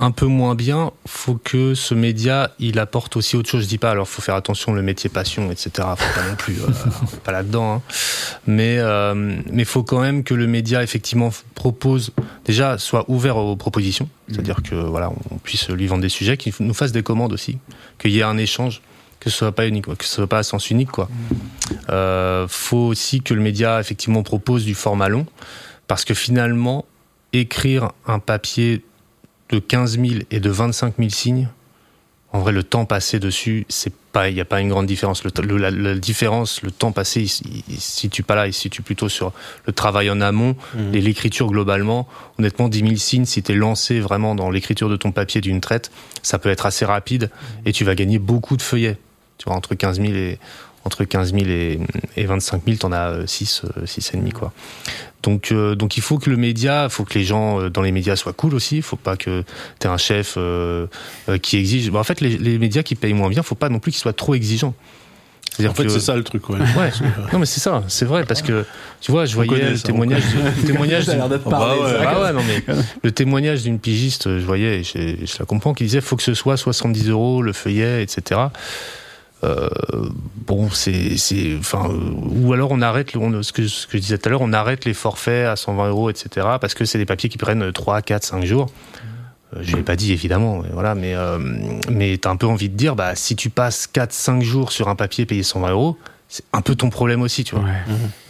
un 0.00 0.10
peu 0.10 0.26
moins 0.26 0.56
bien, 0.56 0.90
faut 1.06 1.34
que 1.36 1.74
ce 1.76 1.94
média 1.94 2.50
il 2.58 2.80
apporte 2.80 3.16
aussi 3.16 3.36
autre 3.36 3.48
chose. 3.48 3.62
Je 3.62 3.68
dis 3.68 3.78
pas, 3.78 3.92
alors 3.92 4.08
faut 4.08 4.22
faire 4.22 4.34
attention 4.34 4.72
le 4.72 4.82
métier 4.82 5.08
passion, 5.08 5.52
etc. 5.52 5.70
Faut 5.96 6.20
pas 6.20 6.28
non 6.28 6.34
plus, 6.36 6.56
euh, 6.60 6.66
pas 7.22 7.30
là-dedans. 7.30 7.74
hein. 7.74 7.82
Mais 8.48 8.78
euh, 8.78 9.14
mais 9.52 9.64
faut 9.64 9.84
quand 9.84 10.00
même 10.00 10.24
que 10.24 10.34
le 10.34 10.48
média 10.48 10.82
effectivement 10.82 11.30
propose 11.54 12.10
déjà 12.44 12.76
soit 12.76 13.04
ouvert 13.08 13.36
aux 13.36 13.54
propositions, 13.54 14.08
c'est-à-dire 14.28 14.62
que 14.64 14.74
voilà 14.74 15.12
on 15.30 15.36
puisse 15.36 15.68
lui 15.68 15.86
vendre 15.86 16.02
des 16.02 16.08
sujets, 16.08 16.36
qu'il 16.36 16.52
nous 16.58 16.74
fasse 16.74 16.90
des 16.90 17.04
commandes 17.04 17.32
aussi, 17.32 17.58
qu'il 18.00 18.10
y 18.10 18.18
ait 18.18 18.24
un 18.24 18.36
échange, 18.38 18.82
que 19.20 19.30
ce 19.30 19.36
soit 19.36 19.52
pas 19.52 19.66
unique, 19.68 19.84
que 19.96 20.04
ce 20.04 20.14
soit 20.16 20.26
pas 20.26 20.38
à 20.38 20.42
sens 20.42 20.70
unique 20.70 20.90
quoi. 20.90 21.08
Euh, 21.90 22.46
faut 22.48 22.76
aussi 22.88 23.20
que 23.20 23.34
le 23.34 23.40
média 23.40 23.80
effectivement 23.80 24.22
propose 24.22 24.64
du 24.64 24.74
format 24.74 25.08
long, 25.08 25.26
parce 25.86 26.04
que 26.04 26.14
finalement 26.14 26.84
écrire 27.32 27.92
un 28.06 28.18
papier 28.18 28.82
de 29.50 29.58
15 29.58 29.98
000 30.00 30.20
et 30.30 30.40
de 30.40 30.50
25 30.50 30.94
000 30.98 31.10
signes, 31.10 31.48
en 32.32 32.38
vrai, 32.38 32.52
le 32.52 32.62
temps 32.62 32.84
passé 32.84 33.18
dessus, 33.18 33.66
c'est 33.68 33.92
pas, 34.12 34.28
il 34.28 34.34
n'y 34.34 34.40
a 34.40 34.44
pas 34.44 34.60
une 34.60 34.68
grande 34.68 34.86
différence. 34.86 35.24
Le, 35.24 35.32
le- 35.42 35.56
la, 35.56 35.72
la 35.72 35.94
différence, 35.96 36.62
le 36.62 36.70
temps 36.70 36.92
passé, 36.92 37.22
il, 37.22 37.52
il, 37.56 37.62
il 37.68 37.80
se 37.80 37.90
situe 37.98 38.22
pas 38.22 38.36
là, 38.36 38.46
il 38.46 38.52
se 38.52 38.60
situe 38.60 38.82
plutôt 38.82 39.08
sur 39.08 39.32
le 39.66 39.72
travail 39.72 40.08
en 40.10 40.20
amont 40.20 40.54
Mhm. 40.76 40.94
et 40.94 41.00
l'écriture 41.00 41.48
globalement. 41.48 42.06
Honnêtement, 42.38 42.68
10 42.68 42.78
000 42.82 42.94
signes, 42.96 43.24
si 43.24 43.42
tu 43.42 43.50
es 43.50 43.54
lancé 43.56 43.98
vraiment 43.98 44.36
dans 44.36 44.48
l'écriture 44.48 44.88
de 44.88 44.94
ton 44.96 45.10
papier 45.10 45.40
d'une 45.40 45.60
traite, 45.60 45.90
ça 46.22 46.38
peut 46.38 46.50
être 46.50 46.66
assez 46.66 46.84
rapide 46.84 47.30
et 47.66 47.72
tu 47.72 47.84
vas 47.84 47.96
gagner 47.96 48.20
beaucoup 48.20 48.56
de 48.56 48.62
feuillets. 48.62 48.96
Tu 49.40 49.46
vois, 49.46 49.56
entre 49.56 49.74
15 49.74 50.00
000 50.00 50.12
et, 50.12 50.38
entre 50.84 51.04
15 51.04 51.32
000 51.32 51.46
et, 51.46 51.78
et 52.16 52.24
25 52.26 52.62
000, 52.66 52.76
t'en 52.76 52.92
as 52.92 53.26
6, 53.26 53.62
6 53.86 54.10
et 54.12 54.16
demi, 54.18 54.32
quoi. 54.32 54.52
Donc, 55.22 55.50
euh, 55.52 55.74
donc 55.74 55.96
il 55.96 56.02
faut 56.02 56.18
que 56.18 56.30
le 56.30 56.36
média, 56.36 56.84
il 56.84 56.90
faut 56.90 57.04
que 57.04 57.18
les 57.18 57.24
gens 57.24 57.60
euh, 57.60 57.68
dans 57.70 57.82
les 57.82 57.92
médias 57.92 58.16
soient 58.16 58.32
cool 58.32 58.54
aussi. 58.54 58.76
Il 58.76 58.82
faut 58.82 58.96
pas 58.96 59.16
que 59.16 59.44
tu 59.78 59.86
aies 59.86 59.90
un 59.90 59.96
chef 59.98 60.34
euh, 60.36 60.86
euh, 61.28 61.38
qui 61.38 61.56
exige. 61.58 61.90
Bon, 61.90 61.98
en 61.98 62.04
fait, 62.04 62.20
les, 62.20 62.38
les 62.38 62.58
médias 62.58 62.82
qui 62.82 62.94
payent 62.94 63.12
moins 63.14 63.28
bien, 63.28 63.42
faut 63.42 63.54
pas 63.54 63.68
non 63.68 63.78
plus 63.80 63.92
qu'ils 63.92 64.00
soient 64.00 64.12
trop 64.14 64.34
exigeants. 64.34 64.74
En 65.58 65.74
fait, 65.74 65.82
que- 65.84 65.88
c'est 65.90 66.00
ça 66.00 66.16
le 66.16 66.22
truc. 66.24 66.48
Ouais. 66.48 66.58
Ouais. 66.58 66.90
non 67.32 67.38
mais 67.40 67.44
c'est 67.44 67.60
ça, 67.60 67.82
c'est 67.88 68.06
vrai 68.06 68.24
parce 68.24 68.40
que 68.40 68.64
tu 69.02 69.10
vois, 69.10 69.26
je 69.26 69.34
voyais 69.34 69.70
le 69.70 69.76
ça, 69.76 69.82
témoignage, 69.82 70.22
le 70.56 70.66
témoignage. 70.66 71.04
Ça 71.04 71.12
a 71.12 71.14
l'air 71.16 71.28
d'une- 71.28 71.36
d'être 71.36 71.50
bah 71.50 71.58
parlé, 71.58 71.80
ouais. 71.82 71.88
ça. 71.90 72.10
ah 72.14 72.22
ouais, 72.22 72.32
non 72.32 72.40
mais 72.46 72.74
le 73.02 73.12
témoignage 73.12 73.62
d'une 73.64 73.78
pigiste, 73.78 74.38
je 74.38 74.44
voyais, 74.46 74.80
et 74.80 74.84
je, 74.84 75.26
je 75.26 75.38
la 75.38 75.44
comprends, 75.44 75.74
qui 75.74 75.84
disait 75.84 76.00
faut 76.00 76.16
que 76.16 76.22
ce 76.22 76.32
soit 76.32 76.56
70 76.56 77.08
euros 77.10 77.42
le 77.42 77.52
feuillet, 77.52 78.02
etc. 78.02 78.40
Euh, 79.42 79.68
bon, 80.46 80.68
c'est, 80.70 81.16
c'est, 81.16 81.56
enfin, 81.58 81.88
euh, 81.90 82.10
ou 82.44 82.52
alors 82.52 82.70
on 82.72 82.82
arrête, 82.82 83.16
on- 83.16 83.42
ce 83.42 83.52
que, 83.52 83.66
ce 83.66 83.86
que 83.86 83.96
je 83.96 84.02
disais 84.02 84.18
tout 84.18 84.28
à 84.28 84.30
l'heure, 84.30 84.42
on 84.42 84.52
arrête 84.52 84.84
les 84.84 84.92
forfaits 84.94 85.46
à 85.46 85.56
120 85.56 85.88
euros, 85.88 86.10
etc. 86.10 86.46
Parce 86.60 86.74
que 86.74 86.84
c'est 86.84 86.98
des 86.98 87.06
papiers 87.06 87.28
qui 87.30 87.38
prennent 87.38 87.72
3, 87.72 88.02
4, 88.02 88.22
5 88.24 88.44
jours. 88.44 88.66
Euh, 89.56 89.60
Je 89.62 89.74
l'ai 89.76 89.82
pas 89.82 89.96
dit 89.96 90.12
évidemment, 90.12 90.60
mais 90.62 90.68
voilà, 90.72 90.94
mais 90.94 91.14
euh, 91.14 91.38
mais 91.90 92.18
t'as 92.18 92.30
un 92.30 92.36
peu 92.36 92.46
envie 92.46 92.68
de 92.68 92.76
dire, 92.76 92.94
bah 92.96 93.14
si 93.14 93.34
tu 93.34 93.50
passes 93.50 93.86
4, 93.86 94.12
5 94.12 94.42
jours 94.42 94.72
sur 94.72 94.88
un 94.88 94.94
papier 94.94 95.24
payé 95.26 95.42
120 95.42 95.70
euros, 95.70 95.96
c'est 96.28 96.44
un 96.52 96.60
peu 96.60 96.76
ton 96.76 96.90
problème 96.90 97.22
aussi, 97.22 97.42
tu 97.42 97.56
vois. 97.56 97.64
Ouais. 97.64 97.70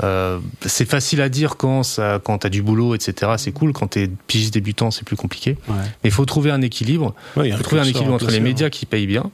Euh, 0.04 0.38
c'est 0.64 0.88
facile 0.88 1.20
à 1.20 1.28
dire 1.28 1.56
quand 1.58 1.82
ça, 1.82 2.18
quand 2.24 2.38
t'as 2.38 2.48
du 2.48 2.62
boulot, 2.62 2.94
etc. 2.94 3.32
C'est 3.36 3.52
cool. 3.52 3.74
Quand 3.74 3.88
t'es 3.88 4.08
pigiste 4.26 4.54
débutant, 4.54 4.90
c'est 4.90 5.04
plus 5.04 5.16
compliqué. 5.16 5.58
Ouais. 5.68 5.74
Mais 6.02 6.08
il 6.08 6.10
faut 6.10 6.24
trouver 6.24 6.50
un 6.50 6.62
équilibre. 6.62 7.14
Ouais, 7.36 7.44
il 7.44 7.46
y 7.46 7.48
Il 7.50 7.52
a 7.54 7.56
faut 7.58 7.64
trouver 7.64 7.82
un 7.82 7.84
équilibre 7.84 8.14
entre 8.14 8.30
les 8.30 8.40
médias 8.40 8.70
qui 8.70 8.86
payent 8.86 9.06
bien 9.06 9.30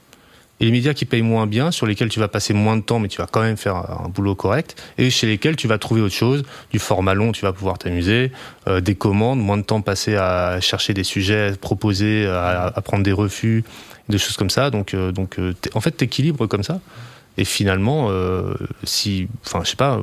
et 0.61 0.65
les 0.65 0.71
médias 0.71 0.95
qui 0.95 1.05
payent 1.05 1.23
moins 1.23 1.47
bien, 1.47 1.71
sur 1.71 1.87
lesquels 1.87 2.09
tu 2.09 2.19
vas 2.21 2.29
passer 2.29 2.55
moins 2.55 2.77
de 2.77 2.83
temps, 2.83 2.99
mais 2.99 3.09
tu 3.09 3.19
vas 3.19 3.27
quand 3.31 3.43
même 3.43 3.57
faire 3.59 3.77
un 3.77 4.09
boulot 4.09 4.35
correct, 4.35 4.81
et 4.99 5.11
chez 5.11 5.27
lesquels 5.27 5.57
tu 5.57 5.69
vas 5.69 5.79
trouver 5.79 6.01
autre 6.01 6.15
chose, 6.15 6.45
du 6.73 6.79
format 6.79 7.15
long, 7.15 7.33
tu 7.33 7.43
vas 7.43 7.53
pouvoir 7.53 7.77
t'amuser, 7.79 8.33
euh, 8.69 8.81
des 8.81 8.95
commandes, 8.95 9.39
moins 9.41 9.59
de 9.59 9.63
temps 9.63 9.83
passé 9.83 10.17
à 10.17 10.59
chercher 10.61 10.95
des 10.95 11.05
sujets, 11.05 11.53
proposer, 11.61 12.27
à, 12.27 12.73
à 12.75 12.81
prendre 12.81 13.03
des 13.03 13.13
refus, 13.13 13.65
des 14.09 14.19
choses 14.19 14.37
comme 14.37 14.51
ça. 14.51 14.71
Donc, 14.71 14.95
euh, 14.95 15.13
donc, 15.13 15.39
euh, 15.39 15.53
en 15.75 15.81
fait, 15.81 15.91
t'équilibres 15.91 16.47
comme 16.49 16.63
ça. 16.63 16.81
Et 17.39 17.45
finalement, 17.45 18.07
euh, 18.11 18.55
si, 18.85 19.29
enfin, 19.45 19.61
je 19.63 19.71
sais 19.71 19.77
pas. 19.77 20.01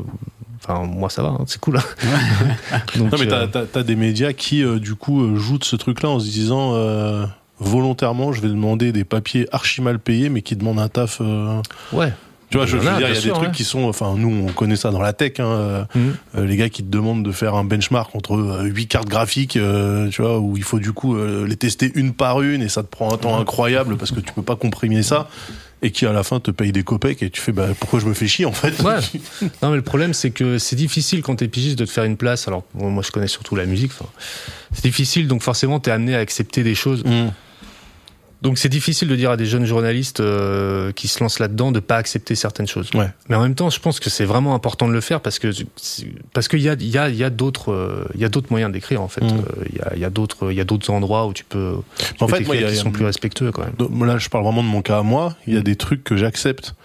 Enfin, 0.65 0.85
moi 0.85 1.09
ça 1.09 1.23
va, 1.23 1.29
hein, 1.29 1.43
c'est 1.47 1.59
cool. 1.59 1.75
Donc, 2.95 3.11
Non, 3.11 3.17
mais 3.19 3.25
euh, 3.33 3.47
t'as, 3.47 3.47
t'as- 3.47 3.65
t'as 3.65 3.83
des 3.83 3.95
médias 3.97 4.31
qui, 4.33 4.63
euh, 4.63 4.79
du 4.79 4.95
coup, 4.95 5.21
euh, 5.23 5.35
jouent 5.35 5.57
de 5.57 5.63
ce 5.65 5.75
truc-là 5.75 6.09
en 6.09 6.19
se 6.19 6.25
disant 6.29 6.73
euh, 6.75 7.25
volontairement, 7.59 8.33
je 8.33 8.41
vais 8.41 8.49
demander 8.49 8.91
des 8.91 9.03
papiers 9.03 9.47
archi 9.51 9.81
mal 9.81 9.99
payés, 9.99 10.29
mais 10.29 10.41
qui 10.41 10.55
demandent 10.55 10.79
un 10.79 10.89
taf. 10.89 11.19
euh, 11.21 11.61
ouais. 11.91 12.11
Tu 12.49 12.57
vois, 12.57 12.67
je, 12.67 12.77
veux 12.77 12.83
dire, 12.83 12.93
il 12.99 13.01
y 13.01 13.17
a 13.17 13.19
des 13.19 13.29
trucs 13.29 13.47
ouais. 13.47 13.51
qui 13.51 13.63
sont. 13.63 13.85
Enfin, 13.85 14.13
nous, 14.15 14.45
on 14.47 14.51
connaît 14.51 14.75
ça 14.75 14.91
dans 14.91 15.01
la 15.01 15.11
tech. 15.11 15.39
Hein, 15.39 15.43
euh, 15.45 15.83
Mhm. 15.95 16.15
euh, 16.37 16.45
les 16.45 16.55
gars 16.55 16.69
qui 16.69 16.83
te 16.83 16.87
demandent 16.89 17.23
de 17.25 17.31
faire 17.31 17.55
un 17.55 17.63
benchmark 17.63 18.15
entre 18.15 18.35
euh, 18.35 18.63
huit 18.65 18.85
cartes 18.85 19.07
graphiques, 19.07 19.57
euh, 19.57 20.09
tu 20.09 20.21
vois, 20.21 20.37
où 20.39 20.55
il 20.55 20.61
faut 20.63 20.77
du 20.77 20.91
coup 20.93 21.15
les 21.17 21.55
tester 21.55 21.91
une 21.95 22.13
par 22.13 22.41
une 22.43 22.61
et 22.61 22.69
ça 22.69 22.83
te 22.83 22.87
prend 22.89 23.11
un 23.11 23.17
temps 23.17 23.39
incroyable 23.39 23.97
parce 23.97 24.11
que 24.11 24.19
tu 24.19 24.31
peux 24.33 24.43
pas 24.43 24.55
comprimer 24.55 25.01
ça. 25.01 25.27
Et 25.83 25.91
qui 25.91 26.05
à 26.05 26.13
la 26.13 26.23
fin 26.23 26.39
te 26.39 26.49
paye 26.49 26.71
des 26.71 26.83
copecs 26.83 27.21
et 27.21 27.29
tu 27.29 27.41
fais 27.41 27.51
bah 27.51 27.67
pourquoi 27.79 27.99
je 27.99 28.07
me 28.07 28.13
fais 28.13 28.27
chier 28.27 28.45
en 28.45 28.53
fait? 28.53 28.81
Ouais. 28.81 28.95
non, 29.61 29.69
mais 29.69 29.75
le 29.75 29.81
problème, 29.81 30.13
c'est 30.13 30.31
que 30.31 30.57
c'est 30.57 30.77
difficile 30.77 31.21
quand 31.21 31.35
t'es 31.35 31.49
pigiste 31.49 31.77
de 31.77 31.85
te 31.85 31.91
faire 31.91 32.05
une 32.05 32.17
place. 32.17 32.47
Alors, 32.47 32.63
bon, 32.73 32.89
moi, 32.89 33.03
je 33.05 33.11
connais 33.11 33.27
surtout 33.27 33.55
la 33.55 33.65
musique. 33.65 33.91
C'est 34.71 34.83
difficile, 34.83 35.27
donc 35.27 35.43
forcément, 35.43 35.79
t'es 35.79 35.91
amené 35.91 36.15
à 36.15 36.19
accepter 36.19 36.63
des 36.63 36.73
choses. 36.73 37.03
Mm. 37.03 37.27
Donc, 38.43 38.57
c'est 38.59 38.69
difficile 38.69 39.07
de 39.07 39.15
dire 39.15 39.31
à 39.31 39.37
des 39.37 39.45
jeunes 39.45 39.65
journalistes 39.65 40.19
euh, 40.19 40.91
qui 40.91 41.07
se 41.07 41.23
lancent 41.23 41.39
là-dedans 41.39 41.71
de 41.71 41.79
pas 41.79 41.95
accepter 41.97 42.35
certaines 42.35 42.67
choses. 42.67 42.89
Ouais. 42.93 43.07
Mais 43.29 43.35
en 43.37 43.41
même 43.41 43.55
temps, 43.55 43.69
je 43.69 43.79
pense 43.79 43.99
que 44.01 44.09
c'est 44.09 44.25
vraiment 44.25 44.53
important 44.53 44.87
de 44.87 44.93
le 44.93 45.01
faire 45.01 45.21
parce 45.21 45.39
que 45.39 45.47
parce 46.33 46.47
qu'il 46.49 46.59
y 46.59 46.67
a 46.69 46.73
il 46.73 46.87
y 46.89 46.97
a 46.97 47.07
il 47.09 47.15
y 47.15 47.23
a 47.23 47.29
d'autres 47.29 47.71
euh, 47.71 48.05
il 48.15 48.19
y 48.21 48.25
a 48.25 48.29
d'autres 48.29 48.47
moyens 48.51 48.71
d'écrire 48.71 49.01
en 49.01 49.07
fait. 49.07 49.21
Mm. 49.23 49.27
Euh, 49.37 49.63
Il 49.71 49.77
y 49.77 49.81
a 49.81 49.91
il 49.95 49.99
y 50.01 50.05
a 50.05 50.09
d'autres 50.09 50.51
il 50.51 50.57
y 50.57 50.61
a 50.61 50.65
d'autres 50.65 50.89
endroits 50.91 51.25
où 51.25 51.33
tu 51.33 51.45
peux. 51.45 51.77
tu 51.97 52.05
En 52.19 52.27
peux 52.27 52.35
fait, 52.35 52.43
moi, 52.45 52.55
y 52.55 52.59
a- 52.59 52.67
qui 52.67 52.73
il 52.73 52.75
y 52.75 52.79
a- 52.79 52.83
sont 52.83 52.91
plus 52.91 53.05
respectueux 53.05 53.51
quand 53.53 53.63
même. 53.63 54.05
Là, 54.05 54.17
je 54.17 54.27
parle 54.29 54.43
vraiment 54.43 54.61
de 54.63 54.67
mon 54.67 54.81
cas 54.81 54.99
à 54.99 55.03
moi. 55.03 55.35
Il 55.47 55.53
y 55.53 55.57
a 55.57 55.61
des 55.61 55.75
trucs 55.77 56.03
que 56.03 56.17
j'accepte 56.17 56.75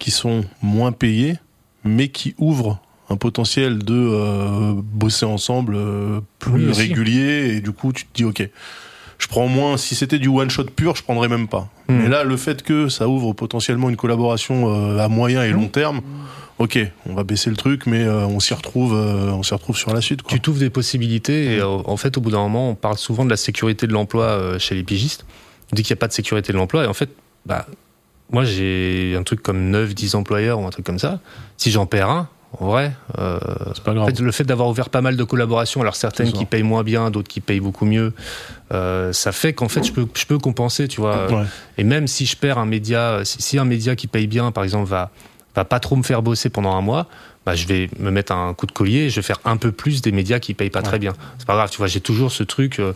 qui 0.00 0.10
sont 0.10 0.44
moins 0.60 0.90
payés, 0.92 1.36
mais 1.84 2.08
qui 2.08 2.34
ouvrent 2.38 2.80
un 3.08 3.16
potentiel 3.16 3.78
de 3.78 3.94
euh, 3.94 4.72
bosser 4.74 5.24
ensemble 5.24 5.76
euh, 5.76 6.20
plus 6.40 6.66
Oui, 6.70 6.72
régulier. 6.72 7.54
Et 7.54 7.60
du 7.60 7.70
coup, 7.70 7.92
tu 7.92 8.04
te 8.06 8.08
dis, 8.12 8.24
ok, 8.24 8.48
je 9.18 9.28
prends 9.28 9.48
moins. 9.48 9.76
Si 9.76 9.94
c'était 9.94 10.18
du 10.18 10.28
one 10.28 10.50
shot 10.50 10.64
pur, 10.64 10.96
je 10.96 11.02
prendrais 11.02 11.28
même 11.28 11.48
pas. 11.48 11.68
Hmm. 11.88 11.98
Mais 11.98 12.08
là, 12.08 12.24
le 12.24 12.36
fait 12.36 12.62
que 12.62 12.88
ça 12.88 13.08
ouvre 13.08 13.32
potentiellement 13.32 13.88
une 13.88 13.96
collaboration 13.96 14.72
euh, 14.72 14.98
à 14.98 15.08
moyen 15.08 15.42
et 15.42 15.50
long 15.50 15.68
terme, 15.68 16.00
ok, 16.58 16.78
on 17.06 17.14
va 17.14 17.24
baisser 17.24 17.50
le 17.50 17.56
truc, 17.56 17.86
mais 17.86 18.04
euh, 18.04 18.26
on 18.26 18.40
s'y 18.40 18.54
retrouve, 18.54 18.94
euh, 18.94 19.30
on 19.30 19.42
s'y 19.42 19.54
retrouve 19.54 19.76
sur 19.76 19.92
la 19.92 20.00
suite. 20.00 20.22
Quoi. 20.22 20.32
Tu 20.32 20.40
t'ouvres 20.40 20.58
des 20.58 20.70
possibilités 20.70 21.54
et 21.54 21.60
euh, 21.60 21.66
en 21.66 21.96
fait, 21.96 22.16
au 22.16 22.20
bout 22.20 22.30
d'un 22.30 22.38
moment, 22.38 22.70
on 22.70 22.74
parle 22.74 22.98
souvent 22.98 23.24
de 23.24 23.30
la 23.30 23.36
sécurité 23.36 23.86
de 23.86 23.92
l'emploi 23.92 24.58
chez 24.58 24.74
les 24.74 24.82
pigistes. 24.82 25.26
On 25.72 25.76
dit 25.76 25.82
qu'il 25.82 25.94
n'y 25.94 25.98
a 25.98 26.00
pas 26.00 26.08
de 26.08 26.12
sécurité 26.12 26.52
de 26.52 26.58
l'emploi 26.58 26.84
et 26.84 26.86
en 26.86 26.94
fait, 26.94 27.10
bah, 27.44 27.66
moi 28.30 28.44
j'ai 28.44 29.14
un 29.18 29.22
truc 29.22 29.42
comme 29.42 29.70
9, 29.70 29.94
10 29.94 30.14
employeurs 30.14 30.60
ou 30.60 30.66
un 30.66 30.70
truc 30.70 30.86
comme 30.86 30.98
ça. 30.98 31.20
Si 31.56 31.70
j'en 31.70 31.86
perds 31.86 32.10
un, 32.10 32.28
en 32.58 32.66
vrai, 32.66 32.92
euh, 33.18 33.38
pas 33.84 33.94
en 33.94 34.06
fait, 34.06 34.20
le 34.20 34.32
fait 34.32 34.44
d'avoir 34.44 34.68
ouvert 34.68 34.88
pas 34.88 35.02
mal 35.02 35.16
de 35.16 35.24
collaborations, 35.24 35.80
alors 35.80 35.96
certaines 35.96 36.32
qui 36.32 36.46
payent 36.46 36.62
moins 36.62 36.84
bien, 36.84 37.10
d'autres 37.10 37.28
qui 37.28 37.40
payent 37.40 37.60
beaucoup 37.60 37.84
mieux, 37.84 38.14
euh, 38.72 39.12
ça 39.12 39.32
fait 39.32 39.52
qu'en 39.52 39.68
fait 39.68 39.84
je 39.84 39.92
peux, 39.92 40.06
je 40.14 40.24
peux 40.24 40.38
compenser, 40.38 40.88
tu 40.88 41.00
vois. 41.00 41.30
Ouais. 41.30 41.44
Et 41.76 41.84
même 41.84 42.06
si 42.06 42.24
je 42.24 42.36
perds 42.36 42.58
un 42.58 42.66
média, 42.66 43.20
si, 43.24 43.42
si 43.42 43.58
un 43.58 43.64
média 43.64 43.94
qui 43.94 44.06
paye 44.06 44.26
bien, 44.26 44.52
par 44.52 44.64
exemple, 44.64 44.88
va, 44.88 45.10
va 45.54 45.64
pas 45.64 45.80
trop 45.80 45.96
me 45.96 46.02
faire 46.02 46.22
bosser 46.22 46.48
pendant 46.48 46.74
un 46.74 46.80
mois, 46.80 47.08
bah, 47.44 47.54
je 47.54 47.66
vais 47.66 47.88
me 47.98 48.10
mettre 48.10 48.32
un 48.32 48.54
coup 48.54 48.66
de 48.66 48.72
collier 48.72 49.00
et 49.00 49.10
je 49.10 49.16
vais 49.16 49.22
faire 49.22 49.40
un 49.44 49.56
peu 49.56 49.70
plus 49.70 50.02
des 50.02 50.10
médias 50.10 50.40
qui 50.40 50.52
payent 50.52 50.70
pas 50.70 50.82
très 50.82 50.98
bien. 50.98 51.12
C'est 51.38 51.46
pas 51.46 51.54
grave, 51.54 51.70
tu 51.70 51.78
vois, 51.78 51.86
j'ai 51.86 52.00
toujours 52.00 52.32
ce 52.32 52.42
truc. 52.42 52.80
Euh, 52.80 52.92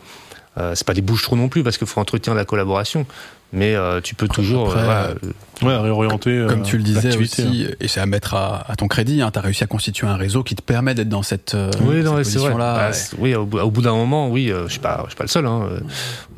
euh, 0.59 0.75
c'est 0.75 0.87
pas 0.87 0.95
des 0.95 1.03
bouches 1.03 1.23
trop 1.23 1.37
non 1.37 1.49
plus 1.49 1.63
parce 1.63 1.79
qu'il 1.79 1.87
faut 1.87 2.01
entretenir 2.01 2.35
la 2.35 2.45
collaboration, 2.45 3.07
mais 3.53 3.75
euh, 3.75 4.01
tu 4.01 4.15
peux 4.15 4.29
toujours 4.29 4.71
après, 4.77 5.15
euh, 5.25 5.33
Ouais, 5.63 5.77
réorienter. 5.77 6.47
Comme 6.49 6.61
euh, 6.61 6.65
tu 6.65 6.79
le 6.79 6.83
disais 6.83 7.15
aussi, 7.17 7.67
et 7.81 7.87
c'est 7.89 8.01
à 8.01 8.07
mettre 8.07 8.35
à, 8.35 8.65
à 8.71 8.77
ton 8.77 8.89
crédit, 8.89 9.21
hein, 9.21 9.31
tu 9.33 9.39
as 9.39 9.43
réussi 9.43 9.63
à 9.63 9.67
constituer 9.67 10.07
un 10.07 10.17
réseau 10.17 10.43
qui 10.43 10.55
te 10.57 10.63
permet 10.63 10.95
d'être 10.95 11.09
dans 11.11 11.23
cette, 11.23 11.55
euh, 11.55 11.71
Oui, 11.83 12.03
cette 12.03 12.13
position-là. 12.13 12.75
Bah, 12.75 12.87
ouais. 12.89 12.93
c'est- 12.95 13.17
oui, 13.19 13.35
au, 13.35 13.45
bout- 13.45 13.59
au 13.61 13.71
bout 13.71 13.83
d'un 13.83 13.93
moment, 13.95 14.29
oui, 14.31 14.51
euh, 14.51 14.65
je 14.67 14.71
suis 14.73 14.81
pas, 14.81 15.03
je 15.05 15.11
suis 15.11 15.17
pas 15.19 15.25
le 15.25 15.29
seul. 15.29 15.47
Hein, 15.47 15.69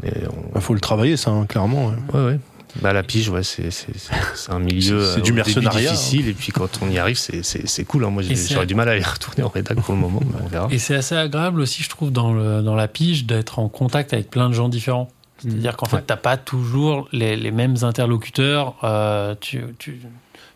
mais 0.02 0.12
on- 0.28 0.52
Bah, 0.54 0.60
faut 0.60 0.74
le 0.74 0.80
travailler, 0.80 1.16
ça, 1.16 1.30
hein, 1.30 1.46
clairement. 1.46 1.88
ouais. 1.88 1.94
Ouais, 2.20 2.26
ouais. 2.26 2.38
Bah, 2.80 2.92
la 2.94 3.02
pige, 3.02 3.28
ouais, 3.28 3.42
c'est, 3.42 3.70
c'est, 3.70 3.96
c'est- 3.98 4.14
c'est 4.34 4.50
un 4.52 4.58
milieu 4.58 5.04
C'est- 5.04 5.18
euh, 5.18 5.22
du 5.22 5.32
mercenariat, 5.34 5.90
hein. 5.90 5.92
difficile, 5.92 6.28
et 6.28 6.32
puis 6.32 6.52
quand 6.52 6.78
on 6.80 6.88
y 6.88 6.98
arrive, 6.98 7.18
c'est, 7.18 7.42
c'est, 7.44 7.66
c'est 7.68 7.84
cool. 7.84 8.04
Hein. 8.04 8.10
Moi, 8.10 8.22
j'aurais 8.22 8.66
du 8.66 8.74
mal 8.74 8.88
à 8.88 8.96
y 8.96 9.02
retourner 9.02 9.42
en 9.42 9.48
rédac 9.48 9.78
pour 9.80 9.94
le 9.94 10.00
moment, 10.00 10.20
mais 10.24 10.40
on 10.42 10.48
verra. 10.48 10.68
Et 10.70 10.78
c'est 10.78 10.94
assez 10.94 11.14
agréable 11.14 11.60
aussi, 11.60 11.82
je 11.82 11.90
trouve, 11.90 12.10
dans, 12.10 12.32
le, 12.32 12.62
dans 12.62 12.74
la 12.74 12.88
pige, 12.88 13.26
d'être 13.26 13.58
en 13.58 13.68
contact 13.68 14.14
avec 14.14 14.30
plein 14.30 14.48
de 14.48 14.54
gens 14.54 14.68
différents. 14.70 15.10
C'est-à-dire 15.38 15.76
qu'en 15.76 15.86
fait, 15.86 16.02
t'as 16.06 16.16
pas 16.16 16.36
toujours 16.36 17.08
les, 17.12 17.36
les 17.36 17.50
mêmes 17.50 17.74
interlocuteurs 17.82 18.76
euh, 18.84 19.34
tu, 19.40 19.60
tu- 19.78 20.00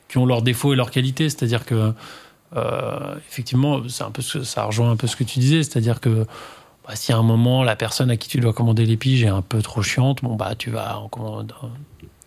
qui 0.08 0.16
ont 0.18 0.26
leurs 0.26 0.42
défauts 0.42 0.72
et 0.72 0.76
leurs 0.76 0.92
qualités. 0.92 1.28
C'est-à-dire 1.28 1.64
que, 1.66 1.92
euh, 2.56 3.14
effectivement, 3.28 3.80
c'est 3.88 4.04
un 4.04 4.10
peu 4.12 4.22
ce- 4.22 4.44
ça 4.44 4.64
rejoint 4.64 4.90
un 4.90 4.96
peu 4.96 5.06
ce 5.08 5.16
que 5.16 5.24
tu 5.24 5.38
disais. 5.40 5.62
C'est-à-dire 5.64 6.00
que 6.00 6.24
bah, 6.86 6.94
si 6.94 7.12
à 7.12 7.16
un 7.16 7.22
moment, 7.24 7.64
la 7.64 7.74
personne 7.74 8.10
à 8.10 8.16
qui 8.16 8.28
tu 8.28 8.38
dois 8.38 8.52
commander 8.52 8.86
les 8.86 8.96
piges 8.96 9.24
est 9.24 9.28
un 9.28 9.42
peu 9.42 9.60
trop 9.60 9.82
chiante, 9.82 10.22
bon, 10.22 10.36
bah, 10.36 10.54
tu 10.56 10.70
vas 10.70 10.98
en 11.00 11.08
commander. 11.08 11.52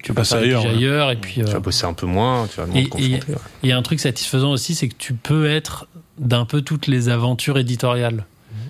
Tu 0.03 0.13
vas 0.13 0.21
les 0.23 0.33
ailleurs, 0.55 1.07
ouais. 1.07 1.13
Et 1.13 1.15
puis, 1.17 1.33
Tu 1.35 1.41
euh, 1.41 1.45
vas 1.45 1.59
bosser 1.59 1.85
un 1.85 1.93
peu 1.93 2.05
moins, 2.05 2.47
tu 2.47 2.57
vas 2.59 2.65
moins 2.67 2.75
Et- 2.75 2.83
te 2.85 2.89
confronter. 2.89 3.19
ouais. 3.31 3.37
et 3.63 3.71
un 3.73 3.81
truc 3.81 3.99
satisfaisant 3.99 4.51
aussi, 4.51 4.73
c'est 4.75 4.87
que 4.87 4.95
tu 4.97 5.13
peux 5.13 5.47
être 5.49 5.87
d'un 6.17 6.45
peu 6.45 6.61
toutes 6.61 6.87
les 6.87 7.09
aventures 7.09 7.57
éditoriales. 7.57 8.25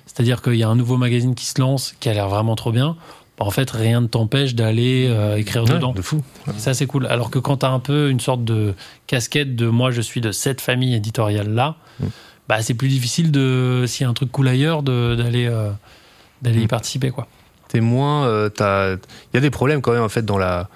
C'est-à-dire 0.06 0.42
qu'il 0.42 0.56
y 0.56 0.64
a 0.64 0.68
un 0.70 0.76
nouveau 0.76 0.98
magazine 0.98 1.36
qui 1.36 1.46
se 1.46 1.62
lance, 1.62 1.94
qui 2.00 2.10
a 2.10 2.14
l'air 2.14 2.28
vraiment 2.30 2.56
trop 2.56 2.72
bien. 2.72 2.96
Bah, 3.38 3.46
en 3.46 3.52
fait, 3.52 3.70
rien 3.70 4.02
ne 4.02 4.08
t'empêche 4.08 4.56
d'aller 4.56 5.08
euh, 5.10 5.38
écrire 5.38 5.64
Ouais, 5.64 5.70
dedans. 5.76 5.94
de 5.94 6.02
fou. 6.02 6.22
Ça, 6.58 6.74
c'est 6.74 6.88
cool. 6.88 7.06
Alors 7.06 7.30
que 7.30 7.38
quand 7.40 7.58
tu 7.58 7.66
as 7.66 7.70
un 7.70 7.80
peu 7.80 8.10
une 8.10 8.20
sorte 8.20 8.44
de 8.44 8.74
casquette 9.08 9.56
de 9.56 9.68
moi, 9.68 9.92
je 9.92 10.02
suis 10.02 10.20
de 10.22 10.32
cette 10.32 10.62
famille 10.62 10.94
éditoriale-là, 10.96 11.76
Mm. 12.00 12.06
bah, 12.50 12.62
c'est 12.62 12.74
plus 12.74 12.90
difficile 12.90 13.32
de, 13.32 13.86
s'il 13.88 14.04
y 14.04 14.08
a 14.08 14.10
un 14.10 14.14
truc 14.14 14.32
cool 14.32 14.48
ailleurs, 14.48 14.82
de- 14.84 15.16
d'aller 15.16 15.46
euh, 15.48 15.70
d'aller 16.42 16.62
y 16.64 16.68
participer. 16.68 17.12
quoi. 17.12 17.28
T'es 17.70 17.82
moins, 17.82 18.26
euh, 18.26 18.50
il 18.60 19.36
y 19.36 19.38
a 19.38 19.42
des 19.42 19.52
problèmes 19.52 19.82
quand 19.82 19.92
même 19.92 20.02
en 20.02 20.10
fait 20.10 20.26
dans 20.26 20.40
la 20.40 20.70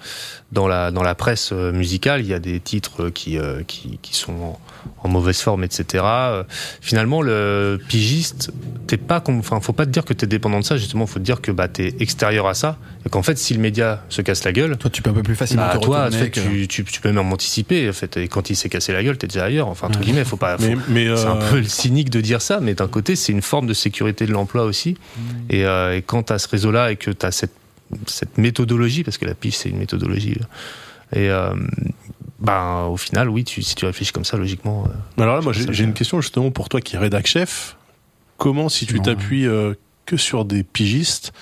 dans 0.52 0.68
la 0.68 0.92
dans 0.92 1.02
la 1.02 1.16
presse 1.16 1.50
euh, 1.52 1.72
musicale. 1.72 2.20
Il 2.20 2.28
y 2.28 2.34
a 2.34 2.38
des 2.38 2.60
titres 2.60 3.08
qui 3.08 3.36
euh, 3.36 3.64
qui, 3.66 3.98
qui 4.00 4.14
sont 4.14 4.56
en, 5.02 5.08
mauvaise 5.08 5.40
forme, 5.40 5.64
etc. 5.64 6.04
Euh, 6.06 6.44
Finalement, 6.80 7.22
le 7.22 7.78
pigiste, 7.88 8.50
t'es 8.86 8.96
pas, 8.96 9.22
enfin, 9.26 9.60
faut 9.60 9.72
pas 9.72 9.86
te 9.86 9.90
dire 9.90 10.04
que 10.04 10.12
t'es 10.12 10.26
dépendant 10.26 10.60
de 10.60 10.64
ça. 10.64 10.76
Justement, 10.76 11.06
faut 11.06 11.18
te 11.18 11.24
dire 11.24 11.40
que 11.40 11.50
bah 11.52 11.68
t'es 11.68 11.94
extérieur 12.00 12.46
à 12.46 12.54
ça 12.54 12.78
et 13.06 13.08
qu'en 13.08 13.22
fait, 13.22 13.38
si 13.38 13.54
le 13.54 13.60
média 13.60 14.02
se 14.08 14.22
casse 14.22 14.44
la 14.44 14.52
gueule, 14.52 14.76
Toi, 14.76 14.90
tu 14.90 15.02
peux 15.02 15.10
un 15.10 15.14
peu 15.14 15.22
plus 15.22 15.36
facilement 15.36 15.66
bah, 15.66 15.78
te 15.78 15.84
toi, 15.84 16.10
fait, 16.10 16.30
que- 16.30 16.40
tu, 16.40 16.68
tu, 16.68 16.84
tu 16.84 17.00
peux 17.00 17.12
même 17.12 17.32
anticiper. 17.32 17.88
En 17.88 17.92
fait, 17.92 18.16
et 18.16 18.28
quand 18.28 18.50
il 18.50 18.56
s'est 18.56 18.68
cassé 18.68 18.92
la 18.92 19.02
gueule, 19.02 19.16
t'es 19.18 19.26
déjà 19.26 19.44
ailleurs. 19.44 19.68
Enfin, 19.68 19.88
entre 19.88 19.98
Ouais. 20.00 20.04
guillemets, 20.06 20.24
faut 20.24 20.36
pas. 20.36 20.56
faut- 20.58 20.64
Mais, 20.64 20.76
mais, 20.88 21.16
c'est 21.16 21.26
un 21.26 21.36
euh, 21.40 21.50
peu 21.50 21.62
cynique 21.64 22.10
de 22.10 22.20
dire 22.20 22.40
ça, 22.42 22.60
mais 22.60 22.74
d'un 22.74 22.88
côté, 22.88 23.16
c'est 23.16 23.32
une 23.32 23.42
forme 23.42 23.66
de 23.66 23.74
sécurité 23.74 24.26
de 24.26 24.32
l'emploi 24.32 24.64
aussi. 24.64 24.96
Et, 25.50 25.64
euh, 25.64 25.96
et 25.96 26.02
quand 26.02 26.24
tu 26.24 26.32
as 26.32 26.38
ce 26.38 26.48
réseau-là 26.48 26.90
et 26.92 26.96
que 26.96 27.10
tu 27.10 27.26
as 27.26 27.30
cette, 27.32 27.52
cette 28.06 28.38
méthodologie, 28.38 29.04
parce 29.04 29.18
que 29.18 29.24
la 29.26 29.34
pige, 29.34 29.56
c'est 29.56 29.68
une 29.68 29.78
méthodologie, 29.78 30.36
et 31.14 31.28
euh, 31.30 31.50
ben, 32.44 32.84
au 32.84 32.96
final, 32.96 33.28
oui, 33.28 33.44
tu, 33.44 33.62
si 33.62 33.74
tu 33.74 33.86
réfléchis 33.86 34.12
comme 34.12 34.24
ça, 34.24 34.36
logiquement. 34.36 34.84
euh, 34.86 34.92
Mais 35.16 35.22
alors 35.22 35.36
là, 35.36 35.40
moi, 35.42 35.52
j'ai 35.52 35.84
une 35.84 35.94
question 35.94 36.20
justement 36.20 36.50
pour 36.50 36.68
toi 36.68 36.80
qui 36.80 36.96
est 36.96 36.98
rédac 36.98 37.26
chef. 37.26 37.76
Comment, 38.36 38.68
si 38.68 38.86
tu 38.86 39.00
t'appuies 39.00 39.46
euh, 39.46 39.74
que 40.06 40.16
sur 40.16 40.44
des 40.44 40.62
pigistes, 40.62 41.32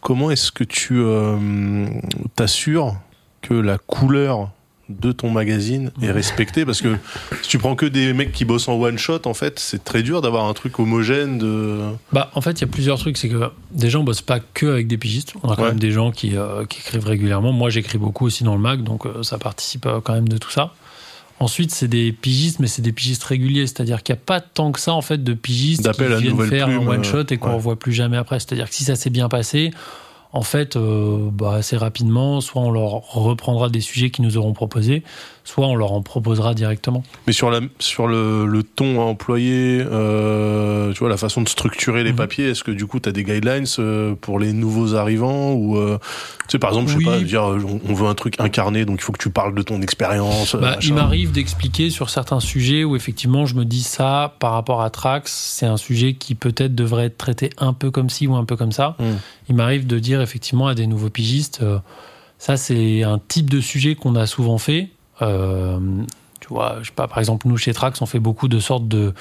comment 0.00 0.30
est-ce 0.30 0.50
que 0.50 0.64
tu 0.64 0.98
euh, 0.98 1.86
t'assures 2.34 2.96
que 3.42 3.54
la 3.54 3.76
couleur 3.78 4.50
de 4.88 5.12
ton 5.12 5.30
magazine 5.30 5.90
est 6.02 6.10
respectée 6.10 6.64
Parce 6.64 6.80
que 6.80 6.96
si 7.42 7.48
tu 7.48 7.58
prends 7.58 7.74
que 7.76 7.86
des 7.86 8.12
mecs 8.12 8.32
qui 8.32 8.44
bossent 8.44 8.68
en 8.68 8.74
one 8.74 8.98
shot, 8.98 9.20
en 9.26 9.34
fait, 9.34 9.58
c'est 9.58 9.84
très 9.84 10.02
dur 10.02 10.22
d'avoir 10.22 10.46
un 10.46 10.54
truc 10.54 10.78
homogène. 10.78 11.38
De... 11.38 11.78
Bah, 12.12 12.30
en 12.34 12.40
fait, 12.40 12.52
il 12.52 12.60
y 12.62 12.64
a 12.64 12.68
plusieurs 12.68 12.98
trucs. 12.98 13.16
C'est 13.16 13.28
que 13.28 13.50
des 13.70 13.90
gens 13.90 14.02
bossent 14.02 14.22
pas 14.22 14.40
que 14.40 14.66
avec 14.66 14.86
des 14.86 14.98
pigistes. 14.98 15.34
On 15.42 15.50
a 15.50 15.56
quand 15.56 15.62
Ouais. 15.62 15.68
même 15.68 15.78
des 15.80 15.90
gens 15.90 16.10
qui, 16.10 16.36
euh, 16.36 16.64
qui 16.64 16.80
écrivent 16.80 17.06
régulièrement. 17.06 17.52
Moi, 17.52 17.70
j'écris 17.70 17.98
beaucoup 17.98 18.26
aussi 18.26 18.44
dans 18.44 18.54
le 18.54 18.60
mag, 18.60 18.82
donc 18.82 19.06
euh, 19.06 19.22
ça 19.22 19.38
participe 19.38 19.86
euh, 19.86 20.00
quand 20.02 20.14
même 20.14 20.28
de 20.28 20.38
tout 20.38 20.50
ça. 20.50 20.72
Ensuite, 21.40 21.70
c'est 21.70 21.86
des 21.86 22.10
pigistes, 22.12 22.58
mais 22.58 22.66
c'est 22.66 22.82
des 22.82 22.92
pigistes 22.92 23.22
réguliers. 23.22 23.66
C'est-à-dire 23.66 24.02
qu'il 24.02 24.14
n'y 24.14 24.18
a 24.18 24.22
pas 24.24 24.40
tant 24.40 24.72
que 24.72 24.80
ça, 24.80 24.92
en 24.92 25.02
fait, 25.02 25.22
de 25.22 25.34
pigistes 25.34 25.88
qui 25.92 26.02
viennent 26.02 26.36
faire 26.48 26.66
plume, 26.66 26.80
un 26.80 26.92
euh, 26.92 26.94
one-shot 26.96 27.24
et 27.30 27.36
qu'on 27.36 27.46
ouais. 27.46 27.52
ne 27.52 27.56
revoit 27.56 27.78
plus 27.78 27.92
jamais 27.92 28.16
après. 28.16 28.40
C'est-à-dire 28.40 28.68
que 28.68 28.74
si 28.74 28.84
ça 28.84 28.96
s'est 28.96 29.10
bien 29.10 29.28
passé, 29.28 29.70
en 30.32 30.42
fait, 30.42 30.76
euh, 30.76 31.30
bah, 31.32 31.54
assez 31.54 31.76
rapidement, 31.76 32.40
soit 32.40 32.62
on 32.62 32.70
leur 32.70 32.90
reprendra 33.14 33.68
des 33.70 33.80
sujets 33.80 34.10
qu'ils 34.10 34.24
nous 34.24 34.36
auront 34.36 34.52
proposés, 34.52 35.02
soit 35.48 35.66
on 35.66 35.76
leur 35.76 35.92
en 35.92 36.02
proposera 36.02 36.52
directement. 36.52 37.02
Mais 37.26 37.32
sur, 37.32 37.50
la, 37.50 37.60
sur 37.78 38.06
le, 38.06 38.44
le 38.44 38.62
ton 38.62 39.00
à 39.00 39.04
employer, 39.04 39.82
euh, 39.82 40.92
tu 40.92 40.98
vois, 40.98 41.08
la 41.08 41.16
façon 41.16 41.40
de 41.40 41.48
structurer 41.48 42.04
les 42.04 42.10
Mhm. 42.10 42.16
papiers, 42.16 42.48
est-ce 42.50 42.62
que 42.62 42.70
du 42.70 42.84
coup, 42.86 43.00
tu 43.00 43.08
as 43.08 43.12
des 43.12 43.24
guidelines 43.24 43.64
euh, 43.78 44.14
pour 44.14 44.38
les 44.38 44.52
nouveaux 44.52 44.94
arrivants 44.94 45.52
ou 45.54 45.78
euh, 45.78 45.96
Tu 46.42 46.52
sais, 46.52 46.58
par 46.58 46.68
exemple, 46.70 46.88
je 46.88 46.92
sais 46.92 46.98
Oui. 46.98 47.04
pas, 47.06 47.18
dire, 47.20 47.44
on 47.44 47.80
on 47.88 47.94
veut 47.94 48.06
un 48.08 48.14
truc 48.14 48.38
incarné, 48.40 48.84
donc 48.84 48.98
il 49.00 49.02
faut 49.02 49.12
que 49.12 49.22
tu 49.22 49.30
parles 49.30 49.54
de 49.54 49.62
ton 49.62 49.80
expérience. 49.80 50.54
Bah, 50.54 50.76
il 50.82 50.92
m'arrive 50.92 51.32
d'expliquer 51.32 51.88
sur 51.88 52.10
certains 52.10 52.40
sujets 52.40 52.84
où 52.84 52.94
effectivement 52.94 53.46
je 53.46 53.54
me 53.54 53.64
dis 53.64 53.82
ça 53.82 54.34
par 54.40 54.52
rapport 54.52 54.82
à 54.82 54.90
Trax, 54.90 55.32
c'est 55.32 55.64
un 55.66 55.78
sujet 55.78 56.12
qui 56.12 56.34
peut-être 56.34 56.74
devrait 56.74 57.06
être 57.06 57.16
traité 57.16 57.48
un 57.56 57.72
peu 57.72 57.90
comme 57.90 58.10
ci 58.10 58.26
ou 58.26 58.34
un 58.36 58.44
peu 58.44 58.56
comme 58.56 58.72
ça. 58.72 58.96
Mm. 58.98 59.04
Il 59.48 59.54
m'arrive 59.54 59.86
de 59.86 59.98
dire 59.98 60.20
effectivement 60.20 60.66
à 60.66 60.74
des 60.74 60.86
nouveaux 60.86 61.08
pigistes, 61.10 61.62
ça 62.38 62.56
c'est 62.58 63.02
un 63.02 63.18
type 63.18 63.48
de 63.48 63.60
sujet 63.62 63.94
qu'on 63.94 64.14
a 64.14 64.26
souvent 64.26 64.58
fait. 64.58 64.88
Euh, 65.22 65.78
tu 66.40 66.48
vois, 66.48 66.76
je 66.80 66.86
sais 66.88 66.92
pas, 66.94 67.08
par 67.08 67.18
exemple 67.18 67.48
nous 67.48 67.56
chez 67.56 67.72
Trax 67.74 68.00
on 68.00 68.06
fait 68.06 68.20
beaucoup 68.20 68.48
de 68.48 68.58
sortes 68.60 68.86
de 68.88 69.12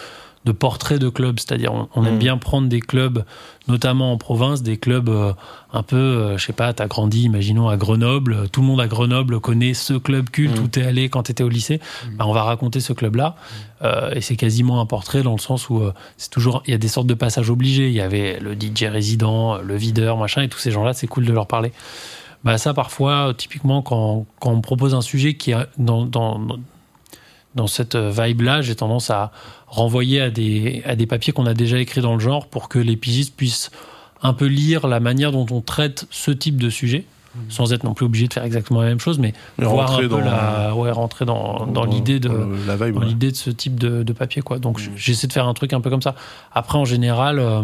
de 0.45 0.51
portraits 0.53 0.99
de 1.01 1.09
clubs, 1.09 1.37
c'est-à-dire 1.39 1.73
on, 1.73 1.89
on 1.93 2.05
aime 2.05 2.15
Mm. 2.15 2.19
bien 2.19 2.37
prendre 2.37 2.69
des 2.69 2.79
clubs, 2.79 3.25
notamment 3.67 4.13
en 4.13 4.17
province, 4.17 4.63
des 4.63 4.77
clubs 4.77 5.09
euh, 5.09 5.33
un 5.73 5.83
peu, 5.83 5.97
euh, 5.97 6.37
je 6.37 6.45
sais 6.45 6.53
pas, 6.53 6.71
t'as 6.71 6.87
grandi, 6.87 7.23
imaginons 7.23 7.67
à 7.67 7.75
Grenoble, 7.75 8.47
tout 8.49 8.61
le 8.61 8.67
monde 8.67 8.79
à 8.79 8.87
Grenoble 8.87 9.41
connaît 9.41 9.73
ce 9.73 9.93
club 9.95 10.29
culte 10.29 10.57
Mm. 10.57 10.63
où 10.63 10.67
t'es 10.69 10.83
allé 10.83 11.09
quand 11.09 11.23
t'étais 11.23 11.43
au 11.43 11.49
lycée. 11.49 11.81
Bah, 12.17 12.23
on 12.27 12.31
va 12.33 12.43
raconter 12.43 12.79
ce 12.79 12.93
club-là, 12.93 13.35
Euh, 13.83 14.11
et 14.15 14.21
c'est 14.21 14.37
quasiment 14.37 14.79
un 14.79 14.85
portrait 14.85 15.21
dans 15.21 15.33
le 15.33 15.39
sens 15.39 15.69
où 15.69 15.81
c'est 16.17 16.29
toujours, 16.31 16.63
il 16.65 16.71
y 16.71 16.73
a 16.73 16.77
des 16.79 16.87
sortes 16.87 17.07
de 17.07 17.13
passages 17.13 17.49
obligés. 17.49 17.87
Il 17.89 17.93
y 17.93 18.01
avait 18.01 18.39
le 18.39 18.55
DJ 18.55 18.85
résident, 18.85 19.57
le 19.57 19.75
videur, 19.75 20.15
machin, 20.17 20.43
et 20.43 20.47
tous 20.49 20.59
ces 20.59 20.71
gens-là, 20.71 20.93
c'est 20.93 21.07
cool 21.07 21.25
de 21.25 21.33
leur 21.33 21.45
parler. 21.47 21.73
Bah 22.43 22.57
ça, 22.57 22.73
parfois, 22.73 23.33
typiquement, 23.37 23.81
quand, 23.81 24.25
quand 24.39 24.51
on 24.51 24.57
me 24.57 24.61
propose 24.61 24.93
un 24.95 25.01
sujet 25.01 25.33
qui 25.35 25.51
est 25.51 25.57
dans, 25.77 26.05
dans, 26.05 26.39
dans 27.55 27.67
cette 27.67 27.95
vibe-là, 27.95 28.61
j'ai 28.61 28.75
tendance 28.75 29.09
à 29.09 29.31
renvoyer 29.67 30.21
à 30.21 30.29
des, 30.29 30.81
à 30.85 30.95
des 30.95 31.07
papiers 31.07 31.33
qu'on 31.33 31.45
a 31.45 31.53
déjà 31.53 31.77
écrits 31.79 32.01
dans 32.01 32.13
le 32.13 32.19
genre 32.21 32.47
pour 32.47 32.69
que 32.69 32.79
les 32.79 32.95
pigistes 32.95 33.35
puissent 33.35 33.71
un 34.21 34.33
peu 34.33 34.45
lire 34.45 34.87
la 34.87 34.99
manière 34.99 35.31
dont 35.31 35.45
on 35.51 35.61
traite 35.61 36.05
ce 36.09 36.31
type 36.31 36.57
de 36.57 36.69
sujet 36.69 37.05
sans 37.49 37.71
être 37.71 37.83
non 37.83 37.93
plus 37.93 38.03
obligé 38.07 38.27
de 38.27 38.33
faire 38.33 38.43
exactement 38.45 38.81
la 38.81 38.87
même 38.87 38.99
chose, 38.99 39.19
mais, 39.19 39.31
voir 39.59 39.83
un 39.83 39.85
rentrer 39.91 40.03
peu 40.03 40.07
dans- 40.09 40.19
la, 40.21 40.73
ouais, 40.73 40.89
rentrer 40.89 41.23
dans, 41.25 41.67
dans 41.67 41.85
l'idée 41.85 42.19
de, 42.19 42.29
la 42.65 42.75
vibe. 42.77 42.95
dans 42.95 43.01
ouais. 43.01 43.05
l'idée 43.05 43.29
de 43.29 43.35
ce 43.35 43.51
type 43.51 43.77
de, 43.79 44.01
de 44.01 44.13
papier, 44.13 44.41
quoi. 44.41 44.57
Donc, 44.57 44.79
Mm. 44.79 44.83
j- 44.83 44.91
j'essaie 44.95 45.27
de 45.27 45.33
faire 45.33 45.47
un 45.47 45.53
truc 45.53 45.71
un 45.73 45.79
peu 45.81 45.91
comme 45.91 46.01
ça. 46.01 46.15
Après, 46.51 46.79
en 46.79 46.85
général, 46.85 47.37
euh, 47.37 47.61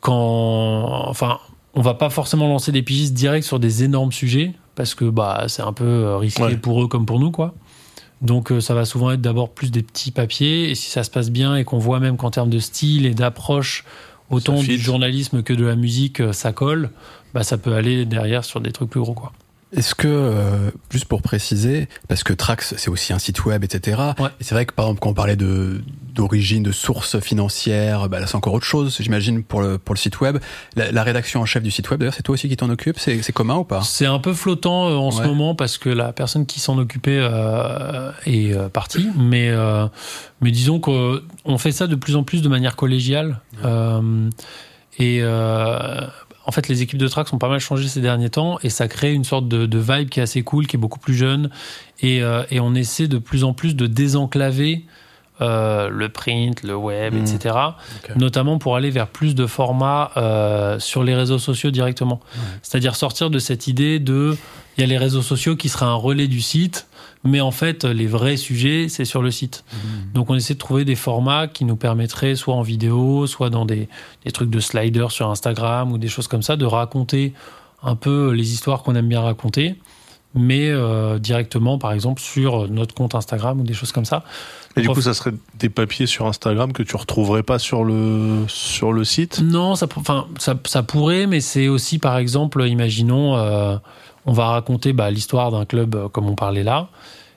quand, 0.00 1.08
enfin, 1.08 1.38
on 1.74 1.80
va 1.82 1.94
pas 1.94 2.10
forcément 2.10 2.48
lancer 2.48 2.72
des 2.72 2.82
pigistes 2.82 3.14
directs 3.14 3.44
sur 3.44 3.58
des 3.60 3.84
énormes 3.84 4.12
sujets 4.12 4.52
parce 4.74 4.94
que 4.94 5.04
bah 5.04 5.44
c'est 5.48 5.62
un 5.62 5.72
peu 5.72 5.84
euh, 5.84 6.16
risqué 6.16 6.42
Ouais. 6.42 6.56
pour 6.56 6.82
eux 6.82 6.88
comme 6.88 7.06
pour 7.06 7.18
nous, 7.20 7.30
quoi. 7.30 7.54
Donc 8.22 8.52
euh, 8.52 8.60
ça 8.60 8.74
va 8.74 8.84
souvent 8.84 9.10
être 9.12 9.20
d'abord 9.20 9.50
plus 9.50 9.70
des 9.70 9.82
petits 9.82 10.10
papiers 10.10 10.70
et 10.70 10.74
si 10.74 10.90
ça 10.90 11.04
se 11.04 11.10
passe 11.10 11.30
bien 11.30 11.56
et 11.56 11.64
qu'on 11.64 11.78
voit 11.78 12.00
même 12.00 12.16
qu'en 12.16 12.30
termes 12.30 12.50
de 12.50 12.58
style 12.58 13.06
et 13.06 13.14
d'approche 13.14 13.84
autant 14.28 14.60
du 14.62 14.78
journalisme 14.78 15.42
que 15.42 15.52
de 15.54 15.64
la 15.64 15.74
musique 15.74 16.20
euh, 16.20 16.32
ça 16.32 16.52
colle, 16.52 16.90
bah 17.34 17.42
ça 17.42 17.56
peut 17.56 17.74
aller 17.74 18.04
derrière 18.04 18.44
sur 18.44 18.60
des 18.60 18.72
trucs 18.72 18.90
plus 18.90 19.00
gros 19.00 19.14
quoi. 19.14 19.32
Est-ce 19.76 19.94
que, 19.94 20.08
euh, 20.08 20.70
juste 20.90 21.04
pour 21.04 21.22
préciser, 21.22 21.88
parce 22.08 22.24
que 22.24 22.32
Trax, 22.32 22.74
c'est 22.76 22.90
aussi 22.90 23.12
un 23.12 23.20
site 23.20 23.44
web, 23.44 23.62
etc. 23.62 24.00
Ouais. 24.18 24.28
Et 24.40 24.44
c'est 24.44 24.54
vrai 24.54 24.66
que, 24.66 24.72
par 24.72 24.86
exemple, 24.86 25.00
quand 25.00 25.10
on 25.10 25.14
parlait 25.14 25.36
de 25.36 25.82
d'origine, 26.12 26.64
de 26.64 26.72
sources 26.72 27.20
financières, 27.20 28.08
bah 28.08 28.18
là, 28.18 28.26
c'est 28.26 28.34
encore 28.34 28.52
autre 28.52 28.66
chose, 28.66 28.96
j'imagine, 28.98 29.44
pour 29.44 29.62
le, 29.62 29.78
pour 29.78 29.94
le 29.94 29.98
site 29.98 30.20
web. 30.20 30.38
La, 30.74 30.90
la 30.90 31.04
rédaction 31.04 31.40
en 31.40 31.46
chef 31.46 31.62
du 31.62 31.70
site 31.70 31.88
web, 31.88 32.00
d'ailleurs, 32.00 32.14
c'est 32.14 32.24
toi 32.24 32.32
aussi 32.32 32.48
qui 32.48 32.56
t'en 32.56 32.68
occupe 32.68 32.98
C'est 32.98 33.22
c'est 33.22 33.32
commun 33.32 33.54
ou 33.54 33.64
pas? 33.64 33.82
C'est 33.82 34.06
un 34.06 34.18
peu 34.18 34.34
flottant 34.34 34.88
euh, 34.88 34.96
en 34.96 35.12
ce 35.12 35.22
moment 35.22 35.54
parce 35.54 35.78
que 35.78 35.88
la 35.88 36.12
personne 36.12 36.46
qui 36.46 36.58
s'en 36.58 36.76
occupait 36.78 37.20
euh, 37.20 38.10
est 38.26 38.56
partie. 38.70 39.08
Mais, 39.16 39.52
mais 40.40 40.50
disons 40.50 40.80
qu'on 40.80 41.58
fait 41.58 41.72
ça 41.72 41.86
de 41.86 41.94
plus 41.94 42.16
en 42.16 42.24
plus 42.24 42.42
de 42.42 42.48
manière 42.48 42.74
collégiale. 42.74 43.40
Et 44.98 45.22
en 46.50 46.52
fait, 46.52 46.66
les 46.66 46.82
équipes 46.82 46.98
de 46.98 47.06
track 47.06 47.32
ont 47.32 47.38
pas 47.38 47.48
mal 47.48 47.60
changé 47.60 47.86
ces 47.86 48.00
derniers 48.00 48.28
temps 48.28 48.58
et 48.64 48.70
ça 48.70 48.88
crée 48.88 49.12
une 49.14 49.22
sorte 49.22 49.46
de, 49.46 49.66
de 49.66 49.78
vibe 49.78 50.08
qui 50.08 50.18
est 50.18 50.24
assez 50.24 50.42
cool, 50.42 50.66
qui 50.66 50.74
est 50.74 50.80
beaucoup 50.80 50.98
plus 50.98 51.14
jeune. 51.14 51.48
Et, 52.02 52.24
euh, 52.24 52.42
et 52.50 52.58
on 52.58 52.74
essaie 52.74 53.06
de 53.06 53.18
plus 53.18 53.44
en 53.44 53.52
plus 53.52 53.76
de 53.76 53.86
désenclaver 53.86 54.84
euh, 55.40 55.88
le 55.90 56.08
print, 56.08 56.64
le 56.64 56.74
web, 56.74 57.14
Mhm. 57.14 57.22
etc. 57.24 57.54
Notamment 58.16 58.58
pour 58.58 58.74
aller 58.74 58.90
vers 58.90 59.06
plus 59.06 59.36
de 59.36 59.46
formats 59.46 60.10
euh, 60.16 60.80
sur 60.80 61.04
les 61.04 61.14
réseaux 61.14 61.38
sociaux 61.38 61.70
directement. 61.70 62.18
C'est-à-dire 62.62 62.96
sortir 62.96 63.30
de 63.30 63.38
cette 63.38 63.68
idée 63.68 64.00
de 64.00 64.36
il 64.76 64.80
y 64.80 64.84
a 64.84 64.86
les 64.88 64.98
réseaux 64.98 65.22
sociaux 65.22 65.54
qui 65.54 65.68
seraient 65.68 65.86
un 65.86 65.94
relais 65.94 66.26
du 66.26 66.40
site, 66.40 66.88
mais 67.24 67.40
en 67.40 67.50
fait 67.50 67.84
les 67.84 68.06
vrais 68.06 68.36
sujets 68.36 68.88
c'est 68.88 69.04
sur 69.04 69.22
le 69.22 69.30
site. 69.30 69.64
Donc 70.14 70.30
on 70.30 70.34
essaie 70.34 70.54
de 70.54 70.58
trouver 70.58 70.84
des 70.84 70.96
formats 70.96 71.48
qui 71.48 71.64
nous 71.64 71.76
permettraient 71.76 72.34
soit 72.34 72.54
en 72.54 72.62
vidéo, 72.62 73.26
soit 73.26 73.50
dans 73.50 73.66
des, 73.66 73.88
des 74.24 74.32
trucs 74.32 74.50
de 74.50 74.60
sliders 74.60 75.10
sur 75.10 75.30
Instagram 75.30 75.92
ou 75.92 75.98
des 75.98 76.08
choses 76.08 76.28
comme 76.28 76.42
ça, 76.42 76.56
de 76.56 76.64
raconter 76.64 77.32
un 77.82 77.96
peu 77.96 78.30
les 78.32 78.52
histoires 78.52 78.82
qu'on 78.82 78.94
aime 78.94 79.08
bien 79.08 79.20
raconter, 79.20 79.76
mais 80.34 80.68
euh, 80.68 81.18
directement 81.18 81.78
par 81.78 81.92
exemple 81.92 82.20
sur 82.20 82.68
notre 82.68 82.94
compte 82.94 83.14
Instagram 83.14 83.60
ou 83.60 83.64
des 83.64 83.74
choses 83.74 83.92
comme 83.92 84.04
ça. 84.04 84.24
Et 84.76 84.82
du 84.82 84.88
coup, 84.88 85.00
ça 85.00 85.14
serait 85.14 85.32
des 85.58 85.68
papiers 85.68 86.06
sur 86.06 86.26
Instagram 86.26 86.72
que 86.72 86.84
tu 86.84 86.94
retrouverais 86.94 87.42
pas 87.42 87.58
sur 87.58 87.82
le 87.82 88.44
sur 88.46 88.92
le 88.92 89.02
site? 89.04 89.40
Non, 89.42 89.74
ça, 89.74 89.88
enfin, 89.96 90.28
ça, 90.38 90.54
ça 90.64 90.84
pourrait, 90.84 91.26
mais 91.26 91.40
c'est 91.40 91.66
aussi, 91.66 91.98
par 91.98 92.16
exemple, 92.18 92.64
imaginons, 92.66 93.36
euh, 93.36 93.76
on 94.26 94.32
va 94.32 94.46
raconter 94.46 94.92
bah, 94.92 95.10
l'histoire 95.10 95.50
d'un 95.50 95.64
club 95.64 95.94
euh, 95.94 96.08
comme 96.08 96.28
on 96.28 96.34
parlait 96.34 96.62
là. 96.62 96.88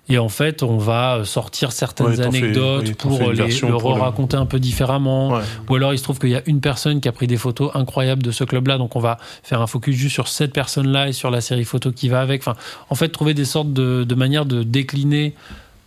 Et 0.10 0.18
en 0.18 0.28
fait, 0.28 0.64
on 0.64 0.78
va 0.78 1.22
sortir 1.24 1.72
certaines 1.72 2.08
Ouais, 2.08 2.20
anecdotes 2.20 2.94
pour 2.96 3.22
une 3.22 3.32
les, 3.32 3.60
le 3.62 3.76
raconter 3.76 4.36
un 4.36 4.46
peu 4.46 4.60
différemment. 4.60 5.30
Ouais. 5.30 5.42
Ou 5.70 5.76
alors, 5.76 5.94
il 5.94 5.98
se 5.98 6.04
trouve 6.04 6.20
qu'il 6.20 6.32
y 6.32 6.36
a 6.36 6.42
une 6.46 6.60
personne 6.60 7.00
qui 7.00 7.08
a 7.08 7.14
pris 7.14 7.26
des 7.26 7.38
photos 7.38 7.72
incroyables 7.74 8.22
de 8.22 8.32
ce 8.32 8.44
club-là, 8.44 8.78
donc 8.78 8.98
on 8.98 9.00
va 9.00 9.18
faire 9.44 9.62
un 9.62 9.68
focus 9.68 9.96
juste 9.96 10.14
sur 10.14 10.28
cette 10.28 10.52
personne-là 10.52 11.08
et 11.08 11.14
sur 11.14 11.32
la 11.32 11.40
série 11.40 11.64
photo 11.64 11.94
qui 11.94 12.10
va 12.10 12.20
avec. 12.20 12.42
Enfin, 12.42 12.56
en 12.90 12.96
fait, 12.96 13.08
trouver 13.10 13.34
des 13.34 13.46
sortes 13.46 13.72
de, 13.72 14.04
de 14.04 14.16
manières 14.16 14.46
de 14.46 14.64
décliner 14.64 15.36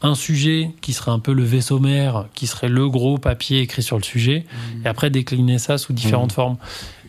un 0.01 0.15
sujet 0.15 0.71
qui 0.81 0.95
serait 0.95 1.11
un 1.11 1.19
peu 1.19 1.35
le 1.35 1.45
vaisseau 1.45 1.79
mère, 1.79 2.27
qui 2.35 2.47
serait 2.47 2.69
le 2.69 2.89
gros 2.89 3.19
papier 3.19 3.61
écrit 3.61 3.83
sur 3.83 3.99
le 3.99 4.03
sujet, 4.03 4.47
et 4.85 4.89
après 4.89 5.11
décliner 5.11 5.59
ça 5.59 5.77
sous 5.77 5.93
différentes 5.93 6.33
formes. 6.33 6.57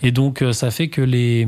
Et 0.04 0.12
donc, 0.12 0.42
euh, 0.42 0.52
ça 0.52 0.72
fait 0.72 0.90
que 0.90 1.02
les, 1.02 1.48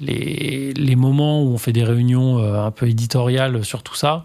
les, 0.00 0.72
les 0.74 0.96
moments 0.96 1.42
où 1.42 1.48
on 1.52 1.58
fait 1.58 1.72
des 1.72 1.84
réunions 1.84 2.38
euh, 2.38 2.64
un 2.64 2.70
peu 2.70 2.88
éditoriales 2.88 3.64
sur 3.64 3.82
tout 3.82 3.94
ça 3.94 4.24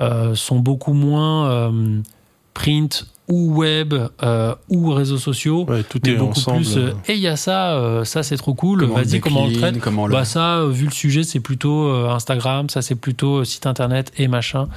euh, 0.00 0.34
sont 0.34 0.58
beaucoup 0.58 0.92
moins 0.92 1.48
euh, 1.50 2.00
print 2.54 3.06
ou 3.28 3.54
web 3.54 3.92
euh, 4.22 4.54
ou 4.68 4.90
réseaux 4.92 5.18
sociaux. 5.18 5.64
Ouais, 5.68 5.82
tout 5.82 5.98
Mais 6.04 6.12
est 6.12 6.16
beaucoup 6.16 6.38
ensemble. 6.38 6.58
plus, 6.62 6.76
euh, 6.76 6.92
et 7.08 7.14
il 7.14 7.18
y 7.20 7.26
a 7.26 7.36
ça, 7.36 7.74
euh, 7.74 8.04
ça 8.04 8.22
c'est 8.22 8.36
trop 8.36 8.54
cool, 8.54 8.84
vas-y, 8.84 9.20
comment 9.20 9.42
on 9.44 9.46
le 9.48 9.54
traite 9.54 9.80
comment 9.80 10.06
le- 10.06 10.12
Bah 10.12 10.24
ça, 10.24 10.64
vu 10.66 10.84
le 10.84 10.92
sujet, 10.92 11.22
c'est 11.24 11.40
plutôt 11.40 11.88
euh, 11.88 12.08
Instagram, 12.10 12.68
ça 12.70 12.82
c'est 12.82 12.94
plutôt 12.94 13.38
euh, 13.38 13.44
site 13.44 13.66
internet 13.66 14.12
et 14.16 14.28
machin. 14.28 14.68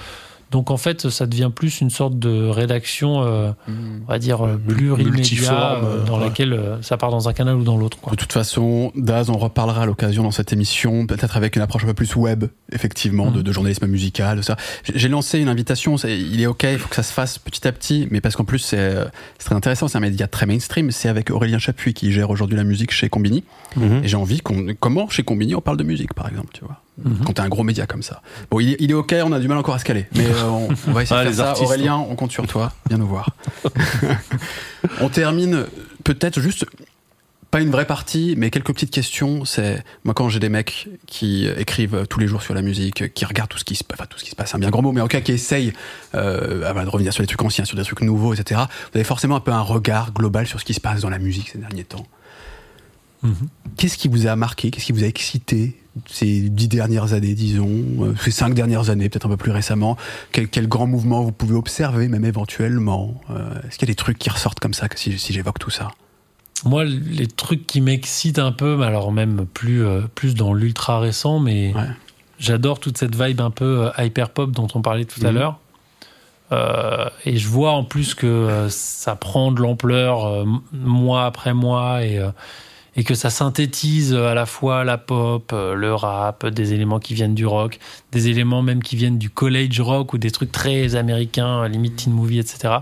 Donc 0.52 0.72
en 0.72 0.78
fait, 0.78 1.10
ça 1.10 1.28
devient 1.28 1.52
plus 1.54 1.82
une 1.82 1.90
sorte 1.92 2.18
de 2.18 2.48
rédaction, 2.48 3.22
euh, 3.24 3.52
Hmm. 3.68 4.02
on 4.08 4.12
va 4.12 4.18
dire, 4.20 4.46
euh, 4.46 4.58
plurimédia, 4.58 5.12
multiforme, 5.12 5.86
euh, 5.86 6.04
dans 6.06 6.18
ouais. 6.18 6.26
laquelle 6.26 6.54
euh, 6.54 6.82
ça 6.82 6.98
part 6.98 7.12
dans 7.12 7.30
un 7.30 7.34
canal 7.34 7.56
ou 7.56 7.64
dans 7.64 7.78
l'autre. 7.78 7.98
quoi. 8.00 8.12
De 8.12 8.18
toute 8.18 8.34
façon, 8.34 8.92
Daz, 8.96 9.30
on 9.30 9.38
reparlera 9.38 9.84
à 9.84 9.86
l'occasion 9.86 10.24
dans 10.24 10.32
cette 10.32 10.52
émission, 10.52 11.06
peut-être 11.06 11.38
avec 11.38 11.56
une 11.56 11.62
approche 11.62 11.84
un 11.84 11.88
peu 11.88 11.94
plus 11.94 12.16
web, 12.16 12.46
effectivement, 12.72 13.30
de, 13.32 13.38
Mhm. 13.38 13.44
de 13.44 13.52
journalisme 13.52 13.86
musical, 13.88 14.38
de 14.38 14.42
ça. 14.42 14.58
J'ai 14.94 15.08
lancé 15.10 15.40
une 15.40 15.50
invitation, 15.50 15.98
c'est- 15.98 16.18
il 16.20 16.42
est 16.42 16.48
ok, 16.48 16.64
il 16.72 16.80
faut 16.80 16.90
que 16.90 16.96
ça 16.96 17.04
se 17.04 17.14
fasse 17.14 17.38
petit 17.38 17.68
à 17.68 17.72
petit, 17.72 18.08
mais 18.10 18.20
parce 18.22 18.36
qu'en 18.36 18.46
plus 18.46 18.60
c'est 18.60 18.78
euh, 18.80 19.06
c'est 19.38 19.46
très 19.46 19.56
intéressant, 19.56 19.88
c'est 19.88 19.98
un 19.98 20.02
média 20.02 20.28
très 20.28 20.46
mainstream, 20.46 20.90
c'est 20.92 21.10
avec 21.10 21.30
Aurélien 21.30 21.60
Chapuis 21.60 21.94
qui 21.94 22.12
gère 22.12 22.30
aujourd'hui 22.32 22.58
la 22.58 22.64
musique 22.64 22.92
chez 22.92 23.10
Combini, 23.10 23.44
Mhm. 23.76 24.02
et 24.04 24.08
j'ai 24.08 24.18
envie 24.18 24.40
qu'on, 24.40 24.66
comment 24.80 25.10
chez 25.10 25.24
Combini 25.24 25.54
on 25.54 25.62
parle 25.62 25.78
de 25.78 25.84
musique 25.84 26.14
par 26.16 26.28
exemple, 26.28 26.50
tu 26.54 26.62
vois, 26.66 26.82
Mhm. 27.04 27.20
quand 27.26 27.34
t'es 27.34 27.42
un 27.42 27.50
gros 27.50 27.64
média 27.64 27.86
comme 27.88 28.04
ça. 28.04 28.22
Bon, 28.52 28.60
il 28.60 28.72
est, 28.74 28.78
il 28.80 28.92
est 28.92 28.94
ok, 28.94 29.16
on 29.24 29.32
a 29.32 29.40
du 29.40 29.48
mal 29.48 29.58
encore 29.58 29.76
à 29.76 29.80
se 29.80 29.86
caler, 29.86 30.08
mais 30.16 30.26
euh, 30.26 30.44
on, 30.50 30.68
on 30.88 30.92
va 30.92 31.04
essayer 31.04 31.20
Ah, 31.22 31.26
de 31.26 31.30
faire 31.30 31.38
ça. 31.38 31.50
artistes, 31.52 31.66
Aurélien, 31.68 31.96
on 31.96 32.16
compte 32.16 32.32
sur 32.32 32.46
toi, 32.48 32.72
viens 32.88 32.98
nous 32.98 33.08
voir. 33.08 33.30
on 35.02 35.10
termine 35.10 35.66
peut-être 36.04 36.40
juste 36.42 36.66
pas 37.52 37.62
une 37.62 37.72
vraie 37.72 37.88
partie, 37.88 38.36
mais 38.38 38.52
quelques 38.52 38.72
petites 38.74 38.92
questions. 38.92 39.44
C'est 39.44 39.84
moi 40.04 40.14
quand 40.14 40.30
j'ai 40.30 40.40
des 40.40 40.50
mecs 40.50 40.88
qui 41.08 41.48
écrivent 41.48 42.06
tous 42.08 42.20
les 42.20 42.28
jours 42.28 42.44
sur 42.44 42.54
la 42.54 42.62
musique, 42.62 43.12
qui 43.14 43.26
regardent 43.26 43.50
tout 43.50 43.58
ce 43.58 43.66
qui 43.66 43.76
se, 43.76 43.84
enfin 43.92 44.06
tout 44.08 44.20
ce 44.20 44.24
qui 44.24 44.30
se 44.30 44.36
passe, 44.36 44.54
un 44.54 44.60
bien 44.60 44.70
grand 44.70 44.84
mot, 44.84 44.92
mais 44.92 45.02
en 45.02 45.06
tout 45.06 45.18
cas 45.18 45.22
qui 45.22 45.32
essayent 45.32 45.74
euh, 46.14 46.58
voilà, 46.60 46.86
de 46.86 46.90
revenir 46.90 47.12
sur 47.12 47.24
des 47.24 47.28
trucs 47.28 47.42
anciens, 47.42 47.66
sur 47.66 47.76
des 47.76 47.84
trucs 47.84 48.02
nouveaux, 48.02 48.36
etc. 48.36 48.62
Vous 48.92 48.98
avez 48.98 49.04
forcément 49.04 49.36
un 49.36 49.40
peu 49.40 49.52
un 49.52 49.62
regard 49.62 50.14
global 50.14 50.46
sur 50.46 50.60
ce 50.60 50.66
qui 50.66 50.76
se 50.76 50.80
passe 50.80 51.02
dans 51.02 51.10
la 51.10 51.18
musique 51.18 51.50
ces 51.50 51.58
derniers 51.58 51.86
temps. 51.86 52.06
Mhm. 53.24 53.34
Qu'est-ce 53.78 53.98
qui 53.98 54.08
vous 54.10 54.28
a 54.28 54.36
marqué? 54.36 54.70
Qu'est-ce 54.70 54.86
qui 54.86 54.92
vous 54.92 55.04
a 55.04 55.08
excité? 55.08 55.76
Ces 56.08 56.50
dix 56.50 56.68
dernières 56.68 57.14
années, 57.14 57.34
disons, 57.34 57.68
euh, 58.02 58.14
ces 58.22 58.32
cinq 58.32 58.54
dernières 58.54 58.90
années, 58.90 59.10
peut-être 59.10 59.26
un 59.26 59.30
peu 59.30 59.38
plus 59.38 59.52
récemment 59.52 59.98
Quel, 60.32 60.48
quel 60.48 60.68
grand 60.68 60.88
mouvement 60.88 61.24
vous 61.24 61.32
pouvez 61.32 61.56
observer, 61.56 62.08
même 62.08 62.26
éventuellement 62.26 63.20
Euh, 63.30 63.50
Est-ce 63.68 63.78
qu'il 63.78 63.88
y 63.88 63.92
a 63.92 63.94
des 63.94 63.96
trucs 63.96 64.18
qui 64.20 64.30
ressortent 64.30 64.60
comme 64.60 64.74
ça, 64.74 64.88
que 64.88 64.98
si, 65.00 65.18
si 65.20 65.34
j'évoque 65.34 65.60
tout 65.60 65.72
ça? 65.72 65.90
Moi, 66.66 66.84
les 66.86 67.28
trucs 67.28 67.66
qui 67.68 67.82
m'excitent 67.82 68.40
un 68.40 68.52
peu, 68.52 68.82
alors 68.82 69.12
même 69.12 69.46
plus, 69.54 69.84
euh, 69.86 70.02
plus 70.14 70.36
dans 70.36 70.54
l'ultra 70.54 71.00
récent, 71.00 71.40
mais 71.40 71.74
Ouais. 71.74 71.82
j'adore 72.38 72.80
toute 72.80 72.98
cette 72.98 73.16
vibe 73.16 73.42
un 73.42 73.52
peu 73.52 73.90
hyper 73.98 74.30
pop 74.30 74.52
dont 74.52 74.68
on 74.76 74.82
parlait 74.82 75.06
tout 75.06 75.26
à 75.26 75.30
Mhm. 75.32 75.36
l'heure. 75.38 75.60
Euh, 76.52 77.08
et 77.26 77.38
je 77.38 77.48
vois 77.48 77.72
en 77.72 77.84
plus 77.84 78.16
que 78.16 78.68
ça 78.70 79.16
prend 79.16 79.52
de 79.52 79.62
l'ampleur 79.62 80.26
euh, 80.26 80.46
mois 80.74 81.26
après 81.26 81.54
mois 81.54 82.04
et, 82.04 82.20
et 83.00 83.04
que 83.06 83.16
ça 83.16 83.30
synthétise 83.30 84.14
à 84.14 84.34
la 84.34 84.46
fois 84.46 84.84
la 84.84 84.98
pop, 84.98 85.52
euh, 85.54 85.74
le 85.74 85.94
rap, 85.96 86.46
des 86.48 86.74
éléments 86.74 87.00
qui 87.00 87.14
viennent 87.14 87.34
du 87.34 87.46
rock, 87.46 87.80
des 88.12 88.28
éléments 88.28 88.62
même 88.62 88.84
qui 88.84 88.98
viennent 88.98 89.18
du 89.18 89.30
college 89.30 89.80
rock 89.80 90.12
ou 90.14 90.18
des 90.18 90.32
trucs 90.32 90.52
très 90.52 90.96
américains, 90.96 91.66
limite 91.70 91.96
teen 91.96 92.12
movie, 92.14 92.40
etc. 92.40 92.80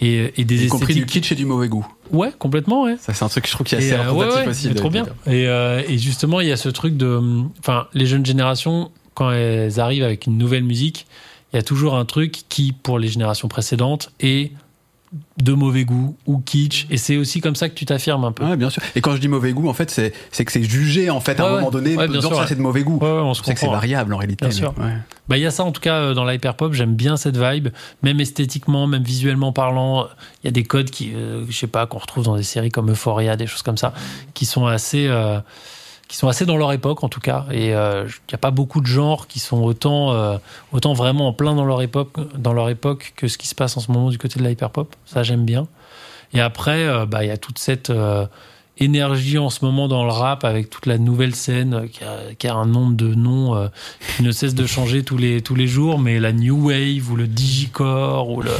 Et, 0.00 0.32
et 0.40 0.46
des 0.46 0.64
Y 0.64 0.68
compris 0.68 0.94
du 0.94 1.04
kitsch 1.04 1.30
et 1.30 1.34
du 1.34 1.44
mauvais 1.44 1.68
goût. 1.68 1.86
Ouais, 2.10 2.32
complètement, 2.38 2.84
ouais. 2.84 2.96
Ça, 2.98 3.12
c'est 3.12 3.22
un 3.22 3.28
truc 3.28 3.44
que 3.44 3.50
je 3.50 3.54
trouve 3.54 3.66
qui 3.66 3.74
est 3.74 3.78
assez 3.78 3.92
euh, 3.92 4.12
ouais, 4.12 4.26
ouais, 4.26 4.48
aussi. 4.48 4.68
de- 4.70 4.72
trop 4.74 4.88
bien. 4.88 5.04
Et, 5.26 5.46
euh, 5.46 5.82
et 5.86 5.98
justement, 5.98 6.40
il 6.40 6.48
y 6.48 6.52
a 6.52 6.56
ce 6.56 6.70
truc 6.70 6.96
de. 6.96 7.20
Enfin, 7.58 7.86
les 7.92 8.06
jeunes 8.06 8.24
générations, 8.24 8.90
quand 9.12 9.30
elles 9.30 9.78
arrivent 9.78 10.04
avec 10.04 10.26
une 10.26 10.38
nouvelle 10.38 10.64
musique, 10.64 11.06
il 11.52 11.56
y 11.56 11.58
a 11.58 11.62
toujours 11.62 11.96
un 11.96 12.06
truc 12.06 12.44
qui, 12.48 12.72
pour 12.72 12.98
les 12.98 13.08
générations 13.08 13.48
précédentes, 13.48 14.10
est 14.20 14.52
de 15.42 15.52
mauvais 15.52 15.84
goût 15.84 16.16
ou 16.26 16.38
kitsch. 16.38 16.86
Et 16.90 16.96
c'est 16.96 17.16
aussi 17.16 17.40
comme 17.40 17.56
ça 17.56 17.68
que 17.68 17.74
tu 17.74 17.84
t'affirmes 17.86 18.24
un 18.24 18.32
peu. 18.32 18.44
Ouais, 18.44 18.56
bien 18.56 18.70
sûr. 18.70 18.82
Et 18.94 19.00
quand 19.00 19.14
je 19.14 19.20
dis 19.20 19.28
mauvais 19.28 19.52
goût, 19.52 19.68
en 19.68 19.74
fait, 19.74 19.90
c'est 19.90 20.12
c'est 20.30 20.44
que 20.44 20.52
c'est 20.52 20.62
jugé 20.62 21.10
en 21.10 21.20
fait 21.20 21.38
à 21.40 21.44
Ouais, 21.44 21.50
un 21.50 21.54
moment 21.56 21.70
donné, 21.70 21.96
Ouais, 21.96 22.04
en 22.06 22.10
bien 22.10 22.20
sûr, 22.20 22.34
ça 22.36 22.46
c'est 22.46 22.54
de 22.56 22.60
mauvais 22.62 22.82
goût. 22.82 22.98
On 23.02 23.34
se 23.34 23.42
sais 23.44 23.54
que 23.54 23.60
c'est 23.60 23.66
variable 23.66 24.14
en 24.14 24.16
réalité. 24.18 24.46
Bien 24.46 24.54
sûr. 24.54 24.74
mais- 24.78 24.84
ouais. 24.84 24.92
Bah, 25.28 25.38
il 25.38 25.40
y 25.42 25.46
a 25.46 25.50
ça 25.50 25.64
en 25.64 25.72
tout 25.72 25.80
cas 25.80 25.94
euh, 26.00 26.14
dans 26.14 26.24
l'hyper 26.24 26.54
pop. 26.54 26.72
J'aime 26.74 26.94
bien 26.94 27.16
cette 27.16 27.36
vibe, 27.38 27.68
même 28.02 28.20
esthétiquement, 28.20 28.86
même 28.86 29.02
visuellement 29.02 29.52
parlant. 29.52 30.06
Il 30.42 30.46
y 30.46 30.48
a 30.48 30.52
des 30.52 30.64
codes 30.64 30.90
qui, 30.90 31.12
euh, 31.14 31.44
je 31.48 31.56
sais 31.56 31.66
pas, 31.66 31.86
qu'on 31.86 31.98
retrouve 31.98 32.24
dans 32.24 32.36
des 32.36 32.42
séries 32.42 32.70
comme 32.70 32.90
Euphoria, 32.90 33.36
des 33.36 33.46
choses 33.46 33.62
comme 33.62 33.78
ça, 33.78 33.94
qui 34.34 34.44
sont 34.46 34.66
assez, 34.66 35.06
euh, 35.08 35.38
qui 36.08 36.16
sont 36.16 36.28
assez 36.28 36.46
dans 36.46 36.56
leur 36.56 36.72
époque 36.72 37.02
en 37.02 37.08
tout 37.08 37.20
cas. 37.20 37.46
Et 37.50 37.68
il 37.68 37.70
n'y 37.70 38.34
a 38.34 38.38
pas 38.40 38.50
beaucoup 38.50 38.80
de 38.80 38.86
genres 38.86 39.26
qui 39.26 39.40
sont 39.40 39.62
autant, 39.62 40.38
autant 40.72 40.92
vraiment 40.92 41.28
en 41.28 41.32
plein 41.32 41.54
dans 41.54 41.64
leur 41.64 41.82
époque, 41.82 42.16
dans 42.36 42.52
leur 42.52 42.68
époque 42.68 43.14
que 43.16 43.26
ce 43.26 43.38
qui 43.38 43.48
se 43.48 43.54
passe 43.54 43.76
en 43.76 43.80
ce 43.80 43.90
moment 43.90 44.10
du 44.10 44.18
côté 44.18 44.38
de 44.38 44.44
l'hyperpop. 44.44 44.94
Ça 45.06 45.22
j'aime 45.22 45.44
bien. 45.44 45.66
Et 46.32 46.40
après, 46.40 47.06
bah 47.06 47.24
il 47.24 47.28
y 47.28 47.32
a 47.32 47.38
toute 47.38 47.58
cette 47.58 47.90
énergie 48.78 49.38
en 49.38 49.50
ce 49.50 49.64
moment 49.64 49.88
dans 49.88 50.04
le 50.04 50.10
rap 50.10 50.44
avec 50.44 50.68
toute 50.68 50.86
la 50.86 50.98
nouvelle 50.98 51.34
scène 51.34 51.88
qui 51.92 52.02
a, 52.02 52.34
qui 52.36 52.48
a 52.48 52.54
un 52.54 52.66
nombre 52.66 52.94
de 52.94 53.14
noms 53.14 53.54
euh, 53.54 53.68
qui 54.16 54.22
ne 54.22 54.32
cesse 54.32 54.54
de 54.54 54.66
changer 54.66 55.04
tous 55.04 55.16
les 55.16 55.42
tous 55.42 55.54
les 55.54 55.68
jours 55.68 55.98
mais 55.98 56.18
la 56.18 56.32
new 56.32 56.70
wave 56.70 57.10
ou 57.10 57.16
le 57.16 57.28
digicore 57.28 58.30
ou 58.30 58.42
le 58.42 58.50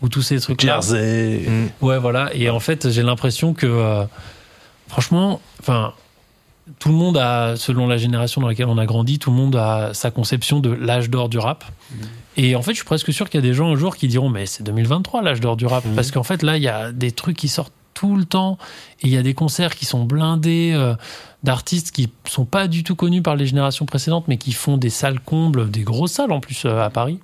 ou 0.00 0.08
tous 0.08 0.22
ces 0.22 0.38
trucs 0.38 0.62
là 0.62 0.74
Jersey. 0.74 1.42
Ouais 1.80 1.98
voilà 1.98 2.30
et 2.34 2.50
en 2.50 2.60
fait 2.60 2.90
j'ai 2.90 3.02
l'impression 3.02 3.52
que 3.52 3.66
euh, 3.66 4.04
franchement 4.86 5.40
enfin 5.60 5.92
tout 6.78 6.88
le 6.88 6.94
monde 6.94 7.16
a 7.16 7.56
selon 7.56 7.86
la 7.86 7.96
génération 7.96 8.40
dans 8.40 8.48
laquelle 8.48 8.68
on 8.68 8.78
a 8.78 8.86
grandi 8.86 9.18
tout 9.18 9.30
le 9.30 9.36
monde 9.36 9.56
a 9.56 9.92
sa 9.94 10.10
conception 10.10 10.60
de 10.60 10.70
l'âge 10.70 11.10
d'or 11.10 11.28
du 11.28 11.38
rap. 11.38 11.64
Et 12.36 12.54
en 12.56 12.62
fait 12.62 12.72
je 12.72 12.76
suis 12.76 12.84
presque 12.84 13.12
sûr 13.12 13.28
qu'il 13.28 13.40
y 13.40 13.44
a 13.44 13.46
des 13.46 13.54
gens 13.54 13.72
un 13.72 13.76
jour 13.76 13.96
qui 13.96 14.08
diront 14.08 14.28
mais 14.28 14.46
c'est 14.46 14.62
2023 14.62 15.22
l'âge 15.22 15.40
d'or 15.40 15.56
du 15.56 15.66
rap. 15.66 15.84
Parce 15.94 16.10
qu'en 16.10 16.22
fait 16.22 16.42
là 16.42 16.56
il 16.56 16.62
y 16.62 16.68
a 16.68 16.92
des 16.92 17.12
trucs 17.12 17.36
qui 17.36 17.48
sortent 17.48 17.72
tout 17.94 18.16
le 18.16 18.24
temps. 18.24 18.58
Et 19.00 19.08
il 19.08 19.12
y 19.12 19.16
a 19.16 19.22
des 19.22 19.34
concerts 19.34 19.74
qui 19.74 19.84
sont 19.84 20.04
blindés 20.04 20.70
euh, 20.72 20.94
d'artistes 21.42 21.90
qui 21.90 22.08
sont 22.28 22.44
pas 22.44 22.68
du 22.68 22.84
tout 22.84 22.94
connus 22.94 23.22
par 23.22 23.34
les 23.34 23.46
générations 23.46 23.86
précédentes 23.86 24.28
mais 24.28 24.36
qui 24.36 24.52
font 24.52 24.76
des 24.76 24.90
salles 24.90 25.20
combles 25.20 25.70
des 25.70 25.82
grosses 25.82 26.12
salles 26.12 26.32
en 26.32 26.40
plus 26.40 26.64
euh, 26.64 26.80
à 26.80 26.90
Paris 26.90 27.18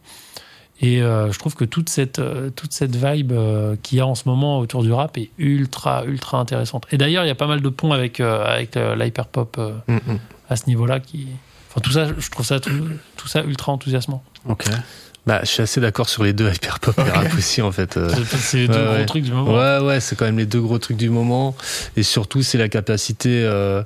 et 0.87 1.01
euh, 1.03 1.31
je 1.33 1.39
trouve 1.39 1.55
que 1.55 1.65
toute 1.65 1.89
cette 1.89 2.19
euh, 2.19 2.51
toute 2.51 2.73
cette 2.73 2.97
vibe 2.97 3.33
euh, 3.33 3.77
qu'il 3.83 3.99
y 3.99 4.01
a 4.01 4.07
en 4.07 4.15
ce 4.15 4.25
moment 4.29 4.59
autour 4.59 4.83
du 4.83 4.93
rap 4.93 5.17
est 5.17 5.31
ultra 5.39 6.05
ultra 6.05 6.39
intéressante 6.39 6.87
et 6.91 6.99
d'ailleurs 6.99 7.25
il 7.25 7.29
y 7.29 7.31
a 7.31 7.35
pas 7.37 7.47
mal 7.47 7.61
de 7.63 7.69
ponts 7.69 7.93
avec 7.93 8.21
avec 8.21 8.75
l'hyperpop 8.77 9.57
Mm, 9.89 9.95
mm. 9.95 10.19
à 10.51 10.57
ce 10.57 10.67
niveau 10.67 10.85
là 10.87 11.01
qui 11.01 11.29
enfin 11.71 11.81
tout 11.81 11.93
ça 11.93 12.09
je 12.19 12.31
trouve 12.31 12.45
ça 12.47 12.61
tout, 12.61 12.71
tout 13.17 13.29
ça 13.29 13.43
ultra 13.45 13.73
enthousiasmant 13.73 14.23
Ok. 14.49 14.65
Bah, 15.27 15.41
je 15.43 15.47
suis 15.49 15.63
assez 15.63 15.81
d'accord 15.81 16.11
sur 16.11 16.23
les 16.23 16.35
deux, 16.35 16.53
hyperpop 16.53 16.99
et 16.99 17.11
rap 17.11 17.33
aussi, 17.39 17.63
en 17.63 17.73
fait. 17.73 17.99
c'est 18.27 18.59
les 18.59 18.69
deux 18.69 18.75
Ouais, 18.75 18.85
gros 18.85 18.93
ouais. 18.97 19.07
trucs 19.07 19.25
du 19.25 19.33
moment 19.33 19.55
Ouais, 19.55 19.79
ouais, 19.87 20.01
c'est 20.01 20.17
quand 20.17 20.27
même 20.27 20.37
les 20.37 20.45
deux 20.45 20.61
gros 20.61 20.79
trucs 20.79 20.99
du 20.99 21.09
moment. 21.09 21.57
Et 21.97 22.03
surtout, 22.03 22.43
c'est 22.43 22.59
la 22.59 22.69
capacité 22.69 23.43
euh, 23.43 23.83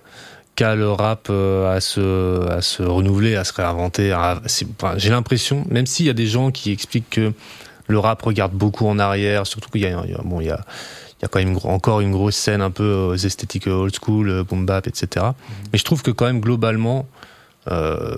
qu'a 0.59 0.75
le 0.75 0.91
rap 0.91 1.29
euh, 1.31 1.73
à, 1.77 1.81
se, 1.81 2.49
à 2.51 2.61
se 2.63 2.83
renouveler, 2.83 3.37
à 3.37 3.45
se 3.45 3.53
réinventer. 3.53 4.13
enfin, 4.13 4.95
J'ai 4.97 5.11
l'impression, 5.11 5.65
même 5.71 5.87
s'il 5.87 6.07
y 6.07 6.11
a 6.11 6.15
des 6.15 6.27
gens 6.27 6.51
qui 6.51 6.73
expliquent 6.73 7.11
que 7.11 7.33
le 7.87 7.99
rap 8.01 8.21
regarde 8.23 8.53
beaucoup 8.53 8.87
en 8.89 8.99
arrière, 8.99 9.47
surtout 9.47 9.71
qu'il 9.71 9.83
y 9.83 9.87
a, 9.87 10.03
bon, 10.25 10.41
il 10.41 10.49
y 10.49 10.51
a, 10.51 10.61
il 11.19 11.23
y 11.23 11.25
a 11.25 11.29
quand 11.29 11.39
même 11.39 11.57
encore 11.63 12.01
une 12.01 12.11
grosse 12.13 12.35
scène 12.37 12.61
un 12.61 12.71
peu 12.73 12.93
aux 12.93 13.15
esthétiques 13.15 13.69
old 13.69 13.95
school, 14.03 14.29
euh, 14.29 14.43
boom 14.45 14.67
bap, 14.67 14.87
etc. 14.89 15.27
Mais 15.73 15.79
je 15.79 15.85
trouve 15.85 16.03
que 16.03 16.11
quand 16.11 16.27
même 16.27 16.41
globalement, 16.41 17.07
euh, 17.71 18.17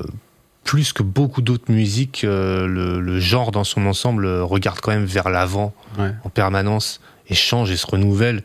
plus 0.65 0.93
que 0.95 1.03
beaucoup 1.03 1.43
d'autres 1.43 1.71
musiques, 1.71 2.23
euh, 2.25 2.67
le, 2.67 3.01
le 3.01 3.21
genre 3.21 3.51
dans 3.53 3.65
son 3.65 3.85
ensemble 3.87 4.27
regarde 4.27 4.81
quand 4.81 4.93
même 4.93 5.05
vers 5.05 5.29
l'avant 5.29 5.75
Ouais. 5.99 6.13
en 6.25 6.31
permanence 6.31 7.01
et 7.29 7.35
change 7.35 7.71
et 7.71 7.77
se 7.77 7.87
renouvelle. 7.87 8.43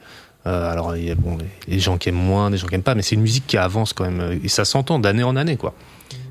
Euh, 0.48 0.72
alors, 0.72 0.96
il 0.96 1.06
y 1.06 1.12
a 1.12 1.16
bon, 1.16 1.38
les, 1.68 1.80
gens 1.80 1.98
qui 1.98 2.10
aiment 2.10 2.16
moins, 2.16 2.52
des 2.52 2.58
gens 2.58 2.68
qui 2.68 2.76
aiment 2.76 2.84
pas, 2.84 2.96
mais 2.96 3.02
c'est 3.02 3.16
une 3.16 3.22
musique 3.22 3.48
qui 3.48 3.58
avance 3.58 3.94
quand 3.94 4.04
même 4.04 4.20
euh, 4.20 4.38
et 4.44 4.48
ça 4.48 4.66
s'entend 4.66 5.00
d'année 5.00 5.24
en 5.24 5.36
année, 5.36 5.58
quoi. 5.58 5.74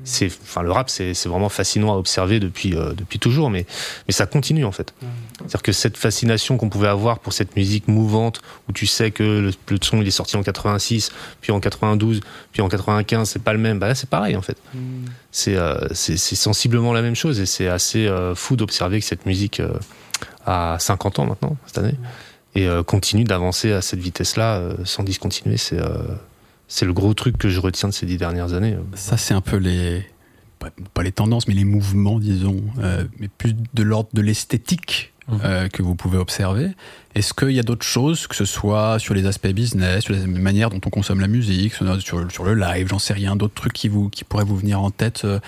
C'est, 0.05 0.27
enfin, 0.27 0.61
le 0.61 0.71
rap, 0.71 0.89
c'est, 0.89 1.13
vraiment 1.25 1.49
fascinant 1.49 1.91
à 1.91 1.97
observer 1.97 2.39
depuis, 2.39 2.75
euh, 2.75 2.93
depuis 2.93 3.17
toujours, 3.17 3.49
mais, 3.49 3.65
mais 4.07 4.13
ça 4.13 4.27
continue 4.27 4.63
en 4.63 4.71
fait. 4.71 4.93
C'est-à-dire 5.39 5.63
que 5.63 5.71
cette 5.71 5.97
fascination 5.97 6.57
qu'on 6.57 6.69
pouvait 6.69 6.87
avoir 6.87 7.17
pour 7.19 7.33
cette 7.33 7.55
musique 7.55 7.87
mouvante, 7.87 8.39
où 8.69 8.71
tu 8.71 8.85
sais 8.85 9.09
que 9.09 9.23
le, 9.23 9.51
le 9.69 9.77
son 9.81 10.01
il 10.01 10.07
est 10.07 10.11
sorti 10.11 10.37
en 10.37 10.43
86, 10.43 11.11
puis 11.41 11.51
en 11.51 11.59
92, 11.59 12.21
puis 12.51 12.61
en 12.61 12.69
95, 12.69 13.27
c'est 13.27 13.41
pas 13.41 13.53
le 13.53 13.59
même. 13.59 13.79
Bah 13.79 13.87
là, 13.87 13.95
c'est 13.95 14.09
pareil 14.09 14.35
en 14.35 14.43
fait. 14.43 14.57
C'est, 15.31 15.55
euh, 15.55 15.75
c'est, 15.91 16.17
c'est 16.17 16.35
sensiblement 16.35 16.93
la 16.93 17.01
même 17.01 17.15
chose 17.15 17.39
et 17.39 17.47
c'est 17.47 17.67
assez 17.67 18.07
euh, 18.07 18.35
fou 18.35 18.55
d'observer 18.55 18.99
que 18.99 19.05
cette 19.05 19.25
musique 19.25 19.59
euh, 19.59 19.73
a 20.45 20.77
50 20.79 21.19
ans 21.19 21.25
maintenant 21.25 21.57
cette 21.65 21.79
année 21.79 21.95
et 22.55 22.67
euh, 22.67 22.83
continue 22.83 23.23
d'avancer 23.25 23.71
à 23.71 23.81
cette 23.81 23.99
vitesse-là 23.99 24.55
euh, 24.57 24.75
sans 24.85 25.03
discontinuer. 25.03 25.57
C'est, 25.57 25.79
euh, 25.79 25.87
c'est 26.67 26.85
le 26.85 26.93
gros 26.93 27.13
truc 27.13 27.37
que 27.37 27.49
je 27.49 27.59
retiens 27.59 27.89
de 27.89 27.93
ces 27.93 28.05
dix 28.05 28.17
dernières 28.17 28.53
années. 28.53 28.75
Ça, 28.95 29.17
c'est 29.17 29.33
un 29.33 29.41
peu 29.41 29.57
les. 29.57 30.05
Pas, 30.93 31.03
les 31.03 31.11
tendances, 31.11 31.47
mais 31.47 31.53
les 31.53 31.65
mouvements, 31.65 32.17
disons, 32.17 32.63
euh, 32.79 33.03
mais 33.19 33.27
plus 33.27 33.53
de 33.73 33.83
l'ordre 33.83 34.09
de 34.13 34.21
l'esthétique 34.21 35.13
euh, 35.43 35.67
que 35.67 35.83
vous 35.83 35.95
pouvez 35.95 36.17
observer. 36.17 36.69
Est-ce 37.13 37.33
qu'il 37.33 37.51
y 37.51 37.59
a 37.59 37.63
d'autres 37.63 37.85
choses, 37.85 38.25
que 38.25 38.35
ce 38.35 38.45
soit 38.45 38.97
sur 38.97 39.13
les 39.13 39.27
aspects 39.27 39.49
business, 39.49 40.05
sur 40.05 40.15
la 40.15 40.25
manière 40.25 40.69
dont 40.69 40.79
on 40.85 40.89
consomme 40.89 41.19
la 41.19 41.27
musique, 41.27 41.73
sur, 41.73 42.01
sur- 42.31 42.43
le 42.45 42.55
live, 42.55 42.87
j'en 42.89 42.99
sais 42.99 43.13
rien, 43.13 43.35
d'autres 43.35 43.53
trucs 43.53 43.73
qui, 43.73 43.89
vous, 43.89 44.09
qui 44.09 44.23
pourraient 44.23 44.45
vous 44.45 44.57
venir 44.57 44.81
en 44.81 44.89
tête, 44.91 45.23
euh, 45.25 45.39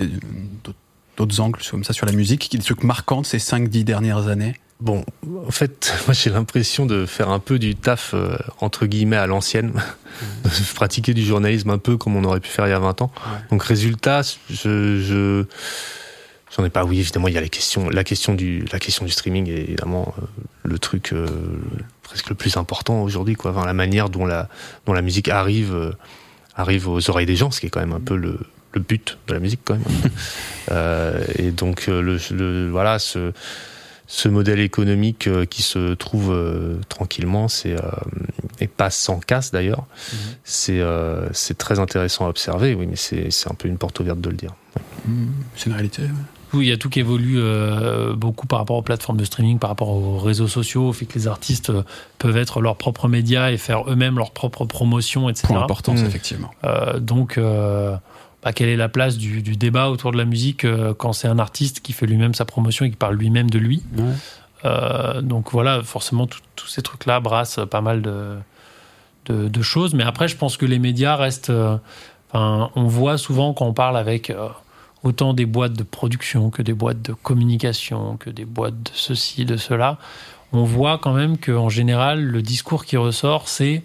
d'autres- 0.00 0.78
d'autres 1.16 1.40
angles 1.40 1.60
comme 1.70 1.84
ça 1.84 1.92
sur 1.92 2.06
la 2.06 2.12
musique, 2.12 2.48
qui- 2.48 2.58
des 2.58 2.64
trucs 2.64 2.82
marquants 2.84 3.20
de 3.22 3.26
ces 3.26 3.38
5-10 3.38 3.84
dernières 3.84 4.28
années 4.28 4.58
Bon, 4.80 5.04
en 5.46 5.52
fait, 5.52 5.94
moi 6.06 6.14
j'ai 6.14 6.30
l'impression 6.30 6.84
de 6.84 7.06
faire 7.06 7.30
un 7.30 7.38
peu 7.38 7.58
du 7.60 7.76
taf 7.76 8.10
euh, 8.12 8.36
entre 8.60 8.86
guillemets 8.86 9.16
à 9.16 9.26
l'ancienne, 9.26 9.72
de 10.44 10.74
pratiquer 10.74 11.14
du 11.14 11.24
journalisme 11.24 11.70
un 11.70 11.78
peu 11.78 11.96
comme 11.96 12.16
on 12.16 12.24
aurait 12.24 12.40
pu 12.40 12.48
faire 12.50 12.66
il 12.66 12.70
y 12.70 12.74
a 12.74 12.78
20 12.80 13.00
ans. 13.02 13.12
Ouais. 13.24 13.38
Donc 13.50 13.62
résultat, 13.62 14.22
je, 14.50 15.00
je 15.00 15.44
j'en 16.56 16.64
ai 16.64 16.70
pas. 16.70 16.84
Oui, 16.84 16.98
évidemment, 16.98 17.28
il 17.28 17.34
y 17.34 17.38
a 17.38 17.40
les 17.40 17.48
questions, 17.48 17.88
la 17.88 18.02
question 18.04 18.34
du, 18.34 18.64
la 18.72 18.78
question 18.80 19.04
du 19.06 19.12
streaming 19.12 19.48
est 19.48 19.62
évidemment 19.62 20.12
euh, 20.18 20.24
le 20.64 20.78
truc 20.80 21.12
euh, 21.12 21.26
presque 22.02 22.28
le 22.28 22.34
plus 22.34 22.56
important 22.56 23.00
aujourd'hui, 23.02 23.36
quoi. 23.36 23.52
Enfin, 23.52 23.64
la 23.64 23.74
manière 23.74 24.10
dont 24.10 24.26
la, 24.26 24.48
dont 24.86 24.92
la 24.92 25.02
musique 25.02 25.28
arrive, 25.28 25.72
euh, 25.74 25.92
arrive 26.56 26.88
aux 26.88 27.10
oreilles 27.10 27.26
des 27.26 27.36
gens, 27.36 27.50
ce 27.52 27.60
qui 27.60 27.66
est 27.66 27.70
quand 27.70 27.80
même 27.80 27.92
un 27.92 28.00
peu 28.00 28.16
le, 28.16 28.38
le 28.74 28.80
but 28.80 29.18
de 29.28 29.34
la 29.34 29.40
musique, 29.40 29.60
quand 29.64 29.74
même. 29.74 29.84
Euh, 30.70 31.22
et 31.36 31.50
donc 31.50 31.86
euh, 31.90 32.00
le, 32.00 32.18
le- 32.34 32.70
voilà 32.70 32.98
ce 32.98 33.32
ce 34.06 34.28
modèle 34.28 34.60
économique 34.60 35.26
euh, 35.26 35.44
qui 35.44 35.60
se 35.62 35.92
trouve 35.92 36.32
euh, 36.32 36.78
tranquillement, 36.88 37.48
c'est 37.48 37.72
euh, 37.74 37.80
et 38.60 38.66
pas 38.66 38.88
sans 38.90 39.18
casse 39.20 39.50
d'ailleurs. 39.50 39.84
C'est 40.42 40.80
euh, 40.80 41.28
c'est 41.32 41.58
très 41.58 41.80
intéressant 41.80 42.24
à 42.24 42.28
observer, 42.30 42.74
oui, 42.74 42.86
mais 42.86 42.96
c'est 42.96 43.30
c'est 43.30 43.50
un 43.50 43.54
peu 43.54 43.68
une 43.68 43.76
porte 43.76 44.00
ouverte 44.00 44.20
de 44.22 44.30
le 44.30 44.36
dire. 44.36 44.54
Hmm, 45.06 45.26
C'est 45.56 45.66
une 45.66 45.72
réalité. 45.72 46.02
ouais. 46.02 46.08
Oui, 46.54 46.66
il 46.66 46.68
y 46.68 46.72
a 46.72 46.76
tout 46.78 46.88
qui 46.88 47.00
évolue 47.00 47.36
euh, 47.38 48.14
beaucoup 48.14 48.46
par 48.46 48.60
rapport 48.60 48.76
aux 48.76 48.82
plateformes 48.82 49.18
de 49.18 49.24
streaming, 49.24 49.58
par 49.58 49.68
rapport 49.70 49.88
aux 49.90 50.18
réseaux 50.18 50.48
sociaux, 50.48 50.88
au 50.88 50.92
fait 50.94 51.04
que 51.04 51.18
les 51.18 51.26
artistes 51.28 51.70
euh, 51.70 51.82
peuvent 52.18 52.36
être 52.36 52.60
leurs 52.62 52.76
propres 52.76 53.08
médias 53.08 53.50
et 53.50 53.58
faire 53.58 53.90
eux-mêmes 53.90 54.16
leur 54.16 54.30
propre 54.30 54.64
promotion, 54.64 55.28
etc. 55.28 55.48
Point 55.48 55.60
d'importance, 55.60 56.00
Mm. 56.00 56.06
effectivement. 56.06 56.50
Euh, 56.64 57.00
donc, 57.00 57.36
euh, 57.38 57.96
bah, 58.44 58.52
quelle 58.52 58.68
est 58.68 58.76
la 58.76 58.88
place 58.88 59.16
du, 59.18 59.42
du 59.42 59.56
débat 59.56 59.88
autour 59.88 60.12
de 60.12 60.18
la 60.18 60.24
musique 60.26 60.64
euh, 60.64 60.94
quand 60.94 61.12
c'est 61.14 61.28
un 61.28 61.38
artiste 61.38 61.80
qui 61.80 61.92
fait 61.92 62.06
lui-même 62.06 62.34
sa 62.34 62.44
promotion 62.44 62.84
et 62.84 62.90
qui 62.90 62.96
parle 62.96 63.16
lui-même 63.16 63.50
de 63.50 63.58
lui 63.58 63.82
Ouais. 63.96 64.04
Euh, 64.66 65.20
Donc 65.22 65.50
voilà, 65.52 65.82
forcément, 65.82 66.26
tous 66.54 66.66
ces 66.68 66.82
trucs-là 66.82 67.20
brassent 67.20 67.60
pas 67.70 67.80
mal 67.80 68.00
de, 68.02 68.36
de, 69.26 69.48
de 69.48 69.62
choses. 69.62 69.94
Mais 69.94 70.04
après, 70.04 70.28
je 70.28 70.36
pense 70.36 70.56
que 70.56 70.66
les 70.66 70.78
médias 70.78 71.16
restent... 71.16 71.50
euh, 71.50 71.76
Enfin, 72.36 72.70
on 72.74 72.84
voit 72.88 73.16
souvent 73.16 73.52
quand 73.54 73.64
on 73.66 73.72
parle 73.72 73.96
avec 73.96 74.32
autant 75.04 75.34
des 75.34 75.46
boîtes 75.46 75.74
de 75.74 75.84
production 75.84 76.50
que 76.50 76.62
des 76.62 76.72
boîtes 76.72 77.00
de 77.00 77.12
communication, 77.12 78.16
que 78.16 78.28
des 78.28 78.44
boîtes 78.44 78.74
de 78.82 78.90
ceci, 78.92 79.44
de 79.44 79.56
cela, 79.56 79.98
on 80.52 80.64
voit 80.64 80.98
quand 80.98 81.12
même 81.12 81.38
qu'en 81.38 81.68
général, 81.68 82.24
le 82.24 82.42
discours 82.42 82.84
qui 82.86 82.96
ressort, 82.96 83.46
c'est 83.48 83.84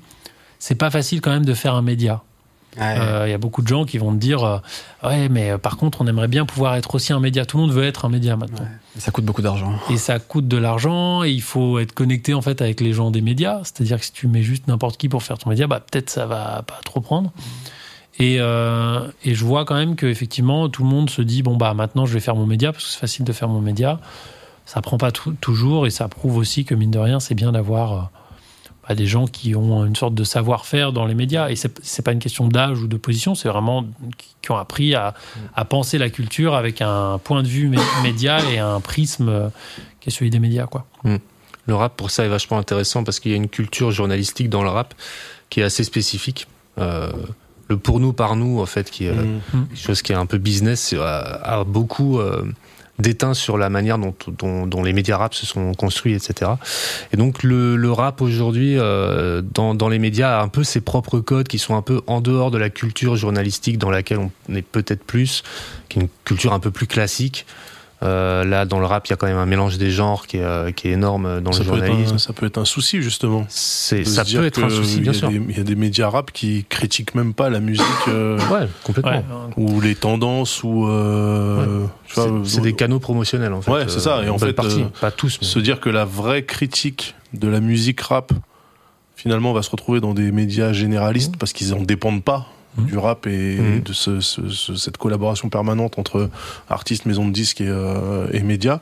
c'est 0.58 0.74
pas 0.74 0.90
facile 0.90 1.22
quand 1.22 1.30
même 1.30 1.46
de 1.46 1.54
faire 1.54 1.76
un 1.76 1.84
média. 1.84 2.24
Euh, 2.78 3.24
Il 3.28 3.32
y 3.32 3.34
a 3.34 3.38
beaucoup 3.38 3.62
de 3.62 3.68
gens 3.68 3.86
qui 3.86 3.98
vont 3.98 4.12
te 4.12 4.18
dire 4.18 4.44
euh, 4.44 4.58
Ouais, 5.04 5.30
mais 5.30 5.52
euh, 5.52 5.58
par 5.58 5.78
contre, 5.78 6.02
on 6.02 6.08
aimerait 6.08 6.28
bien 6.28 6.46
pouvoir 6.46 6.76
être 6.76 6.96
aussi 6.96 7.14
un 7.14 7.20
média. 7.20 7.46
Tout 7.46 7.58
le 7.58 7.64
monde 7.64 7.72
veut 7.72 7.86
être 7.86 8.06
un 8.06 8.10
média 8.10 8.36
maintenant. 8.36 8.68
Ça 8.98 9.12
coûte 9.12 9.26
beaucoup 9.26 9.42
d'argent. 9.42 9.74
Et 9.90 9.98
ça 9.98 10.20
coûte 10.20 10.48
de 10.48 10.58
l'argent 10.58 11.24
et 11.24 11.32
il 11.32 11.42
faut 11.42 11.80
être 11.80 11.94
connecté 11.94 12.34
en 12.34 12.42
fait 12.42 12.62
avec 12.62 12.82
les 12.82 12.94
gens 12.94 13.12
des 13.12 13.22
médias. 13.22 13.62
C'est-à-dire 13.64 14.00
que 14.00 14.06
si 14.06 14.12
tu 14.12 14.28
mets 14.28 14.44
juste 14.44 14.68
n'importe 14.68 14.98
qui 14.98 15.10
pour 15.10 15.24
faire 15.24 15.38
ton 15.38 15.50
média, 15.50 15.68
bah, 15.68 15.80
peut-être 15.80 16.10
ça 16.10 16.26
va 16.26 16.64
pas 16.66 16.80
trop 16.84 17.02
prendre. 17.02 17.32
Et, 18.22 18.36
et 18.36 19.34
je 19.34 19.46
vois 19.46 19.64
quand 19.64 19.76
même 19.76 19.96
que 19.96 20.06
effectivement 20.06 20.68
tout 20.68 20.84
le 20.84 20.90
monde 20.90 21.10
se 21.10 21.22
dit 21.22 21.42
bon 21.42 21.56
bah 21.56 21.74
maintenant 21.74 22.06
je 22.06 22.14
vais 22.14 22.20
faire 22.20 22.36
mon 22.36 22.46
média 22.46 22.74
parce 22.74 22.84
que 22.84 22.92
c'est 22.92 23.00
facile 23.00 23.24
de 23.24 23.32
faire 23.32 23.48
mon 23.48 23.62
média. 23.62 24.02
Ça 24.66 24.82
prend 24.82 24.98
pas 24.98 25.12
toujours 25.12 25.88
et 25.88 25.90
ça 25.90 26.10
prouve 26.10 26.36
aussi 26.36 26.66
que 26.66 26.76
mine 26.76 26.92
de 26.92 27.00
rien 27.00 27.22
c'est 27.22 27.34
bien 27.34 27.54
d'avoir 27.54 28.12
bah, 28.90 28.96
des 28.96 29.06
gens 29.08 29.28
qui 29.28 29.56
ont 29.56 29.86
une 29.86 29.96
sorte 29.96 30.16
de 30.16 30.24
savoir-faire 30.24 30.92
dans 30.92 31.06
les 31.06 31.14
médias. 31.14 31.50
Et 31.50 31.56
c'est 31.56 31.80
c'est 31.84 32.02
pas 32.02 32.12
une 32.12 32.20
question 32.20 32.48
d'âge 32.48 32.82
ou 32.82 32.88
de 32.88 32.98
position, 32.98 33.36
c'est 33.36 33.48
vraiment 33.48 33.86
qui- 34.42 34.52
ont 34.52 34.58
appris 34.58 34.96
à, 34.96 35.14
à 35.56 35.64
penser 35.64 36.00
la 36.00 36.10
culture 36.10 36.56
avec 36.56 36.82
un 36.82 37.20
point 37.24 37.44
de 37.44 37.48
vue 37.48 37.70
mé- 37.70 37.78
média 38.02 38.40
et 38.52 38.58
un 38.58 38.80
prisme 38.80 39.30
euh, 39.30 39.50
qui 40.00 40.10
est 40.10 40.12
celui 40.12 40.32
des 40.32 40.40
médias 40.40 40.66
quoi. 40.66 40.88
Le 41.68 41.76
rap 41.76 41.96
pour 41.96 42.10
ça 42.10 42.26
est 42.26 42.30
vachement 42.30 42.58
intéressant 42.58 43.04
parce 43.04 43.20
qu'il 43.20 43.30
y 43.30 43.36
a 43.36 43.38
une 43.38 43.48
culture 43.48 43.92
journalistique 43.92 44.50
dans 44.50 44.64
le 44.64 44.70
rap 44.70 44.96
qui 45.52 45.60
est 45.60 45.64
assez 45.64 45.84
spécifique. 45.84 46.48
Euh, 46.80 47.12
le 47.68 47.78
pour 47.78 48.00
nous 48.00 48.12
par 48.14 48.36
nous 48.36 48.60
en 48.60 48.66
fait 48.66 48.90
qui 48.90 49.06
est 49.06 49.10
euh, 49.10 49.38
Mm. 49.54 49.68
quelque 49.68 49.78
chose 49.80 50.02
qui 50.02 50.14
est 50.14 50.16
un 50.16 50.26
peu 50.26 50.40
business 50.40 50.96
a 51.00 51.64
beaucoup 51.64 52.18
euh, 52.20 52.44
déteint 53.00 53.34
sur 53.34 53.58
la 53.58 53.70
manière 53.70 53.98
dont, 53.98 54.14
dont, 54.28 54.68
dont, 54.68 54.84
les 54.84 54.94
médias 54.94 55.18
rap 55.18 55.34
se 55.34 55.46
sont 55.46 55.74
construits, 55.74 56.14
etc. 56.14 56.52
Et 57.14 57.18
donc 57.18 57.44
le, 57.44 57.76
le 57.76 57.92
rap 57.92 58.22
aujourd'hui, 58.22 58.78
euh, 58.78 59.42
dans, 59.42 59.74
dans, 59.74 59.90
les 59.90 60.00
médias, 60.00 60.40
a 60.40 60.44
un 60.44 60.48
peu 60.48 60.64
ses 60.64 60.82
propres 60.82 61.20
codes 61.20 61.48
qui 61.48 61.60
sont 61.60 61.76
un 61.76 61.82
peu 61.82 62.02
en 62.08 62.22
dehors 62.22 62.52
de 62.52 62.58
la 62.58 62.70
culture 62.70 63.16
journalistique 63.16 63.78
dans 63.78 63.90
laquelle 63.90 64.20
on 64.20 64.56
est 64.56 64.62
peut-être 64.62 65.04
plus, 65.04 65.44
qui 65.88 66.00
est 66.00 66.02
une 66.04 66.10
culture 66.26 66.54
un 66.54 66.60
peu 66.60 66.72
plus 66.72 66.88
classique. 66.88 67.46
Euh, 68.02 68.46
là, 68.46 68.66
dans 68.66 68.80
le 68.80 68.86
rap, 68.86 69.08
il 69.08 69.10
y 69.10 69.14
a 69.14 69.18
quand 69.18 69.28
même 69.28 69.38
un 69.38 69.46
mélange 69.46 69.78
des 69.78 69.92
genres 69.92 70.26
qui 70.26 70.38
est, 70.38 70.44
euh, 70.44 70.72
qui 70.72 70.88
est 70.88 70.92
énorme 70.92 71.42
dans 71.42 71.52
ça 71.52 71.60
le 71.60 71.66
journalisme. 71.66 72.16
Un, 72.16 72.18
ça 72.18 72.32
peut 72.32 72.46
être 72.46 72.58
un 72.58 72.66
souci, 72.66 73.02
justement. 73.02 73.46
C'est, 73.50 74.06
ça 74.06 74.24
peut 74.24 74.46
être 74.46 74.64
un 74.64 74.70
souci, 74.70 75.02
bien 75.02 75.12
sûr. 75.12 75.30
Il 75.32 75.58
y 75.58 75.60
a 75.60 75.64
des 75.64 75.76
médias 75.76 76.10
rap 76.10 76.32
qui 76.32 76.66
critiquent 76.70 77.14
même 77.14 77.34
pas 77.34 77.50
la 77.50 77.60
musique. 77.60 77.84
Euh, 78.08 78.38
ouais, 78.50 78.70
complètement. 78.84 79.12
Ouais. 79.12 79.24
Ou 79.58 79.82
les 79.82 79.96
tendances, 79.96 80.64
ou. 80.64 80.88
Euh, 80.88 81.84
ouais. 82.16 82.24
C'est, 82.46 82.62
des 82.62 82.74
canaux 82.74 83.00
promotionnels, 83.00 83.54
en 83.54 83.62
fait. 83.62 83.72
Ouais, 83.72 83.84
c'est 83.88 84.00
ça. 84.00 84.24
Et 84.24 84.30
en 84.30 84.38
fait, 84.38 84.54
partie, 84.54 84.86
pas 85.02 85.12
tous. 85.12 85.38
Mais... 85.42 85.48
se 85.48 85.60
dire 85.60 85.82
que 85.82 85.90
la 85.90 86.06
vraie 86.06 86.44
critique 86.44 87.16
de 87.34 87.50
la 87.50 87.60
musique 87.60 88.00
rap, 88.00 88.32
finalement, 89.16 89.52
va 89.52 89.62
se 89.62 89.70
retrouver 89.70 90.00
dans 90.00 90.14
des 90.14 90.32
médias 90.32 90.72
généralistes 90.72 91.36
parce 91.38 91.52
qu'ils 91.52 91.74
en 91.74 91.82
dépendent 91.82 92.24
pas 92.24 92.48
du 92.78 92.98
rap 92.98 93.28
et 93.28 93.58
mmh. 93.60 93.82
de 93.82 93.94
ce, 93.94 94.20
ce, 94.22 94.48
ce, 94.50 94.76
cette 94.76 94.98
collaboration 94.98 95.50
permanente 95.50 96.00
entre 96.00 96.30
artistes, 96.70 97.06
maisons 97.06 97.28
de 97.28 97.34
disques 97.34 97.62
et, 97.62 97.68
euh, 97.68 98.28
et 98.32 98.42
médias. 98.42 98.80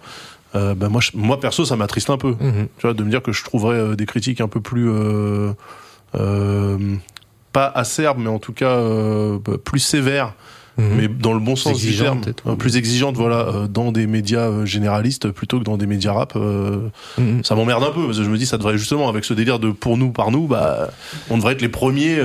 Euh, 0.55 0.75
ben 0.75 0.89
moi, 0.89 1.01
je, 1.01 1.11
moi 1.13 1.39
perso, 1.39 1.65
ça 1.65 1.75
m'attriste 1.75 2.09
un 2.09 2.17
peu. 2.17 2.31
Mmh. 2.31 2.67
Tu 2.77 2.81
vois, 2.81 2.93
de 2.93 3.03
me 3.03 3.09
dire 3.09 3.21
que 3.21 3.31
je 3.31 3.43
trouverais 3.43 3.77
euh, 3.77 3.95
des 3.95 4.05
critiques 4.05 4.41
un 4.41 4.47
peu 4.47 4.61
plus 4.61 4.89
pas 7.53 7.67
acerbes, 7.67 8.19
mais 8.19 8.29
en 8.29 8.39
tout 8.39 8.53
cas 8.53 8.79
plus 9.63 9.79
sévères 9.79 10.33
Mmh. 10.77 10.83
mais 10.95 11.07
dans 11.07 11.33
le 11.33 11.39
bon 11.39 11.55
sens 11.55 11.79
du 11.79 11.95
terme, 11.95 12.21
euh, 12.45 12.55
plus 12.55 12.77
exigeante, 12.77 13.15
voilà, 13.15 13.47
euh, 13.47 13.67
dans 13.67 13.91
des 13.91 14.05
médias 14.05 14.47
euh, 14.47 14.65
généralistes 14.65 15.31
plutôt 15.31 15.57
que 15.57 15.63
dans 15.63 15.75
des 15.75 15.87
médias 15.87 16.13
rap. 16.13 16.33
Euh, 16.35 16.89
mmh. 17.17 17.43
Ça 17.43 17.55
m'emmerde 17.55 17.83
un 17.83 17.91
peu 17.91 18.05
parce 18.05 18.19
que 18.19 18.23
je 18.23 18.29
me 18.29 18.37
dis 18.37 18.45
ça 18.45 18.59
devrait 18.59 18.77
justement 18.77 19.09
avec 19.09 19.25
ce 19.25 19.33
délire 19.33 19.57
de 19.57 19.71
pour 19.71 19.97
nous 19.97 20.11
par 20.11 20.29
nous, 20.29 20.45
bah 20.45 20.91
on 21.31 21.37
devrait 21.37 21.53
être 21.53 21.63
les 21.63 21.69
premiers 21.69 22.21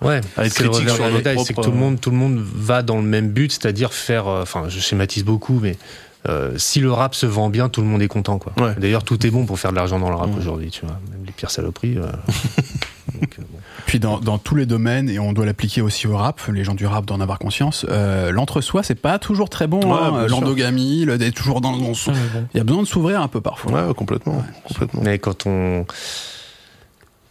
ouais, 0.00 0.20
à 0.36 0.46
être 0.46 0.54
critiques 0.54 0.88
sur 0.88 1.10
notre 1.10 1.22
propre. 1.22 1.46
C'est 1.46 1.52
que 1.52 1.60
tout 1.60 1.70
le 1.70 1.76
monde, 1.76 2.00
tout 2.00 2.10
le 2.10 2.16
monde 2.16 2.42
va 2.42 2.82
dans 2.82 2.96
le 2.96 3.02
même 3.02 3.28
but, 3.28 3.52
c'est-à-dire 3.52 3.92
faire. 3.92 4.28
Enfin, 4.28 4.64
je 4.68 4.80
schématise 4.80 5.24
beaucoup, 5.24 5.60
mais 5.62 5.76
euh, 6.28 6.52
si 6.56 6.80
le 6.80 6.90
rap 6.90 7.14
se 7.14 7.26
vend 7.26 7.50
bien, 7.50 7.68
tout 7.68 7.82
le 7.82 7.86
monde 7.86 8.00
est 8.00 8.08
content, 8.08 8.38
quoi. 8.38 8.52
Ouais. 8.56 8.74
D'ailleurs, 8.78 9.04
tout 9.04 9.26
est 9.26 9.30
bon 9.30 9.44
pour 9.44 9.58
faire 9.58 9.72
de 9.72 9.76
l'argent 9.76 9.98
dans 9.98 10.08
le 10.08 10.16
rap 10.16 10.30
mmh. 10.30 10.38
aujourd'hui, 10.38 10.70
tu 10.70 10.86
vois. 10.86 10.98
Même 11.10 11.24
les 11.26 11.32
pires 11.32 11.50
saloperies. 11.50 11.98
Euh... 11.98 12.06
Donc, 13.20 13.36
euh, 13.38 13.42
bon. 13.50 13.58
Puis 13.86 14.00
dans, 14.00 14.18
dans, 14.18 14.38
tous 14.38 14.54
les 14.54 14.66
domaines, 14.66 15.08
et 15.08 15.18
on 15.18 15.32
doit 15.32 15.46
l'appliquer 15.46 15.80
aussi 15.80 16.06
au 16.06 16.16
rap, 16.16 16.40
les 16.52 16.64
gens 16.64 16.74
du 16.74 16.86
rap 16.86 17.04
doivent 17.04 17.18
en 17.18 17.22
avoir 17.22 17.38
conscience, 17.38 17.84
euh, 17.88 18.32
l'entre-soi, 18.32 18.82
c'est 18.82 18.94
pas 18.94 19.18
toujours 19.18 19.50
très 19.50 19.66
bon. 19.66 19.80
Ouais, 19.80 19.98
hein, 20.00 20.26
l'endogamie, 20.28 21.04
le, 21.04 21.18
toujours 21.30 21.60
dans, 21.60 21.76
dans 21.76 21.94
son... 21.94 22.12
Il 22.54 22.58
y 22.58 22.60
a 22.60 22.64
besoin 22.64 22.82
de 22.82 22.88
s'ouvrir 22.88 23.20
un 23.20 23.28
peu 23.28 23.40
parfois. 23.40 23.88
Ouais, 23.88 23.94
complètement. 23.94 24.44
complètement. 24.66 25.02
Mais 25.02 25.18
quand 25.18 25.46
on 25.46 25.86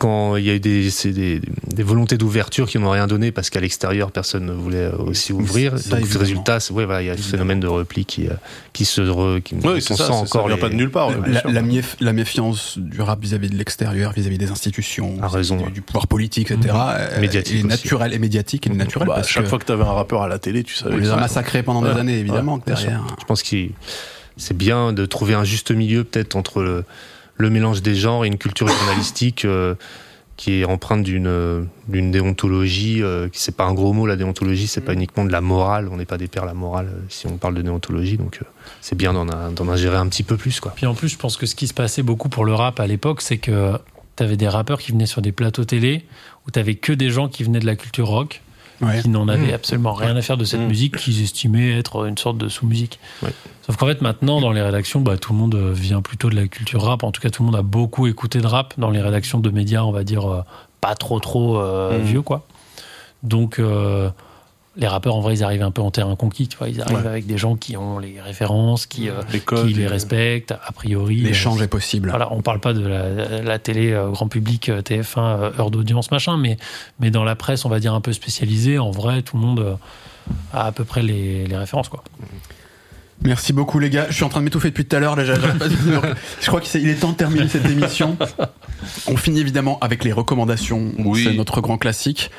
quand 0.04 0.36
il 0.36 0.44
y 0.44 0.50
a 0.50 0.56
eu 0.56 0.60
des, 0.60 0.90
des, 1.06 1.40
des 1.40 1.84
volontés 1.84 2.18
d'ouverture 2.18 2.68
qui 2.68 2.78
n'ont 2.78 2.90
rien 2.90 3.08
donné 3.08 3.32
parce 3.32 3.50
qu'à 3.50 3.62
l'extérieur 3.62 4.12
personne 4.12 4.46
ne 4.46 4.52
voulait 4.52 4.90
aussi 4.92 5.32
ouvrir. 5.32 5.80
Ça, 5.80 5.96
Donc, 5.96 6.14
le 6.14 6.20
résultat, 6.20 6.58
ouais, 6.72 6.84
voilà, 6.84 7.02
il 7.02 7.06
y 7.06 7.10
a 7.10 7.16
le 7.16 7.22
phénomène 7.22 7.62
de 7.62 7.68
repli 7.68 8.04
qui, 8.04 8.28
qui 8.74 8.84
se 8.84 9.00
re, 9.00 9.42
qui 9.42 9.56
oui, 9.64 9.82
ça, 9.82 10.12
encore. 10.12 10.50
Ça 10.50 10.56
les... 10.56 10.60
pas 10.60 10.68
de 10.68 10.74
nulle 10.74 10.92
part. 10.92 11.12
La, 11.26 11.44
la, 11.50 11.62
méf 11.62 11.96
la, 12.02 12.12
méfiance 12.12 12.78
du 12.78 13.00
rap 13.00 13.22
vis-à-vis 13.22 13.48
-vis 13.48 13.52
de 13.52 13.58
l'extérieur, 13.58 14.12
vis-à-vis 14.12 14.38
des 14.38 14.52
institutions, 14.52 15.16
à 15.22 15.30
raison, 15.30 15.56
du, 15.56 15.72
du, 15.72 15.82
pouvoir 15.82 16.08
politique, 16.08 16.52
etc. 16.52 16.76
Mmh. 16.76 17.22
Médiatique 17.22 17.60
est 17.62 17.68
naturel 17.68 18.14
et 18.14 18.20
médiatique, 18.20 18.68
et 18.68 18.72
naturel. 18.72 19.08
Bah, 19.08 19.16
parce 19.16 19.30
chaque 19.30 19.44
que 19.44 19.50
fois 19.50 19.60
que 19.60 19.66
tu 19.66 19.72
avais 19.72 19.84
un 19.84 19.94
rappeur 19.94 20.22
à 20.24 20.28
la 20.28 20.38
télé, 20.38 20.66
tu 20.66 20.76
savais. 20.76 20.96
On 20.96 20.98
les 20.98 21.12
a 21.12 21.16
massacrés 21.16 21.64
pendant 21.64 21.82
ouais. 21.82 21.94
des 21.94 22.00
années, 22.02 22.20
évidemment, 22.20 22.56
ouais, 22.56 22.62
derrière. 22.68 23.06
Je 23.22 23.26
pense 23.26 23.42
que 23.42 23.56
c'est 24.36 24.58
bien 24.58 24.92
de 24.92 25.06
trouver 25.06 25.34
un 25.34 25.46
juste 25.46 25.72
milieu, 25.72 26.04
peut-être 26.04 26.36
entre 26.36 26.62
le, 26.62 26.84
le, 27.44 27.50
mélange 27.50 27.82
des 27.82 27.96
genres 27.96 28.26
et 28.26 28.28
une 28.28 28.38
culture 28.38 28.68
journalistique. 28.68 29.46
Euh, 29.46 29.76
qui 30.36 30.62
est 30.62 30.66
empreinte 30.66 31.04
d'une 31.04 31.68
d'une 31.88 32.12
déontologie 32.12 33.04
euh, 33.04 33.30
qui 33.30 33.40
c'est 33.40 33.56
pas 33.56 33.66
un 33.66 33.74
gros 33.74 33.94
mot 33.94 34.08
la 34.08 34.16
déontologie 34.16 34.68
c'est 34.68 34.82
pas 34.82 34.94
uniquement 34.94 35.26
de 35.26 35.32
la 35.32 35.42
morale. 35.42 35.90
On 35.92 35.98
n'est 35.98 36.06
pas 36.06 36.18
des 36.18 36.28
pères 36.28 36.46
la 36.46 36.54
morale 36.54 36.88
euh, 36.88 37.00
si 37.10 37.28
on 37.28 37.38
parle 37.38 37.54
de 37.56 37.62
déontologie 37.62 38.18
donc 38.18 38.40
euh, 38.42 38.46
c'est 38.82 38.98
bien 38.98 39.14
d'en 39.14 39.26
d'en 39.26 39.70
ingérer 39.70 39.98
un 39.98 40.08
petit 40.08 40.24
peu 40.24 40.38
plus 40.38 40.60
quoi. 40.60 40.74
Puis 40.76 40.86
en 40.86 40.96
plus 40.96 41.10
je 41.10 41.18
pense 41.18 41.38
que 41.38 41.46
ce 41.46 41.56
qui 41.56 41.68
se 41.68 41.74
passait 41.74 42.04
beaucoup 42.04 42.30
pour 42.30 42.46
le 42.46 42.54
rap 42.54 42.80
à 42.80 42.88
l'époque 42.88 43.22
c'est 43.22 43.38
que 43.38 43.78
t'avais 44.16 44.38
des 44.38 44.48
rappeurs 44.48 44.80
qui 44.80 44.92
venaient 44.92 45.06
sur 45.06 45.22
des 45.22 45.32
plateaux 45.32 45.66
télé 45.66 46.06
où 46.48 46.52
t'avais 46.52 46.76
que 46.76 46.94
des 46.94 47.10
gens 47.10 47.30
qui 47.30 47.44
venaient 47.44 47.60
de 47.60 47.66
la 47.66 47.76
culture 47.76 48.08
rock 48.08 48.42
ouais. 48.86 49.02
qui 49.02 49.10
n'en 49.10 49.28
avaient 49.28 49.52
mmh. 49.52 49.56
absolument 49.56 49.94
rien 49.94 50.16
à 50.16 50.22
faire 50.22 50.38
de 50.38 50.46
cette 50.46 50.62
mmh. 50.62 50.68
musique 50.68 50.98
qu'ils 50.98 51.22
estimaient 51.22 51.78
être 51.78 52.06
une 52.06 52.18
sorte 52.18 52.38
de 52.38 52.50
sous-musique. 52.50 53.00
Ouais. 53.22 53.34
Sauf 53.66 53.78
qu'en 53.78 53.88
fait, 53.88 54.02
maintenant, 54.02 54.42
dans 54.42 54.52
les 54.52 54.62
rédactions, 54.62 55.02
bah, 55.02 55.18
tout 55.18 55.34
le 55.34 55.40
monde 55.40 55.56
vient 55.56 56.02
plutôt 56.02 56.30
de 56.30 56.36
la 56.36 56.48
culture 56.48 56.84
rap. 56.84 57.04
En 57.04 57.12
tout 57.12 57.22
cas, 57.22 57.30
tout 57.30 57.44
le 57.44 57.48
monde 57.48 57.56
a 57.56 57.62
beaucoup 57.62 58.08
écouté 58.08 58.40
de 58.40 58.48
rap 58.48 58.74
dans 58.78 58.90
les 58.90 59.02
rédactions 59.02 59.40
de 59.40 59.50
médias, 59.50 59.84
on 59.84 59.92
va 59.92 60.04
dire, 60.04 60.32
euh, 60.32 60.42
pas 60.82 60.96
trop, 60.96 61.20
trop 61.20 61.58
euh, 61.58 61.98
mmh. 61.98 62.04
vieux, 62.04 62.22
quoi. 62.22 62.46
Donc, 63.24 63.60
euh, 63.60 64.10
les 64.76 64.88
rappeurs, 64.88 65.16
en 65.16 65.22
vrai, 65.22 65.36
ils 65.36 65.44
arrivent 65.44 65.62
un 65.62 65.70
peu 65.72 65.82
en 65.82 65.92
terrain 65.92 66.16
conquis. 66.16 66.48
Tu 66.48 66.58
vois, 66.58 66.68
ils 66.68 66.82
arrivent 66.82 66.98
Ouais. 66.98 67.06
avec 67.08 67.26
des 67.28 67.38
gens 67.38 67.56
qui 67.56 67.78
ont 67.78 68.00
les 68.00 68.20
références, 68.20 68.86
qui, 68.88 69.08
euh, 69.10 69.14
Les 69.32 69.40
codes, 69.40 69.68
qui 69.68 69.74
les 69.74 69.86
euh, 69.86 69.90
respectent, 69.90 70.52
a 70.52 70.72
priori. 70.74 71.18
L'échange 71.18 71.62
est 71.62 71.68
possible. 71.68 72.10
Voilà, 72.10 72.34
on 72.34 72.42
parle 72.42 72.60
pas 72.60 72.74
de 72.74 72.86
la, 72.86 73.42
la 73.44 73.60
télé 73.60 73.92
euh, 73.92 74.10
grand 74.10 74.28
public, 74.28 74.70
euh, 74.70 74.82
TF1, 74.82 75.18
euh, 75.20 75.52
heure 75.60 75.70
d'audience, 75.72 76.10
machin, 76.12 76.38
mais, 76.38 76.58
mais 77.00 77.12
dans 77.12 77.24
la 77.24 77.36
presse, 77.36 77.66
on 77.66 77.70
va 77.70 77.80
dire 77.80 77.94
un 77.94 78.02
peu 78.02 78.14
spécialisée, 78.14 78.80
en 78.80 78.90
vrai, 78.92 79.22
tout 79.22 79.38
le 79.38 79.44
monde 79.44 79.60
euh, 79.60 79.74
a 80.54 80.66
à 80.66 80.72
peu 80.72 80.86
près 80.86 81.04
les, 81.04 81.46
les 81.46 81.58
références, 81.58 81.90
quoi. 81.90 82.04
Merci 83.22 83.54
beaucoup 83.54 83.80
les 83.80 83.90
gars. 83.90 84.08
Je 84.10 84.16
suis 84.16 84.24
en 84.26 84.30
train 84.30 84.42
de 84.42 84.46
m'étouffer 84.46 84.70
depuis 84.70 84.86
tout 84.86 84.96
à 84.96 85.00
l'heure. 85.00 85.16
déjà. 85.16 85.36
j'arrête 85.36 85.58
pas 85.60 85.70
de- 85.70 85.76
Je 86.42 86.48
crois 86.48 86.60
qu'il 86.60 86.90
est 86.90 86.96
temps 86.96 87.12
de 87.12 87.16
terminer 87.16 87.48
cette 87.48 87.70
émission. 87.70 88.18
On 89.08 89.16
finit 89.16 89.40
évidemment 89.40 89.78
avec 89.80 90.04
les 90.04 90.12
recommandations. 90.12 90.92
Oui. 90.98 91.24
C'est 91.24 91.34
notre 91.34 91.62
grand 91.62 91.78
classique. 91.78 92.32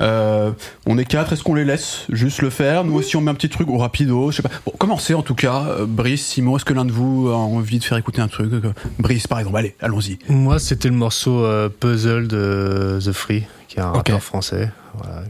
Euh, 0.00 0.50
on 0.86 0.96
est 0.98 1.04
quatre. 1.04 1.32
Est-ce 1.32 1.42
qu'on 1.42 1.54
les 1.54 1.64
laisse 1.64 2.06
juste 2.10 2.40
le 2.42 2.50
faire? 2.50 2.84
Nous 2.84 2.94
aussi, 2.94 3.16
on 3.16 3.20
met 3.20 3.30
un 3.30 3.34
petit 3.34 3.48
truc 3.50 3.68
au 3.68 3.76
rapido. 3.78 4.30
Je 4.30 4.36
sais 4.36 4.42
pas. 4.42 4.50
Bon, 4.64 4.72
commencez 4.78 5.14
en 5.14 5.22
tout 5.22 5.34
cas. 5.34 5.64
Euh, 5.68 5.86
Brice, 5.86 6.24
Simon, 6.26 6.56
est-ce 6.56 6.64
que 6.64 6.72
l'un 6.72 6.84
de 6.84 6.92
vous 6.92 7.28
a 7.28 7.36
envie 7.36 7.78
de 7.78 7.84
faire 7.84 7.98
écouter 7.98 8.20
un 8.22 8.28
truc? 8.28 8.52
Euh, 8.52 8.72
Brice, 8.98 9.26
par 9.26 9.38
exemple. 9.38 9.58
Allez, 9.58 9.76
allons-y. 9.80 10.18
moi 10.28 10.58
c'était 10.58 10.88
le 10.88 10.94
morceau 10.94 11.44
euh, 11.44 11.68
Puzzle 11.68 12.28
de 12.28 12.98
The 13.04 13.12
Free 13.12 13.44
qui 13.68 13.76
est 13.78 13.80
un 13.80 13.90
Ok. 13.90 13.96
rappeur 13.96 14.22
français 14.22 14.70
voilà, 14.94 15.18
euh, 15.18 15.22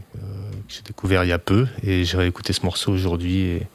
que 0.67 0.73
j'ai 0.73 0.81
découvert 0.83 1.23
il 1.23 1.27
y 1.27 1.31
a 1.33 1.37
peu 1.39 1.67
et 1.83 2.05
j'ai 2.05 2.17
réécouté 2.17 2.53
ce 2.53 2.63
morceau 2.63 2.91
aujourd'hui 2.91 3.39
et 3.41 3.67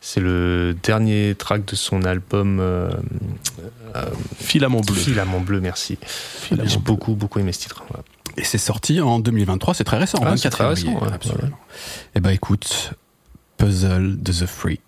c'est 0.00 0.20
le 0.20 0.74
dernier 0.82 1.34
track 1.36 1.64
de 1.64 1.74
son 1.74 2.04
album 2.04 2.58
euh, 2.60 2.90
euh, 3.96 4.04
Filament 4.38 4.80
bleu. 4.80 4.94
Filament 4.94 5.40
bleu 5.40 5.60
merci 5.60 5.98
Filament 6.02 6.68
j'ai 6.68 6.78
beaucoup 6.78 7.14
beaucoup 7.14 7.38
aimé 7.40 7.52
ce 7.52 7.60
titre 7.60 7.84
voilà. 7.90 8.04
Et 8.38 8.44
c'est 8.44 8.56
sorti 8.58 9.00
en 9.00 9.18
2023. 9.18 9.74
C'est 9.74 9.84
très 9.84 9.98
récent. 9.98 10.18
Ah, 10.22 10.30
24 10.30 10.40
c'est 10.40 10.50
très 10.50 10.66
récent, 10.66 10.92
ouais. 10.92 11.12
Absolument. 11.12 11.58
Eh 12.14 12.20
ben, 12.20 12.30
écoute, 12.30 12.92
Puzzle 13.56 14.22
de 14.22 14.32
The 14.32 14.46
Free. 14.46 14.80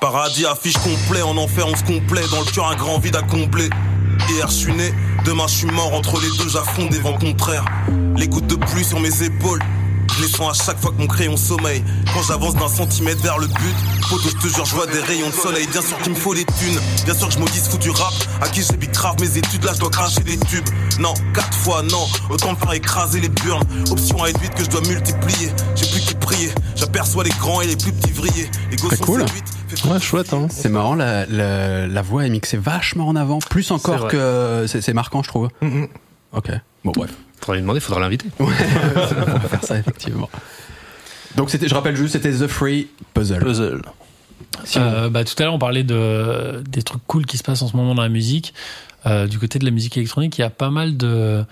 Paradis 0.00 0.44
affiche 0.46 0.76
complet, 0.78 1.22
en 1.22 1.36
enfer 1.36 1.64
on 1.68 1.76
se 1.76 1.84
complaît, 1.84 2.26
dans 2.32 2.40
le 2.40 2.52
cœur 2.52 2.66
un 2.66 2.74
grand 2.74 2.98
vide 2.98 3.14
à 3.14 3.22
combler. 3.22 3.70
Hier 4.28 4.48
je 4.48 4.52
suis 4.52 4.74
né, 4.74 4.92
demain 5.24 5.46
je 5.46 5.54
suis 5.54 5.66
mort, 5.68 5.94
entre 5.94 6.20
les 6.20 6.26
deux 6.38 6.48
j'affonde 6.48 6.90
des 6.90 6.98
vents 6.98 7.16
contraires. 7.16 7.64
Les 8.16 8.26
gouttes 8.26 8.48
de 8.48 8.56
pluie 8.56 8.84
sur 8.84 8.98
mes 8.98 9.22
épaules, 9.22 9.60
je 10.22 10.26
les 10.26 10.32
sens 10.32 10.60
à 10.60 10.64
chaque 10.64 10.80
fois 10.80 10.92
que 10.92 10.98
mon 10.98 11.06
crayon 11.06 11.36
sommeille. 11.36 11.82
Quand 12.14 12.22
j'avance 12.22 12.54
d'un 12.54 12.68
centimètre 12.68 13.22
vers 13.22 13.38
le 13.38 13.46
but, 13.46 13.74
poto 14.08 14.28
je 14.28 14.36
te 14.36 14.54
jure 14.54 14.64
je 14.64 14.74
vois 14.74 14.86
des 14.86 15.00
rayons 15.00 15.28
de 15.28 15.34
soleil. 15.34 15.66
Bien 15.66 15.82
sûr 15.82 15.98
qu'il 15.98 16.12
me 16.12 16.16
faut 16.16 16.34
des 16.34 16.44
thunes, 16.44 16.78
bien 17.04 17.14
sûr 17.14 17.28
que 17.28 17.34
je 17.34 17.38
maudisse 17.38 17.68
fou 17.68 17.78
du 17.78 17.90
rap. 17.90 18.12
À 18.40 18.48
qui 18.48 18.62
j'ai 18.62 18.76
grave 18.88 19.16
mes 19.20 19.36
études, 19.38 19.64
là 19.64 19.72
je 19.74 19.80
dois 19.80 19.90
cracher 19.90 20.20
des 20.20 20.38
tubes. 20.38 20.68
Non, 21.00 21.14
quatre 21.34 21.54
fois 21.54 21.82
non, 21.82 22.06
autant 22.30 22.52
me 22.52 22.56
faire 22.56 22.72
écraser 22.72 23.20
les 23.20 23.28
burnes. 23.28 23.64
Option 23.90 24.22
à 24.22 24.28
être 24.28 24.40
vite 24.40 24.54
que 24.54 24.64
je 24.64 24.70
dois 24.70 24.82
multiplier. 24.82 25.50
J'ai 25.74 25.86
plus 25.86 26.00
qui 26.00 26.14
prier, 26.14 26.50
j'aperçois 26.76 27.24
les 27.24 27.30
grands 27.30 27.60
et 27.60 27.66
les 27.66 27.76
plus 27.76 27.92
petits 27.92 28.12
vrillés. 28.12 28.50
Les 28.70 28.76
gosses 28.76 28.96
sont 28.96 29.04
cool. 29.04 29.24
Ouais, 29.86 30.00
chouette, 30.00 30.34
hein. 30.34 30.48
C'est 30.50 30.68
marrant, 30.68 30.94
la, 30.94 31.24
la, 31.26 31.86
la 31.86 32.02
voix 32.02 32.26
est 32.26 32.30
mixée 32.30 32.58
vachement 32.58 33.08
en 33.08 33.16
avant, 33.16 33.38
plus 33.38 33.70
encore 33.70 34.08
que 34.08 34.66
c'est 34.68 34.82
c'est 34.82 34.92
marquant, 34.92 35.22
je 35.22 35.28
trouve. 35.28 35.48
Mm-hmm. 35.62 35.88
Ok. 36.32 36.50
Bon, 36.84 36.92
bref. 36.94 37.10
Faudra 37.44 37.54
lui 37.56 37.62
demander 37.62 37.80
faudra 37.80 38.00
l'inviter 38.00 38.26
Ouais, 38.38 38.46
on 39.26 39.32
va 39.32 39.40
faire 39.40 39.64
ça 39.64 39.78
effectivement. 39.78 40.30
Donc 41.36 41.50
c'était, 41.50 41.68
je 41.68 41.74
rappelle 41.74 41.96
juste, 41.96 42.12
c'était 42.12 42.32
The 42.32 42.46
Free 42.46 42.88
Puzzle. 43.14 43.38
Puzzle. 43.40 43.82
Euh, 44.76 45.08
bah, 45.08 45.24
tout 45.24 45.34
à 45.38 45.44
l'heure, 45.44 45.54
on 45.54 45.58
parlait 45.58 45.82
de, 45.82 46.62
des 46.68 46.82
trucs 46.82 47.02
cool 47.06 47.24
qui 47.26 47.38
se 47.38 47.42
passent 47.42 47.62
en 47.62 47.68
ce 47.68 47.76
moment 47.76 47.94
dans 47.94 48.02
la 48.02 48.08
musique. 48.08 48.52
Euh, 49.06 49.26
du 49.26 49.38
côté 49.38 49.58
de 49.58 49.64
la 49.64 49.70
musique 49.70 49.96
électronique, 49.96 50.36
il 50.38 50.42
y 50.42 50.44
a 50.44 50.50
pas 50.50 50.70
mal 50.70 50.96
de. 50.96 51.44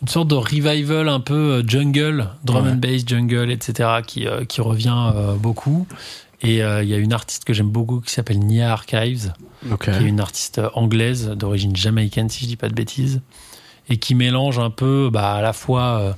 Une 0.00 0.08
sorte 0.08 0.28
de 0.28 0.36
revival 0.36 1.08
un 1.08 1.18
peu 1.20 1.34
euh, 1.34 1.62
jungle, 1.66 2.28
drum 2.44 2.64
Ouais. 2.64 2.72
and 2.72 2.76
bass, 2.76 3.02
jungle, 3.04 3.50
etc., 3.50 3.88
qui, 4.06 4.26
euh, 4.28 4.44
qui 4.44 4.60
revient 4.60 5.10
euh, 5.14 5.34
beaucoup. 5.34 5.86
Et 6.40 6.62
euh, 6.62 6.84
il 6.84 6.88
y 6.88 6.94
a 6.94 6.98
une 6.98 7.12
artiste 7.12 7.44
que 7.44 7.52
j'aime 7.52 7.68
beaucoup 7.68 8.00
qui 8.00 8.12
s'appelle 8.12 8.38
Nia 8.38 8.72
Archives, 8.72 9.32
qui 9.80 9.90
est 9.90 10.02
une 10.02 10.20
artiste 10.20 10.60
anglaise 10.74 11.30
d'origine 11.30 11.74
jamaïcaine, 11.74 12.28
si 12.30 12.44
je 12.44 12.46
dis 12.46 12.56
pas 12.56 12.68
de 12.68 12.74
bêtises, 12.74 13.20
et 13.90 13.96
qui 13.96 14.14
mélange 14.14 14.58
un 14.58 14.70
peu 14.70 15.10
bah, 15.12 15.34
à 15.34 15.42
la 15.42 15.52
fois 15.52 16.00
euh, 16.00 16.12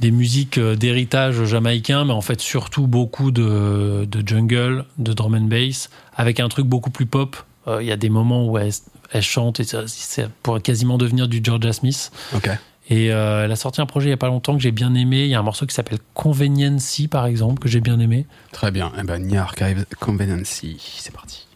des 0.00 0.10
musiques 0.10 0.58
euh, 0.58 0.76
d'héritage 0.76 1.44
jamaïcain, 1.44 2.04
mais 2.04 2.12
en 2.12 2.20
fait 2.20 2.40
surtout 2.40 2.86
beaucoup 2.86 3.30
de, 3.30 4.06
de 4.08 4.28
jungle, 4.28 4.84
de 4.98 5.12
drum 5.12 5.34
and 5.34 5.42
bass, 5.48 5.90
avec 6.14 6.40
un 6.40 6.48
truc 6.48 6.66
beaucoup 6.66 6.90
plus 6.90 7.06
pop. 7.06 7.36
Euh, 7.68 7.82
Il 7.82 7.86
y 7.86 7.92
a 7.92 7.96
des 7.96 8.10
moments 8.10 8.46
où 8.46 8.58
elle, 8.58 8.72
elle 9.12 9.22
chante 9.22 9.60
et 9.60 9.64
ça, 9.64 9.84
ça 9.86 10.24
pourrait 10.42 10.60
quasiment 10.60 10.98
devenir 10.98 11.28
du 11.28 11.40
Georgia 11.42 11.72
Smith. 11.72 12.12
Ok. 12.34 12.50
Et 12.90 13.12
euh, 13.12 13.44
elle 13.44 13.52
a 13.52 13.56
sorti 13.56 13.80
un 13.80 13.86
projet 13.86 14.08
il 14.08 14.10
y 14.10 14.14
a 14.14 14.18
pas 14.18 14.26
longtemps 14.26 14.54
que 14.54 14.62
j'ai 14.62 14.72
bien 14.72 14.94
aimé. 14.94 15.22
Il 15.22 15.30
y 15.30 15.34
a 15.34 15.38
un 15.38 15.42
morceau 15.42 15.64
qui 15.64 15.74
s'appelle 15.74 16.00
Conveniency 16.12 17.08
par 17.08 17.24
exemple 17.24 17.62
que 17.62 17.68
j'ai 17.68 17.80
bien 17.80 17.98
aimé. 17.98 18.26
Très 18.52 18.70
bien. 18.70 18.92
Eh 19.00 19.04
ben, 19.04 19.20
Nia 19.26 19.40
Archives 19.42 19.86
Convenancy, 20.00 20.76
c'est 20.98 21.14
parti. 21.14 21.46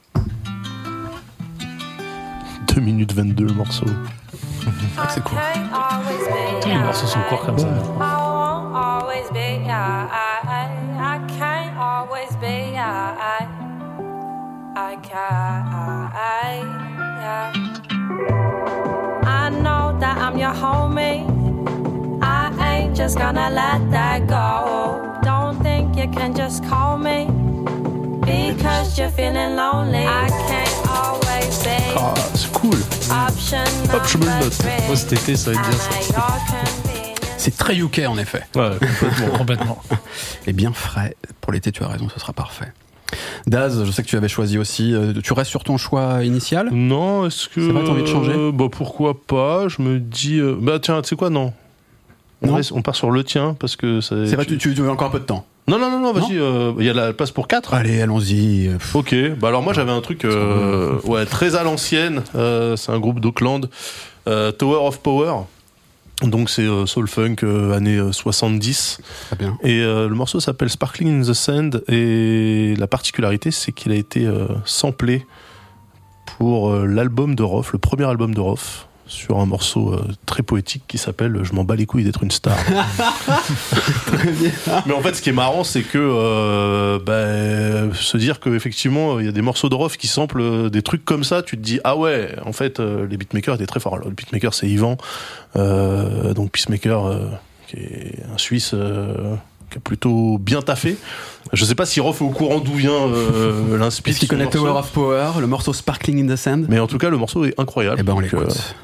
2 2.74 2.81
minutes 2.81 3.12
22 3.12 3.44
le 3.44 3.52
morceau. 3.52 3.85
C'est 5.08 5.22
cool. 5.24 5.38
Tous 6.60 6.68
les 6.68 6.78
morceaux 6.78 7.06
sont 7.06 7.20
courts 7.28 7.46
comme 7.46 7.58
ça. 7.58 7.68
always 8.74 9.30
be 9.30 9.66
I, 9.66 10.08
I, 10.44 10.68
I 10.98 11.18
can't 11.38 11.76
always 11.76 12.36
be 12.36 12.76
I, 12.76 13.14
I, 13.18 13.48
I 14.76 14.96
can't. 15.02 15.48
I 19.24 19.50
know 19.50 19.96
that 19.98 20.18
I'm 20.18 20.38
your 20.38 20.52
homie 20.52 21.26
I 22.22 22.78
ain't 22.78 22.96
just 22.96 23.18
gonna 23.18 23.50
let 23.50 23.90
that 23.90 24.26
go 24.26 25.20
Don't 25.22 25.60
think 25.62 25.96
you 25.96 26.08
can 26.08 26.34
just 26.34 26.64
call 26.64 26.98
me 26.98 27.26
Because 28.20 28.98
you're 28.98 29.10
feeling 29.10 29.56
lonely 29.56 30.04
I 30.06 30.28
can't 30.28 30.48
always 30.48 30.64
be 30.64 30.67
Ah, 31.96 32.14
c'est 32.34 32.52
cool. 32.52 32.74
option 32.74 33.58
Hop, 33.94 34.02
je 34.06 34.18
me 34.18 34.24
le 34.24 34.44
note. 34.44 34.58
Moi, 34.86 34.96
cet 34.96 35.12
été, 35.14 35.36
ça 35.36 35.50
va 35.52 35.56
être 35.60 35.68
bien 35.68 35.78
ça. 35.78 35.90
C'est 37.36 37.56
très 37.56 37.76
UK 37.76 38.02
en 38.06 38.18
effet. 38.18 38.42
Ouais, 38.54 38.70
complètement. 38.80 39.38
Complètement. 39.38 39.82
Et 40.46 40.52
bien 40.52 40.72
frais. 40.72 41.16
Pour 41.40 41.52
l'été, 41.52 41.72
tu 41.72 41.82
as 41.82 41.88
raison, 41.88 42.08
ce 42.12 42.20
sera 42.20 42.32
parfait. 42.32 42.72
Daz, 43.46 43.84
je 43.84 43.90
sais 43.90 44.02
que 44.02 44.08
tu 44.08 44.16
avais 44.16 44.28
choisi 44.28 44.58
aussi. 44.58 44.92
euh, 44.92 45.14
Tu 45.22 45.32
restes 45.32 45.50
sur 45.50 45.64
ton 45.64 45.78
choix 45.78 46.22
initial 46.24 46.68
Non, 46.70 47.24
est-ce 47.26 47.48
que. 47.48 47.64
C'est 47.66 47.72
vrai, 47.72 47.84
t'as 47.84 47.90
envie 47.92 48.02
de 48.02 48.06
changer 48.08 48.32
euh, 48.34 48.52
Bah 48.52 48.66
pourquoi 48.70 49.14
pas? 49.18 49.68
Je 49.68 49.80
me 49.80 49.98
dis. 49.98 50.38
euh, 50.38 50.56
Bah 50.60 50.78
tiens, 50.80 51.00
tu 51.00 51.08
sais 51.10 51.16
quoi? 51.16 51.30
Non. 51.30 51.52
On, 52.42 52.48
Non. 52.48 52.54
reste- 52.56 52.72
on 52.72 52.82
part 52.82 52.94
sur 52.96 53.10
le 53.10 53.24
tien 53.24 53.56
parce 53.58 53.76
que 53.76 54.00
ça. 54.02 54.26
C'est 54.26 54.36
vrai, 54.36 54.44
tu, 54.44 54.58
tu, 54.58 54.74
tu 54.74 54.86
as 54.86 54.90
encore 54.90 55.08
un 55.08 55.10
peu 55.10 55.20
de 55.20 55.24
temps. 55.24 55.46
Non, 55.68 55.78
non, 55.78 55.90
non, 55.90 56.00
non, 56.00 56.12
vas-y. 56.12 56.38
euh, 56.38 56.72
Il 56.78 56.84
y 56.86 56.90
a 56.90 56.94
la 56.94 57.12
place 57.12 57.30
pour 57.30 57.46
4 57.46 57.74
Allez, 57.74 58.00
allons-y. 58.00 58.70
Ok, 58.94 59.14
bah 59.38 59.48
alors 59.48 59.62
moi 59.62 59.72
j'avais 59.74 59.92
un 59.92 60.00
truc 60.00 60.24
euh, 60.24 60.98
ouais, 61.04 61.26
très 61.26 61.54
à 61.56 61.62
l'ancienne, 61.62 62.22
euh, 62.34 62.74
c'est 62.76 62.90
un 62.90 62.98
groupe 62.98 63.20
d'Auckland, 63.20 63.68
Tower 64.24 64.78
of 64.86 65.00
Power, 65.00 65.32
donc 66.22 66.50
c'est 66.50 66.66
soul 66.86 67.06
funk 67.08 67.36
années 67.74 67.96
euh, 67.98 68.12
70, 68.12 69.00
Très 69.28 69.36
bien. 69.36 69.56
et 69.62 69.78
le 69.80 70.08
morceau 70.14 70.40
s'appelle 70.40 70.70
Sparkling 70.70 71.20
in 71.20 71.30
the 71.30 71.34
Sand, 71.34 71.82
et 71.88 72.74
la 72.76 72.86
particularité 72.86 73.50
c'est 73.50 73.72
qu'il 73.72 73.92
a 73.92 73.96
été 73.96 74.26
samplé 74.64 75.26
pour 76.38 76.72
l'album 76.74 77.34
de 77.34 77.42
Roth, 77.42 77.72
le 77.72 77.78
premier 77.78 78.04
album 78.04 78.34
de 78.34 78.40
Roth, 78.40 78.88
sur 79.09 79.40
un 79.40 79.47
morceau 79.47 79.94
euh, 79.94 80.06
très 80.26 80.43
poétique 80.43 80.85
qui 80.86 80.98
s'appelle 80.98 81.40
Je 81.43 81.52
m'en 81.55 81.64
bats 81.64 81.76
les 81.76 81.86
couilles 81.86 82.05
d'être 82.05 82.22
une 82.22 82.30
star. 82.30 82.56
Mais 84.86 84.94
en 84.94 85.01
fait, 85.01 85.14
ce 85.14 85.22
qui 85.22 85.30
est 85.30 85.35
marrant, 85.35 85.64
c'est 85.64 85.82
que 85.82 85.98
euh, 85.98 86.98
bah, 86.98 87.94
se 87.94 88.16
dire 88.16 88.39
qu'effectivement, 88.39 89.18
il 89.18 89.26
y 89.26 89.28
a 89.28 89.32
des 89.32 89.43
morceaux 89.43 89.68
de 89.68 89.74
Roth 89.74 89.97
qui 89.97 90.06
samplent 90.06 90.40
euh, 90.40 90.70
des 90.70 90.82
trucs 90.82 91.05
comme 91.05 91.24
ça, 91.24 91.43
tu 91.43 91.56
te 91.56 91.62
dis, 91.62 91.80
ah 91.85 91.97
ouais, 91.97 92.36
en 92.44 92.52
fait, 92.52 92.78
euh, 92.78 93.06
les 93.09 93.16
beatmakers 93.16 93.56
étaient 93.56 93.66
très 93.66 93.80
forts. 93.80 93.94
Alors, 93.94 94.09
le 94.09 94.14
beatmaker, 94.14 94.55
c'est 94.55 94.68
Yvan, 94.68 94.97
donc 95.55 96.52
Peacemaker, 96.52 97.18
qui 97.66 97.76
est 97.76 98.22
un 98.32 98.39
Suisse. 98.39 98.74
qui 99.70 99.78
a 99.78 99.80
plutôt 99.80 100.39
bien 100.39 100.62
taffé. 100.62 100.97
Je 101.52 101.64
sais 101.64 101.74
pas 101.74 101.86
si 101.86 102.01
Roth 102.01 102.20
est 102.20 102.24
au 102.24 102.30
courant 102.30 102.60
d'où 102.60 102.74
vient 102.74 102.90
euh, 102.90 103.78
l'inspiration. 103.78 104.10
Est-ce 104.10 104.20
qu'il 104.20 104.28
connaît 104.28 104.48
Tower 104.48 104.70
of 104.70 104.93
Power, 104.93 105.40
le 105.40 105.47
morceau 105.47 105.72
Sparkling 105.72 106.24
in 106.24 106.35
the 106.35 106.36
Sand? 106.36 106.66
Mais 106.68 106.78
en 106.78 106.86
tout 106.86 106.98
cas, 106.98 107.09
le 107.09 107.16
morceau 107.16 107.44
est 107.44 107.59
incroyable. 107.59 107.97
Eh 108.01 108.02
ben, 108.02 108.14
on 108.14 108.20
l'écoute. 108.20 108.74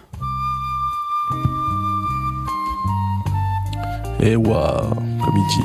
Et 4.21 4.37
waouh, 4.37 4.91
comme 5.25 5.37
il 5.37 5.47
dit. 5.49 5.65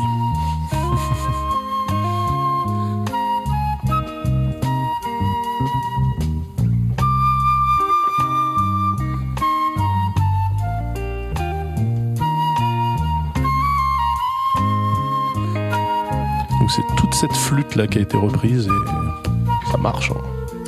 Donc 16.59 16.69
c'est 16.71 16.85
toute 16.97 17.13
cette 17.13 17.35
flûte 17.35 17.75
là 17.75 17.87
qui 17.87 17.99
a 17.99 18.01
été 18.01 18.17
reprise 18.17 18.67
et 18.67 19.71
ça 19.71 19.77
marche. 19.77 20.11
hein. 20.11 20.21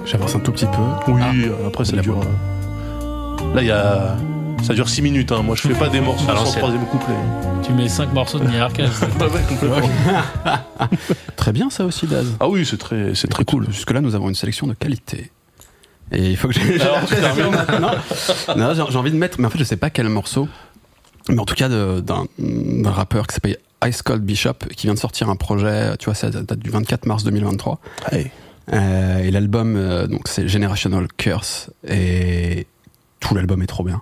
J'avance 0.05 0.35
un 0.35 0.39
tout 0.39 0.51
petit 0.51 0.65
peu. 0.65 1.11
Oui, 1.11 1.21
Ah, 1.23 1.67
après 1.67 1.85
ça 1.85 1.95
la 1.95 2.01
dure. 2.01 2.15
voix. 2.15 2.25
euh, 2.25 3.55
Là 3.55 3.61
il 3.61 3.67
y 3.67 3.71
a 3.71 4.15
ça 4.63 4.73
dure 4.73 4.87
6 4.89 5.01
minutes 5.01 5.31
hein. 5.31 5.41
Moi 5.43 5.55
je 5.55 5.61
fais 5.67 5.73
pas 5.73 5.89
des 5.89 6.01
morceaux 6.01 6.25
sans 6.25 6.51
troisième 6.57 6.85
couplet. 6.85 7.15
Tu 7.63 7.73
mets 7.73 7.87
5 7.89 8.13
morceaux 8.13 8.39
de. 8.39 8.45
Ouais, 8.47 8.51
ouais, 8.53 9.41
complètement. 9.47 9.89
Très 11.35 11.51
bien 11.51 11.69
ça 11.69 11.85
aussi, 11.85 12.07
Daz. 12.07 12.27
Ah 12.39 12.47
oui, 12.49 12.65
c'est 12.65 12.77
très 12.77 13.15
c'est 13.15 13.27
très 13.27 13.43
cool. 13.45 13.65
Jusque-là, 13.71 14.01
nous 14.01 14.15
avons 14.15 14.29
une 14.29 14.35
sélection 14.35 14.67
de 14.67 14.73
qualité. 14.73 15.31
Et 16.11 16.29
il 16.29 16.37
faut 16.37 16.47
que 16.49 16.53
j'ai. 16.53 16.61
J'ai 16.77 16.77
j'ai 18.89 18.97
envie 18.97 19.11
de 19.11 19.15
mettre, 19.17 19.39
mais 19.39 19.47
en 19.47 19.49
fait, 19.49 19.59
je 19.59 19.63
sais 19.63 19.77
pas 19.77 19.89
quel 19.89 20.09
morceau. 20.09 20.47
Mais 21.29 21.39
en 21.39 21.45
tout 21.45 21.55
cas, 21.55 21.69
de- 21.69 22.01
d'un 22.01 22.25
d'un 22.39 22.91
rappeur 22.91 23.27
qui 23.27 23.35
s'appelle 23.35 23.57
Ice 23.85 24.01
Cold 24.01 24.23
Bishop, 24.23 24.53
qui 24.75 24.87
vient 24.87 24.93
de 24.93 24.99
sortir 24.99 25.29
un 25.29 25.35
projet, 25.35 25.95
tu 25.97 26.05
vois, 26.05 26.15
ça 26.15 26.29
date 26.29 26.59
du 26.59 26.69
24 26.69 27.05
mars 27.05 27.23
2023. 27.23 27.79
Hey. 28.11 28.31
Euh, 28.73 29.19
et 29.19 29.31
l'album, 29.31 29.75
euh, 29.75 30.07
donc 30.07 30.27
c'est 30.27 30.47
Generational 30.47 31.07
Curse, 31.17 31.69
et 31.87 32.67
tout 33.19 33.33
l'album 33.33 33.61
est 33.63 33.67
trop 33.67 33.83
bien. 33.83 34.01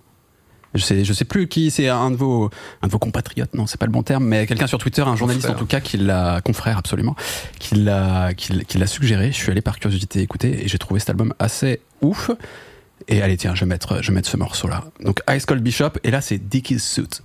Je 0.76 0.84
sais, 0.84 1.04
je 1.04 1.14
sais 1.14 1.26
plus 1.26 1.48
qui, 1.48 1.72
c'est 1.72 1.88
un 1.90 2.12
de 2.12 2.16
vos, 2.16 2.50
un 2.84 2.88
de 2.88 2.92
vos 2.92 3.00
compatriotes, 3.00 3.56
non, 3.56 3.66
c'est 3.66 3.80
pas 3.80 3.88
le 3.88 3.92
bon 3.92 4.04
terme, 4.04 4.26
mais 4.26 4.46
quelqu'un 4.46 4.68
sur 4.68 4.78
Twitter, 4.78 5.02
un 5.02 5.16
journaliste 5.16 5.50
en 5.50 5.56
tout 5.56 5.66
cas, 5.66 5.80
qui 5.80 5.98
l'a, 5.98 6.42
confrère 6.42 6.78
absolument, 6.78 7.16
qui 7.60 7.74
l'a, 7.76 8.34
qui, 8.36 8.54
l'a- 8.54 8.64
qui 8.64 8.78
l'a 8.78 8.86
suggéré. 8.88 9.32
Je 9.32 9.38
suis 9.38 9.52
allé 9.52 9.62
par 9.62 9.80
curiosité 9.80 10.22
écouter 10.22 10.64
et 10.64 10.68
j'ai 10.68 10.78
trouvé 10.78 11.00
cet 11.00 11.10
album 11.10 11.34
assez 11.40 11.82
ouf. 12.02 12.30
Et 13.08 13.22
allez, 13.24 13.38
tiens, 13.38 13.56
je 13.56 13.62
vais 13.62 13.66
mettre, 13.66 14.04
je 14.04 14.10
vais 14.10 14.16
mettre 14.16 14.30
ce 14.30 14.38
morceau-là. 14.38 14.84
Donc 15.04 15.22
Ice 15.32 15.46
Cold 15.48 15.64
Bishop, 15.64 15.94
et 16.04 16.12
là 16.12 16.22
c'est 16.22 16.38
Dickie's 16.38 16.84
Suit. 16.88 17.22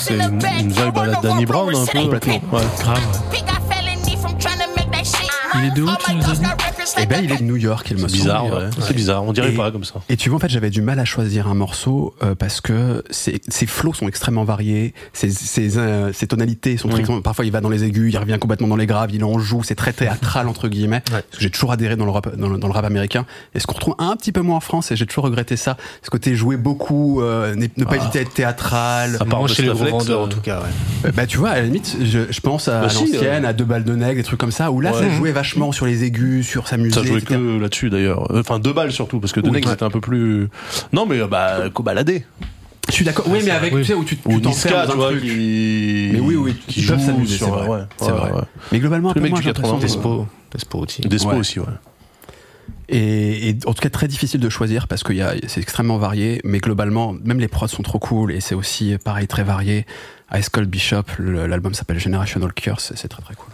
c'est 0.01 0.15
une, 0.15 0.41
une 0.61 0.73
vibe 0.73 0.99
à 0.99 1.07
la 1.07 1.21
Danny 1.21 1.47
Brown 1.47 1.75
un 1.75 1.87
peu. 1.87 1.99
Complètement. 2.01 2.35
Ouais. 2.53 2.63
Grave, 2.79 2.99
ouais. 2.99 3.31
Big 3.31 3.47
got 3.47 3.61
felony 3.69 4.17
from 4.17 4.37
trying 4.39 4.59
to 4.59 4.69
make 4.77 4.91
that 4.91 5.05
shit. 5.05 5.31
Il 5.55 5.67
est 5.67 5.71
de 5.75 5.83
où, 5.83 5.91
tu 6.05 6.15
nous 6.15 6.31
as 6.31 6.35
dit? 6.35 6.47
Eh 7.01 7.07
ben, 7.07 7.21
il 7.25 7.33
est 7.33 7.39
de 7.39 7.43
New 7.43 7.57
York, 7.57 7.87
il 7.91 7.97
me 7.97 8.01
C'est 8.03 8.09
semble. 8.09 8.13
bizarre, 8.23 8.45
ouais. 8.47 8.71
C'est 8.81 8.95
bizarre. 8.95 9.25
On 9.25 9.33
dirait 9.33 9.53
Et- 9.53 9.57
pas 9.57 9.71
comme 9.71 9.85
ça. 9.85 9.95
Et 10.09 10.17
tu 10.17 10.29
vois, 10.29 10.37
en 10.37 10.41
fait, 10.41 10.49
j'avais 10.49 10.71
du 10.71 10.83
mal 10.83 10.99
à 10.99 11.05
choisir 11.05 11.49
un 11.49 11.55
morceau 11.55 12.15
euh, 12.23 12.35
parce 12.35 12.61
que 12.61 13.03
ses, 13.11 13.41
ses 13.49 13.67
flots 13.67 13.95
sont 13.95 14.09
extrêmement 14.09 14.45
variés, 14.45 14.95
ses, 15.13 15.31
ses, 15.31 15.77
euh, 15.79 16.13
ses 16.13 16.27
tonalités 16.27 16.77
sont 16.77 16.89
très, 16.89 17.03
parfois 17.23 17.45
il 17.45 17.53
va 17.53 17.61
dans 17.61 17.69
les 17.69 17.85
aigus, 17.85 18.13
il 18.13 18.19
revient 18.19 18.39
complètement 18.41 18.69
dans 18.69 18.77
les 18.77 18.87
graves, 18.87 19.11
il 19.13 19.25
en 19.25 19.39
joue, 19.39 19.63
c'est 19.63 19.75
très 19.75 19.93
théâtral 19.93 20.49
entre 20.49 20.69
guillemets. 20.69 21.03
Parce 21.11 21.23
que 21.23 21.41
j'ai 21.41 21.51
toujours 21.51 21.73
adhéré 21.73 21.97
dans 21.97 22.05
le 22.05 22.11
rap, 22.11 22.35
dans 22.37 22.49
le, 22.49 22.59
dans 22.59 22.67
le 22.69 22.73
rap 22.73 22.85
américain 22.85 23.27
et 23.55 23.61
ce 23.61 23.67
qu'on 23.67 23.75
retrouve 23.75 23.95
un 23.99 24.17
petit 24.17 24.33
peu 24.33 24.41
moins 24.41 24.57
en 24.57 24.61
France 24.61 24.91
et 24.93 24.97
j'ai 24.97 25.07
toujours 25.07 25.25
regretté 25.25 25.57
ça, 25.57 25.77
ce 26.03 26.11
côté 26.11 26.35
jouer 26.35 26.57
beaucoup, 26.57 27.21
euh, 27.23 27.55
ne 27.55 27.85
pas 27.85 27.97
hésiter 27.97 28.19
à 28.19 28.23
être 28.23 28.35
théâtral. 28.35 29.19
Moi, 29.27 29.49
chez 29.49 29.63
les 29.63 29.71
revendeurs, 29.71 30.21
euh, 30.21 30.25
en 30.25 30.29
tout 30.29 30.41
cas, 30.41 30.61
ouais. 30.61 30.69
Euh, 31.07 31.13
Bah 31.15 31.27
tu 31.27 31.39
vois, 31.39 31.51
à 31.51 31.57
la 31.57 31.63
limite, 31.63 31.97
je, 32.03 32.21
je 32.31 32.41
pense 32.41 32.69
à 32.69 32.83
Bah 32.83 32.89
si, 32.89 33.13
l'ancienne, 33.13 33.45
à 33.45 33.53
deux 33.53 33.65
balles 33.65 33.85
de 33.85 33.95
nègre, 33.95 34.17
des 34.17 34.23
trucs 34.23 34.41
comme 34.41 34.51
ça, 34.53 34.71
où 34.71 34.81
là 34.81 34.93
Ouais. 34.93 34.99
ça 34.99 35.11
jouait 35.11 35.33
vachement 35.33 35.73
sur 35.73 35.87
les 35.87 36.05
aigus, 36.05 36.47
sur 36.47 36.67
sa 36.71 36.77
musique. 36.79 36.95
Ça 36.95 37.03
jouait 37.05 37.19
etc. 37.19 37.35
que 37.39 37.61
là-dessus 37.61 37.91
d'ailleurs. 37.91 38.27
Enfin 38.35 38.59
deux 38.59 38.73
balles 38.73 38.93
surtout 38.93 39.21
parce 39.21 39.33
que 39.33 39.41
Oui. 39.41 39.49
Denex 39.51 39.69
c'était 39.69 39.83
un 39.85 39.91
peu 39.91 40.01
plus. 40.01 40.49
Non 40.93 41.07
mais 41.07 41.19
bah 41.27 41.69
Kobalade. 41.73 42.23
Je 42.89 42.93
suis 42.95 43.05
d'accord. 43.05 43.27
Oui, 43.29 43.41
mais 43.45 43.51
avec 43.53 43.73
oui. 43.73 43.83
tu 43.83 43.87
sais 43.87 43.95
où 43.95 44.03
tu 44.03 44.17
tu 44.17 44.29
Ou 44.29 44.41
Niska, 44.41 44.69
tu 44.87 44.93
un 44.93 44.95
vois, 44.97 45.11
truc. 45.11 45.21
qui. 45.23 46.11
Mais 46.13 46.19
oui, 46.19 46.35
oui, 46.35 46.57
qui 46.67 46.81
ils 46.81 46.87
peuvent 46.89 46.99
joue 46.99 47.07
s'amuser, 47.07 47.39
c'est 47.39 47.45
vrai. 47.45 47.69
ouais, 47.69 47.79
C'est 47.99 48.07
ouais, 48.07 48.11
vrai. 48.13 48.33
ouais. 48.33 48.41
Mais 48.73 48.79
globalement, 48.81 49.13
Le 49.15 49.21
mec 49.21 49.33
du 49.35 49.43
j'ai 49.43 49.49
l'impression. 49.49 49.79
80, 49.79 49.87
Despo, 49.87 50.27
Despo 50.51 50.79
aussi. 50.79 51.03
Despo 51.03 51.29
Ouais. 51.31 51.37
aussi, 51.37 51.61
ouais. 51.61 51.67
Et, 52.89 53.51
et 53.51 53.57
en 53.67 53.75
tout 53.75 53.83
cas 53.83 53.91
très 53.91 54.09
difficile 54.09 54.41
de 54.41 54.49
choisir 54.49 54.89
parce 54.89 55.05
que 55.05 55.13
y 55.13 55.23
a- 55.23 55.35
c'est 55.47 55.61
extrêmement 55.61 55.99
varié, 55.99 56.41
mais 56.43 56.59
globalement, 56.59 57.15
même 57.25 57.39
les 57.39 57.47
prods 57.47 57.69
sont 57.69 57.83
trop 57.85 58.01
cool 58.01 58.33
et 58.33 58.41
c'est 58.41 58.57
aussi 58.57 58.97
pareil 59.05 59.29
très 59.29 59.45
varié. 59.45 59.87
Ice 60.37 60.49
Cold 60.49 60.69
Bishop, 60.69 61.05
l'album 61.21 61.75
s'appelle 61.75 62.01
Generational 62.01 62.53
Curse, 62.53 62.91
et 62.93 62.97
c'est 62.97 63.09
très 63.09 63.23
très 63.23 63.35
cool. 63.37 63.51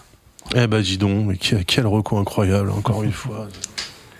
Eh 0.54 0.66
ben 0.66 0.80
dis 0.80 0.98
donc, 0.98 1.26
mais 1.26 1.36
quel, 1.36 1.86
recours 1.86 2.18
incroyable, 2.18 2.70
encore 2.70 3.02
une 3.02 3.12
fois. 3.12 3.48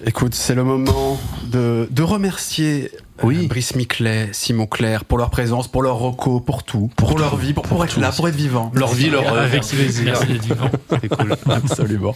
Écoute, 0.04 0.34
c'est 0.34 0.54
le 0.54 0.62
moment 0.64 1.18
de, 1.50 1.88
de 1.90 2.02
remercier 2.02 2.90
euh. 3.24 3.46
Brice 3.48 3.74
Miclet, 3.76 4.28
Simon 4.32 4.66
Claire 4.66 5.06
pour 5.06 5.16
leur 5.16 5.30
présence, 5.30 5.68
pour 5.68 5.82
leur 5.82 5.96
reco, 5.96 6.40
pour 6.40 6.64
tout, 6.64 6.90
pour, 6.96 7.18
leur 7.18 7.36
vie, 7.36 7.54
pour, 7.54 7.62
pour 7.62 7.82
être 7.82 7.98
là, 7.98 8.12
pour 8.12 8.28
être 8.28 8.34
vivant. 8.34 8.70
Leur 8.74 8.92
vie, 8.92 9.08
leur. 9.08 9.26
Avec 9.38 9.62
plaisir. 9.62 10.04
Merci 10.04 10.26
d'être 10.26 10.42
vivant. 10.44 10.70
C'est 11.00 11.08
cool. 11.08 11.34
Absolument. 11.48 12.14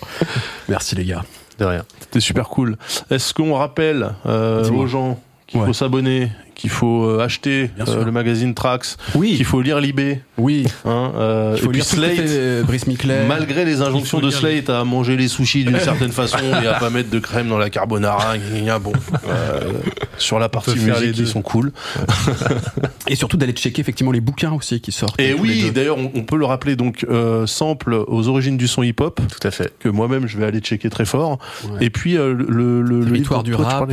Merci 0.69 0.95
les 0.95 1.07
gars. 1.07 1.24
De 1.59 1.65
rien. 1.65 1.85
C'était 2.01 2.20
super 2.20 2.49
cool. 2.49 2.77
Est-ce 3.11 3.32
qu'on 3.32 3.55
rappelle 3.55 4.11
euh, 4.27 4.69
aux 4.70 4.87
gens 4.87 5.19
qu'il 5.47 5.61
Ouais. 5.61 5.66
faut 5.66 5.73
s'abonner, 5.73 6.31
qu'il 6.61 6.70
faut 6.70 7.05
euh, 7.05 7.24
acheter 7.24 7.70
euh, 7.89 8.05
le 8.05 8.12
magazine 8.12 8.53
Trax, 8.55 8.99
Oui, 9.15 9.35
qu'il 9.37 9.47
faut 9.47 9.62
lire 9.62 9.81
Libé, 9.81 10.20
oui. 10.37 10.66
hein, 10.85 11.12
euh, 11.16 11.55
Il 11.57 11.61
faut 11.62 11.66
et 11.66 11.69
puis 11.70 11.78
lire 11.78 11.87
Slate. 11.87 12.16
fait, 12.16 12.24
euh, 12.28 12.62
Brice 12.62 12.87
Miclet. 12.87 13.24
Malgré 13.27 13.65
les 13.65 13.81
injonctions 13.81 14.20
de 14.20 14.28
Slate 14.31 14.69
à 14.69 14.85
manger 14.85 15.16
les 15.16 15.28
sushis 15.28 15.65
d'une 15.65 15.81
certaine 15.81 16.12
façon 16.12 16.37
et 16.62 16.66
à 16.66 16.74
pas 16.74 16.91
mettre 16.91 17.09
de 17.09 17.19
crème 17.19 17.49
dans 17.49 17.57
la 17.59 17.70
carbonara, 17.70 18.35
bon, 18.82 18.93
euh, 19.28 19.73
sur 20.19 20.39
la 20.39 20.49
partie 20.51 20.77
musique, 20.78 21.16
ils 21.19 21.27
sont 21.27 21.43
cool. 21.43 21.73
Et 23.09 23.16
surtout 23.16 23.37
d'aller 23.37 23.53
checker 23.53 23.81
effectivement 23.81 24.12
les 24.12 24.20
bouquins 24.20 24.53
aussi 24.53 24.81
qui 24.81 24.93
sortent. 24.93 25.19
Et 25.19 25.28
les 25.28 25.35
oui, 25.35 25.70
d'ailleurs, 25.74 25.99
on, 25.99 26.12
on 26.15 26.23
peut 26.23 26.37
le 26.37 26.45
rappeler, 26.45 26.77
donc, 26.77 27.05
euh, 27.11 27.47
sample 27.47 27.95
aux 28.07 28.28
origines 28.28 28.57
du 28.57 28.69
son 28.69 28.82
hip-hop, 28.82 29.20
Tout 29.28 29.47
à 29.49 29.51
fait. 29.51 29.73
que 29.81 29.89
moi-même 29.89 30.27
je 30.28 30.39
vais 30.39 30.45
aller 30.47 30.61
checker 30.61 30.91
très 30.91 31.05
fort. 31.07 31.39
Ouais. 31.65 31.87
Et 31.87 31.91
puis, 31.91 32.16
euh, 32.16 32.32
le, 32.35 32.82
le, 32.82 33.01
le 33.01 33.05
livre 33.12 33.43
du 33.43 33.55
rap, 33.55 33.91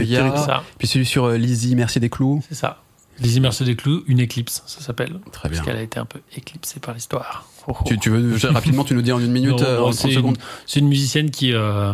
Puis 0.77 0.87
celui 0.87 1.05
sur 1.05 1.25
euh, 1.25 1.37
Lizzie, 1.37 1.75
Merci 1.75 1.99
des 1.99 2.09
clous. 2.09 2.41
Ça. 2.57 2.81
Les 3.19 3.37
immersions 3.37 3.65
des 3.65 3.75
clous, 3.75 4.03
une 4.07 4.19
éclipse, 4.19 4.61
ça 4.67 4.81
s'appelle. 4.81 5.19
Très 5.31 5.49
bien. 5.49 5.57
Parce 5.57 5.67
qu'elle 5.67 5.77
a 5.77 5.81
été 5.81 5.99
un 5.99 6.05
peu 6.05 6.19
éclipsée 6.35 6.79
par 6.79 6.93
l'histoire. 6.93 7.47
Tu, 7.85 7.97
tu 7.97 8.09
veux 8.11 8.37
rapidement, 8.49 8.83
tu 8.83 8.93
nous 8.93 9.01
dis 9.01 9.11
en 9.11 9.19
une 9.19 9.31
minute, 9.31 9.59
Non, 9.59 9.63
euh, 9.65 9.79
en 9.81 9.91
c'est 9.91 10.01
30 10.03 10.11
une- 10.11 10.17
secondes. 10.17 10.37
C'est 10.67 10.79
une 10.81 10.87
musicienne 10.87 11.31
qui, 11.31 11.51
euh, 11.53 11.93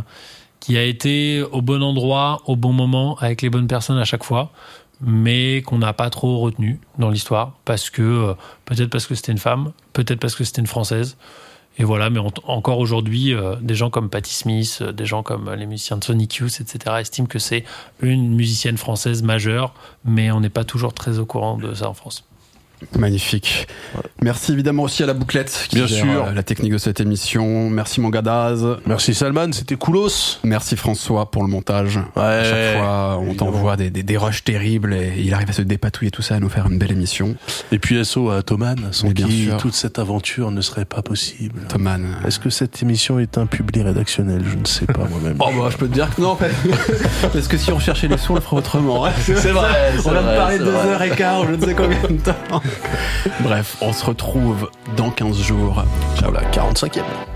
qui 0.59 0.77
a 0.77 0.83
été 0.83 1.41
au 1.51 1.61
bon 1.61 1.81
endroit, 1.81 2.41
au 2.45 2.55
bon 2.57 2.73
moment, 2.73 3.15
avec 3.19 3.41
les 3.41 3.49
bonnes 3.49 3.67
personnes 3.67 3.97
à 3.97 4.03
chaque 4.05 4.23
fois, 4.25 4.51
mais 5.01 5.61
qu'on 5.61 5.77
n'a 5.77 5.93
pas 5.93 6.09
trop 6.09 6.39
retenu 6.39 6.79
dans 6.99 7.09
l'histoire, 7.09 7.53
parce 7.65 7.89
que 7.89 8.01
euh, 8.01 8.33
peut-être 8.65 8.89
parce 8.89 9.07
que 9.07 9.15
c'était 9.15 9.31
une 9.31 9.37
femme, 9.37 9.71
peut-être 9.93 10.19
parce 10.19 10.35
que 10.35 10.43
c'était 10.43 10.61
une 10.61 10.67
française. 10.67 11.15
Et 11.77 11.83
voilà, 11.83 12.09
mais 12.09 12.19
encore 12.43 12.77
aujourd'hui, 12.77 13.33
euh, 13.33 13.55
des 13.61 13.73
gens 13.73 13.89
comme 13.89 14.09
Patti 14.09 14.33
Smith, 14.33 14.79
euh, 14.81 14.91
des 14.91 15.05
gens 15.05 15.23
comme 15.23 15.47
euh, 15.47 15.55
les 15.55 15.65
musiciens 15.65 15.97
de 15.97 16.03
Sonic 16.03 16.35
Youth, 16.35 16.61
etc., 16.61 16.97
estiment 16.99 17.27
que 17.27 17.39
c'est 17.39 17.63
une 18.01 18.35
musicienne 18.35 18.77
française 18.77 19.23
majeure, 19.23 19.73
mais 20.05 20.29
on 20.31 20.39
n'est 20.39 20.49
pas 20.49 20.65
toujours 20.65 20.93
très 20.93 21.17
au 21.17 21.25
courant 21.25 21.57
de 21.57 21.73
ça 21.73 21.89
en 21.89 21.95
France. 21.95 22.25
Magnifique. 22.97 23.67
Merci 24.21 24.51
évidemment 24.53 24.83
aussi 24.83 25.03
à 25.03 25.05
la 25.05 25.13
bouclette 25.13 25.67
qui 25.69 25.75
Bien 25.77 25.87
gère, 25.87 26.03
sûr. 26.05 26.25
euh, 26.27 26.31
la 26.33 26.43
technique 26.43 26.71
de 26.71 26.77
cette 26.77 26.99
émission. 26.99 27.69
Merci 27.69 27.99
mon 28.01 28.09
gars 28.09 28.21
Daz. 28.21 28.65
Merci 28.85 29.13
Salman, 29.13 29.51
c'était 29.51 29.75
coolos. 29.75 30.39
Merci 30.43 30.75
François 30.75 31.29
pour 31.31 31.43
le 31.43 31.49
montage. 31.49 31.97
Ouais, 32.15 32.21
à 32.23 32.43
chaque 32.43 32.77
fois, 32.77 33.19
on 33.19 33.33
t'envoie 33.33 33.75
des, 33.77 33.89
des, 33.89 34.03
des 34.03 34.17
rushs 34.17 34.43
terribles 34.43 34.93
et 34.93 35.13
il 35.17 35.33
arrive 35.33 35.49
à 35.49 35.53
se 35.53 35.61
dépatouiller 35.61 36.11
tout 36.11 36.21
ça 36.21 36.35
et 36.35 36.37
à 36.37 36.39
nous 36.39 36.49
faire 36.49 36.67
une 36.69 36.77
belle 36.77 36.91
émission. 36.91 37.35
Et 37.71 37.79
puis 37.79 38.03
SO 38.05 38.29
à 38.29 38.41
Thoman, 38.43 38.77
sans 38.91 39.09
bien 39.09 39.27
qui 39.27 39.45
sûr. 39.45 39.57
toute 39.57 39.73
cette 39.73 39.99
aventure 39.99 40.51
ne 40.51 40.61
serait 40.61 40.85
pas 40.85 41.01
possible. 41.01 41.61
Thoman. 41.69 42.05
Est-ce 42.25 42.39
que 42.39 42.49
cette 42.49 42.81
émission 42.81 43.19
est 43.19 43.37
un 43.37 43.45
public 43.45 43.83
rédactionnel? 43.83 44.43
Je 44.49 44.55
ne 44.57 44.65
sais 44.65 44.85
pas 44.85 45.05
moi-même. 45.09 45.37
Oh 45.45 45.49
bah 45.59 45.67
je 45.71 45.77
peux 45.77 45.87
te 45.87 45.93
dire 45.93 46.13
que 46.15 46.21
non, 46.21 46.37
parce 47.33 47.47
que 47.47 47.57
si 47.57 47.71
on 47.71 47.79
cherchait 47.79 48.07
les 48.07 48.17
sons, 48.17 48.33
on 48.33 48.35
le 48.35 48.41
ferait 48.41 48.57
autrement. 48.57 49.05
c'est 49.25 49.33
vrai, 49.51 49.91
On 50.05 50.11
vient 50.11 50.21
de 50.21 50.35
parler 50.37 50.57
de 50.59 50.63
deux 50.63 50.71
heures 50.73 51.01
et 51.01 51.09
quart 51.11 51.45
je 51.47 51.55
ne 51.55 51.65
sais 51.65 51.73
combien 51.73 52.01
de 52.01 52.17
temps. 52.21 52.61
Bref, 53.39 53.77
on 53.81 53.93
se 53.93 54.05
retrouve 54.05 54.69
dans 54.97 55.09
15 55.09 55.41
jours. 55.41 55.83
Ciao 56.19 56.31
la 56.31 56.41
45e. 56.51 57.32